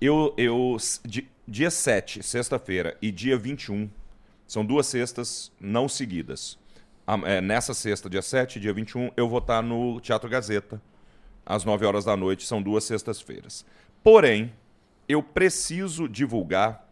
Eu, 0.00 0.34
eu, 0.36 0.76
di- 1.04 1.28
dia 1.46 1.70
7, 1.70 2.20
sexta-feira, 2.22 2.96
e 3.00 3.12
dia 3.12 3.36
21, 3.38 3.88
são 4.46 4.64
duas 4.66 4.86
sextas 4.88 5.52
não 5.60 5.88
seguidas. 5.88 6.58
É, 7.24 7.40
nessa 7.40 7.72
sexta, 7.72 8.10
dia 8.10 8.20
7, 8.22 8.58
dia 8.58 8.72
21, 8.72 9.12
eu 9.16 9.28
vou 9.28 9.38
estar 9.38 9.62
no 9.62 10.00
Teatro 10.00 10.28
Gazeta, 10.28 10.82
às 11.46 11.64
9 11.64 11.86
horas 11.86 12.04
da 12.04 12.16
noite, 12.16 12.44
são 12.44 12.60
duas 12.60 12.82
sextas-feiras. 12.82 13.64
Porém, 14.02 14.52
eu 15.08 15.22
preciso 15.22 16.08
divulgar 16.08 16.84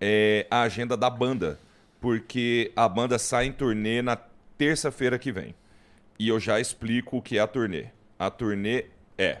é, 0.00 0.44
a 0.50 0.62
agenda 0.62 0.96
da 0.96 1.08
banda, 1.08 1.60
porque 2.00 2.72
a 2.74 2.88
banda 2.88 3.16
sai 3.20 3.46
em 3.46 3.52
turnê 3.52 4.02
na 4.02 4.16
terça-feira 4.58 5.16
que 5.16 5.30
vem. 5.30 5.54
E 6.20 6.28
eu 6.28 6.38
já 6.38 6.60
explico 6.60 7.16
o 7.16 7.22
que 7.22 7.38
é 7.38 7.40
a 7.40 7.46
turnê. 7.46 7.86
A 8.18 8.28
turnê 8.28 8.84
é 9.16 9.38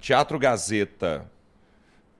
Teatro 0.00 0.38
Gazeta, 0.38 1.28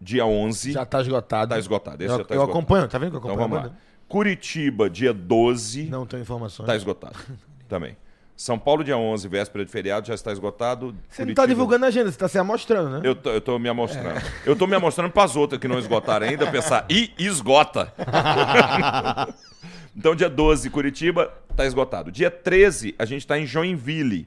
dia 0.00 0.26
11. 0.26 0.72
Já 0.72 0.84
tá 0.84 1.00
esgotado. 1.00 1.50
Tá 1.50 1.58
esgotado. 1.60 2.02
Esse 2.02 2.12
Eu, 2.12 2.18
já 2.18 2.24
tá 2.24 2.34
eu 2.34 2.40
esgotado. 2.40 2.58
acompanho, 2.58 2.88
tá 2.88 2.98
vendo 2.98 3.10
que 3.10 3.16
eu 3.18 3.20
Então 3.20 3.30
acompanho 3.30 3.50
vamos 3.50 3.66
a 3.66 3.72
lá. 3.72 3.80
Curitiba, 4.08 4.90
dia 4.90 5.12
12. 5.14 5.84
Não 5.84 6.04
tenho 6.04 6.22
informações. 6.22 6.66
Tá 6.66 6.74
esgotado. 6.74 7.16
Também. 7.68 7.96
São 8.34 8.58
Paulo, 8.58 8.82
dia 8.82 8.98
11, 8.98 9.28
véspera 9.28 9.64
de 9.64 9.70
feriado, 9.70 10.08
já 10.08 10.14
está 10.14 10.32
esgotado. 10.32 10.92
Você 11.08 11.24
não 11.24 11.32
tá 11.32 11.46
divulgando 11.46 11.84
a 11.84 11.88
agenda, 11.88 12.10
você 12.10 12.18
tá 12.18 12.26
se 12.26 12.36
amostrando, 12.36 12.90
né? 12.90 13.00
Eu 13.04 13.14
tô, 13.14 13.30
eu 13.30 13.40
tô 13.40 13.58
me 13.60 13.68
amostrando. 13.68 14.20
Eu 14.44 14.56
tô 14.56 14.66
me 14.66 14.74
amostrando 14.74 15.12
pras 15.12 15.36
outras 15.36 15.60
que 15.60 15.68
não 15.68 15.78
esgotaram 15.78 16.26
ainda, 16.26 16.50
pensar, 16.50 16.84
ih, 16.90 17.12
esgota. 17.16 17.94
então, 20.00 20.14
dia 20.14 20.30
12, 20.30 20.70
Curitiba, 20.70 21.26
tá 21.54 21.66
esgotado. 21.66 22.10
Dia 22.10 22.30
13, 22.30 22.94
a 22.98 23.04
gente 23.04 23.26
tá 23.26 23.38
em 23.38 23.44
Joinville. 23.44 24.26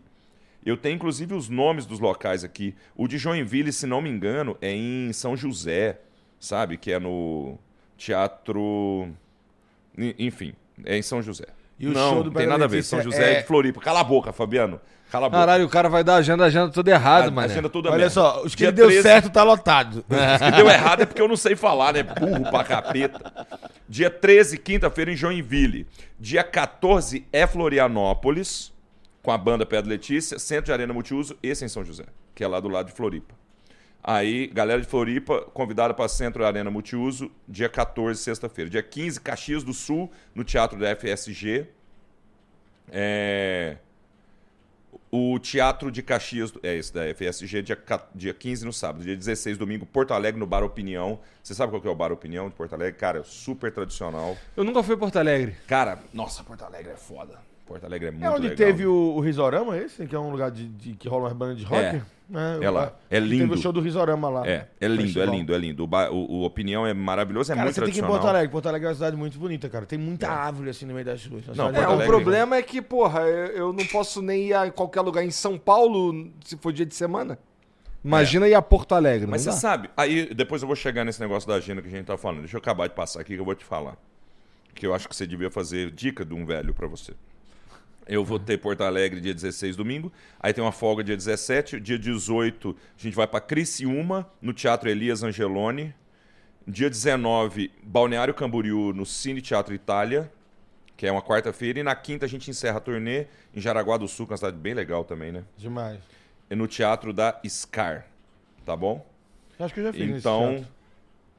Eu 0.64 0.78
tenho, 0.78 0.94
inclusive, 0.96 1.34
os 1.34 1.50
nomes 1.50 1.88
dos 1.88 2.00
locais 2.00 2.44
aqui. 2.44 2.76
O 2.96 3.08
de 3.08 3.18
Joinville, 3.18 3.74
se 3.74 3.88
não 3.88 4.00
me 4.00 4.08
engano, 4.08 4.56
é 4.62 4.72
em 4.72 5.12
São 5.12 5.36
José, 5.36 6.00
sabe? 6.40 6.78
Que 6.78 6.92
é 6.92 7.00
no 7.00 7.58
Teatro... 7.98 9.10
En- 9.98 10.14
Enfim, 10.20 10.54
é 10.86 10.96
em 10.96 11.02
São 11.02 11.24
José. 11.24 11.48
E 11.80 11.88
o 11.88 11.92
não, 11.92 12.10
show 12.14 12.24
do 12.24 12.30
não 12.30 12.38
tem 12.38 12.46
nada 12.46 12.66
a 12.66 12.68
ver. 12.68 12.84
São 12.84 13.02
José 13.02 13.34
é- 13.34 13.42
de 13.42 13.48
Floripa. 13.48 13.82
Cala 13.82 14.02
a 14.02 14.04
boca, 14.04 14.32
Fabiano. 14.32 14.80
Cala 15.14 15.28
a 15.28 15.30
boca. 15.30 15.40
Caralho, 15.42 15.66
o 15.66 15.70
cara 15.70 15.90
vai 15.90 16.04
dar 16.04 16.16
a 16.16 16.18
agenda, 16.18 16.44
agenda 16.44 16.72
toda 16.72 16.90
errada, 16.90 17.28
A- 17.28 17.32
mano. 17.32 17.46
agenda 17.46 17.70
toda 17.70 17.90
Olha 17.90 17.98
merda. 18.00 18.10
só, 18.10 18.42
os 18.44 18.56
que 18.56 18.64
Dia 18.64 18.72
deu 18.72 18.88
13 18.88 19.04
certo 19.04 19.30
tá 19.30 19.44
lotado. 19.44 19.98
Os 20.10 20.42
que 20.42 20.52
deu 20.58 20.68
errado 20.68 21.02
é 21.04 21.06
porque 21.06 21.22
eu 21.22 21.28
não 21.28 21.38
sei 21.38 21.56
falar, 21.56 21.94
né? 21.94 22.02
Burro 22.02 22.50
pra 22.50 22.64
capeta. 22.64 23.46
Dia 23.88 24.10
13, 24.10 24.58
quinta-feira, 24.58 25.12
em 25.12 25.16
Joinville. 25.16 25.86
Dia 26.20 26.44
14 26.44 27.28
é 27.32 27.46
Florianópolis, 27.46 28.74
com 29.22 29.30
a 29.32 29.38
banda 29.38 29.68
Pedro 29.68 29.92
Letícia. 29.92 30.40
Centro 30.40 30.66
de 30.66 30.72
Arena 30.74 30.92
Multiuso, 30.96 31.38
esse 31.44 31.64
é 31.64 31.68
em 31.68 31.70
São 31.70 31.86
José, 31.86 32.06
que 32.34 32.44
é 32.44 32.48
lá 32.48 32.60
do 32.60 32.68
lado 32.68 32.88
de 32.88 32.94
Floripa. 32.94 33.36
Aí, 34.04 34.48
galera 34.48 34.82
de 34.82 34.88
Floripa, 34.88 35.42
convidada 35.54 35.94
para 35.94 36.10
Centro 36.10 36.44
Arena 36.44 36.72
Multiuso, 36.72 37.30
dia 37.48 37.70
14, 37.70 38.20
sexta-feira. 38.20 38.68
Dia 38.68 38.82
15, 38.82 39.22
Caxias 39.22 39.64
do 39.64 39.74
Sul, 39.76 40.12
no 40.34 40.44
Teatro 40.44 40.80
da 40.80 40.88
FSG. 40.96 41.68
É... 42.92 43.78
O 45.16 45.38
Teatro 45.38 45.92
de 45.92 46.02
Caxias, 46.02 46.52
é 46.64 46.76
esse 46.76 46.92
da 46.92 47.04
FSG, 47.14 47.62
dia, 47.62 47.78
dia 48.16 48.34
15 48.34 48.66
no 48.66 48.74
sábado. 48.74 49.04
Dia 49.04 49.16
16, 49.16 49.60
domingo, 49.60 49.86
Porto 49.86 50.12
Alegre, 50.12 50.40
no 50.40 50.48
Bar 50.48 50.64
Opinião. 50.64 51.20
Você 51.44 51.54
sabe 51.54 51.72
qual 51.72 51.80
que 51.80 51.88
é 51.88 51.92
o 51.92 51.94
Bar 51.94 52.12
Opinião 52.12 52.50
de 52.50 52.56
Porto 52.56 52.74
Alegre? 52.74 53.00
Cara, 53.00 53.24
super 53.24 53.72
tradicional. 53.72 54.36
Eu 54.58 54.64
nunca 54.64 54.82
fui 54.82 54.96
em 54.96 54.98
Porto 54.98 55.18
Alegre. 55.18 55.56
Cara, 55.68 56.00
nossa, 56.12 56.44
Porto 56.44 56.64
Alegre 56.66 56.94
é 56.94 56.98
foda. 56.98 57.38
Porto 57.66 57.86
Alegre 57.86 58.10
é 58.10 58.12
muito 58.12 58.26
É 58.26 58.30
onde 58.30 58.42
legal. 58.50 58.56
teve 58.58 58.86
o, 58.86 58.94
o 59.16 59.20
Risorama, 59.22 59.78
esse? 59.78 60.06
Que 60.06 60.14
é 60.16 60.20
um 60.20 60.30
lugar 60.32 60.52
de, 60.52 60.68
de- 60.68 60.94
que 60.96 61.08
rola 61.08 61.24
umas 61.24 61.34
bandas 61.34 61.58
de 61.58 61.64
rock? 61.66 61.82
É. 61.82 62.02
É, 62.34 62.66
É 62.66 62.70
lá. 62.70 62.94
É 63.10 63.20
lindo. 63.20 63.44
Teve 63.44 63.54
o 63.54 63.58
show 63.62 63.72
do 63.72 63.80
Risorama 63.82 64.30
lá. 64.30 64.48
É, 64.48 64.68
é 64.82 64.88
lindo, 64.88 65.22
é 65.22 65.26
lindo, 65.26 65.54
é 65.54 65.58
lindo. 65.58 65.84
O, 65.84 65.88
ba- 65.88 66.10
o- 66.10 66.40
o 66.40 66.44
Opinião 66.44 66.86
é 66.86 66.94
maravilhoso, 66.94 67.52
é 67.52 67.56
Cara, 67.56 67.66
muito 67.66 67.76
você 67.76 67.82
tem 67.82 67.92
que 67.92 67.98
ir 67.98 68.00
em 68.00 68.02
tradicional. 68.02 68.22
Porto 68.22 68.30
Alegre. 68.36 68.52
Porto 68.52 68.66
Alegre 68.68 68.86
é 68.88 68.90
uma 68.90 68.96
cidade 68.96 69.16
muito 69.18 69.38
bonita, 69.40 69.70
cara. 69.70 69.86
Tem 69.86 69.98
muita 70.00 70.30
árvore 70.30 70.70
assim 70.70 70.86
no 70.86 70.94
meio 70.94 71.06
das 71.06 71.26
ruas. 71.26 71.46
Não, 71.56 71.66
É, 71.68 71.70
o 71.70 71.72
legal. 71.72 71.98
Problema 72.08 72.56
é 72.58 72.62
que, 72.62 72.82
porra, 72.82 73.22
eu, 73.22 73.48
eu 73.68 73.74
não 73.74 73.86
posso 73.86 74.22
nem 74.22 74.48
ir 74.48 74.54
a 74.54 74.70
qualquer 74.72 75.02
lugar 75.02 75.24
em 75.24 75.32
São 75.32 75.58
Paulo 75.58 76.32
se 76.44 76.58
for 76.58 76.72
dia 76.74 76.86
de 76.86 76.96
semana. 76.96 77.38
Imagina 78.04 78.46
ir 78.48 78.54
a 78.56 78.62
Porto 78.62 78.94
Alegre, 78.96 79.26
Mas 79.30 79.44
você 79.44 79.50
dá? 79.50 79.56
sabe, 79.56 79.90
aí 79.96 80.34
depois 80.34 80.62
eu 80.62 80.68
vou 80.68 80.76
chegar 80.76 81.06
nesse 81.06 81.22
negócio 81.22 81.48
da 81.48 81.56
agenda 81.56 81.82
que 81.82 81.88
a 81.88 81.92
gente 81.92 82.06
tá 82.06 82.18
falando. 82.18 82.40
Deixa 82.42 82.58
eu 82.58 82.60
acabar 82.60 82.88
de 82.88 82.94
passar 82.96 83.22
aqui 83.22 83.34
que 83.36 83.40
eu 83.40 83.46
vou 83.46 83.56
te 83.56 83.64
falar. 83.64 83.96
Que 84.76 84.86
eu 84.86 84.94
acho 84.94 85.08
que 85.08 85.16
você 85.16 85.26
devia 85.26 85.50
fazer 85.50 85.90
dica 85.92 86.26
de 86.26 86.34
um 86.34 86.46
velho 86.46 86.74
pra 86.74 86.86
você. 86.88 87.14
Eu 88.08 88.24
vou 88.26 88.38
ter 88.38 88.58
Porto 88.58 88.82
Alegre 88.82 89.22
dia 89.22 89.34
16, 89.34 89.76
domingo. 89.76 90.12
Aí 90.40 90.54
tem 90.54 90.64
uma 90.64 90.72
folga 90.72 91.04
dia 91.04 91.16
17. 91.16 91.80
Dia 91.80 91.98
18, 91.98 92.76
a 92.98 93.02
gente 93.02 93.16
vai 93.16 93.28
pra 93.28 93.40
Criciúma, 93.40 94.30
no 94.42 94.54
Teatro 94.54 94.90
Elias 94.90 95.24
Angeloni. 95.24 95.94
Dia 96.68 96.90
19, 96.90 97.72
Balneário 97.82 98.34
Camboriú, 98.34 98.94
no 98.94 99.06
Cine 99.06 99.42
Teatro 99.42 99.74
Itália, 99.74 100.32
que 100.96 101.06
é 101.06 101.12
uma 101.12 101.22
quarta-feira. 101.22 101.80
E 101.80 101.84
na 101.84 101.96
quinta 101.96 102.26
a 102.26 102.30
gente 102.30 102.50
encerra 102.50 102.78
a 102.78 102.82
turnê 102.82 103.28
em 103.54 103.60
Jaraguá 103.60 103.98
do 103.98 104.08
Sul, 104.08 104.26
que 104.26 104.32
é 104.32 104.34
uma 104.34 104.38
cidade 104.38 104.58
bem 104.58 104.74
legal 104.74 105.04
também, 105.04 105.32
né? 105.32 105.44
Demais. 105.58 106.00
É 106.50 106.56
no 106.56 106.68
Teatro 106.68 107.14
da 107.14 107.40
Scar, 107.48 108.06
tá 108.66 108.76
bom? 108.76 109.06
Acho 109.60 109.74
que 109.74 109.80
eu 109.80 109.86
já 109.86 109.94
fiz 109.94 110.18
Então, 110.18 110.66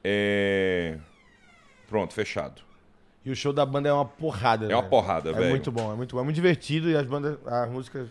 é... 0.03 0.97
Pronto, 1.87 2.13
fechado. 2.13 2.61
E 3.25 3.31
o 3.31 3.35
show 3.35 3.51
da 3.51 3.65
banda 3.65 3.89
é 3.89 3.93
uma 3.93 4.05
porrada, 4.05 4.65
É 4.65 4.75
uma 4.75 4.81
velho. 4.81 4.89
porrada, 4.89 5.29
É 5.31 5.33
velho. 5.33 5.49
muito 5.49 5.71
bom, 5.71 5.91
é 5.91 5.95
muito 5.95 6.15
bom. 6.15 6.21
É 6.21 6.23
muito 6.23 6.35
divertido 6.35 6.89
e 6.89 6.95
as 6.95 7.05
bandas, 7.05 7.37
as 7.45 7.69
músicas... 7.71 8.07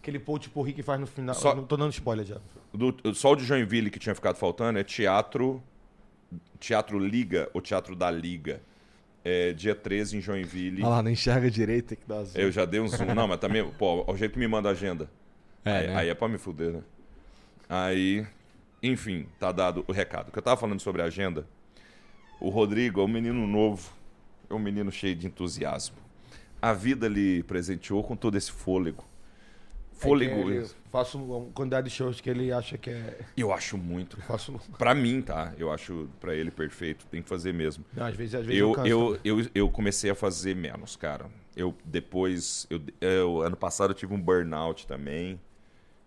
Aquele 0.00 0.18
post 0.18 0.50
porri 0.50 0.74
que 0.74 0.82
faz 0.82 1.00
no 1.00 1.06
final. 1.06 1.34
Só- 1.34 1.54
Não 1.54 1.64
tô 1.64 1.76
dando 1.78 1.90
spoiler 1.90 2.26
já. 2.26 2.36
Do, 2.74 2.94
só 3.14 3.32
o 3.32 3.36
de 3.36 3.42
Joinville 3.44 3.90
que 3.90 3.98
tinha 3.98 4.14
ficado 4.14 4.36
faltando 4.36 4.78
é 4.78 4.84
Teatro 4.84 5.62
Teatro 6.60 6.98
Liga, 6.98 7.48
ou 7.54 7.60
Teatro 7.62 7.96
da 7.96 8.10
Liga. 8.10 8.60
É 9.24 9.54
dia 9.54 9.74
13 9.74 10.18
em 10.18 10.20
Joinville. 10.20 10.82
Olha 10.82 10.90
lá, 10.96 11.02
não 11.02 11.10
enxerga 11.10 11.50
direito, 11.50 11.86
tem 11.86 11.98
que 11.98 12.06
dar 12.06 12.22
zoom. 12.24 12.38
Eu 12.38 12.52
já 12.52 12.66
dei 12.66 12.80
um 12.80 12.86
zoom. 12.88 13.14
Não, 13.14 13.26
mas 13.26 13.38
também, 13.40 13.66
pô, 13.78 14.04
o 14.06 14.14
jeito 14.16 14.32
que 14.32 14.38
me 14.38 14.46
manda 14.46 14.68
a 14.68 14.72
agenda. 14.72 15.08
É, 15.64 15.72
aí, 15.78 15.86
né? 15.86 15.96
aí 15.96 16.08
é 16.10 16.14
pra 16.14 16.28
me 16.28 16.36
fuder, 16.36 16.72
né? 16.74 16.82
Aí, 17.66 18.26
enfim, 18.82 19.26
tá 19.40 19.50
dado 19.50 19.82
o 19.88 19.92
recado. 19.92 20.28
O 20.28 20.32
que 20.32 20.38
eu 20.38 20.42
tava 20.42 20.60
falando 20.60 20.80
sobre 20.80 21.00
a 21.00 21.06
agenda, 21.06 21.46
o 22.38 22.50
Rodrigo 22.50 23.00
é 23.00 23.04
um 23.04 23.08
menino 23.08 23.46
novo, 23.46 23.90
é 24.48 24.54
um 24.54 24.58
menino 24.58 24.90
cheio 24.92 25.14
de 25.16 25.26
entusiasmo. 25.26 25.96
A 26.60 26.72
vida 26.72 27.08
lhe 27.08 27.42
presenteou 27.42 28.02
com 28.02 28.16
todo 28.16 28.36
esse 28.36 28.50
fôlego. 28.50 29.04
Fôlego, 29.92 30.40
É 30.40 30.42
que 30.42 30.50
ele- 30.50 30.70
faço 30.90 31.22
uma 31.22 31.46
quantidade 31.52 31.88
de 31.88 31.94
shows 31.94 32.20
que 32.20 32.28
ele 32.28 32.50
acha 32.52 32.76
que 32.76 32.90
é... 32.90 33.20
eu 33.36 33.52
acho 33.52 33.78
muito. 33.78 34.20
Faço... 34.22 34.58
Pra 34.76 34.94
mim, 34.94 35.22
tá? 35.22 35.52
Eu 35.56 35.70
acho 35.72 36.08
pra 36.20 36.34
ele 36.34 36.50
perfeito, 36.50 37.06
tem 37.06 37.22
que 37.22 37.28
fazer 37.28 37.52
mesmo. 37.54 37.84
Não, 37.94 38.06
às 38.06 38.16
vezes, 38.16 38.34
às 38.34 38.44
vezes 38.44 38.60
eu, 38.60 38.68
Eu, 38.70 38.74
canso. 38.74 38.88
eu, 38.88 39.18
eu, 39.24 39.46
eu 39.54 39.70
comecei 39.70 40.10
a 40.10 40.14
fazer 40.14 40.56
menos, 40.56 40.96
cara. 40.96 41.26
Eu 41.56 41.74
depois. 41.84 42.66
Eu, 42.68 42.80
eu- 43.00 43.42
ano 43.42 43.56
passado 43.56 43.90
eu 43.90 43.94
tive 43.94 44.12
um 44.14 44.20
burnout 44.20 44.86
também. 44.86 45.40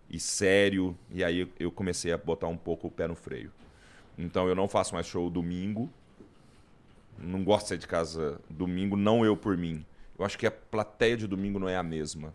E 0.10 0.20
sério. 0.20 0.98
E 1.10 1.24
aí 1.24 1.40
eu- 1.40 1.50
eu 1.60 1.72
comecei 1.72 2.12
a 2.12 2.18
botar 2.18 2.48
um 2.48 2.58
pouco 2.58 2.88
o 2.88 2.92
pé 2.92 3.08
no 3.08 3.16
freio. 3.16 3.52
Então 4.18 4.48
eu 4.50 4.56
não 4.56 4.68
faço 4.68 4.94
mais 4.94 5.06
show 5.08 5.30
domingo. 5.30 5.90
Não 7.18 7.44
gosto 7.44 7.64
de 7.64 7.70
sair 7.70 7.78
de 7.78 7.88
casa 7.88 8.40
domingo, 8.50 8.96
não 8.96 9.26
eu 9.26 9.36
por 9.36 9.58
mim. 9.58 9.86
Eu 10.18 10.26
acho 10.26 10.38
que 10.38 10.48
a 10.48 10.52
plateia 10.52 11.18
de 11.18 11.28
domingo 11.28 11.60
não 11.60 11.70
é 11.70 11.76
a 11.76 11.84
mesma. 11.84 12.34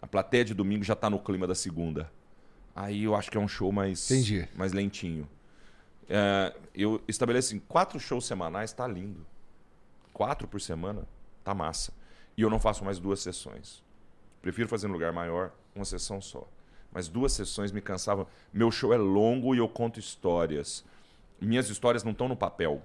A 0.00 0.06
plateia 0.06 0.44
de 0.44 0.54
domingo 0.54 0.84
já 0.84 0.94
tá 0.94 1.10
no 1.10 1.18
clima 1.18 1.46
da 1.46 1.54
segunda. 1.54 2.10
Aí 2.74 3.04
eu 3.04 3.14
acho 3.14 3.30
que 3.30 3.36
é 3.36 3.40
um 3.40 3.48
show 3.48 3.70
mais, 3.72 4.10
Entendi. 4.10 4.48
mais 4.54 4.72
lentinho. 4.72 5.28
É, 6.08 6.54
eu 6.74 7.00
estabeleço 7.06 7.48
assim, 7.48 7.60
quatro 7.68 7.98
shows 8.00 8.26
semanais, 8.26 8.72
tá 8.72 8.86
lindo. 8.86 9.26
Quatro 10.12 10.48
por 10.48 10.60
semana, 10.60 11.06
tá 11.44 11.54
massa. 11.54 11.92
E 12.36 12.42
eu 12.42 12.50
não 12.50 12.58
faço 12.58 12.84
mais 12.84 12.98
duas 12.98 13.20
sessões. 13.20 13.82
Prefiro 14.40 14.68
fazer 14.68 14.88
em 14.88 14.92
lugar 14.92 15.12
maior, 15.12 15.52
uma 15.74 15.84
sessão 15.84 16.20
só. 16.20 16.48
Mas 16.92 17.08
duas 17.08 17.32
sessões 17.32 17.70
me 17.70 17.80
cansavam. 17.80 18.26
Meu 18.52 18.70
show 18.70 18.92
é 18.92 18.96
longo 18.96 19.54
e 19.54 19.58
eu 19.58 19.68
conto 19.68 20.00
histórias. 20.00 20.84
Minhas 21.40 21.68
histórias 21.68 22.02
não 22.02 22.12
estão 22.12 22.28
no 22.28 22.36
papel. 22.36 22.82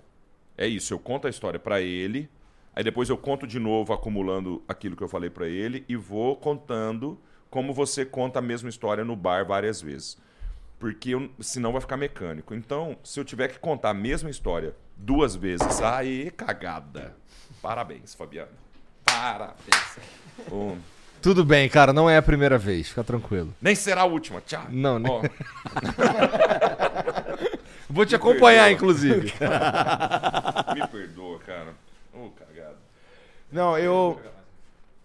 É 0.58 0.68
isso, 0.68 0.94
eu 0.94 1.00
conto 1.00 1.28
a 1.28 1.30
história 1.30 1.60
para 1.60 1.82
ele, 1.82 2.30
aí 2.76 2.84
depois 2.84 3.10
eu 3.10 3.18
conto 3.18 3.46
de 3.46 3.60
novo, 3.60 3.94
acumulando 3.94 4.64
aquilo 4.68 4.96
que 4.96 5.04
eu 5.04 5.08
falei 5.08 5.30
para 5.30 5.48
ele, 5.48 5.84
e 5.90 5.96
vou 5.96 6.36
contando 6.36 7.20
como 7.50 7.74
você 7.74 8.06
conta 8.06 8.40
a 8.40 8.42
mesma 8.42 8.70
história 8.70 9.04
no 9.06 9.16
bar 9.16 9.46
várias 9.46 9.82
vezes. 9.82 10.18
Porque 10.80 11.12
eu- 11.12 11.30
senão 11.40 11.72
vai 11.72 11.80
ficar 11.82 11.96
mecânico. 11.98 12.54
Então, 12.54 12.98
se 13.04 13.20
eu 13.20 13.24
tiver 13.26 13.48
que 13.50 13.60
contar 13.60 13.92
a 13.92 13.94
mesma 13.94 14.30
história 14.30 14.76
duas 14.98 15.36
vezes, 15.36 15.82
aí 15.82 16.32
cagada. 16.32 17.16
Parabéns, 17.62 18.14
Fabiano. 18.14 18.52
Parabéns. 19.06 19.56
Um, 20.52 20.78
Tudo 21.22 21.46
bem, 21.46 21.70
cara, 21.70 21.94
não 21.94 22.10
é 22.10 22.18
a 22.18 22.22
primeira 22.22 22.58
vez, 22.58 22.90
fica 22.90 23.06
tranquilo. 23.06 23.54
nem 23.62 23.74
será 23.74 24.02
a 24.02 24.06
última. 24.06 24.42
Tchau. 24.42 24.66
Não, 24.70 25.00
nem- 25.00 25.10
Ó, 25.12 25.22
Vou 27.96 28.06
te 28.06 28.14
acompanhar, 28.16 28.66
perdoa. 28.66 28.72
inclusive. 28.72 29.34
me 30.76 30.88
perdoa, 30.88 31.40
cara. 31.40 31.74
Ô, 32.14 32.30
cagada. 32.30 32.76
Não, 33.52 33.78
eu. 33.78 34.20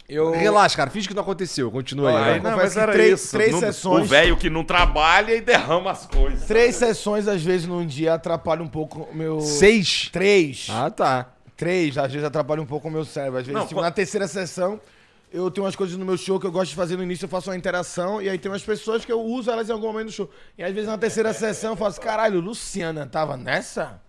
Eu. 0.08 0.32
Relaxa, 0.32 0.76
cara, 0.76 0.90
finge 0.90 1.06
que 1.06 1.14
não 1.14 1.22
aconteceu, 1.22 1.70
continua 1.70 2.10
aí. 2.10 2.14
Vai. 2.16 2.38
eu 2.38 2.42
confesso 2.42 2.80
que 2.80 2.86
três- 2.92 3.30
três 3.30 3.52
Não- 3.52 3.60
sessões- 3.60 4.06
O 4.06 4.08
velho 4.08 4.36
que 4.36 4.50
não 4.50 4.64
trabalha 4.64 5.36
e 5.36 5.40
derrama 5.40 5.92
as 5.92 6.04
coisas. 6.04 6.48
Três 6.48 6.74
sessões, 6.74 7.28
às 7.28 7.40
vezes, 7.44 7.64
num 7.68 7.86
dia 7.86 8.14
atrapalham 8.14 8.64
um 8.64 8.68
pouco 8.68 9.02
o 9.02 9.14
meu. 9.14 9.40
Seis? 9.40 10.08
Três. 10.12 10.66
Ah, 10.68 10.90
tá. 10.90 11.28
Três, 11.56 11.96
às 11.96 12.10
vezes 12.10 12.26
atrapalha 12.26 12.60
um 12.60 12.66
pouco 12.66 12.88
o 12.88 12.90
meu 12.90 13.04
cérebro. 13.04 13.38
Às 13.38 13.46
vezes, 13.46 13.54
Não, 13.60 13.68
tipo, 13.68 13.76
qual- 13.76 13.84
na 13.84 13.92
terceira 13.92 14.26
sessão, 14.26 14.80
eu 15.32 15.50
tenho 15.50 15.64
umas 15.64 15.76
coisas 15.76 15.96
no 15.96 16.04
meu 16.04 16.16
show 16.16 16.38
que 16.40 16.46
eu 16.46 16.52
gosto 16.52 16.70
de 16.70 16.76
fazer 16.76 16.96
no 16.96 17.02
início, 17.02 17.24
eu 17.24 17.28
faço 17.28 17.50
uma 17.50 17.56
interação, 17.56 18.20
e 18.20 18.28
aí 18.28 18.38
tem 18.38 18.50
umas 18.50 18.62
pessoas 18.62 19.04
que 19.04 19.12
eu 19.12 19.20
uso 19.20 19.50
elas 19.50 19.68
em 19.68 19.72
algum 19.72 19.86
momento 19.86 20.06
do 20.06 20.12
show. 20.12 20.30
E 20.58 20.62
às 20.62 20.72
vezes 20.72 20.88
na 20.88 20.98
terceira 20.98 21.32
sessão 21.32 21.70
eu 21.72 21.76
faço, 21.76 22.00
caralho, 22.00 22.40
Luciana 22.40 23.06
tava 23.06 23.36
nessa? 23.36 24.00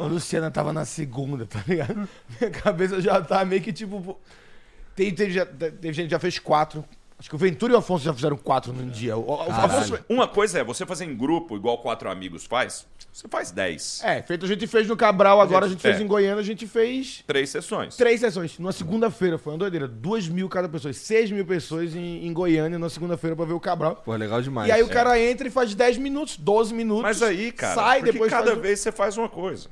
Ou 0.00 0.08
Luciana 0.08 0.50
tava 0.50 0.72
na 0.72 0.84
segunda, 0.84 1.44
tá 1.46 1.62
ligado? 1.66 2.08
Minha 2.40 2.50
cabeça 2.50 3.00
já 3.00 3.20
tá 3.20 3.44
meio 3.44 3.60
que 3.60 3.72
tipo. 3.72 4.18
Tem, 4.96 5.14
teve, 5.14 5.32
já- 5.32 5.44
teve 5.46 5.92
gente 5.92 6.06
que 6.06 6.10
já 6.12 6.18
fez 6.18 6.38
quatro. 6.38 6.84
Acho 7.18 7.28
que 7.28 7.34
o 7.34 7.38
Ventura 7.38 7.72
e 7.72 7.74
o 7.74 7.78
Afonso 7.78 8.04
já 8.04 8.14
fizeram 8.14 8.36
quatro 8.36 8.72
num 8.72 8.88
dia. 8.88 9.16
O, 9.16 9.26
o 9.28 9.42
Afonso. 9.50 9.98
Uma 10.08 10.28
coisa 10.28 10.60
é 10.60 10.64
você 10.64 10.86
fazer 10.86 11.04
em 11.04 11.16
grupo, 11.16 11.56
igual 11.56 11.78
quatro 11.78 12.08
amigos 12.08 12.46
faz, 12.46 12.86
você 13.12 13.26
faz 13.26 13.50
dez. 13.50 14.00
É, 14.04 14.22
feito 14.22 14.44
a 14.44 14.48
gente 14.48 14.68
fez 14.68 14.86
no 14.86 14.96
Cabral, 14.96 15.40
agora 15.40 15.66
a 15.66 15.68
gente, 15.68 15.78
gente- 15.78 15.82
fez 15.82 16.00
é. 16.00 16.04
em 16.04 16.06
Goiânia, 16.06 16.38
a 16.40 16.44
gente 16.44 16.64
fez. 16.68 17.24
Três 17.26 17.50
sessões. 17.50 17.96
Três 17.96 18.20
sessões. 18.20 18.56
Numa 18.60 18.70
segunda-feira, 18.70 19.36
foi 19.36 19.52
uma 19.52 19.58
doideira. 19.58 19.88
Duas 19.88 20.28
mil 20.28 20.48
cada 20.48 20.68
pessoa. 20.68 20.92
Seis 20.92 21.28
mil 21.28 21.44
pessoas 21.44 21.96
em, 21.96 22.24
em 22.24 22.32
Goiânia 22.32 22.78
na 22.78 22.88
segunda-feira 22.88 23.34
pra 23.34 23.44
ver 23.44 23.54
o 23.54 23.60
Cabral. 23.60 23.96
Pô, 23.96 24.14
legal 24.14 24.40
demais. 24.40 24.68
e 24.68 24.72
aí 24.72 24.82
o 24.84 24.88
cara 24.88 25.20
entra 25.20 25.48
e 25.48 25.50
faz 25.50 25.74
10 25.74 25.98
minutos, 25.98 26.36
12 26.36 26.72
minutos. 26.72 27.02
Mas 27.02 27.20
aí, 27.20 27.50
cara, 27.50 27.74
sai, 27.74 28.02
depois 28.02 28.30
cada 28.30 28.52
faz 28.52 28.62
vez 28.62 28.78
você 28.78 28.92
faz 28.92 29.18
uma 29.18 29.28
coisa. 29.28 29.68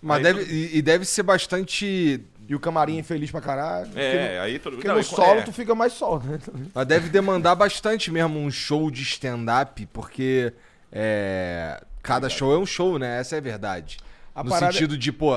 Mas 0.00 0.16
Aí 0.16 0.22
deve, 0.22 0.52
e, 0.52 0.78
e 0.78 0.82
deve 0.82 1.04
ser 1.04 1.22
bastante. 1.22 2.20
E 2.48 2.54
o 2.54 2.60
camarim 2.60 2.98
é 2.98 3.02
feliz 3.02 3.30
pra 3.30 3.40
caralho. 3.40 3.90
É, 3.96 4.38
aí 4.40 4.58
tudo... 4.58 4.76
Porque 4.76 4.88
não, 4.88 4.96
no 4.96 5.02
solo 5.02 5.40
é. 5.40 5.42
tu 5.42 5.52
fica 5.52 5.74
mais 5.74 5.92
solo, 5.92 6.22
né? 6.24 6.38
Mas 6.74 6.86
deve 6.86 7.08
demandar 7.08 7.54
bastante 7.54 8.10
mesmo 8.10 8.38
um 8.38 8.50
show 8.50 8.90
de 8.90 9.02
stand-up, 9.02 9.86
porque 9.92 10.52
é, 10.90 11.82
cada 12.02 12.28
show 12.28 12.52
é 12.54 12.58
um 12.58 12.66
show, 12.66 12.98
né? 12.98 13.20
Essa 13.20 13.36
é 13.36 13.38
a 13.38 13.42
verdade. 13.42 13.98
A 14.34 14.42
no 14.42 14.50
sentido 14.58 14.96
de, 14.96 15.12
pô, 15.12 15.34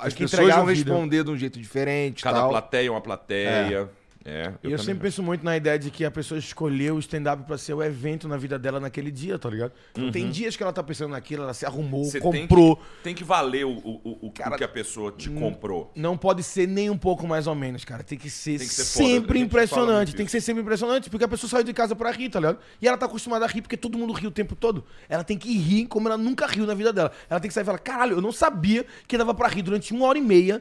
as 0.00 0.12
que 0.12 0.24
pessoas 0.24 0.54
vão 0.54 0.64
responder 0.64 1.22
de 1.22 1.30
um 1.30 1.36
jeito 1.36 1.60
diferente 1.60 2.24
Cada 2.24 2.40
tal. 2.40 2.50
plateia 2.50 2.88
é 2.88 2.90
uma 2.90 3.00
plateia. 3.00 3.48
É, 3.48 3.86
E 4.28 4.66
eu 4.66 4.70
também 4.72 4.78
sempre 4.78 5.02
penso 5.02 5.22
muito 5.22 5.44
na 5.44 5.56
ideia 5.56 5.78
de 5.78 5.88
que 5.90 6.04
a 6.04 6.10
pessoa 6.10 6.36
escolheu 6.38 6.96
o 6.96 6.98
stand-up 6.98 7.44
pra 7.44 7.56
ser 7.56 7.74
o 7.74 7.82
evento 7.82 8.26
na 8.26 8.36
vida 8.36 8.58
dela 8.58 8.80
naquele 8.80 9.10
dia, 9.12 9.38
tá 9.38 9.48
ligado? 9.48 9.72
Então, 9.92 10.10
Tem 10.10 10.28
dias 10.28 10.56
que 10.56 10.62
ela 10.64 10.72
tá 10.72 10.82
pensando 10.82 11.10
naquilo, 11.12 11.44
ela 11.44 11.54
se 11.54 11.64
arrumou, 11.64 12.04
Você 12.04 12.20
tem 12.20 12.42
comprou. 12.46 12.76
que, 12.76 12.82
tem 13.04 13.14
que 13.14 13.22
valer 13.22 13.64
o, 13.64 13.70
o, 13.70 14.00
o- 14.02 14.18
o 14.26 14.30
que 14.32 14.42
a 14.42 14.68
pessoa 14.68 15.12
te 15.12 15.30
comprou. 15.30 15.92
Não 15.94 16.16
pode 16.16 16.42
ser 16.42 16.66
nem 16.66 16.90
um 16.90 16.98
pouco 16.98 17.24
mais 17.26 17.46
ou 17.46 17.54
menos, 17.54 17.84
cara. 17.84 18.02
Tem 18.02 18.18
que 18.18 18.28
ser, 18.28 18.58
Tem 18.58 18.66
que 18.66 18.74
ser 18.74 18.84
sempre 18.84 19.38
impressionante. 19.38 20.14
Tem 20.16 20.26
que 20.26 20.32
ser 20.32 20.40
sempre 20.40 20.62
impressionante, 20.62 21.08
porque 21.08 21.24
a 21.24 21.28
pessoa 21.28 21.48
saiu 21.48 21.62
de 21.64 21.72
casa 21.72 21.94
pra 21.94 22.10
rir, 22.10 22.28
tá 22.28 22.40
ligado? 22.40 22.58
E 22.82 22.88
ela 22.88 22.96
tá 22.98 23.06
acostumada 23.06 23.44
a 23.44 23.48
rir 23.48 23.62
porque 23.62 23.76
todo 23.76 23.96
mundo 23.96 24.12
ri 24.12 24.26
o 24.26 24.30
tempo 24.32 24.56
todo. 24.56 24.84
Ela 25.08 25.22
tem 25.22 25.38
que 25.38 25.56
rir 25.56 25.86
como 25.86 26.08
ela 26.08 26.18
nunca 26.18 26.46
riu 26.46 26.66
na 26.66 26.74
vida 26.74 26.92
dela. 26.92 27.12
Ela 27.30 27.38
tem 27.38 27.48
que 27.48 27.54
sair 27.54 27.62
e 27.62 27.66
falar: 27.66 27.78
caralho, 27.78 28.16
eu 28.16 28.20
não 28.20 28.32
sabia 28.32 28.84
que 29.06 29.16
dava 29.16 29.32
pra 29.32 29.46
rir 29.46 29.62
durante 29.62 29.92
uma 29.92 30.04
hora 30.06 30.18
e 30.18 30.22
meia 30.22 30.60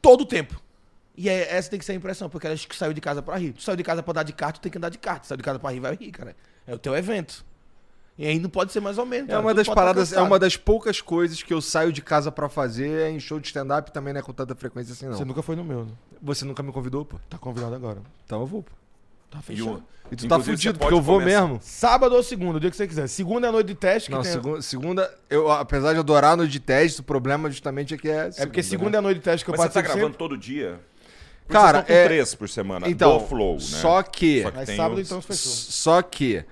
todo 0.00 0.22
o 0.22 0.24
tempo. 0.24 0.58
E 1.20 1.28
é, 1.28 1.52
essa 1.56 1.68
tem 1.68 1.80
que 1.80 1.84
ser 1.84 1.92
a 1.92 1.94
impressão, 1.96 2.30
porque 2.30 2.46
ela 2.46 2.54
que 2.56 2.76
saiu 2.76 2.92
de 2.92 3.00
casa 3.00 3.20
pra 3.20 3.36
rir. 3.36 3.52
Tu 3.52 3.62
saiu 3.62 3.74
de 3.74 3.82
casa 3.82 4.04
pra 4.04 4.12
andar 4.12 4.22
de 4.22 4.32
kart, 4.32 4.54
tu 4.54 4.60
tem 4.60 4.70
que 4.70 4.78
andar 4.78 4.88
de 4.88 4.98
kart. 4.98 5.24
Saiu 5.24 5.36
de 5.36 5.42
casa 5.42 5.58
pra 5.58 5.70
rir, 5.72 5.80
vai 5.80 5.96
rir, 5.96 6.12
cara. 6.12 6.36
É 6.64 6.72
o 6.72 6.78
teu 6.78 6.94
evento. 6.96 7.44
E 8.16 8.24
aí 8.24 8.38
não 8.38 8.48
pode 8.48 8.72
ser 8.72 8.78
mais 8.80 8.98
ou 8.98 9.04
menos. 9.06 9.28
É 9.28 9.32
cara. 9.32 9.40
uma 9.42 9.52
Tu 9.52 9.56
das 9.56 9.66
tá 9.66 9.74
paradas, 9.74 10.12
é 10.12 10.22
uma 10.22 10.38
das 10.38 10.56
poucas 10.56 11.00
coisas 11.00 11.42
que 11.42 11.52
eu 11.52 11.60
saio 11.60 11.92
de 11.92 12.00
casa 12.02 12.30
pra 12.30 12.48
fazer 12.48 12.88
é 13.00 13.10
em 13.10 13.18
show 13.18 13.40
de 13.40 13.48
stand-up 13.48 13.90
também 13.92 14.12
não 14.12 14.20
é 14.20 14.22
com 14.22 14.32
tanta 14.32 14.54
frequência 14.54 14.92
assim, 14.92 15.06
não. 15.06 15.14
Você 15.16 15.24
nunca 15.24 15.42
foi 15.42 15.56
no 15.56 15.64
meu, 15.64 15.84
né? 15.86 15.90
Você 16.22 16.44
nunca 16.44 16.62
me 16.62 16.70
convidou, 16.72 17.04
pô. 17.04 17.18
Tá 17.28 17.36
convidado 17.36 17.74
agora. 17.74 17.98
Então 18.24 18.40
eu 18.40 18.46
vou, 18.46 18.62
pô. 18.62 18.70
Tá 19.30 19.42
fechado. 19.42 19.82
E 20.10 20.16
tu 20.16 20.26
tá 20.26 20.36
inclusive, 20.36 20.56
fudido, 20.56 20.74
você 20.74 20.78
porque 20.78 20.94
eu 20.94 21.02
vou 21.02 21.18
começar- 21.18 21.42
mesmo. 21.42 21.58
Sábado 21.62 22.14
ou 22.14 22.22
segunda, 22.22 22.56
o 22.56 22.60
dia 22.60 22.70
que 22.70 22.76
você 22.76 22.86
quiser. 22.86 23.06
Segunda 23.08 23.46
é 23.46 23.50
a 23.50 23.52
noite 23.52 23.66
de 23.66 23.74
teste. 23.74 24.08
Que 24.08 24.14
Não, 24.14 24.22
tem... 24.22 24.32
segu- 24.32 24.62
segunda, 24.62 25.12
eu, 25.28 25.50
apesar 25.50 25.92
de 25.92 25.98
adorar 25.98 26.32
a 26.32 26.36
noite 26.36 26.50
de 26.52 26.60
teste, 26.60 27.00
o 27.00 27.04
problema 27.04 27.50
justamente 27.50 27.92
é 27.92 27.98
que 27.98 28.08
é. 28.08 28.30
É 28.38 28.46
porque 28.46 28.60
né? 28.60 28.62
segunda 28.62 28.96
é 28.96 29.00
a 29.00 29.02
noite 29.02 29.18
de 29.18 29.24
teste 29.24 29.44
que 29.44 29.50
eu 29.50 29.52
Mas 29.52 29.60
você 29.60 29.68
tá 29.68 29.74
participo 29.74 29.96
gravando 29.98 30.14
sempre. 30.14 30.18
todo 30.18 30.38
dia? 30.38 30.80
Porque 31.48 31.52
Cara, 31.62 31.78
vocês 31.78 31.82
estão 31.82 31.96
com 31.96 32.02
é- 32.02 32.04
três 32.04 32.34
por 32.34 32.48
semana 32.48 32.88
Então, 32.88 33.18
do 33.18 33.24
Flow, 33.26 33.54
né? 33.54 33.60
só 33.60 34.02
que. 34.02 34.42
Só 34.42 34.50
que 34.50 34.56
Mas 34.58 34.66
tem 34.66 34.76
sábado 34.76 35.00
os- 35.00 35.06
então 35.06 35.22
fechou. 35.22 35.52
Só 35.52 36.02
que 36.02 36.44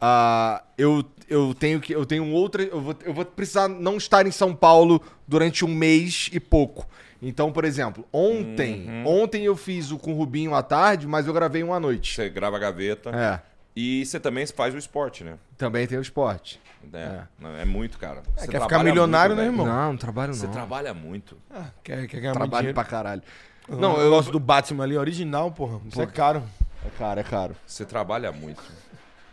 ah, 0.00 0.62
eu, 0.76 1.04
eu 1.28 1.54
tenho 1.54 1.80
que 1.80 1.92
eu 1.94 2.04
tenho 2.04 2.24
um 2.24 2.32
outra 2.34 2.62
eu 2.64 2.80
vou, 2.80 2.96
eu 3.04 3.14
vou 3.14 3.24
precisar 3.24 3.68
não 3.68 3.96
estar 3.96 4.26
em 4.26 4.32
São 4.32 4.54
Paulo 4.54 5.00
durante 5.28 5.64
um 5.64 5.68
mês 5.72 6.28
e 6.32 6.40
pouco. 6.40 6.86
Então, 7.24 7.52
por 7.52 7.64
exemplo, 7.64 8.04
ontem, 8.12 8.84
Uhum. 8.88 9.22
ontem 9.22 9.44
eu 9.44 9.54
fiz 9.56 9.92
o 9.92 9.98
com 9.98 10.12
o 10.12 10.16
Rubinho 10.16 10.54
à 10.56 10.62
tarde, 10.62 11.06
mas 11.06 11.28
eu 11.28 11.32
gravei 11.32 11.62
um 11.62 11.72
à 11.72 11.78
noite. 11.78 12.12
Você 12.16 12.28
grava 12.28 12.56
a 12.56 12.58
gaveta. 12.58 13.10
É, 13.10 13.40
E 13.76 14.04
você 14.04 14.18
também 14.18 14.44
faz 14.48 14.74
o 14.74 14.78
esporte, 14.78 15.22
né? 15.22 15.34
também 15.56 15.86
tem 15.86 15.96
o 15.96 16.02
esporte. 16.02 16.60
É, 16.92 17.20
Não, 17.38 17.56
é 17.56 17.64
muito, 17.64 17.96
cara. 17.96 18.22
Você 18.36 18.48
quer 18.48 18.60
ficar 18.60 18.82
milionário, 18.82 19.36
muito, 19.36 19.46
né, 19.46 19.52
irmão? 19.52 19.64
Não, 19.66 19.90
não 19.92 19.96
trabalho 19.96 20.34
Você 20.34 20.46
não. 20.46 20.52
trabalha 20.52 20.92
muito. 20.92 21.38
Ah, 21.48 21.66
quer, 21.84 22.08
quer 22.08 22.18
ganhar 22.18 22.30
muito 22.30 22.38
Trabalho 22.40 22.62
dinheiro. 22.62 22.74
pra 22.74 22.84
caralho. 22.84 23.22
Não, 23.68 23.78
Não, 23.78 24.00
eu 24.00 24.10
gosto 24.10 24.30
do 24.30 24.40
Batman 24.40 24.84
ali, 24.84 24.96
original, 24.96 25.50
porra. 25.52 25.80
Isso 25.88 26.00
é 26.00 26.06
caro. 26.06 26.42
É 26.84 26.90
caro, 26.98 27.20
é 27.20 27.22
caro. 27.22 27.56
Você 27.66 27.84
trabalha 27.84 28.32
muito. 28.32 28.62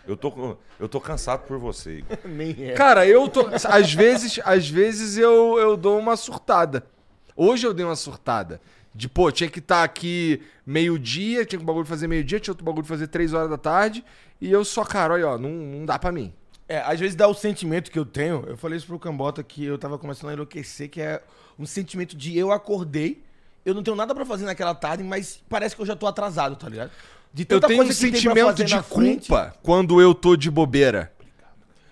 Eu 0.08 0.17
tô, 0.17 0.58
eu 0.80 0.90
tô 0.90 0.99
cansado 0.99 1.45
por 1.45 1.58
você. 1.58 1.99
Igor. 1.99 2.17
Nem 2.25 2.56
é. 2.69 2.74
Cara, 2.74 3.06
eu 3.06 3.27
tô. 3.27 3.49
Às 3.66 3.93
vezes, 3.93 4.40
às 4.43 4.67
vezes 4.67 5.17
eu, 5.17 5.58
eu 5.59 5.77
dou 5.77 5.99
uma 5.99 6.16
surtada. 6.16 6.85
Hoje 7.35 7.66
eu 7.66 7.74
dei 7.74 7.85
uma 7.85 7.95
surtada. 7.95 8.59
De, 8.93 9.08
pô, 9.08 9.32
tinha 9.32 9.49
que 9.49 9.59
estar 9.59 9.83
aqui 9.83 10.41
meio-dia, 10.66 11.45
tinha 11.45 11.58
que 11.58 11.64
um 11.64 11.66
bagulho 11.66 11.85
fazer 11.85 12.08
meio-dia, 12.08 12.40
tinha 12.40 12.51
outro 12.51 12.66
bagulho 12.66 12.85
fazer 12.85 13.08
três 13.08 13.33
horas 13.33 13.49
da 13.49 13.58
tarde. 13.58 14.03
E 14.41 14.51
eu 14.51 14.66
só, 14.66 14.83
cara, 14.83 15.14
olha, 15.14 15.27
ó, 15.27 15.38
não, 15.38 15.51
não 15.51 15.85
dá 15.85 15.99
pra 15.99 16.11
mim. 16.11 16.33
É, 16.67 16.82
às 16.82 16.99
vezes 16.99 17.16
dá 17.16 17.27
o 17.27 17.33
sentimento 17.33 17.91
que 17.91 17.98
eu 17.98 18.06
tenho. 18.06 18.43
Eu 18.48 18.58
falei 18.58 18.77
isso 18.77 18.88
pro 18.88 18.99
Cambota 18.99 19.43
que 19.43 19.64
eu 19.64 19.77
tava 19.77 19.98
começando 19.98 20.32
a 20.32 20.33
enlouquecer, 20.33 20.90
que 20.90 21.01
é 21.01 21.22
um 21.58 21.66
sentimento 21.66 22.16
de 22.16 22.38
eu 22.38 22.51
acordei, 22.51 23.24
eu 23.66 23.74
não 23.74 23.84
tenho 23.84 23.96
nada 23.96 24.14
pra 24.16 24.26
fazer 24.26 24.46
naquela 24.46 24.74
tarde, 24.76 25.04
mas 25.04 25.40
parece 25.50 25.76
que 25.76 25.82
eu 25.82 25.86
já 25.86 25.96
tô 25.96 26.08
atrasado, 26.08 26.56
tá 26.56 26.68
ligado? 26.70 26.92
De 27.34 27.44
Eu 27.44 27.48
tanta 27.60 27.68
tenho 27.68 27.84
um 27.84 27.92
sentimento 27.92 28.64
de 28.64 28.74
na 28.76 28.82
frente. 28.84 29.28
culpa 29.28 29.54
quando 29.62 30.02
eu 30.02 30.14
tô 30.16 30.36
de 30.36 30.50
bobeira. 30.50 31.12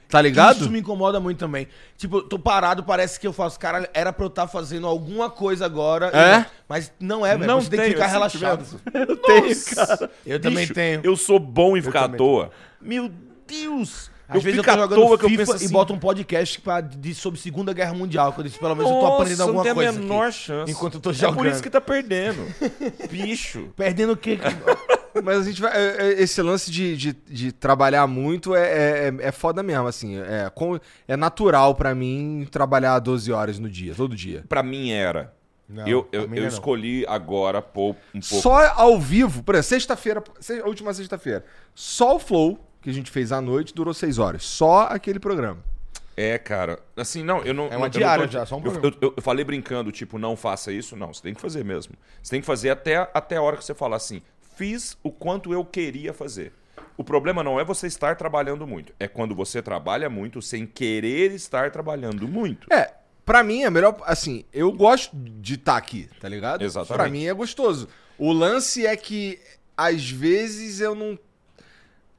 Tá 0.10 0.22
ligado? 0.22 0.62
Isso 0.62 0.70
me 0.72 0.80
incomoda 0.80 1.20
muito 1.20 1.38
também. 1.38 1.68
Tipo, 1.98 2.20
eu 2.20 2.22
tô 2.24 2.40
parado, 2.40 2.82
parece 2.82 3.20
que 3.20 3.28
eu 3.28 3.34
faço, 3.34 3.60
cara, 3.60 3.90
era 3.94 4.14
pra 4.14 4.24
eu 4.24 4.30
estar 4.30 4.48
fazendo 4.48 4.88
alguma 4.88 5.30
coisa 5.30 5.66
agora. 5.66 6.08
É? 6.14 6.40
e- 6.40 6.46
Mas 6.68 6.94
não 6.98 7.26
é, 7.26 7.36
velho. 7.36 7.46
Não 7.46 7.60
Você 7.60 7.70
tem 7.70 7.80
que 7.80 7.86
tenho 7.88 7.96
ficar 7.98 8.08
relaxado. 8.08 8.66
Eu 8.94 9.18
tenho, 9.18 9.66
cara. 9.76 10.10
Eu 10.26 10.40
também 10.40 10.60
Bicho, 10.64 10.74
tenho. 10.74 11.02
Eu 11.04 11.18
sou 11.18 11.38
bom 11.40 11.76
em 11.76 11.82
ficar 11.82 12.00
à 12.00 12.04
também. 12.04 12.18
toa. 12.20 12.52
Meu 12.82 13.12
Deus! 13.46 14.10
Às 14.30 14.36
eu 14.36 14.42
vezes 14.42 14.58
eu 14.58 14.64
fico 14.64 14.76
tô 14.76 14.82
à 14.82 14.84
jogando 14.84 15.00
toa 15.08 15.18
que 15.18 15.26
eu 15.26 15.30
FIFA 15.30 15.42
penso 15.46 15.54
e 15.54 15.66
assim... 15.66 15.74
boto 15.74 15.94
um 15.94 16.00
podcast 16.00 16.60
pra, 16.62 16.82
de, 16.82 17.16
sobre 17.16 17.40
Segunda 17.40 17.72
Guerra 17.74 17.94
Mundial. 17.94 18.34
Que 18.34 18.40
eu 18.40 18.44
disse, 18.44 18.60
pelo 18.60 18.76
menos 18.76 18.92
eu 18.92 19.00
tô 19.00 19.06
aprendendo 19.08 19.42
alguma 19.44 19.58
não 19.60 19.64
tem 19.64 19.74
coisa 19.74 19.90
a 19.90 19.94
menor 19.94 20.28
aqui. 20.28 20.38
chance. 20.38 20.72
enquanto 20.72 20.94
eu 20.96 21.00
tô 21.00 21.10
É 21.12 21.14
jogando. 21.14 21.36
por 21.38 21.46
isso 21.48 21.64
que 21.64 21.70
tá 21.70 21.80
perdendo. 21.82 22.40
Bicho. 23.10 23.70
Perdendo 23.76 24.14
o 24.14 24.18
quê? 24.18 24.38
Mas 25.24 25.40
a 25.40 25.44
gente 25.44 25.62
vai. 25.62 25.72
é- 25.76 25.96
é- 26.10 26.22
Esse 26.22 26.42
lance 26.42 26.70
de, 26.70 26.96
de, 26.96 27.14
de 27.28 27.52
trabalhar 27.52 28.06
muito 28.06 28.54
é, 28.56 28.62
é, 28.62 29.08
é- 29.08 29.28
é 29.28 29.32
foda 29.32 29.64
mesmo, 29.64 29.88
assim. 29.88 30.18
É, 30.18 30.50
com- 30.54 30.80
é 31.08 31.16
natural 31.18 31.74
pra 31.74 31.96
mim 31.96 32.48
trabalhar 32.52 33.00
12 33.00 33.32
horas 33.32 33.58
no 33.60 33.70
dia, 33.70 33.94
todo 33.96 34.16
dia. 34.16 34.44
Pra 34.48 34.62
mim 34.62 34.92
era. 34.92 35.34
Não, 35.70 35.88
eu 35.88 36.08
eu, 36.12 36.22
eu 36.22 36.28
não. 36.30 36.48
escolhi 36.48 37.06
agora 37.08 37.60
um 37.60 37.62
pouco. 37.62 38.00
Só 38.22 38.68
ao 38.76 39.00
vivo, 39.00 39.42
por 39.44 39.56
exemplo, 39.56 39.70
sexta-feira, 39.70 40.24
se- 40.40 40.60
a 40.62 40.66
última 40.66 40.94
sexta-feira, 40.94 41.44
só 41.74 42.16
o 42.16 42.20
Flow, 42.20 42.60
que 42.88 42.92
a 42.92 42.94
gente 42.94 43.12
fez 43.12 43.34
à 43.34 43.42
noite, 43.42 43.74
durou 43.74 43.94
seis 43.94 44.18
horas. 44.18 44.44
Só 44.44 44.84
aquele 44.84 45.20
programa. 45.20 45.60
É, 46.16 46.38
cara. 46.38 46.80
Assim, 46.96 47.22
não, 47.22 47.44
eu 47.44 47.54
não. 47.54 47.66
É 47.66 47.76
uma 47.76 47.76
eu 47.76 47.80
não 47.80 47.90
diária 47.90 48.26
tô- 48.26 48.32
já, 48.32 48.46
só 48.46 48.56
um 48.56 48.60
eu, 48.60 48.72
programa. 48.72 48.98
eu, 49.02 49.14
eu 49.18 49.22
falei 49.22 49.44
brincando, 49.44 49.92
tipo, 49.92 50.18
não 50.18 50.36
faça 50.38 50.72
isso. 50.72 50.96
Não, 50.96 51.14
você 51.14 51.22
tem 51.22 51.34
que 51.34 51.42
fazer 51.42 51.66
mesmo. 51.66 51.96
Você 52.24 52.32
tem 52.32 52.40
que 52.40 52.48
fazer 52.48 52.70
até, 52.70 52.96
até 53.14 53.36
a 53.36 53.42
hora 53.42 53.58
que 53.58 53.66
você 53.66 53.74
falar 53.76 53.98
assim: 53.98 54.22
fiz 54.56 54.98
o 55.04 55.12
quanto 55.12 55.52
eu 55.54 55.64
queria 55.66 56.14
fazer. 56.14 56.54
O 56.96 57.04
problema 57.04 57.44
não 57.44 57.60
é 57.60 57.64
você 57.64 57.86
estar 57.86 58.16
trabalhando 58.16 58.66
muito, 58.66 58.94
é 59.00 59.08
quando 59.08 59.36
você 59.36 59.62
trabalha 59.62 60.10
muito 60.10 60.42
sem 60.42 60.66
querer 60.66 61.32
estar 61.34 61.70
trabalhando 61.72 62.28
muito. 62.28 62.72
É, 62.74 62.92
pra 63.24 63.44
mim 63.44 63.62
é 63.64 63.70
melhor, 63.70 63.96
assim, 64.06 64.46
eu 64.52 64.72
gosto 64.72 65.16
de 65.16 65.56
estar 65.56 65.78
aqui, 65.78 66.10
tá 66.20 66.28
ligado? 66.28 66.64
Exatamente. 66.64 66.98
Pra 66.98 67.08
mim 67.08 67.26
é 67.28 67.34
gostoso. 67.34 67.88
O 68.18 68.32
lance 68.34 68.88
é 68.88 68.96
que, 68.98 69.40
às 69.78 70.10
vezes, 70.10 70.80
eu 70.80 70.96
não... 70.96 71.20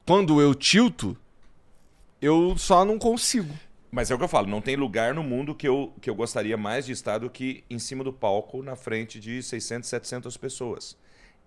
Quando 0.09 0.41
eu 0.41 0.55
tilto, 0.55 1.15
eu 2.19 2.57
só 2.57 2.83
não 2.83 2.97
consigo. 2.97 3.53
Mas 3.91 4.09
é 4.09 4.15
o 4.15 4.17
que 4.17 4.23
eu 4.23 4.27
falo, 4.27 4.47
não 4.47 4.59
tem 4.59 4.75
lugar 4.75 5.13
no 5.13 5.21
mundo 5.21 5.53
que 5.53 5.67
eu, 5.67 5.93
que 6.01 6.09
eu 6.09 6.15
gostaria 6.15 6.57
mais 6.57 6.87
de 6.87 6.93
estar 6.93 7.19
do 7.19 7.29
que 7.29 7.63
em 7.69 7.77
cima 7.77 8.03
do 8.03 8.11
palco, 8.11 8.63
na 8.63 8.75
frente 8.75 9.19
de 9.19 9.43
600, 9.43 9.87
700 9.87 10.35
pessoas. 10.35 10.97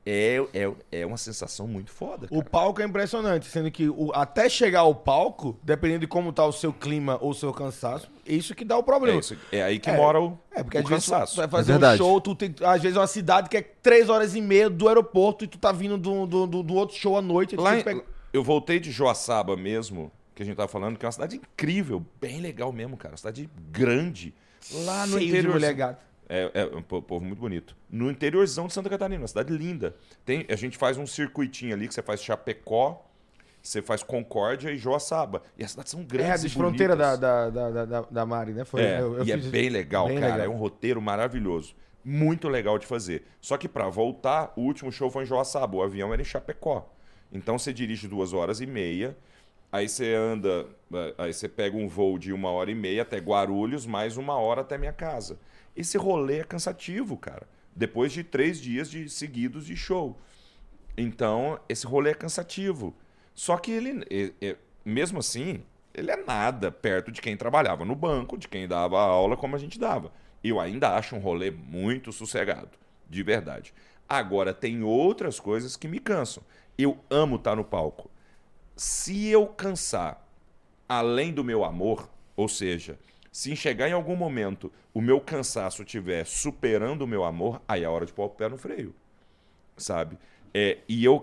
É, 0.07 0.37
é, 0.55 0.73
é 1.01 1.05
uma 1.05 1.17
sensação 1.17 1.67
muito 1.67 1.91
foda. 1.91 2.29
O 2.31 2.39
cara. 2.39 2.51
palco 2.51 2.81
é 2.81 2.85
impressionante, 2.85 3.47
sendo 3.47 3.69
que 3.69 3.89
o- 3.89 4.13
até 4.15 4.49
chegar 4.49 4.81
ao 4.81 4.95
palco, 4.95 5.59
dependendo 5.65 6.03
de 6.03 6.07
como 6.07 6.33
tá 6.33 6.47
o 6.47 6.53
seu 6.53 6.73
clima 6.73 7.19
ou 7.21 7.31
o 7.31 7.35
seu 7.35 7.53
cansaço, 7.53 8.09
é 8.25 8.33
isso 8.33 8.55
que 8.55 8.65
dá 8.65 8.77
o 8.77 8.81
É, 8.81 8.85
problema. 8.85 9.19
isso- 9.19 9.37
é 9.51 9.61
aí 9.61 9.81
que 9.81 9.91
É, 9.91 9.97
mora 9.97 10.21
o, 10.21 10.39
É, 10.53 10.63
porque 10.63 10.77
o 10.79 10.81
às 10.83 10.89
vezes 10.89 11.07
cansaço. 11.09 11.35
tu 11.35 11.39
vai 11.39 11.49
fazer 11.49 11.73
É 11.83 11.95
um 11.95 11.97
show, 11.97 12.21
tu 12.21 12.37
tem, 12.37 12.55
às 12.63 12.81
vezes 12.81 12.97
é 12.97 13.01
uma 13.01 13.09
cidade 13.09 13.49
que 13.49 13.57
é 13.57 13.63
três 13.63 14.09
horas 14.09 14.37
e 14.37 14.41
meia 14.41 14.71
do 14.71 14.87
aeroporto 14.87 15.45
e 15.45 15.49
tu 15.49 15.59
tá 15.59 15.73
vindo 15.73 15.99
do, 15.99 16.27
do, 16.29 16.47
do- 16.47 16.63
do 16.63 16.75
outro 16.75 16.97
show 16.97 17.17
à 17.19 17.23
noite. 17.23 17.57
Lá 17.57 17.75
em- 17.75 17.79
que 17.79 17.85
pegar- 17.85 18.03
Eu 18.33 18.43
voltei 18.43 18.81
de 18.81 18.91
Joaçaba 18.91 19.57
mesmo, 19.57 20.11
que 20.35 20.43
a 20.43 20.47
gente 20.47 20.57
tava 20.57 20.69
falando, 20.69 20.99
que 20.99 21.05
é 21.05 21.09
uma 21.09 21.13
cidade 21.13 21.37
incrível, 21.37 22.05
bem 22.21 22.41
legal 22.41 22.73
mesmo, 22.73 22.97
cara. 22.97 23.13
Uma 23.13 23.19
cidade 23.19 23.49
grande. 23.71 24.35
Lá 24.73 25.07
no 25.07 25.13
cheio 25.19 25.21
de 25.21 25.29
interior. 25.29 25.53
mulher 25.55 25.75
gata. 25.75 26.01
É, 26.29 26.51
é 26.55 26.77
um 26.77 26.83
po- 26.83 27.03
povo 27.03 27.25
muito 27.25 27.41
bonito. 27.41 27.77
No 27.91 28.11
interiorzão 28.11 28.67
de 28.67 28.73
Santa 28.73 28.89
Catarina, 28.89 29.21
uma 29.21 29.29
cidade 29.29 29.53
linda. 29.57 29.95
Tem, 30.25 30.47
a 30.49 30.57
gente 30.57 30.79
faz 30.79 30.97
um 30.97 31.07
circuitinho 31.07 31.75
ali 31.75 31.87
que 31.87 31.93
você 31.93 32.01
faz 32.03 32.23
Chapecó, 32.23 33.05
você 33.63 33.83
faz 33.83 34.03
Concórdia 34.03 34.71
e 34.71 34.79
Joaçaba. 34.79 35.43
E 35.59 35.65
as 35.65 35.73
cidades 35.73 35.91
são 35.93 36.03
grandes. 36.03 36.31
É 36.31 36.33
a 36.33 36.37
desfronteira 36.37 36.97
da, 36.97 37.17
da, 37.17 37.51
da, 37.51 37.85
da, 37.85 38.01
da- 38.03 38.27
Mari, 38.27 38.53
né? 38.53 38.65
Foi, 38.65 38.81
É, 38.83 39.01
eu- 39.01 39.19
eu 39.19 39.25
e 39.27 39.33
é 39.33 39.37
bem 39.37 39.69
legal, 39.69 40.07
bem 40.09 40.19
cara. 40.21 40.33
legal. 40.37 40.47
É 40.47 40.49
um 40.49 40.59
roteiro 40.59 41.03
maravilhoso. 41.03 41.75
Muito 42.05 42.49
legal 42.49 42.79
de 42.79 42.87
fazer. 42.87 43.25
Só 43.41 43.59
que 43.59 43.69
pra 43.69 43.89
voltar, 43.89 44.53
o 44.57 44.63
último 44.63 44.91
show 44.91 45.11
foi 45.11 45.25
em 45.25 45.27
Joaçaba. 45.27 45.77
O 45.77 45.83
avião 45.83 46.13
era 46.13 46.23
em 46.23 46.25
Chapecó. 46.25 46.89
Então 47.33 47.59
você 47.59 47.73
dirige 47.73 48.07
duas 48.09 48.33
horas 48.33 48.61
e 48.61 48.67
meia. 48.67 49.17
Aí 49.71 49.89
você 49.89 50.15
anda, 50.15 50.67
eh, 50.93 51.15
aí 51.17 51.33
você 51.33 51.49
pega 51.49 51.77
um 51.77 51.89
voo 51.89 52.19
de 52.19 52.33
uma 52.33 52.51
hora 52.51 52.71
e 52.71 52.75
meia 52.75 53.03
até 53.03 53.19
Guarulhos, 53.19 53.87
mais 53.87 54.17
uma 54.19 54.35
hora 54.37 54.61
até 54.61 54.77
minha 54.77 54.93
casa. 54.93 55.39
Esse 55.75 55.97
rolê 55.97 56.41
é 56.41 56.45
cansativo, 56.45 57.17
cara. 57.17 57.47
Depois 57.75 58.13
de 58.13 58.23
três 58.23 58.61
dias 58.61 58.91
de 58.91 59.09
seguidos 59.09 59.65
de 59.65 59.75
show. 59.75 60.19
Então, 60.97 61.59
esse 61.69 61.87
rolê 61.87 62.11
é 62.11 62.15
cansativo. 62.15 62.95
Só 63.35 63.57
que 63.57 63.71
ele, 63.73 64.05
é- 64.11 64.33
é- 64.47 64.57
mesmo 64.85 65.19
assim, 65.19 65.63
ele 65.95 66.11
é 66.11 66.17
nada 66.17 66.71
perto 66.71 67.11
de 67.11 67.23
quem 67.23 67.35
trabalhava 67.37 67.85
no 67.85 67.95
banco, 67.95 68.37
de 68.37 68.49
quem 68.49 68.69
dava 68.69 69.01
aula 69.01 69.37
como 69.39 69.57
a 69.57 69.59
gente 69.59 69.79
dava. 69.79 70.13
Eu 70.45 70.61
ainda 70.61 70.95
acho 70.97 71.17
um 71.17 71.21
rolê 71.21 71.51
muito 71.51 72.13
sossegado, 72.13 72.71
de 73.09 73.23
verdade. 73.23 73.73
Agora, 74.09 74.53
tem 74.53 74.83
outras 74.83 75.41
coisas 75.41 75.77
que 75.77 75.89
me 75.89 75.99
cansam. 75.99 76.43
Eu 76.77 76.99
amo 77.11 77.37
estar 77.37 77.57
no 77.57 77.65
palco. 77.65 78.11
Se 78.77 79.29
eu 79.29 79.47
cansar 79.47 80.27
além 80.89 81.33
do 81.33 81.45
meu 81.45 81.65
amor, 81.65 82.09
ou 82.37 82.49
seja, 82.49 82.99
se 83.31 83.55
chegar 83.55 83.89
em 83.89 83.93
algum 83.93 84.17
momento 84.17 84.73
o 84.93 85.01
meu 85.01 85.21
cansaço 85.21 85.83
estiver 85.83 86.25
superando 86.27 87.03
o 87.03 87.07
meu 87.07 87.25
amor, 87.25 87.61
aí 87.67 87.85
é 87.85 87.89
hora 87.89 88.05
de 88.05 88.13
pôr 88.13 88.27
o 88.27 88.31
pé 88.31 88.49
no 88.49 88.57
freio 88.57 88.95
sabe? 89.77 90.19
É, 90.55 90.79
e 90.89 91.05
eu, 91.05 91.23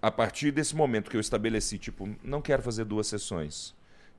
a 0.00 0.10
partir 0.10 0.50
desse 0.50 0.74
momento 0.74 1.10
que 1.10 1.16
eu 1.16 1.20
estabeleci, 1.20 1.78
tipo, 1.78 2.08
não 2.22 2.40
quero 2.40 2.62
fazer 2.62 2.84
duas 2.84 3.06
sessões. 3.06 3.74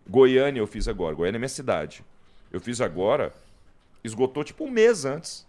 Goiânia 0.08 0.60
eu 0.60 0.68
fiz 0.68 0.88
agora, 0.88 1.16
Goiânia 1.16 1.38
é 1.38 1.40
minha 1.40 1.50
cidade. 1.50 2.04
Eu 2.52 2.60
fiz 2.60 2.82
agora, 2.82 3.34
esgotou 4.04 4.44
tipo 4.44 4.66
um 4.66 4.72
mês 4.72 5.06
antes. 5.06 5.46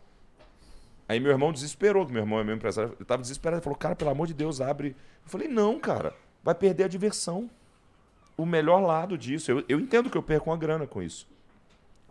Aí 1.09 1.19
meu 1.19 1.33
irmão 1.33 1.53
desesperou, 1.53 2.07
meu 2.07 2.23
irmão 2.23 2.39
é 2.39 2.45
meu 2.45 2.55
empresário, 2.55 2.93
ele 2.99 3.05
tava 3.07 3.23
desesperado, 3.23 3.57
ele 3.57 3.65
falou, 3.65 3.79
cara, 3.79 3.97
pelo 3.97 4.11
amor 4.11 4.27
de 4.27 4.35
Deus, 4.35 4.61
abre. 4.61 4.95
Eu 5.25 5.31
falei, 5.31 5.49
não, 5.49 5.81
cara, 5.81 6.15
vai 6.45 6.55
perder 6.55 6.85
a 6.85 6.89
diversão. 6.89 7.49
O 8.37 8.45
melhor 8.45 8.81
lado 8.81 9.17
disso, 9.17 9.51
eu, 9.51 9.65
eu 9.69 9.81
entendo 9.81 10.11
que 10.11 10.19
eu 10.19 10.23
perco 10.23 10.51
uma 10.51 10.57
grana 10.57 10.87
com 10.87 11.03
isso. 11.03 11.27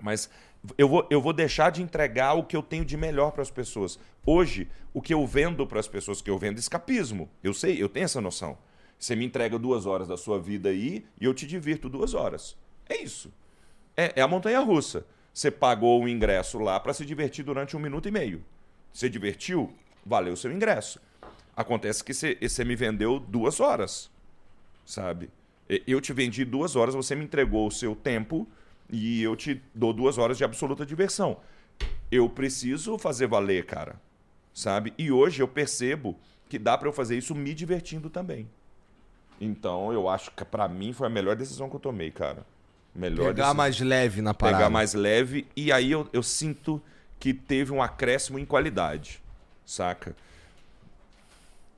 Mas 0.02 0.30
eu 0.78 0.90
vou, 0.90 1.08
eu 1.10 1.22
vou 1.22 1.32
deixar 1.32 1.70
de 1.70 1.82
entregar 1.82 2.34
o 2.34 2.44
que 2.44 2.58
eu 2.58 2.64
tenho 2.64 2.84
de 2.84 2.98
melhor 2.98 3.32
para 3.32 3.44
as 3.44 3.52
pessoas. 3.52 4.00
Hoje, 4.26 4.68
o 4.94 5.02
que 5.02 5.14
eu 5.14 5.26
vendo 5.26 5.66
para 5.66 5.80
as 5.80 5.88
pessoas, 5.88 6.22
que 6.22 6.30
eu 6.30 6.38
vendo 6.38 6.58
é 6.58 6.60
escapismo. 6.60 7.30
Eu 7.44 7.54
sei, 7.54 7.82
eu 7.82 7.88
tenho 7.88 8.06
essa 8.06 8.20
noção. 8.20 8.58
Você 8.98 9.16
me 9.16 9.26
entrega 9.26 9.60
duas 9.60 9.86
horas 9.86 10.08
da 10.08 10.18
sua 10.18 10.40
vida 10.40 10.70
aí 10.70 11.06
e 11.22 11.26
eu 11.26 11.34
te 11.34 11.46
divirto 11.46 11.88
duas 11.88 12.16
horas. 12.16 12.58
É 12.90 12.98
isso. 12.98 13.32
É, 13.96 14.14
é 14.16 14.22
a 14.22 14.28
montanha 14.28 14.60
russa. 14.60 15.06
Você 15.32 15.52
pagou 15.52 16.02
o 16.04 16.10
ingresso 16.10 16.58
lá 16.58 16.80
para 16.80 16.94
se 16.94 17.06
divertir 17.06 17.46
durante 17.46 17.78
um 17.78 17.80
minuto 17.80 18.08
e 18.08 18.12
meio. 18.12 18.44
Você 18.98 19.10
divertiu? 19.10 19.72
Valeu 20.04 20.34
o 20.34 20.38
seu 20.38 20.52
ingresso. 20.52 21.00
Acontece 21.56 22.04
que 22.04 22.14
você, 22.14 22.66
me 22.66 22.76
vendeu 22.76 23.20
duas 23.20 23.60
horas 23.60 24.10
sabe? 24.88 25.30
Eu 25.86 26.00
te 26.00 26.14
vendi 26.14 26.46
duas 26.46 26.76
horas, 26.78 26.96
você 26.96 27.14
me 27.14 27.26
entregou 27.26 27.68
o 27.68 27.72
seu 27.72 27.94
tempo 27.94 28.48
e 28.90 29.22
eu 29.22 29.36
te 29.36 29.62
dou 29.76 29.92
duas 29.92 30.18
horas 30.18 30.38
de 30.38 30.46
absoluta 30.46 30.86
diversão. 30.86 31.38
Eu 32.10 32.30
preciso 32.30 32.98
fazer 32.98 33.28
valer, 33.28 33.66
cara, 33.66 34.02
sabe? 34.54 34.94
E 34.98 35.12
hoje 35.12 35.44
eu 35.44 35.48
percebo 35.48 36.18
que 36.48 36.58
dá 36.58 36.78
pra 36.78 36.88
eu 36.88 36.94
fazer 36.94 37.18
isso 37.18 37.36
me 37.36 37.54
divertindo 37.54 38.10
também. 38.10 38.50
Então 39.42 39.92
eu 39.92 40.08
acho 40.08 40.32
que 40.32 40.46
pra 40.46 40.70
mim 40.70 40.94
foi 40.94 41.08
a 41.08 41.10
melhor 41.10 41.36
decisão 41.36 41.70
que 41.70 41.76
eu 41.76 41.82
tomei, 41.82 42.10
cara. 42.10 42.46
Melhor 42.96 43.26
Pegar 43.26 43.34
decisão 43.34 43.54
mais 43.54 43.80
leve 43.80 44.22
na 44.22 44.34
parada. 44.34 44.58
pegar 44.58 44.70
mais 44.70 44.94
leve 44.94 45.46
e 45.56 45.72
aí 45.72 45.92
eu, 45.92 46.10
eu 46.14 46.24
sinto 46.24 46.82
que 47.20 47.34
teve 47.34 47.72
um 47.72 47.82
acréscimo 47.82 48.38
em 48.40 48.46
qualidade, 48.46 49.22
saca? 49.66 50.16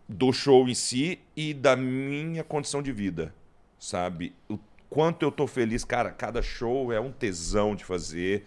Do 0.07 0.33
show 0.33 0.67
em 0.67 0.73
si 0.73 1.19
e 1.35 1.53
da 1.53 1.75
minha 1.75 2.43
condição 2.43 2.81
de 2.81 2.91
vida, 2.91 3.33
sabe? 3.79 4.33
O 4.49 4.57
quanto 4.89 5.23
eu 5.23 5.31
tô 5.31 5.45
feliz, 5.45 5.83
cara, 5.83 6.11
cada 6.11 6.41
show 6.41 6.91
é 6.91 6.99
um 6.99 7.11
tesão 7.11 7.75
de 7.75 7.85
fazer. 7.85 8.45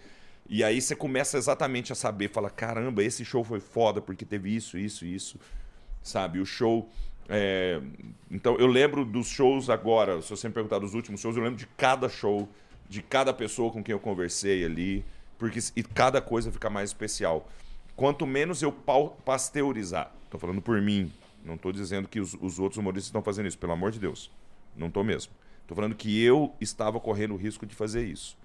E 0.49 0.63
aí 0.63 0.81
você 0.81 0.95
começa 0.95 1.37
exatamente 1.37 1.91
a 1.91 1.95
saber, 1.95 2.29
fala, 2.29 2.49
caramba, 2.49 3.01
esse 3.03 3.23
show 3.23 3.43
foi 3.43 3.59
foda 3.61 4.01
porque 4.01 4.25
teve 4.25 4.53
isso, 4.53 4.77
isso, 4.77 5.05
isso, 5.05 5.39
sabe? 6.01 6.39
O 6.39 6.45
show 6.45 6.89
é, 7.29 7.81
Então, 8.29 8.57
eu 8.57 8.67
lembro 8.67 9.05
dos 9.05 9.27
shows 9.27 9.69
agora, 9.69 10.21
se 10.21 10.29
você 10.29 10.47
me 10.47 10.53
perguntar 10.53 10.79
dos 10.79 10.93
últimos 10.93 11.21
shows, 11.21 11.35
eu 11.35 11.43
lembro 11.43 11.57
de 11.57 11.67
cada 11.77 12.09
show, 12.09 12.49
de 12.89 13.01
cada 13.01 13.33
pessoa 13.33 13.71
com 13.71 13.83
quem 13.83 13.93
eu 13.93 13.99
conversei 13.99 14.65
ali, 14.65 15.05
porque 15.37 15.59
e 15.75 15.83
cada 15.83 16.21
coisa 16.21 16.51
fica 16.51 16.69
mais 16.69 16.89
especial. 16.89 17.47
Quanto 17.95 18.25
menos 18.25 18.61
eu 18.61 18.71
pasteurizar, 18.71 20.11
tô 20.29 20.39
falando 20.39 20.61
por 20.61 20.81
mim, 20.81 21.11
não 21.43 21.57
tô 21.57 21.71
dizendo 21.71 22.07
que 22.07 22.19
os, 22.19 22.33
os 22.41 22.59
outros 22.59 22.77
humoristas 22.77 23.07
estão 23.07 23.21
fazendo 23.21 23.47
isso, 23.47 23.57
pelo 23.57 23.73
amor 23.73 23.91
de 23.91 23.99
Deus. 23.99 24.31
Não 24.75 24.89
tô 24.89 25.03
mesmo. 25.03 25.33
Tô 25.67 25.75
falando 25.75 25.95
que 25.95 26.23
eu 26.23 26.53
estava 26.59 26.99
correndo 26.99 27.33
o 27.33 27.37
risco 27.37 27.65
de 27.65 27.75
fazer 27.75 28.05
isso. 28.05 28.37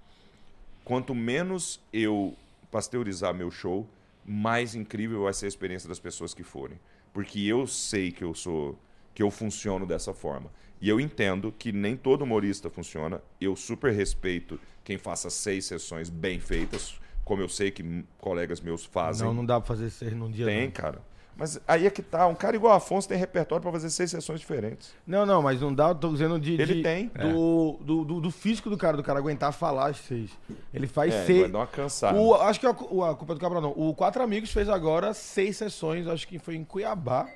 Quanto 0.84 1.15
menos 1.15 1.81
eu 1.92 2.36
pasteurizar 2.70 3.34
meu 3.34 3.50
show, 3.50 3.86
mais 4.25 4.75
incrível 4.75 5.23
vai 5.23 5.33
ser 5.33 5.47
a 5.47 5.49
experiência 5.49 5.89
das 5.89 5.99
pessoas 5.99 6.34
que 6.34 6.42
forem. 6.42 6.78
Porque 7.12 7.41
eu 7.41 7.67
sei 7.67 8.12
que 8.12 8.23
eu 8.23 8.34
sou, 8.34 8.78
que 9.15 9.23
eu 9.23 9.31
funciono 9.31 9.86
dessa 9.86 10.12
forma. 10.12 10.50
E 10.81 10.89
eu 10.89 11.01
entendo 11.01 11.53
que 11.59 11.73
nem 11.73 11.97
todo 11.97 12.23
humorista 12.23 12.71
funciona. 12.71 13.21
Eu 13.41 13.57
super 13.57 13.93
respeito 13.93 14.59
quem 14.85 14.97
faça 14.99 15.29
seis 15.31 15.65
sessões 15.67 16.09
bem 16.09 16.39
feitas, 16.41 16.95
como 17.25 17.43
eu 17.43 17.49
sei 17.49 17.71
que 17.71 18.05
colegas 18.19 18.61
meus 18.61 18.85
fazem. 18.85 19.27
Não, 19.27 19.35
não 19.35 19.45
dá 19.45 19.61
pra 19.61 19.67
fazer 19.67 19.91
seis 19.91 20.13
num 20.15 20.31
dia. 20.31 20.47
Tem, 20.47 20.65
não. 20.67 20.71
cara. 20.71 21.03
Mas 21.37 21.61
aí 21.69 21.87
é 21.87 21.91
que 21.91 22.03
tá. 22.03 22.27
Um 22.27 22.35
cara 22.35 22.57
igual 22.57 22.75
Afonso 22.75 23.09
tem 23.09 23.17
repertório 23.17 23.63
pra 23.63 23.71
fazer 23.71 23.91
seis 23.91 24.11
sessões 24.11 24.41
diferentes. 24.41 24.93
Não, 25.07 25.25
não, 25.25 25.41
mas 25.41 25.61
não 25.61 25.73
dá, 25.73 25.91
eu 25.91 25.95
tô 25.95 26.11
dizendo 26.11 26.37
de. 26.41 26.55
Ele 26.55 26.75
de- 26.75 26.83
tem. 26.83 27.07
Do, 27.09 27.79
do, 27.81 28.05
do, 28.05 28.21
do 28.23 28.31
físico 28.33 28.69
do 28.69 28.77
cara, 28.77 28.97
do 28.97 29.05
cara 29.05 29.21
aguentar 29.21 29.53
falar 29.53 29.87
as 29.91 29.99
seis. 29.99 30.31
Ele 30.75 30.89
faz 30.89 31.15
É, 31.15 31.25
seis. 31.27 31.43
vai 31.43 31.51
dar 31.51 31.59
uma 31.59 31.67
cansada. 31.69 32.19
O, 32.19 32.35
acho 32.35 32.59
que 32.59 32.67
a, 32.67 32.75
cu- 32.75 33.05
a 33.05 33.15
culpa 33.15 33.35
é 33.35 33.37
do 33.37 33.41
Cabral 33.41 33.63
não. 33.63 33.71
O 33.77 33.95
Quatro 33.95 34.21
Amigos 34.21 34.51
fez 34.51 34.69
agora 34.69 35.15
seis 35.15 35.57
sessões, 35.57 36.09
acho 36.09 36.27
que 36.27 36.41
foi 36.41 36.57
em 36.57 36.65
Cuiabá. 36.65 37.29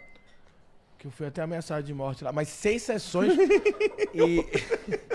Que 1.03 1.09
eu 1.09 1.11
fui 1.11 1.27
até 1.27 1.43
ameaçado 1.43 1.83
de 1.83 1.93
morte 1.93 2.23
lá. 2.23 2.31
Mas 2.31 2.47
seis 2.49 2.81
sessões. 2.83 3.33
e. 4.15 4.47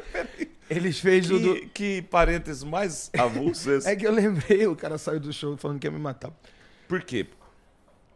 Eles 0.69 0.99
fez 0.99 1.31
o 1.31 1.39
do. 1.39 1.55
Que, 1.55 1.67
que 1.67 2.01
parênteses 2.01 2.61
mais 2.61 3.09
avulso 3.17 3.71
esse. 3.71 3.87
É 3.87 3.95
que 3.95 4.05
eu 4.05 4.11
lembrei, 4.11 4.67
o 4.67 4.75
cara 4.75 4.97
saiu 4.97 5.17
do 5.17 5.31
show 5.31 5.55
falando 5.55 5.79
que 5.79 5.87
ia 5.87 5.91
me 5.91 5.97
matar. 5.97 6.29
Por 6.89 7.01
quê? 7.03 7.25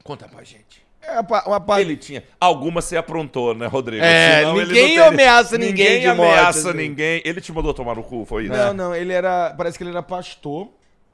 Conta 0.04 0.28
pra 0.28 0.44
gente. 0.44 0.86
É 1.02 1.14
uma, 1.14 1.24
pa- 1.24 1.44
uma 1.48 1.62
parte. 1.62 1.82
Ele 1.86 1.96
tinha. 1.96 2.26
Alguma 2.42 2.82
você 2.82 2.98
aprontou, 2.98 3.56
né, 3.56 3.68
Rodrigo? 3.68 4.04
É, 4.04 4.40
Senão 4.40 4.58
ninguém 4.58 4.88
teria- 4.90 5.08
ameaça 5.08 5.58
ninguém 5.58 6.06
morte, 6.08 6.08
ameaça 6.10 6.70
assim. 6.72 6.78
ninguém. 6.78 7.22
Ele 7.24 7.40
te 7.40 7.54
mandou 7.54 7.74
tomar 7.74 7.96
no 7.96 8.04
cu, 8.04 8.26
foi 8.26 8.44
isso? 8.44 8.52
Não, 8.52 8.74
não, 8.74 8.94
ele 8.94 9.14
era. 9.14 9.54
Parece 9.56 9.78
que 9.78 9.84
ele 9.86 9.92
era 9.92 10.04
pastor. 10.04 10.70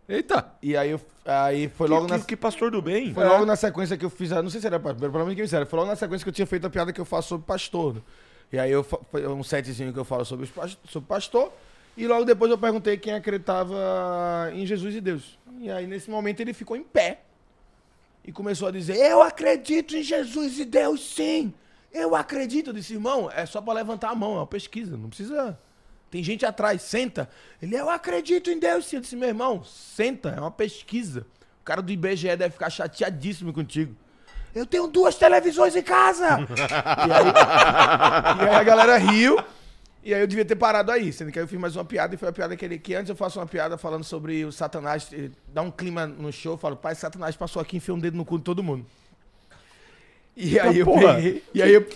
Eita. 0.10 0.54
E 0.62 0.76
aí, 0.78 0.92
eu, 0.92 1.02
aí 1.26 1.68
foi 1.70 1.88
logo 1.88 2.06
que, 2.06 2.12
na. 2.14 2.20
que, 2.20 2.26
que 2.28 2.36
pastor 2.38 2.72
do 2.72 2.82
bem. 2.82 3.14
Foi 3.14 3.24
logo 3.26 3.46
na 3.46 3.56
sequência 3.56 3.98
que 3.98 4.06
eu 4.06 4.10
fiz. 4.10 4.32
a- 4.32 4.42
Não 4.42 4.50
sei 4.50 4.62
se 4.62 4.68
era 4.68 4.80
pastor, 4.80 5.00
pelo 5.12 5.14
menos 5.26 5.36
que 5.36 5.42
me 5.42 5.46
disseram. 5.46 5.66
Foi 5.66 5.78
logo 5.80 5.90
na 5.90 5.96
sequência 5.98 6.24
que 6.24 6.30
eu 6.30 6.34
tinha 6.34 6.46
feito 6.48 6.66
a 6.66 6.70
piada 6.70 6.94
que 6.94 7.02
eu 7.02 7.06
faço 7.06 7.30
sobre 7.30 7.46
pastor. 7.46 7.96
né? 7.96 8.02
E 8.54 8.58
aí 8.60 8.72
eu 8.72 8.84
foi 8.84 9.28
um 9.28 9.44
setzinho 9.44 9.92
que 9.92 10.00
eu 10.00 10.06
falo 10.06 10.24
sobre, 10.24 10.46
os 10.46 10.78
sobre 10.90 11.08
pastor. 11.08 11.52
E 11.98 12.08
logo 12.08 12.24
depois 12.24 12.50
eu 12.50 12.58
perguntei 12.58 12.96
quem 12.96 13.14
acreditava 13.14 13.76
em 14.54 14.66
Jesus 14.66 14.96
e 14.96 15.02
Deus. 15.02 15.38
E 15.60 15.70
aí 15.70 15.86
nesse 15.88 16.10
momento 16.10 16.40
ele 16.40 16.54
ficou 16.54 16.78
em 16.78 16.84
pé. 16.84 17.22
E 18.24 18.32
começou 18.32 18.68
a 18.68 18.72
dizer: 18.72 18.96
Eu 18.98 19.22
acredito 19.22 19.96
em 19.98 20.04
Jesus 20.04 20.60
e 20.60 20.66
Deus 20.66 21.02
sim. 21.16 21.54
Eu 21.92 22.16
acredito. 22.16 22.70
Eu 22.70 22.74
disse, 22.74 22.94
irmão, 22.94 23.30
é 23.34 23.46
só 23.46 23.62
pra 23.62 23.74
levantar 23.74 24.10
a 24.12 24.16
mão, 24.16 24.34
é 24.36 24.38
uma 24.38 24.48
pesquisa, 24.48 24.96
não 24.96 25.10
precisa. 25.10 25.58
Tem 26.10 26.24
gente 26.24 26.46
atrás, 26.46 26.82
senta. 26.82 27.30
Ele, 27.62 27.76
eu 27.76 27.90
acredito 27.90 28.50
em 28.50 28.60
Deus 28.60 28.86
sim. 28.86 28.98
Eu 28.98 29.02
disse, 29.02 29.16
meu 29.16 29.28
irmão, 29.28 29.64
senta, 29.64 30.30
é 30.30 30.40
uma 30.40 30.52
pesquisa. 30.52 31.26
O 31.62 31.66
cara 31.66 31.82
do 31.82 31.92
IBGE 31.92 32.36
deve 32.36 32.52
ficar 32.52 32.70
chateadíssimo 32.70 33.52
contigo. 33.52 33.96
Eu 34.56 34.66
tenho 34.66 34.88
duas 34.88 35.16
televisões 35.16 35.76
em 35.76 35.84
casa! 35.84 36.40
e, 36.50 37.12
aí, 37.12 38.46
e 38.46 38.50
aí 38.50 38.56
a 38.56 38.64
galera 38.64 38.98
riu. 38.98 39.38
E 40.04 40.14
aí 40.14 40.22
eu 40.22 40.28
devia 40.28 40.46
ter 40.46 40.56
parado 40.56 40.90
aí, 40.90 41.12
sendo 41.12 41.34
que 41.34 41.38
aí 41.38 41.44
eu 41.44 41.48
fiz 41.50 41.60
mais 41.60 41.76
uma 41.76 41.84
piada 41.84 42.16
e 42.16 42.18
foi 42.18 42.30
a 42.30 42.32
piada 42.32 42.56
que 42.56 42.64
ele. 42.64 42.80
Que 42.80 42.96
antes 42.96 43.10
eu 43.10 43.16
faço 43.16 43.40
uma 43.40 43.46
piada 43.46 43.78
falando 43.78 44.06
sobre 44.06 44.46
o 44.46 44.54
Satanás, 44.54 45.10
eh, 45.12 45.30
dá 45.50 45.62
um 45.62 45.70
clima 45.70 46.08
no 46.08 46.32
show, 46.32 46.54
eu 46.54 46.58
falo, 46.58 46.78
pai, 46.78 46.96
Satanás 46.96 47.36
passou 47.36 47.62
aqui 47.62 47.76
e 47.76 47.78
enfiou 47.78 47.98
um 47.98 48.00
dedo 48.00 48.16
no 48.16 48.24
cu 48.24 48.38
de 48.38 48.46
todo 48.46 48.64
mundo. 48.64 48.86
E 50.40 50.60
aí 50.60 50.78
eu 50.78 50.86
porra, 50.86 51.16
peguei. 51.16 51.44
E 51.52 51.64
aí 51.64 51.74
eu, 51.74 51.88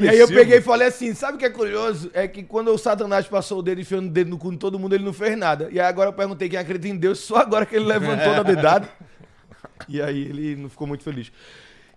e 0.00 0.08
aí 0.08 0.18
eu 0.18 0.26
peguei 0.26 0.58
e 0.58 0.62
falei 0.62 0.88
assim: 0.88 1.12
sabe 1.14 1.36
o 1.36 1.38
que 1.38 1.44
é 1.44 1.50
curioso? 1.50 2.10
É 2.14 2.26
que 2.26 2.42
quando 2.42 2.68
o 2.68 2.78
Satanás 2.78 3.26
passou 3.26 3.58
o 3.58 3.62
dedo 3.62 3.78
e 3.78 3.82
enfiou 3.82 4.00
um 4.00 4.08
dedo 4.08 4.30
no 4.30 4.38
cu 4.38 4.50
de 4.50 4.56
todo 4.56 4.78
mundo, 4.78 4.94
ele 4.94 5.04
não 5.04 5.12
fez 5.12 5.36
nada. 5.36 5.68
E 5.70 5.78
aí 5.78 5.86
agora 5.86 6.08
eu 6.08 6.14
perguntei 6.14 6.48
quem 6.48 6.58
acredita 6.58 6.88
em 6.88 6.96
Deus, 6.96 7.18
só 7.18 7.36
agora 7.36 7.66
que 7.66 7.76
ele 7.76 7.84
levantou 7.84 8.32
da 8.34 8.42
dedada. 8.42 8.88
E 9.88 10.00
aí 10.00 10.22
ele 10.22 10.56
não 10.56 10.70
ficou 10.70 10.86
muito 10.86 11.04
feliz. 11.04 11.30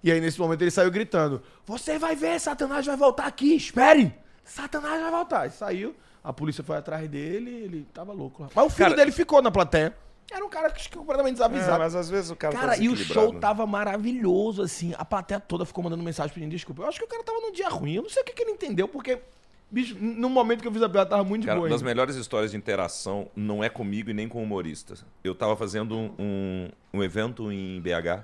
E 0.03 0.11
aí 0.11 0.19
nesse 0.19 0.38
momento 0.38 0.61
ele 0.61 0.72
saiu 0.72 0.91
gritando: 0.91 1.41
Você 1.65 1.98
vai 1.98 2.14
ver, 2.14 2.40
Satanás 2.41 2.85
vai 2.85 2.98
voltar 2.98 3.25
aqui, 3.25 3.56
espere! 3.56 4.14
Satanás 4.43 5.01
vai 5.01 5.11
voltar. 5.11 5.48
E 5.48 5.51
saiu, 5.51 5.95
a 6.24 6.33
polícia 6.33 6.64
foi 6.64 6.75
atrás 6.75 7.09
dele, 7.09 7.51
ele 7.51 7.88
tava 7.93 8.11
louco 8.11 8.43
lá. 8.43 8.49
Mas 8.53 8.65
o 8.65 8.69
filho 8.69 8.90
Cara- 8.90 8.98
dele 8.98 9.11
ficou 9.11 9.41
na 9.41 9.49
plateia. 9.49 9.95
Era 10.31 10.43
um 10.43 10.49
cara 10.49 10.71
que 10.71 10.89
completamente 10.89 11.33
É, 11.33 11.47
desavisado. 11.47 11.79
mas 11.79 11.95
às 11.95 12.09
vezes 12.09 12.31
o 12.31 12.35
cara, 12.35 12.53
Cara, 12.55 12.75
tá 12.75 12.77
e 12.77 12.89
o 12.89 12.95
show 12.95 13.31
né? 13.33 13.39
tava 13.39 13.65
maravilhoso, 13.67 14.61
assim. 14.63 14.93
A 14.97 15.05
plateia 15.05 15.39
toda 15.39 15.65
ficou 15.65 15.83
mandando 15.83 16.03
mensagem 16.03 16.33
pedindo 16.33 16.49
desculpa. 16.51 16.81
Eu 16.83 16.87
acho 16.87 16.99
que 16.99 17.05
o 17.05 17.07
cara 17.07 17.23
tava 17.23 17.39
num 17.39 17.51
dia 17.51 17.69
ruim. 17.69 17.93
Eu 17.93 18.01
não 18.03 18.09
sei 18.09 18.21
o 18.23 18.25
que, 18.25 18.33
que 18.33 18.41
ele 18.41 18.51
entendeu, 18.51 18.87
porque, 18.87 19.19
bicho, 19.69 19.95
no 19.99 20.27
momento 20.29 20.61
que 20.61 20.67
eu 20.67 20.71
fiz 20.71 20.81
a 20.81 20.89
piada, 20.89 21.11
tava 21.11 21.23
muito 21.23 21.41
de 21.41 21.47
Cara, 21.47 21.59
boa. 21.59 21.69
das 21.69 21.79
ainda. 21.81 21.89
melhores 21.89 22.15
histórias 22.15 22.51
de 22.51 22.57
interação 22.57 23.27
não 23.35 23.63
é 23.63 23.69
comigo 23.69 24.09
e 24.09 24.13
nem 24.13 24.27
com 24.27 24.41
humoristas. 24.43 25.05
Eu 25.23 25.35
tava 25.35 25.55
fazendo 25.55 25.95
um, 25.95 26.11
um, 26.17 26.69
um 26.95 27.03
evento 27.03 27.51
em 27.51 27.79
BH 27.79 28.23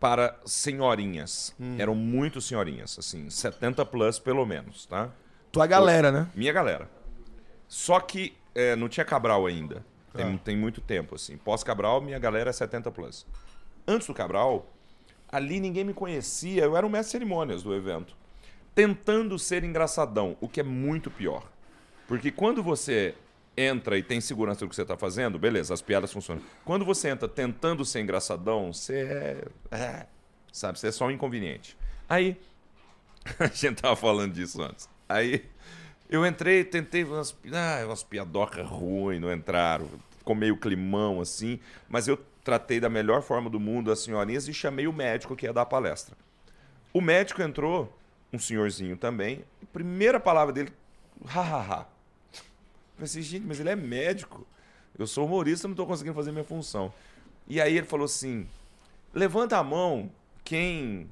para 0.00 0.36
senhorinhas. 0.44 1.54
Hum. 1.60 1.76
Eram 1.78 1.94
muito 1.94 2.40
senhorinhas, 2.40 2.98
assim, 2.98 3.28
70 3.30 3.84
plus 3.84 4.18
pelo 4.18 4.44
menos, 4.46 4.86
tá? 4.86 5.10
Tua 5.52 5.66
galera, 5.66 6.10
né? 6.12 6.28
Minha 6.34 6.52
galera. 6.52 6.88
Só 7.68 7.98
que 8.00 8.34
é, 8.54 8.76
não 8.76 8.88
tinha 8.88 9.04
Cabral 9.04 9.46
ainda. 9.46 9.84
Tem, 10.16 10.38
tem 10.38 10.56
muito 10.56 10.80
tempo, 10.80 11.14
assim. 11.14 11.36
Pós-Cabral, 11.36 12.00
minha 12.00 12.18
galera 12.18 12.50
é 12.50 12.52
70 12.52 12.90
plus. 12.90 13.26
Antes 13.86 14.06
do 14.06 14.14
Cabral, 14.14 14.66
ali 15.28 15.60
ninguém 15.60 15.84
me 15.84 15.94
conhecia. 15.94 16.64
Eu 16.64 16.76
era 16.76 16.86
o 16.86 16.90
mestre 16.90 17.18
de 17.18 17.24
cerimônias 17.24 17.62
do 17.62 17.74
evento. 17.74 18.16
Tentando 18.74 19.38
ser 19.38 19.64
engraçadão, 19.64 20.36
o 20.40 20.48
que 20.48 20.60
é 20.60 20.62
muito 20.62 21.10
pior. 21.10 21.50
Porque 22.06 22.30
quando 22.30 22.62
você 22.62 23.14
entra 23.56 23.96
e 23.96 24.02
tem 24.02 24.20
segurança 24.20 24.60
do 24.60 24.68
que 24.68 24.76
você 24.76 24.82
está 24.82 24.96
fazendo, 24.96 25.38
beleza, 25.38 25.72
as 25.72 25.80
piadas 25.80 26.12
funcionam. 26.12 26.42
Quando 26.64 26.84
você 26.84 27.08
entra 27.08 27.26
tentando 27.26 27.84
ser 27.84 28.00
engraçadão, 28.00 28.72
você 28.72 29.48
é. 29.70 29.76
é, 29.76 30.06
sabe, 30.52 30.78
você 30.78 30.88
é 30.88 30.92
só 30.92 31.06
um 31.06 31.10
inconveniente. 31.10 31.76
Aí, 32.08 32.38
a 33.38 33.46
gente 33.46 33.80
tava 33.80 33.96
falando 33.96 34.34
disso 34.34 34.62
antes. 34.62 34.88
Aí 35.08 35.44
eu 36.08 36.24
entrei, 36.26 36.64
tentei 36.64 37.04
umas, 37.04 37.36
ah, 37.52 37.84
umas 37.86 38.02
piadocas 38.02 38.66
ruins, 38.66 39.20
não 39.20 39.32
entraram. 39.32 39.88
Ficou 40.18 40.34
meio 40.34 40.56
climão 40.56 41.20
assim, 41.20 41.58
mas 41.88 42.08
eu 42.08 42.18
tratei 42.44 42.78
da 42.78 42.88
melhor 42.88 43.22
forma 43.22 43.50
do 43.50 43.58
mundo 43.58 43.90
as 43.90 44.00
senhorinhas 44.00 44.46
e 44.46 44.54
chamei 44.54 44.86
o 44.86 44.92
médico 44.92 45.34
que 45.34 45.46
ia 45.46 45.52
dar 45.52 45.62
a 45.62 45.66
palestra. 45.66 46.16
O 46.92 47.00
médico 47.00 47.42
entrou, 47.42 47.92
um 48.32 48.38
senhorzinho 48.38 48.96
também, 48.96 49.44
e 49.60 49.66
primeira 49.66 50.20
palavra 50.20 50.52
dele, 50.52 50.72
ha 51.26 51.40
ha 51.40 51.60
ha. 51.60 51.86
Eu 52.32 53.00
pensei, 53.00 53.22
gente, 53.22 53.46
mas 53.46 53.60
ele 53.60 53.70
é 53.70 53.76
médico. 53.76 54.46
Eu 54.98 55.06
sou 55.06 55.26
humorista, 55.26 55.68
não 55.68 55.72
estou 55.72 55.86
conseguindo 55.86 56.14
fazer 56.14 56.32
minha 56.32 56.44
função. 56.44 56.92
E 57.48 57.60
aí 57.60 57.76
ele 57.76 57.86
falou 57.86 58.06
assim: 58.06 58.46
levanta 59.12 59.58
a 59.58 59.62
mão 59.62 60.10
quem 60.42 61.10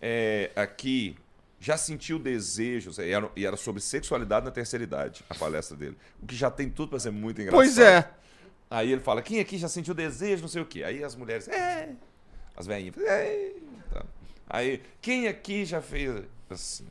é, 0.00 0.50
aqui 0.56 1.16
já 1.60 1.76
sentiu 1.76 2.18
desejos, 2.18 2.96
e 2.98 3.10
era, 3.10 3.30
e 3.36 3.44
era 3.46 3.56
sobre 3.56 3.82
sexualidade 3.82 4.46
na 4.46 4.50
terceira 4.50 4.82
idade, 4.82 5.22
a 5.28 5.34
palestra 5.34 5.76
dele. 5.76 5.96
O 6.22 6.26
que 6.26 6.34
já 6.34 6.50
tem 6.50 6.70
tudo 6.70 6.88
para 6.88 6.98
ser 6.98 7.10
muito 7.10 7.40
engraçado. 7.40 7.58
Pois 7.60 7.78
é. 7.78 8.10
Aí 8.70 8.90
ele 8.90 9.00
fala, 9.02 9.20
quem 9.20 9.40
aqui 9.40 9.58
já 9.58 9.68
sentiu 9.68 9.92
desejo, 9.92 10.42
não 10.42 10.48
sei 10.48 10.62
o 10.62 10.66
quê. 10.66 10.82
Aí 10.84 11.04
as 11.04 11.14
mulheres, 11.14 11.46
é. 11.48 11.90
As 12.56 12.66
velhinhas, 12.66 12.96
é. 12.98 13.52
Tá. 13.92 14.04
Aí, 14.48 14.82
quem 15.02 15.28
aqui 15.28 15.64
já 15.64 15.82
fez 15.82 16.22
assim? 16.48 16.86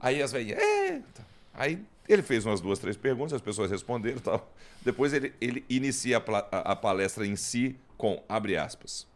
Aí 0.00 0.22
as 0.22 0.32
velhinhas, 0.32 0.58
é. 0.58 0.98
Tá. 1.14 1.22
Aí 1.52 1.84
ele 2.08 2.22
fez 2.22 2.46
umas 2.46 2.60
duas, 2.60 2.78
três 2.78 2.96
perguntas, 2.96 3.34
as 3.34 3.42
pessoas 3.42 3.70
responderam 3.70 4.16
e 4.18 4.20
tal. 4.20 4.50
Depois 4.82 5.12
ele, 5.12 5.34
ele 5.40 5.64
inicia 5.68 6.18
a- 6.18 6.72
a 6.72 6.76
palestra 6.76 7.26
em 7.26 7.34
si 7.36 7.76
com, 7.98 8.22
abre 8.28 8.56
aspas. 8.56 9.06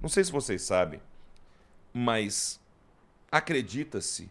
Não 0.00 0.08
sei 0.08 0.24
se 0.24 0.32
vocês 0.32 0.62
sabem, 0.62 1.00
mas 1.92 2.58
acredita-se 3.32 4.30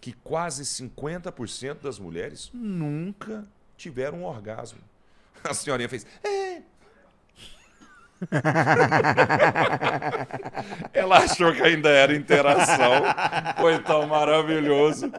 que 0.00 0.14
quase 0.14 0.64
50% 0.64 1.82
das 1.82 1.98
mulheres 1.98 2.50
nunca 2.54 3.46
tiveram 3.76 4.22
um 4.22 4.24
orgasmo. 4.24 4.80
A 5.44 5.52
senhorinha 5.52 5.88
fez. 5.88 6.06
É. 6.24 6.62
Ela 10.92 11.18
achou 11.18 11.54
que 11.54 11.62
ainda 11.62 11.88
era 11.88 12.14
interação. 12.14 13.02
Foi 13.58 13.78
tão 13.78 14.06
maravilhoso. 14.06 15.10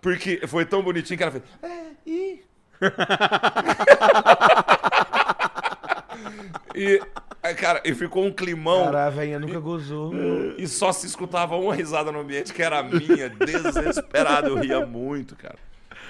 Porque 0.00 0.44
foi 0.48 0.66
tão 0.66 0.82
bonitinho 0.82 1.16
que 1.16 1.22
ela 1.22 1.32
fez. 1.32 1.44
É, 1.62 1.84
e. 2.04 2.44
e, 6.74 7.00
é, 7.42 7.54
cara, 7.54 7.80
e 7.84 7.94
ficou 7.94 8.24
um 8.24 8.32
climão. 8.32 8.84
Cara, 8.84 9.06
a 9.06 9.10
velhinha 9.10 9.38
nunca 9.40 9.58
gozou. 9.58 10.12
E 10.56 10.66
só 10.68 10.92
se 10.92 11.06
escutava 11.06 11.56
uma 11.56 11.74
risada 11.74 12.12
no 12.12 12.20
ambiente 12.20 12.52
que 12.52 12.62
era 12.62 12.78
a 12.78 12.82
minha, 12.82 13.28
desesperado. 13.28 14.48
Eu 14.48 14.56
ria 14.56 14.86
muito, 14.86 15.34
cara. 15.36 15.56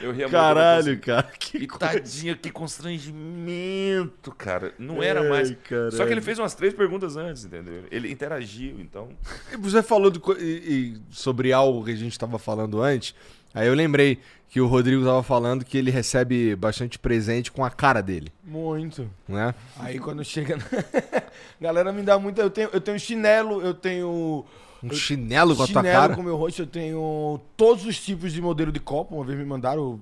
Eu 0.00 0.10
ria 0.12 0.28
Caralho, 0.28 0.86
muito. 0.86 1.00
cara. 1.06 1.28
Que 1.38 1.58
E 1.58 1.66
coisa. 1.66 1.92
tadinha, 1.94 2.34
que 2.36 2.50
constrangimento, 2.50 4.32
cara. 4.32 4.72
Não 4.78 5.02
era 5.02 5.20
Ai, 5.22 5.28
mais. 5.28 5.56
caralho. 5.68 5.92
Só 5.92 6.04
que 6.06 6.12
ele 6.12 6.20
fez 6.20 6.38
umas 6.38 6.54
três 6.54 6.74
perguntas 6.74 7.16
antes, 7.16 7.44
entendeu? 7.44 7.84
Ele 7.90 8.10
interagiu, 8.10 8.80
então. 8.80 9.08
E 9.52 9.56
Você 9.56 9.82
falou 9.82 10.10
do 10.10 10.20
e- 10.40 10.42
e 10.42 11.14
sobre 11.14 11.52
algo 11.52 11.84
que 11.84 11.92
a 11.92 11.96
gente 11.96 12.12
estava 12.12 12.38
falando 12.38 12.82
antes. 12.82 13.14
Aí 13.54 13.66
eu 13.68 13.74
lembrei 13.74 14.18
que 14.48 14.60
o 14.60 14.66
Rodrigo 14.66 15.00
estava 15.02 15.22
falando 15.22 15.64
que 15.64 15.78
ele 15.78 15.90
recebe 15.90 16.54
bastante 16.56 16.98
presente 16.98 17.50
com 17.50 17.64
a 17.64 17.70
cara 17.70 18.02
dele, 18.02 18.30
Muito. 18.44 19.10
né? 19.28 19.54
Aí 19.78 19.98
quando 19.98 20.22
chega. 20.24 20.56
na- 20.56 20.64
Galera 21.60 21.92
me 21.92 22.02
dá 22.02 22.18
muito. 22.18 22.40
Eu 22.40 22.50
tenho, 22.50 22.68
eu 22.72 22.80
tenho 22.80 22.98
chinelo, 23.00 23.62
eu 23.62 23.72
tenho. 23.74 24.44
Um 24.82 24.92
chinelo 24.92 25.54
com 25.56 25.62
a 25.62 25.66
tua 25.66 25.80
chinelo 25.82 26.00
cara. 26.00 26.14
com 26.16 26.22
meu 26.22 26.36
rosto, 26.36 26.62
eu 26.62 26.66
tenho 26.66 27.40
todos 27.56 27.86
os 27.86 27.98
tipos 28.00 28.32
de 28.32 28.42
modelo 28.42 28.72
de 28.72 28.80
copo. 28.80 29.14
Uma 29.14 29.24
vez 29.24 29.38
me 29.38 29.44
mandaram 29.44 30.00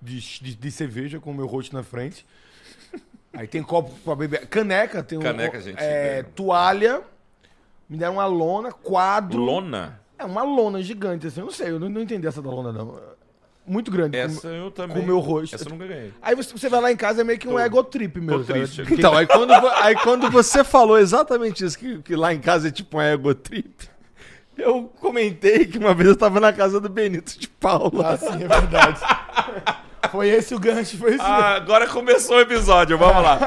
de, 0.00 0.18
de, 0.40 0.54
de 0.54 0.70
cerveja 0.70 1.20
com 1.20 1.30
o 1.30 1.34
meu 1.34 1.46
rosto 1.46 1.74
na 1.74 1.82
frente. 1.82 2.24
Aí 3.32 3.46
tem 3.46 3.62
copo 3.62 3.92
pra 4.04 4.14
beber. 4.14 4.46
Caneca, 4.46 5.02
tem 5.02 5.18
um. 5.18 5.22
Caneca, 5.22 5.60
gente, 5.60 5.78
É, 5.78 6.18
é. 6.18 6.22
toalha. 6.22 7.02
Me 7.88 7.98
deram 7.98 8.14
uma 8.14 8.26
lona, 8.26 8.72
quadro. 8.72 9.38
Lona? 9.40 10.00
É 10.18 10.24
uma 10.24 10.42
lona 10.42 10.82
gigante, 10.82 11.26
assim. 11.26 11.40
Eu 11.40 11.46
não 11.46 11.52
sei, 11.52 11.70
eu 11.70 11.78
não, 11.80 11.88
não 11.88 12.00
entendi 12.02 12.26
essa 12.26 12.40
da 12.40 12.50
lona, 12.50 12.72
não. 12.72 12.98
Muito 13.66 13.90
grande. 13.90 14.16
Essa 14.16 14.42
com- 14.42 14.48
eu 14.48 14.70
também. 14.70 14.96
com 14.96 15.02
o 15.02 15.06
meu 15.06 15.18
rosto. 15.18 15.54
Essa 15.54 15.66
eu 15.66 15.72
nunca 15.72 15.86
ganhei. 15.86 16.12
Aí 16.20 16.34
você, 16.34 16.52
você 16.52 16.68
vai 16.68 16.80
lá 16.82 16.92
em 16.92 16.96
casa, 16.96 17.22
é 17.22 17.24
meio 17.24 17.38
que 17.38 17.48
um 17.48 17.52
Tô- 17.52 17.58
ego 17.58 17.82
trip, 17.82 18.20
meu. 18.20 18.44
tô 18.44 18.52
triste. 18.52 18.82
Então, 18.92 19.16
aí 19.16 19.26
quando, 19.26 19.52
aí 19.52 19.94
quando 19.96 20.30
você 20.30 20.62
falou 20.62 20.98
exatamente 20.98 21.64
isso, 21.64 21.78
que, 21.78 21.98
que 22.02 22.14
lá 22.14 22.32
em 22.34 22.40
casa 22.40 22.68
é 22.68 22.70
tipo 22.70 22.98
um 22.98 23.00
ego 23.00 23.34
trip, 23.34 23.88
eu 24.56 24.84
comentei 25.00 25.64
que 25.66 25.78
uma 25.78 25.94
vez 25.94 26.10
eu 26.10 26.16
tava 26.16 26.38
na 26.40 26.52
casa 26.52 26.78
do 26.78 26.88
Benito 26.90 27.38
de 27.38 27.48
Paula. 27.48 28.10
Ah, 28.12 28.16
sim, 28.18 28.44
é 28.44 28.48
verdade. 28.48 29.00
Foi 30.10 30.28
esse 30.28 30.54
o 30.54 30.60
gancho, 30.60 30.98
foi 30.98 31.14
esse 31.14 31.20
o 31.20 31.26
Ah, 31.26 31.54
agora 31.56 31.86
começou 31.88 32.36
o 32.36 32.40
episódio, 32.40 32.96
vamos 32.98 33.22
lá. 33.22 33.38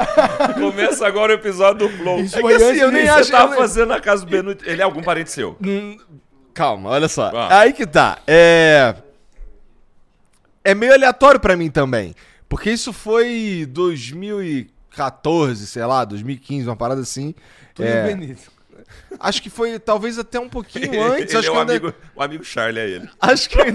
Começa 0.55 1.05
agora 1.07 1.31
o 1.33 1.35
episódio 1.35 1.87
do 1.87 1.95
Flow. 1.95 2.19
Isso 2.21 2.37
é 2.39 2.41
foi 2.41 2.57
que 2.57 2.63
assim, 2.63 2.77
eu 2.79 2.91
nem 2.91 3.07
acho 3.07 3.25
que 3.25 3.31
tava 3.37 3.55
fazendo 3.55 3.89
na 3.89 4.01
casa 4.01 4.25
do 4.25 4.29
Benuto. 4.31 4.67
Ele 4.67 4.81
é 4.81 4.83
algum 4.83 5.03
parente 5.03 5.31
seu? 5.31 5.55
Calma, 6.57 6.89
olha 6.89 7.07
só. 7.07 7.31
Ah. 7.35 7.59
Aí 7.59 7.71
que 7.71 7.85
tá. 7.85 8.17
É. 8.25 8.95
É 10.63 10.73
meio 10.73 10.91
aleatório 10.91 11.39
pra 11.39 11.55
mim 11.55 11.69
também. 11.69 12.15
Porque 12.49 12.71
isso 12.71 12.91
foi 12.91 13.67
2014, 13.69 15.67
sei 15.67 15.85
lá, 15.85 16.03
2015, 16.03 16.67
uma 16.67 16.75
parada 16.75 17.01
assim. 17.01 17.35
Tudo 17.75 17.87
É, 17.87 18.03
Benito. 18.07 18.51
acho 19.19 19.39
que 19.43 19.49
foi 19.51 19.77
talvez 19.77 20.17
até 20.17 20.39
um 20.39 20.49
pouquinho 20.49 20.99
antes. 21.03 21.29
ele 21.33 21.37
acho 21.39 21.47
é 21.47 21.51
que 21.51 21.55
o 21.55 21.59
ainda- 21.59 21.71
amigo, 21.73 21.93
o 22.15 22.23
amigo 22.23 22.43
Charlie, 22.43 22.79
é 22.81 22.89
ele. 22.89 23.07
Acho 23.21 23.49
que. 23.49 23.57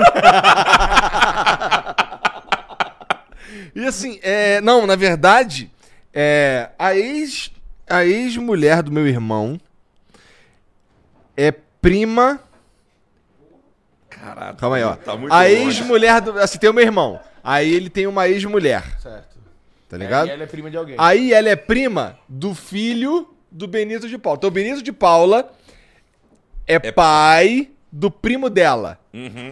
e 3.75 3.85
assim, 3.87 4.19
é, 4.23 4.61
não, 4.61 4.87
na 4.87 4.97
verdade, 4.97 5.71
é, 6.13 6.71
a 6.79 6.95
ex 6.97 7.51
a 7.89 8.05
ex-mulher 8.05 8.83
do 8.83 8.91
meu 8.91 9.07
irmão 9.07 9.61
é 11.37 11.51
prima. 11.53 12.41
Caralho. 14.23 14.57
Calma 14.57 14.77
aí, 14.77 14.83
ó. 14.85 14.95
Tá 14.95 15.17
muito 15.17 15.33
a 15.33 15.49
ex-mulher 15.49 16.21
do. 16.21 16.39
Assim, 16.39 16.59
tem 16.59 16.71
o 16.71 16.73
meu 16.75 16.85
irmão. 16.85 17.21
Aí 17.43 17.73
ele 17.75 17.91
tem 17.91 18.07
uma 18.07 18.29
ex-mulher, 18.29 18.85
Certo. 19.01 19.37
tá 19.89 19.97
ligado? 19.97 20.29
E 20.29 20.31
ela 20.31 20.43
é 20.45 20.47
prima 20.47 20.71
de 20.71 20.77
alguém. 20.77 20.95
Aí 20.99 21.33
ela 21.33 21.49
é 21.49 21.57
prima 21.57 22.17
do 22.29 22.55
filho 22.55 23.29
do 23.51 23.67
Benito 23.67 24.09
de 24.09 24.17
Paula. 24.17 24.37
Então 24.39 24.49
o 24.49 24.53
Benito 24.53 24.83
de 24.83 24.93
Paula 24.93 25.51
é, 26.67 26.79
pai 26.93 27.69
do 27.91 28.11
primo 28.11 28.49
dela. 28.49 28.99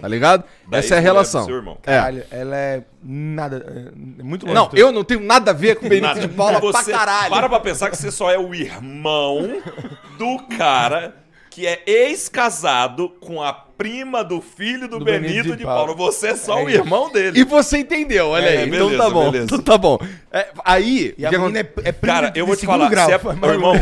Tá 0.00 0.08
ligado? 0.08 0.44
Da 0.70 0.78
Essa 0.78 0.94
é 0.94 0.98
a 0.98 1.00
relação. 1.00 1.44
seu 1.44 1.56
irmão. 1.56 1.76
É. 1.82 1.96
Caralho, 1.96 2.24
ela 2.30 2.56
é 2.56 2.82
nada. 3.02 3.90
É 4.18 4.22
muito 4.22 4.46
longe. 4.46 4.54
Não, 4.54 4.68
do- 4.68 4.76
eu 4.78 4.90
não 4.92 5.04
tenho 5.04 5.20
nada 5.20 5.50
a 5.50 5.54
ver 5.54 5.76
com 5.76 5.84
o 5.84 5.88
Benito 5.88 6.18
de 6.18 6.28
Paula 6.28 6.58
pra 6.60 6.70
Você 6.72 6.92
caralho. 6.92 7.28
Para 7.28 7.48
pra 7.48 7.60
pensar 7.60 7.90
que 7.90 7.96
você 7.96 8.10
só 8.10 8.30
é 8.30 8.38
o 8.38 8.54
irmão 8.54 9.60
do 10.16 10.38
cara 10.56 11.14
que 11.50 11.66
é 11.66 11.82
ex-casado 12.30 13.08
com 13.20 13.42
a 13.42 13.52
prima 13.52 14.22
do 14.22 14.40
filho 14.40 14.86
do, 14.86 14.98
Do 14.98 15.04
Benito, 15.04 15.28
Benito 15.42 15.56
de, 15.56 15.64
Paula. 15.64 15.94
Paula. 15.94 16.12
Você 16.12 16.28
é 16.28 16.36
só 16.36 16.58
É 16.60 16.64
o 16.64 16.68
isso. 16.68 16.78
irmão 16.78 17.10
dele. 17.10 17.40
E 17.40 17.44
você 17.44 17.78
entendeu, 17.78 18.28
olha 18.28 18.44
É, 18.44 18.58
aí. 18.58 18.68
então 18.68 18.86
beleza, 18.88 19.02
tá 19.02 19.10
bom. 19.10 19.24
beleza. 19.30 19.44
Então 19.46 19.58
tá 19.62 19.78
bom. 19.78 19.98
É, 20.30 20.48
aí. 20.64 21.14
E 21.18 21.24
a 21.24 21.28
o 21.28 21.32
que 21.32 21.38
menina 21.38 21.58
é, 21.60 21.62
é 21.88 21.92
prima 21.92 22.14
Cara, 22.14 22.32
eu 22.36 22.46
vou 22.46 22.54
te 22.56 22.66
falar, 22.66 22.88
grau. 22.88 23.06
você 23.08 23.14
é- 23.14 23.32
mais 23.34 23.52
irmão, 23.52 23.72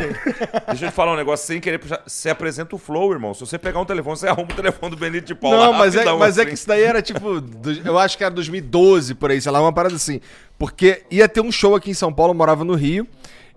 deixa 0.68 0.86
eu 0.86 0.90
te 0.90 0.94
falar 0.94 1.12
um 1.12 1.16
negócio 1.16 1.46
sem 1.46 1.60
querer 1.60 1.78
puxar. 1.78 2.00
Você 2.06 2.30
apresenta 2.30 2.74
o 2.74 2.78
Flow, 2.78 3.12
irmão. 3.12 3.34
Se 3.34 3.40
você 3.40 3.58
pegar 3.58 3.80
um 3.80 3.84
telefone, 3.84 4.16
você 4.16 4.28
arruma 4.28 4.48
o 4.50 4.54
telefone 4.54 4.90
do 4.90 4.96
Benito 4.96 5.26
de 5.26 5.34
Paula. 5.34 5.66
Não, 5.66 5.72
mas 5.74 5.94
é, 5.94 6.04
mas 6.14 6.38
é 6.38 6.42
assim. 6.42 6.48
que 6.48 6.54
isso 6.54 6.66
daí 6.68 6.82
era 6.82 7.02
tipo. 7.02 7.40
do- 7.40 7.86
Eu 7.86 7.98
acho 7.98 8.16
que 8.16 8.24
era 8.24 8.32
2012 8.34 9.14
por 9.14 9.30
aí, 9.30 9.40
sei 9.40 9.52
lá, 9.52 9.60
uma 9.60 9.72
parada 9.72 9.94
assim. 9.96 10.20
Porque 10.58 11.02
ia 11.10 11.28
ter 11.28 11.40
um 11.42 11.52
show 11.52 11.74
aqui 11.74 11.90
em 11.90 11.94
São 11.94 12.12
Paulo, 12.12 12.32
eu 12.32 12.36
morava 12.36 12.64
no 12.64 12.74
Rio. 12.74 13.06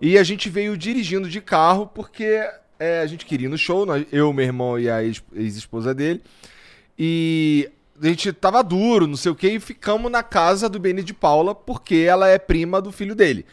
E 0.02 0.18
a 0.18 0.24
gente 0.24 0.50
veio 0.50 0.76
dirigindo 0.76 1.30
de 1.30 1.40
carro 1.40 1.86
porque 1.94 2.42
é, 2.84 3.02
a 3.02 3.06
gente 3.08 3.26
queria 3.26 3.48
ir 3.48 3.50
no 3.50 3.58
show, 3.58 3.86
nós- 3.86 4.06
eu, 4.12 4.32
meu 4.34 4.46
irmão 4.46 4.80
e 4.80 4.90
a 4.90 5.04
ex- 5.04 5.24
ex-esposa 5.34 5.94
dele. 5.94 6.22
E 6.98 7.70
a 8.02 8.08
gente 8.08 8.32
tava 8.34 8.64
duro, 8.64 9.08
não 9.08 9.16
sei 9.16 9.32
o 9.32 9.36
que, 9.36 9.48
e 9.48 9.60
ficamos 9.60 10.12
na 10.12 10.24
casa 10.24 10.68
do 10.68 10.80
Benito 10.80 11.06
de 11.06 11.14
Paula 11.14 11.54
porque 11.56 11.96
ela 12.08 12.28
é 12.28 12.38
prima 12.40 12.82
do 12.82 12.92
filho 12.92 13.16
dele. 13.16 13.46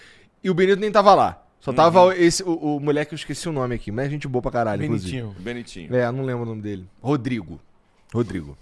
E 0.43 0.51
o 0.51 0.55
Benito 0.55 0.81
nem 0.81 0.91
tava 0.91 1.15
lá. 1.15 1.43
Só 1.61 1.73
tava 1.73 2.17
esse, 2.17 2.43
o, 2.45 2.77
o 2.77 2.81
moleque, 2.81 3.13
eu 3.13 3.17
esqueci 3.17 3.49
o 3.49 3.53
nome 3.53 3.75
aqui, 3.75 3.91
mas 3.91 4.07
é 4.07 4.11
gente 4.11 4.29
boa 4.29 4.41
pra 4.41 4.51
caralho, 4.51 4.85
inclusive. 4.85 5.21
Bonitinho. 5.23 5.43
Benitinho. 5.45 5.95
É, 5.97 6.11
não 6.13 6.25
lembro 6.25 6.43
o 6.45 6.47
nome 6.47 6.63
dele. 6.63 6.87
Rodrigo. 7.03 7.61
Rodrigo. 8.15 8.57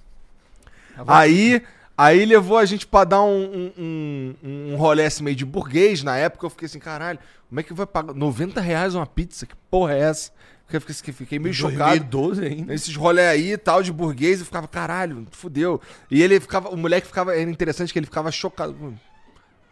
Aí, 1.06 1.62
aí 1.96 2.24
levou 2.24 2.56
a 2.58 2.64
gente 2.64 2.86
pra 2.86 3.04
dar 3.04 3.22
um, 3.22 3.70
um, 3.76 4.34
um, 4.42 4.72
um 4.72 4.76
rolê 4.76 5.04
assim 5.04 5.22
meio 5.22 5.36
de 5.36 5.44
burguês. 5.44 6.02
Na 6.02 6.16
época 6.16 6.46
eu 6.46 6.50
fiquei 6.50 6.66
assim, 6.66 6.78
caralho, 6.78 7.18
como 7.48 7.60
é 7.60 7.62
que 7.62 7.74
vai 7.74 7.86
pagar 7.86 8.14
90 8.14 8.60
reais 8.60 8.94
uma 8.94 9.06
pizza? 9.06 9.44
Que 9.46 9.54
porra 9.70 9.94
é 9.94 10.00
essa? 10.00 10.32
Porque 10.66 10.76
eu 10.76 10.80
fiquei, 10.80 11.14
fiquei 11.14 11.38
meio 11.38 11.54
chocado. 11.54 12.00
2012 12.00 12.44
ainda. 12.44 12.72
Nesses 12.72 12.96
rolê 12.96 13.26
aí 13.28 13.52
e 13.52 13.56
tal, 13.56 13.84
de 13.84 13.92
burguês, 13.92 14.40
eu 14.40 14.44
ficava, 14.46 14.66
caralho, 14.66 15.24
fudeu. 15.30 15.80
E 16.10 16.20
ele 16.20 16.40
ficava, 16.40 16.68
o 16.70 16.76
moleque 16.76 17.06
ficava, 17.06 17.36
era 17.36 17.48
interessante 17.48 17.92
que 17.92 17.98
ele 17.98 18.06
ficava 18.06 18.32
chocado. 18.32 18.98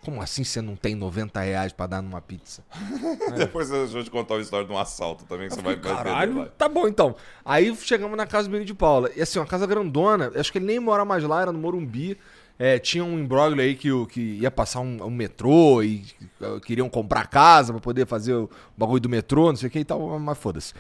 Como 0.02 0.20
assim 0.23 0.44
você 0.44 0.60
não 0.60 0.76
tem 0.76 0.94
90 0.94 1.40
reais 1.40 1.73
pra 1.73 1.86
dar 1.86 2.00
numa 2.00 2.20
pizza? 2.20 2.62
Depois 3.36 3.70
eu 3.70 3.89
vou 3.89 4.05
te 4.05 4.10
contar 4.10 4.34
uma 4.34 4.42
história 4.42 4.66
de 4.66 4.73
um 4.73 4.78
assalto 4.78 5.24
também, 5.24 5.48
que 5.48 5.55
você 5.55 5.62
vai 5.62 5.74
vai 5.76 5.82
ver, 5.82 5.97
Caralho, 5.97 6.34
vai. 6.34 6.48
tá 6.56 6.68
bom 6.68 6.86
então. 6.86 7.16
Aí 7.44 7.74
chegamos 7.76 8.16
na 8.16 8.26
casa 8.26 8.47
do 8.47 8.52
Benito 8.52 8.68
de 8.68 8.74
Paula. 8.74 9.10
E 9.16 9.23
assim, 9.23 9.39
uma 9.40 9.47
casa 9.47 9.66
grandona. 9.66 10.31
Acho 10.36 10.52
que 10.52 10.58
ele 10.58 10.66
nem 10.66 10.78
mora 10.78 11.05
mais 11.05 11.24
lá, 11.24 11.42
era 11.42 11.50
no 11.50 11.58
Morumbi. 11.58 12.18
É, 12.58 12.78
tinha 12.78 13.05
um 13.05 13.18
imbróglio 13.18 13.62
aí 13.62 13.74
que, 13.74 13.89
que 14.07 14.20
ia 14.20 14.50
passar 14.50 14.81
um, 14.81 15.02
um 15.05 15.10
metrô 15.10 15.83
e 15.83 16.05
uh, 16.41 16.60
queriam 16.60 16.89
comprar 16.89 17.26
casa 17.26 17.73
pra 17.73 17.81
poder 17.81 18.07
fazer 18.07 18.34
o 18.34 18.49
bagulho 18.76 19.00
do 19.00 19.08
metrô, 19.08 19.49
não 19.49 19.57
sei 19.57 19.68
o 19.68 19.70
que 19.70 19.81
e 19.81 19.84
tal, 19.84 20.18
mas 20.20 20.39
foda-se. 20.39 20.73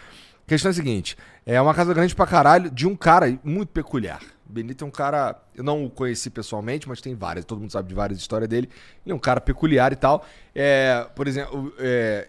A 0.44 0.48
questão 0.48 0.68
é 0.68 0.72
a 0.72 0.74
seguinte: 0.74 1.16
é 1.44 1.60
uma 1.60 1.74
casa 1.74 1.92
grande 1.92 2.14
pra 2.14 2.26
caralho 2.26 2.70
de 2.70 2.86
um 2.86 2.94
cara 2.94 3.38
muito 3.42 3.70
peculiar. 3.70 4.20
Benito 4.46 4.84
é 4.84 4.86
um 4.86 4.90
cara. 4.90 5.40
Eu 5.54 5.64
não 5.64 5.84
o 5.86 5.90
conheci 5.90 6.30
pessoalmente, 6.30 6.88
mas 6.88 7.00
tem 7.00 7.14
várias, 7.14 7.44
todo 7.44 7.60
mundo 7.60 7.72
sabe 7.72 7.88
de 7.88 7.94
várias 7.94 8.18
histórias 8.18 8.48
dele. 8.48 8.68
Ele 9.04 9.12
é 9.12 9.14
um 9.14 9.18
cara 9.18 9.40
peculiar 9.40 9.92
e 9.92 9.96
tal. 9.96 10.24
É, 10.54 11.08
por 11.14 11.26
exemplo, 11.26 11.74
é, 11.78 12.28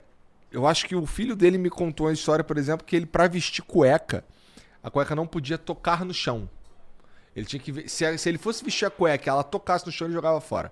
eu 0.51 0.65
acho 0.65 0.87
que 0.87 0.95
o 0.95 1.05
filho 1.05 1.35
dele 1.35 1.57
me 1.57 1.69
contou 1.69 2.07
uma 2.07 2.13
história, 2.13 2.43
por 2.43 2.57
exemplo, 2.57 2.85
que 2.85 2.95
ele, 2.95 3.05
pra 3.05 3.27
vestir 3.27 3.61
cueca, 3.61 4.23
a 4.81 4.89
cueca 4.89 5.13
não 5.13 5.27
podia 5.27 5.57
tocar 5.57 6.05
no 6.05 6.13
chão. 6.13 6.49
Ele 7.35 7.45
tinha 7.45 7.59
que 7.59 7.71
ver. 7.71 7.89
Se, 7.89 8.17
se 8.17 8.29
ele 8.29 8.37
fosse 8.37 8.63
vestir 8.63 8.85
a 8.85 8.89
cueca 8.89 9.27
e 9.27 9.29
ela 9.29 9.43
tocasse 9.43 9.85
no 9.85 9.91
chão, 9.91 10.07
ele 10.07 10.13
jogava 10.13 10.39
fora. 10.39 10.71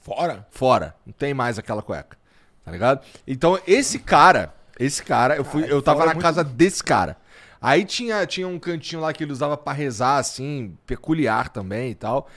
Fora? 0.00 0.46
Fora. 0.50 0.94
Não 1.04 1.12
tem 1.12 1.34
mais 1.34 1.58
aquela 1.58 1.82
cueca. 1.82 2.16
Tá 2.64 2.70
ligado? 2.70 3.04
Então, 3.26 3.58
esse 3.66 3.98
cara, 3.98 4.54
esse 4.78 5.02
cara, 5.02 5.36
eu 5.36 5.44
fui, 5.44 5.64
eu 5.70 5.82
tava 5.82 6.00
na 6.00 6.06
muito- 6.06 6.22
casa 6.22 6.44
desse 6.44 6.82
cara. 6.82 7.16
Aí 7.60 7.84
tinha, 7.84 8.24
tinha 8.26 8.46
um 8.46 8.58
cantinho 8.58 9.00
lá 9.00 9.12
que 9.12 9.24
ele 9.24 9.32
usava 9.32 9.56
pra 9.56 9.72
rezar, 9.72 10.18
assim, 10.18 10.76
peculiar 10.86 11.48
também 11.48 11.90
e 11.90 11.94
tal. 11.94 12.28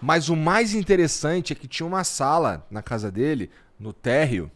Mas 0.00 0.28
o 0.28 0.36
mais 0.36 0.72
interessante 0.74 1.52
é 1.52 1.56
que 1.56 1.66
tinha 1.66 1.86
uma 1.86 2.04
sala 2.04 2.64
na 2.70 2.80
casa 2.80 3.10
dele, 3.10 3.50
no 3.78 3.92
térreo, 3.92 4.50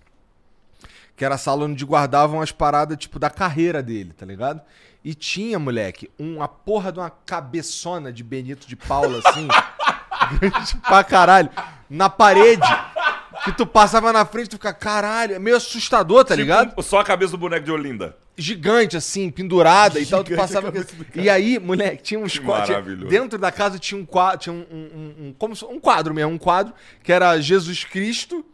que 1.16 1.24
era 1.24 1.34
a 1.34 1.38
sala 1.38 1.64
onde 1.64 1.84
guardavam 1.84 2.40
as 2.40 2.52
paradas, 2.52 2.96
tipo, 2.96 3.18
da 3.18 3.28
carreira 3.28 3.82
dele, 3.82 4.12
tá 4.16 4.24
ligado? 4.24 4.62
E 5.04 5.14
tinha, 5.14 5.58
moleque, 5.58 6.10
uma 6.18 6.46
porra 6.46 6.92
de 6.92 6.98
uma 7.00 7.10
cabeçona 7.10 8.12
de 8.12 8.22
Benito 8.22 8.66
de 8.68 8.76
Paula, 8.76 9.20
assim, 9.26 9.48
grande 10.38 10.76
pra 10.76 11.02
caralho, 11.02 11.50
na 11.90 12.08
parede, 12.08 12.62
que 13.44 13.50
tu 13.52 13.66
passava 13.66 14.12
na 14.12 14.24
frente 14.24 14.46
e 14.46 14.50
tu 14.50 14.56
fica, 14.56 14.72
caralho, 14.72 15.34
é 15.34 15.38
meio 15.40 15.56
assustador, 15.56 16.24
tá 16.24 16.36
ligado? 16.36 16.68
Tipo, 16.68 16.82
só 16.82 17.00
a 17.00 17.04
cabeça 17.04 17.32
do 17.32 17.38
boneco 17.38 17.64
de 17.64 17.72
Olinda. 17.72 18.16
gigante, 18.36 18.96
assim, 18.96 19.28
pendurada 19.28 19.98
e 19.98 20.06
tal. 20.06 20.22
Tu 20.22 20.28
Gigante 20.30 20.56
a 20.56 20.60
passava. 20.62 20.70
do 20.70 20.86
E 21.16 21.28
aí, 21.28 21.58
moleque, 21.58 22.02
tinha 22.04 22.20
uns 22.20 22.38
quadros. 22.38 23.08
Dentro 23.08 23.38
da 23.38 23.50
casa 23.50 23.78
tinha 23.80 24.00
um 24.00 24.06
quadro. 24.06 24.38
Tinha 24.38 24.52
um, 24.54 24.64
um, 24.70 24.76
um- 24.76 25.26
um- 25.28 25.34
como 25.36 25.54
um 25.68 25.80
quadro 25.80 26.14
mesmo, 26.14 26.30
um 26.32 26.38
quadro 26.38 26.72
que 27.02 27.12
era 27.12 27.38
Jesus 27.40 27.82
Cristo. 27.84 28.44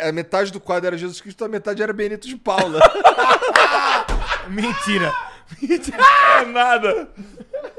A 0.00 0.10
metade 0.12 0.50
do 0.50 0.58
quadro 0.58 0.86
era 0.86 0.96
Jesus 0.96 1.20
Cristo, 1.20 1.44
a 1.44 1.48
metade 1.48 1.82
era 1.82 1.92
Benito 1.92 2.26
de 2.26 2.36
Paula. 2.36 2.80
Mentira. 4.48 5.12
É 5.60 6.44
nada. 6.46 7.08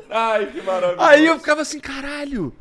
Ai, 0.10 0.48
que 0.48 0.61
maravilha. 0.61 1.06
aí 1.06 1.26
eu 1.26 1.38
ficava 1.40 1.61
assim, 1.61 1.80
caralho. 1.80 2.53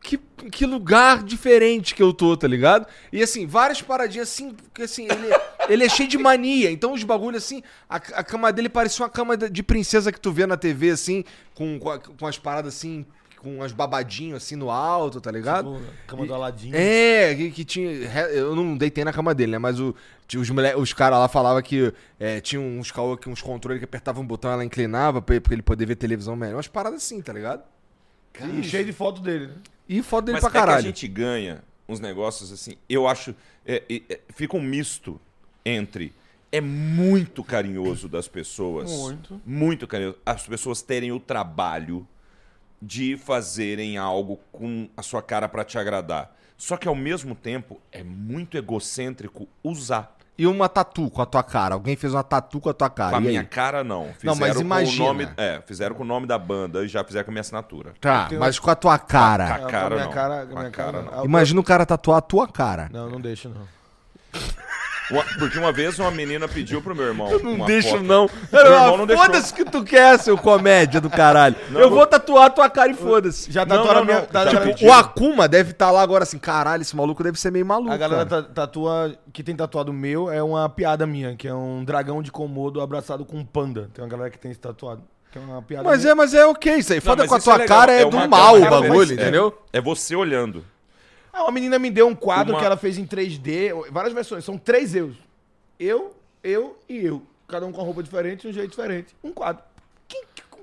Que, 0.00 0.16
que 0.52 0.64
lugar 0.64 1.24
diferente 1.24 1.92
que 1.92 2.00
eu 2.02 2.12
tô, 2.12 2.36
tá 2.36 2.46
ligado? 2.46 2.86
E 3.12 3.20
assim, 3.20 3.46
várias 3.46 3.82
paradinhas 3.82 4.28
assim, 4.28 4.52
porque 4.54 4.82
assim, 4.82 5.04
ele, 5.10 5.28
ele 5.68 5.84
é 5.84 5.88
cheio 5.88 6.08
de 6.08 6.16
mania. 6.16 6.70
Então 6.70 6.92
os 6.92 7.02
bagulhos 7.02 7.42
assim, 7.44 7.62
a, 7.90 7.96
a 7.96 8.22
cama 8.24 8.52
dele 8.52 8.68
parecia 8.68 9.02
uma 9.04 9.10
cama 9.10 9.36
de 9.36 9.50
de 9.50 9.62
princesa 9.62 10.12
que 10.12 10.20
tu 10.20 10.30
vê 10.30 10.46
na 10.46 10.56
TV, 10.56 10.90
assim, 10.90 11.24
com, 11.52 11.78
com, 11.80 11.90
a- 11.90 11.98
com 11.98 12.26
as 12.28 12.38
paradas 12.38 12.76
assim, 12.76 13.04
com 13.38 13.62
as 13.62 13.72
babadinhos 13.72 14.42
assim 14.42 14.56
no 14.56 14.70
alto, 14.70 15.20
tá 15.20 15.30
ligado? 15.30 15.76
Tipo, 15.76 15.92
Cama 16.06 16.26
do 16.26 16.34
Aladim. 16.34 16.70
É, 16.74 17.34
que, 17.34 17.50
que 17.50 17.64
tinha. 17.64 17.90
Eu 18.30 18.54
não 18.54 18.76
deitei 18.76 19.04
na 19.04 19.12
cama 19.12 19.34
dele, 19.34 19.52
né? 19.52 19.58
Mas 19.58 19.78
o, 19.80 19.94
os, 20.36 20.50
os 20.76 20.92
caras 20.92 21.18
lá 21.18 21.28
falavam 21.28 21.62
que 21.62 21.92
é, 22.18 22.40
tinha 22.40 22.60
uns 22.60 22.92
uns 23.26 23.42
controles 23.42 23.78
que 23.78 23.84
apertavam 23.84 24.22
um 24.22 24.26
botão 24.26 24.50
ela 24.50 24.64
inclinava 24.64 25.22
pra, 25.22 25.40
pra 25.40 25.52
ele 25.52 25.62
poder 25.62 25.86
ver 25.86 25.96
televisão 25.96 26.36
melhor. 26.36 26.56
Umas 26.56 26.68
paradas 26.68 27.02
assim, 27.02 27.20
tá 27.22 27.32
ligado? 27.32 27.62
E 28.60 28.62
cheio 28.62 28.84
de 28.84 28.92
foto 28.92 29.20
dele, 29.20 29.48
né? 29.48 29.54
E 29.88 30.02
foda 30.02 30.26
dele 30.26 30.34
Mas 30.34 30.42
pra 30.42 30.48
é 30.48 30.52
que 30.52 30.58
a 30.58 30.60
caralho. 30.60 30.84
gente 30.84 31.08
ganha 31.08 31.62
uns 31.88 31.98
negócios 31.98 32.52
assim, 32.52 32.74
eu 32.88 33.08
acho. 33.08 33.34
é, 33.66 33.82
é, 33.88 34.02
é, 34.08 34.20
fica 34.34 34.56
um 34.56 34.62
misto 34.62 35.20
entre. 35.64 36.12
É 36.50 36.60
muito 36.60 37.44
carinhoso 37.44 38.08
das 38.08 38.26
pessoas. 38.26 38.90
Muito. 38.90 39.40
Muito 39.44 39.86
carinhoso. 39.86 40.16
As 40.24 40.46
pessoas 40.46 40.80
terem 40.80 41.12
o 41.12 41.20
trabalho 41.20 42.06
de 42.80 43.16
fazerem 43.16 43.98
algo 43.98 44.38
com 44.52 44.88
a 44.96 45.02
sua 45.02 45.22
cara 45.22 45.48
pra 45.48 45.64
te 45.64 45.78
agradar. 45.78 46.34
Só 46.56 46.76
que 46.76 46.88
ao 46.88 46.94
mesmo 46.94 47.34
tempo 47.34 47.80
é 47.92 48.02
muito 48.02 48.56
egocêntrico 48.56 49.46
usar. 49.62 50.16
e 50.36 50.46
uma 50.46 50.68
tatu 50.68 51.10
com 51.10 51.20
a 51.22 51.26
tua 51.26 51.42
cara. 51.42 51.74
Alguém 51.74 51.96
fez 51.96 52.14
uma 52.14 52.22
tatu 52.22 52.60
com 52.60 52.68
a 52.68 52.72
tua 52.74 52.88
cara. 52.90 53.10
Com 53.10 53.16
a 53.16 53.20
minha 53.20 53.40
aí? 53.40 53.46
cara, 53.46 53.82
não. 53.84 54.06
Não, 54.22 54.34
mas 54.36 54.48
Fizeram 54.48 54.60
imagina. 54.60 54.96
Com 54.96 55.02
o 55.02 55.06
nome, 55.06 55.28
é, 55.36 55.62
fizeram 55.66 55.94
com 55.96 56.02
o 56.02 56.06
nome 56.06 56.26
da 56.28 56.38
banda 56.38 56.84
e 56.84 56.88
já 56.88 57.02
fizeram 57.04 57.24
com 57.24 57.30
a 57.30 57.34
minha 57.34 57.40
assinatura. 57.40 57.94
Tá, 58.00 58.26
tenho- 58.26 58.40
mas 58.40 58.58
com 58.58 58.70
a 58.70 58.74
tua 58.76 58.98
cara. 58.98 59.46
Com 59.46 59.52
a 59.54 59.58
com 59.58 59.64
a 59.66 59.70
cara, 59.70 59.94
minha 59.94 60.04
não. 60.06 60.12
cara- 60.12 60.46
Com 60.46 60.52
com 60.52 60.56
a 60.56 60.58
a 60.58 60.62
minha 60.62 60.70
cara, 60.72 60.92
cara, 60.92 61.04
não. 61.04 61.16
não. 61.18 61.24
Imagina 61.24 61.60
o 61.60 61.64
cara 61.64 61.84
tatuar 61.86 62.18
a 62.18 62.22
tua 62.22 62.46
cara. 62.48 62.88
Não, 62.92 63.08
não 63.10 63.20
deixa, 63.20 63.48
não. 63.48 63.66
Uma- 65.10 65.24
porque 65.38 65.58
uma 65.58 65.72
vez 65.72 65.98
uma 65.98 66.10
menina 66.10 66.46
pediu 66.46 66.82
pro 66.82 66.94
meu 66.94 67.06
irmão. 67.06 67.30
Não 67.42 67.54
uma 67.54 67.66
deixa, 67.66 67.90
foto. 67.90 68.02
não. 68.02 68.28
Meu 68.52 68.60
irmão 68.60 68.96
não 68.98 69.06
deixou. 69.06 69.24
Foda-se 69.24 69.54
que 69.54 69.64
tu 69.64 69.82
quer, 69.82 70.18
seu 70.18 70.36
comédia 70.36 71.00
do 71.00 71.08
caralho. 71.08 71.56
Não, 71.70 71.80
eu 71.80 71.88
não. 71.88 71.96
vou 71.96 72.06
tatuar 72.06 72.46
a 72.46 72.50
tua 72.50 72.68
cara 72.68 72.90
e 72.90 72.94
foda-se. 72.94 73.50
Já 73.50 73.64
Não, 73.64 73.76
tatuaram 73.76 74.00
não, 74.00 74.06
minha. 74.06 74.20
não. 74.20 74.26
tá- 74.26 74.46
Já 74.48 74.60
pedi. 74.60 74.86
O 74.86 74.92
Akuma 74.92 75.48
deve 75.48 75.70
estar 75.70 75.90
lá 75.90 76.02
agora 76.02 76.24
assim, 76.24 76.38
caralho, 76.38 76.82
esse 76.82 76.94
maluco 76.94 77.22
deve 77.24 77.38
ser 77.40 77.50
meio 77.50 77.64
maluco. 77.64 77.90
A 77.92 77.96
galera 77.96 78.26
cara. 78.26 78.42
ta- 78.42 78.48
tatua. 78.52 79.14
Que 79.32 79.42
tem 79.42 79.54
tatuado 79.56 79.92
meu 79.92 80.30
é 80.30 80.42
uma 80.42 80.68
piada 80.68 81.06
minha, 81.06 81.36
que 81.36 81.46
é 81.48 81.54
um 81.54 81.84
dragão 81.84 82.22
de 82.22 82.30
Komodo 82.32 82.80
abraçado 82.80 83.24
com 83.24 83.36
um 83.38 83.44
panda. 83.44 83.88
Tem 83.94 84.04
uma 84.04 84.10
galera 84.10 84.30
que 84.30 84.38
tem 84.38 84.50
esse 84.50 84.60
tatuado. 84.60 85.02
Que 85.30 85.38
é 85.38 85.40
uma 85.40 85.60
piada 85.62 85.84
Mas 85.84 86.00
minha. 86.00 86.12
é, 86.12 86.14
mas 86.14 86.34
é 86.34 86.46
ok 86.46 86.76
isso 86.76 86.92
aí. 86.92 86.98
Não, 86.98 87.04
Foda 87.04 87.22
mas 87.22 87.28
com 87.28 87.34
a 87.34 87.38
é 87.38 87.40
tua 87.42 87.56
legal. 87.56 87.78
cara 87.78 87.92
é, 87.92 88.00
É 88.02 88.04
do 88.04 88.16
uma- 88.16 88.26
mal 88.28 88.56
é 88.56 88.60
o 88.60 88.62
bagulho, 88.70 88.92
referência. 89.00 89.14
entendeu? 89.14 89.58
É 89.72 89.80
você 89.80 90.16
olhando. 90.16 90.64
Ah, 91.38 91.44
uma 91.44 91.52
menina 91.52 91.78
me 91.78 91.88
deu 91.88 92.08
um 92.08 92.14
quadro 92.16 92.52
Uma- 92.52 92.58
que 92.60 92.66
ela 92.66 92.76
fez 92.76 92.98
em 92.98 93.06
3D, 93.06 93.70
várias 93.92 94.12
versões, 94.12 94.44
são 94.44 94.58
três 94.58 94.92
eus. 94.94 95.16
Eu, 95.78 96.16
eu 96.42 96.76
e 96.88 96.96
eu. 97.04 97.22
Cada 97.46 97.64
um 97.64 97.70
com 97.70 97.78
uma 97.78 97.84
roupa 97.84 98.02
diferente 98.02 98.48
um 98.48 98.52
jeito 98.52 98.70
diferente. 98.70 99.14
Um 99.22 99.32
quadro. 99.32 99.62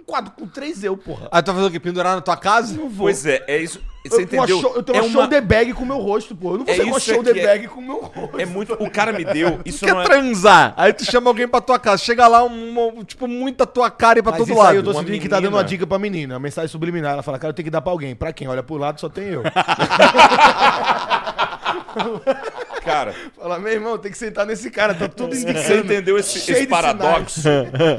Quadro 0.05 0.31
com 0.37 0.45
três 0.47 0.83
eu, 0.83 0.95
porra? 0.95 1.27
Aí 1.31 1.41
tu 1.41 1.47
vai 1.47 1.55
fazer 1.55 1.67
o 1.67 1.71
quê? 1.71 1.79
Pendurar 1.79 2.15
na 2.15 2.21
tua 2.21 2.37
casa? 2.37 2.73
Não 2.75 2.87
vou. 2.89 3.07
Pois 3.07 3.25
é, 3.25 3.43
é 3.47 3.57
isso. 3.57 3.81
Você 4.07 4.21
eu, 4.21 4.27
tenho 4.27 4.39
uma 4.43 4.45
entendeu? 4.45 4.61
show- 4.61 4.75
eu 4.75 4.83
tenho 4.83 4.97
é 4.99 5.01
uma 5.01 5.09
shoulder 5.09 5.41
bag 5.43 5.73
com 5.73 5.81
o 5.81 5.85
meu 5.87 5.97
rosto, 5.97 6.35
pô. 6.35 6.49
Eu 6.53 6.57
não 6.59 6.65
vou 6.65 6.71
É 6.71 6.77
fazer 6.77 6.87
uma 6.89 6.97
é 6.97 6.99
shoulder 6.99 7.33
que 7.33 7.39
é- 7.39 7.43
bag 7.47 7.67
com 7.67 7.79
o 7.79 7.83
meu 7.83 8.01
rosto. 8.03 8.39
É 8.39 8.45
muito. 8.45 8.73
O 8.75 8.87
cara 8.91 9.11
me 9.11 9.25
deu. 9.25 9.59
Isso 9.65 9.79
Tu 9.79 9.85
quer 9.85 9.95
é. 9.95 10.03
transar? 10.03 10.75
Aí 10.77 10.93
tu 10.93 11.03
chama 11.03 11.27
alguém 11.31 11.47
pra 11.47 11.59
tua 11.59 11.79
casa. 11.79 11.97
Chega 12.03 12.27
lá, 12.27 12.43
um, 12.43 12.99
um- 12.99 13.03
tipo, 13.03 13.27
muita 13.27 13.65
tua 13.65 13.89
cara 13.89 14.19
e 14.19 14.21
pra 14.21 14.31
Mas 14.33 14.41
todo 14.41 14.49
isso 14.49 14.57
lado. 14.59 14.69
aí 14.69 14.75
eu 14.75 14.83
tô 14.83 14.91
Uma 14.91 14.99
sentindo 15.01 15.19
que 15.19 15.27
tá 15.27 15.39
dando 15.39 15.55
uma 15.55 15.63
dica 15.63 15.87
pra 15.87 15.97
menina. 15.97 16.35
A 16.35 16.39
mensagem 16.39 16.67
subliminar. 16.69 17.13
Ela 17.13 17.23
fala, 17.23 17.39
cara, 17.39 17.49
eu 17.49 17.55
tenho 17.55 17.63
que 17.63 17.71
dar 17.71 17.81
pra 17.81 17.91
alguém. 17.91 18.13
Pra 18.15 18.31
quem? 18.31 18.47
Olha 18.47 18.61
pro 18.61 18.77
lado, 18.77 19.01
só 19.01 19.09
tem 19.09 19.23
eu. 19.25 19.41
Cara, 22.85 23.13
fala, 23.35 23.59
meu 23.59 23.73
irmão, 23.73 23.97
tem 23.97 24.11
que 24.11 24.17
sentar 24.17 24.45
nesse 24.45 24.69
cara. 24.71 24.93
Tá 24.93 25.09
tudo 25.09 25.35
você 25.35 25.41
indicando. 25.49 25.79
entendeu 25.85 26.17
esse, 26.17 26.37
esse 26.51 26.67
paradoxo 26.67 27.41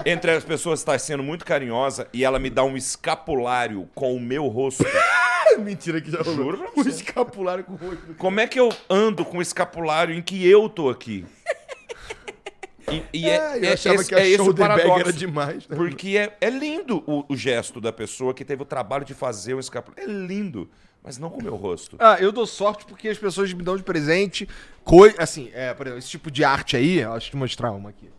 entre 0.06 0.30
as 0.30 0.44
pessoas 0.44 0.78
estar 0.80 0.98
sendo 1.00 1.22
muito 1.22 1.44
carinhosa 1.44 2.06
e 2.12 2.24
ela 2.24 2.38
me 2.38 2.48
dá 2.48 2.62
um 2.64 2.76
escapulário 2.76 3.88
com 3.94 4.14
o 4.14 4.20
meu 4.20 4.46
rosto? 4.46 4.84
Mentira 5.58 6.00
que 6.00 6.10
já 6.10 6.18
rolou. 6.22 6.36
Juro 6.52 6.58
pra 6.58 6.68
Um 6.76 6.84
você. 6.84 6.90
escapulário 6.90 7.64
com 7.64 7.72
o 7.72 7.76
rosto. 7.76 8.14
Como 8.18 8.38
é 8.40 8.46
que 8.46 8.60
eu 8.60 8.68
ando 8.90 9.24
com 9.24 9.38
o 9.38 9.42
escapulário 9.42 10.14
em 10.14 10.20
que 10.22 10.46
eu 10.48 10.68
tô 10.68 10.88
aqui? 10.90 11.24
E, 12.92 13.02
e 13.12 13.28
É, 13.28 13.58
eu 13.68 13.72
achava 13.72 13.96
esse- 13.96 14.08
que 14.08 14.14
a 14.14 14.36
shoulder 14.36 14.68
bag 14.68 14.78
paradoxo. 14.82 15.00
era 15.00 15.12
demais. 15.12 15.66
Né? 15.66 15.76
Porque 15.76 16.16
é, 16.16 16.36
é 16.40 16.50
lindo 16.50 17.02
o, 17.06 17.24
o 17.28 17.36
gesto 17.36 17.80
da 17.80 17.92
pessoa 17.92 18.32
que 18.32 18.44
teve 18.44 18.62
o 18.62 18.64
trabalho 18.66 19.04
de 19.04 19.12
fazer 19.14 19.54
um 19.54 19.58
escapulário. 19.60 20.04
É 20.08 20.12
lindo, 20.12 20.70
mas 21.06 21.16
não 21.18 21.30
com 21.30 21.38
o 21.40 21.42
meu 21.42 21.54
rosto. 21.54 21.96
Ah, 22.00 22.16
eu 22.20 22.32
dou 22.32 22.44
sorte 22.46 22.84
porque 22.84 23.08
as 23.08 23.16
pessoas 23.16 23.52
me 23.52 23.62
dão 23.62 23.76
de 23.76 23.82
presente 23.84 24.46
coisa. 24.84 25.14
Assim, 25.22 25.50
é, 25.54 25.72
por 25.72 25.86
exemplo, 25.86 26.00
esse 26.00 26.10
tipo 26.10 26.30
de 26.30 26.42
arte 26.44 26.76
aí, 26.76 27.02
ó, 27.04 27.12
deixa 27.12 27.28
eu 27.28 27.30
te 27.30 27.36
mostrar 27.36 27.70
uma 27.70 27.90
aqui. 27.90 28.10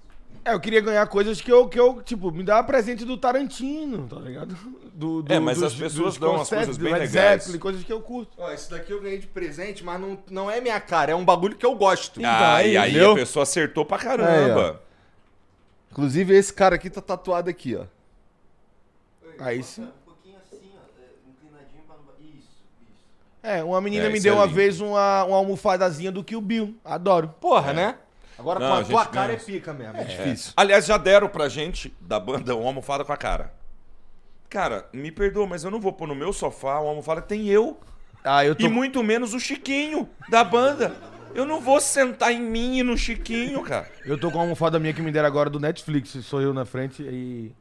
É, 0.45 0.53
eu 0.53 0.59
queria 0.61 0.79
ganhar 0.79 1.05
coisas 1.07 1.41
que 1.41 1.51
eu, 1.51 1.67
que 1.67 1.77
eu 1.77 2.01
tipo, 2.01 2.31
me 2.31 2.41
dá 2.41 2.63
presente 2.63 3.03
do 3.03 3.17
Tarantino, 3.17 4.07
tá 4.07 4.15
ligado? 4.15 4.55
Do, 4.93 5.21
do- 5.21 5.33
É, 5.33 5.37
mas 5.41 5.57
dos- 5.59 5.73
as 5.73 5.77
pessoas 5.77 6.17
dão 6.17 6.35
umas 6.35 6.47
coisas 6.47 6.77
bem 6.77 6.93
legais. 6.93 7.11
Zeppelin, 7.43 7.59
coisas 7.59 7.83
que 7.83 7.91
eu 7.91 7.99
curto. 7.99 8.31
Ó, 8.37 8.49
esse 8.53 8.69
daqui 8.71 8.91
eu 8.93 9.01
ganhei 9.01 9.17
de 9.17 9.27
presente, 9.27 9.83
mas 9.83 9.99
não, 9.99 10.17
não 10.31 10.49
é 10.49 10.61
minha 10.61 10.79
cara, 10.79 11.11
é 11.11 11.15
um 11.15 11.25
bagulho 11.25 11.57
que 11.57 11.65
eu 11.65 11.75
gosto. 11.75 12.21
Ah, 12.23 12.63
e 12.63 12.77
aí 12.77 12.91
entendeu? 12.91 13.11
a 13.11 13.15
pessoa 13.15 13.43
acertou 13.43 13.83
pra 13.85 13.97
caramba. 13.97 14.81
Inclusive, 15.91 16.33
esse 16.33 16.53
cara 16.53 16.75
aqui 16.75 16.89
tá 16.89 17.01
tatuado 17.01 17.49
aqui, 17.49 17.75
ó. 17.75 17.83
Aí 19.39 19.61
sim. 19.61 19.83
Um 19.83 19.87
pouquinho 20.05 20.35
assim, 20.37 20.71
ó. 20.75 21.01
é, 21.01 21.29
Inclinadinho 21.29 21.83
pra 21.85 21.95
não. 21.97 22.03
ba- 22.05 22.13
Isso, 22.21 22.37
isso. 22.39 23.36
É, 23.47 23.63
uma 23.63 23.79
menina 23.79 24.05
É, 24.05 24.09
me 24.09 24.15
isso 24.15 24.23
deu 24.23 24.33
é 24.33 24.35
uma 24.37 24.43
lindo. 24.45 24.55
vez 24.55 24.81
uma, 24.81 25.23
uma 25.23 25.37
almofadazinha 25.37 26.11
do 26.11 26.23
Kill 26.23 26.41
Bill. 26.41 26.75
Adoro. 26.83 27.29
Porra, 27.39 27.71
né? 27.73 27.95
Agora 28.37 28.59
Não, 28.59 28.67
com 28.67 28.73
a 28.73 28.79
a 28.79 28.83
tua 28.83 29.03
gente 29.03 29.13
cara 29.13 29.27
ganha. 29.27 29.37
é 29.39 29.43
pica 29.43 29.73
mesmo, 29.73 29.97
é, 29.97 30.03
difícil. 30.03 30.53
Aliás, 30.55 30.85
já 30.85 30.97
deram 30.97 31.27
pra 31.27 31.47
gente, 31.49 31.95
da 32.01 32.19
banda, 32.19 32.55
uma 32.55 32.67
almofada 32.67 33.03
com 33.05 33.11
a 33.13 33.17
cara. 33.17 33.53
Cara, 34.49 34.87
me 34.93 35.11
perdoa, 35.11 35.47
mas 35.47 35.63
eu 35.63 35.71
não 35.71 35.79
vou 35.79 35.91
pôr 35.91 36.07
no 36.07 36.15
meu 36.15 36.31
sofá 36.31 36.79
uma 36.79 36.89
almofada 36.89 37.21
que 37.21 37.27
tem 37.29 37.47
eu. 37.47 37.79
Ah, 38.23 38.45
eu 38.45 38.55
tô. 38.55 38.65
E 38.65 38.69
muito 38.69 39.01
menos 39.03 39.33
o 39.33 39.39
Chiquinho 39.39 40.07
da 40.29 40.43
banda. 40.43 40.93
Eu 41.33 41.45
não 41.45 41.59
vou 41.61 41.79
sentar 41.81 42.31
em 42.31 42.41
mim 42.41 42.77
e 42.79 42.83
no 42.83 42.97
Chiquinho, 42.97 43.61
cara. 43.63 43.89
Eu 44.05 44.17
tô 44.19 44.29
com 44.29 44.37
uma 44.37 44.43
almofada 44.43 44.79
minha 44.79 44.93
que 44.93 45.01
me 45.01 45.11
deram 45.11 45.27
agora 45.27 45.49
do 45.49 45.59
Netflix, 45.59 46.09
sou 46.25 46.41
eu 46.41 46.53
na 46.53 46.65
frente 46.65 47.03
e. 47.03 47.51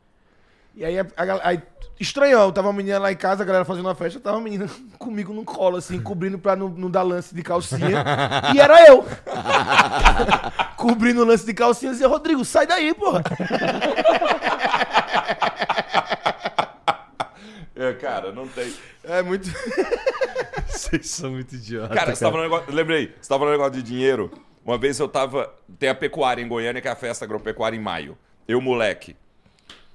E 0.77 0.85
aí, 0.85 0.99
a, 0.99 1.07
a, 1.17 1.49
aí 1.49 1.63
estranhão, 1.99 2.53
tava 2.53 2.69
uma 2.69 2.75
menina 2.75 2.99
lá 2.99 3.11
em 3.11 3.17
casa, 3.17 3.43
a 3.43 3.47
galera 3.47 3.65
fazendo 3.65 3.87
uma 3.87 3.95
festa, 3.95 4.21
tava 4.21 4.37
uma 4.37 4.45
menina 4.45 4.69
comigo 4.99 5.33
no 5.33 5.43
colo, 5.43 5.79
assim, 5.79 5.99
cobrindo 5.99 6.39
pra 6.39 6.55
não, 6.55 6.69
não 6.69 6.91
dar 6.91 7.03
lance 7.03 7.35
de 7.35 7.43
calcinha. 7.43 8.05
e 8.55 8.61
era 8.61 8.87
eu! 8.87 9.03
cobrindo 10.77 11.23
o 11.23 11.25
lance 11.25 11.47
de 11.47 11.55
calcinha 11.55 11.91
e 11.91 11.95
dizia, 11.95 12.07
Rodrigo, 12.07 12.45
sai 12.45 12.67
daí, 12.67 12.93
porra! 12.93 13.23
É, 17.75 17.93
cara, 17.95 18.33
não 18.33 18.47
tem. 18.49 18.73
É 19.05 19.23
muito. 19.23 19.51
Vocês 20.67 21.09
são 21.09 21.31
muito 21.31 21.55
idiotas. 21.55 21.97
Cara, 21.97 22.15
você 22.15 22.25
tava 22.25 22.37
no 22.39 22.43
negócio. 22.43 22.73
Lembrei, 22.73 23.15
você 23.21 23.29
tava 23.29 23.45
no 23.45 23.51
negócio 23.51 23.73
de 23.75 23.83
dinheiro. 23.83 24.31
Uma 24.65 24.79
vez 24.79 24.99
eu 24.99 25.07
tava. 25.07 25.53
Tem 25.79 25.91
a 25.91 25.95
pecuária 25.95 26.43
em 26.43 26.49
Goiânia, 26.49 26.81
que 26.81 26.89
é 26.89 26.91
a 26.91 26.97
festa 26.97 27.27
agropecuária 27.27 27.77
em 27.77 27.81
maio. 27.81 28.17
Eu, 28.49 28.63
moleque. 28.63 29.15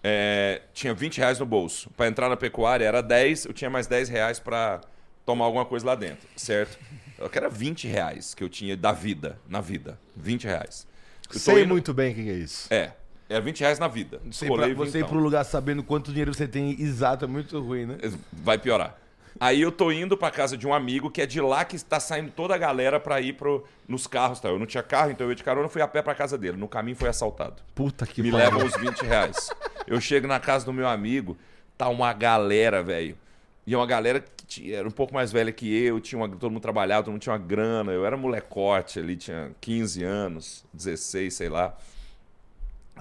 É, 0.03 0.61
tinha 0.73 0.93
20 0.93 1.17
reais 1.17 1.39
no 1.39 1.45
bolso. 1.45 1.89
Pra 1.95 2.07
entrar 2.07 2.29
na 2.29 2.37
pecuária 2.37 2.85
era 2.85 3.01
10, 3.01 3.45
eu 3.45 3.53
tinha 3.53 3.69
mais 3.69 3.87
10 3.87 4.09
reais 4.09 4.39
pra 4.39 4.81
tomar 5.25 5.45
alguma 5.45 5.65
coisa 5.65 5.85
lá 5.85 5.95
dentro, 5.95 6.27
certo? 6.35 6.77
Eu 7.17 7.29
era 7.33 7.49
20 7.49 7.87
reais 7.87 8.33
que 8.33 8.43
eu 8.43 8.49
tinha 8.49 8.75
da 8.75 8.91
vida, 8.91 9.37
na 9.47 9.61
vida. 9.61 9.99
20 10.15 10.45
reais. 10.45 10.87
Eu 11.31 11.39
Sei 11.39 11.59
indo- 11.63 11.69
muito 11.69 11.93
bem 11.93 12.11
o 12.11 12.15
que 12.15 12.29
é 12.29 12.33
isso. 12.33 12.67
É, 12.73 12.91
é 13.29 13.39
20 13.39 13.59
reais 13.61 13.77
na 13.79 13.87
vida. 13.87 14.19
Ir 14.25 14.47
pra, 14.47 14.67
você 14.73 14.97
ir 14.97 15.01
vintão. 15.01 15.09
pro 15.09 15.19
lugar 15.19 15.43
sabendo 15.45 15.83
quanto 15.83 16.09
dinheiro 16.09 16.33
você 16.33 16.47
tem 16.47 16.71
exato 16.81 17.25
é 17.25 17.27
muito 17.27 17.59
ruim, 17.61 17.85
né? 17.85 17.97
Vai 18.33 18.57
piorar. 18.57 18.97
Aí 19.39 19.61
eu 19.61 19.71
tô 19.71 19.91
indo 19.91 20.15
pra 20.17 20.29
casa 20.29 20.55
de 20.57 20.67
um 20.67 20.73
amigo 20.73 21.09
que 21.09 21.21
é 21.21 21.25
de 21.25 21.41
lá 21.41 21.65
que 21.65 21.75
está 21.75 21.99
saindo 21.99 22.31
toda 22.31 22.53
a 22.53 22.57
galera 22.57 22.99
pra 22.99 23.19
ir 23.21 23.33
pro, 23.33 23.65
nos 23.87 24.05
carros. 24.05 24.39
Tá? 24.39 24.49
Eu 24.49 24.59
não 24.59 24.65
tinha 24.65 24.83
carro, 24.83 25.09
então 25.11 25.25
eu 25.25 25.31
ia 25.31 25.35
de 25.35 25.43
carona, 25.43 25.67
fui 25.69 25.81
a 25.81 25.87
pé 25.87 26.01
pra 26.01 26.13
casa 26.13 26.37
dele. 26.37 26.57
No 26.57 26.67
caminho 26.67 26.95
foi 26.97 27.09
assaltado. 27.09 27.61
Puta 27.73 28.05
que 28.05 28.21
Me 28.21 28.29
levam 28.31 28.65
os 28.65 28.75
20 28.75 29.01
reais. 29.01 29.49
Eu 29.87 29.99
chego 29.99 30.27
na 30.27 30.39
casa 30.39 30.65
do 30.65 30.73
meu 30.73 30.87
amigo, 30.87 31.37
tá 31.77 31.87
uma 31.89 32.13
galera, 32.13 32.83
velho. 32.83 33.17
E 33.65 33.73
é 33.73 33.77
uma 33.77 33.87
galera 33.87 34.19
que 34.19 34.45
tinha- 34.45 34.77
era 34.77 34.87
um 34.87 34.91
pouco 34.91 35.13
mais 35.13 35.31
velha 35.31 35.51
que 35.51 35.71
eu, 35.83 35.99
tinha 35.99 36.19
uma, 36.19 36.27
todo 36.27 36.51
mundo 36.51 36.61
trabalhava, 36.61 37.03
todo 37.03 37.11
mundo 37.13 37.21
tinha 37.21 37.33
uma 37.33 37.39
grana. 37.39 37.91
Eu 37.91 38.05
era 38.05 38.17
molecote 38.17 38.99
ali, 38.99 39.15
tinha 39.15 39.51
15 39.61 40.03
anos, 40.03 40.65
16, 40.73 41.33
sei 41.33 41.47
lá. 41.49 41.75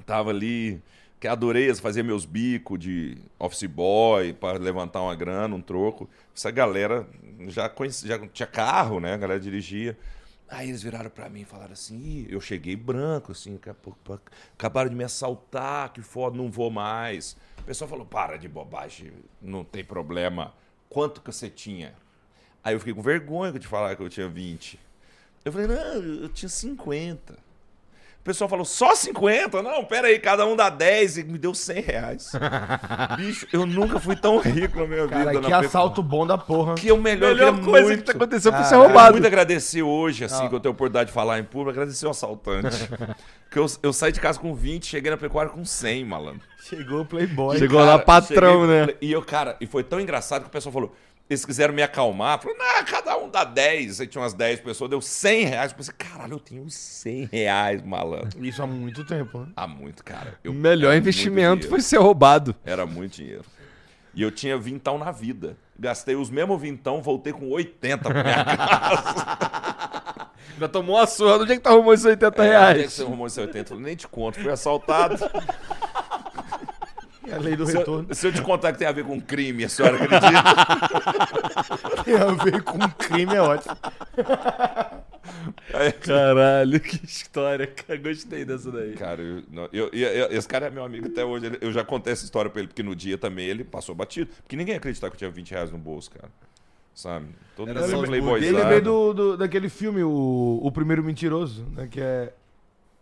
Tava 0.06 0.30
ali, 0.30 0.80
que 1.20 1.28
adorei 1.28 1.72
fazer 1.74 2.02
meus 2.02 2.24
bicos 2.24 2.78
de 2.78 3.18
office 3.38 3.66
boy 3.66 4.32
para 4.32 4.58
levantar 4.58 5.02
uma 5.02 5.14
grana, 5.14 5.54
um 5.54 5.60
troco. 5.60 6.08
Essa 6.34 6.50
galera 6.50 7.06
já, 7.48 7.68
conheci, 7.68 8.08
já 8.08 8.18
tinha 8.28 8.46
carro, 8.46 8.98
né? 8.98 9.12
A 9.12 9.16
galera 9.18 9.38
dirigia. 9.38 9.98
Aí 10.48 10.70
eles 10.70 10.82
viraram 10.82 11.10
pra 11.10 11.28
mim 11.28 11.42
e 11.42 11.44
falaram 11.44 11.74
assim: 11.74 11.96
"Ih, 11.98 12.26
eu 12.30 12.40
cheguei 12.40 12.74
branco, 12.74 13.32
assim, 13.32 13.60
acabaram 14.54 14.88
de 14.88 14.96
me 14.96 15.04
assaltar, 15.04 15.92
que 15.92 16.00
foda, 16.00 16.38
não 16.38 16.50
vou 16.50 16.70
mais. 16.70 17.36
O 17.58 17.64
pessoal 17.64 17.88
falou: 17.88 18.06
para 18.06 18.38
de 18.38 18.48
bobagem, 18.48 19.12
não 19.42 19.62
tem 19.62 19.84
problema. 19.84 20.54
Quanto 20.88 21.20
que 21.20 21.30
você 21.30 21.50
tinha? 21.50 21.94
Aí 22.64 22.74
eu 22.74 22.78
fiquei 22.78 22.94
com 22.94 23.02
vergonha 23.02 23.52
de 23.52 23.66
falar 23.66 23.94
que 23.94 24.02
eu 24.02 24.08
tinha 24.08 24.26
20. 24.26 24.80
Eu 25.44 25.52
falei: 25.52 25.66
não, 25.66 26.02
eu 26.02 26.28
tinha 26.30 26.48
50. 26.48 27.49
O 28.20 28.22
pessoal 28.22 28.50
falou, 28.50 28.66
só 28.66 28.94
50? 28.94 29.62
Não, 29.62 29.82
pera 29.82 30.08
aí, 30.08 30.18
cada 30.18 30.44
um 30.44 30.54
dá 30.54 30.68
10 30.68 31.18
e 31.18 31.24
me 31.24 31.38
deu 31.38 31.54
100 31.54 31.80
reais. 31.80 32.30
Bicho, 33.16 33.46
eu 33.50 33.64
nunca 33.64 33.98
fui 33.98 34.14
tão 34.14 34.38
rico 34.38 34.78
na 34.80 34.86
minha 34.86 35.08
Cara, 35.08 35.30
vida. 35.30 35.40
que 35.40 35.48
na 35.50 35.58
assalto 35.60 36.02
bom 36.02 36.26
da 36.26 36.36
porra. 36.36 36.74
Que 36.74 36.90
é 36.90 36.92
o 36.92 36.98
melhor, 37.00 37.34
Melhor 37.34 37.56
eu 37.58 37.64
coisa 37.64 37.88
muito, 37.88 38.00
que 38.00 38.12
tá 38.12 38.12
aconteceu 38.12 38.52
foi 38.52 38.60
Ah, 38.60 38.64
ser 38.64 38.74
é 38.74 38.76
eu 38.76 38.80
quero 38.82 38.92
roubado. 38.92 39.12
muito 39.14 39.26
agradecer 39.26 39.82
hoje, 39.82 40.24
assim, 40.24 40.48
que 40.50 40.54
eu 40.54 40.60
tenho 40.60 40.72
a 40.72 40.74
oportunidade 40.74 41.08
de 41.08 41.14
falar 41.14 41.38
em 41.38 41.44
público, 41.44 41.70
agradecer 41.70 42.06
o 42.06 42.10
assaltante. 42.10 42.76
Porque 43.48 43.58
eu, 43.58 43.66
eu 43.82 43.92
saí 43.92 44.12
de 44.12 44.20
casa 44.20 44.38
com 44.38 44.54
20, 44.54 44.86
cheguei 44.86 45.10
na 45.10 45.16
pecuária 45.16 45.50
com 45.50 45.64
100, 45.64 46.04
malandro. 46.04 46.42
Chegou 46.68 47.00
o 47.00 47.04
Playboy. 47.06 47.58
Chegou 47.58 47.80
lá 47.82 47.98
patrão, 47.98 48.60
cheguei- 48.66 48.86
né? 48.86 48.94
E 49.00 49.10
eu, 49.10 49.22
cara, 49.22 49.56
e 49.60 49.66
foi 49.66 49.82
tão 49.82 49.98
engraçado 49.98 50.42
que 50.42 50.48
o 50.48 50.52
pessoal 50.52 50.72
falou. 50.72 50.94
Eles 51.30 51.44
quiseram 51.44 51.72
me 51.72 51.80
acalmar, 51.80 52.40
falou, 52.42 52.58
não, 52.58 52.84
cada 52.84 53.16
um 53.16 53.30
dá 53.30 53.44
10. 53.44 54.00
Aí 54.00 54.06
tinha 54.08 54.20
umas 54.20 54.34
10 54.34 54.60
pessoas, 54.62 54.90
deu 54.90 55.00
100 55.00 55.44
reais. 55.44 55.70
Eu 55.70 55.76
pensei, 55.76 55.94
caralho, 55.96 56.32
eu 56.34 56.40
tenho 56.40 56.68
100 56.68 57.28
reais, 57.30 57.82
malandro. 57.84 58.44
Isso 58.44 58.60
há 58.60 58.66
muito 58.66 59.04
tempo, 59.04 59.38
né? 59.38 59.46
Há 59.54 59.64
muito, 59.68 60.02
cara. 60.04 60.34
O 60.44 60.52
melhor 60.52 60.92
investimento 60.96 61.68
foi 61.68 61.80
ser 61.80 61.98
roubado. 61.98 62.52
Era 62.64 62.84
muito 62.84 63.12
dinheiro. 63.18 63.44
E 64.12 64.20
eu 64.22 64.32
tinha 64.32 64.58
vintão 64.58 64.98
na 64.98 65.12
vida. 65.12 65.56
Gastei 65.78 66.16
os 66.16 66.28
mesmos 66.28 66.60
vintão, 66.60 67.00
voltei 67.00 67.32
com 67.32 67.48
80 67.48 67.98
pra 68.10 68.22
minha 68.24 68.44
casa. 68.56 70.30
Já 70.58 70.66
tomou 70.68 70.96
uma 70.96 71.06
surra. 71.06 71.36
Onde 71.38 71.52
é 71.52 71.56
que 71.56 71.62
tu 71.62 71.68
arrumou 71.68 71.94
esses 71.94 72.06
80 72.06 72.26
É, 72.26 72.28
onde 72.28 72.40
é 72.40 72.44
que 72.44 72.58
reais? 72.80 72.92
você 72.92 73.02
arrumou 73.02 73.26
esse 73.28 73.40
80? 73.40 73.58
Eu 73.58 73.64
falei, 73.66 73.84
nem 73.84 73.94
te 73.96 74.08
conto, 74.08 74.40
fui 74.40 74.50
assaltado. 74.50 75.14
É 77.30 77.34
a 77.34 77.38
lei 77.38 77.56
do 77.56 77.66
se, 77.66 77.76
retorno. 77.78 78.06
eu, 78.08 78.14
se 78.14 78.26
eu 78.26 78.32
te 78.32 78.42
contar 78.42 78.72
que 78.72 78.78
tem 78.78 78.88
a 78.88 78.92
ver 78.92 79.04
com 79.04 79.20
crime, 79.20 79.64
a 79.64 79.68
senhora 79.68 79.96
acredita? 79.96 80.30
Tem 82.04 82.14
a 82.16 82.26
ver 82.44 82.62
com 82.62 82.78
crime, 82.98 83.34
é 83.34 83.40
ótimo. 83.42 83.76
Caralho, 86.00 86.80
que 86.80 87.04
história. 87.04 87.66
cara. 87.66 87.98
Gostei 87.98 88.44
dessa 88.44 88.70
daí. 88.70 88.94
Cara, 88.94 89.20
eu, 89.22 89.42
não, 89.50 89.68
eu- 89.72 89.88
eu- 89.92 90.32
esse 90.32 90.48
cara 90.48 90.66
é 90.66 90.70
meu 90.70 90.84
amigo 90.84 91.06
até 91.06 91.24
hoje. 91.24 91.46
ele- 91.46 91.58
Eu 91.60 91.72
já 91.72 91.84
contei 91.84 92.12
essa 92.12 92.24
história 92.24 92.50
pra 92.50 92.60
ele, 92.60 92.68
porque 92.68 92.82
no 92.82 92.94
dia 92.94 93.16
também 93.18 93.46
ele 93.46 93.64
passou 93.64 93.94
batido. 93.94 94.30
Porque 94.42 94.56
ninguém 94.56 94.74
acreditava 94.76 95.10
que 95.10 95.16
eu 95.16 95.18
tinha 95.18 95.30
20 95.30 95.50
reais 95.52 95.70
no 95.70 95.78
bolso, 95.78 96.10
cara. 96.10 96.28
Sabe? 96.94 97.26
Todo 97.56 97.68
mundo 97.68 97.78
é 97.78 97.96
os 97.96 98.06
playboyzado. 98.08 98.52
Eu 98.56 98.58
lembrei 98.62 98.80
do, 98.80 99.12
do- 99.14 99.36
daquele 99.36 99.68
filme, 99.68 100.02
o, 100.02 100.60
o 100.62 100.72
Primeiro 100.72 101.02
Mentiroso, 101.04 101.64
né? 101.76 101.86
Que 101.90 102.00
é, 102.00 102.32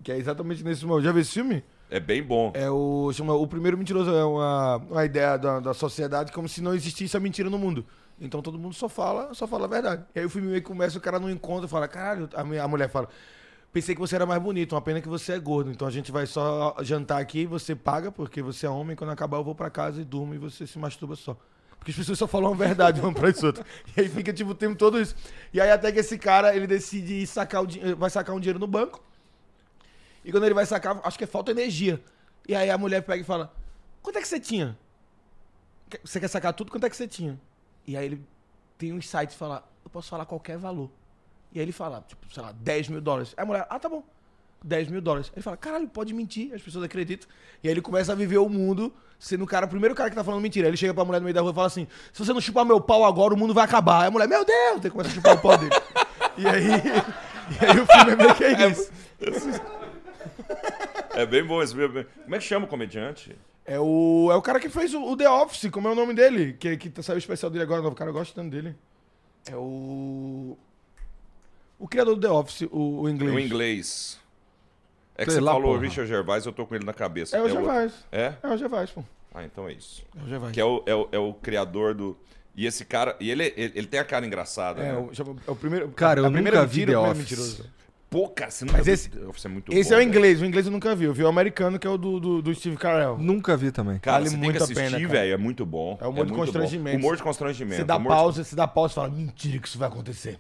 que 0.03 0.13
é 0.13 0.19
exatamente 0.19 0.63
nesse 0.63 0.85
momento. 0.85 1.05
Já 1.05 1.13
viu 1.13 1.23
esse 1.23 1.33
filme? 1.33 1.65
É 1.91 1.99
bem 1.99 2.23
bom. 2.23 2.53
É 2.55 2.71
o. 2.71 3.11
Chama 3.13 3.33
O 3.35 3.47
Primeiro 3.47 3.77
Mentiroso. 3.79 4.11
É 4.11 4.25
uma, 4.25 4.77
uma 4.77 5.05
ideia 5.05 5.37
da, 5.37 5.61
da 5.61 5.75
sociedade 5.75 6.33
como 6.33 6.49
se 6.49 6.61
não 6.63 6.75
existisse 6.75 7.17
a 7.17 7.21
mentira 7.21 7.49
no 7.49 7.59
mundo. 7.59 7.85
Então 8.21 8.43
todo 8.43 8.59
mundo 8.59 8.75
só 8.75 8.89
fala, 8.89 9.33
só 9.33 9.47
fala 9.47 9.65
a 9.65 9.69
verdade. 9.69 10.05
E 10.15 10.19
aí 10.19 10.27
o 10.27 10.31
filme 10.31 10.49
meio 10.49 10.63
começa, 10.63 10.99
o 10.99 11.01
cara 11.01 11.19
não 11.21 11.31
encontra 11.31 11.69
fala, 11.69 11.87
caralho, 11.87 12.29
a, 12.35 12.43
minha- 12.45 12.63
a 12.65 12.69
mulher 12.69 12.89
fala. 12.91 13.09
Pensei 13.73 13.95
que 13.95 14.01
você 14.01 14.17
era 14.17 14.27
mais 14.27 14.43
bonito, 14.43 14.73
uma 14.75 14.81
pena 14.81 15.01
que 15.01 15.09
você 15.09 15.33
é 15.35 15.39
gordo. 15.39 15.71
Então 15.71 15.87
a 15.87 15.91
gente 15.91 16.11
vai 16.11 16.27
só 16.27 16.75
jantar 16.81 17.21
aqui, 17.21 17.47
você 17.47 17.77
paga, 17.77 18.11
porque 18.11 18.43
você 18.43 18.67
é 18.67 18.71
homem, 18.71 18.97
quando 18.97 19.11
acabar 19.11 19.37
eu 19.37 19.45
vou 19.45 19.55
pra 19.55 19.71
casa 19.71 20.01
e 20.01 20.05
durmo 20.05 20.35
e 20.35 20.39
você 20.39 20.67
se 20.67 20.79
masturba 20.79 21.15
só. 21.15 21.37
Porque 21.79 21.93
as 21.93 21.97
pessoas 21.97 22.19
só 22.19 22.27
falam 22.27 22.53
a 22.53 22.57
verdade 22.57 23.01
uma 23.01 23.13
para 23.15 23.29
as 23.29 23.41
outras. 23.43 23.65
E 23.97 24.01
aí 24.01 24.09
fica 24.09 24.33
tipo 24.33 24.51
o 24.51 24.55
tempo 24.55 24.75
todo 24.75 25.01
isso. 25.01 25.15
E 25.55 25.61
aí 25.61 25.71
até 25.71 25.93
que 25.93 26.01
esse 26.01 26.19
cara, 26.19 26.57
ele 26.57 26.67
decide 26.67 27.25
sacar 27.27 27.63
o 27.63 27.69
vai 27.97 28.11
sacar 28.11 28.35
um 28.35 28.41
dinheiro 28.41 28.59
no 28.59 28.67
banco. 28.67 29.01
E 30.29 30.31
quando 30.31 30.45
ele 30.45 30.53
vai 30.53 30.67
sacar, 30.67 31.01
acho 31.05 31.17
que 31.17 31.25
é 31.25 31.27
falta 31.27 31.53
energia. 31.53 31.99
E 32.47 32.55
aí 32.55 32.69
a 32.69 32.77
mulher 32.77 33.01
pega 33.01 33.23
e 33.23 33.25
fala: 33.25 33.51
Quanto 34.03 34.19
é 34.19 34.21
que 34.21 34.29
você 34.29 34.39
tinha? 34.39 34.77
Você 36.05 36.21
quer 36.21 36.29
sacar 36.29 36.53
tudo? 36.53 36.71
Quanto 36.71 36.85
é 36.85 36.91
que 36.91 36.97
você 36.97 37.09
tinha? 37.09 37.41
E 37.87 37.97
aí 37.97 38.05
ele 38.05 38.23
tem 38.77 38.93
um 38.93 38.99
insight 38.99 39.33
e 39.33 39.37
fala: 39.37 39.67
Eu 39.83 39.89
posso 39.89 40.11
falar 40.11 40.27
qualquer 40.27 40.59
valor. 40.59 40.91
E 41.51 41.59
aí 41.59 41.65
ele 41.65 41.73
fala, 41.73 42.05
tipo, 42.07 42.31
sei 42.31 42.43
lá, 42.43 42.53
10 42.53 42.91
mil 42.91 43.01
dólares. 43.01 43.33
Aí 43.39 43.43
a 43.43 43.47
mulher, 43.47 43.67
ah, 43.71 43.79
tá 43.79 43.89
bom. 43.89 44.05
10 44.63 44.89
mil 44.89 45.01
dólares. 45.01 45.33
Ele 45.35 45.43
fala, 45.43 45.57
caralho, 45.57 45.89
pode 45.89 46.13
mentir, 46.13 46.53
as 46.53 46.61
pessoas 46.61 46.85
acreditam. 46.85 47.27
E 47.63 47.69
aí 47.69 47.73
ele 47.73 47.81
começa 47.81 48.13
a 48.13 48.15
viver 48.15 48.37
o 48.37 48.51
mundo 48.51 48.93
sendo 49.19 49.45
o 49.45 49.47
cara, 49.47 49.65
o 49.65 49.69
primeiro 49.71 49.95
cara 49.95 50.11
que 50.11 50.17
tá 50.17 50.23
falando 50.23 50.43
mentira. 50.43 50.67
Aí 50.67 50.71
ele 50.71 50.77
chega 50.77 50.93
pra 50.93 51.07
mulher 51.07 51.21
no 51.21 51.25
meio 51.25 51.35
da 51.35 51.41
rua 51.41 51.53
e 51.53 51.55
fala 51.55 51.69
assim: 51.69 51.89
se 52.13 52.23
você 52.23 52.35
não 52.35 52.41
chupar 52.43 52.67
meu 52.67 52.83
pau 52.83 53.03
agora, 53.07 53.33
o 53.33 53.37
mundo 53.39 53.55
vai 53.55 53.65
acabar. 53.65 54.03
Aí 54.03 54.09
a 54.09 54.11
mulher, 54.11 54.29
meu 54.29 54.45
Deus, 54.45 54.81
ele 54.81 54.91
começa 54.91 55.09
a 55.09 55.15
chupar 55.15 55.37
o 55.37 55.41
pau 55.41 55.57
dele. 55.57 55.73
E 56.37 56.47
aí, 56.47 56.69
e 56.69 57.65
aí 57.65 57.81
o 57.81 57.87
filme 57.87 58.13
é 58.13 58.17
meio 58.17 58.35
que 58.35 58.45
é 58.45 58.69
isso. 58.69 58.91
É 61.15 61.27
bem 61.27 61.45
bom 61.45 61.63
esse 61.63 61.75
filme. 61.75 62.05
Como 62.25 62.35
é 62.35 62.39
que 62.39 62.45
chama 62.45 62.67
o 62.67 62.69
comediante? 62.69 63.37
É 63.67 63.79
o, 63.79 64.29
é 64.33 64.37
o 64.37 64.43
cara 64.43 64.59
que 64.61 64.69
fez 64.69 64.95
o, 64.95 65.03
o 65.03 65.17
The 65.17 65.29
Office, 65.29 65.71
como 65.71 65.89
é 65.89 65.91
o 65.91 65.95
nome 65.95 66.15
dele? 66.15 66.55
Que, 66.55 66.77
que 66.77 66.89
tá- 66.89 67.03
saiu 67.03 67.17
o 67.17 67.19
especial 67.19 67.51
dele 67.51 67.65
agora, 67.65 67.83
novo 67.83 67.95
cara, 67.95 68.11
eu 68.11 68.15
gosto 68.15 68.35
tanto 68.35 68.51
dele. 68.51 68.75
É 69.51 69.57
o. 69.57 70.57
O 71.79 71.87
criador 71.87 72.15
do 72.15 72.21
The 72.21 72.33
Office, 72.33 72.63
o, 72.71 73.03
o 73.03 73.09
inglês. 73.09 73.35
O 73.35 73.39
inglês. 73.39 74.21
É 75.17 75.25
que 75.25 75.33
Sei 75.33 75.41
você 75.41 75.45
lá, 75.45 75.53
falou 75.53 75.73
porra. 75.73 75.83
Richard 75.83 76.09
Gervais, 76.09 76.47
eu 76.47 76.53
tô 76.53 76.65
com 76.65 76.75
ele 76.77 76.85
na 76.85 76.95
cabeça. 76.95 77.37
É 77.37 77.43
o 77.43 77.49
Gervais. 77.49 77.93
É? 78.11 78.35
É 78.43 78.49
o 78.49 78.57
Gervais, 78.57 78.91
pô. 78.91 79.03
Ah, 79.35 79.45
então 79.45 79.69
é 79.69 79.73
isso. 79.73 80.05
É 80.19 80.25
o 80.25 80.29
Gervais. 80.29 80.53
Que 80.53 80.61
é 80.61 80.65
o, 80.65 80.83
é 80.87 80.95
o, 80.95 81.09
é 81.13 81.19
o 81.19 81.35
criador 81.35 81.95
do. 81.95 82.17
E 82.57 82.67
esse 82.67 82.85
cara. 82.85 83.17
E 83.21 83.31
ele, 83.31 83.53
ele, 83.57 83.73
ele 83.75 83.87
tem 83.87 84.01
a 84.01 84.05
cara 84.05 84.25
engraçada. 84.25 84.81
É, 84.83 84.93
né? 84.93 84.99
o, 84.99 85.11
é 85.47 85.51
o 85.51 85.57
primeiro. 85.57 85.89
Cara, 85.91 86.21
eu 86.21 86.27
a 86.27 86.31
primeira 86.31 86.59
nunca 86.61 86.69
vi 86.69 86.81
mentira, 86.81 86.93
The 86.93 86.99
o 86.99 87.15
primeiro 87.15 87.43
Office. 87.43 87.67
Pô, 88.11 88.27
cara, 88.29 88.51
você 88.51 88.65
nunca 88.65 88.79
Mas 88.79 88.87
viu 88.87 88.95
esse- 88.95 89.11
é 89.11 89.49
muito 89.49 89.71
Esse 89.73 89.91
bom, 89.91 89.95
é 89.95 89.97
o 89.97 89.99
velho. 90.01 90.09
inglês, 90.09 90.41
o 90.41 90.45
inglês 90.47 90.65
eu 90.67 90.73
nunca 90.73 90.95
vi. 90.97 91.05
Eu 91.05 91.13
vi 91.13 91.23
o 91.25 91.29
americano, 91.29 91.79
que 91.79 91.87
é 91.87 91.91
o 91.91 91.99
do, 91.99 92.19
do, 92.19 92.41
do 92.43 92.55
Steve 92.55 92.77
Carell. 92.79 93.19
Nunca 93.19 93.55
vi 93.57 93.71
também. 93.71 93.99
Cara, 93.99 94.19
Vale 94.19 94.31
você 94.31 94.37
tem 94.37 94.45
muito 94.45 94.57
que 94.57 94.63
a 94.63 94.65
assistir, 94.65 94.83
pena, 94.83 94.97
cara. 94.99 95.09
velho. 95.09 95.35
É 95.35 95.37
muito 95.37 95.67
bom. 95.67 95.99
É 96.01 96.07
o 96.07 96.09
humor 96.11 96.25
de 96.25 96.33
muito 96.33 96.45
constrangimento. 96.47 96.97
Bom. 96.99 97.05
Humor 97.05 97.17
de 97.17 97.23
constrangimento. 97.23 97.77
Você 97.77 97.85
dá 97.85 97.97
humor 97.97 98.11
de- 98.11 98.17
pausa, 98.17 98.45
você 98.45 98.57
dá 98.57 98.67
pausa 98.67 98.93
e 98.93 98.95
fala, 98.95 99.11
mentira 99.11 99.59
que 99.59 99.69
isso 99.69 99.79
vai 99.79 99.89
acontecer. 99.89 100.39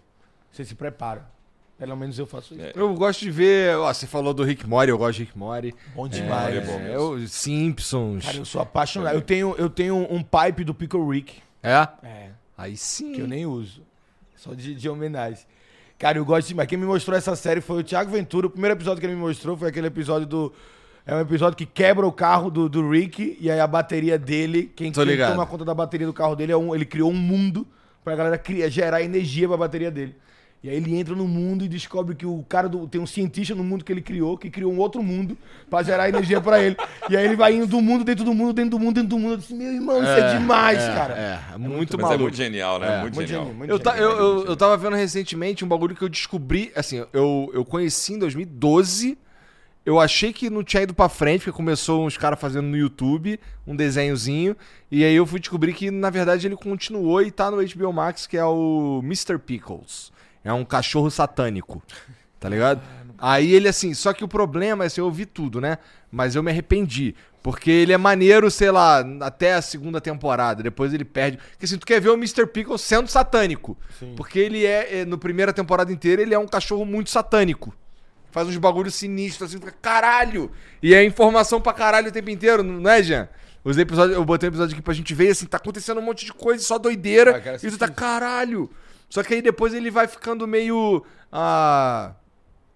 Você 0.50 0.64
se 0.64 0.74
prepara. 0.74 1.28
Pelo 1.76 1.94
menos 1.94 2.18
eu 2.18 2.26
faço 2.26 2.54
isso. 2.54 2.64
Eu 2.74 2.92
gosto 2.94 3.20
de 3.20 3.30
ver. 3.30 3.76
Ó, 3.76 3.92
você 3.92 4.06
falou 4.06 4.32
do 4.34 4.42
Rick 4.42 4.66
Mori, 4.66 4.90
eu 4.90 4.98
gosto 4.98 5.18
de 5.18 5.24
Rick 5.24 5.38
Mori. 5.38 5.74
Bom 5.94 6.08
demais. 6.08 6.56
é 6.56 6.60
bom 6.62 6.72
É, 6.80 6.96
eu- 6.96 7.28
Simpsons. 7.28 8.24
Cara, 8.24 8.38
eu 8.38 8.44
sou 8.46 8.60
apaixonado. 8.62 9.14
Eu 9.14 9.20
tenho, 9.20 9.54
eu 9.58 9.68
tenho 9.70 9.94
um 10.10 10.22
pipe 10.22 10.64
do 10.64 10.74
Pickle 10.74 11.06
Rick. 11.08 11.34
É? 11.62 11.86
É. 12.02 12.30
Aí 12.56 12.76
sim. 12.76 13.12
Que 13.12 13.20
eu 13.20 13.28
nem 13.28 13.44
uso. 13.46 13.82
Só 14.34 14.54
de, 14.54 14.74
de 14.74 14.88
homenagem. 14.88 15.44
Cara, 15.98 16.16
eu 16.18 16.24
gosto 16.24 16.48
demais. 16.48 16.68
Quem 16.68 16.78
me 16.78 16.86
mostrou 16.86 17.16
essa 17.16 17.34
série 17.34 17.60
foi 17.60 17.80
o 17.80 17.84
Thiago 17.84 18.10
Ventura. 18.10 18.46
O 18.46 18.50
primeiro 18.50 18.76
episódio 18.76 19.00
que 19.00 19.06
ele 19.06 19.14
me 19.14 19.20
mostrou 19.20 19.56
foi 19.56 19.68
aquele 19.68 19.88
episódio 19.88 20.26
do. 20.26 20.52
É 21.04 21.14
um 21.14 21.20
episódio 21.20 21.56
que 21.56 21.66
quebra 21.66 22.06
o 22.06 22.12
carro 22.12 22.50
do, 22.50 22.68
do 22.68 22.88
Rick 22.88 23.36
e 23.40 23.50
aí 23.50 23.58
a 23.58 23.66
bateria 23.66 24.18
dele. 24.18 24.70
Quem, 24.76 24.92
Tô 24.92 25.00
quem 25.00 25.10
ligado. 25.12 25.32
toma 25.32 25.46
conta 25.46 25.64
da 25.64 25.74
bateria 25.74 26.06
do 26.06 26.12
carro 26.12 26.36
dele 26.36 26.52
é 26.52 26.56
um. 26.56 26.74
Ele 26.74 26.84
criou 26.84 27.10
um 27.10 27.14
mundo 27.16 27.66
pra 28.04 28.14
galera 28.14 28.38
criar, 28.38 28.68
gerar 28.68 29.02
energia 29.02 29.48
pra 29.48 29.56
bateria 29.56 29.90
dele. 29.90 30.14
E 30.60 30.68
aí 30.68 30.74
ele 30.76 30.96
entra 30.96 31.14
no 31.14 31.28
mundo 31.28 31.64
e 31.64 31.68
descobre 31.68 32.16
que 32.16 32.26
o 32.26 32.44
cara 32.48 32.68
do, 32.68 32.88
tem 32.88 33.00
um 33.00 33.06
cientista 33.06 33.54
no 33.54 33.62
mundo 33.62 33.84
que 33.84 33.92
ele 33.92 34.02
criou, 34.02 34.36
que 34.36 34.50
criou 34.50 34.72
um 34.72 34.78
outro 34.78 35.00
mundo 35.04 35.38
pra 35.70 35.84
gerar 35.84 36.08
energia 36.08 36.40
pra 36.40 36.60
ele. 36.60 36.76
E 37.08 37.16
aí 37.16 37.24
ele 37.24 37.36
vai 37.36 37.54
indo 37.54 37.66
do 37.68 37.80
mundo, 37.80 38.02
dentro 38.02 38.24
do 38.24 38.34
mundo, 38.34 38.52
dentro 38.52 38.70
do 38.70 38.78
mundo, 38.80 38.94
dentro 38.96 39.08
do 39.10 39.18
mundo. 39.20 39.32
Eu 39.34 39.36
disse, 39.36 39.54
meu 39.54 39.72
irmão, 39.72 40.02
isso 40.02 40.10
é, 40.10 40.36
demais, 40.36 40.78
cara. 40.78 41.14
É, 41.14 41.54
é 41.54 41.58
muito 41.58 41.96
Mas 41.96 42.02
maluco. 42.02 42.14
é 42.14 42.22
muito 42.24 42.36
genial, 42.36 42.80
né? 42.80 42.86
É. 42.98 43.00
muito, 43.02 43.14
Muito 43.14 43.28
genial. 43.28 43.44
genial, 43.46 43.56
muito 43.58 43.70
Eu, 43.70 43.78
ta- 43.78 43.96
eu, 43.96 44.10
eu, 44.10 44.44
eu 44.46 44.56
tava 44.56 44.76
vendo 44.76 44.96
recentemente 44.96 45.64
um 45.64 45.68
bagulho 45.68 45.94
que 45.94 46.02
eu 46.02 46.08
descobri, 46.08 46.72
assim, 46.74 47.04
eu, 47.12 47.50
eu 47.54 47.64
conheci 47.64 48.14
em 48.14 48.18
2012. 48.18 49.16
Eu 49.86 49.98
achei 50.00 50.32
que 50.32 50.50
não 50.50 50.62
tinha 50.64 50.82
ido 50.82 50.92
pra 50.92 51.08
frente, 51.08 51.44
porque 51.44 51.56
começou 51.56 52.04
uns 52.04 52.18
caras 52.18 52.38
fazendo 52.38 52.66
no 52.66 52.76
YouTube 52.76 53.38
um 53.66 53.74
desenhozinho. 53.76 54.54
E 54.90 55.02
aí 55.04 55.14
eu 55.14 55.24
fui 55.24 55.38
descobrir 55.40 55.72
que, 55.72 55.90
na 55.90 56.10
verdade, 56.10 56.46
ele 56.46 56.56
continuou 56.56 57.22
e 57.22 57.30
tá 57.30 57.48
no 57.50 57.56
HBO 57.64 57.92
Max, 57.92 58.26
que 58.26 58.36
é 58.36 58.44
o 58.44 59.00
Mr. 59.04 59.38
Pickles. 59.38 60.12
É 60.44 60.52
um 60.52 60.64
cachorro 60.64 61.10
satânico. 61.10 61.82
Tá 62.38 62.48
ligado? 62.48 62.80
Aí 63.18 63.52
ele, 63.52 63.68
assim, 63.68 63.92
só 63.94 64.12
que 64.12 64.22
o 64.22 64.28
problema 64.28 64.84
é 64.84 64.86
assim, 64.86 65.00
eu 65.00 65.06
ouvi 65.06 65.26
tudo, 65.26 65.60
né? 65.60 65.78
Mas 66.10 66.36
eu 66.36 66.42
me 66.42 66.50
arrependi. 66.50 67.14
Porque 67.42 67.70
ele 67.70 67.92
é 67.92 67.96
maneiro, 67.96 68.50
sei 68.50 68.70
lá, 68.70 69.04
até 69.20 69.54
a 69.54 69.62
segunda 69.62 70.00
temporada. 70.00 70.62
Depois 70.62 70.92
ele 70.94 71.04
perde. 71.04 71.38
Porque 71.38 71.64
assim, 71.64 71.78
tu 71.78 71.86
quer 71.86 72.00
ver 72.00 72.10
o 72.10 72.14
Mr. 72.14 72.46
Pickles 72.46 72.80
sendo 72.80 73.08
satânico. 73.08 73.76
Porque 74.16 74.38
ele 74.38 74.64
é, 74.64 75.00
é, 75.00 75.04
no 75.04 75.18
primeira 75.18 75.52
temporada 75.52 75.92
inteira, 75.92 76.22
ele 76.22 76.34
é 76.34 76.38
um 76.38 76.46
cachorro 76.46 76.84
muito 76.84 77.10
satânico. 77.10 77.74
Faz 78.30 78.46
uns 78.46 78.56
bagulhos 78.56 78.94
sinistros, 78.94 79.50
assim, 79.50 79.58
fica, 79.58 79.74
caralho! 79.80 80.50
E 80.82 80.94
é 80.94 81.02
informação 81.02 81.60
pra 81.60 81.72
caralho 81.72 82.08
o 82.08 82.12
tempo 82.12 82.28
inteiro, 82.28 82.62
não 82.62 82.88
é, 82.90 83.02
Jean? 83.02 83.28
Os 83.64 83.78
episódios, 83.78 84.16
eu 84.16 84.24
botei 84.24 84.48
um 84.48 84.52
episódio 84.52 84.74
aqui 84.74 84.82
pra 84.82 84.94
gente 84.94 85.14
ver, 85.14 85.30
assim, 85.30 85.46
tá 85.46 85.56
acontecendo 85.56 85.98
um 85.98 86.04
monte 86.04 86.24
de 86.24 86.32
coisa, 86.32 86.62
só 86.62 86.78
doideira. 86.78 87.42
Ah, 87.44 87.56
e 87.62 87.70
tu 87.70 87.78
tá, 87.78 87.88
caralho! 87.88 88.70
Só 89.08 89.22
que 89.22 89.34
aí 89.34 89.42
depois 89.42 89.72
ele 89.74 89.90
vai 89.90 90.06
ficando 90.06 90.46
meio. 90.46 91.04
Ah, 91.32 92.12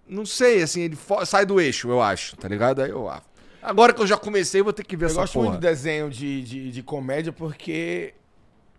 não 0.07 0.25
sei, 0.25 0.63
assim, 0.63 0.81
ele 0.81 0.97
sai 1.25 1.45
do 1.45 1.59
eixo, 1.61 1.89
eu 1.89 2.01
acho, 2.01 2.35
tá 2.37 2.47
ligado? 2.47 2.81
Aí 2.81 2.89
eu. 2.89 3.07
ah, 3.09 3.21
agora 3.61 3.93
que 3.93 4.01
eu 4.01 4.07
já 4.07 4.17
comecei, 4.17 4.61
eu 4.61 4.65
vou 4.65 4.73
ter 4.73 4.83
que 4.83 4.95
ver 4.97 5.05
Eu 5.05 5.09
essa 5.09 5.21
gosto 5.21 5.33
porra. 5.33 5.49
muito 5.49 5.61
de 5.61 5.67
desenho 5.67 6.09
de, 6.09 6.41
de, 6.43 6.71
de 6.71 6.83
comédia 6.83 7.31
porque 7.31 8.13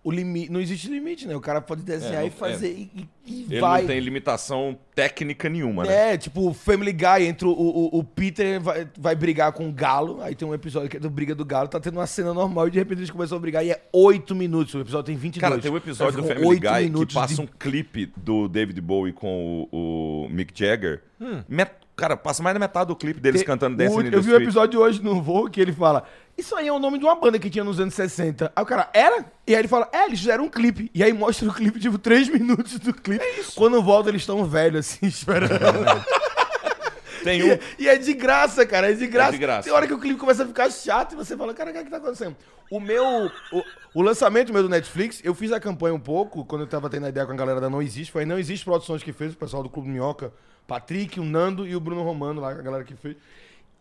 o 0.05 0.11
limite, 0.13 0.53
não 0.53 0.61
existe 0.61 0.87
limite, 0.89 1.27
né? 1.27 1.35
O 1.35 1.41
cara 1.41 1.61
pode 1.63 1.83
desenhar 1.83 2.23
É, 2.23 2.27
e 2.27 2.31
fazer 2.31 2.69
e, 2.69 2.91
e- 2.95 3.09
e 3.27 3.47
Ele 3.51 3.61
vai. 3.61 3.81
não 3.81 3.89
tem 3.89 3.99
limitação 4.01 4.79
técnica 4.95 5.49
nenhuma, 5.49 5.85
né? 5.85 6.13
É, 6.13 6.19
tipo, 6.19 6.47
o 6.51 6.53
Family 6.53 6.93
Guy, 6.93 7.27
entre 7.27 7.49
o, 7.49 7.51
o, 7.51 7.99
o 7.99 8.05
Peter 8.05 8.61
vai, 8.61 8.87
vai 8.99 9.15
brigar 9.17 9.51
com 9.53 9.67
o 9.69 9.73
Galo, 9.73 10.21
aí 10.21 10.35
tem 10.35 10.47
um 10.47 10.53
episódio 10.53 10.91
que 10.91 10.99
é 10.99 11.01
do 11.01 11.09
Briga 11.09 11.35
do 11.35 11.45
Galo, 11.45 11.69
tá 11.69 11.81
tendo 11.81 11.99
uma 11.99 12.07
cena 12.07 12.35
normal 12.35 12.69
e 12.69 12.71
de 12.71 12.79
repente 12.79 12.99
eles 12.99 13.11
começam 13.11 13.39
a 13.39 13.41
brigar 13.41 13.65
e 13.65 13.71
é 13.71 13.83
8 13.93 14.35
minutos, 14.35 14.75
o 14.75 14.81
episódio 14.81 15.07
tem 15.07 15.17
22. 15.17 15.41
Cara, 15.51 15.61
tem 15.61 15.73
um 15.73 15.77
episódio 15.77 16.21
do 16.21 16.29
Ficam 16.29 16.43
Family 16.43 16.61
Guy 16.91 17.07
que 17.07 17.15
passa 17.15 17.35
de- 17.37 17.41
um 17.41 17.47
clipe 17.47 18.13
do 18.17 18.47
David 18.47 18.79
Bowie 18.83 19.13
com 19.15 19.67
o, 19.73 20.27
o 20.27 20.29
Mick 20.29 20.53
Jagger. 20.55 21.03
Hum. 21.19 21.43
Met- 21.49 21.73
Cara, 21.97 22.17
passa 22.17 22.43
mais 22.43 22.55
da 22.55 22.59
metade 22.59 22.89
do 22.89 22.97
clipe 22.97 23.21
deles 23.21 23.41
Tem- 23.41 23.47
cantando 23.47 23.75
o- 23.75 23.79
the 23.79 23.85
Eu 23.87 23.91
vi 24.01 24.17
o 24.17 24.21
Street. 24.21 24.43
episódio 24.43 24.81
hoje 24.81 25.01
no 25.03 25.23
voo 25.23 25.49
que 25.49 25.61
ele 25.61 25.73
fala: 25.73 26.03
Isso 26.37 26.57
aí 26.57 26.67
é 26.67 26.73
o 26.73 26.79
nome 26.81 26.99
de 26.99 27.05
uma 27.05 27.15
banda 27.15 27.39
que 27.39 27.49
tinha 27.49 27.63
nos 27.63 27.79
anos 27.79 27.95
60. 27.95 28.51
Aí 28.55 28.63
o 28.63 28.67
cara, 28.67 28.91
era? 28.93 29.25
E 29.47 29.55
aí 29.55 29.61
ele 29.61 29.69
fala: 29.69 29.89
É, 29.93 30.07
eles 30.07 30.19
fizeram 30.19 30.45
um 30.45 30.49
clipe. 30.49 30.91
E 30.93 31.05
aí 31.05 31.13
mostra 31.13 31.49
o 31.49 31.55
clipe, 31.55 31.79
tipo, 31.79 31.97
3 31.97 32.29
minutos 32.31 32.79
do 32.81 32.93
clipe. 32.93 33.25
Quando 33.55 33.81
volta, 33.81 34.09
eles 34.09 34.23
estão 34.23 34.45
velhos, 34.45 34.81
assim, 34.87 35.07
esperando. 35.07 35.55
Tem 37.23 37.41
E 37.41 37.45
um... 37.45 37.53
é- 37.53 37.61
E 37.79 37.89
é 37.89 37.97
de 37.97 38.13
graça, 38.13 38.67
cara, 38.67 38.91
é 38.91 38.93
de 38.95 39.07
graça. 39.07 39.33
de 39.33 39.39
graça. 39.39 39.63
Tem 39.63 39.73
hora 39.73 39.87
que 39.87 39.95
o 39.95 39.99
clipe 39.99 40.19
começa 40.19 40.43
a 40.45 40.47
ficar 40.47 40.71
chato 40.71 41.13
e 41.13 41.17
você 41.17 41.37
fala, 41.37 41.55
cara, 41.55 41.71
o 41.71 41.73
que 41.73 41.79
é 41.79 41.85
que 41.85 41.91
tá 41.91 41.97
acontecendo? 41.97 42.37
O 42.71 42.79
meu. 42.81 43.31
O, 43.53 43.63
o 43.95 44.03
lançamento 44.03 44.53
meu 44.53 44.63
do 44.63 44.69
Netflix, 44.69 45.21
eu 45.25 45.33
fiz 45.35 45.53
a 45.53 45.61
campanha 45.61 45.95
um 45.95 46.01
pouco, 46.01 46.45
quando 46.45 46.63
eu 46.63 46.67
tava 46.67 46.91
tendo 46.91 47.07
a 47.07 47.09
ideia 47.09 47.25
com 47.25 47.33
a 47.33 47.37
galera 47.37 47.61
da 47.61 47.71
Não 47.71 47.81
Existe, 47.81 48.11
foi 48.13 48.25
Não 48.27 48.39
Existe 48.39 48.65
Produções 48.65 49.03
que 49.03 49.13
fez, 49.13 49.33
o 49.33 49.37
pessoal 49.37 49.63
do 49.63 49.71
Clube 49.71 49.89
Minhoca, 49.89 50.33
Patrick, 50.67 51.19
o 51.21 51.25
Nando 51.25 51.67
e 51.67 51.75
o 51.77 51.81
Bruno 51.81 52.03
Romano 52.03 52.41
lá, 52.41 52.51
a 52.51 52.63
galera 52.63 52.85
que 52.85 52.95
fez. 52.95 53.17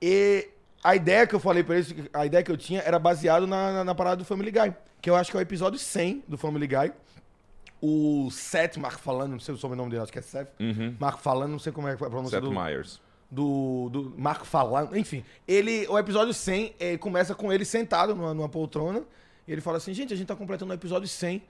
E 0.02 0.50
a 0.84 0.96
ideia 0.96 1.26
que 1.26 1.34
eu 1.34 1.40
falei 1.40 1.64
pra 1.64 1.76
eles, 1.76 1.94
a 2.14 2.26
ideia 2.26 2.44
que 2.44 2.52
eu 2.52 2.58
tinha 2.58 2.82
era 2.82 3.00
baseado 3.00 3.48
na, 3.48 3.72
na, 3.72 3.84
na 3.84 3.96
parada 3.96 4.18
do 4.18 4.26
Family 4.26 4.52
Guy, 4.52 4.74
que 5.02 5.10
eu 5.10 5.16
acho 5.16 5.32
que 5.32 5.38
é 5.38 5.40
o 5.40 5.42
episódio 5.42 5.80
100 5.80 6.24
do 6.28 6.38
Family 6.38 6.68
Guy. 6.68 6.92
o 7.82 8.30
Seth 8.32 8.78
Mark 8.78 9.00
falando, 9.00 9.32
não 9.32 9.40
sei 9.40 9.54
o 9.54 9.58
sobrenome 9.58 9.90
dele, 9.90 10.04
acho 10.04 10.12
que 10.12 10.20
é 10.20 10.22
Seth. 10.22 10.50
Mark 11.00 11.20
falando, 11.20 11.52
não 11.52 11.60
sei 11.60 11.72
como 11.72 11.88
é 11.88 11.96
que 11.96 12.04
é 12.04 12.08
a 12.08 12.10
pronúncia 12.10 12.40
Seth 12.40 12.50
do, 12.50 12.52
Myers. 12.52 13.02
do, 13.32 13.90
do 13.92 14.14
Marco 14.18 14.46
falando, 14.46 14.96
enfim. 14.98 15.24
Ele, 15.48 15.88
o 15.88 15.98
episódio 15.98 16.34
100 16.34 16.76
eh, 16.80 16.98
começa 16.98 17.34
com 17.34 17.52
ele 17.52 17.66
sentado 17.66 18.14
numa, 18.16 18.34
numa 18.34 18.50
poltrona. 18.50 19.04
E 19.48 19.52
ele 19.52 19.62
fala 19.62 19.78
assim: 19.78 19.94
gente, 19.94 20.14
a 20.14 20.18
gente 20.18 20.28
tá 20.28 20.36
completando 20.36 20.72
o 20.72 20.76
episódio 20.76 21.08
100. 21.08 21.44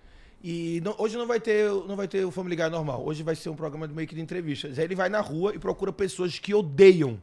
E 0.43 0.81
não- 0.83 0.95
hoje 0.97 1.15
não 1.17 1.25
vai, 1.25 1.39
ter, 1.39 1.69
não 1.87 1.95
vai 1.95 2.07
ter 2.07 2.25
o 2.25 2.31
Family 2.31 2.55
Guy 2.55 2.69
normal. 2.69 3.01
Hoje 3.05 3.23
vai 3.23 3.35
ser 3.35 3.49
um 3.49 3.55
programa 3.55 3.87
de 3.87 3.93
meio 3.93 4.07
que 4.07 4.13
de 4.15 4.21
entrevistas. 4.21 4.77
Aí 4.77 4.83
ele 4.85 4.95
vai 4.95 5.07
na 5.07 5.21
rua 5.21 5.55
e 5.55 5.59
procura 5.59 5.93
pessoas 5.93 6.37
que 6.37 6.53
odeiam 6.53 7.21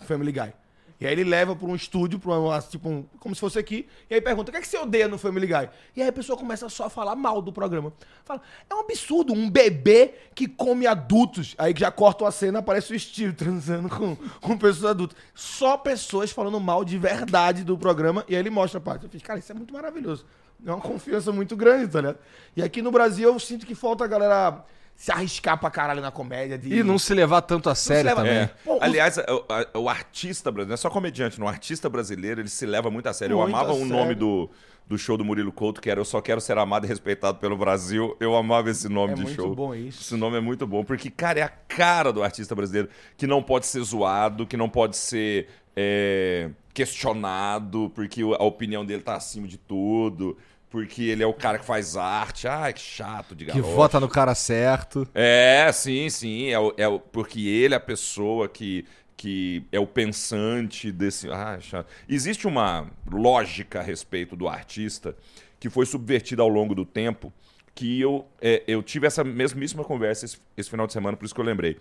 o 0.00 0.04
Family 0.04 0.32
Guy. 0.32 0.52
E 1.00 1.06
aí 1.06 1.12
ele 1.12 1.22
leva 1.22 1.54
pra 1.54 1.68
um 1.68 1.76
estúdio, 1.76 2.18
pra 2.18 2.36
uma, 2.36 2.60
tipo, 2.60 2.88
um- 2.88 3.04
como 3.20 3.32
se 3.32 3.40
fosse 3.40 3.56
aqui, 3.56 3.86
e 4.10 4.14
aí 4.14 4.20
pergunta, 4.20 4.50
o 4.50 4.52
que 4.52 4.58
é 4.58 4.60
que 4.60 4.66
você 4.66 4.76
odeia 4.78 5.06
no 5.06 5.16
Family 5.16 5.46
Guy? 5.46 5.68
E 5.94 6.02
aí 6.02 6.08
a 6.08 6.12
pessoa 6.12 6.36
começa 6.36 6.68
só 6.68 6.86
a 6.86 6.90
falar 6.90 7.14
mal 7.14 7.40
do 7.40 7.52
programa. 7.52 7.92
Fala, 8.24 8.40
é 8.68 8.74
um 8.74 8.80
absurdo, 8.80 9.32
um 9.32 9.48
bebê 9.48 10.14
que 10.34 10.48
come 10.48 10.88
adultos. 10.88 11.54
Aí 11.56 11.72
já 11.76 11.92
cortam 11.92 12.26
a 12.26 12.32
cena, 12.32 12.58
aparece 12.60 12.92
o 12.92 12.98
Steve 12.98 13.32
transando 13.32 13.88
com, 13.88 14.16
com 14.40 14.58
pessoas 14.58 14.86
adultas. 14.90 15.16
Só 15.36 15.76
pessoas 15.76 16.32
falando 16.32 16.58
mal 16.58 16.84
de 16.84 16.98
verdade 16.98 17.62
do 17.62 17.78
programa, 17.78 18.24
e 18.26 18.34
aí 18.34 18.40
ele 18.40 18.50
mostra 18.50 18.78
a 18.78 18.80
parte. 18.80 19.04
Eu 19.04 19.10
fiz, 19.10 19.22
cara, 19.22 19.38
isso 19.38 19.52
é 19.52 19.54
muito 19.54 19.72
maravilhoso. 19.72 20.26
É 20.66 20.70
uma 20.70 20.80
confiança 20.80 21.30
muito 21.32 21.56
grande, 21.56 21.88
tá 21.92 22.00
ligado? 22.00 22.18
E 22.56 22.62
aqui 22.62 22.82
no 22.82 22.90
Brasil 22.90 23.28
eu 23.32 23.38
sinto 23.38 23.64
que 23.66 23.74
falta 23.74 24.04
a 24.04 24.06
galera 24.08 24.64
se 24.96 25.12
arriscar 25.12 25.56
pra 25.58 25.70
caralho 25.70 26.00
na 26.02 26.10
comédia. 26.10 26.58
De... 26.58 26.74
E 26.78 26.82
não 26.82 26.98
se 26.98 27.14
levar 27.14 27.42
tanto 27.42 27.70
a 27.70 27.74
sério 27.74 28.06
leva- 28.06 28.22
também. 28.22 28.38
É. 28.38 28.50
Pô, 28.64 28.74
os- 28.76 28.82
Aliás, 28.82 29.16
o, 29.18 29.44
a- 29.48 29.78
o 29.78 29.88
artista 29.88 30.50
brasileiro, 30.50 30.68
não 30.70 30.74
é 30.74 30.76
só 30.76 30.90
comediante, 30.90 31.38
não. 31.38 31.46
O 31.46 31.48
artista 31.48 31.88
brasileiro, 31.88 32.40
ele 32.40 32.48
se 32.48 32.66
leva 32.66 32.90
muito 32.90 33.08
a 33.08 33.12
sério. 33.12 33.34
Eu 33.34 33.38
Muito 33.38 33.54
amava 33.54 33.70
a 33.70 33.74
o 33.74 33.78
sério. 33.78 33.92
nome 33.92 34.14
do, 34.16 34.50
do 34.88 34.98
show 34.98 35.16
do 35.16 35.24
Murilo 35.24 35.52
Couto, 35.52 35.80
que 35.80 35.88
era 35.88 36.00
Eu 36.00 36.04
Só 36.04 36.20
Quero 36.20 36.40
Ser 36.40 36.58
Amado 36.58 36.84
e 36.84 36.88
Respeitado 36.88 37.38
pelo 37.38 37.56
Brasil. 37.56 38.16
Eu 38.18 38.34
amava 38.34 38.68
esse 38.70 38.88
nome 38.88 39.12
É 39.12 39.14
de 39.16 39.22
muito 39.22 39.36
show. 39.40 39.54
bom 39.54 39.72
isso. 39.72 40.00
Esse 40.02 40.16
nome 40.16 40.36
é 40.36 40.40
muito 40.40 40.66
bom, 40.66 40.82
porque, 40.82 41.08
cara, 41.10 41.38
é 41.38 41.42
a 41.44 41.48
cara 41.48 42.12
do 42.12 42.20
artista 42.20 42.56
brasileiro, 42.56 42.88
que 43.16 43.24
não 43.28 43.40
pode 43.40 43.66
ser 43.66 43.80
zoado, 43.82 44.48
que 44.48 44.56
não 44.56 44.68
pode 44.68 44.96
ser 44.96 45.46
é, 45.80 46.50
questionado, 46.74 47.92
porque 47.94 48.20
a 48.22 48.42
opinião 48.42 48.84
dele 48.84 49.02
tá 49.02 49.14
acima 49.14 49.46
de 49.46 49.56
tudo. 49.56 50.36
Porque 50.70 51.02
ele 51.04 51.22
é 51.22 51.26
o 51.26 51.32
cara 51.32 51.58
que 51.58 51.64
faz 51.64 51.96
arte. 51.96 52.46
Ai, 52.46 52.74
que 52.74 52.80
chato 52.80 53.34
de 53.34 53.46
Que 53.46 53.52
galoche. 53.52 53.74
vota 53.74 53.98
no 54.00 54.08
cara 54.08 54.34
certo. 54.34 55.08
É, 55.14 55.70
sim, 55.72 56.10
sim. 56.10 56.48
É, 56.48 56.58
o- 56.58 56.74
é 56.76 56.86
o- 56.86 56.98
porque 56.98 57.40
ele 57.40 57.72
é 57.72 57.76
a 57.78 57.80
pessoa 57.80 58.46
que, 58.48 58.84
que 59.16 59.64
é 59.72 59.80
o 59.80 59.86
pensante 59.86 60.92
desse. 60.92 61.30
Ah, 61.30 61.58
chato. 61.58 61.88
Existe 62.06 62.46
uma 62.46 62.86
lógica 63.10 63.78
a 63.80 63.82
respeito 63.82 64.36
do 64.36 64.46
artista 64.46 65.16
que 65.58 65.70
foi 65.70 65.86
subvertida 65.86 66.42
ao 66.42 66.48
longo 66.50 66.74
do 66.74 66.84
tempo. 66.84 67.32
Que 67.74 67.98
eu, 68.00 68.26
é, 68.38 68.62
eu 68.66 68.82
tive 68.82 69.06
essa 69.06 69.24
mesmíssima 69.24 69.84
conversa 69.84 70.26
esse, 70.26 70.36
esse 70.54 70.68
final 70.68 70.86
de 70.86 70.92
semana, 70.92 71.16
por 71.16 71.24
isso 71.24 71.34
que 71.34 71.40
eu 71.40 71.44
lembrei. 71.46 71.78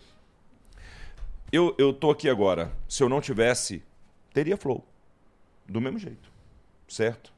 Eu, 1.52 1.76
eu 1.78 1.92
tô 1.92 2.10
aqui 2.12 2.30
agora. 2.30 2.72
Se 2.88 3.04
eu 3.04 3.10
não 3.10 3.20
tivesse, 3.20 3.82
teria 4.38 4.56
flow. 4.56 4.86
Do 5.68 5.82
mesmo 5.82 5.98
jeito. 5.98 6.32
Certo? 6.88 7.34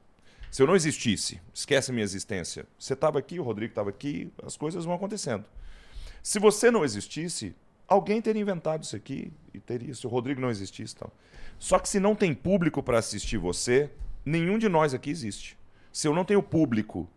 Se 0.51 0.61
eu 0.61 0.67
não 0.67 0.75
existisse, 0.75 1.39
esquece 1.53 1.91
a 1.91 1.93
minha 1.93 2.03
existência. 2.03 2.65
Você 2.77 2.93
estava 2.93 3.17
aqui, 3.17 3.39
o 3.39 3.43
Rodrigo 3.43 3.71
estava 3.71 3.89
aqui, 3.89 4.29
as 4.43 4.57
coisas 4.57 4.83
vão 4.83 4.95
acontecendo. 4.95 5.45
Se 6.21 6.39
você 6.39 6.69
não 6.69 6.83
existisse, 6.83 7.55
alguém 7.87 8.21
teria 8.21 8.41
inventado 8.41 8.83
isso 8.83 8.97
aqui 8.97 9.31
e 9.53 9.59
teria. 9.61 9.93
Se 9.95 10.05
o 10.05 10.09
Rodrigo 10.09 10.41
não 10.41 10.49
existisse, 10.49 10.93
tal. 10.93 11.09
Só 11.57 11.79
que 11.79 11.87
se 11.87 12.01
não 12.01 12.13
tem 12.13 12.33
público 12.33 12.83
para 12.83 12.99
assistir 12.99 13.37
você, 13.37 13.89
nenhum 14.25 14.57
de 14.57 14.67
nós 14.67 14.93
aqui 14.93 15.09
existe. 15.09 15.57
Se 15.93 16.05
eu 16.05 16.13
não 16.13 16.25
tenho 16.25 16.43
público, 16.43 17.07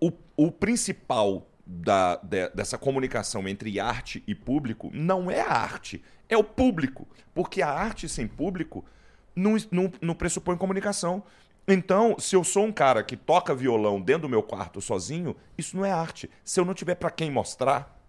o, 0.00 0.12
o 0.36 0.52
principal 0.52 1.44
da, 1.66 2.16
de- 2.16 2.48
dessa 2.50 2.76
comunicação 2.76 3.46
entre 3.48 3.78
arte 3.78 4.22
e 4.26 4.34
público 4.34 4.90
não 4.92 5.30
é 5.30 5.40
a 5.40 5.52
arte, 5.52 6.02
é 6.28 6.36
o 6.36 6.44
público. 6.44 7.06
Porque 7.34 7.62
a 7.62 7.70
arte 7.70 8.08
sem 8.08 8.26
público 8.26 8.84
não, 9.34 9.56
não, 9.70 9.92
não 10.00 10.14
pressupõe 10.14 10.56
comunicação. 10.56 11.22
Então, 11.66 12.16
se 12.18 12.34
eu 12.34 12.42
sou 12.42 12.64
um 12.64 12.72
cara 12.72 13.02
que 13.04 13.16
toca 13.16 13.54
violão 13.54 14.00
dentro 14.00 14.22
do 14.22 14.28
meu 14.28 14.42
quarto 14.42 14.80
sozinho, 14.80 15.36
isso 15.56 15.76
não 15.76 15.84
é 15.84 15.92
arte. 15.92 16.28
Se 16.44 16.58
eu 16.58 16.64
não 16.64 16.74
tiver 16.74 16.96
para 16.96 17.10
quem 17.10 17.30
mostrar, 17.30 18.01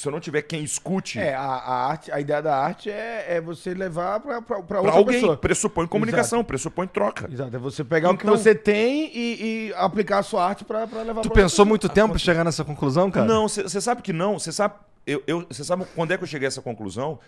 se 0.00 0.08
eu 0.08 0.12
não 0.12 0.18
tiver 0.20 0.42
quem 0.42 0.64
escute, 0.64 1.18
É, 1.18 1.34
a, 1.34 1.40
a 1.42 1.86
arte, 1.88 2.10
a 2.10 2.18
ideia 2.20 2.40
da 2.42 2.56
arte 2.56 2.90
é, 2.90 3.26
é 3.36 3.40
você 3.40 3.74
levar 3.74 4.18
pra, 4.20 4.40
pra, 4.42 4.56
pra 4.56 4.64
para 4.64 4.78
outra 4.80 4.96
alguém, 4.96 5.20
pessoa. 5.20 5.36
pressupõe 5.36 5.86
comunicação, 5.86 6.42
pressupõe 6.42 6.86
troca. 6.86 7.28
Exato, 7.32 7.54
é 7.54 7.58
você 7.58 7.84
pegar 7.84 8.10
o 8.10 8.16
que 8.16 8.24
Então- 8.24 8.36
você 8.36 8.54
tem 8.54 9.10
e, 9.14 9.68
e 9.68 9.74
aplicar 9.74 10.18
a 10.18 10.22
sua 10.22 10.44
arte 10.46 10.64
pra, 10.64 10.86
pra 10.86 11.02
levar 11.02 11.20
Tu 11.22 11.28
pra 11.28 11.34
pensou 11.42 11.50
pessoa. 11.64 11.66
muito 11.66 11.88
tempo 11.88 12.10
pra 12.10 12.18
chegar 12.18 12.44
nessa 12.44 12.64
conclusão, 12.64 13.10
cara? 13.10 13.26
Não, 13.26 13.46
você 13.46 13.80
sabe 13.80 14.02
que 14.02 14.12
não. 14.12 14.38
Você 14.38 14.50
sabe, 14.52 14.74
eu, 15.06 15.22
eu, 15.26 15.46
sabe 15.52 15.84
quando 15.94 16.12
é 16.12 16.16
que 16.18 16.24
eu 16.24 16.28
cheguei 16.28 16.46
a 16.46 16.48
essa 16.48 16.62
conclusão? 16.62 17.18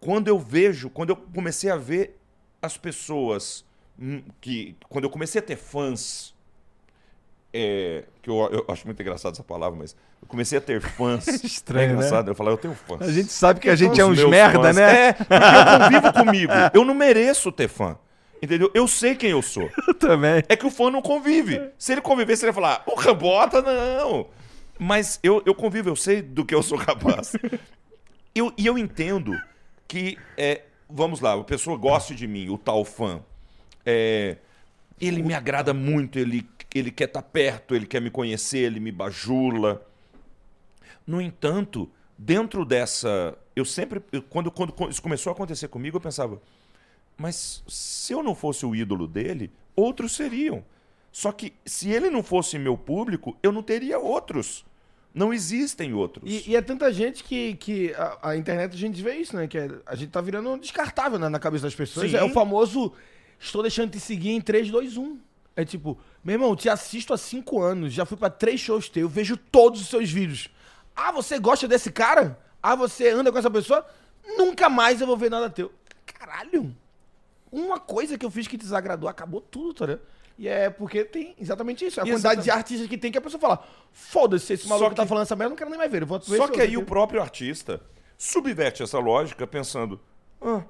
Quando 0.00 0.28
eu 0.28 0.38
vejo, 0.38 0.90
quando 0.90 1.10
eu 1.10 1.16
comecei 1.16 1.70
a 1.70 1.76
ver 1.76 2.18
as 2.60 2.76
pessoas 2.76 3.64
hum, 3.98 4.22
que. 4.40 4.76
Quando 4.88 5.04
eu 5.04 5.10
comecei 5.10 5.38
a 5.40 5.42
ter 5.42 5.56
fãs. 5.56 6.34
É, 7.56 8.04
que 8.20 8.28
eu, 8.28 8.36
eu 8.52 8.64
acho 8.68 8.86
muito 8.86 9.00
engraçado 9.00 9.32
essa 9.32 9.42
palavra, 9.42 9.78
mas 9.78 9.96
eu 10.20 10.28
comecei 10.28 10.58
a 10.58 10.60
ter 10.60 10.80
fãs. 10.80 11.26
Estranho, 11.42 11.84
é 11.84 11.86
né? 11.88 11.94
engraçado, 11.94 12.30
eu 12.30 12.34
falar, 12.34 12.50
eu 12.50 12.58
tenho 12.58 12.74
fãs. 12.74 13.00
A 13.00 13.10
gente 13.10 13.32
sabe 13.32 13.60
que 13.60 13.70
a 13.70 13.74
gente 13.74 13.98
é 13.98 14.04
uns 14.04 14.22
merda, 14.24 14.62
fãs. 14.62 14.76
né? 14.76 15.08
É, 15.08 15.12
porque 15.14 15.34
eu 15.34 15.80
convivo 15.80 16.12
comigo. 16.12 16.52
Eu 16.74 16.84
não 16.84 16.94
mereço 16.94 17.50
ter 17.50 17.68
fã. 17.68 17.96
Entendeu? 18.42 18.70
Eu 18.74 18.86
sei 18.86 19.14
quem 19.14 19.30
eu 19.30 19.40
sou. 19.40 19.70
Eu 19.88 19.94
também. 19.94 20.42
É 20.46 20.54
que 20.54 20.66
o 20.66 20.70
fã 20.70 20.90
não 20.90 21.00
convive. 21.00 21.70
Se 21.78 21.92
ele 21.92 22.02
convivesse, 22.02 22.44
ele 22.44 22.50
ia 22.50 22.54
falar, 22.54 22.82
o 22.86 22.94
Rambota, 22.94 23.62
não. 23.62 24.26
Mas 24.78 25.18
eu, 25.22 25.42
eu 25.46 25.54
convivo, 25.54 25.88
eu 25.88 25.96
sei 25.96 26.20
do 26.20 26.44
que 26.44 26.54
eu 26.54 26.62
sou 26.62 26.78
capaz. 26.78 27.32
Eu, 28.34 28.52
e 28.58 28.66
eu 28.66 28.76
entendo 28.76 29.32
que, 29.88 30.18
é, 30.36 30.60
vamos 30.90 31.22
lá, 31.22 31.32
a 31.32 31.42
pessoa 31.42 31.74
gosta 31.78 32.14
de 32.14 32.26
mim, 32.26 32.50
o 32.50 32.58
tal 32.58 32.84
fã. 32.84 33.22
É, 33.82 34.36
ele 35.00 35.22
me 35.22 35.32
agrada 35.32 35.72
muito, 35.72 36.18
ele, 36.18 36.46
ele 36.78 36.90
quer 36.90 37.04
estar 37.04 37.22
perto, 37.22 37.74
ele 37.74 37.86
quer 37.86 38.00
me 38.00 38.10
conhecer, 38.10 38.58
ele 38.58 38.80
me 38.80 38.90
bajula. 38.92 39.86
No 41.06 41.20
entanto, 41.20 41.90
dentro 42.18 42.64
dessa. 42.64 43.36
Eu 43.54 43.64
sempre. 43.64 44.02
eu- 44.12 44.22
quando, 44.22 44.50
quando, 44.50 44.74
isso 44.90 45.02
começou 45.02 45.30
a 45.30 45.34
acontecer 45.34 45.68
comigo, 45.68 45.96
eu 45.96 46.00
pensava. 46.00 46.40
Mas 47.16 47.62
se 47.66 48.12
eu 48.12 48.22
não 48.22 48.34
fosse 48.34 48.66
o 48.66 48.74
ídolo 48.74 49.06
dele, 49.06 49.50
outros 49.74 50.14
seriam. 50.14 50.64
Só 51.10 51.32
que 51.32 51.54
se 51.64 51.90
ele 51.90 52.10
não 52.10 52.22
fosse 52.22 52.58
meu 52.58 52.76
público, 52.76 53.36
eu 53.42 53.50
não 53.50 53.62
teria 53.62 53.98
outros. 53.98 54.66
Não 55.14 55.32
existem 55.32 55.94
outros. 55.94 56.30
E, 56.30 56.50
e 56.50 56.56
é 56.56 56.60
tanta 56.60 56.92
gente 56.92 57.24
que, 57.24 57.54
que 57.54 57.94
a, 57.94 58.30
a 58.32 58.36
internet 58.36 58.74
a 58.74 58.76
gente 58.78 59.00
vê 59.02 59.14
isso, 59.14 59.34
né? 59.34 59.46
Que 59.46 59.56
é- 59.56 59.70
a 59.86 59.94
gente 59.94 60.10
tá 60.10 60.20
virando 60.20 60.50
um 60.50 60.58
descartável 60.58 61.18
né, 61.18 61.30
na 61.30 61.38
cabeça 61.38 61.62
das 61.64 61.74
pessoas. 61.74 62.10
Sim. 62.10 62.16
É 62.18 62.22
o 62.22 62.28
famoso 62.28 62.92
estou 63.40 63.62
deixando 63.62 63.90
de 63.92 63.98
te 63.98 64.04
seguir 64.04 64.32
em 64.32 64.40
3, 64.42 64.70
2, 64.70 64.98
1. 64.98 65.18
É 65.56 65.64
tipo, 65.64 65.98
meu 66.22 66.34
irmão, 66.34 66.54
te 66.54 66.68
assisto 66.68 67.14
há 67.14 67.18
5 67.18 67.60
anos, 67.62 67.92
já 67.92 68.04
fui 68.04 68.16
pra 68.16 68.28
três 68.28 68.60
shows 68.60 68.88
teus, 68.90 69.10
vejo 69.10 69.36
todos 69.38 69.80
os 69.80 69.88
seus 69.88 70.10
vídeos. 70.10 70.50
Ah, 70.94 71.10
você 71.10 71.38
gosta 71.38 71.66
desse 71.66 71.90
cara? 71.90 72.38
Ah, 72.62 72.74
você 72.74 73.08
anda 73.08 73.32
com 73.32 73.38
essa 73.38 73.50
pessoa? 73.50 73.86
Nunca 74.36 74.68
mais 74.68 75.00
eu 75.00 75.06
vou 75.06 75.16
ver 75.16 75.30
nada 75.30 75.48
teu. 75.48 75.72
Caralho! 76.04 76.76
Uma 77.50 77.78
coisa 77.80 78.18
que 78.18 78.26
eu 78.26 78.30
fiz 78.30 78.46
que 78.46 78.56
desagradou, 78.56 79.08
acabou 79.08 79.40
tudo, 79.40 79.72
tá 79.72 79.86
ligado? 79.86 80.02
E 80.38 80.46
é 80.46 80.68
porque 80.68 81.02
tem 81.04 81.34
exatamente 81.40 81.86
isso. 81.86 81.98
A 81.98 82.04
quantidade 82.04 82.42
de 82.42 82.50
artistas 82.50 82.86
que 82.86 82.98
tem 82.98 83.10
que 83.10 83.16
a 83.16 83.22
pessoa 83.22 83.40
fala: 83.40 83.64
foda-se, 83.90 84.52
esse 84.52 84.68
maluco 84.68 84.90
Só 84.90 84.94
tá 84.94 85.02
que- 85.04 85.08
falando 85.08 85.22
essa 85.22 85.34
merda, 85.34 85.46
eu 85.46 85.50
não 85.50 85.56
quero 85.56 85.70
nem 85.70 85.78
mais 85.78 85.90
ver. 85.90 86.02
Eu 86.02 86.06
vou 86.06 86.18
ver 86.18 86.36
Só 86.36 86.48
que 86.48 86.60
aí 86.60 86.76
o 86.76 86.84
próprio 86.84 87.22
artista 87.22 87.80
subverte 88.18 88.82
essa 88.82 88.98
lógica 88.98 89.46
pensando: 89.46 89.98
ah, 90.42 90.62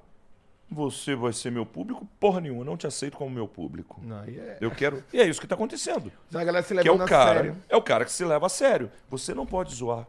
você 0.70 1.14
vai 1.14 1.32
ser 1.32 1.50
meu 1.52 1.64
público? 1.64 2.06
Porra 2.18 2.40
nenhuma, 2.40 2.60
eu 2.62 2.64
não 2.64 2.76
te 2.76 2.86
aceito 2.86 3.16
como 3.16 3.30
meu 3.30 3.46
público. 3.46 4.00
Não, 4.02 4.20
aí 4.20 4.38
é... 4.38 4.58
Eu 4.60 4.70
quero. 4.70 5.02
E 5.12 5.20
é 5.20 5.26
isso 5.26 5.38
que 5.40 5.46
está 5.46 5.54
acontecendo. 5.54 6.10
A 6.34 6.44
galera 6.44 6.64
se 6.64 6.74
Que 6.76 6.88
é 6.88 6.92
o 6.92 7.00
a 7.00 7.04
cara. 7.06 7.34
sério. 7.34 7.56
É 7.68 7.76
o 7.76 7.82
cara 7.82 8.04
que 8.04 8.12
se 8.12 8.24
leva 8.24 8.46
a 8.46 8.48
sério. 8.48 8.90
Você 9.08 9.32
não 9.34 9.46
pode 9.46 9.74
zoar. 9.74 10.06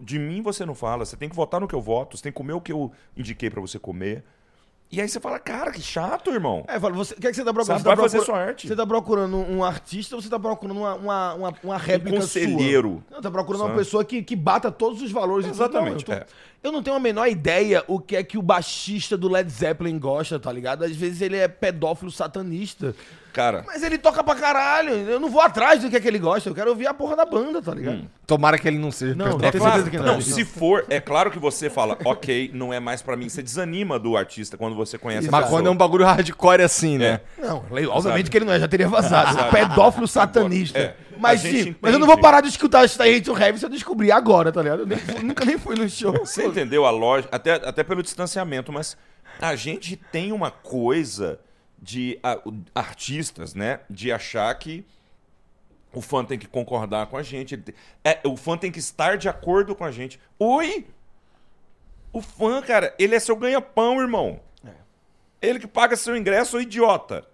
De 0.00 0.18
mim 0.18 0.42
você 0.42 0.64
não 0.64 0.74
fala. 0.74 1.04
Você 1.04 1.16
tem 1.16 1.28
que 1.28 1.36
votar 1.36 1.60
no 1.60 1.68
que 1.68 1.74
eu 1.74 1.80
voto. 1.80 2.16
Você 2.16 2.22
tem 2.22 2.32
que 2.32 2.36
comer 2.36 2.54
o 2.54 2.60
que 2.60 2.72
eu 2.72 2.90
indiquei 3.16 3.50
para 3.50 3.60
você 3.60 3.78
comer. 3.78 4.24
E 4.90 5.00
aí 5.00 5.08
você 5.08 5.18
fala, 5.18 5.36
cara, 5.40 5.72
que 5.72 5.82
chato, 5.82 6.30
irmão. 6.30 6.64
É, 6.68 6.78
fala, 6.78 6.94
você, 6.94 7.12
o 7.12 7.16
que, 7.20 7.26
é 7.26 7.30
que 7.30 7.36
você 7.36 7.44
tá 7.44 7.52
procurando? 7.52 7.78
Sabe, 7.78 7.80
Você 7.82 7.90
tá 7.90 7.94
vai 7.96 8.04
fazer 8.04 8.18
procura- 8.18 8.38
sua 8.38 8.46
arte. 8.48 8.68
Você 8.68 8.76
tá 8.76 8.86
procurando 8.86 9.36
um 9.36 9.64
artista 9.64 10.14
ou 10.14 10.22
você 10.22 10.28
tá 10.28 10.38
procurando 10.38 10.78
uma, 10.78 10.94
uma, 10.94 11.34
uma, 11.34 11.54
uma 11.64 11.76
réplica 11.76 12.16
conselheiro. 12.20 13.02
sua? 13.08 13.16
Não, 13.16 13.20
tá 13.20 13.28
procurando 13.30 13.62
uma 13.62 13.68
Sabe? 13.70 13.78
pessoa 13.80 14.04
que, 14.04 14.22
que 14.22 14.36
bata 14.36 14.70
todos 14.70 15.02
os 15.02 15.10
valores. 15.10 15.44
Exatamente, 15.48 16.04
tô- 16.04 16.12
é. 16.12 16.24
Eu 16.62 16.72
não 16.72 16.82
tenho 16.82 16.96
a 16.96 17.00
menor 17.00 17.28
ideia 17.28 17.84
o 17.86 18.00
que 18.00 18.16
é 18.16 18.22
que 18.22 18.36
o 18.36 18.42
baixista 18.42 19.16
do 19.16 19.28
Led 19.28 19.50
Zeppelin 19.50 19.98
gosta, 19.98 20.38
tá 20.38 20.50
ligado? 20.50 20.84
Às 20.84 20.96
vezes 20.96 21.20
ele 21.20 21.36
é 21.36 21.46
pedófilo 21.48 22.10
satanista. 22.10 22.94
Cara, 23.36 23.64
Mas 23.66 23.82
ele 23.82 23.98
toca 23.98 24.24
pra 24.24 24.34
caralho. 24.34 24.94
Eu 24.94 25.20
não 25.20 25.28
vou 25.28 25.42
atrás 25.42 25.82
do 25.82 25.90
que 25.90 25.96
é 25.96 26.00
que 26.00 26.08
ele 26.08 26.18
gosta. 26.18 26.48
Eu 26.48 26.54
quero 26.54 26.70
ouvir 26.70 26.86
a 26.86 26.94
porra 26.94 27.14
da 27.14 27.26
banda, 27.26 27.60
tá 27.60 27.74
ligado? 27.74 28.00
Tomara 28.26 28.58
que 28.58 28.66
ele 28.66 28.78
não 28.78 28.90
seja 28.90 29.14
Não, 29.14 29.26
pedófilo. 29.26 29.50
tenho 29.52 29.62
claro, 29.62 29.82
certeza 29.82 29.90
que 29.90 29.98
não, 29.98 30.14
não. 30.14 30.20
se 30.22 30.42
for, 30.42 30.86
é 30.88 30.98
claro 31.00 31.30
que 31.30 31.38
você 31.38 31.68
fala, 31.68 31.98
ok, 32.02 32.50
não 32.54 32.72
é 32.72 32.80
mais 32.80 33.02
pra 33.02 33.14
mim. 33.14 33.28
Você 33.28 33.42
desanima 33.42 33.98
do 33.98 34.16
artista 34.16 34.56
quando 34.56 34.74
você 34.74 34.96
conhece 34.96 35.28
a 35.28 35.30
Mas 35.30 35.50
quando 35.50 35.66
é 35.66 35.70
um 35.70 35.76
bagulho 35.76 36.06
hardcore 36.06 36.62
assim, 36.62 36.96
né? 36.96 37.20
Não, 37.36 37.62
obviamente 37.90 38.30
que 38.30 38.38
ele 38.38 38.46
não 38.46 38.54
é, 38.54 38.58
já 38.58 38.66
teria 38.66 38.88
vazado. 38.88 39.50
Pedófilo 39.50 40.08
satanista. 40.08 40.78
É. 40.78 40.96
Mas 41.18 41.44
A 41.44 41.48
sim, 41.48 41.76
mas 41.80 41.92
eu 41.92 41.98
não 41.98 42.06
vou 42.06 42.18
parar 42.18 42.40
de 42.40 42.48
escutar 42.48 42.84
Straight 42.84 43.22
to 43.24 43.32
Heaven 43.36 43.58
se 43.58 43.64
eu 43.66 43.70
descobrir 43.70 44.10
agora, 44.12 44.50
tá 44.52 44.62
ligado? 44.62 44.80
Eu 44.80 44.86
nem 44.86 44.98
nunca 45.24 45.44
nem 45.44 45.58
fui 45.58 45.76
no 45.76 45.88
show. 45.88 46.12
Você 46.12 46.46
entendeu 46.46 46.84
a 46.86 46.90
lógica? 46.90 47.34
Até, 47.34 47.52
até 47.54 47.82
pelo 47.84 48.02
distanciamento, 48.02 48.72
mas 48.72 48.96
a 49.40 49.54
gente 49.56 49.96
tem 49.96 50.32
uma 50.32 50.50
coisa 50.50 51.40
de 51.80 52.18
a- 52.22 52.38
artistas, 52.74 53.54
né? 53.54 53.80
De 53.88 54.10
achar 54.12 54.54
que 54.58 54.84
o 55.92 56.00
fã 56.00 56.24
tem 56.24 56.38
que 56.38 56.46
concordar 56.46 57.06
com 57.06 57.16
a 57.16 57.22
gente. 57.22 57.56
tem- 57.56 57.74
É, 58.04 58.20
o 58.24 58.36
fã 58.36 58.56
tem 58.56 58.70
que 58.70 58.78
estar 58.78 59.16
de 59.16 59.28
acordo 59.28 59.74
com 59.74 59.84
a 59.84 59.90
gente. 59.90 60.20
Oi! 60.38 60.86
O 62.12 62.20
fã, 62.22 62.62
cara, 62.62 62.94
ele 62.98 63.14
é 63.14 63.20
seu 63.20 63.36
ganha-pão, 63.36 64.00
irmão. 64.00 64.40
Ele 65.40 65.58
que 65.58 65.66
paga 65.66 65.96
seu 65.96 66.16
ingresso, 66.16 66.56
ô 66.56 66.60
idiota. 66.60 67.24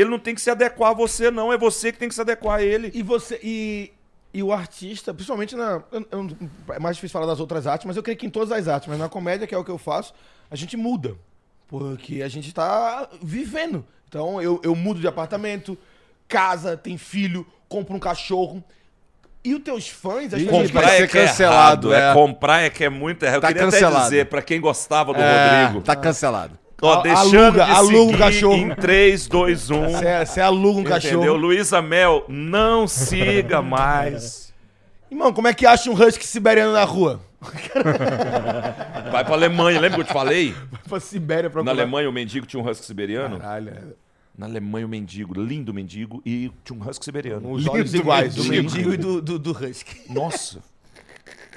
Ele 0.00 0.10
não 0.10 0.18
tem 0.18 0.34
que 0.34 0.40
se 0.40 0.50
adequar 0.50 0.90
a 0.90 0.94
você, 0.94 1.30
não. 1.30 1.52
É 1.52 1.58
você 1.58 1.92
que 1.92 1.98
tem 1.98 2.08
que 2.08 2.14
se 2.14 2.20
adequar 2.20 2.58
a 2.58 2.62
ele. 2.62 2.90
E 2.94 3.02
você. 3.02 3.38
E, 3.42 3.92
e 4.32 4.42
o 4.42 4.52
artista, 4.52 5.12
principalmente 5.12 5.54
na. 5.56 5.82
eu- 5.92 6.06
eu- 6.10 6.28
é 6.74 6.78
mais 6.78 6.96
difícil 6.96 7.12
falar 7.12 7.26
das 7.26 7.40
outras 7.40 7.66
artes, 7.66 7.86
mas 7.86 7.96
eu 7.96 8.02
creio 8.02 8.16
que 8.18 8.26
em 8.26 8.30
todas 8.30 8.52
as 8.52 8.68
artes, 8.68 8.88
mas 8.88 8.98
na 8.98 9.08
comédia, 9.08 9.46
que 9.46 9.54
é 9.54 9.58
o 9.58 9.64
que 9.64 9.70
eu 9.70 9.78
faço, 9.78 10.12
a 10.50 10.56
gente 10.56 10.76
muda. 10.76 11.14
Porque 11.68 12.22
a 12.22 12.28
gente 12.28 12.52
tá 12.52 13.08
vivendo. 13.22 13.84
Então 14.08 14.42
eu, 14.42 14.60
eu 14.64 14.74
mudo 14.74 14.98
de 15.00 15.06
apartamento, 15.06 15.78
casa, 16.26 16.76
tem 16.76 16.98
filho, 16.98 17.46
compro 17.68 17.94
um 17.94 17.98
cachorro. 18.00 18.62
E 19.42 19.54
os 19.54 19.62
teus 19.62 19.88
fãs, 19.88 20.34
as 20.34 20.42
Comprar 20.44 20.94
é 20.94 21.06
que 21.06 21.16
é 21.16 21.26
cancelado, 21.26 21.94
é. 21.94 22.10
é. 22.10 22.12
comprar 22.12 22.60
é 22.60 22.68
que 22.68 22.84
é 22.84 22.90
muito 22.90 23.22
errado. 23.22 23.36
Eu 23.36 23.40
Tá 23.40 23.48
queria 23.48 23.62
cancelado. 23.62 23.96
até 23.96 24.04
dizer, 24.04 24.26
pra 24.26 24.42
quem 24.42 24.60
gostava 24.60 25.14
do 25.14 25.18
É, 25.20 25.62
Rodrigo, 25.64 25.82
Tá 25.82 25.96
cancelado. 25.96 26.58
Ó, 26.82 26.94
A- 26.98 27.02
deixando 27.02 27.36
aluga- 27.46 27.64
de 27.64 27.70
aluga 27.72 28.00
um 28.14 28.18
cachorro. 28.18 28.54
em 28.56 28.74
3, 28.74 29.26
2, 29.26 29.70
1. 29.70 29.82
Você, 30.26 30.40
aluga 30.40 30.68
um 30.78 30.80
Entendeu? 30.80 30.92
cachorro. 31.00 31.36
Luísa 31.36 31.80
Mel, 31.82 32.24
não 32.28 32.86
siga 32.88 33.60
mais. 33.62 34.52
Irmão, 35.10 35.32
como 35.32 35.48
é 35.48 35.54
que 35.54 35.66
acha 35.66 35.90
um 35.90 35.94
husky 35.94 36.26
siberiano 36.26 36.72
na 36.72 36.84
rua? 36.84 37.20
Vai 39.10 39.24
pra 39.24 39.34
Alemanha, 39.34 39.80
lembra 39.80 39.96
que 39.96 40.02
eu 40.02 40.06
te 40.06 40.12
falei? 40.12 40.54
Vai 40.70 40.80
pra 40.88 41.00
Sibéria 41.00 41.50
pra 41.50 41.62
Na 41.62 41.70
Alemanha 41.70 42.08
o 42.08 42.12
mendigo 42.12 42.46
tinha 42.46 42.62
um 42.62 42.68
husky 42.68 42.84
siberiano. 42.86 43.38
Caralho. 43.40 43.70
é. 43.70 43.80
Na 44.36 44.46
Alemanha 44.46 44.86
o 44.86 44.88
mendigo, 44.88 45.34
lindo 45.38 45.74
mendigo, 45.74 46.22
e 46.24 46.50
tinha 46.64 46.78
um 46.78 46.88
husky 46.88 47.04
siberiano. 47.04 47.50
Os 47.50 47.66
olhos 47.66 47.92
iguais, 47.92 48.34
do 48.34 48.44
mendigo. 48.44 48.62
mendigo 48.88 48.94
e 48.94 48.96
do, 48.96 49.20
do, 49.20 49.38
do 49.38 49.50
husky. 49.52 50.00
Nossa. 50.12 50.60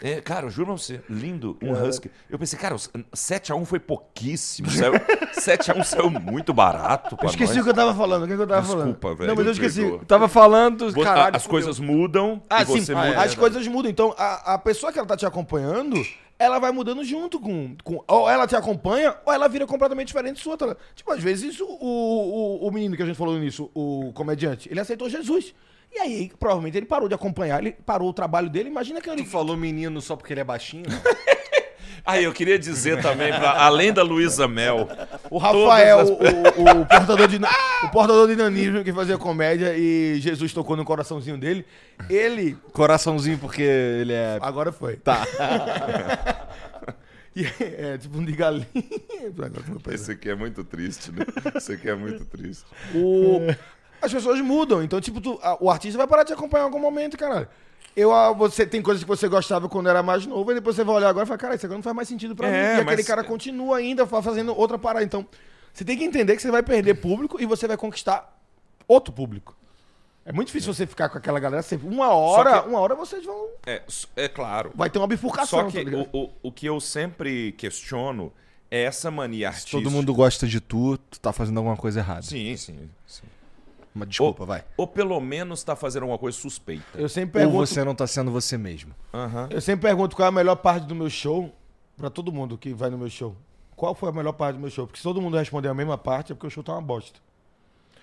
É, 0.05 0.19
cara, 0.19 0.47
eu 0.47 0.49
juro 0.49 0.67
pra 0.73 0.77
você, 0.77 0.99
lindo, 1.09 1.57
um 1.63 1.71
husky. 1.71 2.11
Eu 2.29 2.37
pensei, 2.37 2.59
cara, 2.59 2.75
o 2.75 2.77
7x1 2.77 3.63
foi 3.63 3.79
pouquíssimo. 3.79 4.69
Saiu, 4.69 4.91
7x1 5.33 5.83
saiu 5.85 6.09
muito 6.09 6.53
barato 6.53 7.17
Eu 7.21 7.29
esqueci 7.29 7.53
nós. 7.53 7.61
o 7.61 7.63
que 7.63 7.69
eu 7.69 7.73
tava 7.73 7.95
falando. 7.95 8.23
O 8.23 8.27
que, 8.27 8.33
eu 8.33 8.45
tava 8.45 8.61
Desculpa, 8.61 8.99
falando? 9.01 9.17
velho, 9.17 9.27
Não, 9.29 9.35
mas 9.37 9.45
eu 9.45 9.51
esqueci. 9.53 9.79
perdoa. 9.81 10.05
Tava 10.05 10.27
falando, 10.27 10.93
caralho. 11.01 11.37
as 11.37 11.47
coisas 11.47 11.79
mudam 11.79 12.41
Ah, 12.49 12.65
sim. 12.65 12.79
muda. 12.93 13.21
as 13.21 13.33
coisas 13.33 13.65
mudam. 13.65 13.89
Então, 13.89 14.13
a, 14.17 14.55
a 14.55 14.57
pessoa 14.57 14.91
que 14.91 14.99
ela 14.99 15.07
tá 15.07 15.15
te 15.15 15.25
acompanhando, 15.25 15.95
ela 16.37 16.59
vai 16.59 16.73
mudando 16.73 17.01
junto 17.05 17.39
com, 17.39 17.73
com. 17.81 18.03
Ou 18.05 18.29
ela 18.29 18.45
te 18.45 18.57
acompanha, 18.57 19.15
ou 19.25 19.31
ela 19.31 19.47
vira 19.47 19.65
completamente 19.65 20.07
diferente 20.07 20.41
sua. 20.41 20.57
Tá? 20.57 20.75
Tipo, 20.93 21.13
às 21.13 21.23
vezes 21.23 21.57
o, 21.61 21.65
o, 21.65 22.67
o 22.67 22.71
menino 22.71 22.97
que 22.97 23.03
a 23.03 23.05
gente 23.05 23.15
falou 23.15 23.39
nisso, 23.39 23.71
o 23.73 24.11
comediante, 24.13 24.67
ele 24.69 24.81
aceitou 24.81 25.09
Jesus. 25.09 25.53
E 25.93 25.99
aí, 25.99 26.31
provavelmente, 26.39 26.75
ele 26.77 26.85
parou 26.87 27.07
de 27.07 27.13
acompanhar, 27.15 27.59
ele 27.61 27.71
parou 27.85 28.09
o 28.09 28.13
trabalho 28.13 28.49
dele. 28.49 28.69
Imagina 28.69 28.99
que 28.99 29.09
ele. 29.09 29.23
Tu 29.23 29.29
falou 29.29 29.55
menino 29.55 30.01
só 30.01 30.15
porque 30.15 30.33
ele 30.33 30.41
é 30.41 30.43
baixinho? 30.43 30.85
Ah, 32.05 32.19
eu 32.19 32.33
queria 32.33 32.59
dizer 32.59 33.01
também, 33.01 33.31
pra, 33.31 33.51
além 33.63 33.93
da 33.93 34.03
Luísa 34.03 34.45
Mel, 34.45 34.89
O 35.29 35.37
Rafael, 35.37 36.05
Todas 36.05 36.33
o, 36.57 36.61
o- 36.61 36.81
o 36.81 36.85
portador 36.85 37.27
de, 37.29 37.37
o 37.37 37.89
portador 37.91 38.27
de 38.27 38.35
nanismo 38.35 38.83
que 38.83 38.91
fazia 38.91 39.17
comédia 39.17 39.73
e 39.77 40.19
Jesus 40.19 40.51
tocou 40.51 40.75
no 40.75 40.83
coraçãozinho 40.83 41.37
dele, 41.37 41.65
ele. 42.09 42.57
Coraçãozinho 42.73 43.37
porque 43.37 43.61
ele 43.61 44.11
é. 44.11 44.37
Agora 44.41 44.73
foi. 44.73 44.97
Tá. 44.97 45.25
E 47.35 47.45
é, 47.63 47.97
tipo 47.97 48.17
um 48.19 48.23
de 48.23 48.31
galinha. 48.33 48.67
Esse 49.91 50.11
aqui 50.11 50.29
é 50.29 50.35
muito 50.35 50.63
triste, 50.63 51.11
né? 51.11 51.25
Esse 51.55 51.71
aqui 51.73 51.89
é 51.89 51.95
muito 51.95 52.25
triste. 52.25 52.63
O- 52.93 53.39
As 54.03 54.11
pessoas 54.13 54.39
mudam. 54.41 54.83
Então, 54.83 54.99
tipo, 54.99 55.21
tu- 55.21 55.39
a- 55.41 55.57
o 55.59 55.69
artista 55.69 55.97
vai 55.97 56.07
parar 56.07 56.23
de 56.23 56.27
te 56.27 56.33
acompanhar 56.33 56.63
em 56.63 56.65
algum 56.65 56.79
momento, 56.79 57.17
caralho. 57.17 57.47
Eu, 57.95 58.11
ah, 58.11 58.31
você 58.33 58.65
tem 58.65 58.81
coisas 58.81 59.03
que 59.03 59.07
você 59.07 59.27
gostava 59.27 59.69
quando 59.69 59.87
era 59.87 60.01
mais 60.01 60.25
novo, 60.25 60.51
e 60.51 60.55
depois 60.55 60.75
você 60.75 60.83
vai 60.83 60.95
olhar 60.95 61.09
agora 61.09 61.25
e 61.25 61.27
fala, 61.27 61.37
cara, 61.37 61.55
isso 61.55 61.65
agora 61.65 61.77
não 61.77 61.83
faz 61.83 61.95
mais 61.95 62.07
sentido 62.07 62.35
pra 62.35 62.47
É, 62.47 62.51
mim. 62.51 62.57
E 62.57 62.81
aquele 62.81 62.95
mas- 62.97 63.07
cara 63.07 63.23
continua 63.23 63.77
ainda 63.77 64.05
fa- 64.07 64.21
fazendo 64.21 64.57
outra 64.57 64.77
parada. 64.79 65.05
Então, 65.05 65.25
você 65.71 65.85
tem 65.85 65.97
que 65.97 66.03
entender 66.03 66.35
que 66.35 66.41
você 66.41 66.49
vai 66.51 66.63
perder 66.63 66.95
público 66.95 67.39
e 67.41 67.45
você 67.45 67.67
vai 67.67 67.77
conquistar 67.77 68.35
outro 68.87 69.13
público. 69.13 69.55
É 70.25 70.31
muito 70.31 70.47
difícil 70.47 70.73
você 70.73 70.87
ficar 70.87 71.09
com 71.09 71.17
aquela 71.17 71.39
galera 71.39 71.61
sempre. 71.61 71.87
Uma 71.87 72.07
hora, 72.09 72.61
que- 72.63 72.69
uma 72.69 72.79
hora 72.79 72.95
vocês 72.95 73.23
vão. 73.25 73.47
É, 73.65 73.81
é 74.15 74.27
claro. 74.27 74.71
Vai 74.73 74.89
ter 74.89 74.97
uma 74.97 75.07
bifurcação. 75.07 75.59
Só 75.65 75.69
que 75.69 75.83
tá 75.85 75.97
o, 76.13 76.23
o, 76.23 76.29
o 76.43 76.51
que 76.51 76.65
eu 76.65 76.79
sempre 76.79 77.51
questiono 77.53 78.31
é 78.71 78.83
essa 78.83 79.11
mania 79.11 79.49
Se 79.51 79.55
artística. 79.57 79.77
todo 79.83 79.91
mundo 79.91 80.13
gosta 80.15 80.47
de 80.47 80.59
tu, 80.61 80.97
tu 81.11 81.19
tá 81.19 81.31
fazendo 81.33 81.57
alguma 81.57 81.75
coisa 81.77 81.99
errada. 81.99 82.21
Sim, 82.23 82.55
sim. 82.57 82.89
sim. 83.05 83.23
Mas 83.93 84.09
desculpa, 84.09 84.41
ou, 84.43 84.47
vai. 84.47 84.63
Ou 84.75 84.87
pelo 84.87 85.19
menos 85.19 85.63
tá 85.63 85.75
fazendo 85.75 86.03
alguma 86.03 86.17
coisa 86.17 86.37
suspeita. 86.37 86.83
Eu 86.95 87.07
sempre 87.07 87.39
Ou 87.41 87.45
pergunto. 87.45 87.67
você 87.67 87.83
não 87.83 87.93
tá 87.93 88.07
sendo 88.07 88.31
você 88.31 88.57
mesmo. 88.57 88.93
Aham. 89.13 89.47
Eu 89.51 89.61
sempre 89.61 89.87
pergunto 89.87 90.15
qual 90.15 90.25
é 90.25 90.29
a 90.29 90.31
melhor 90.31 90.55
parte 90.55 90.85
do 90.87 90.95
meu 90.95 91.09
show 91.09 91.53
pra 91.95 92.09
todo 92.09 92.31
mundo 92.31 92.57
que 92.57 92.73
vai 92.73 92.89
no 92.89 92.97
meu 92.97 93.09
show. 93.09 93.35
Qual 93.75 93.93
foi 93.93 94.09
a 94.09 94.11
melhor 94.11 94.33
parte 94.33 94.55
do 94.55 94.61
meu 94.61 94.69
show? 94.69 94.87
Porque 94.87 94.97
se 94.97 95.03
todo 95.03 95.21
mundo 95.21 95.37
responder 95.37 95.67
a 95.67 95.73
mesma 95.73 95.97
parte, 95.97 96.31
é 96.31 96.35
porque 96.35 96.47
o 96.47 96.49
show 96.49 96.63
tá 96.63 96.73
uma 96.73 96.81
bosta. 96.81 97.19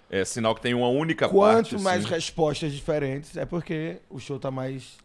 É 0.08 0.24
sinal 0.24 0.54
que 0.54 0.60
tem 0.60 0.74
uma 0.74 0.88
única 0.88 1.28
Quanto 1.28 1.70
parte. 1.70 1.82
mais 1.82 2.04
assim. 2.04 2.14
respostas 2.14 2.72
diferentes, 2.72 3.36
é 3.36 3.44
porque 3.46 3.98
o 4.10 4.18
show 4.18 4.38
tá 4.38 4.50
mais. 4.50 4.98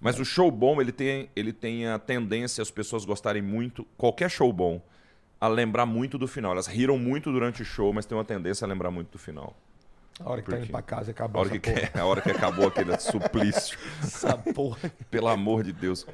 Mas 0.00 0.18
o 0.18 0.24
show 0.24 0.50
bom, 0.50 0.80
ele 0.80 0.92
tem, 0.92 1.28
ele 1.34 1.52
tem 1.52 1.86
a 1.86 1.98
tendência 1.98 2.62
as 2.62 2.70
pessoas 2.70 3.04
gostarem 3.04 3.42
muito, 3.42 3.86
qualquer 3.96 4.28
show 4.30 4.52
bom, 4.52 4.80
a 5.40 5.46
lembrar 5.48 5.86
muito 5.86 6.18
do 6.18 6.26
final. 6.26 6.52
Elas 6.52 6.66
riram 6.66 6.98
muito 6.98 7.30
durante 7.32 7.62
o 7.62 7.64
show, 7.64 7.92
mas 7.92 8.04
tem 8.06 8.16
uma 8.18 8.24
tendência 8.24 8.64
a 8.64 8.68
lembrar 8.68 8.90
muito 8.90 9.10
do 9.12 9.18
final. 9.18 9.56
A 10.20 10.30
hora 10.30 10.42
que 10.42 10.50
tá 10.50 10.58
indo 10.58 10.66
pra 10.68 10.82
casa 10.82 11.10
e 11.10 11.10
A 11.10 11.12
acabou 11.12 11.40
hora 11.42 11.50
que, 11.50 11.60
porra. 11.60 11.90
a 11.94 12.04
hora 12.04 12.20
que 12.20 12.30
acabou 12.30 12.66
aquele 12.68 12.98
suplício. 13.00 13.78
Essa 14.02 14.36
porra. 14.36 14.92
Pelo 15.10 15.28
amor 15.28 15.62
de 15.62 15.72
Deus. 15.72 16.06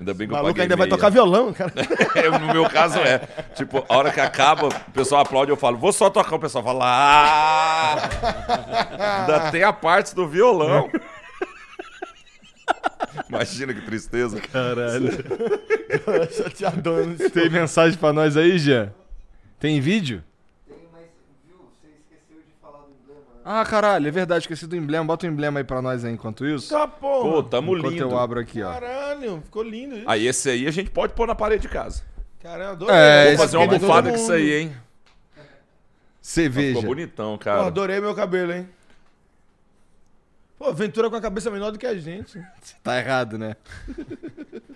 Ainda 0.00 0.14
bem 0.14 0.26
O 0.26 0.30
que 0.30 0.32
eu 0.34 0.36
maluco 0.38 0.48
paguei 0.54 0.62
ainda 0.62 0.76
vai 0.76 0.86
meia. 0.86 0.96
tocar 0.96 1.10
violão, 1.10 1.52
cara. 1.52 1.72
No 2.40 2.46
meu 2.52 2.68
caso 2.68 2.98
é. 2.98 3.18
Tipo, 3.54 3.84
a 3.88 3.96
hora 3.96 4.10
que 4.10 4.20
acaba, 4.20 4.68
o 4.68 4.90
pessoal 4.92 5.20
aplaude, 5.20 5.50
eu 5.52 5.56
falo, 5.56 5.76
vou 5.76 5.92
só 5.92 6.08
tocar, 6.08 6.34
o 6.34 6.38
pessoal 6.38 6.64
fala, 6.64 6.84
ah! 6.86 7.96
Ainda 9.28 9.50
tem 9.50 9.62
a 9.62 9.72
parte 9.72 10.14
do 10.14 10.26
violão. 10.26 10.90
Imagina 13.28 13.74
que 13.74 13.82
tristeza. 13.82 14.40
Caralho. 14.40 15.10
Chateadão. 16.32 17.14
Tem 17.32 17.50
mensagem 17.50 17.98
pra 17.98 18.12
nós 18.12 18.36
aí, 18.36 18.58
Jean? 18.58 18.92
Tem 19.60 19.80
vídeo? 19.80 20.22
Tem, 20.66 20.76
mas, 20.92 21.02
viu, 21.46 21.56
você 21.58 21.88
esqueceu 21.88 22.38
de 22.42 22.52
falar 22.60 22.78
do 22.78 22.90
emblema. 22.92 23.20
né? 23.31 23.31
Ah, 23.44 23.64
caralho, 23.64 24.06
é 24.06 24.10
verdade, 24.10 24.42
esqueci 24.44 24.66
do 24.66 24.76
emblema. 24.76 25.04
Bota 25.04 25.26
o 25.26 25.28
emblema 25.28 25.60
aí 25.60 25.64
pra 25.64 25.82
nós 25.82 26.04
aí 26.04 26.12
enquanto 26.12 26.46
isso. 26.46 26.72
Tá, 26.72 26.86
porra. 26.86 27.30
Pô, 27.30 27.42
tamo 27.42 27.76
Enquanto 27.76 27.92
lindo. 27.92 28.04
eu 28.04 28.18
abro 28.18 28.38
aqui, 28.40 28.62
ó. 28.62 28.72
Caralho, 28.72 29.42
ficou 29.44 29.62
lindo 29.62 29.96
isso. 29.96 30.08
Aí 30.08 30.26
esse 30.26 30.48
aí 30.50 30.66
a 30.66 30.70
gente 30.70 30.90
pode 30.90 31.12
pôr 31.12 31.26
na 31.26 31.34
parede 31.34 31.62
de 31.62 31.68
casa. 31.68 32.02
Caralho, 32.40 32.70
adorei. 32.70 32.94
É, 32.96 33.28
Vou 33.30 33.38
fazer 33.38 33.56
uma 33.56 33.64
é 33.66 33.74
almofada 33.74 34.10
com 34.10 34.16
isso 34.16 34.32
aí, 34.32 34.52
hein? 34.52 34.76
Cerveja. 36.20 36.76
Ficou 36.76 36.94
bonitão, 36.94 37.32
Pô, 37.32 37.44
cara. 37.44 37.66
adorei 37.66 38.00
meu 38.00 38.14
cabelo, 38.14 38.52
hein? 38.52 38.68
Pô, 40.56 40.72
Ventura 40.72 41.10
com 41.10 41.16
a 41.16 41.20
cabeça 41.20 41.50
menor 41.50 41.72
do 41.72 41.78
que 41.78 41.86
a 41.86 41.96
gente. 41.96 42.40
Tá 42.82 42.96
errado, 42.98 43.36
né? 43.36 43.56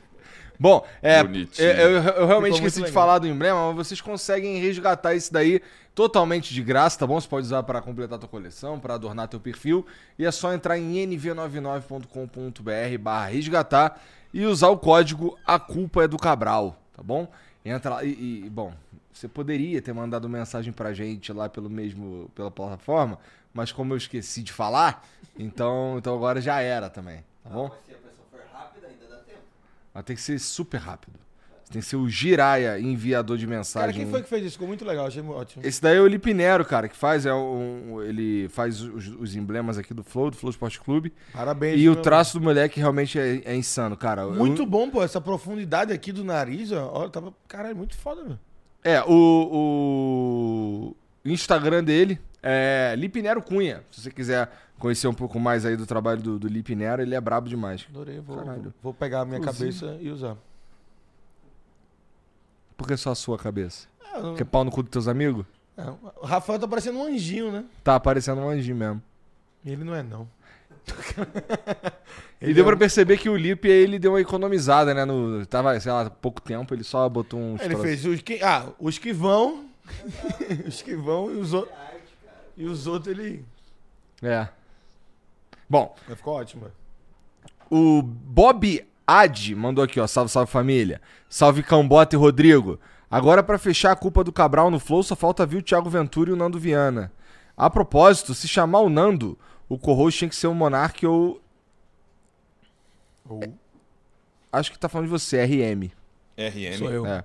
Bom, 0.58 0.86
é, 1.02 1.22
Bonitinho. 1.22 1.68
eu, 1.68 1.90
eu- 1.90 2.02
eu 2.02 2.26
realmente 2.26 2.54
esqueci 2.54 2.76
de 2.76 2.82
legal. 2.86 2.94
falar 2.94 3.18
do 3.18 3.26
emblema, 3.26 3.72
mas 3.72 3.86
vocês 3.86 4.00
conseguem 4.00 4.58
resgatar 4.58 5.14
isso 5.14 5.32
daí 5.32 5.60
totalmente 5.94 6.52
de 6.52 6.62
graça, 6.62 6.98
tá 6.98 7.06
bom? 7.06 7.18
Você 7.20 7.28
pode 7.28 7.46
usar 7.46 7.62
para 7.62 7.80
completar 7.80 8.18
tua 8.18 8.28
coleção, 8.28 8.78
para 8.78 8.94
adornar 8.94 9.28
teu 9.28 9.40
perfil, 9.40 9.86
e 10.18 10.24
é 10.26 10.30
só 10.30 10.52
entrar 10.52 10.78
em 10.78 10.94
nv99.com.br 11.06 12.98
barra 13.00 13.26
resgatar 13.26 14.00
e 14.32 14.44
usar 14.44 14.68
o 14.68 14.76
código 14.78 15.38
A 15.46 15.58
Culpa 15.58 16.04
é 16.04 16.08
do 16.08 16.16
Cabral, 16.18 16.76
tá 16.94 17.02
bom? 17.02 17.26
Entra 17.64 17.94
lá 17.96 18.04
e, 18.04 18.44
e, 18.46 18.50
bom, 18.50 18.72
você 19.12 19.26
poderia 19.26 19.80
ter 19.82 19.92
mandado 19.92 20.28
mensagem 20.28 20.72
pra 20.72 20.92
gente 20.92 21.32
lá 21.32 21.48
pelo 21.48 21.68
mesmo, 21.70 22.30
pela 22.34 22.50
plataforma, 22.50 23.18
mas 23.52 23.72
como 23.72 23.92
eu 23.92 23.96
esqueci 23.96 24.42
de 24.42 24.52
falar, 24.52 25.04
então, 25.38 25.96
então 25.98 26.14
agora 26.14 26.40
já 26.40 26.60
era 26.60 26.88
também, 26.90 27.24
tá 27.42 27.50
bom? 27.50 27.68
Mas 27.70 27.78
se 27.86 27.92
a 27.92 27.96
pessoa 27.96 28.26
for 28.30 28.40
rápida, 28.52 28.86
ainda 28.86 29.06
dá 29.08 29.16
tempo. 29.22 29.40
Mas 29.96 30.04
tem 30.04 30.14
que 30.14 30.20
ser 30.20 30.38
super 30.38 30.76
rápido. 30.76 31.18
Você 31.64 31.72
tem 31.72 31.80
que 31.80 31.88
ser 31.88 31.96
o 31.96 32.06
Giraia 32.06 32.78
enviador 32.78 33.38
de 33.38 33.46
Cara, 33.46 33.56
mensagem. 33.56 34.02
quem 34.02 34.10
foi 34.10 34.22
que 34.22 34.28
fez 34.28 34.44
isso? 34.44 34.52
Ficou 34.52 34.68
muito 34.68 34.84
legal, 34.84 35.06
achei 35.06 35.22
ótimo. 35.22 35.66
Esse 35.66 35.80
daí 35.80 35.96
é 35.96 36.00
o 36.00 36.06
Lipinero, 36.06 36.66
cara, 36.66 36.86
que 36.86 36.94
faz. 36.94 37.24
É 37.24 37.32
um, 37.32 38.02
ele 38.02 38.46
faz 38.50 38.82
os, 38.82 39.08
os 39.08 39.34
emblemas 39.34 39.78
aqui 39.78 39.94
do 39.94 40.04
Flow, 40.04 40.30
do 40.30 40.36
Flow 40.36 40.50
Esporte 40.50 40.78
Clube. 40.78 41.14
Parabéns. 41.32 41.80
E 41.80 41.88
o 41.88 41.96
traço 41.96 42.38
do 42.38 42.44
moleque 42.44 42.78
realmente 42.78 43.18
é, 43.18 43.40
é 43.42 43.56
insano, 43.56 43.96
cara. 43.96 44.22
Eu- 44.22 44.34
Muito 44.34 44.66
bom, 44.66 44.90
pô. 44.90 45.02
Essa 45.02 45.18
profundidade 45.20 45.94
aqui 45.94 46.12
do 46.12 46.22
nariz, 46.22 46.70
ó. 46.72 46.90
ó 46.92 47.08
tava, 47.08 47.32
caralho, 47.48 47.74
muito 47.74 47.96
foda, 47.96 48.22
meu. 48.22 48.38
É, 48.84 49.02
o, 49.02 49.08
o. 50.92 50.96
Instagram 51.32 51.82
dele 51.84 52.20
é 52.42 52.94
Lipe 52.96 53.20
Nero 53.22 53.42
Cunha. 53.42 53.82
Se 53.90 54.00
você 54.02 54.10
quiser 54.10 54.50
conhecer 54.78 55.08
um 55.08 55.14
pouco 55.14 55.38
mais 55.40 55.64
aí 55.64 55.76
do 55.76 55.86
trabalho 55.86 56.20
do, 56.20 56.38
do 56.38 56.48
Lipe 56.48 56.74
Nero, 56.74 57.02
ele 57.02 57.14
é 57.14 57.20
brabo 57.20 57.48
demais. 57.48 57.86
Adorei, 57.88 58.20
vou, 58.20 58.36
Caralho. 58.36 58.74
vou 58.82 58.92
pegar 58.94 59.20
a 59.20 59.24
minha 59.24 59.38
Inclusive- 59.38 59.80
cabeça 59.80 59.98
e 60.02 60.10
usar. 60.10 60.36
Por 62.76 62.86
que 62.86 62.96
só 62.96 63.10
a 63.10 63.14
sua 63.14 63.38
cabeça? 63.38 63.88
Não- 64.14 64.22
Porque 64.30 64.44
pau 64.44 64.64
no 64.64 64.70
cu 64.70 64.82
dos 64.82 64.90
teus 64.90 65.08
amigos? 65.08 65.44
é, 65.76 65.82
o 66.20 66.26
Rafael 66.26 66.58
tá 66.58 66.68
parecendo 66.68 66.98
um 66.98 67.04
anjinho, 67.04 67.50
né? 67.52 67.64
Tá 67.82 67.94
aparecendo 67.96 68.40
um 68.40 68.48
anjinho 68.48 68.76
mesmo. 68.76 69.02
Ele 69.64 69.82
não 69.84 69.94
é, 69.94 70.02
não. 70.02 70.28
E 72.40 72.52
deu 72.52 72.64
pra 72.66 72.76
perceber 72.76 73.16
que 73.16 73.28
o 73.30 73.36
Lipe, 73.36 73.66
ele 73.66 73.98
deu 73.98 74.12
uma 74.12 74.20
economizada, 74.20 74.92
né? 74.92 75.04
No, 75.06 75.44
tava, 75.46 75.78
sei 75.80 75.90
lá, 75.90 76.08
pouco 76.10 76.40
tempo, 76.40 76.74
ele 76.74 76.84
só 76.84 77.08
botou 77.08 77.40
uns... 77.40 77.60
Ele 77.62 77.70
troços. 77.70 77.82
fez 77.86 78.04
os 78.04 78.20
que. 78.22 78.42
Ah, 78.42 78.66
os 78.78 78.98
que 78.98 79.10
vão. 79.12 79.64
os 80.66 80.82
que 80.82 80.94
vão 80.94 81.32
e 81.32 81.36
os 81.36 81.52
outros. 81.52 81.76
E 82.56 82.64
os 82.64 82.86
outros 82.86 83.16
ele. 83.16 83.44
É. 84.22 84.48
Bom, 85.68 85.94
Vai 86.06 86.16
ficar 86.16 86.30
ótimo. 86.30 86.70
O 87.70 88.00
Bob 88.02 88.86
Ad 89.06 89.54
mandou 89.54 89.84
aqui, 89.84 90.00
ó. 90.00 90.06
Salve, 90.06 90.30
salve 90.30 90.50
família. 90.50 91.00
Salve 91.28 91.62
Cambota 91.62 92.16
e 92.16 92.18
Rodrigo. 92.18 92.78
Agora, 93.10 93.42
pra 93.42 93.58
fechar 93.58 93.92
a 93.92 93.96
culpa 93.96 94.24
do 94.24 94.32
Cabral 94.32 94.70
no 94.70 94.80
Flow, 94.80 95.02
só 95.02 95.14
falta 95.14 95.46
vir 95.46 95.58
o 95.58 95.62
Thiago 95.62 95.88
Ventura 95.88 96.30
e 96.30 96.32
o 96.32 96.36
Nando 96.36 96.58
Viana. 96.58 97.12
A 97.56 97.70
propósito, 97.70 98.34
se 98.34 98.48
chamar 98.48 98.80
o 98.80 98.88
Nando, 98.88 99.38
o 99.68 99.78
co-host 99.78 100.18
tinha 100.18 100.28
que 100.28 100.36
ser 100.36 100.46
o 100.46 100.54
Monark 100.54 101.06
ou. 101.06 101.40
Ou 103.28 103.42
Acho 104.52 104.72
que 104.72 104.78
tá 104.78 104.88
falando 104.88 105.06
de 105.06 105.12
você, 105.12 105.44
RM. 105.44 105.90
RM. 106.36 106.78
sou 106.78 106.90
eu. 106.90 107.06
É. 107.06 107.24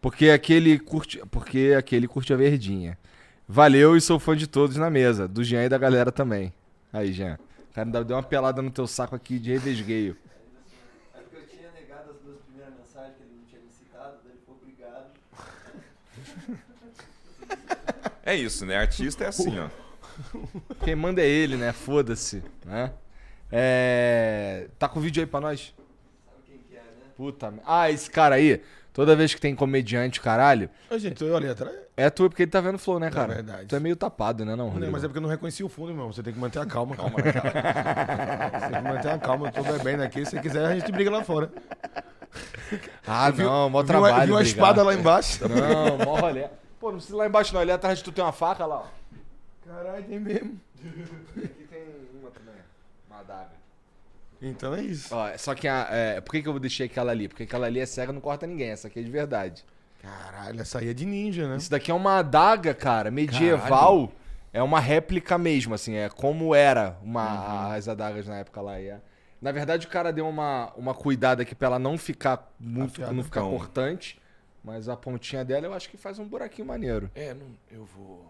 Porque 0.00 0.30
aquele 0.30 0.78
curte. 0.78 1.20
Porque 1.30 1.74
aquele 1.76 2.06
curte 2.08 2.32
a 2.32 2.36
verdinha. 2.36 2.98
Valeu 3.46 3.96
e 3.96 4.00
sou 4.00 4.18
fã 4.18 4.36
de 4.36 4.46
todos 4.46 4.76
na 4.76 4.90
mesa. 4.90 5.26
Do 5.26 5.42
Jean 5.42 5.64
e 5.64 5.68
da 5.68 5.78
galera 5.78 6.12
também. 6.12 6.52
Aí, 6.92 7.12
Jean. 7.12 7.38
O 7.70 7.74
cara 7.74 7.86
ainda 7.86 8.04
deu 8.04 8.16
uma 8.16 8.22
pelada 8.22 8.60
no 8.60 8.70
teu 8.70 8.86
saco 8.86 9.14
aqui 9.14 9.38
de 9.38 9.52
revesgueio. 9.52 10.16
É 11.14 11.18
porque 11.20 11.36
eu 11.36 11.46
tinha 11.46 11.70
negado 11.72 12.10
as 12.10 12.18
duas 12.18 12.38
primeiras 12.40 12.74
mensagens 12.76 13.14
que 13.16 13.22
ele 13.22 13.32
não 13.36 13.44
tinha 13.44 13.60
me 13.60 13.70
citado, 13.70 14.16
daí 14.22 14.32
ele 14.32 14.40
ficou 14.40 14.56
obrigado. 14.60 15.10
É 18.24 18.34
isso, 18.34 18.66
né? 18.66 18.76
Artista 18.76 19.24
é 19.24 19.28
assim, 19.28 19.58
ó. 19.58 19.68
Quem 20.84 20.94
manda 20.94 21.22
é 21.22 21.26
ele, 21.26 21.56
né? 21.56 21.72
Foda-se, 21.72 22.42
né? 22.64 22.92
É... 23.50 24.68
Tá 24.78 24.88
com 24.88 25.00
vídeo 25.00 25.22
aí 25.22 25.26
pra 25.26 25.40
nós? 25.40 25.74
Sabe 26.26 26.42
quem 26.44 26.58
que 26.58 26.76
é, 26.76 26.80
né? 26.80 27.12
Puta. 27.16 27.54
Ah, 27.64 27.90
esse 27.90 28.10
cara 28.10 28.34
aí, 28.34 28.60
toda 28.98 29.14
vez 29.14 29.32
que 29.32 29.40
tem 29.40 29.54
comediante, 29.54 30.20
caralho, 30.20 30.68
Ô, 30.90 30.98
gente, 30.98 31.22
eu 31.22 31.36
ali 31.36 31.48
atrás. 31.48 31.76
é 31.96 32.10
tu 32.10 32.28
porque 32.28 32.42
ele 32.42 32.50
tá 32.50 32.60
vendo 32.60 32.74
o 32.74 32.78
flow, 32.78 32.98
né, 32.98 33.10
cara? 33.10 33.34
verdade. 33.34 33.66
Tu 33.66 33.76
é 33.76 33.80
meio 33.80 33.94
tapado, 33.94 34.44
né, 34.44 34.56
não, 34.56 34.64
Não, 34.66 34.72
Rodrigo? 34.72 34.90
mas 34.92 35.04
é 35.04 35.06
porque 35.06 35.18
eu 35.18 35.22
não 35.22 35.28
reconheci 35.28 35.62
o 35.62 35.68
fundo, 35.68 35.92
irmão. 35.92 36.12
Você 36.12 36.20
tem 36.22 36.32
que 36.32 36.38
manter 36.40 36.58
a 36.58 36.66
calma. 36.66 36.96
Calma, 36.96 37.22
cara. 37.22 38.50
Você 38.60 38.68
tem 38.72 38.82
que 38.82 38.88
manter 38.88 39.08
a 39.10 39.18
calma. 39.18 39.46
Eu 39.46 39.52
tô 39.52 39.62
bebendo 39.62 40.02
aqui. 40.02 40.24
Se 40.26 40.40
quiser, 40.40 40.66
a 40.66 40.74
gente 40.74 40.90
briga 40.90 41.10
lá 41.10 41.22
fora. 41.22 41.50
Ah, 43.06 43.30
não, 43.32 43.70
mó 43.70 43.82
Vi 43.82 43.84
uma, 43.84 43.84
trabalho. 43.84 44.14
vi 44.26 44.32
uma 44.32 44.38
brigar. 44.40 44.42
espada 44.42 44.82
lá 44.82 44.94
embaixo. 44.94 45.40
Não, 45.48 45.96
mó 46.04 46.16
rolê. 46.16 46.46
Pô, 46.78 46.88
não 46.90 46.96
precisa 46.98 47.16
ir 47.16 47.18
lá 47.18 47.26
embaixo 47.26 47.54
não, 47.54 47.60
ali 47.62 47.70
atrás 47.72 47.98
de 47.98 48.04
tu 48.04 48.12
tem 48.12 48.22
uma 48.22 48.32
faca 48.32 48.66
lá, 48.66 48.80
ó. 48.80 48.86
Caralho, 49.66 50.04
tem 50.04 50.20
mesmo. 50.20 50.60
Aqui 50.78 51.66
tem 51.70 51.82
uma 52.20 52.30
também, 52.30 52.54
uma 53.10 53.20
adaga. 53.20 53.50
Então 54.40 54.74
é 54.74 54.82
isso. 54.82 55.14
Ó, 55.14 55.28
só 55.36 55.54
que 55.54 55.66
a, 55.66 55.88
é, 55.90 56.20
por 56.20 56.30
que, 56.32 56.42
que 56.42 56.48
eu 56.48 56.58
deixei 56.58 56.86
aquela 56.86 57.10
ali? 57.10 57.28
Porque 57.28 57.42
aquela 57.42 57.66
ali 57.66 57.80
é 57.80 57.86
cega, 57.86 58.12
não 58.12 58.20
corta 58.20 58.46
ninguém, 58.46 58.70
essa 58.70 58.88
aqui 58.88 59.00
é 59.00 59.02
de 59.02 59.10
verdade. 59.10 59.64
Caralho, 60.00 60.60
essa 60.60 60.78
aí 60.78 60.88
é 60.90 60.94
de 60.94 61.04
ninja, 61.04 61.48
né? 61.48 61.56
Isso 61.56 61.70
daqui 61.70 61.90
é 61.90 61.94
uma 61.94 62.18
adaga, 62.18 62.72
cara, 62.72 63.10
medieval. 63.10 64.12
É 64.52 64.62
uma 64.62 64.80
réplica 64.80 65.36
mesmo, 65.36 65.74
assim, 65.74 65.94
é 65.94 66.08
como 66.08 66.54
era 66.54 66.96
uma, 67.02 67.74
as 67.74 67.86
adagas 67.88 68.26
na 68.26 68.36
época 68.38 68.60
lá. 68.60 68.80
e 68.80 68.88
é- 68.88 69.00
Na 69.42 69.52
verdade, 69.52 69.86
o 69.86 69.90
cara 69.90 70.12
deu 70.12 70.26
uma, 70.28 70.72
uma 70.76 70.94
cuidada 70.94 71.42
aqui 71.42 71.54
pra 71.54 71.66
ela 71.68 71.78
não 71.78 71.98
ficar 71.98 72.50
muito, 72.58 72.92
Afiada. 72.92 73.12
não 73.12 73.22
ficar 73.24 73.40
Então. 73.40 73.50
cortante. 73.50 74.20
Mas 74.64 74.88
a 74.88 74.96
pontinha 74.96 75.44
dela 75.44 75.66
eu 75.66 75.74
acho 75.74 75.88
que 75.88 75.96
faz 75.96 76.18
um 76.18 76.26
buraquinho 76.26 76.66
maneiro. 76.66 77.10
É, 77.14 77.32
não, 77.34 77.46
eu 77.70 77.84
vou. 77.84 78.24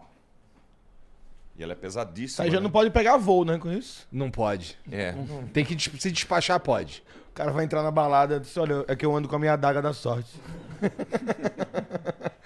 E 1.59 1.63
ela 1.63 1.73
é 1.73 1.75
pesadíssima. 1.75 2.45
aí 2.45 2.51
já 2.51 2.55
né? 2.57 2.63
não 2.63 2.71
pode 2.71 2.89
pegar 2.89 3.17
voo, 3.17 3.43
né? 3.43 3.57
Com 3.57 3.69
isso. 3.69 4.07
Não 4.09 4.31
pode. 4.31 4.77
É. 4.89 5.13
Tem 5.51 5.65
que 5.65 5.75
des- 5.75 5.91
se 5.99 6.09
despachar, 6.09 6.57
pode. 6.57 7.03
O 7.31 7.33
cara 7.33 7.51
vai 7.51 7.65
entrar 7.65 7.83
na 7.83 7.91
balada 7.91 8.37
e 8.37 8.39
diz, 8.39 8.55
olha, 8.55 8.85
é 8.87 8.95
que 8.95 9.05
eu 9.05 9.13
ando 9.13 9.27
com 9.27 9.35
a 9.35 9.39
minha 9.39 9.51
adaga 9.53 9.81
da 9.81 9.91
sorte. 9.91 10.31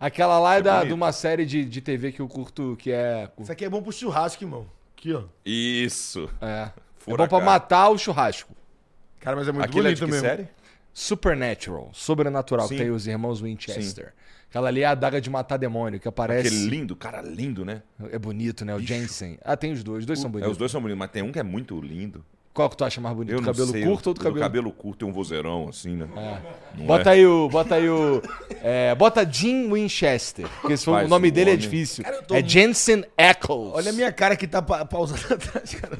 Aquela 0.00 0.38
lá 0.38 0.56
é, 0.56 0.62
da, 0.62 0.72
bonito. 0.76 0.88
de 0.88 0.94
uma 0.94 1.12
série 1.12 1.46
de, 1.46 1.64
de 1.64 1.80
TV 1.80 2.10
que 2.12 2.20
eu 2.20 2.28
curto, 2.28 2.76
que 2.78 2.90
é. 2.90 3.30
Isso 3.38 3.52
aqui 3.52 3.64
é 3.64 3.68
bom 3.68 3.82
pro 3.82 3.92
churrasco, 3.92 4.42
irmão. 4.42 4.66
Aqui, 4.96 5.12
ó. 5.12 5.24
Isso. 5.44 6.28
É, 6.40 6.46
é 6.46 6.72
Fura 6.98 7.24
bom 7.24 7.28
pra 7.28 7.38
cara. 7.38 7.44
matar 7.44 7.88
o 7.90 7.98
churrasco. 7.98 8.52
Cara, 9.20 9.36
mas 9.36 9.46
é 9.46 9.52
muito 9.52 9.64
Aquilo 9.66 9.86
é 9.86 9.92
de 9.92 10.00
bonito 10.00 10.16
que 10.16 10.22
mesmo. 10.22 10.26
série? 10.36 10.48
Supernatural, 10.94 11.90
sobrenatural, 11.92 12.68
Sim. 12.68 12.76
que 12.76 12.82
tem 12.82 12.90
os 12.90 13.06
irmãos 13.06 13.40
Winchester. 13.40 14.12
Aquela 14.52 14.68
ali 14.68 14.82
é 14.82 14.84
a 14.84 14.90
adaga 14.90 15.18
de 15.18 15.30
matar 15.30 15.56
demônio, 15.56 15.98
que 15.98 16.06
aparece. 16.06 16.48
Aquele 16.48 16.68
lindo, 16.68 16.94
cara 16.94 17.22
lindo, 17.22 17.64
né? 17.64 17.80
É 18.10 18.18
bonito, 18.18 18.66
né? 18.66 18.74
O 18.74 18.78
Bicho. 18.78 18.92
Jensen. 18.92 19.38
Ah, 19.42 19.56
tem 19.56 19.72
os 19.72 19.82
dois, 19.82 20.00
os 20.00 20.06
dois 20.06 20.18
são 20.18 20.28
É, 20.28 20.32
bonitos. 20.32 20.52
os 20.52 20.58
dois 20.58 20.70
são 20.70 20.78
bonitos, 20.78 20.98
mas 20.98 21.10
tem 21.10 21.22
um 21.22 21.32
que 21.32 21.38
é 21.38 21.42
muito 21.42 21.80
lindo. 21.80 22.22
Qual 22.54 22.68
que 22.68 22.76
tu 22.76 22.84
acha 22.84 23.00
mais 23.00 23.16
bonito? 23.16 23.32
Eu 23.32 23.40
do 23.40 23.46
não 23.46 23.52
cabelo 23.52 23.70
sei, 23.70 23.82
curto 23.82 24.06
ou 24.08 24.14
do 24.14 24.18
o 24.20 24.22
cabelo? 24.24 24.40
cabelo 24.40 24.72
curto 24.72 24.98
tem 24.98 25.08
um 25.08 25.12
vozeirão, 25.12 25.68
assim, 25.70 25.96
né? 25.96 26.06
Não 26.76 26.84
Bota 26.86 27.08
é? 27.08 27.12
aí 27.14 27.26
o. 27.26 27.48
Bota 27.48 27.74
aí 27.76 27.88
o. 27.88 28.20
é, 28.62 28.94
bota 28.94 29.26
Jim 29.30 29.72
Winchester. 29.72 30.46
Porque 30.60 30.74
esse 30.74 30.84
foi- 30.84 30.92
Faz 30.94 31.06
o 31.06 31.08
nome 31.08 31.28
o 31.28 31.32
dele 31.32 31.50
é 31.50 31.52
nome. 31.54 31.62
difícil. 31.62 32.04
Cara, 32.04 32.20
tô 32.22 32.34
É 32.34 32.42
Jensen 32.46 33.04
Eccles. 33.16 33.70
Olha 33.72 33.88
a 33.90 33.92
minha 33.94 34.12
cara 34.12 34.36
que 34.36 34.46
tá 34.46 34.60
pa 34.60 34.84
pausada 34.84 35.32
atrás, 35.34 35.74
cara. 35.76 35.98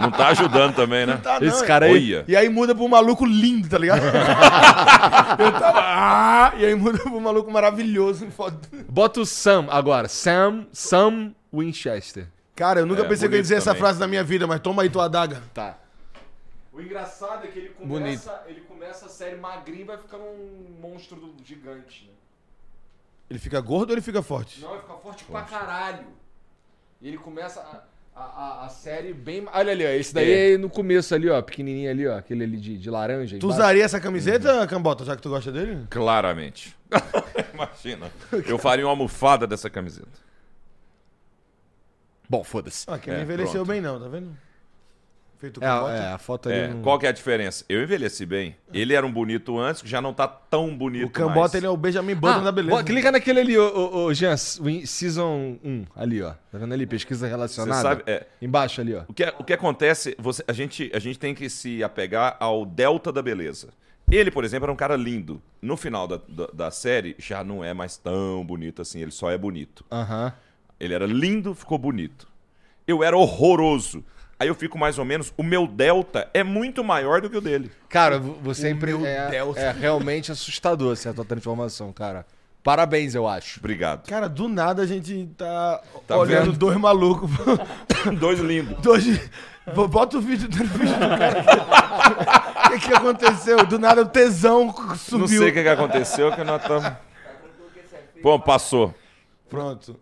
Não 0.00 0.10
tá 0.10 0.28
ajudando 0.28 0.74
também, 0.74 1.06
né? 1.06 1.16
Tá, 1.22 1.38
não, 1.38 1.46
Esse 1.46 1.62
é- 1.62 1.66
cara 1.66 1.86
aí. 1.86 1.92
Olha. 2.16 2.24
E 2.26 2.34
aí 2.36 2.48
muda 2.48 2.74
pro 2.74 2.88
maluco 2.88 3.24
lindo, 3.24 3.68
tá 3.68 3.78
ligado? 3.78 4.02
eu 5.38 5.52
tava. 5.60 5.80
Ah, 5.80 6.52
e 6.58 6.64
aí 6.64 6.74
muda 6.74 6.98
pro 6.98 7.20
maluco 7.20 7.48
maravilhoso. 7.52 8.26
foda. 8.36 8.58
Bota 8.88 9.20
o 9.20 9.26
Sam 9.26 9.66
agora. 9.70 10.08
Sam. 10.08 10.66
Sam 10.72 11.32
Winchester. 11.52 12.26
Cara, 12.54 12.80
eu 12.80 12.86
nunca 12.86 13.02
É, 13.02 13.08
pensei 13.08 13.28
que 13.28 13.34
eu 13.34 13.38
ia 13.38 13.42
bonito 13.42 13.42
dizer 13.44 13.54
essa 13.56 13.70
também. 13.70 13.80
frase 13.80 13.98
na 14.00 14.06
minha 14.06 14.22
vida, 14.22 14.46
mas 14.46 14.60
toma 14.60 14.82
aí 14.82 14.90
tua 14.90 15.04
adaga. 15.06 15.42
Tá. 15.54 15.78
O 16.72 16.80
engraçado 16.80 17.44
é 17.46 17.48
que 17.48 17.58
ele 17.58 17.68
começa, 17.70 18.44
ele 18.46 18.60
começa 18.62 19.06
a 19.06 19.08
série 19.08 19.36
magrinho 19.36 19.80
e 19.80 19.84
vai 19.84 19.98
ficando 19.98 20.24
um 20.24 20.76
monstro 20.80 21.16
do- 21.16 21.34
gigante, 21.44 22.04
né? 22.06 22.12
Ele 23.30 23.38
fica 23.38 23.60
gordo 23.60 23.90
ou 23.90 23.94
ele 23.94 24.02
fica 24.02 24.22
forte? 24.22 24.60
Não, 24.60 24.72
ele 24.72 24.80
fica 24.82 24.94
forte 24.94 25.24
pra 25.24 25.42
caralho. 25.42 26.06
E 27.00 27.08
ele 27.08 27.18
começa 27.18 27.60
a, 27.60 27.82
a, 28.18 28.24
a- 28.24 28.64
a 28.66 28.68
série 28.68 29.12
bem. 29.14 29.46
Olha 29.52 29.72
ali, 29.72 29.84
ó. 29.84 29.88
Esse 29.88 30.12
daí 30.14 30.54
é. 30.54 30.58
no 30.58 30.68
começo 30.70 31.14
ali, 31.14 31.28
ó. 31.30 31.40
Pequenininho 31.42 31.90
ali, 31.90 32.06
ó. 32.06 32.16
Aquele 32.18 32.44
ali 32.44 32.56
de, 32.58 32.76
de 32.78 32.90
laranja. 32.90 33.38
Tu 33.38 33.44
embaixo. 33.46 33.60
usaria 33.62 33.84
essa 33.84 33.98
camiseta, 34.00 34.66
Cambota, 34.66 35.04
já 35.04 35.16
que 35.16 35.22
tu 35.22 35.28
gosta 35.30 35.50
dele? 35.50 35.86
Claramente. 35.90 36.76
Imagina. 37.54 38.10
Eu 38.46 38.58
faria 38.58 38.84
uma 38.84 38.92
almofada 38.92 39.46
dessa 39.46 39.68
camiseta. 39.70 40.08
Bom, 42.32 42.42
foda-se. 42.42 42.86
Ah, 42.88 42.98
que 42.98 43.10
não 43.10 43.18
É, 43.18 43.22
envelheceu 43.22 43.52
pronto. 43.64 43.68
bem 43.68 43.80
não, 43.82 44.00
tá 44.00 44.08
vendo? 44.08 44.34
Feito 45.36 45.62
É, 45.62 45.66
Cambota. 45.66 45.92
é, 45.92 46.12
a 46.12 46.18
foto 46.18 46.48
ali. 46.48 46.58
É, 46.58 46.68
não- 46.68 46.80
qual 46.82 46.98
que 46.98 47.04
é 47.04 47.10
a 47.10 47.12
diferença? 47.12 47.62
Eu 47.68 47.82
envelheci 47.82 48.24
bem. 48.24 48.56
Ele 48.72 48.94
era 48.94 49.04
um 49.04 49.12
bonito 49.12 49.58
antes, 49.58 49.82
já 49.84 50.00
não 50.00 50.14
tá 50.14 50.26
tão 50.26 50.74
bonito 50.74 51.08
O 51.08 51.10
Cambota, 51.10 51.40
mais. 51.40 51.54
ele 51.56 51.66
é 51.66 51.68
o 51.68 51.76
Benjamin 51.76 52.14
Button 52.14 52.38
Ah, 52.38 52.44
da 52.44 52.52
beleza. 52.52 52.78
bo- 52.78 52.84
clica 52.84 53.12
naquele 53.12 53.40
ali, 53.40 53.58
ô, 53.58 53.66
ô, 53.68 54.04
ô, 54.04 54.14
Jean, 54.14 54.34
Win- 54.62 54.86
Season 54.86 55.58
1, 55.62 55.84
ali, 55.94 56.22
ó. 56.22 56.30
Tá 56.50 56.56
vendo 56.58 56.72
ali? 56.72 56.86
Pesquisa 56.86 57.26
relacionada. 57.26 57.76
Você 57.76 57.82
sabe, 57.86 58.02
é, 58.06 58.26
Embaixo 58.40 58.80
ali, 58.80 58.94
ó. 58.94 59.02
O 59.06 59.12
que, 59.12 59.24
o 59.38 59.44
que 59.44 59.52
acontece, 59.52 60.16
você- 60.18 60.42
a, 60.48 60.52
gente, 60.54 60.90
a 60.94 60.98
gente 60.98 61.18
tem 61.18 61.34
que 61.34 61.50
se 61.50 61.84
apegar 61.84 62.36
ao 62.40 62.64
delta 62.64 63.12
da 63.12 63.20
beleza. 63.20 63.68
Ele, 64.10 64.30
por 64.30 64.44
exemplo, 64.44 64.64
era 64.66 64.72
um 64.72 64.76
cara 64.76 64.94
lindo. 64.96 65.42
No 65.60 65.76
final 65.76 66.06
da, 66.08 66.20
da, 66.28 66.46
da 66.52 66.70
série, 66.70 67.14
já 67.18 67.42
não 67.44 67.62
é 67.64 67.74
mais 67.74 67.96
tão 67.96 68.44
bonito 68.46 68.80
assim, 68.80 69.00
ele 69.00 69.10
só 69.10 69.30
é 69.30 69.36
bonito. 69.36 69.84
Aham. 69.90 70.32
Ele 70.82 70.94
era 70.94 71.06
lindo, 71.06 71.54
ficou 71.54 71.78
bonito. 71.78 72.26
Eu 72.88 73.04
era 73.04 73.16
horroroso. 73.16 74.04
Aí 74.36 74.48
eu 74.48 74.54
fico 74.56 74.76
mais 74.76 74.98
ou 74.98 75.04
menos. 75.04 75.32
O 75.36 75.42
meu 75.44 75.64
delta 75.68 76.28
é 76.34 76.42
muito 76.42 76.82
maior 76.82 77.20
do 77.20 77.30
que 77.30 77.36
o 77.36 77.40
dele. 77.40 77.70
Cara, 77.88 78.18
vo- 78.18 78.36
você 78.42 78.70
é, 78.70 79.36
é, 79.36 79.62
é 79.62 79.70
realmente 79.70 80.32
assustador 80.32 80.94
assim, 80.94 81.08
a 81.08 81.14
tua 81.14 81.24
transformação, 81.24 81.92
cara. 81.92 82.26
Parabéns, 82.64 83.14
eu 83.14 83.28
acho. 83.28 83.60
Obrigado. 83.60 84.08
Cara, 84.08 84.28
do 84.28 84.48
nada 84.48 84.82
a 84.82 84.86
gente 84.86 85.28
tá, 85.36 85.80
Tá 86.04 86.16
olhando 86.16 86.46
vendo? 86.46 86.58
dois 86.58 86.76
malucos. 86.76 87.30
Dois 88.18 88.40
lindos. 88.40 88.80
dois... 88.82 89.30
Bota 89.88 90.18
o 90.18 90.20
vídeo 90.20 90.48
do 90.48 90.56
vídeo 90.64 90.94
do 90.94 91.08
cara. 91.08 91.44
O 92.66 92.70
que, 92.80 92.88
que 92.88 92.92
aconteceu? 92.94 93.64
Do 93.64 93.78
nada 93.78 94.02
o 94.02 94.06
tesão 94.06 94.74
subiu. 94.96 95.18
Não 95.20 95.28
sei 95.28 95.50
o 95.50 95.52
que, 95.52 95.62
que 95.62 95.68
aconteceu, 95.68 96.32
que 96.32 96.42
nós 96.42 96.60
estamos. 96.60 96.92
Bom, 98.20 98.40
passou. 98.40 98.92
Pronto. 99.48 99.96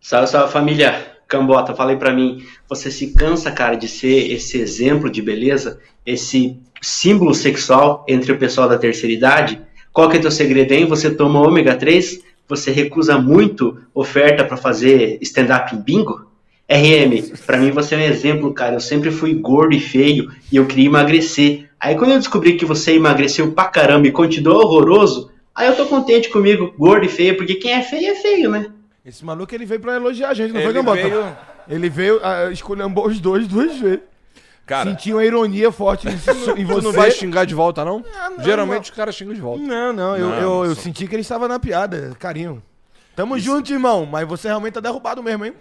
Salve, 0.00 0.28
salve 0.28 0.52
família 0.52 1.06
Cambota, 1.28 1.74
falei 1.74 1.96
pra 1.96 2.12
mim, 2.12 2.42
você 2.66 2.90
se 2.90 3.12
cansa, 3.12 3.52
cara, 3.52 3.76
de 3.76 3.86
ser 3.86 4.32
esse 4.32 4.58
exemplo 4.58 5.10
de 5.10 5.20
beleza, 5.20 5.78
esse 6.04 6.58
símbolo 6.80 7.34
sexual 7.34 8.04
entre 8.08 8.32
o 8.32 8.38
pessoal 8.38 8.66
da 8.66 8.78
terceira 8.78 9.14
idade? 9.14 9.60
Qual 9.92 10.08
que 10.08 10.16
é 10.16 10.20
teu 10.20 10.30
segredo, 10.30 10.72
hein? 10.72 10.86
Você 10.86 11.10
toma 11.10 11.46
ômega 11.46 11.76
3, 11.76 12.18
você 12.48 12.70
recusa 12.70 13.18
muito 13.18 13.78
oferta 13.94 14.42
para 14.42 14.56
fazer 14.56 15.18
stand-up 15.20 15.74
em 15.74 15.80
bingo? 15.80 16.26
RM, 16.68 17.36
pra 17.44 17.58
mim 17.58 17.70
você 17.70 17.94
é 17.94 17.98
um 17.98 18.02
exemplo, 18.02 18.54
cara. 18.54 18.76
Eu 18.76 18.80
sempre 18.80 19.10
fui 19.10 19.34
gordo 19.34 19.74
e 19.74 19.80
feio 19.80 20.32
e 20.50 20.56
eu 20.56 20.66
queria 20.66 20.86
emagrecer. 20.86 21.68
Aí 21.78 21.94
quando 21.94 22.12
eu 22.12 22.18
descobri 22.18 22.54
que 22.56 22.64
você 22.64 22.94
emagreceu 22.94 23.52
pra 23.52 23.64
caramba 23.64 24.06
e 24.06 24.12
continuou 24.12 24.64
horroroso, 24.64 25.30
aí 25.54 25.68
eu 25.68 25.76
tô 25.76 25.84
contente 25.86 26.30
comigo, 26.30 26.72
gordo 26.78 27.04
e 27.04 27.08
feio, 27.08 27.36
porque 27.36 27.56
quem 27.56 27.72
é 27.72 27.82
feio 27.82 28.12
é 28.12 28.14
feio, 28.14 28.50
né? 28.50 28.66
Esse 29.10 29.24
maluco 29.24 29.54
ele 29.54 29.66
veio 29.66 29.80
pra 29.80 29.94
elogiar 29.96 30.30
a 30.30 30.34
gente, 30.34 30.52
não 30.52 30.60
Ele 30.60 30.64
foi, 30.64 30.72
Gambota? 30.74 31.02
veio- 31.02 31.36
Ele 31.68 31.88
veio, 31.90 32.20
ah, 32.24 32.50
esculhambou 32.50 33.06
os 33.06 33.20
dois 33.20 33.46
duas 33.46 33.76
vezes. 33.78 34.00
Cara, 34.66 34.88
Senti 34.90 35.12
uma 35.12 35.24
ironia 35.24 35.72
forte 35.72 36.06
em, 36.08 36.12
em 36.60 36.64
você. 36.64 36.80
Tu 36.80 36.82
não 36.82 36.92
vai 36.92 37.10
xingar 37.10 37.44
de 37.44 37.54
volta, 37.54 37.84
não? 37.84 37.98
não, 38.36 38.42
Geralmente 38.44 38.76
não. 38.76 38.82
os 38.82 38.90
caras 38.90 39.14
xingam 39.16 39.34
de 39.34 39.40
volta. 39.40 39.62
Não, 39.62 39.92
não, 39.92 40.16
eu, 40.16 40.28
Não, 40.28 40.36
eu, 40.36 40.64
eu 40.66 40.74
só- 40.76 40.82
senti 40.82 41.06
que 41.08 41.14
ele 41.14 41.22
estava 41.22 41.48
na 41.48 41.58
piada, 41.58 42.14
carinho. 42.18 42.62
Tamo 43.16 43.36
junto, 43.38 43.72
irmão, 43.72 44.06
mas 44.06 44.26
você 44.28 44.46
realmente 44.48 44.74
tá 44.74 44.80
derrubado 44.80 45.22
mesmo, 45.22 45.44
hein? 45.44 45.52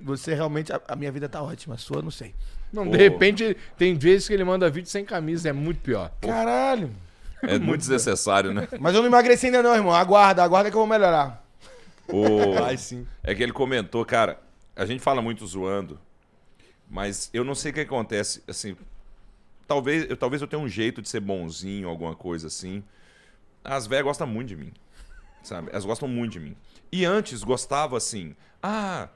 Você 0.00 0.34
realmente, 0.34 0.72
a, 0.72 0.80
a 0.88 0.96
minha 0.96 1.10
vida 1.12 1.28
tá 1.28 1.40
ótima, 1.40 1.76
a 1.76 1.78
sua 1.78 2.02
não 2.02 2.10
sei. 2.10 2.34
Não, 2.72 2.86
de 2.90 2.98
repente, 2.98 3.56
tem 3.78 3.94
vezes 3.96 4.26
que 4.26 4.34
ele 4.34 4.42
manda 4.44 4.68
vídeo 4.68 4.90
sem 4.90 5.04
camisa, 5.04 5.48
é 5.48 5.52
muito 5.52 5.80
pior. 5.80 6.10
Caralho. 6.20 6.90
é 7.42 7.56
muito 7.60 7.78
desnecessário, 7.80 8.52
né? 8.52 8.66
Mas 8.80 8.94
eu 8.96 9.00
não 9.00 9.06
emagreci 9.08 9.46
ainda 9.46 9.62
não, 9.62 9.74
irmão. 9.74 9.94
Aguarda, 9.94 10.42
aguarda 10.42 10.68
que 10.70 10.76
eu 10.76 10.80
vou 10.80 10.88
melhorar. 10.88 11.45
O... 12.08 12.54
Vai 12.54 12.76
sim. 12.76 13.06
É 13.22 13.34
que 13.34 13.42
ele 13.42 13.52
comentou, 13.52 14.04
cara, 14.04 14.40
a 14.74 14.84
gente 14.86 15.00
fala 15.00 15.20
muito 15.20 15.46
zoando, 15.46 15.98
mas 16.88 17.30
eu 17.32 17.44
não 17.44 17.54
sei 17.54 17.70
o 17.70 17.74
que 17.74 17.80
acontece, 17.80 18.42
assim, 18.46 18.76
talvez 19.66 20.08
eu, 20.08 20.16
talvez 20.16 20.40
eu 20.40 20.48
tenha 20.48 20.60
um 20.60 20.68
jeito 20.68 21.02
de 21.02 21.08
ser 21.08 21.20
bonzinho, 21.20 21.88
alguma 21.88 22.14
coisa 22.14 22.46
assim. 22.46 22.84
As 23.64 23.86
velhas 23.86 24.04
gostam 24.04 24.26
muito 24.26 24.48
de 24.48 24.56
mim, 24.56 24.72
sabe? 25.42 25.70
Elas 25.70 25.84
gostam 25.84 26.08
muito 26.08 26.32
de 26.32 26.40
mim. 26.40 26.56
E 26.92 27.04
antes 27.04 27.42
gostava 27.42 27.96
assim, 27.96 28.36
ah, 28.62 29.08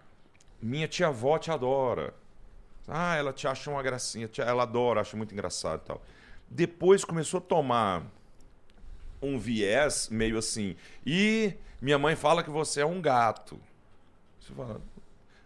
minha 0.60 0.88
tia-avó 0.88 1.38
te 1.38 1.50
adora. 1.50 2.12
Ah, 2.88 3.14
ela 3.14 3.32
te 3.32 3.46
acha 3.46 3.70
uma 3.70 3.82
gracinha, 3.82 4.28
ela 4.38 4.64
adora, 4.64 5.00
acha 5.00 5.16
muito 5.16 5.32
engraçado 5.32 5.82
e 5.84 5.86
tal. 5.86 6.02
Depois 6.50 7.04
começou 7.04 7.38
a 7.38 7.40
tomar 7.40 8.02
um 9.22 9.38
viés 9.38 10.08
meio 10.10 10.38
assim. 10.38 10.74
E 11.06 11.54
minha 11.80 11.98
mãe 11.98 12.14
fala 12.14 12.42
que 12.42 12.50
você 12.50 12.80
é 12.80 12.86
um 12.86 13.00
gato. 13.00 13.58
Você 14.40 14.52
fala. 14.52 14.80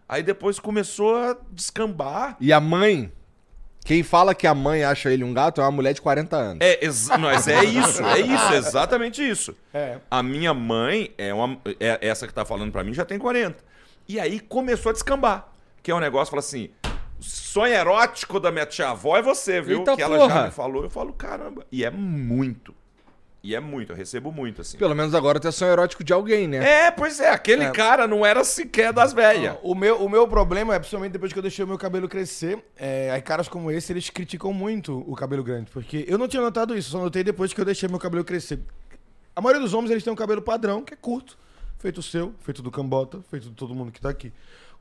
Aí 0.07 0.21
depois 0.21 0.59
começou 0.59 1.15
a 1.15 1.37
descambar. 1.51 2.37
E 2.39 2.53
a 2.53 2.59
mãe, 2.59 3.11
quem 3.83 4.03
fala 4.03 4.35
que 4.35 4.45
a 4.45 4.53
mãe 4.53 4.83
acha 4.83 5.11
ele 5.11 5.23
um 5.23 5.33
gato 5.33 5.61
é 5.61 5.63
uma 5.63 5.71
mulher 5.71 5.93
de 5.93 6.01
40 6.01 6.35
anos. 6.35 6.59
É, 6.61 6.79
mas 7.19 7.47
é 7.47 7.63
isso, 7.63 8.03
é 8.03 8.19
isso, 8.19 8.53
é 8.53 8.57
exatamente 8.57 9.27
isso. 9.27 9.55
É. 9.73 9.99
A 10.09 10.21
minha 10.21 10.53
mãe 10.53 11.13
é 11.17 11.33
uma 11.33 11.59
é 11.79 11.99
essa 12.01 12.27
que 12.27 12.33
tá 12.33 12.45
falando 12.45 12.71
pra 12.71 12.83
mim 12.83 12.93
já 12.93 13.05
tem 13.05 13.17
40. 13.17 13.63
E 14.07 14.19
aí 14.19 14.39
começou 14.39 14.91
a 14.91 14.93
descambar, 14.93 15.47
que 15.81 15.89
é 15.89 15.95
um 15.95 15.99
negócio 15.99 16.29
fala 16.29 16.39
assim, 16.39 16.69
sonho 17.19 17.73
erótico 17.73 18.39
da 18.39 18.51
minha 18.51 18.65
tia 18.65 18.89
avó 18.89 19.17
é 19.17 19.21
você, 19.21 19.61
viu? 19.61 19.79
Eita 19.79 19.95
que 19.95 20.01
ela 20.01 20.17
porra. 20.17 20.33
já 20.33 20.45
me 20.45 20.51
falou, 20.51 20.83
eu 20.83 20.89
falo, 20.89 21.13
caramba, 21.13 21.65
e 21.71 21.83
é 21.83 21.89
muito. 21.89 22.75
E 23.45 23.53
é 23.53 23.59
muito, 23.59 23.93
eu 23.93 23.95
recebo 23.95 24.31
muito 24.31 24.61
assim. 24.61 24.75
Pelo 24.75 24.95
menos 24.95 25.13
agora 25.13 25.39
tem 25.39 25.51
sonho 25.51 25.71
erótico 25.71 26.03
de 26.03 26.11
alguém, 26.11 26.47
né? 26.47 26.87
É, 26.87 26.89
pois 26.89 27.19
é, 27.19 27.29
aquele 27.29 27.69
cara 27.69 28.07
não 28.07 28.25
era 28.25 28.43
sequer 28.43 28.91
das 28.91 29.13
velhas. 29.13 29.55
O 29.61 29.75
meu, 29.75 30.03
o 30.03 30.09
meu 30.09 30.27
problema 30.27 30.73
é, 30.73 30.79
principalmente 30.79 31.11
depois 31.11 31.31
que 31.31 31.37
eu 31.37 31.43
deixei 31.43 31.63
o 31.63 31.67
meu 31.67 31.77
cabelo 31.77 32.09
crescer, 32.09 32.57
é, 32.75 33.11
aí 33.11 33.21
caras 33.21 33.47
como 33.47 33.69
esse, 33.69 33.93
eles 33.93 34.09
criticam 34.09 34.51
muito 34.51 35.05
o 35.07 35.15
cabelo 35.15 35.43
grande. 35.43 35.69
Porque 35.69 36.03
eu 36.07 36.17
não 36.17 36.27
tinha 36.27 36.41
notado 36.41 36.75
isso, 36.75 36.89
só 36.89 36.97
notei 36.97 37.23
depois 37.23 37.53
que 37.53 37.61
eu 37.61 37.65
deixei 37.65 37.87
meu 37.87 37.99
cabelo 37.99 38.23
crescer. 38.23 38.59
A 39.35 39.41
maioria 39.41 39.61
dos 39.61 39.75
homens, 39.75 39.91
eles 39.91 40.03
têm 40.03 40.11
um 40.11 40.15
cabelo 40.15 40.41
padrão, 40.41 40.81
que 40.81 40.95
é 40.95 40.97
curto. 40.97 41.37
Feito 41.77 41.99
o 41.99 42.03
seu, 42.03 42.33
feito 42.39 42.63
do 42.63 42.71
Cambota, 42.71 43.19
feito 43.29 43.49
de 43.49 43.53
todo 43.53 43.75
mundo 43.75 43.91
que 43.91 44.01
tá 44.01 44.09
aqui. 44.09 44.33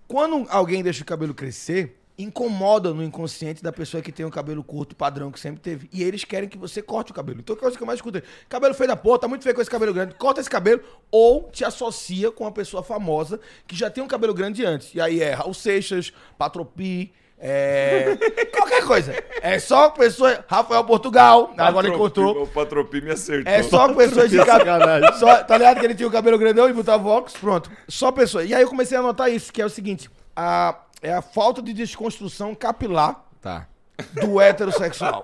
Quando 0.08 0.46
alguém 0.48 0.82
deixa 0.82 1.02
o 1.02 1.06
cabelo 1.06 1.34
crescer, 1.34 2.00
incomoda 2.16 2.94
no 2.94 3.02
inconsciente 3.02 3.62
da 3.62 3.72
pessoa 3.72 4.02
que 4.02 4.12
tem 4.12 4.24
um 4.24 4.30
cabelo 4.30 4.62
curto, 4.62 4.94
padrão, 4.94 5.30
que 5.30 5.40
sempre 5.40 5.60
teve. 5.60 5.88
E 5.92 6.02
eles 6.02 6.24
querem 6.24 6.48
que 6.48 6.56
você 6.56 6.80
corte 6.80 7.10
o 7.10 7.14
cabelo. 7.14 7.40
Então, 7.40 7.56
que 7.56 7.60
é 7.60 7.62
coisa 7.62 7.76
que 7.76 7.82
eu 7.82 7.86
mais 7.86 7.98
escuto 7.98 8.18
é, 8.18 8.22
cabelo 8.48 8.74
feio 8.74 8.88
da 8.88 8.96
porra, 8.96 9.20
tá 9.20 9.28
muito 9.28 9.42
feio 9.42 9.54
com 9.54 9.60
esse 9.60 9.70
cabelo 9.70 9.92
grande, 9.92 10.14
corta 10.14 10.40
esse 10.40 10.50
cabelo, 10.50 10.80
ou 11.10 11.50
te 11.50 11.64
associa 11.64 12.30
com 12.30 12.44
uma 12.44 12.52
pessoa 12.52 12.82
famosa 12.82 13.40
que 13.66 13.74
já 13.74 13.90
tem 13.90 14.02
um 14.02 14.06
cabelo 14.06 14.32
grande 14.32 14.64
antes. 14.64 14.94
E 14.94 15.00
aí 15.00 15.20
é 15.20 15.32
Raul 15.32 15.54
Seixas, 15.54 16.12
Patropi, 16.38 17.12
é... 17.36 18.16
qualquer 18.56 18.84
coisa. 18.86 19.14
É 19.42 19.58
só 19.58 19.90
pessoa... 19.90 20.44
Rafael 20.46 20.84
Portugal, 20.84 21.52
agora 21.58 21.88
ele 21.88 21.96
cortou. 21.96 22.44
O 22.44 22.46
Patropi 22.46 23.00
me 23.00 23.10
acertou. 23.10 23.52
É 23.52 23.62
só 23.62 23.92
pessoas 23.92 24.30
de 24.30 24.42
cabelo. 24.44 25.12
Só, 25.18 25.42
tá 25.42 25.58
ligado 25.58 25.80
que 25.80 25.84
ele 25.84 25.94
tinha 25.94 26.08
o 26.08 26.12
cabelo 26.12 26.38
grandão 26.38 26.70
e 26.70 26.72
botava 26.72 27.02
Vox? 27.02 27.32
Pronto. 27.32 27.70
Só 27.88 28.12
pessoas. 28.12 28.48
E 28.48 28.54
aí 28.54 28.62
eu 28.62 28.68
comecei 28.68 28.96
a 28.96 29.02
notar 29.02 29.30
isso, 29.30 29.52
que 29.52 29.60
é 29.60 29.66
o 29.66 29.68
seguinte: 29.68 30.08
a, 30.34 30.83
é 31.04 31.12
a 31.12 31.22
falta 31.22 31.62
de 31.62 31.72
desconstrução 31.72 32.54
capilar 32.54 33.24
Tá. 33.40 33.66
do 34.20 34.40
heterossexual. 34.42 35.22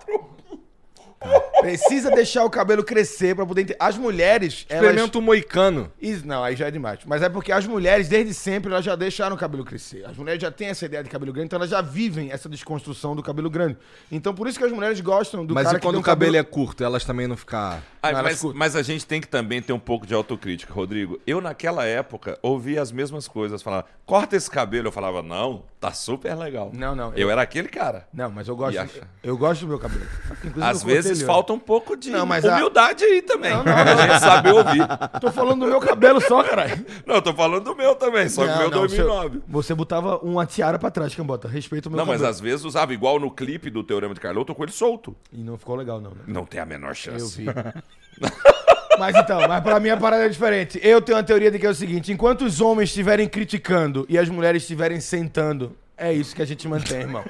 Precisa 1.61 2.11
deixar 2.11 2.45
o 2.47 2.51
cabelo 2.51 2.83
crescer 2.83 3.37
pra 3.37 3.45
poder 3.45 3.61
entender. 3.63 3.77
As 3.79 3.99
mulheres, 3.99 4.65
elas. 4.71 4.85
Experimenta 4.87 5.19
o 5.19 5.23
moicano. 5.23 5.93
Isso, 6.01 6.27
não, 6.27 6.43
aí 6.43 6.57
já 6.57 6.69
é 6.69 6.71
demais. 6.71 7.01
Mas 7.05 7.21
é 7.21 7.29
porque 7.29 7.53
as 7.53 7.67
mulheres, 7.67 8.09
desde 8.09 8.33
sempre, 8.33 8.73
elas 8.73 8.83
já 8.83 8.97
deixaram 8.97 9.37
o 9.37 9.39
cabelo 9.39 9.63
crescer. 9.63 10.07
As 10.07 10.17
mulheres 10.17 10.41
já 10.41 10.51
têm 10.51 10.69
essa 10.69 10.87
ideia 10.87 11.05
de 11.05 11.11
cabelo 11.11 11.31
grande, 11.31 11.47
então 11.49 11.59
elas 11.59 11.69
já 11.69 11.83
vivem 11.83 12.33
essa 12.33 12.49
desconstrução 12.49 13.15
do 13.15 13.23
cabelo 13.23 13.51
grande. 13.51 13.77
Então 14.11 14.35
por 14.35 14.49
isso 14.49 14.59
que 14.59 14.65
as 14.65 14.73
mulheres 14.73 14.99
gostam 15.03 15.45
do 15.45 15.53
Mas 15.53 15.65
cara 15.65 15.77
e 15.77 15.81
que 15.81 15.87
quando 15.87 15.97
o 15.99 16.03
cabelo 16.03 16.37
é 16.37 16.43
curto, 16.43 16.83
elas 16.83 17.05
também 17.05 17.27
não 17.27 17.37
ficam. 17.37 17.59
Ah, 18.03 18.13
Não, 18.13 18.23
mas, 18.23 18.43
mas 18.43 18.75
a 18.75 18.83
gente 18.83 19.05
tem 19.05 19.21
que 19.21 19.29
também 19.29 19.61
ter 19.61 19.75
um 19.75 19.79
pouco 19.79 20.07
de 20.07 20.15
autocrítica, 20.15 20.73
Rodrigo. 20.73 21.21
Eu, 21.27 21.43
naquela 21.43 21.85
época, 21.85 22.39
ouvia 22.41 22.81
as 22.81 22.91
mesmas 22.91 23.29
coisas. 23.29 23.61
Falava, 23.61 23.85
corta 24.07 24.37
esse 24.37 24.51
cabelo. 24.51 24.89
Eu 24.89 24.93
falava, 24.93 25.23
não, 25.23 25.65
tá 25.81 25.93
super 25.93 26.35
legal. 26.37 26.71
Não, 26.75 26.95
não, 26.95 27.09
Eu, 27.15 27.21
eu- 27.21 27.31
era 27.31 27.41
aquele 27.43 27.69
cara. 27.69 28.07
Não, 28.13 28.31
mas 28.31 28.47
eu 28.47 28.55
gosto. 28.55 28.79
Acha? 28.79 29.09
Eu 29.23 29.37
gosto 29.39 29.63
do 29.63 29.69
meu 29.69 29.79
cabelo. 29.79 30.05
Inclusive, 30.45 30.63
Às 30.63 30.83
eu 30.83 30.87
vezes 30.87 31.19
ele 31.19 31.27
falta 31.27 31.53
um 31.55 31.59
pouco 31.59 31.97
de 31.97 32.11
Não, 32.11 32.27
mas 32.27 32.45
a- 32.45 32.55
humildade 32.55 33.03
aí 33.03 33.23
também. 33.23 33.51
Não, 33.53 33.65
não, 33.65 33.73
não. 33.85 33.97
gente 34.03 34.21
saber 34.21 34.53
ouvir. 34.53 34.87
Tô 35.21 35.33
falando 35.33 35.61
do 35.61 35.67
meu 35.67 35.81
cabelo 35.81 36.21
só, 36.21 36.43
caralho. 36.45 36.85
Não, 37.07 37.15
eu 37.17 37.23
tô 37.23 37.33
falando 37.33 37.65
do 37.65 37.75
meu 37.75 37.95
também, 37.95 38.29
só 38.29 38.45
que 38.47 38.53
o 38.53 38.57
meu 38.59 38.71
não, 38.71 38.79
2009. 38.81 39.31
seu- 39.39 39.43
Você 39.49 39.75
botava 39.75 40.19
uma 40.19 40.45
tiara 40.45 40.79
pra 40.79 40.91
trás, 40.91 41.15
Cambota. 41.15 41.49
Respeita 41.49 41.89
o 41.89 41.93
meu 41.93 41.97
Não, 41.99 42.05
mas 42.05 42.17
cabelo. 42.17 42.31
às 42.31 42.41
vezes 42.41 42.65
usava 42.67 42.93
igual 42.93 43.19
no 43.19 43.31
clipe 43.31 43.71
do 43.71 43.83
Teorema 43.83 44.13
de 44.13 44.21
Carlota, 44.21 44.41
eu 44.43 44.45
tô 44.47 44.55
com 44.55 44.63
ele 44.65 44.73
solto. 44.73 45.17
E 45.33 45.43
não 45.43 45.57
ficou 45.57 45.77
legal, 45.77 46.01
não, 46.01 46.11
né? 46.11 46.21
Não 46.27 46.45
tem 46.45 46.61
a 46.61 46.67
menor 46.67 46.91
Eu 46.91 46.95
chance. 46.95 47.41
vi. 47.43 47.47
mas 49.01 49.17
então, 49.17 49.41
mas 49.49 49.63
pra 49.63 49.81
mim 49.81 49.89
a 49.89 49.97
parada 49.97 50.27
é 50.27 50.29
diferente. 50.29 50.79
Eu 50.83 51.01
tenho 51.01 51.17
uma 51.17 51.25
teoria 51.25 51.51
de 51.51 51.59
que 51.59 51.67
é 51.67 51.71
o 51.71 51.75
seguinte: 51.75 52.13
enquanto 52.13 52.43
os 52.43 52.61
homens 52.61 52.91
estiverem 52.91 53.27
criticando 53.27 54.05
e 54.09 54.19
as 54.19 54.29
mulheres 54.29 54.63
estiverem 54.63 55.01
sentando, 55.01 55.75
é 55.97 56.13
isso 56.13 56.37
que 56.37 56.43
a 56.43 56.47
gente 56.47 56.69
mantém, 56.69 57.01
irmão. 57.01 57.25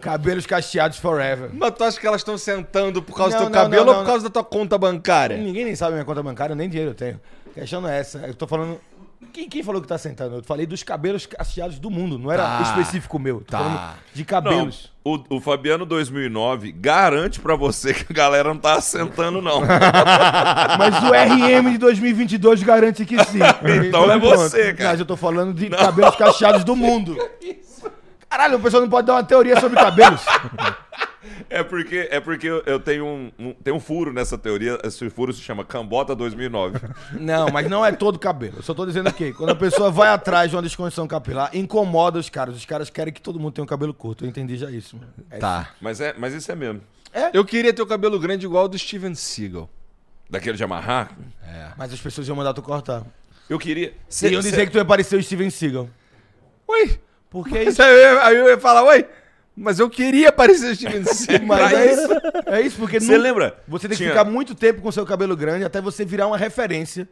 Cabelos 0.00 0.46
cacheados 0.46 0.98
forever. 0.98 1.50
Mas 1.52 1.72
tu 1.72 1.82
acha 1.82 1.98
que 1.98 2.06
elas 2.06 2.20
estão 2.20 2.38
sentando 2.38 3.02
por 3.02 3.16
causa 3.16 3.36
do 3.36 3.42
teu 3.42 3.50
cabelo 3.50 3.90
ou 3.90 3.96
por 3.96 4.06
causa 4.06 4.24
da 4.24 4.30
tua 4.30 4.44
conta 4.44 4.78
bancária? 4.78 5.36
Ninguém 5.36 5.64
nem 5.64 5.74
sabe 5.74 5.94
minha 5.94 6.04
conta 6.04 6.22
bancária, 6.22 6.54
nem 6.54 6.68
dinheiro 6.68 6.92
eu 6.92 6.94
tenho. 6.94 7.20
A 7.50 7.60
questão 7.60 7.80
não 7.80 7.88
é 7.88 7.98
essa. 7.98 8.18
Eu 8.18 8.34
tô 8.34 8.46
falando. 8.46 8.80
Quem, 9.32 9.48
quem 9.48 9.62
falou 9.62 9.80
que 9.80 9.88
tá 9.88 9.96
sentando? 9.98 10.36
Eu 10.36 10.44
falei 10.44 10.66
dos 10.66 10.82
cabelos 10.82 11.26
cacheados 11.26 11.78
do 11.78 11.90
mundo, 11.90 12.18
não 12.18 12.30
era 12.30 12.42
Tá. 12.42 12.62
específico 12.62 13.18
meu. 13.18 13.40
Tá. 13.40 13.94
de 14.14 14.22
Não, 14.22 14.26
cabelos. 14.26 14.92
o, 15.04 15.36
o 15.36 15.40
Fabiano 15.40 15.84
2009 15.86 16.72
garante 16.72 17.40
pra 17.40 17.54
você 17.56 17.94
que 17.94 18.06
a 18.10 18.14
galera 18.14 18.48
não 18.52 18.58
tá 18.60 18.74
assentando, 18.74 19.40
não. 19.42 19.60
Mas 20.78 20.94
o 21.02 21.12
RM 21.12 21.70
de 21.72 21.78
2022 21.78 22.62
garante 22.62 23.04
que 23.06 23.22
sim. 23.24 23.38
Então 23.86 24.10
é 24.10 24.18
você, 24.18 24.74
cara. 24.74 24.90
Mas 24.90 25.00
eu 25.00 25.06
tô 25.06 25.16
falando 25.16 25.54
de 25.54 25.70
cabelos 25.70 26.16
cacheados 26.16 26.62
do 26.64 26.74
mundo. 26.76 27.16
Caralho, 28.28 28.58
o 28.58 28.60
pessoal 28.60 28.82
não 28.82 28.90
pode 28.90 29.06
dar 29.06 29.14
uma 29.14 29.24
teoria 29.24 29.58
sobre 29.60 29.78
cabelos. 29.78 30.20
É 31.50 31.62
porque, 31.62 32.08
é 32.10 32.20
porque 32.20 32.46
eu, 32.46 32.80
tenho 32.80 33.04
um, 33.06 33.32
um- 33.38 33.52
tem 33.54 33.72
um 33.72 33.80
furo 33.80 34.12
nessa 34.12 34.36
teoria. 34.36 34.78
Esse 34.84 35.08
furo 35.10 35.32
se 35.32 35.40
chama 35.40 35.64
Cambota 35.64 36.14
2009. 36.14 36.78
Não, 37.20 37.48
mas 37.48 37.68
não 37.68 37.84
é 37.84 37.92
todo 37.92 38.18
cabelo. 38.18 38.54
Eu 38.58 38.62
só 38.62 38.74
tô 38.74 38.84
dizendo 38.86 39.12
que 39.12 39.32
quando 39.32 39.50
a 39.50 39.54
pessoa 39.54 39.90
vai 39.90 40.08
atrás 40.08 40.50
de 40.50 40.56
uma 40.56 40.62
descondição 40.62 41.06
capilar, 41.06 41.50
incomoda 41.54 42.18
os 42.18 42.28
caras. 42.28 42.56
Os 42.56 42.64
caras 42.64 42.90
querem 42.90 43.12
que 43.12 43.20
todo 43.20 43.38
mundo 43.38 43.52
tenha 43.54 43.62
um 43.64 43.68
cabelo 43.68 43.94
curto. 43.94 44.24
Eu 44.24 44.28
entendi 44.28 44.56
já 44.56 44.70
isso. 44.70 44.98
É 45.30 45.38
Tá. 45.38 45.70
mas, 45.80 46.00
é, 46.00 46.14
mas 46.18 46.34
isso 46.34 46.50
é 46.50 46.54
mesmo. 46.56 46.80
Eu 47.32 47.44
queria 47.44 47.72
ter 47.72 47.80
o 47.82 47.86
cabelo 47.86 48.18
grande 48.18 48.44
igual 48.44 48.64
ao 48.64 48.68
do 48.68 48.78
Steven 48.78 49.14
Seagal. 49.14 49.70
Daquele 50.28 50.56
de 50.56 50.64
amarrar. 50.64 51.16
Mas 51.78 51.92
as 51.92 52.00
pessoas 52.00 52.26
iam 52.28 52.36
mandar 52.36 52.52
tu 52.52 52.60
cortar. 52.62 53.02
Eu 53.48 53.58
queria. 53.58 53.94
E 54.22 54.26
iam 54.28 54.40
dizer 54.40 54.66
que 54.66 54.72
tu 54.72 54.78
ia 54.78 54.84
parecer 54.84 55.16
o 55.16 55.22
Steven 55.22 55.48
Seagal. 55.50 55.88
Oi! 56.66 56.98
Porque 57.30 57.58
Isso 57.60 57.70
isso. 57.70 57.82
aí 57.82 57.90
eu, 57.92 57.98
ia- 57.98 58.24
aí 58.26 58.36
eu 58.36 58.48
ia 58.48 58.58
falar, 58.58 58.82
oi! 58.84 59.06
Mas 59.56 59.78
eu 59.78 59.88
queria 59.88 60.30
parecer 60.30 60.74
Steven 60.76 61.02
Seagal. 61.04 61.46
Mas 61.48 61.72
é 61.72 61.92
isso. 61.92 62.08
É 62.46 62.60
isso, 62.60 62.76
porque 62.78 63.00
Você 63.00 63.16
nu- 63.16 63.22
lembra? 63.22 63.58
Você 63.66 63.88
tem 63.88 63.96
que 63.96 64.02
Tinha- 64.04 64.10
ficar 64.10 64.24
muito 64.24 64.54
tempo 64.54 64.82
com 64.82 64.92
seu 64.92 65.06
cabelo 65.06 65.34
grande 65.36 65.64
até 65.64 65.80
você 65.80 66.04
virar 66.04 66.26
uma 66.26 66.36
referência. 66.36 67.08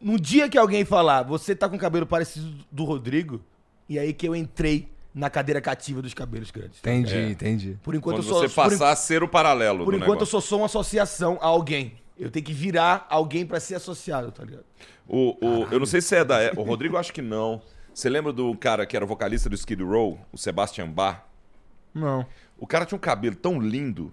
No 0.00 0.18
dia 0.18 0.48
que 0.48 0.56
alguém 0.58 0.84
falar, 0.84 1.22
você 1.22 1.54
tá 1.54 1.68
com 1.68 1.78
cabelo 1.78 2.06
parecido 2.06 2.52
do 2.70 2.84
Rodrigo, 2.84 3.42
e 3.88 3.98
aí 3.98 4.12
que 4.12 4.26
eu 4.28 4.34
entrei 4.36 4.88
na 5.14 5.28
cadeira 5.28 5.60
cativa 5.60 6.00
dos 6.00 6.14
cabelos 6.14 6.50
grandes. 6.50 6.78
Entendi, 6.78 7.16
É. 7.16 7.28
entendi. 7.30 7.78
Por 7.82 7.94
enquanto 7.94 8.16
Quando 8.16 8.26
eu 8.26 8.28
sou. 8.32 8.40
você 8.42 8.48
por, 8.54 8.54
passar 8.70 8.90
a 8.92 8.96
ser 8.96 9.22
o 9.22 9.28
paralelo 9.28 9.84
por 9.84 9.90
do 9.92 9.96
enquanto 9.96 10.08
eu 10.08 10.14
negócio. 10.26 10.40
só 10.40 10.40
sou 10.40 10.58
uma 10.60 10.66
associação 10.66 11.38
a 11.40 11.46
alguém. 11.46 11.94
Eu 12.18 12.30
tenho 12.30 12.44
que 12.44 12.52
virar 12.52 13.06
alguém 13.10 13.44
pra 13.46 13.58
ser 13.58 13.74
associado, 13.76 14.30
tá 14.30 14.44
ligado? 14.44 14.64
O, 15.08 15.36
o, 15.44 15.66
eu 15.72 15.78
não 15.78 15.86
sei 15.86 16.00
se 16.02 16.14
é 16.14 16.22
da. 16.24 16.40
é- 16.40 16.52
O 16.54 16.62
Rodrigo, 16.62 16.96
acho 16.98 17.12
que 17.12 17.22
não. 17.22 17.60
Você 17.92 18.08
lembra 18.08 18.32
do 18.32 18.54
cara 18.56 18.86
que 18.86 18.94
era 18.96 19.04
vocalista 19.04 19.48
do 19.48 19.54
Skid 19.56 19.82
Row, 19.82 20.18
o 20.32 20.38
Sebastian 20.38 20.88
Bach? 20.88 21.22
Não. 21.94 22.26
O 22.58 22.66
cara 22.66 22.84
tinha 22.86 22.96
um 22.96 23.00
cabelo 23.00 23.34
tão 23.36 23.60
lindo 23.60 24.12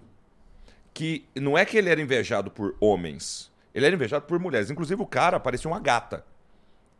que 0.94 1.24
não 1.36 1.56
é 1.56 1.64
que 1.64 1.76
ele 1.76 1.88
era 1.88 2.00
invejado 2.00 2.50
por 2.50 2.74
homens, 2.80 3.52
ele 3.74 3.86
era 3.86 3.94
invejado 3.94 4.24
por 4.26 4.38
mulheres. 4.38 4.70
Inclusive, 4.70 5.00
o 5.00 5.06
cara 5.06 5.38
parecia 5.38 5.70
uma 5.70 5.78
gata. 5.78 6.24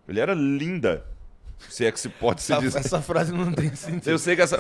Ele 0.07 0.21
era 0.21 0.35
linda. 0.35 1.05
Se 1.69 1.85
é 1.85 1.91
que 1.91 1.99
se 1.99 2.09
pode 2.09 2.41
se 2.41 2.53
Essa, 2.53 2.63
dizer. 2.63 2.79
essa 2.79 3.03
frase 3.03 3.33
não 3.33 3.53
tem 3.53 3.75
sentido. 3.75 4.09
Eu 4.09 4.19
sei 4.19 4.37
que 4.37 4.43
essa. 4.43 4.59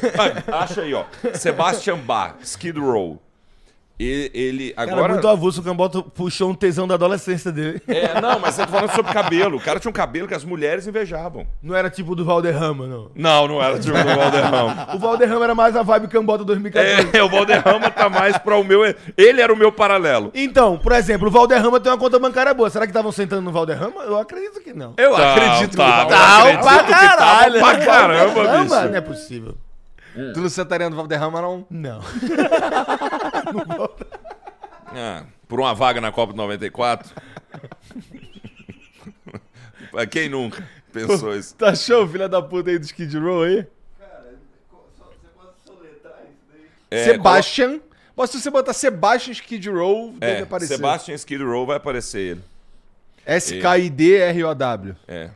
Ah, 0.51 0.63
acha 0.65 0.83
aí, 0.83 0.93
ó. 0.93 1.05
Sebastian 1.35 1.99
Bach, 1.99 2.35
Skid 2.43 2.79
Row. 2.79 3.23
E- 4.01 4.31
Ele. 4.33 4.71
Cara, 4.73 4.93
Agora. 4.93 5.13
muito 5.15 5.27
avulso, 5.27 5.61
o 5.61 5.65
Camboto 5.65 6.03
puxou 6.03 6.51
um 6.51 6.55
tesão 6.55 6.87
da 6.87 6.95
adolescência 6.95 7.51
dele. 7.51 7.83
É, 7.89 8.21
não, 8.21 8.39
mas 8.39 8.55
você 8.55 8.61
tá 8.63 8.69
falando 8.69 8.91
sobre 8.95 9.13
cabelo. 9.13 9.57
O 9.57 9.61
cara 9.61 9.81
tinha 9.81 9.91
um 9.91 9.93
cabelo 9.93 10.29
que 10.29 10.35
as 10.35 10.45
mulheres 10.45 10.87
invejavam. 10.87 11.47
Não 11.63 11.75
era 11.75 11.91
tipo 11.91 12.15
do 12.15 12.25
Valderrama, 12.25 12.87
não. 12.87 13.11
Não, 13.15 13.49
não 13.49 13.63
era 13.63 13.79
tipo 13.79 13.97
o 13.97 14.05
Valderrama. 14.05 14.89
O 14.95 14.99
Valderrama 14.99 15.45
era 15.45 15.55
mais 15.55 15.75
a 15.77 15.83
vibe 15.83 16.07
Cambota 16.09 16.45
2014. 16.45 17.09
É, 17.17 17.23
o 17.25 17.29
Valderrama 17.29 17.91
tá 17.91 18.09
mais 18.09 18.39
pra 18.39 18.57
o 18.57 18.63
meu. 18.65 18.83
Ele 19.17 19.41
era 19.41 19.53
o 19.53 19.57
meu 19.57 19.73
paralelo. 19.73 20.31
Então, 20.35 20.79
por 20.79 20.93
exemplo, 20.93 21.27
o 21.29 21.31
Valderrama 21.31 21.81
tem 21.81 21.91
uma 21.91 21.99
conta 21.99 22.19
bancária 22.19 22.55
boa. 22.55 22.71
Será 22.71 22.87
que 22.87 22.91
estavam 22.91 23.11
sentando 23.11 23.43
no 23.43 23.51
Valderrama? 23.53 24.03
Eu 24.05 24.17
acredito 24.19 24.61
que 24.61 24.73
não. 24.73 24.95
Eu 24.97 25.15
Tá, 25.17 25.35
acredito 25.35 25.77
tá, 25.77 26.07
que 26.07 26.13
eu 26.13 26.17
não. 26.17 26.39
acredito 26.39 26.63
pra 26.63 26.85
que 26.85 26.93
tava 26.93 27.07
caralho. 27.17 27.61
Pra 27.61 27.77
caramba, 27.79 28.27
Valderrama? 28.35 28.65
bicho. 28.65 28.89
Não 28.91 28.97
é 28.97 29.01
possível. 29.01 29.55
Tu 30.35 30.41
não 30.41 30.49
sentaria 30.49 30.89
no 30.91 30.97
Valderrama, 30.97 31.41
não? 31.41 31.67
Não. 31.71 32.01
Ah, 34.87 35.25
por 35.47 35.61
uma 35.61 35.75
vaga 35.75 36.01
na 36.01 36.11
Copa 36.11 36.33
de 36.33 36.37
94. 36.39 37.11
Pra 39.91 40.07
Quem 40.07 40.29
nunca 40.29 40.67
pensou 40.93 41.37
isso? 41.37 41.55
Tu 41.57 41.65
achou 41.65 42.05
o 42.05 42.09
filho 42.09 42.29
da 42.29 42.43
puta 42.43 42.71
aí 42.71 42.79
do 42.79 42.85
Skid 42.85 43.17
Row 43.19 43.43
aí? 43.43 43.67
Cara, 43.99 44.35
você 44.71 45.29
pode 45.37 45.53
soletrar 45.65 46.23
isso 46.25 46.43
daí? 46.53 46.67
É, 46.91 47.05
Sebastian. 47.05 47.81
Mas 48.17 48.31
se 48.31 48.41
você 48.41 48.51
botar 48.51 48.73
Sebastian 48.73 49.33
Skid 49.33 49.71
Row, 49.71 50.09
colo- 50.09 50.19
deve 50.19 50.41
É, 50.41 50.43
aparecer. 50.43 50.75
Sebastian 50.77 51.15
Skid 51.15 51.43
Row 51.45 51.65
vai 51.67 51.77
aparecer 51.77 52.21
ele. 52.33 52.41
S-K-I-D-R-O-W. 53.25 54.97
É. 55.07 55.31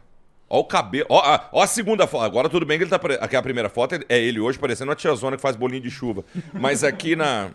Ó 0.54 0.58
o 0.60 0.64
cabelo. 0.64 1.06
Ó, 1.08 1.18
a- 1.18 1.48
ó 1.50 1.62
a 1.62 1.66
segunda 1.66 2.06
foto. 2.06 2.24
Agora 2.24 2.46
tudo 2.46 2.66
bem 2.66 2.76
que 2.76 2.84
ele 2.84 2.90
tá. 2.90 3.00
Aqui 3.22 3.34
a 3.34 3.42
primeira 3.42 3.70
foto 3.70 3.94
é 4.06 4.18
ele 4.20 4.38
hoje 4.38 4.58
parecendo 4.58 4.90
uma 4.90 4.94
tiazona 4.96 5.34
que 5.36 5.40
faz 5.42 5.56
bolinho 5.56 5.80
de 5.82 5.90
chuva. 5.90 6.22
Mas 6.52 6.84
aqui 6.84 7.16
na. 7.16 7.48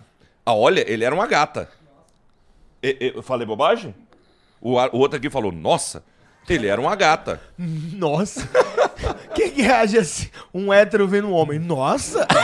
Ah, 0.44 0.56
olha, 0.56 0.84
ele 0.92 1.04
era 1.04 1.14
uma 1.14 1.28
gata. 1.28 1.70
E- 2.82 3.14
eu 3.16 3.22
falei 3.22 3.46
bobagem? 3.46 3.94
O, 4.60 4.74
o 4.74 4.98
outro 4.98 5.18
aqui 5.18 5.30
falou, 5.30 5.52
nossa, 5.52 6.04
ele 6.50 6.66
era 6.66 6.82
uma 6.82 6.96
gata. 6.96 7.40
Nossa. 7.58 8.50
Quem 9.36 9.52
que 9.52 9.62
reage 9.62 10.00
assim? 10.00 10.30
Um 10.52 10.74
hétero 10.74 11.08
vendo 11.08 11.28
um 11.28 11.34
homem. 11.34 11.60
Nossa. 11.60 12.26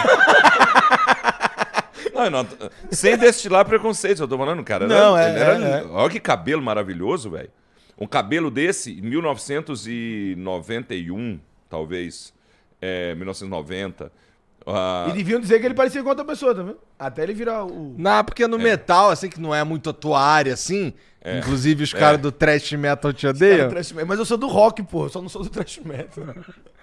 Não, 2.14 2.30
não, 2.30 2.48
sem 2.92 3.18
destilar 3.18 3.66
preconceito, 3.66 4.22
eu 4.22 4.28
tô 4.28 4.38
falando, 4.38 4.64
cara. 4.64 4.88
Não, 4.88 5.18
era- 5.18 5.28
é, 5.28 5.32
ele 5.32 5.40
era 5.44 5.54
é, 5.78 5.82
lindo. 5.82 5.94
Olha 5.94 6.10
que 6.12 6.20
cabelo 6.20 6.62
maravilhoso, 6.62 7.32
velho. 7.32 7.50
Um 7.98 8.06
cabelo 8.08 8.50
desse, 8.52 8.92
em 9.00 9.02
1991, 9.02 11.40
talvez. 11.70 12.34
É, 12.82 13.16
1990. 13.16 14.12
Ah, 14.66 15.08
E 15.10 15.14
deviam 15.14 15.40
dizer 15.40 15.60
que 15.60 15.66
ele 15.66 15.74
parecia 15.74 16.02
com 16.04 16.10
outra 16.10 16.24
pessoa, 16.26 16.56
tá 16.56 16.64
vendo? 16.64 16.78
Até 16.98 17.24
ele 17.24 17.34
virar 17.34 17.66
o. 17.66 17.96
Não, 17.98 18.24
porque 18.24 18.48
no 18.48 18.58
metal, 18.58 19.10
assim, 19.10 19.30
que 19.30 19.40
não 19.40 19.54
é 19.54 19.64
muito 19.64 19.90
a 19.90 19.94
tua 19.94 20.22
área, 20.22 20.54
assim. 20.54 20.94
Inclusive 21.26 21.84
os 21.84 21.94
caras 21.94 22.20
do 22.20 22.32
thrash 22.32 22.74
metal 22.74 23.14
te 23.14 23.26
odeiam. 23.28 23.70
Trash 23.70 23.92
metal. 23.94 24.08
Mas 24.08 24.20
eu 24.20 24.26
sou 24.26 24.38
do 24.38 24.48
rock, 24.48 24.84
pô. 24.84 25.06
Eu 25.06 25.10
só 25.10 25.22
não 25.22 25.30
sou 25.30 25.44
do 25.44 25.50
trash 25.50 25.80
metal. 25.84 26.26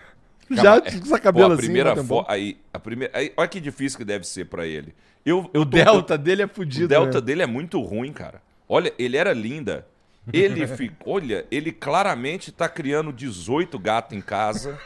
Já 0.50 0.76
é, 0.76 0.80
com 0.80 0.88
essa 0.88 1.18
cabelo 1.20 1.46
pô, 1.48 1.52
a 1.52 1.54
assim. 1.54 1.64
primeira 1.64 1.94
bom. 2.02 2.24
aí, 2.26 2.56
a 2.72 2.78
primeira, 2.78 3.16
aí, 3.16 3.32
olha 3.36 3.48
que 3.48 3.60
difícil 3.60 3.98
que 3.98 4.04
deve 4.04 4.26
ser 4.26 4.46
pra 4.46 4.66
ele. 4.66 4.94
Eu, 5.24 5.48
eu 5.54 5.60
O 5.62 5.66
tô- 5.66 5.76
delta 5.76 6.18
dele 6.18 6.42
é 6.42 6.46
O 6.46 6.48
fudido. 6.48 6.88
delta 6.88 7.20
né? 7.20 7.26
dele 7.26 7.42
é 7.42 7.46
muito 7.46 7.80
ruim, 7.80 8.12
cara. 8.12 8.42
Olha, 8.68 8.92
ele 8.98 9.16
era 9.16 9.32
linda. 9.32 9.86
Ele 10.32 10.66
ficou. 10.66 11.14
Olha, 11.14 11.46
ele 11.50 11.72
claramente 11.72 12.50
tá 12.52 12.68
criando 12.68 13.12
18 13.12 13.78
gatos 13.78 14.16
em 14.16 14.20
casa. 14.20 14.78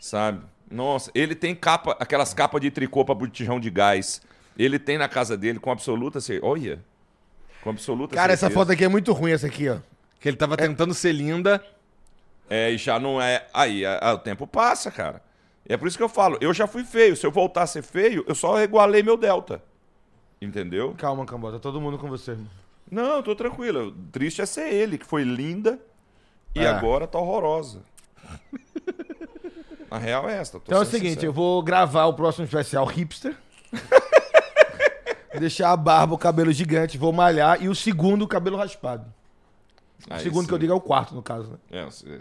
Sabe? 0.00 0.40
Nossa, 0.70 1.10
ele 1.14 1.34
tem 1.34 1.54
capa, 1.54 1.96
aquelas 1.98 2.32
capas 2.34 2.60
de 2.60 2.70
tricô 2.70 3.04
pra 3.04 3.14
botijão 3.14 3.58
de 3.58 3.70
gás. 3.70 4.20
Ele 4.58 4.78
tem 4.78 4.98
na 4.98 5.08
casa 5.08 5.36
dele 5.36 5.58
com 5.58 5.70
absoluta 5.70 6.20
certeza. 6.20 6.46
Olha. 6.46 6.84
Com 7.62 7.70
absoluta 7.70 8.14
Cara, 8.14 8.32
essa 8.32 8.40
certeza. 8.46 8.60
foto 8.60 8.72
aqui 8.72 8.84
é 8.84 8.88
muito 8.88 9.12
ruim, 9.12 9.32
essa 9.32 9.46
aqui, 9.46 9.68
ó. 9.68 9.78
Que 10.20 10.28
ele 10.28 10.36
tava 10.36 10.56
tentando 10.56 10.94
ser 10.94 11.12
linda. 11.12 11.64
É, 12.50 12.70
e 12.70 12.78
já 12.78 12.98
não 12.98 13.20
é. 13.20 13.46
Aí, 13.52 13.84
a- 13.84 13.98
a- 14.00 14.14
o 14.14 14.18
tempo 14.18 14.46
passa, 14.46 14.90
cara. 14.90 15.22
E 15.68 15.72
é 15.72 15.76
por 15.76 15.86
isso 15.88 15.96
que 15.96 16.02
eu 16.02 16.08
falo, 16.08 16.38
eu 16.40 16.52
já 16.54 16.66
fui 16.66 16.84
feio. 16.84 17.14
Se 17.16 17.26
eu 17.26 17.30
voltar 17.30 17.62
a 17.62 17.66
ser 17.66 17.82
feio, 17.82 18.24
eu 18.26 18.34
só 18.34 18.56
regualei 18.56 19.02
meu 19.02 19.16
delta. 19.16 19.62
Entendeu? 20.40 20.94
Calma, 20.96 21.26
Cambota. 21.26 21.58
Todo 21.58 21.80
mundo 21.80 21.98
com 21.98 22.08
você, 22.08 22.30
irmão. 22.32 22.46
Não, 22.90 23.16
eu 23.16 23.22
tô 23.22 23.34
tranquilo. 23.34 23.88
O 23.88 23.92
Triste 24.10 24.40
é 24.42 24.46
ser 24.46 24.72
ele, 24.72 24.98
que 24.98 25.06
foi 25.06 25.22
linda 25.24 25.78
e 26.54 26.60
É. 26.60 26.68
agora 26.68 27.06
tá 27.06 27.18
horrorosa. 27.18 27.82
A 29.90 29.98
real 29.98 30.28
é 30.28 30.36
esta. 30.38 30.58
tô 30.58 30.64
Então 30.66 30.78
é 30.78 30.82
o 30.82 30.84
seguinte, 30.84 31.10
sincero. 31.14 31.28
eu 31.28 31.32
vou 31.32 31.62
gravar 31.62 32.06
o 32.06 32.14
próximo 32.14 32.44
especial 32.44 32.84
hipster. 32.86 33.34
Deixar 35.38 35.70
a 35.72 35.76
barba, 35.76 36.14
o 36.14 36.18
cabelo 36.18 36.50
gigante, 36.52 36.98
vou 36.98 37.12
malhar. 37.12 37.62
E 37.62 37.68
o 37.68 37.74
segundo, 37.74 38.22
o 38.22 38.28
cabelo 38.28 38.56
raspado. 38.56 39.12
O 40.10 40.14
Aí 40.14 40.20
segundo 40.20 40.46
que 40.48 40.52
eu 40.52 40.56
sim. 40.56 40.60
digo 40.62 40.72
é 40.72 40.76
o 40.76 40.80
quarto, 40.80 41.14
no 41.14 41.22
caso, 41.22 41.50
né? 41.52 41.58
É, 41.70 41.84
você- 41.84 42.20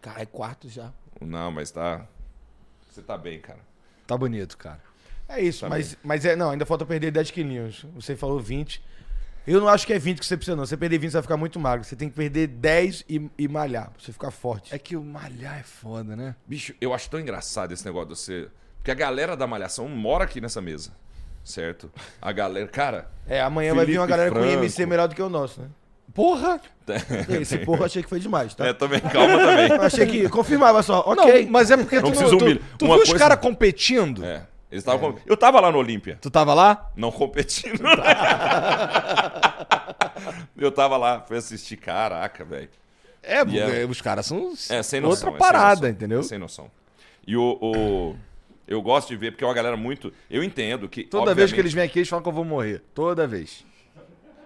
Cara, 0.00 0.22
é 0.22 0.26
quarto 0.26 0.68
já. 0.68 0.92
Não, 1.20 1.50
mas 1.52 1.70
tá. 1.70 2.06
Você 2.88 3.02
tá 3.02 3.16
bem, 3.18 3.38
cara. 3.40 3.60
Tá 4.06 4.16
bonito, 4.16 4.56
cara. 4.56 4.80
É 5.28 5.40
isso, 5.40 5.60
Tá 5.60 5.68
mas, 5.68 5.96
mas 6.02 6.24
é, 6.24 6.34
não, 6.36 6.50
ainda 6.50 6.66
falta 6.66 6.84
perder 6.84 7.10
10 7.10 7.30
quilinhos. 7.30 7.84
Você 7.94 8.16
falou 8.16 8.38
20. 8.40 8.82
Eu 9.46 9.60
não 9.60 9.68
acho 9.68 9.86
que 9.86 9.92
é 9.92 9.98
20 9.98 10.18
que 10.20 10.26
você 10.26 10.36
precisa, 10.36 10.56
não. 10.56 10.64
Você 10.64 10.76
perder 10.76 10.98
20, 10.98 11.10
você 11.10 11.16
vai 11.16 11.22
ficar 11.22 11.36
muito 11.36 11.58
magro. 11.58 11.84
Você 11.84 11.96
tem 11.96 12.08
que 12.08 12.14
perder 12.14 12.46
10 12.46 13.04
e, 13.08 13.30
e 13.38 13.48
malhar, 13.48 13.90
pra 13.90 14.00
você 14.00 14.12
ficar 14.12 14.30
forte. 14.30 14.74
É 14.74 14.78
que 14.78 14.96
o 14.96 15.02
malhar 15.02 15.58
é 15.58 15.62
foda, 15.62 16.14
né? 16.14 16.34
Bicho, 16.46 16.74
eu 16.80 16.94
acho 16.94 17.10
tão 17.10 17.18
engraçado 17.18 17.72
esse 17.72 17.84
negócio 17.84 18.10
de 18.10 18.16
você. 18.18 18.48
Porque 18.78 18.90
a 18.90 18.94
galera 18.94 19.36
da 19.36 19.46
Malhação 19.46 19.88
mora 19.88 20.24
aqui 20.24 20.40
nessa 20.40 20.60
mesa. 20.60 20.90
Certo? 21.44 21.90
A 22.20 22.30
galera. 22.30 22.68
Cara. 22.68 23.10
É, 23.26 23.40
amanhã 23.40 23.74
vai 23.74 23.84
vir 23.84 23.98
uma 23.98 24.06
Felipe 24.06 24.10
galera 24.10 24.30
com 24.30 24.48
Franco. 24.48 24.64
IMC 24.64 24.86
melhor 24.86 25.08
do 25.08 25.14
que 25.16 25.22
o 25.22 25.28
nosso, 25.28 25.60
né? 25.60 25.68
Porra! 26.14 26.60
Esse 27.40 27.58
porra 27.58 27.80
eu 27.80 27.84
achei 27.86 28.02
que 28.02 28.08
foi 28.08 28.20
demais, 28.20 28.54
tá? 28.54 28.66
É, 28.66 28.72
também, 28.72 29.00
calma 29.00 29.38
também. 29.38 29.70
Eu 29.70 29.82
achei 29.82 30.06
que 30.06 30.28
confirmava 30.28 30.82
só. 30.82 31.02
Não, 31.16 31.24
Ok. 31.24 31.48
mas 31.50 31.70
é 31.70 31.76
porque 31.76 31.96
Não 31.96 32.02
tu, 32.02 32.08
precisa 32.10 32.30
não, 32.30 32.38
tu, 32.38 32.44
humilhar. 32.44 32.62
tu 32.78 32.84
Uma 32.84 32.94
viu 32.96 33.02
os 33.02 33.08
coisa- 33.10 33.24
caras 33.24 33.38
competindo? 33.40 34.24
É. 34.24 34.46
Eles 34.72 34.84
com- 34.84 35.14
Eu 35.26 35.36
tava 35.36 35.60
lá 35.60 35.70
no 35.70 35.76
Olímpia. 35.76 36.16
Tu 36.20 36.30
tava 36.30 36.54
lá? 36.54 36.90
Não 36.96 37.12
competindo. 37.12 37.82
eu 40.56 40.72
tava 40.72 40.96
lá, 40.96 41.20
fui 41.20 41.36
assistir. 41.36 41.76
Caraca, 41.76 42.42
velho. 42.44 42.70
É, 43.22 43.36
é- 43.40 43.84
os 43.86 44.00
caras 44.00 44.24
são 44.26 44.52
É, 44.70 44.82
sem 44.82 45.00
noção. 45.00 45.10
outra 45.10 45.28
é 45.28 45.30
sem 45.32 45.38
parada, 45.38 45.74
noção, 45.82 45.88
entendeu? 45.90 46.20
é 46.20 46.22
sem 46.22 46.38
noção. 46.38 46.70
E 47.26 47.36
o, 47.36 47.58
o- 47.60 48.16
Eu 48.66 48.80
gosto 48.80 49.08
de 49.08 49.16
ver, 49.16 49.32
porque 49.32 49.44
é 49.44 49.46
uma 49.46 49.52
galera 49.54 49.76
muito. 49.76 50.10
Eu 50.30 50.42
entendo 50.42 50.88
que. 50.88 51.04
Toda 51.04 51.26
vez 51.34 51.50
que 51.52 51.60
obviamente- 51.60 51.60
eles 51.60 51.72
vêm 51.74 51.84
aqui, 51.84 51.98
eles 51.98 52.08
falam 52.08 52.22
que 52.22 52.28
eu 52.28 52.32
vou 52.32 52.44
morrer. 52.44 52.82
Toda 52.94 53.26
vez. 53.26 53.64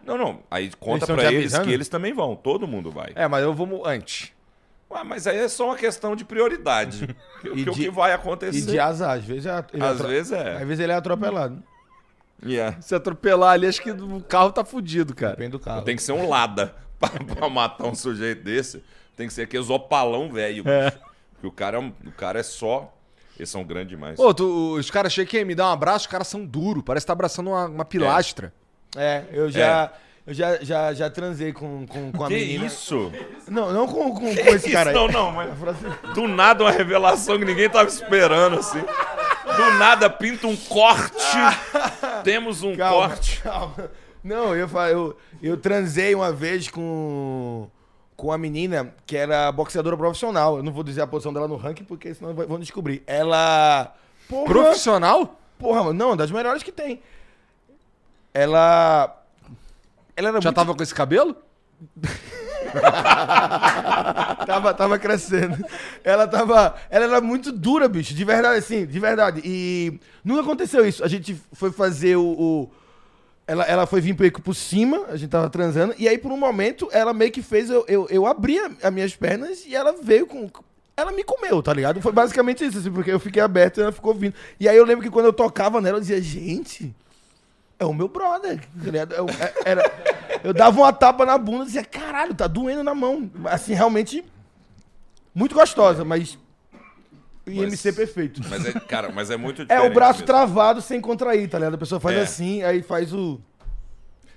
Não, 0.05 0.19
não. 0.19 0.41
Aí 0.51 0.71
conta 0.81 1.05
estão 1.05 1.17
pra 1.17 1.27
eles 1.27 1.39
avisando? 1.53 1.65
que 1.69 1.73
eles 1.73 1.89
também 1.89 2.13
vão. 2.13 2.35
Todo 2.35 2.67
mundo 2.67 2.91
vai. 2.91 3.13
É, 3.15 3.29
mas 3.29 3.43
eu 3.45 3.55
vou 3.55 3.87
antes. 3.87 4.33
Ué, 4.97 5.05
mas 5.05 5.27
aí 5.27 5.39
é 5.39 5.49
só 5.49 5.67
uma 5.67 5.77
questão 5.77 6.15
de 6.17 6.25
prioridade. 6.25 7.07
que, 7.41 7.49
E 7.49 7.65
que 7.65 7.71
o 7.71 7.73
de- 7.75 7.81
que 7.85 7.91
vai 7.91 8.11
E 8.11 8.15
acontecer. 8.15 8.61
de 8.71 8.79
azar, 8.79 9.17
às 9.19 9.25
vezes 9.25 9.47
é. 9.47 9.65
ele 9.73 9.83
Às 9.85 9.95
atro- 9.97 10.09
vezes 10.09 10.33
é. 10.33 10.53
Às 10.57 10.67
vezes 10.67 10.81
ele 10.81 10.93
é 10.93 10.95
atropelado. 10.97 11.63
Yeah. 12.45 12.81
Se 12.83 12.95
atropelar 12.95 13.53
ali, 13.55 13.67
acho 13.67 13.81
que 13.83 13.91
o 13.91 14.21
carro 14.21 14.53
tá 14.53 14.65
fudido, 14.65 15.15
cara. 15.15 15.33
Depende 15.33 15.53
do 15.53 15.59
carro. 15.59 15.83
Tem 15.83 15.97
que 15.97 16.03
ser 16.03 16.13
um 16.13 16.29
Lada 16.29 16.75
pra, 17.01 17.09
pra 17.09 17.49
matar 17.49 17.87
um 17.87 17.95
sujeito 17.95 18.43
desse. 18.45 18.83
Tem 19.17 19.27
que 19.27 19.33
ser 19.33 19.43
aqueles 19.43 19.71
opalão 19.71 20.31
velho. 20.31 20.63
É. 20.69 20.91
bicho. 20.91 21.03
Porque 21.33 21.47
o 21.47 21.51
cara, 21.53 21.79
é 21.79 21.81
um- 21.81 21.93
o 22.07 22.13
cara 22.13 22.39
é 22.41 22.43
só. 22.43 22.93
Eles 23.39 23.51
são 23.51 23.65
grandes 23.65 23.89
demais. 23.91 24.19
Ô, 24.19 24.33
tu- 24.33 24.75
os 24.79 24.91
caras 24.91 25.13
chegam 25.13 25.29
aqui, 25.29 25.45
me 25.45 25.55
dá 25.55 25.69
um 25.69 25.73
abraço, 25.73 26.07
os 26.07 26.11
caras 26.11 26.27
são 26.27 26.45
duros. 26.45 26.83
Parece 26.85 27.05
que 27.05 27.09
tá 27.09 27.13
abraçando 27.13 27.49
uma, 27.51 27.67
uma 27.67 27.85
pilastra. 27.85 28.53
É, 28.97 29.25
eu 29.31 29.51
já. 29.51 29.93
Eu 30.27 30.35
já, 30.35 30.57
já, 30.61 30.93
já 30.93 31.09
transei 31.09 31.53
com, 31.53 31.87
com, 31.87 32.11
com 32.11 32.25
a 32.25 32.27
que 32.29 32.35
menina. 32.35 32.67
isso? 32.67 33.13
Não, 33.49 33.73
não 33.73 33.87
com, 33.87 34.13
com, 34.13 34.21
com 34.35 34.51
esse 34.51 34.73
cara 34.73 34.91
aí. 34.91 34.95
Não, 34.97 35.07
não, 35.07 35.31
mas. 35.31 35.51
Do 36.15 36.27
nada 36.27 36.65
uma 36.65 36.71
revelação 36.73 37.39
que 37.39 37.45
ninguém 37.45 37.71
tava 37.71 37.89
esperando, 37.89 38.59
assim. 38.59 38.81
Do 38.81 39.79
nada 39.79 40.11
pinta 40.11 40.49
um 40.49 40.57
corte. 40.57 41.15
Temos 42.25 42.65
um 42.65 42.75
Calma, 42.75 43.09
corte. 43.09 43.41
calma. 43.41 43.91
Não, 44.25 44.57
eu, 44.57 44.67
fa- 44.69 44.91
eu, 44.91 45.17
eu 45.41 45.57
transei 45.57 46.13
uma 46.13 46.33
vez 46.33 46.69
com, 46.69 47.69
com 48.17 48.27
uma 48.27 48.37
menina 48.39 48.93
que 49.07 49.17
era 49.17 49.53
boxeadora 49.53 49.97
profissional. 49.97 50.57
Eu 50.57 50.63
não 50.65 50.73
vou 50.73 50.83
dizer 50.83 51.03
a 51.03 51.07
posição 51.07 51.33
dela 51.33 51.47
no 51.47 51.55
ranking, 51.55 51.85
porque 51.85 52.13
senão 52.13 52.35
vai- 52.35 52.47
vão 52.47 52.59
descobrir. 52.59 53.01
Ela. 53.07 53.95
Porra, 54.29 54.47
Profissional? 54.47 55.39
Porra, 55.57 55.85
mano, 55.85 55.93
não, 55.95 56.17
das 56.17 56.33
melhores 56.33 56.65
que 56.65 56.73
tem. 56.73 57.01
Ela. 58.35 59.23
Ela 60.17 60.29
era 60.29 60.41
Já 60.41 60.49
muito 60.49 60.57
tava 60.57 60.75
com 60.75 60.83
esse 60.83 60.95
cabelo? 60.95 61.37
tava, 64.47 64.75
tava 64.75 64.99
crescendo. 64.99 65.57
Ela 66.03 66.27
tava. 66.27 66.75
Ela 66.91 67.05
era 67.05 67.21
muito 67.21 67.53
dura, 67.53 67.89
bicho. 67.89 68.15
De 68.15 68.25
verdade, 68.25 68.59
assim, 68.59 68.87
de 68.87 68.99
verdade. 68.99 69.41
E 69.45 69.99
nunca 70.25 70.43
aconteceu 70.43 70.87
isso. 70.87 71.05
A 71.05 71.09
gente 71.09 71.37
foi 71.53 71.71
fazer 71.71 72.17
o. 72.17 72.25
o- 72.25 72.71
ela, 73.49 73.63
ela 73.65 73.87
foi 73.87 74.01
vir 74.01 74.17
que 74.33 74.41
por 74.41 74.55
cima, 74.55 75.05
a 75.09 75.17
gente 75.17 75.31
tava 75.31 75.49
transando, 75.49 75.95
e 75.97 76.09
aí 76.09 76.19
por 76.19 76.33
um 76.33 76.37
momento 76.37 76.89
ela 76.91 77.15
meio 77.15 77.31
que 77.31 77.41
fez 77.41 77.71
eu, 77.71 77.85
eu, 77.87 78.05
eu 78.11 78.27
abrir 78.27 78.59
a- 78.59 78.89
as 78.89 78.93
minhas 78.93 79.15
pernas 79.15 79.65
e 79.65 79.75
ela 79.75 79.95
veio 80.03 80.27
com. 80.27 80.51
Ela 80.97 81.13
me 81.13 81.23
comeu, 81.23 81.63
tá 81.63 81.73
ligado? 81.73 82.01
Foi 82.01 82.11
basicamente 82.11 82.65
isso, 82.65 82.79
assim, 82.79 82.91
porque 82.91 83.13
eu 83.13 83.21
fiquei 83.21 83.41
aberto 83.41 83.79
e 83.79 83.83
ela 83.83 83.93
ficou 83.93 84.15
vindo. 84.15 84.35
E 84.59 84.69
aí 84.69 84.77
eu 84.77 84.85
lembro 84.85 85.05
que 85.05 85.11
quando 85.11 85.27
eu 85.27 85.33
tocava 85.33 85.81
nela, 85.81 85.99
eu 85.99 86.01
dizia, 86.01 86.21
gente, 86.21 86.93
é 87.79 87.85
o 87.85 87.93
meu 87.95 88.09
brother. 88.09 88.59
tá? 88.61 89.15
Eu, 89.17 89.27
é- 89.29 89.55
era, 89.71 89.83
eu 90.43 90.53
dava 90.55 90.79
uma 90.81 90.93
tapa 90.93 91.25
na 91.27 91.37
bunda 91.39 91.65
e 91.65 91.67
dizia, 91.67 91.85
caralho, 91.85 92.35
tá 92.35 92.47
doendo 92.47 92.83
na 92.83 92.95
mão. 92.95 93.31
Assim, 93.47 93.75
realmente, 93.75 94.25
muito 95.35 95.55
gostosa, 95.55 96.05
mas. 96.05 96.39
IMC 97.47 97.93
perfeito. 97.93 98.41
Mas 98.49 98.67
é, 98.67 98.73
cara, 98.81 99.11
mas 99.13 99.31
é 99.31 99.37
muito 99.37 99.63
É 99.63 99.65
diferente. 99.67 99.91
o 99.91 99.95
braço 99.95 100.13
mesmo. 100.21 100.27
travado 100.27 100.81
sem 100.83 101.01
contrair, 101.01 101.49
tá 101.49 101.59
ligado? 101.59 101.75
A 101.75 101.79
pessoa 101.79 102.01
faz 102.01 102.17
É. 102.17 102.23
assim, 102.23 102.63
aí 102.63 102.83
faz 102.83 103.13
o. 103.13 103.41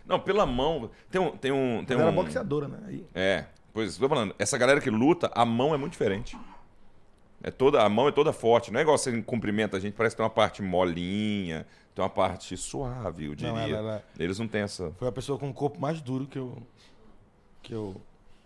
Não, 0.06 0.20
pela 0.20 0.46
mão. 0.46 0.92
Tem 1.10 1.20
um. 1.20 1.32
Tem 1.38 1.52
um, 1.52 1.84
tem 1.86 1.96
Ela 1.96 2.04
era 2.04 2.12
um 2.12 2.16
boxeadora, 2.16 2.68
né? 2.68 2.78
Aí- 2.88 3.06
É, 3.16 3.46
pois 3.74 3.98
tô 3.98 4.08
falando, 4.08 4.36
essa 4.38 4.58
galera 4.60 4.80
que 4.80 4.90
luta, 4.92 5.32
a 5.34 5.44
mão 5.44 5.74
é 5.74 5.78
muito 5.78 5.94
diferente. 5.94 6.38
É 7.42 7.50
toda, 7.50 7.82
a 7.82 7.88
mão 7.90 8.08
é 8.08 8.12
toda 8.12 8.34
forte, 8.34 8.70
não 8.72 8.80
é 8.80 8.84
igual 8.84 8.98
você 8.98 9.22
cumprimenta 9.22 9.78
a 9.78 9.80
gente, 9.80 9.94
parece 9.94 10.14
que 10.14 10.18
tem 10.18 10.24
uma 10.26 10.30
parte 10.30 10.62
molinha, 10.62 11.66
tem 11.96 12.04
uma 12.04 12.10
parte 12.10 12.56
suave, 12.58 13.26
eu 13.26 13.36
diria. 13.36 13.52
Não, 13.54 13.60
ela- 13.60 13.78
ela- 13.78 14.04
Eles 14.18 14.40
não 14.40 14.48
têm 14.48 14.62
essa. 14.62 14.92
Foi 14.98 15.08
a 15.08 15.12
pessoa 15.12 15.38
com 15.40 15.50
o 15.50 15.54
corpo 15.54 15.80
mais 15.80 16.02
duro 16.02 16.26
que 16.26 16.38
eu. 16.40 16.58
que 17.62 17.74
eu 17.74 18.00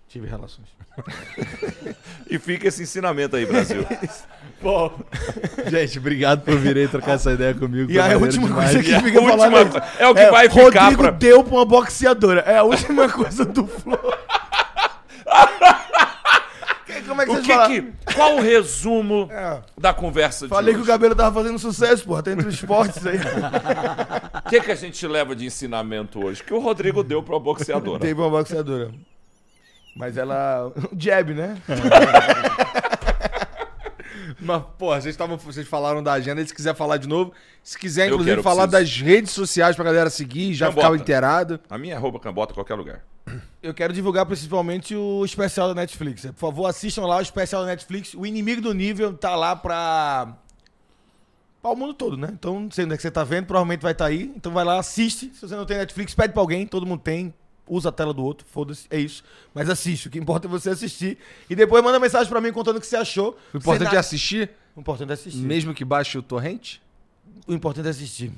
tive 0.07 0.27
relações. 0.27 0.67
E 2.29 2.39
fica 2.39 2.67
esse 2.67 2.81
ensinamento 2.81 3.35
aí, 3.35 3.45
Brasil. 3.45 3.85
Bom, 4.61 4.91
gente, 5.69 5.99
obrigado 5.99 6.41
por 6.43 6.57
virem 6.57 6.87
trocar 6.87 7.11
essa 7.13 7.31
ideia 7.31 7.53
comigo. 7.53 7.91
E 7.91 7.99
a 7.99 8.17
última 8.17 8.47
maneiro 8.47 8.53
coisa 8.55 8.81
demais. 8.81 9.01
que 9.03 9.07
fica 9.07 9.21
última 9.21 9.37
falando 9.37 9.71
co- 9.71 9.77
é 9.99 10.07
o 10.07 10.15
que 10.15 10.25
vai 10.31 10.49
ficar 10.49 10.63
Rodrigo 10.63 11.01
pra- 11.03 11.11
deu 11.11 11.43
pra 11.43 11.53
uma 11.53 11.65
boxeadora. 11.65 12.39
É 12.41 12.57
a 12.57 12.63
última 12.63 13.07
coisa 13.11 13.45
do 13.45 13.67
Flow. 13.67 13.99
Como 17.13 17.21
é 17.21 17.25
que 17.25 17.31
o 17.31 17.35
vocês 17.43 17.67
que. 17.67 18.13
Qual 18.13 18.35
o 18.37 18.41
resumo 18.41 19.29
É. 19.33 19.61
da 19.77 19.93
conversa 19.93 20.45
de 20.45 20.49
Falei 20.49 20.73
que 20.73 20.79
o 20.79 20.83
hoje? 20.83 20.91
cabelo 20.91 21.15
tava 21.15 21.41
fazendo 21.41 21.59
sucesso, 21.59 22.03
porra. 22.05 22.23
Tá 22.23 22.31
entre 22.31 22.47
os 22.47 22.55
esportes 22.55 23.05
aí. 23.05 23.17
O 24.45 24.49
que, 24.49 24.61
que 24.61 24.71
a 24.71 24.75
gente 24.75 25.05
leva 25.07 25.35
de 25.35 25.45
ensinamento 25.45 26.23
hoje? 26.25 26.43
Que 26.43 26.53
o 26.53 26.59
Rodrigo 26.59 27.03
deu 27.03 27.21
pra 27.23 27.37
boxeadora. 27.39 27.99
Teve 27.99 28.19
uma 28.19 28.29
boxeadora. 28.29 28.91
Mas 29.95 30.17
ela. 30.17 30.71
Jab, 30.97 31.33
né? 31.33 31.57
Mas, 34.41 34.63
pô, 34.77 34.95
vocês, 34.95 35.15
tavam, 35.15 35.37
vocês 35.37 35.67
falaram 35.67 36.01
da 36.01 36.13
agenda, 36.13 36.41
e 36.41 36.47
se 36.47 36.53
quiser 36.53 36.75
falar 36.75 36.97
de 36.97 37.07
novo, 37.07 37.33
se 37.63 37.77
quiser, 37.77 38.07
inclusive, 38.07 38.31
quero, 38.31 38.43
falar 38.43 38.67
preciso. 38.67 38.99
das 39.01 39.07
redes 39.07 39.31
sociais 39.31 39.75
pra 39.75 39.85
galera 39.85 40.09
seguir, 40.09 40.53
já 40.53 40.67
Cambota. 40.67 40.87
ficar 40.87 41.01
inteirado. 41.01 41.59
A 41.69 41.77
minha 41.77 41.97
roupa 41.97 42.19
cambota 42.19 42.51
em 42.51 42.55
qualquer 42.55 42.75
lugar. 42.75 43.03
Eu 43.61 43.73
quero 43.73 43.93
divulgar 43.93 44.25
principalmente 44.25 44.95
o 44.95 45.23
especial 45.23 45.69
da 45.69 45.75
Netflix. 45.75 46.25
Por 46.25 46.33
favor, 46.33 46.65
assistam 46.65 47.05
lá 47.05 47.17
o 47.17 47.21
especial 47.21 47.61
da 47.61 47.67
Netflix. 47.69 48.13
O 48.13 48.25
Inimigo 48.25 48.61
do 48.61 48.73
Nível 48.73 49.13
tá 49.13 49.35
lá 49.35 49.55
pra. 49.55 50.35
Pra 51.61 51.71
o 51.71 51.75
mundo 51.75 51.93
todo, 51.93 52.17
né? 52.17 52.27
Então, 52.33 52.59
não 52.59 52.69
sei 52.69 52.83
onde 52.83 52.93
é 52.93 52.97
que 52.97 53.01
você 53.01 53.09
tá 53.09 53.23
vendo, 53.23 53.45
provavelmente 53.45 53.81
vai 53.81 53.93
estar 53.93 54.05
aí. 54.07 54.33
Então 54.35 54.51
vai 54.51 54.65
lá, 54.65 54.77
assiste. 54.77 55.31
Se 55.33 55.47
você 55.47 55.55
não 55.55 55.65
tem 55.65 55.77
Netflix, 55.77 56.13
pede 56.13 56.33
pra 56.33 56.41
alguém, 56.41 56.67
todo 56.67 56.85
mundo 56.85 56.99
tem. 56.99 57.33
Usa 57.67 57.89
a 57.89 57.91
tela 57.91 58.13
do 58.13 58.23
outro, 58.23 58.45
foda-se, 58.49 58.87
é 58.89 58.99
isso. 58.99 59.23
Mas 59.53 59.69
assiste, 59.69 60.07
o 60.07 60.11
que 60.11 60.19
importa 60.19 60.47
é 60.47 60.49
você 60.49 60.69
assistir. 60.69 61.17
E 61.49 61.55
depois 61.55 61.81
manda 61.83 61.99
mensagem 61.99 62.27
pra 62.29 62.41
mim 62.41 62.51
contando 62.51 62.77
o 62.77 62.81
que 62.81 62.87
você 62.87 62.97
achou. 62.97 63.37
O 63.53 63.57
importante 63.57 63.95
é 63.95 63.97
assistir, 63.99 64.49
O 64.75 64.81
importante 64.81 65.09
é 65.11 65.13
assistir. 65.13 65.39
mesmo 65.39 65.73
que 65.73 65.85
baixe 65.85 66.17
o 66.17 66.21
torrente. 66.21 66.81
O 67.47 67.53
importante 67.53 67.87
é 67.87 67.89
assistir. 67.91 68.31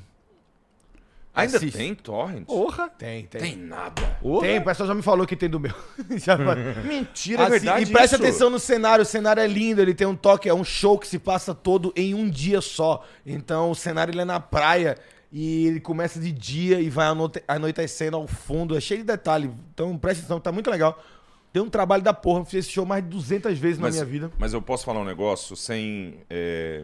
Ainda 1.33 1.57
Assiste. 1.57 1.75
tem 1.77 1.93
torrent? 1.93 2.45
Porra! 2.45 2.87
Tem, 2.97 3.25
tem. 3.25 3.41
Tem 3.41 3.55
nada. 3.57 4.01
Tem, 4.39 4.57
o 4.57 4.63
pessoal 4.63 4.87
já 4.87 4.95
me 4.95 5.01
falou 5.01 5.27
que 5.27 5.35
tem 5.35 5.49
do 5.49 5.59
meu. 5.59 5.73
Mentira, 6.87 7.41
é 7.41 7.45
Assim, 7.45 7.51
verdade 7.51 7.83
E 7.83 7.91
preste 7.93 8.13
isso. 8.13 8.23
atenção 8.23 8.49
no 8.49 8.57
cenário. 8.57 9.03
O 9.03 9.05
cenário 9.05 9.41
é 9.43 9.47
lindo, 9.47 9.81
ele 9.81 9.93
tem 9.93 10.07
um 10.07 10.15
toque, 10.15 10.47
é 10.47 10.53
um 10.53 10.63
show 10.63 10.97
que 10.97 11.05
se 11.05 11.19
passa 11.19 11.53
todo 11.53 11.91
em 11.93 12.13
um 12.13 12.29
dia 12.29 12.61
só. 12.61 13.05
Então 13.25 13.69
o 13.71 13.75
cenário 13.75 14.13
ele 14.13 14.21
é 14.21 14.25
na 14.25 14.39
praia 14.39 14.97
e 15.31 15.67
ele 15.67 15.79
começa 15.79 16.19
de 16.19 16.31
dia 16.31 16.79
e 16.79 16.89
vai 16.89 17.07
anoite- 17.07 17.43
anoitecendo 17.47 18.15
ao 18.17 18.27
fundo. 18.27 18.75
É 18.77 18.79
cheio 18.79 19.01
de 19.01 19.07
detalhe. 19.07 19.51
Então 19.73 19.97
preste 19.97 20.19
atenção, 20.21 20.39
tá 20.39 20.51
muito 20.51 20.69
legal. 20.69 21.01
Deu 21.53 21.63
um 21.63 21.69
trabalho 21.69 22.03
da 22.03 22.13
porra. 22.13 22.41
Eu 22.41 22.45
fiz 22.45 22.65
esse 22.65 22.71
show 22.71 22.85
mais 22.85 23.03
de 23.03 23.09
200 23.09 23.57
vezes 23.57 23.77
na 23.77 23.83
Mas, 23.87 23.95
minha 23.95 24.05
vida. 24.05 24.31
mas 24.37 24.53
eu 24.53 24.61
posso 24.61 24.83
falar 24.85 24.99
um 24.99 25.05
negócio 25.05 25.55
sem. 25.55 26.19
É, 26.29 26.83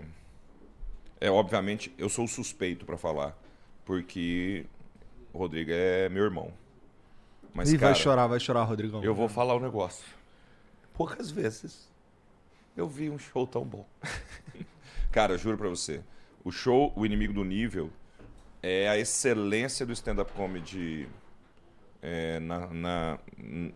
é 1.19 1.29
obviamente, 1.29 1.93
eu 1.97 2.07
sou 2.09 2.25
o 2.25 2.27
suspeito 2.27 2.85
pra 2.85 2.97
falar. 2.97 3.37
Porque 3.83 4.65
o 5.33 5.37
Rodrigo 5.39 5.71
é 5.73 6.07
meu 6.09 6.23
irmão. 6.23 6.53
Mas, 7.53 7.71
Ih, 7.73 7.77
cara, 7.77 7.91
vai 7.93 8.01
chorar, 8.01 8.27
vai 8.27 8.39
chorar, 8.39 8.63
Rodrigão. 8.63 9.03
eu 9.03 9.13
vou 9.13 9.27
falar 9.27 9.55
um 9.55 9.59
negócio. 9.59 10.05
Poucas 10.93 11.29
vezes 11.29 11.89
eu 12.77 12.87
vi 12.87 13.09
um 13.09 13.17
show 13.19 13.45
tão 13.45 13.65
bom. 13.65 13.85
cara, 15.11 15.33
eu 15.33 15.37
juro 15.37 15.57
pra 15.57 15.67
você. 15.67 16.01
O 16.43 16.51
show 16.51 16.93
O 16.95 17.05
Inimigo 17.05 17.33
do 17.33 17.43
Nível 17.43 17.89
é 18.61 18.89
a 18.89 18.97
excelência 18.97 19.85
do 19.85 19.93
stand-up 19.93 20.31
comedy 20.33 21.07
é, 22.01 22.39
na, 22.39 22.67
na, 22.67 23.19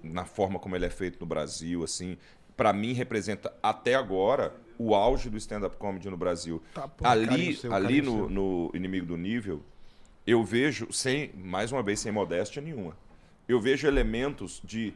na 0.04 0.26
forma 0.26 0.60
como 0.60 0.76
ele 0.76 0.86
é 0.86 0.90
feito 0.90 1.20
no 1.20 1.26
Brasil, 1.26 1.84
assim, 1.84 2.18
para 2.56 2.74
mim 2.74 2.94
representa 2.94 3.54
até 3.62 3.96
agora 3.96 4.54
o 4.78 4.94
auge 4.94 5.30
do 5.30 5.38
stand-up 5.38 5.78
comedy 5.78 6.10
no 6.10 6.18
Brasil. 6.18 6.62
Tá, 6.74 6.88
carinho 6.88 7.32
ali 7.32 7.56
seu, 7.56 7.74
ali 7.74 8.02
no, 8.02 8.30
no 8.30 8.72
Inimigo 8.74 9.06
do 9.06 9.18
Nível, 9.18 9.62
eu 10.26 10.44
vejo, 10.44 10.92
sem 10.92 11.32
mais 11.36 11.72
uma 11.72 11.84
vez, 11.84 12.00
sem 12.00 12.12
modéstia 12.12 12.62
nenhuma, 12.62 12.98
eu 13.48 13.60
vejo 13.60 13.88
elementos 13.88 14.62
de. 14.64 14.94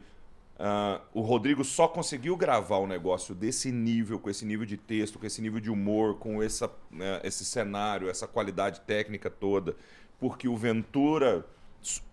Ah, 0.62 1.00
o 1.14 1.22
Rodrigo 1.22 1.64
só 1.64 1.88
conseguiu 1.88 2.36
gravar 2.36 2.78
um 2.80 2.86
negócio 2.86 3.34
desse 3.34 3.72
nível, 3.72 4.18
com 4.18 4.28
esse 4.28 4.44
nível 4.44 4.66
de 4.66 4.76
texto, 4.76 5.18
com 5.18 5.24
esse 5.26 5.40
nível 5.40 5.58
de 5.58 5.70
humor, 5.70 6.18
com 6.18 6.42
essa, 6.42 6.70
né, 6.90 7.18
esse 7.24 7.46
cenário, 7.46 8.10
essa 8.10 8.28
qualidade 8.28 8.82
técnica 8.82 9.30
toda, 9.30 9.74
porque 10.18 10.46
o 10.46 10.56
Ventura 10.56 11.46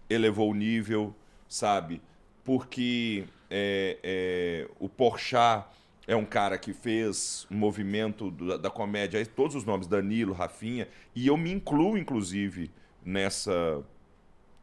elevou 0.10 0.50
o 0.50 0.54
nível, 0.54 1.14
sabe? 1.50 2.02
Porque 2.46 3.26
é, 3.50 3.98
é, 4.02 4.70
o 4.80 4.88
Porchat 4.88 5.66
é 6.08 6.16
um 6.16 6.24
cara 6.26 6.58
que 6.58 6.72
fez 6.72 7.46
um 7.52 7.58
movimento 7.58 8.32
do- 8.32 8.58
da 8.58 8.70
comédia, 8.70 9.26
todos 9.26 9.58
os 9.58 9.66
nomes, 9.66 9.88
Danilo, 9.88 10.32
Rafinha, 10.32 10.88
e 11.14 11.28
eu 11.28 11.36
me 11.36 11.52
incluo, 11.52 11.98
inclusive, 11.98 12.72
nessa 13.04 13.84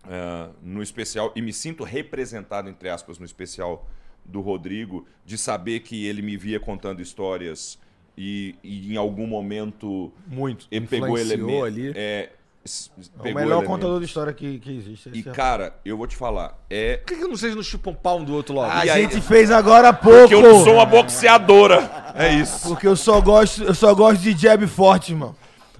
ah, 0.08 0.48
no 0.62 0.82
especial 0.82 1.32
e 1.34 1.42
me 1.42 1.52
sinto 1.52 1.84
representado 1.84 2.68
entre 2.68 2.88
aspas 2.88 3.18
no 3.18 3.24
especial 3.24 3.88
do 4.24 4.40
Rodrigo 4.40 5.06
de 5.24 5.36
saber 5.36 5.80
que 5.80 6.06
ele 6.06 6.22
me 6.22 6.36
via 6.36 6.58
contando 6.60 7.00
histórias 7.02 7.78
e, 8.16 8.54
e 8.62 8.92
em 8.92 8.96
algum 8.96 9.26
momento 9.26 10.12
Muito. 10.26 10.66
ele 10.70 10.86
pegou 10.86 11.18
elemento 11.18 11.64
ali. 11.64 11.92
é, 11.94 12.30
É 12.64 13.20
o 13.20 13.24
melhor 13.24 13.40
elemento. 13.42 13.66
contador 13.66 13.98
de 13.98 14.06
história 14.06 14.32
que, 14.32 14.58
que 14.60 14.76
existe. 14.76 15.10
e 15.12 15.20
é. 15.20 15.32
cara 15.32 15.74
eu 15.84 15.96
vou 15.96 16.06
te 16.06 16.16
falar 16.16 16.58
é 16.70 16.96
Por 16.98 17.06
que, 17.06 17.16
que 17.16 17.26
vocês 17.28 17.54
não 17.54 17.62
chupam 17.62 17.90
um 17.90 17.94
pau 17.94 18.18
um 18.20 18.24
do 18.24 18.32
outro 18.34 18.54
logo? 18.54 18.70
A 18.70 18.86
e 18.86 18.90
aí- 18.90 19.02
gente 19.02 19.20
fez 19.20 19.50
agora 19.50 19.88
há 19.88 19.92
pouco. 19.92 20.28
que 20.28 20.34
eu 20.34 20.40
não 20.42 20.62
sou 20.64 20.74
uma 20.74 20.86
boxeadora 20.86 22.12
é 22.14 22.32
isso 22.34 22.68
Porque 22.68 22.86
eu 22.86 22.96
só 22.96 23.20
gosto, 23.20 23.62
eu 23.62 23.74
só 23.74 23.94
gosto 23.94 24.20
de 24.22 24.32
jab 24.32 24.66
forte, 24.66 25.12
irmão. 25.12 25.34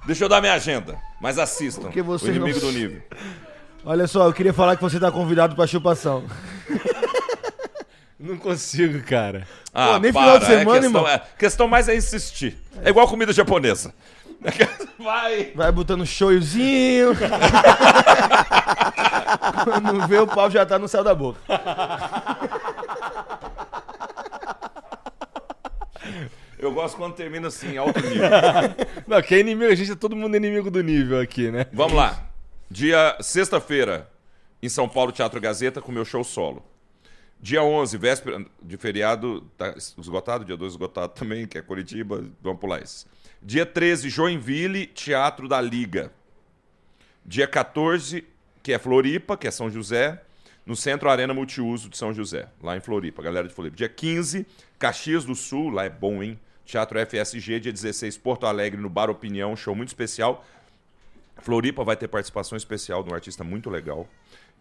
deixa 0.07 0.25
eu 0.25 0.29
dar 0.29 0.41
minha 0.41 0.53
agenda 0.55 0.99
mas 1.21 1.39
assistam 1.39 1.83
Porque 1.85 2.01
o 2.03 2.05
vocês 2.05 2.35
inimigo 2.37 2.61
não- 2.61 2.67
do 2.73 2.79
nível 2.79 3.03
Olha 3.87 4.07
só, 4.07 4.27
eu 4.27 4.33
queria 4.33 4.53
falar 4.55 4.77
que 4.77 4.83
você 4.83 4.99
tá 4.99 5.11
convidado 5.13 5.55
pra 5.55 5.67
chupação. 5.67 6.25
Não 8.19 8.39
consigo, 8.39 9.03
cara. 9.03 9.47
ah, 9.75 9.99
nem 9.99 10.11
para, 10.11 10.23
final 10.23 10.39
de 10.39 10.45
é 10.45 10.49
semana, 10.49 10.81
questão, 10.81 11.01
irmão. 11.01 11.09
é, 11.09 11.23
questão 11.39 11.69
mais 11.69 11.89
é 11.89 11.95
insistir 11.97 12.57
é 12.83 12.89
igual 12.89 13.07
comida 13.07 13.33
japonesa 13.33 13.93
vai 14.99 15.53
Vai 15.55 15.73
botando 15.73 16.07
shoyuzinho. 16.07 17.11
Quando 19.65 20.07
vê, 20.07 20.19
o 20.19 20.27
pau 20.27 20.51
já 20.51 20.65
tá 20.65 20.79
no 20.79 20.89
céu 20.89 21.03
da 21.05 21.15
boca. 21.15 21.39
eu 26.59 26.73
gosto 26.73 26.97
quando 26.97 27.15
termina 27.15 27.49
assim 27.49 27.77
alto 27.77 28.01
nível 28.01 28.29
Não, 29.07 29.21
que 29.23 29.35
é 29.35 29.41
inimigo, 29.41 29.71
a 29.73 29.75
gente 29.75 29.93
é 29.93 29.97
todo 29.97 30.17
mundo 30.17 30.37
inimigo 30.37 30.71
do 30.71 30.83
nível 30.83 31.21
aqui, 31.21 31.51
né? 31.51 31.67
Vamos 31.73 31.95
lá. 31.95 32.34
Dia 32.71 33.17
sexta-feira, 33.21 34.11
em 34.63 34.69
São 34.69 34.89
Paulo, 34.89 35.13
Teatro 35.13 35.41
Gazeta, 35.41 35.81
com 35.81 35.93
meu 35.93 36.05
show 36.05 36.25
solo. 36.25 36.65
Dia 37.41 37.63
11, 37.63 37.99
véspera 37.99 38.45
de 38.63 38.77
feriado, 38.79 39.43
tá 39.59 39.75
esgotado, 39.77 40.45
dia 40.45 40.57
2 40.57 40.73
esgotado 40.73 41.13
também, 41.19 41.47
que 41.47 41.59
é 41.59 41.63
Curitiba, 41.63 42.25
vamos 42.41 42.59
pular 42.59 42.83
isso. 42.83 43.07
Dia 43.43 43.67
13, 43.67 44.09
Joinville, 44.09 44.87
Teatro 44.87 45.47
da 45.47 45.61
Liga. 45.61 46.11
Dia 47.25 47.47
14, 47.47 48.25
que 48.63 48.73
é 48.73 48.79
Floripa, 48.79 49.37
que 49.37 49.47
é 49.47 49.51
São 49.51 49.71
José. 49.71 50.23
no 50.65 50.75
Centro 50.75 51.11
Arena 51.11 51.35
Multiuso 51.35 51.91
de 51.91 51.99
São 51.99 52.15
José, 52.15 52.49
lá 52.63 52.75
em 52.75 52.81
Floripa, 52.81 53.23
galera 53.23 53.47
de 53.47 53.53
Floripa. 53.53 53.77
Dia 53.77 53.89
15, 53.91 54.47
Caxias 54.79 55.23
do 55.27 55.35
Sul, 55.35 55.69
lá 55.69 55.85
é 55.85 55.91
bom, 55.91 56.23
hein? 56.23 56.41
Teatro 56.65 56.99
FSG, 56.99 57.61
dia 57.61 57.73
16, 57.73 58.17
Porto 58.17 58.47
Alegre, 58.47 58.81
no 58.81 58.89
Bar 58.89 59.11
Opinião, 59.11 59.55
show 59.55 59.75
muito 59.75 59.89
especial. 59.89 60.43
Floripa 61.43 61.85
vai 61.85 61.97
ter 61.97 62.09
participação 62.09 62.57
especial 62.57 63.03
de 63.03 63.11
um 63.11 63.15
artista 63.15 63.43
muito 63.45 63.69
legal. 63.71 64.09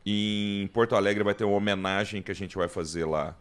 E 0.05 0.61
em 0.63 0.67
Porto 0.67 0.95
Alegre 0.95 1.23
vai 1.23 1.33
ter 1.33 1.43
uma 1.45 1.55
homenagem 1.55 2.21
que 2.21 2.31
a 2.31 2.35
gente 2.35 2.57
vai 2.57 2.67
fazer 2.67 3.05
lá. 3.05 3.35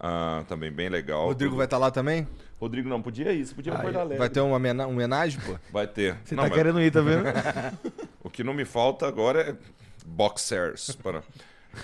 ah, 0.00 0.44
também 0.48 0.70
bem 0.70 0.88
legal. 0.88 1.26
Rodrigo 1.26 1.56
vai 1.56 1.66
estar 1.66 1.78
lá 1.78 1.90
também? 1.90 2.26
Rodrigo 2.60 2.88
não 2.88 3.02
podia 3.02 3.32
ir, 3.32 3.46
você 3.46 3.54
podia 3.54 3.72
ir 3.72 3.76
em 3.76 3.80
Porto 3.80 3.96
Alegre. 3.98 4.18
Vai 4.18 4.28
ter 4.30 4.40
uma 4.40 4.58
mena- 4.58 4.86
um 4.86 4.90
homenagem, 4.92 5.40
pô? 5.40 5.58
Vai 5.70 5.86
ter. 5.86 6.16
Você 6.24 6.34
Não, 6.34 6.44
tá 6.44 6.48
mas 6.48 6.58
querendo 6.58 6.80
ir, 6.80 6.90
tá 6.90 7.00
vendo? 7.00 7.24
O 8.22 8.30
que 8.30 8.42
não 8.42 8.52
me 8.52 8.64
falta 8.64 9.06
agora 9.06 9.40
é 9.50 9.56
boxers. 10.04 10.96
Para... 11.02 11.22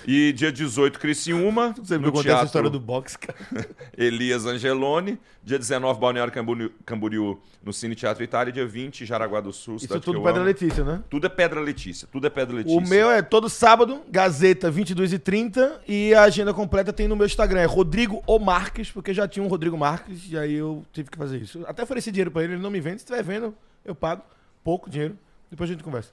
E 0.05 0.33
dia 0.33 0.51
18, 0.51 0.99
Criciúma. 0.99 1.73
Você 1.77 1.97
me 1.97 2.05
contou 2.05 2.31
essa 2.31 2.45
história 2.45 2.69
do 2.69 2.79
boxe, 2.79 3.17
cara. 3.17 3.37
Elias 3.97 4.45
Angeloni. 4.45 5.19
Dia 5.43 5.59
19, 5.59 5.99
Balneário 5.99 6.31
Camboriú, 6.31 6.71
Camboriú 6.85 7.39
no 7.61 7.73
Cine 7.73 7.95
Teatro 7.95 8.23
Itália. 8.23 8.53
Dia 8.53 8.65
20, 8.65 9.05
Jaraguá 9.05 9.41
do 9.41 9.51
Sul. 9.51 9.75
Isso 9.75 9.87
tudo 9.99 10.21
Pedra 10.21 10.39
amo. 10.39 10.45
Letícia, 10.45 10.83
né? 10.83 11.03
Tudo 11.09 11.25
é 11.27 11.29
Pedra 11.29 11.59
Letícia. 11.59 12.07
Tudo 12.11 12.27
é 12.27 12.29
Pedra 12.29 12.55
Letícia. 12.55 12.77
O 12.77 12.81
meu 12.81 13.11
é 13.11 13.21
todo 13.21 13.49
sábado, 13.49 14.01
Gazeta 14.09 14.71
22h30 14.71 15.79
e 15.87 16.13
a 16.13 16.23
agenda 16.23 16.53
completa 16.53 16.93
tem 16.93 17.07
no 17.07 17.15
meu 17.15 17.25
Instagram. 17.25 17.59
É 17.59 17.65
Rodrigo 17.65 18.23
O 18.25 18.39
Marques, 18.39 18.89
porque 18.89 19.13
já 19.13 19.27
tinha 19.27 19.43
um 19.43 19.47
Rodrigo 19.49 19.77
Marques 19.77 20.31
e 20.31 20.37
aí 20.37 20.53
eu 20.53 20.85
tive 20.93 21.09
que 21.09 21.17
fazer 21.17 21.37
isso. 21.37 21.63
Até 21.67 21.83
ofereci 21.83 22.11
dinheiro 22.11 22.31
pra 22.31 22.43
ele, 22.43 22.53
ele 22.53 22.61
não 22.61 22.71
me 22.71 22.79
vende. 22.79 23.01
Se 23.01 23.05
estiver 23.05 23.23
vendo, 23.23 23.53
eu 23.83 23.93
pago. 23.93 24.23
Pouco 24.63 24.89
dinheiro. 24.89 25.17
Depois 25.51 25.69
a 25.69 25.73
gente 25.73 25.83
conversa. 25.83 26.11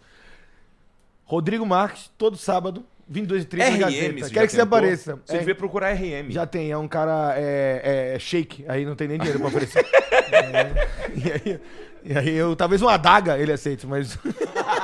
Rodrigo 1.24 1.64
Marques, 1.64 2.10
todo 2.18 2.36
sábado, 2.36 2.84
22h30 3.10 3.56
na 3.58 3.66
RM, 3.66 3.78
Gazeta. 3.78 4.12
você 4.20 4.30
Quero 4.34 4.46
que 4.46 4.52
você 4.52 4.60
apareça. 4.60 5.18
Você 5.24 5.36
É, 5.36 5.38
devia 5.38 5.54
procurar 5.54 5.92
RM. 5.92 6.30
Já 6.30 6.46
tem, 6.46 6.70
é 6.70 6.76
um 6.78 6.86
cara 6.86 7.34
é, 7.36 8.12
é 8.14 8.18
shake, 8.18 8.64
aí 8.68 8.84
não 8.84 8.94
tem 8.94 9.08
nem 9.08 9.18
dinheiro 9.18 9.38
pra 9.38 9.48
oferecer. 9.48 9.84
É, 10.32 10.86
e, 11.16 11.32
aí, 11.32 11.60
e 12.04 12.18
aí 12.18 12.36
eu, 12.36 12.54
talvez 12.54 12.80
uma 12.80 12.92
adaga 12.94 13.36
ele 13.36 13.52
aceite, 13.52 13.84
mas. 13.84 14.16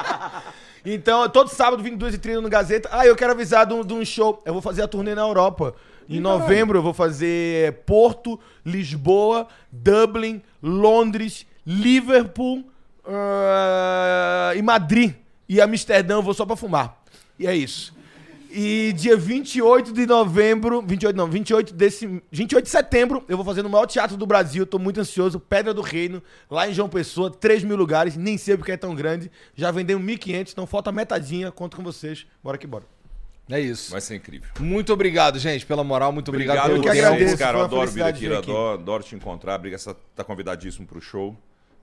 então, 0.85 1.29
todo 1.29 1.49
sábado, 1.49 1.83
22 1.85 2.15
e 2.15 2.19
30 2.19 2.41
no 2.41 2.49
Gazeta. 2.49 2.89
Ah, 2.91 3.07
eu 3.07 3.15
quero 3.15 3.33
avisar 3.33 3.65
de 3.65 3.73
um, 3.73 3.85
de 3.85 3.95
um 3.95 4.05
show. 4.05 4.43
Eu 4.45 4.53
vou 4.53 4.61
fazer 4.61 4.83
a 4.83 4.89
turnê 4.89 5.15
na 5.15 5.23
Europa. 5.23 5.75
Em 6.09 6.21
novembro 6.21 6.79
eu 6.79 6.83
vou 6.83 6.93
fazer 6.93 7.75
Porto, 7.87 8.39
Lisboa, 8.65 9.47
Dublin, 9.71 10.43
Londres, 10.63 11.47
Liverpool 11.65 12.65
ah, 13.07 14.53
e 14.57 14.63
Madrid. 14.63 15.15
E 15.49 15.61
Amsterdã 15.61 16.15
eu 16.15 16.23
vou 16.23 16.35
só 16.35 16.45
pra 16.45 16.57
fumar. 16.57 17.03
E 17.39 17.47
é 17.47 17.55
isso. 17.55 17.96
E 18.51 18.93
dia 18.93 19.17
28 19.17 19.93
de 19.93 20.07
novembro, 20.07 20.83
28 20.83 21.17
não, 21.17 21.29
28 21.29 21.75
desse, 21.75 22.23
28 22.31 22.65
de 22.65 22.71
setembro, 22.71 23.25
eu 23.29 23.37
vou 23.37 23.45
fazer 23.45 23.63
no 23.63 23.69
maior 23.69 23.87
teatro 23.87 24.17
do 24.17 24.27
Brasil, 24.27 24.67
tô 24.67 24.79
muito 24.79 25.01
ansioso, 25.01 25.39
Pedra 25.39 25.75
do 25.75 25.83
Reino, 25.83 26.23
lá 26.51 26.69
em 26.69 26.73
João 26.73 26.89
Pessoa, 26.89 27.31
3 27.31 27.65
mil 27.65 27.77
lugares, 27.77 28.17
nem 28.17 28.39
sei 28.39 28.57
porque 28.57 28.73
é 28.73 28.77
tão 28.77 28.95
grande, 28.95 29.31
já 29.55 29.71
vendemos 29.71 30.07
1.500, 30.07 30.53
então 30.53 30.67
falta 30.67 30.91
metadinha, 30.93 31.51
conto 31.51 31.77
com 31.77 31.83
vocês, 31.83 32.27
bora 32.43 32.57
que 32.57 32.67
bora. 32.67 32.85
É 33.49 33.61
isso. 33.61 33.93
Vai 33.93 34.01
ser 34.01 34.17
incrível. 34.17 34.49
Muito 34.59 34.93
obrigado, 34.93 35.39
gente, 35.39 35.65
pela 35.65 35.85
moral. 35.85 36.11
Muito 36.11 36.31
obrigado, 36.31 36.73
Obrigado, 36.73 36.83
pelo 36.83 36.95
tempo. 36.95 37.07
agradeço, 37.07 37.39
cara. 37.39 37.59
Eu 37.59 37.65
adoro 37.65 37.91
vir 37.91 38.03
aqui, 38.03 38.27
adoro, 38.27 38.81
adoro 38.81 39.03
te 39.05 39.15
encontrar. 39.15 39.55
Obrigado, 39.55 39.79
você 39.79 39.95
tá 40.17 40.25
convidadíssimo 40.25 40.85
pro 40.85 41.01
show. 41.01 41.37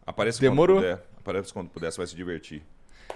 Apareça 0.05 0.41
Demorou. 0.41 0.77
quando 0.77 0.83
puder. 0.83 1.05
Apareça 1.17 1.53
quando 1.53 1.69
puder, 1.69 1.89
você 1.89 1.97
vai 1.97 2.07
se 2.07 2.15
divertir. 2.15 2.61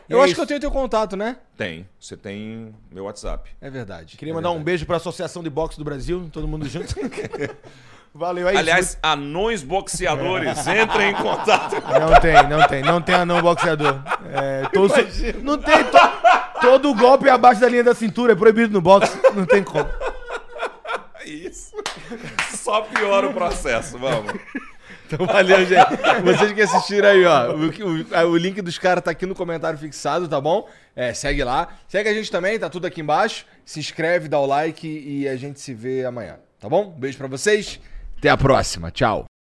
Eu 0.09 0.19
é 0.19 0.21
acho 0.21 0.27
isso. 0.27 0.35
que 0.35 0.41
eu 0.41 0.47
tenho 0.47 0.59
teu 0.59 0.71
contato, 0.71 1.15
né? 1.17 1.35
Tem. 1.57 1.87
Você 1.99 2.15
tem 2.15 2.73
meu 2.91 3.03
WhatsApp. 3.05 3.49
É 3.59 3.69
verdade. 3.69 4.15
Queria 4.17 4.31
é 4.31 4.35
mandar 4.35 4.49
um 4.49 4.53
verdade. 4.53 4.65
beijo 4.65 4.85
pra 4.85 4.97
Associação 4.97 5.43
de 5.43 5.49
Boxe 5.49 5.77
do 5.77 5.83
Brasil, 5.83 6.29
todo 6.31 6.47
mundo 6.47 6.67
junto. 6.67 6.95
Valeu, 8.15 8.47
é 8.47 8.51
isso. 8.51 8.59
Aliás, 8.59 8.97
anões 9.03 9.61
boxeadores, 9.63 10.65
entrem 10.65 11.11
em 11.11 11.15
contato. 11.15 11.75
Não 11.99 12.19
tem, 12.19 12.47
não 12.49 12.67
tem. 12.67 12.81
Não 12.81 13.01
tem 13.01 13.15
anão 13.15 13.41
boxeador. 13.41 14.01
É, 14.33 14.67
todo- 14.73 14.93
não 15.43 15.57
tem. 15.57 15.83
to- 15.83 16.59
todo 16.61 16.95
golpe 16.95 17.29
abaixo 17.29 17.61
da 17.61 17.67
linha 17.69 17.83
da 17.83 17.93
cintura 17.93 18.33
é 18.33 18.35
proibido 18.35 18.73
no 18.73 18.81
boxe. 18.81 19.15
Não 19.35 19.45
tem 19.45 19.63
como. 19.63 19.87
Isso. 21.25 21.71
Só 22.55 22.81
piora 22.81 23.27
o 23.27 23.33
processo, 23.33 23.99
vamos. 23.99 24.33
Então 25.09 25.25
valeu, 25.25 25.65
gente. 25.65 25.85
Vocês 26.23 26.51
que 26.53 26.61
assistiram 26.61 27.09
aí, 27.09 27.25
ó. 27.25 27.51
O, 27.53 27.67
o- 28.27 28.31
o 28.31 28.37
link 28.37 28.61
dos 28.61 28.77
caras 28.77 29.03
tá 29.03 29.11
aqui 29.11 29.25
no 29.25 29.33
comentário 29.35 29.77
fixado, 29.79 30.27
tá 30.27 30.39
bom? 30.41 30.67
É, 30.95 31.13
segue 31.13 31.43
lá. 31.43 31.69
Segue 31.87 32.09
a 32.09 32.13
gente 32.13 32.29
também, 32.31 32.59
tá 32.59 32.69
tudo 32.69 32.87
aqui 32.87 33.01
embaixo. 33.01 33.45
Se 33.65 33.79
inscreve, 33.79 34.27
dá 34.27 34.39
o 34.39 34.45
like 34.45 34.87
e 34.87 35.27
a 35.27 35.35
gente 35.37 35.59
se 35.59 35.73
vê 35.73 36.05
amanhã, 36.05 36.35
tá 36.59 36.67
bom? 36.67 36.89
Beijo 36.97 37.17
pra 37.17 37.27
vocês. 37.27 37.79
Até 38.17 38.29
a 38.29 38.37
próxima. 38.37 38.91
Tchau. 38.91 39.36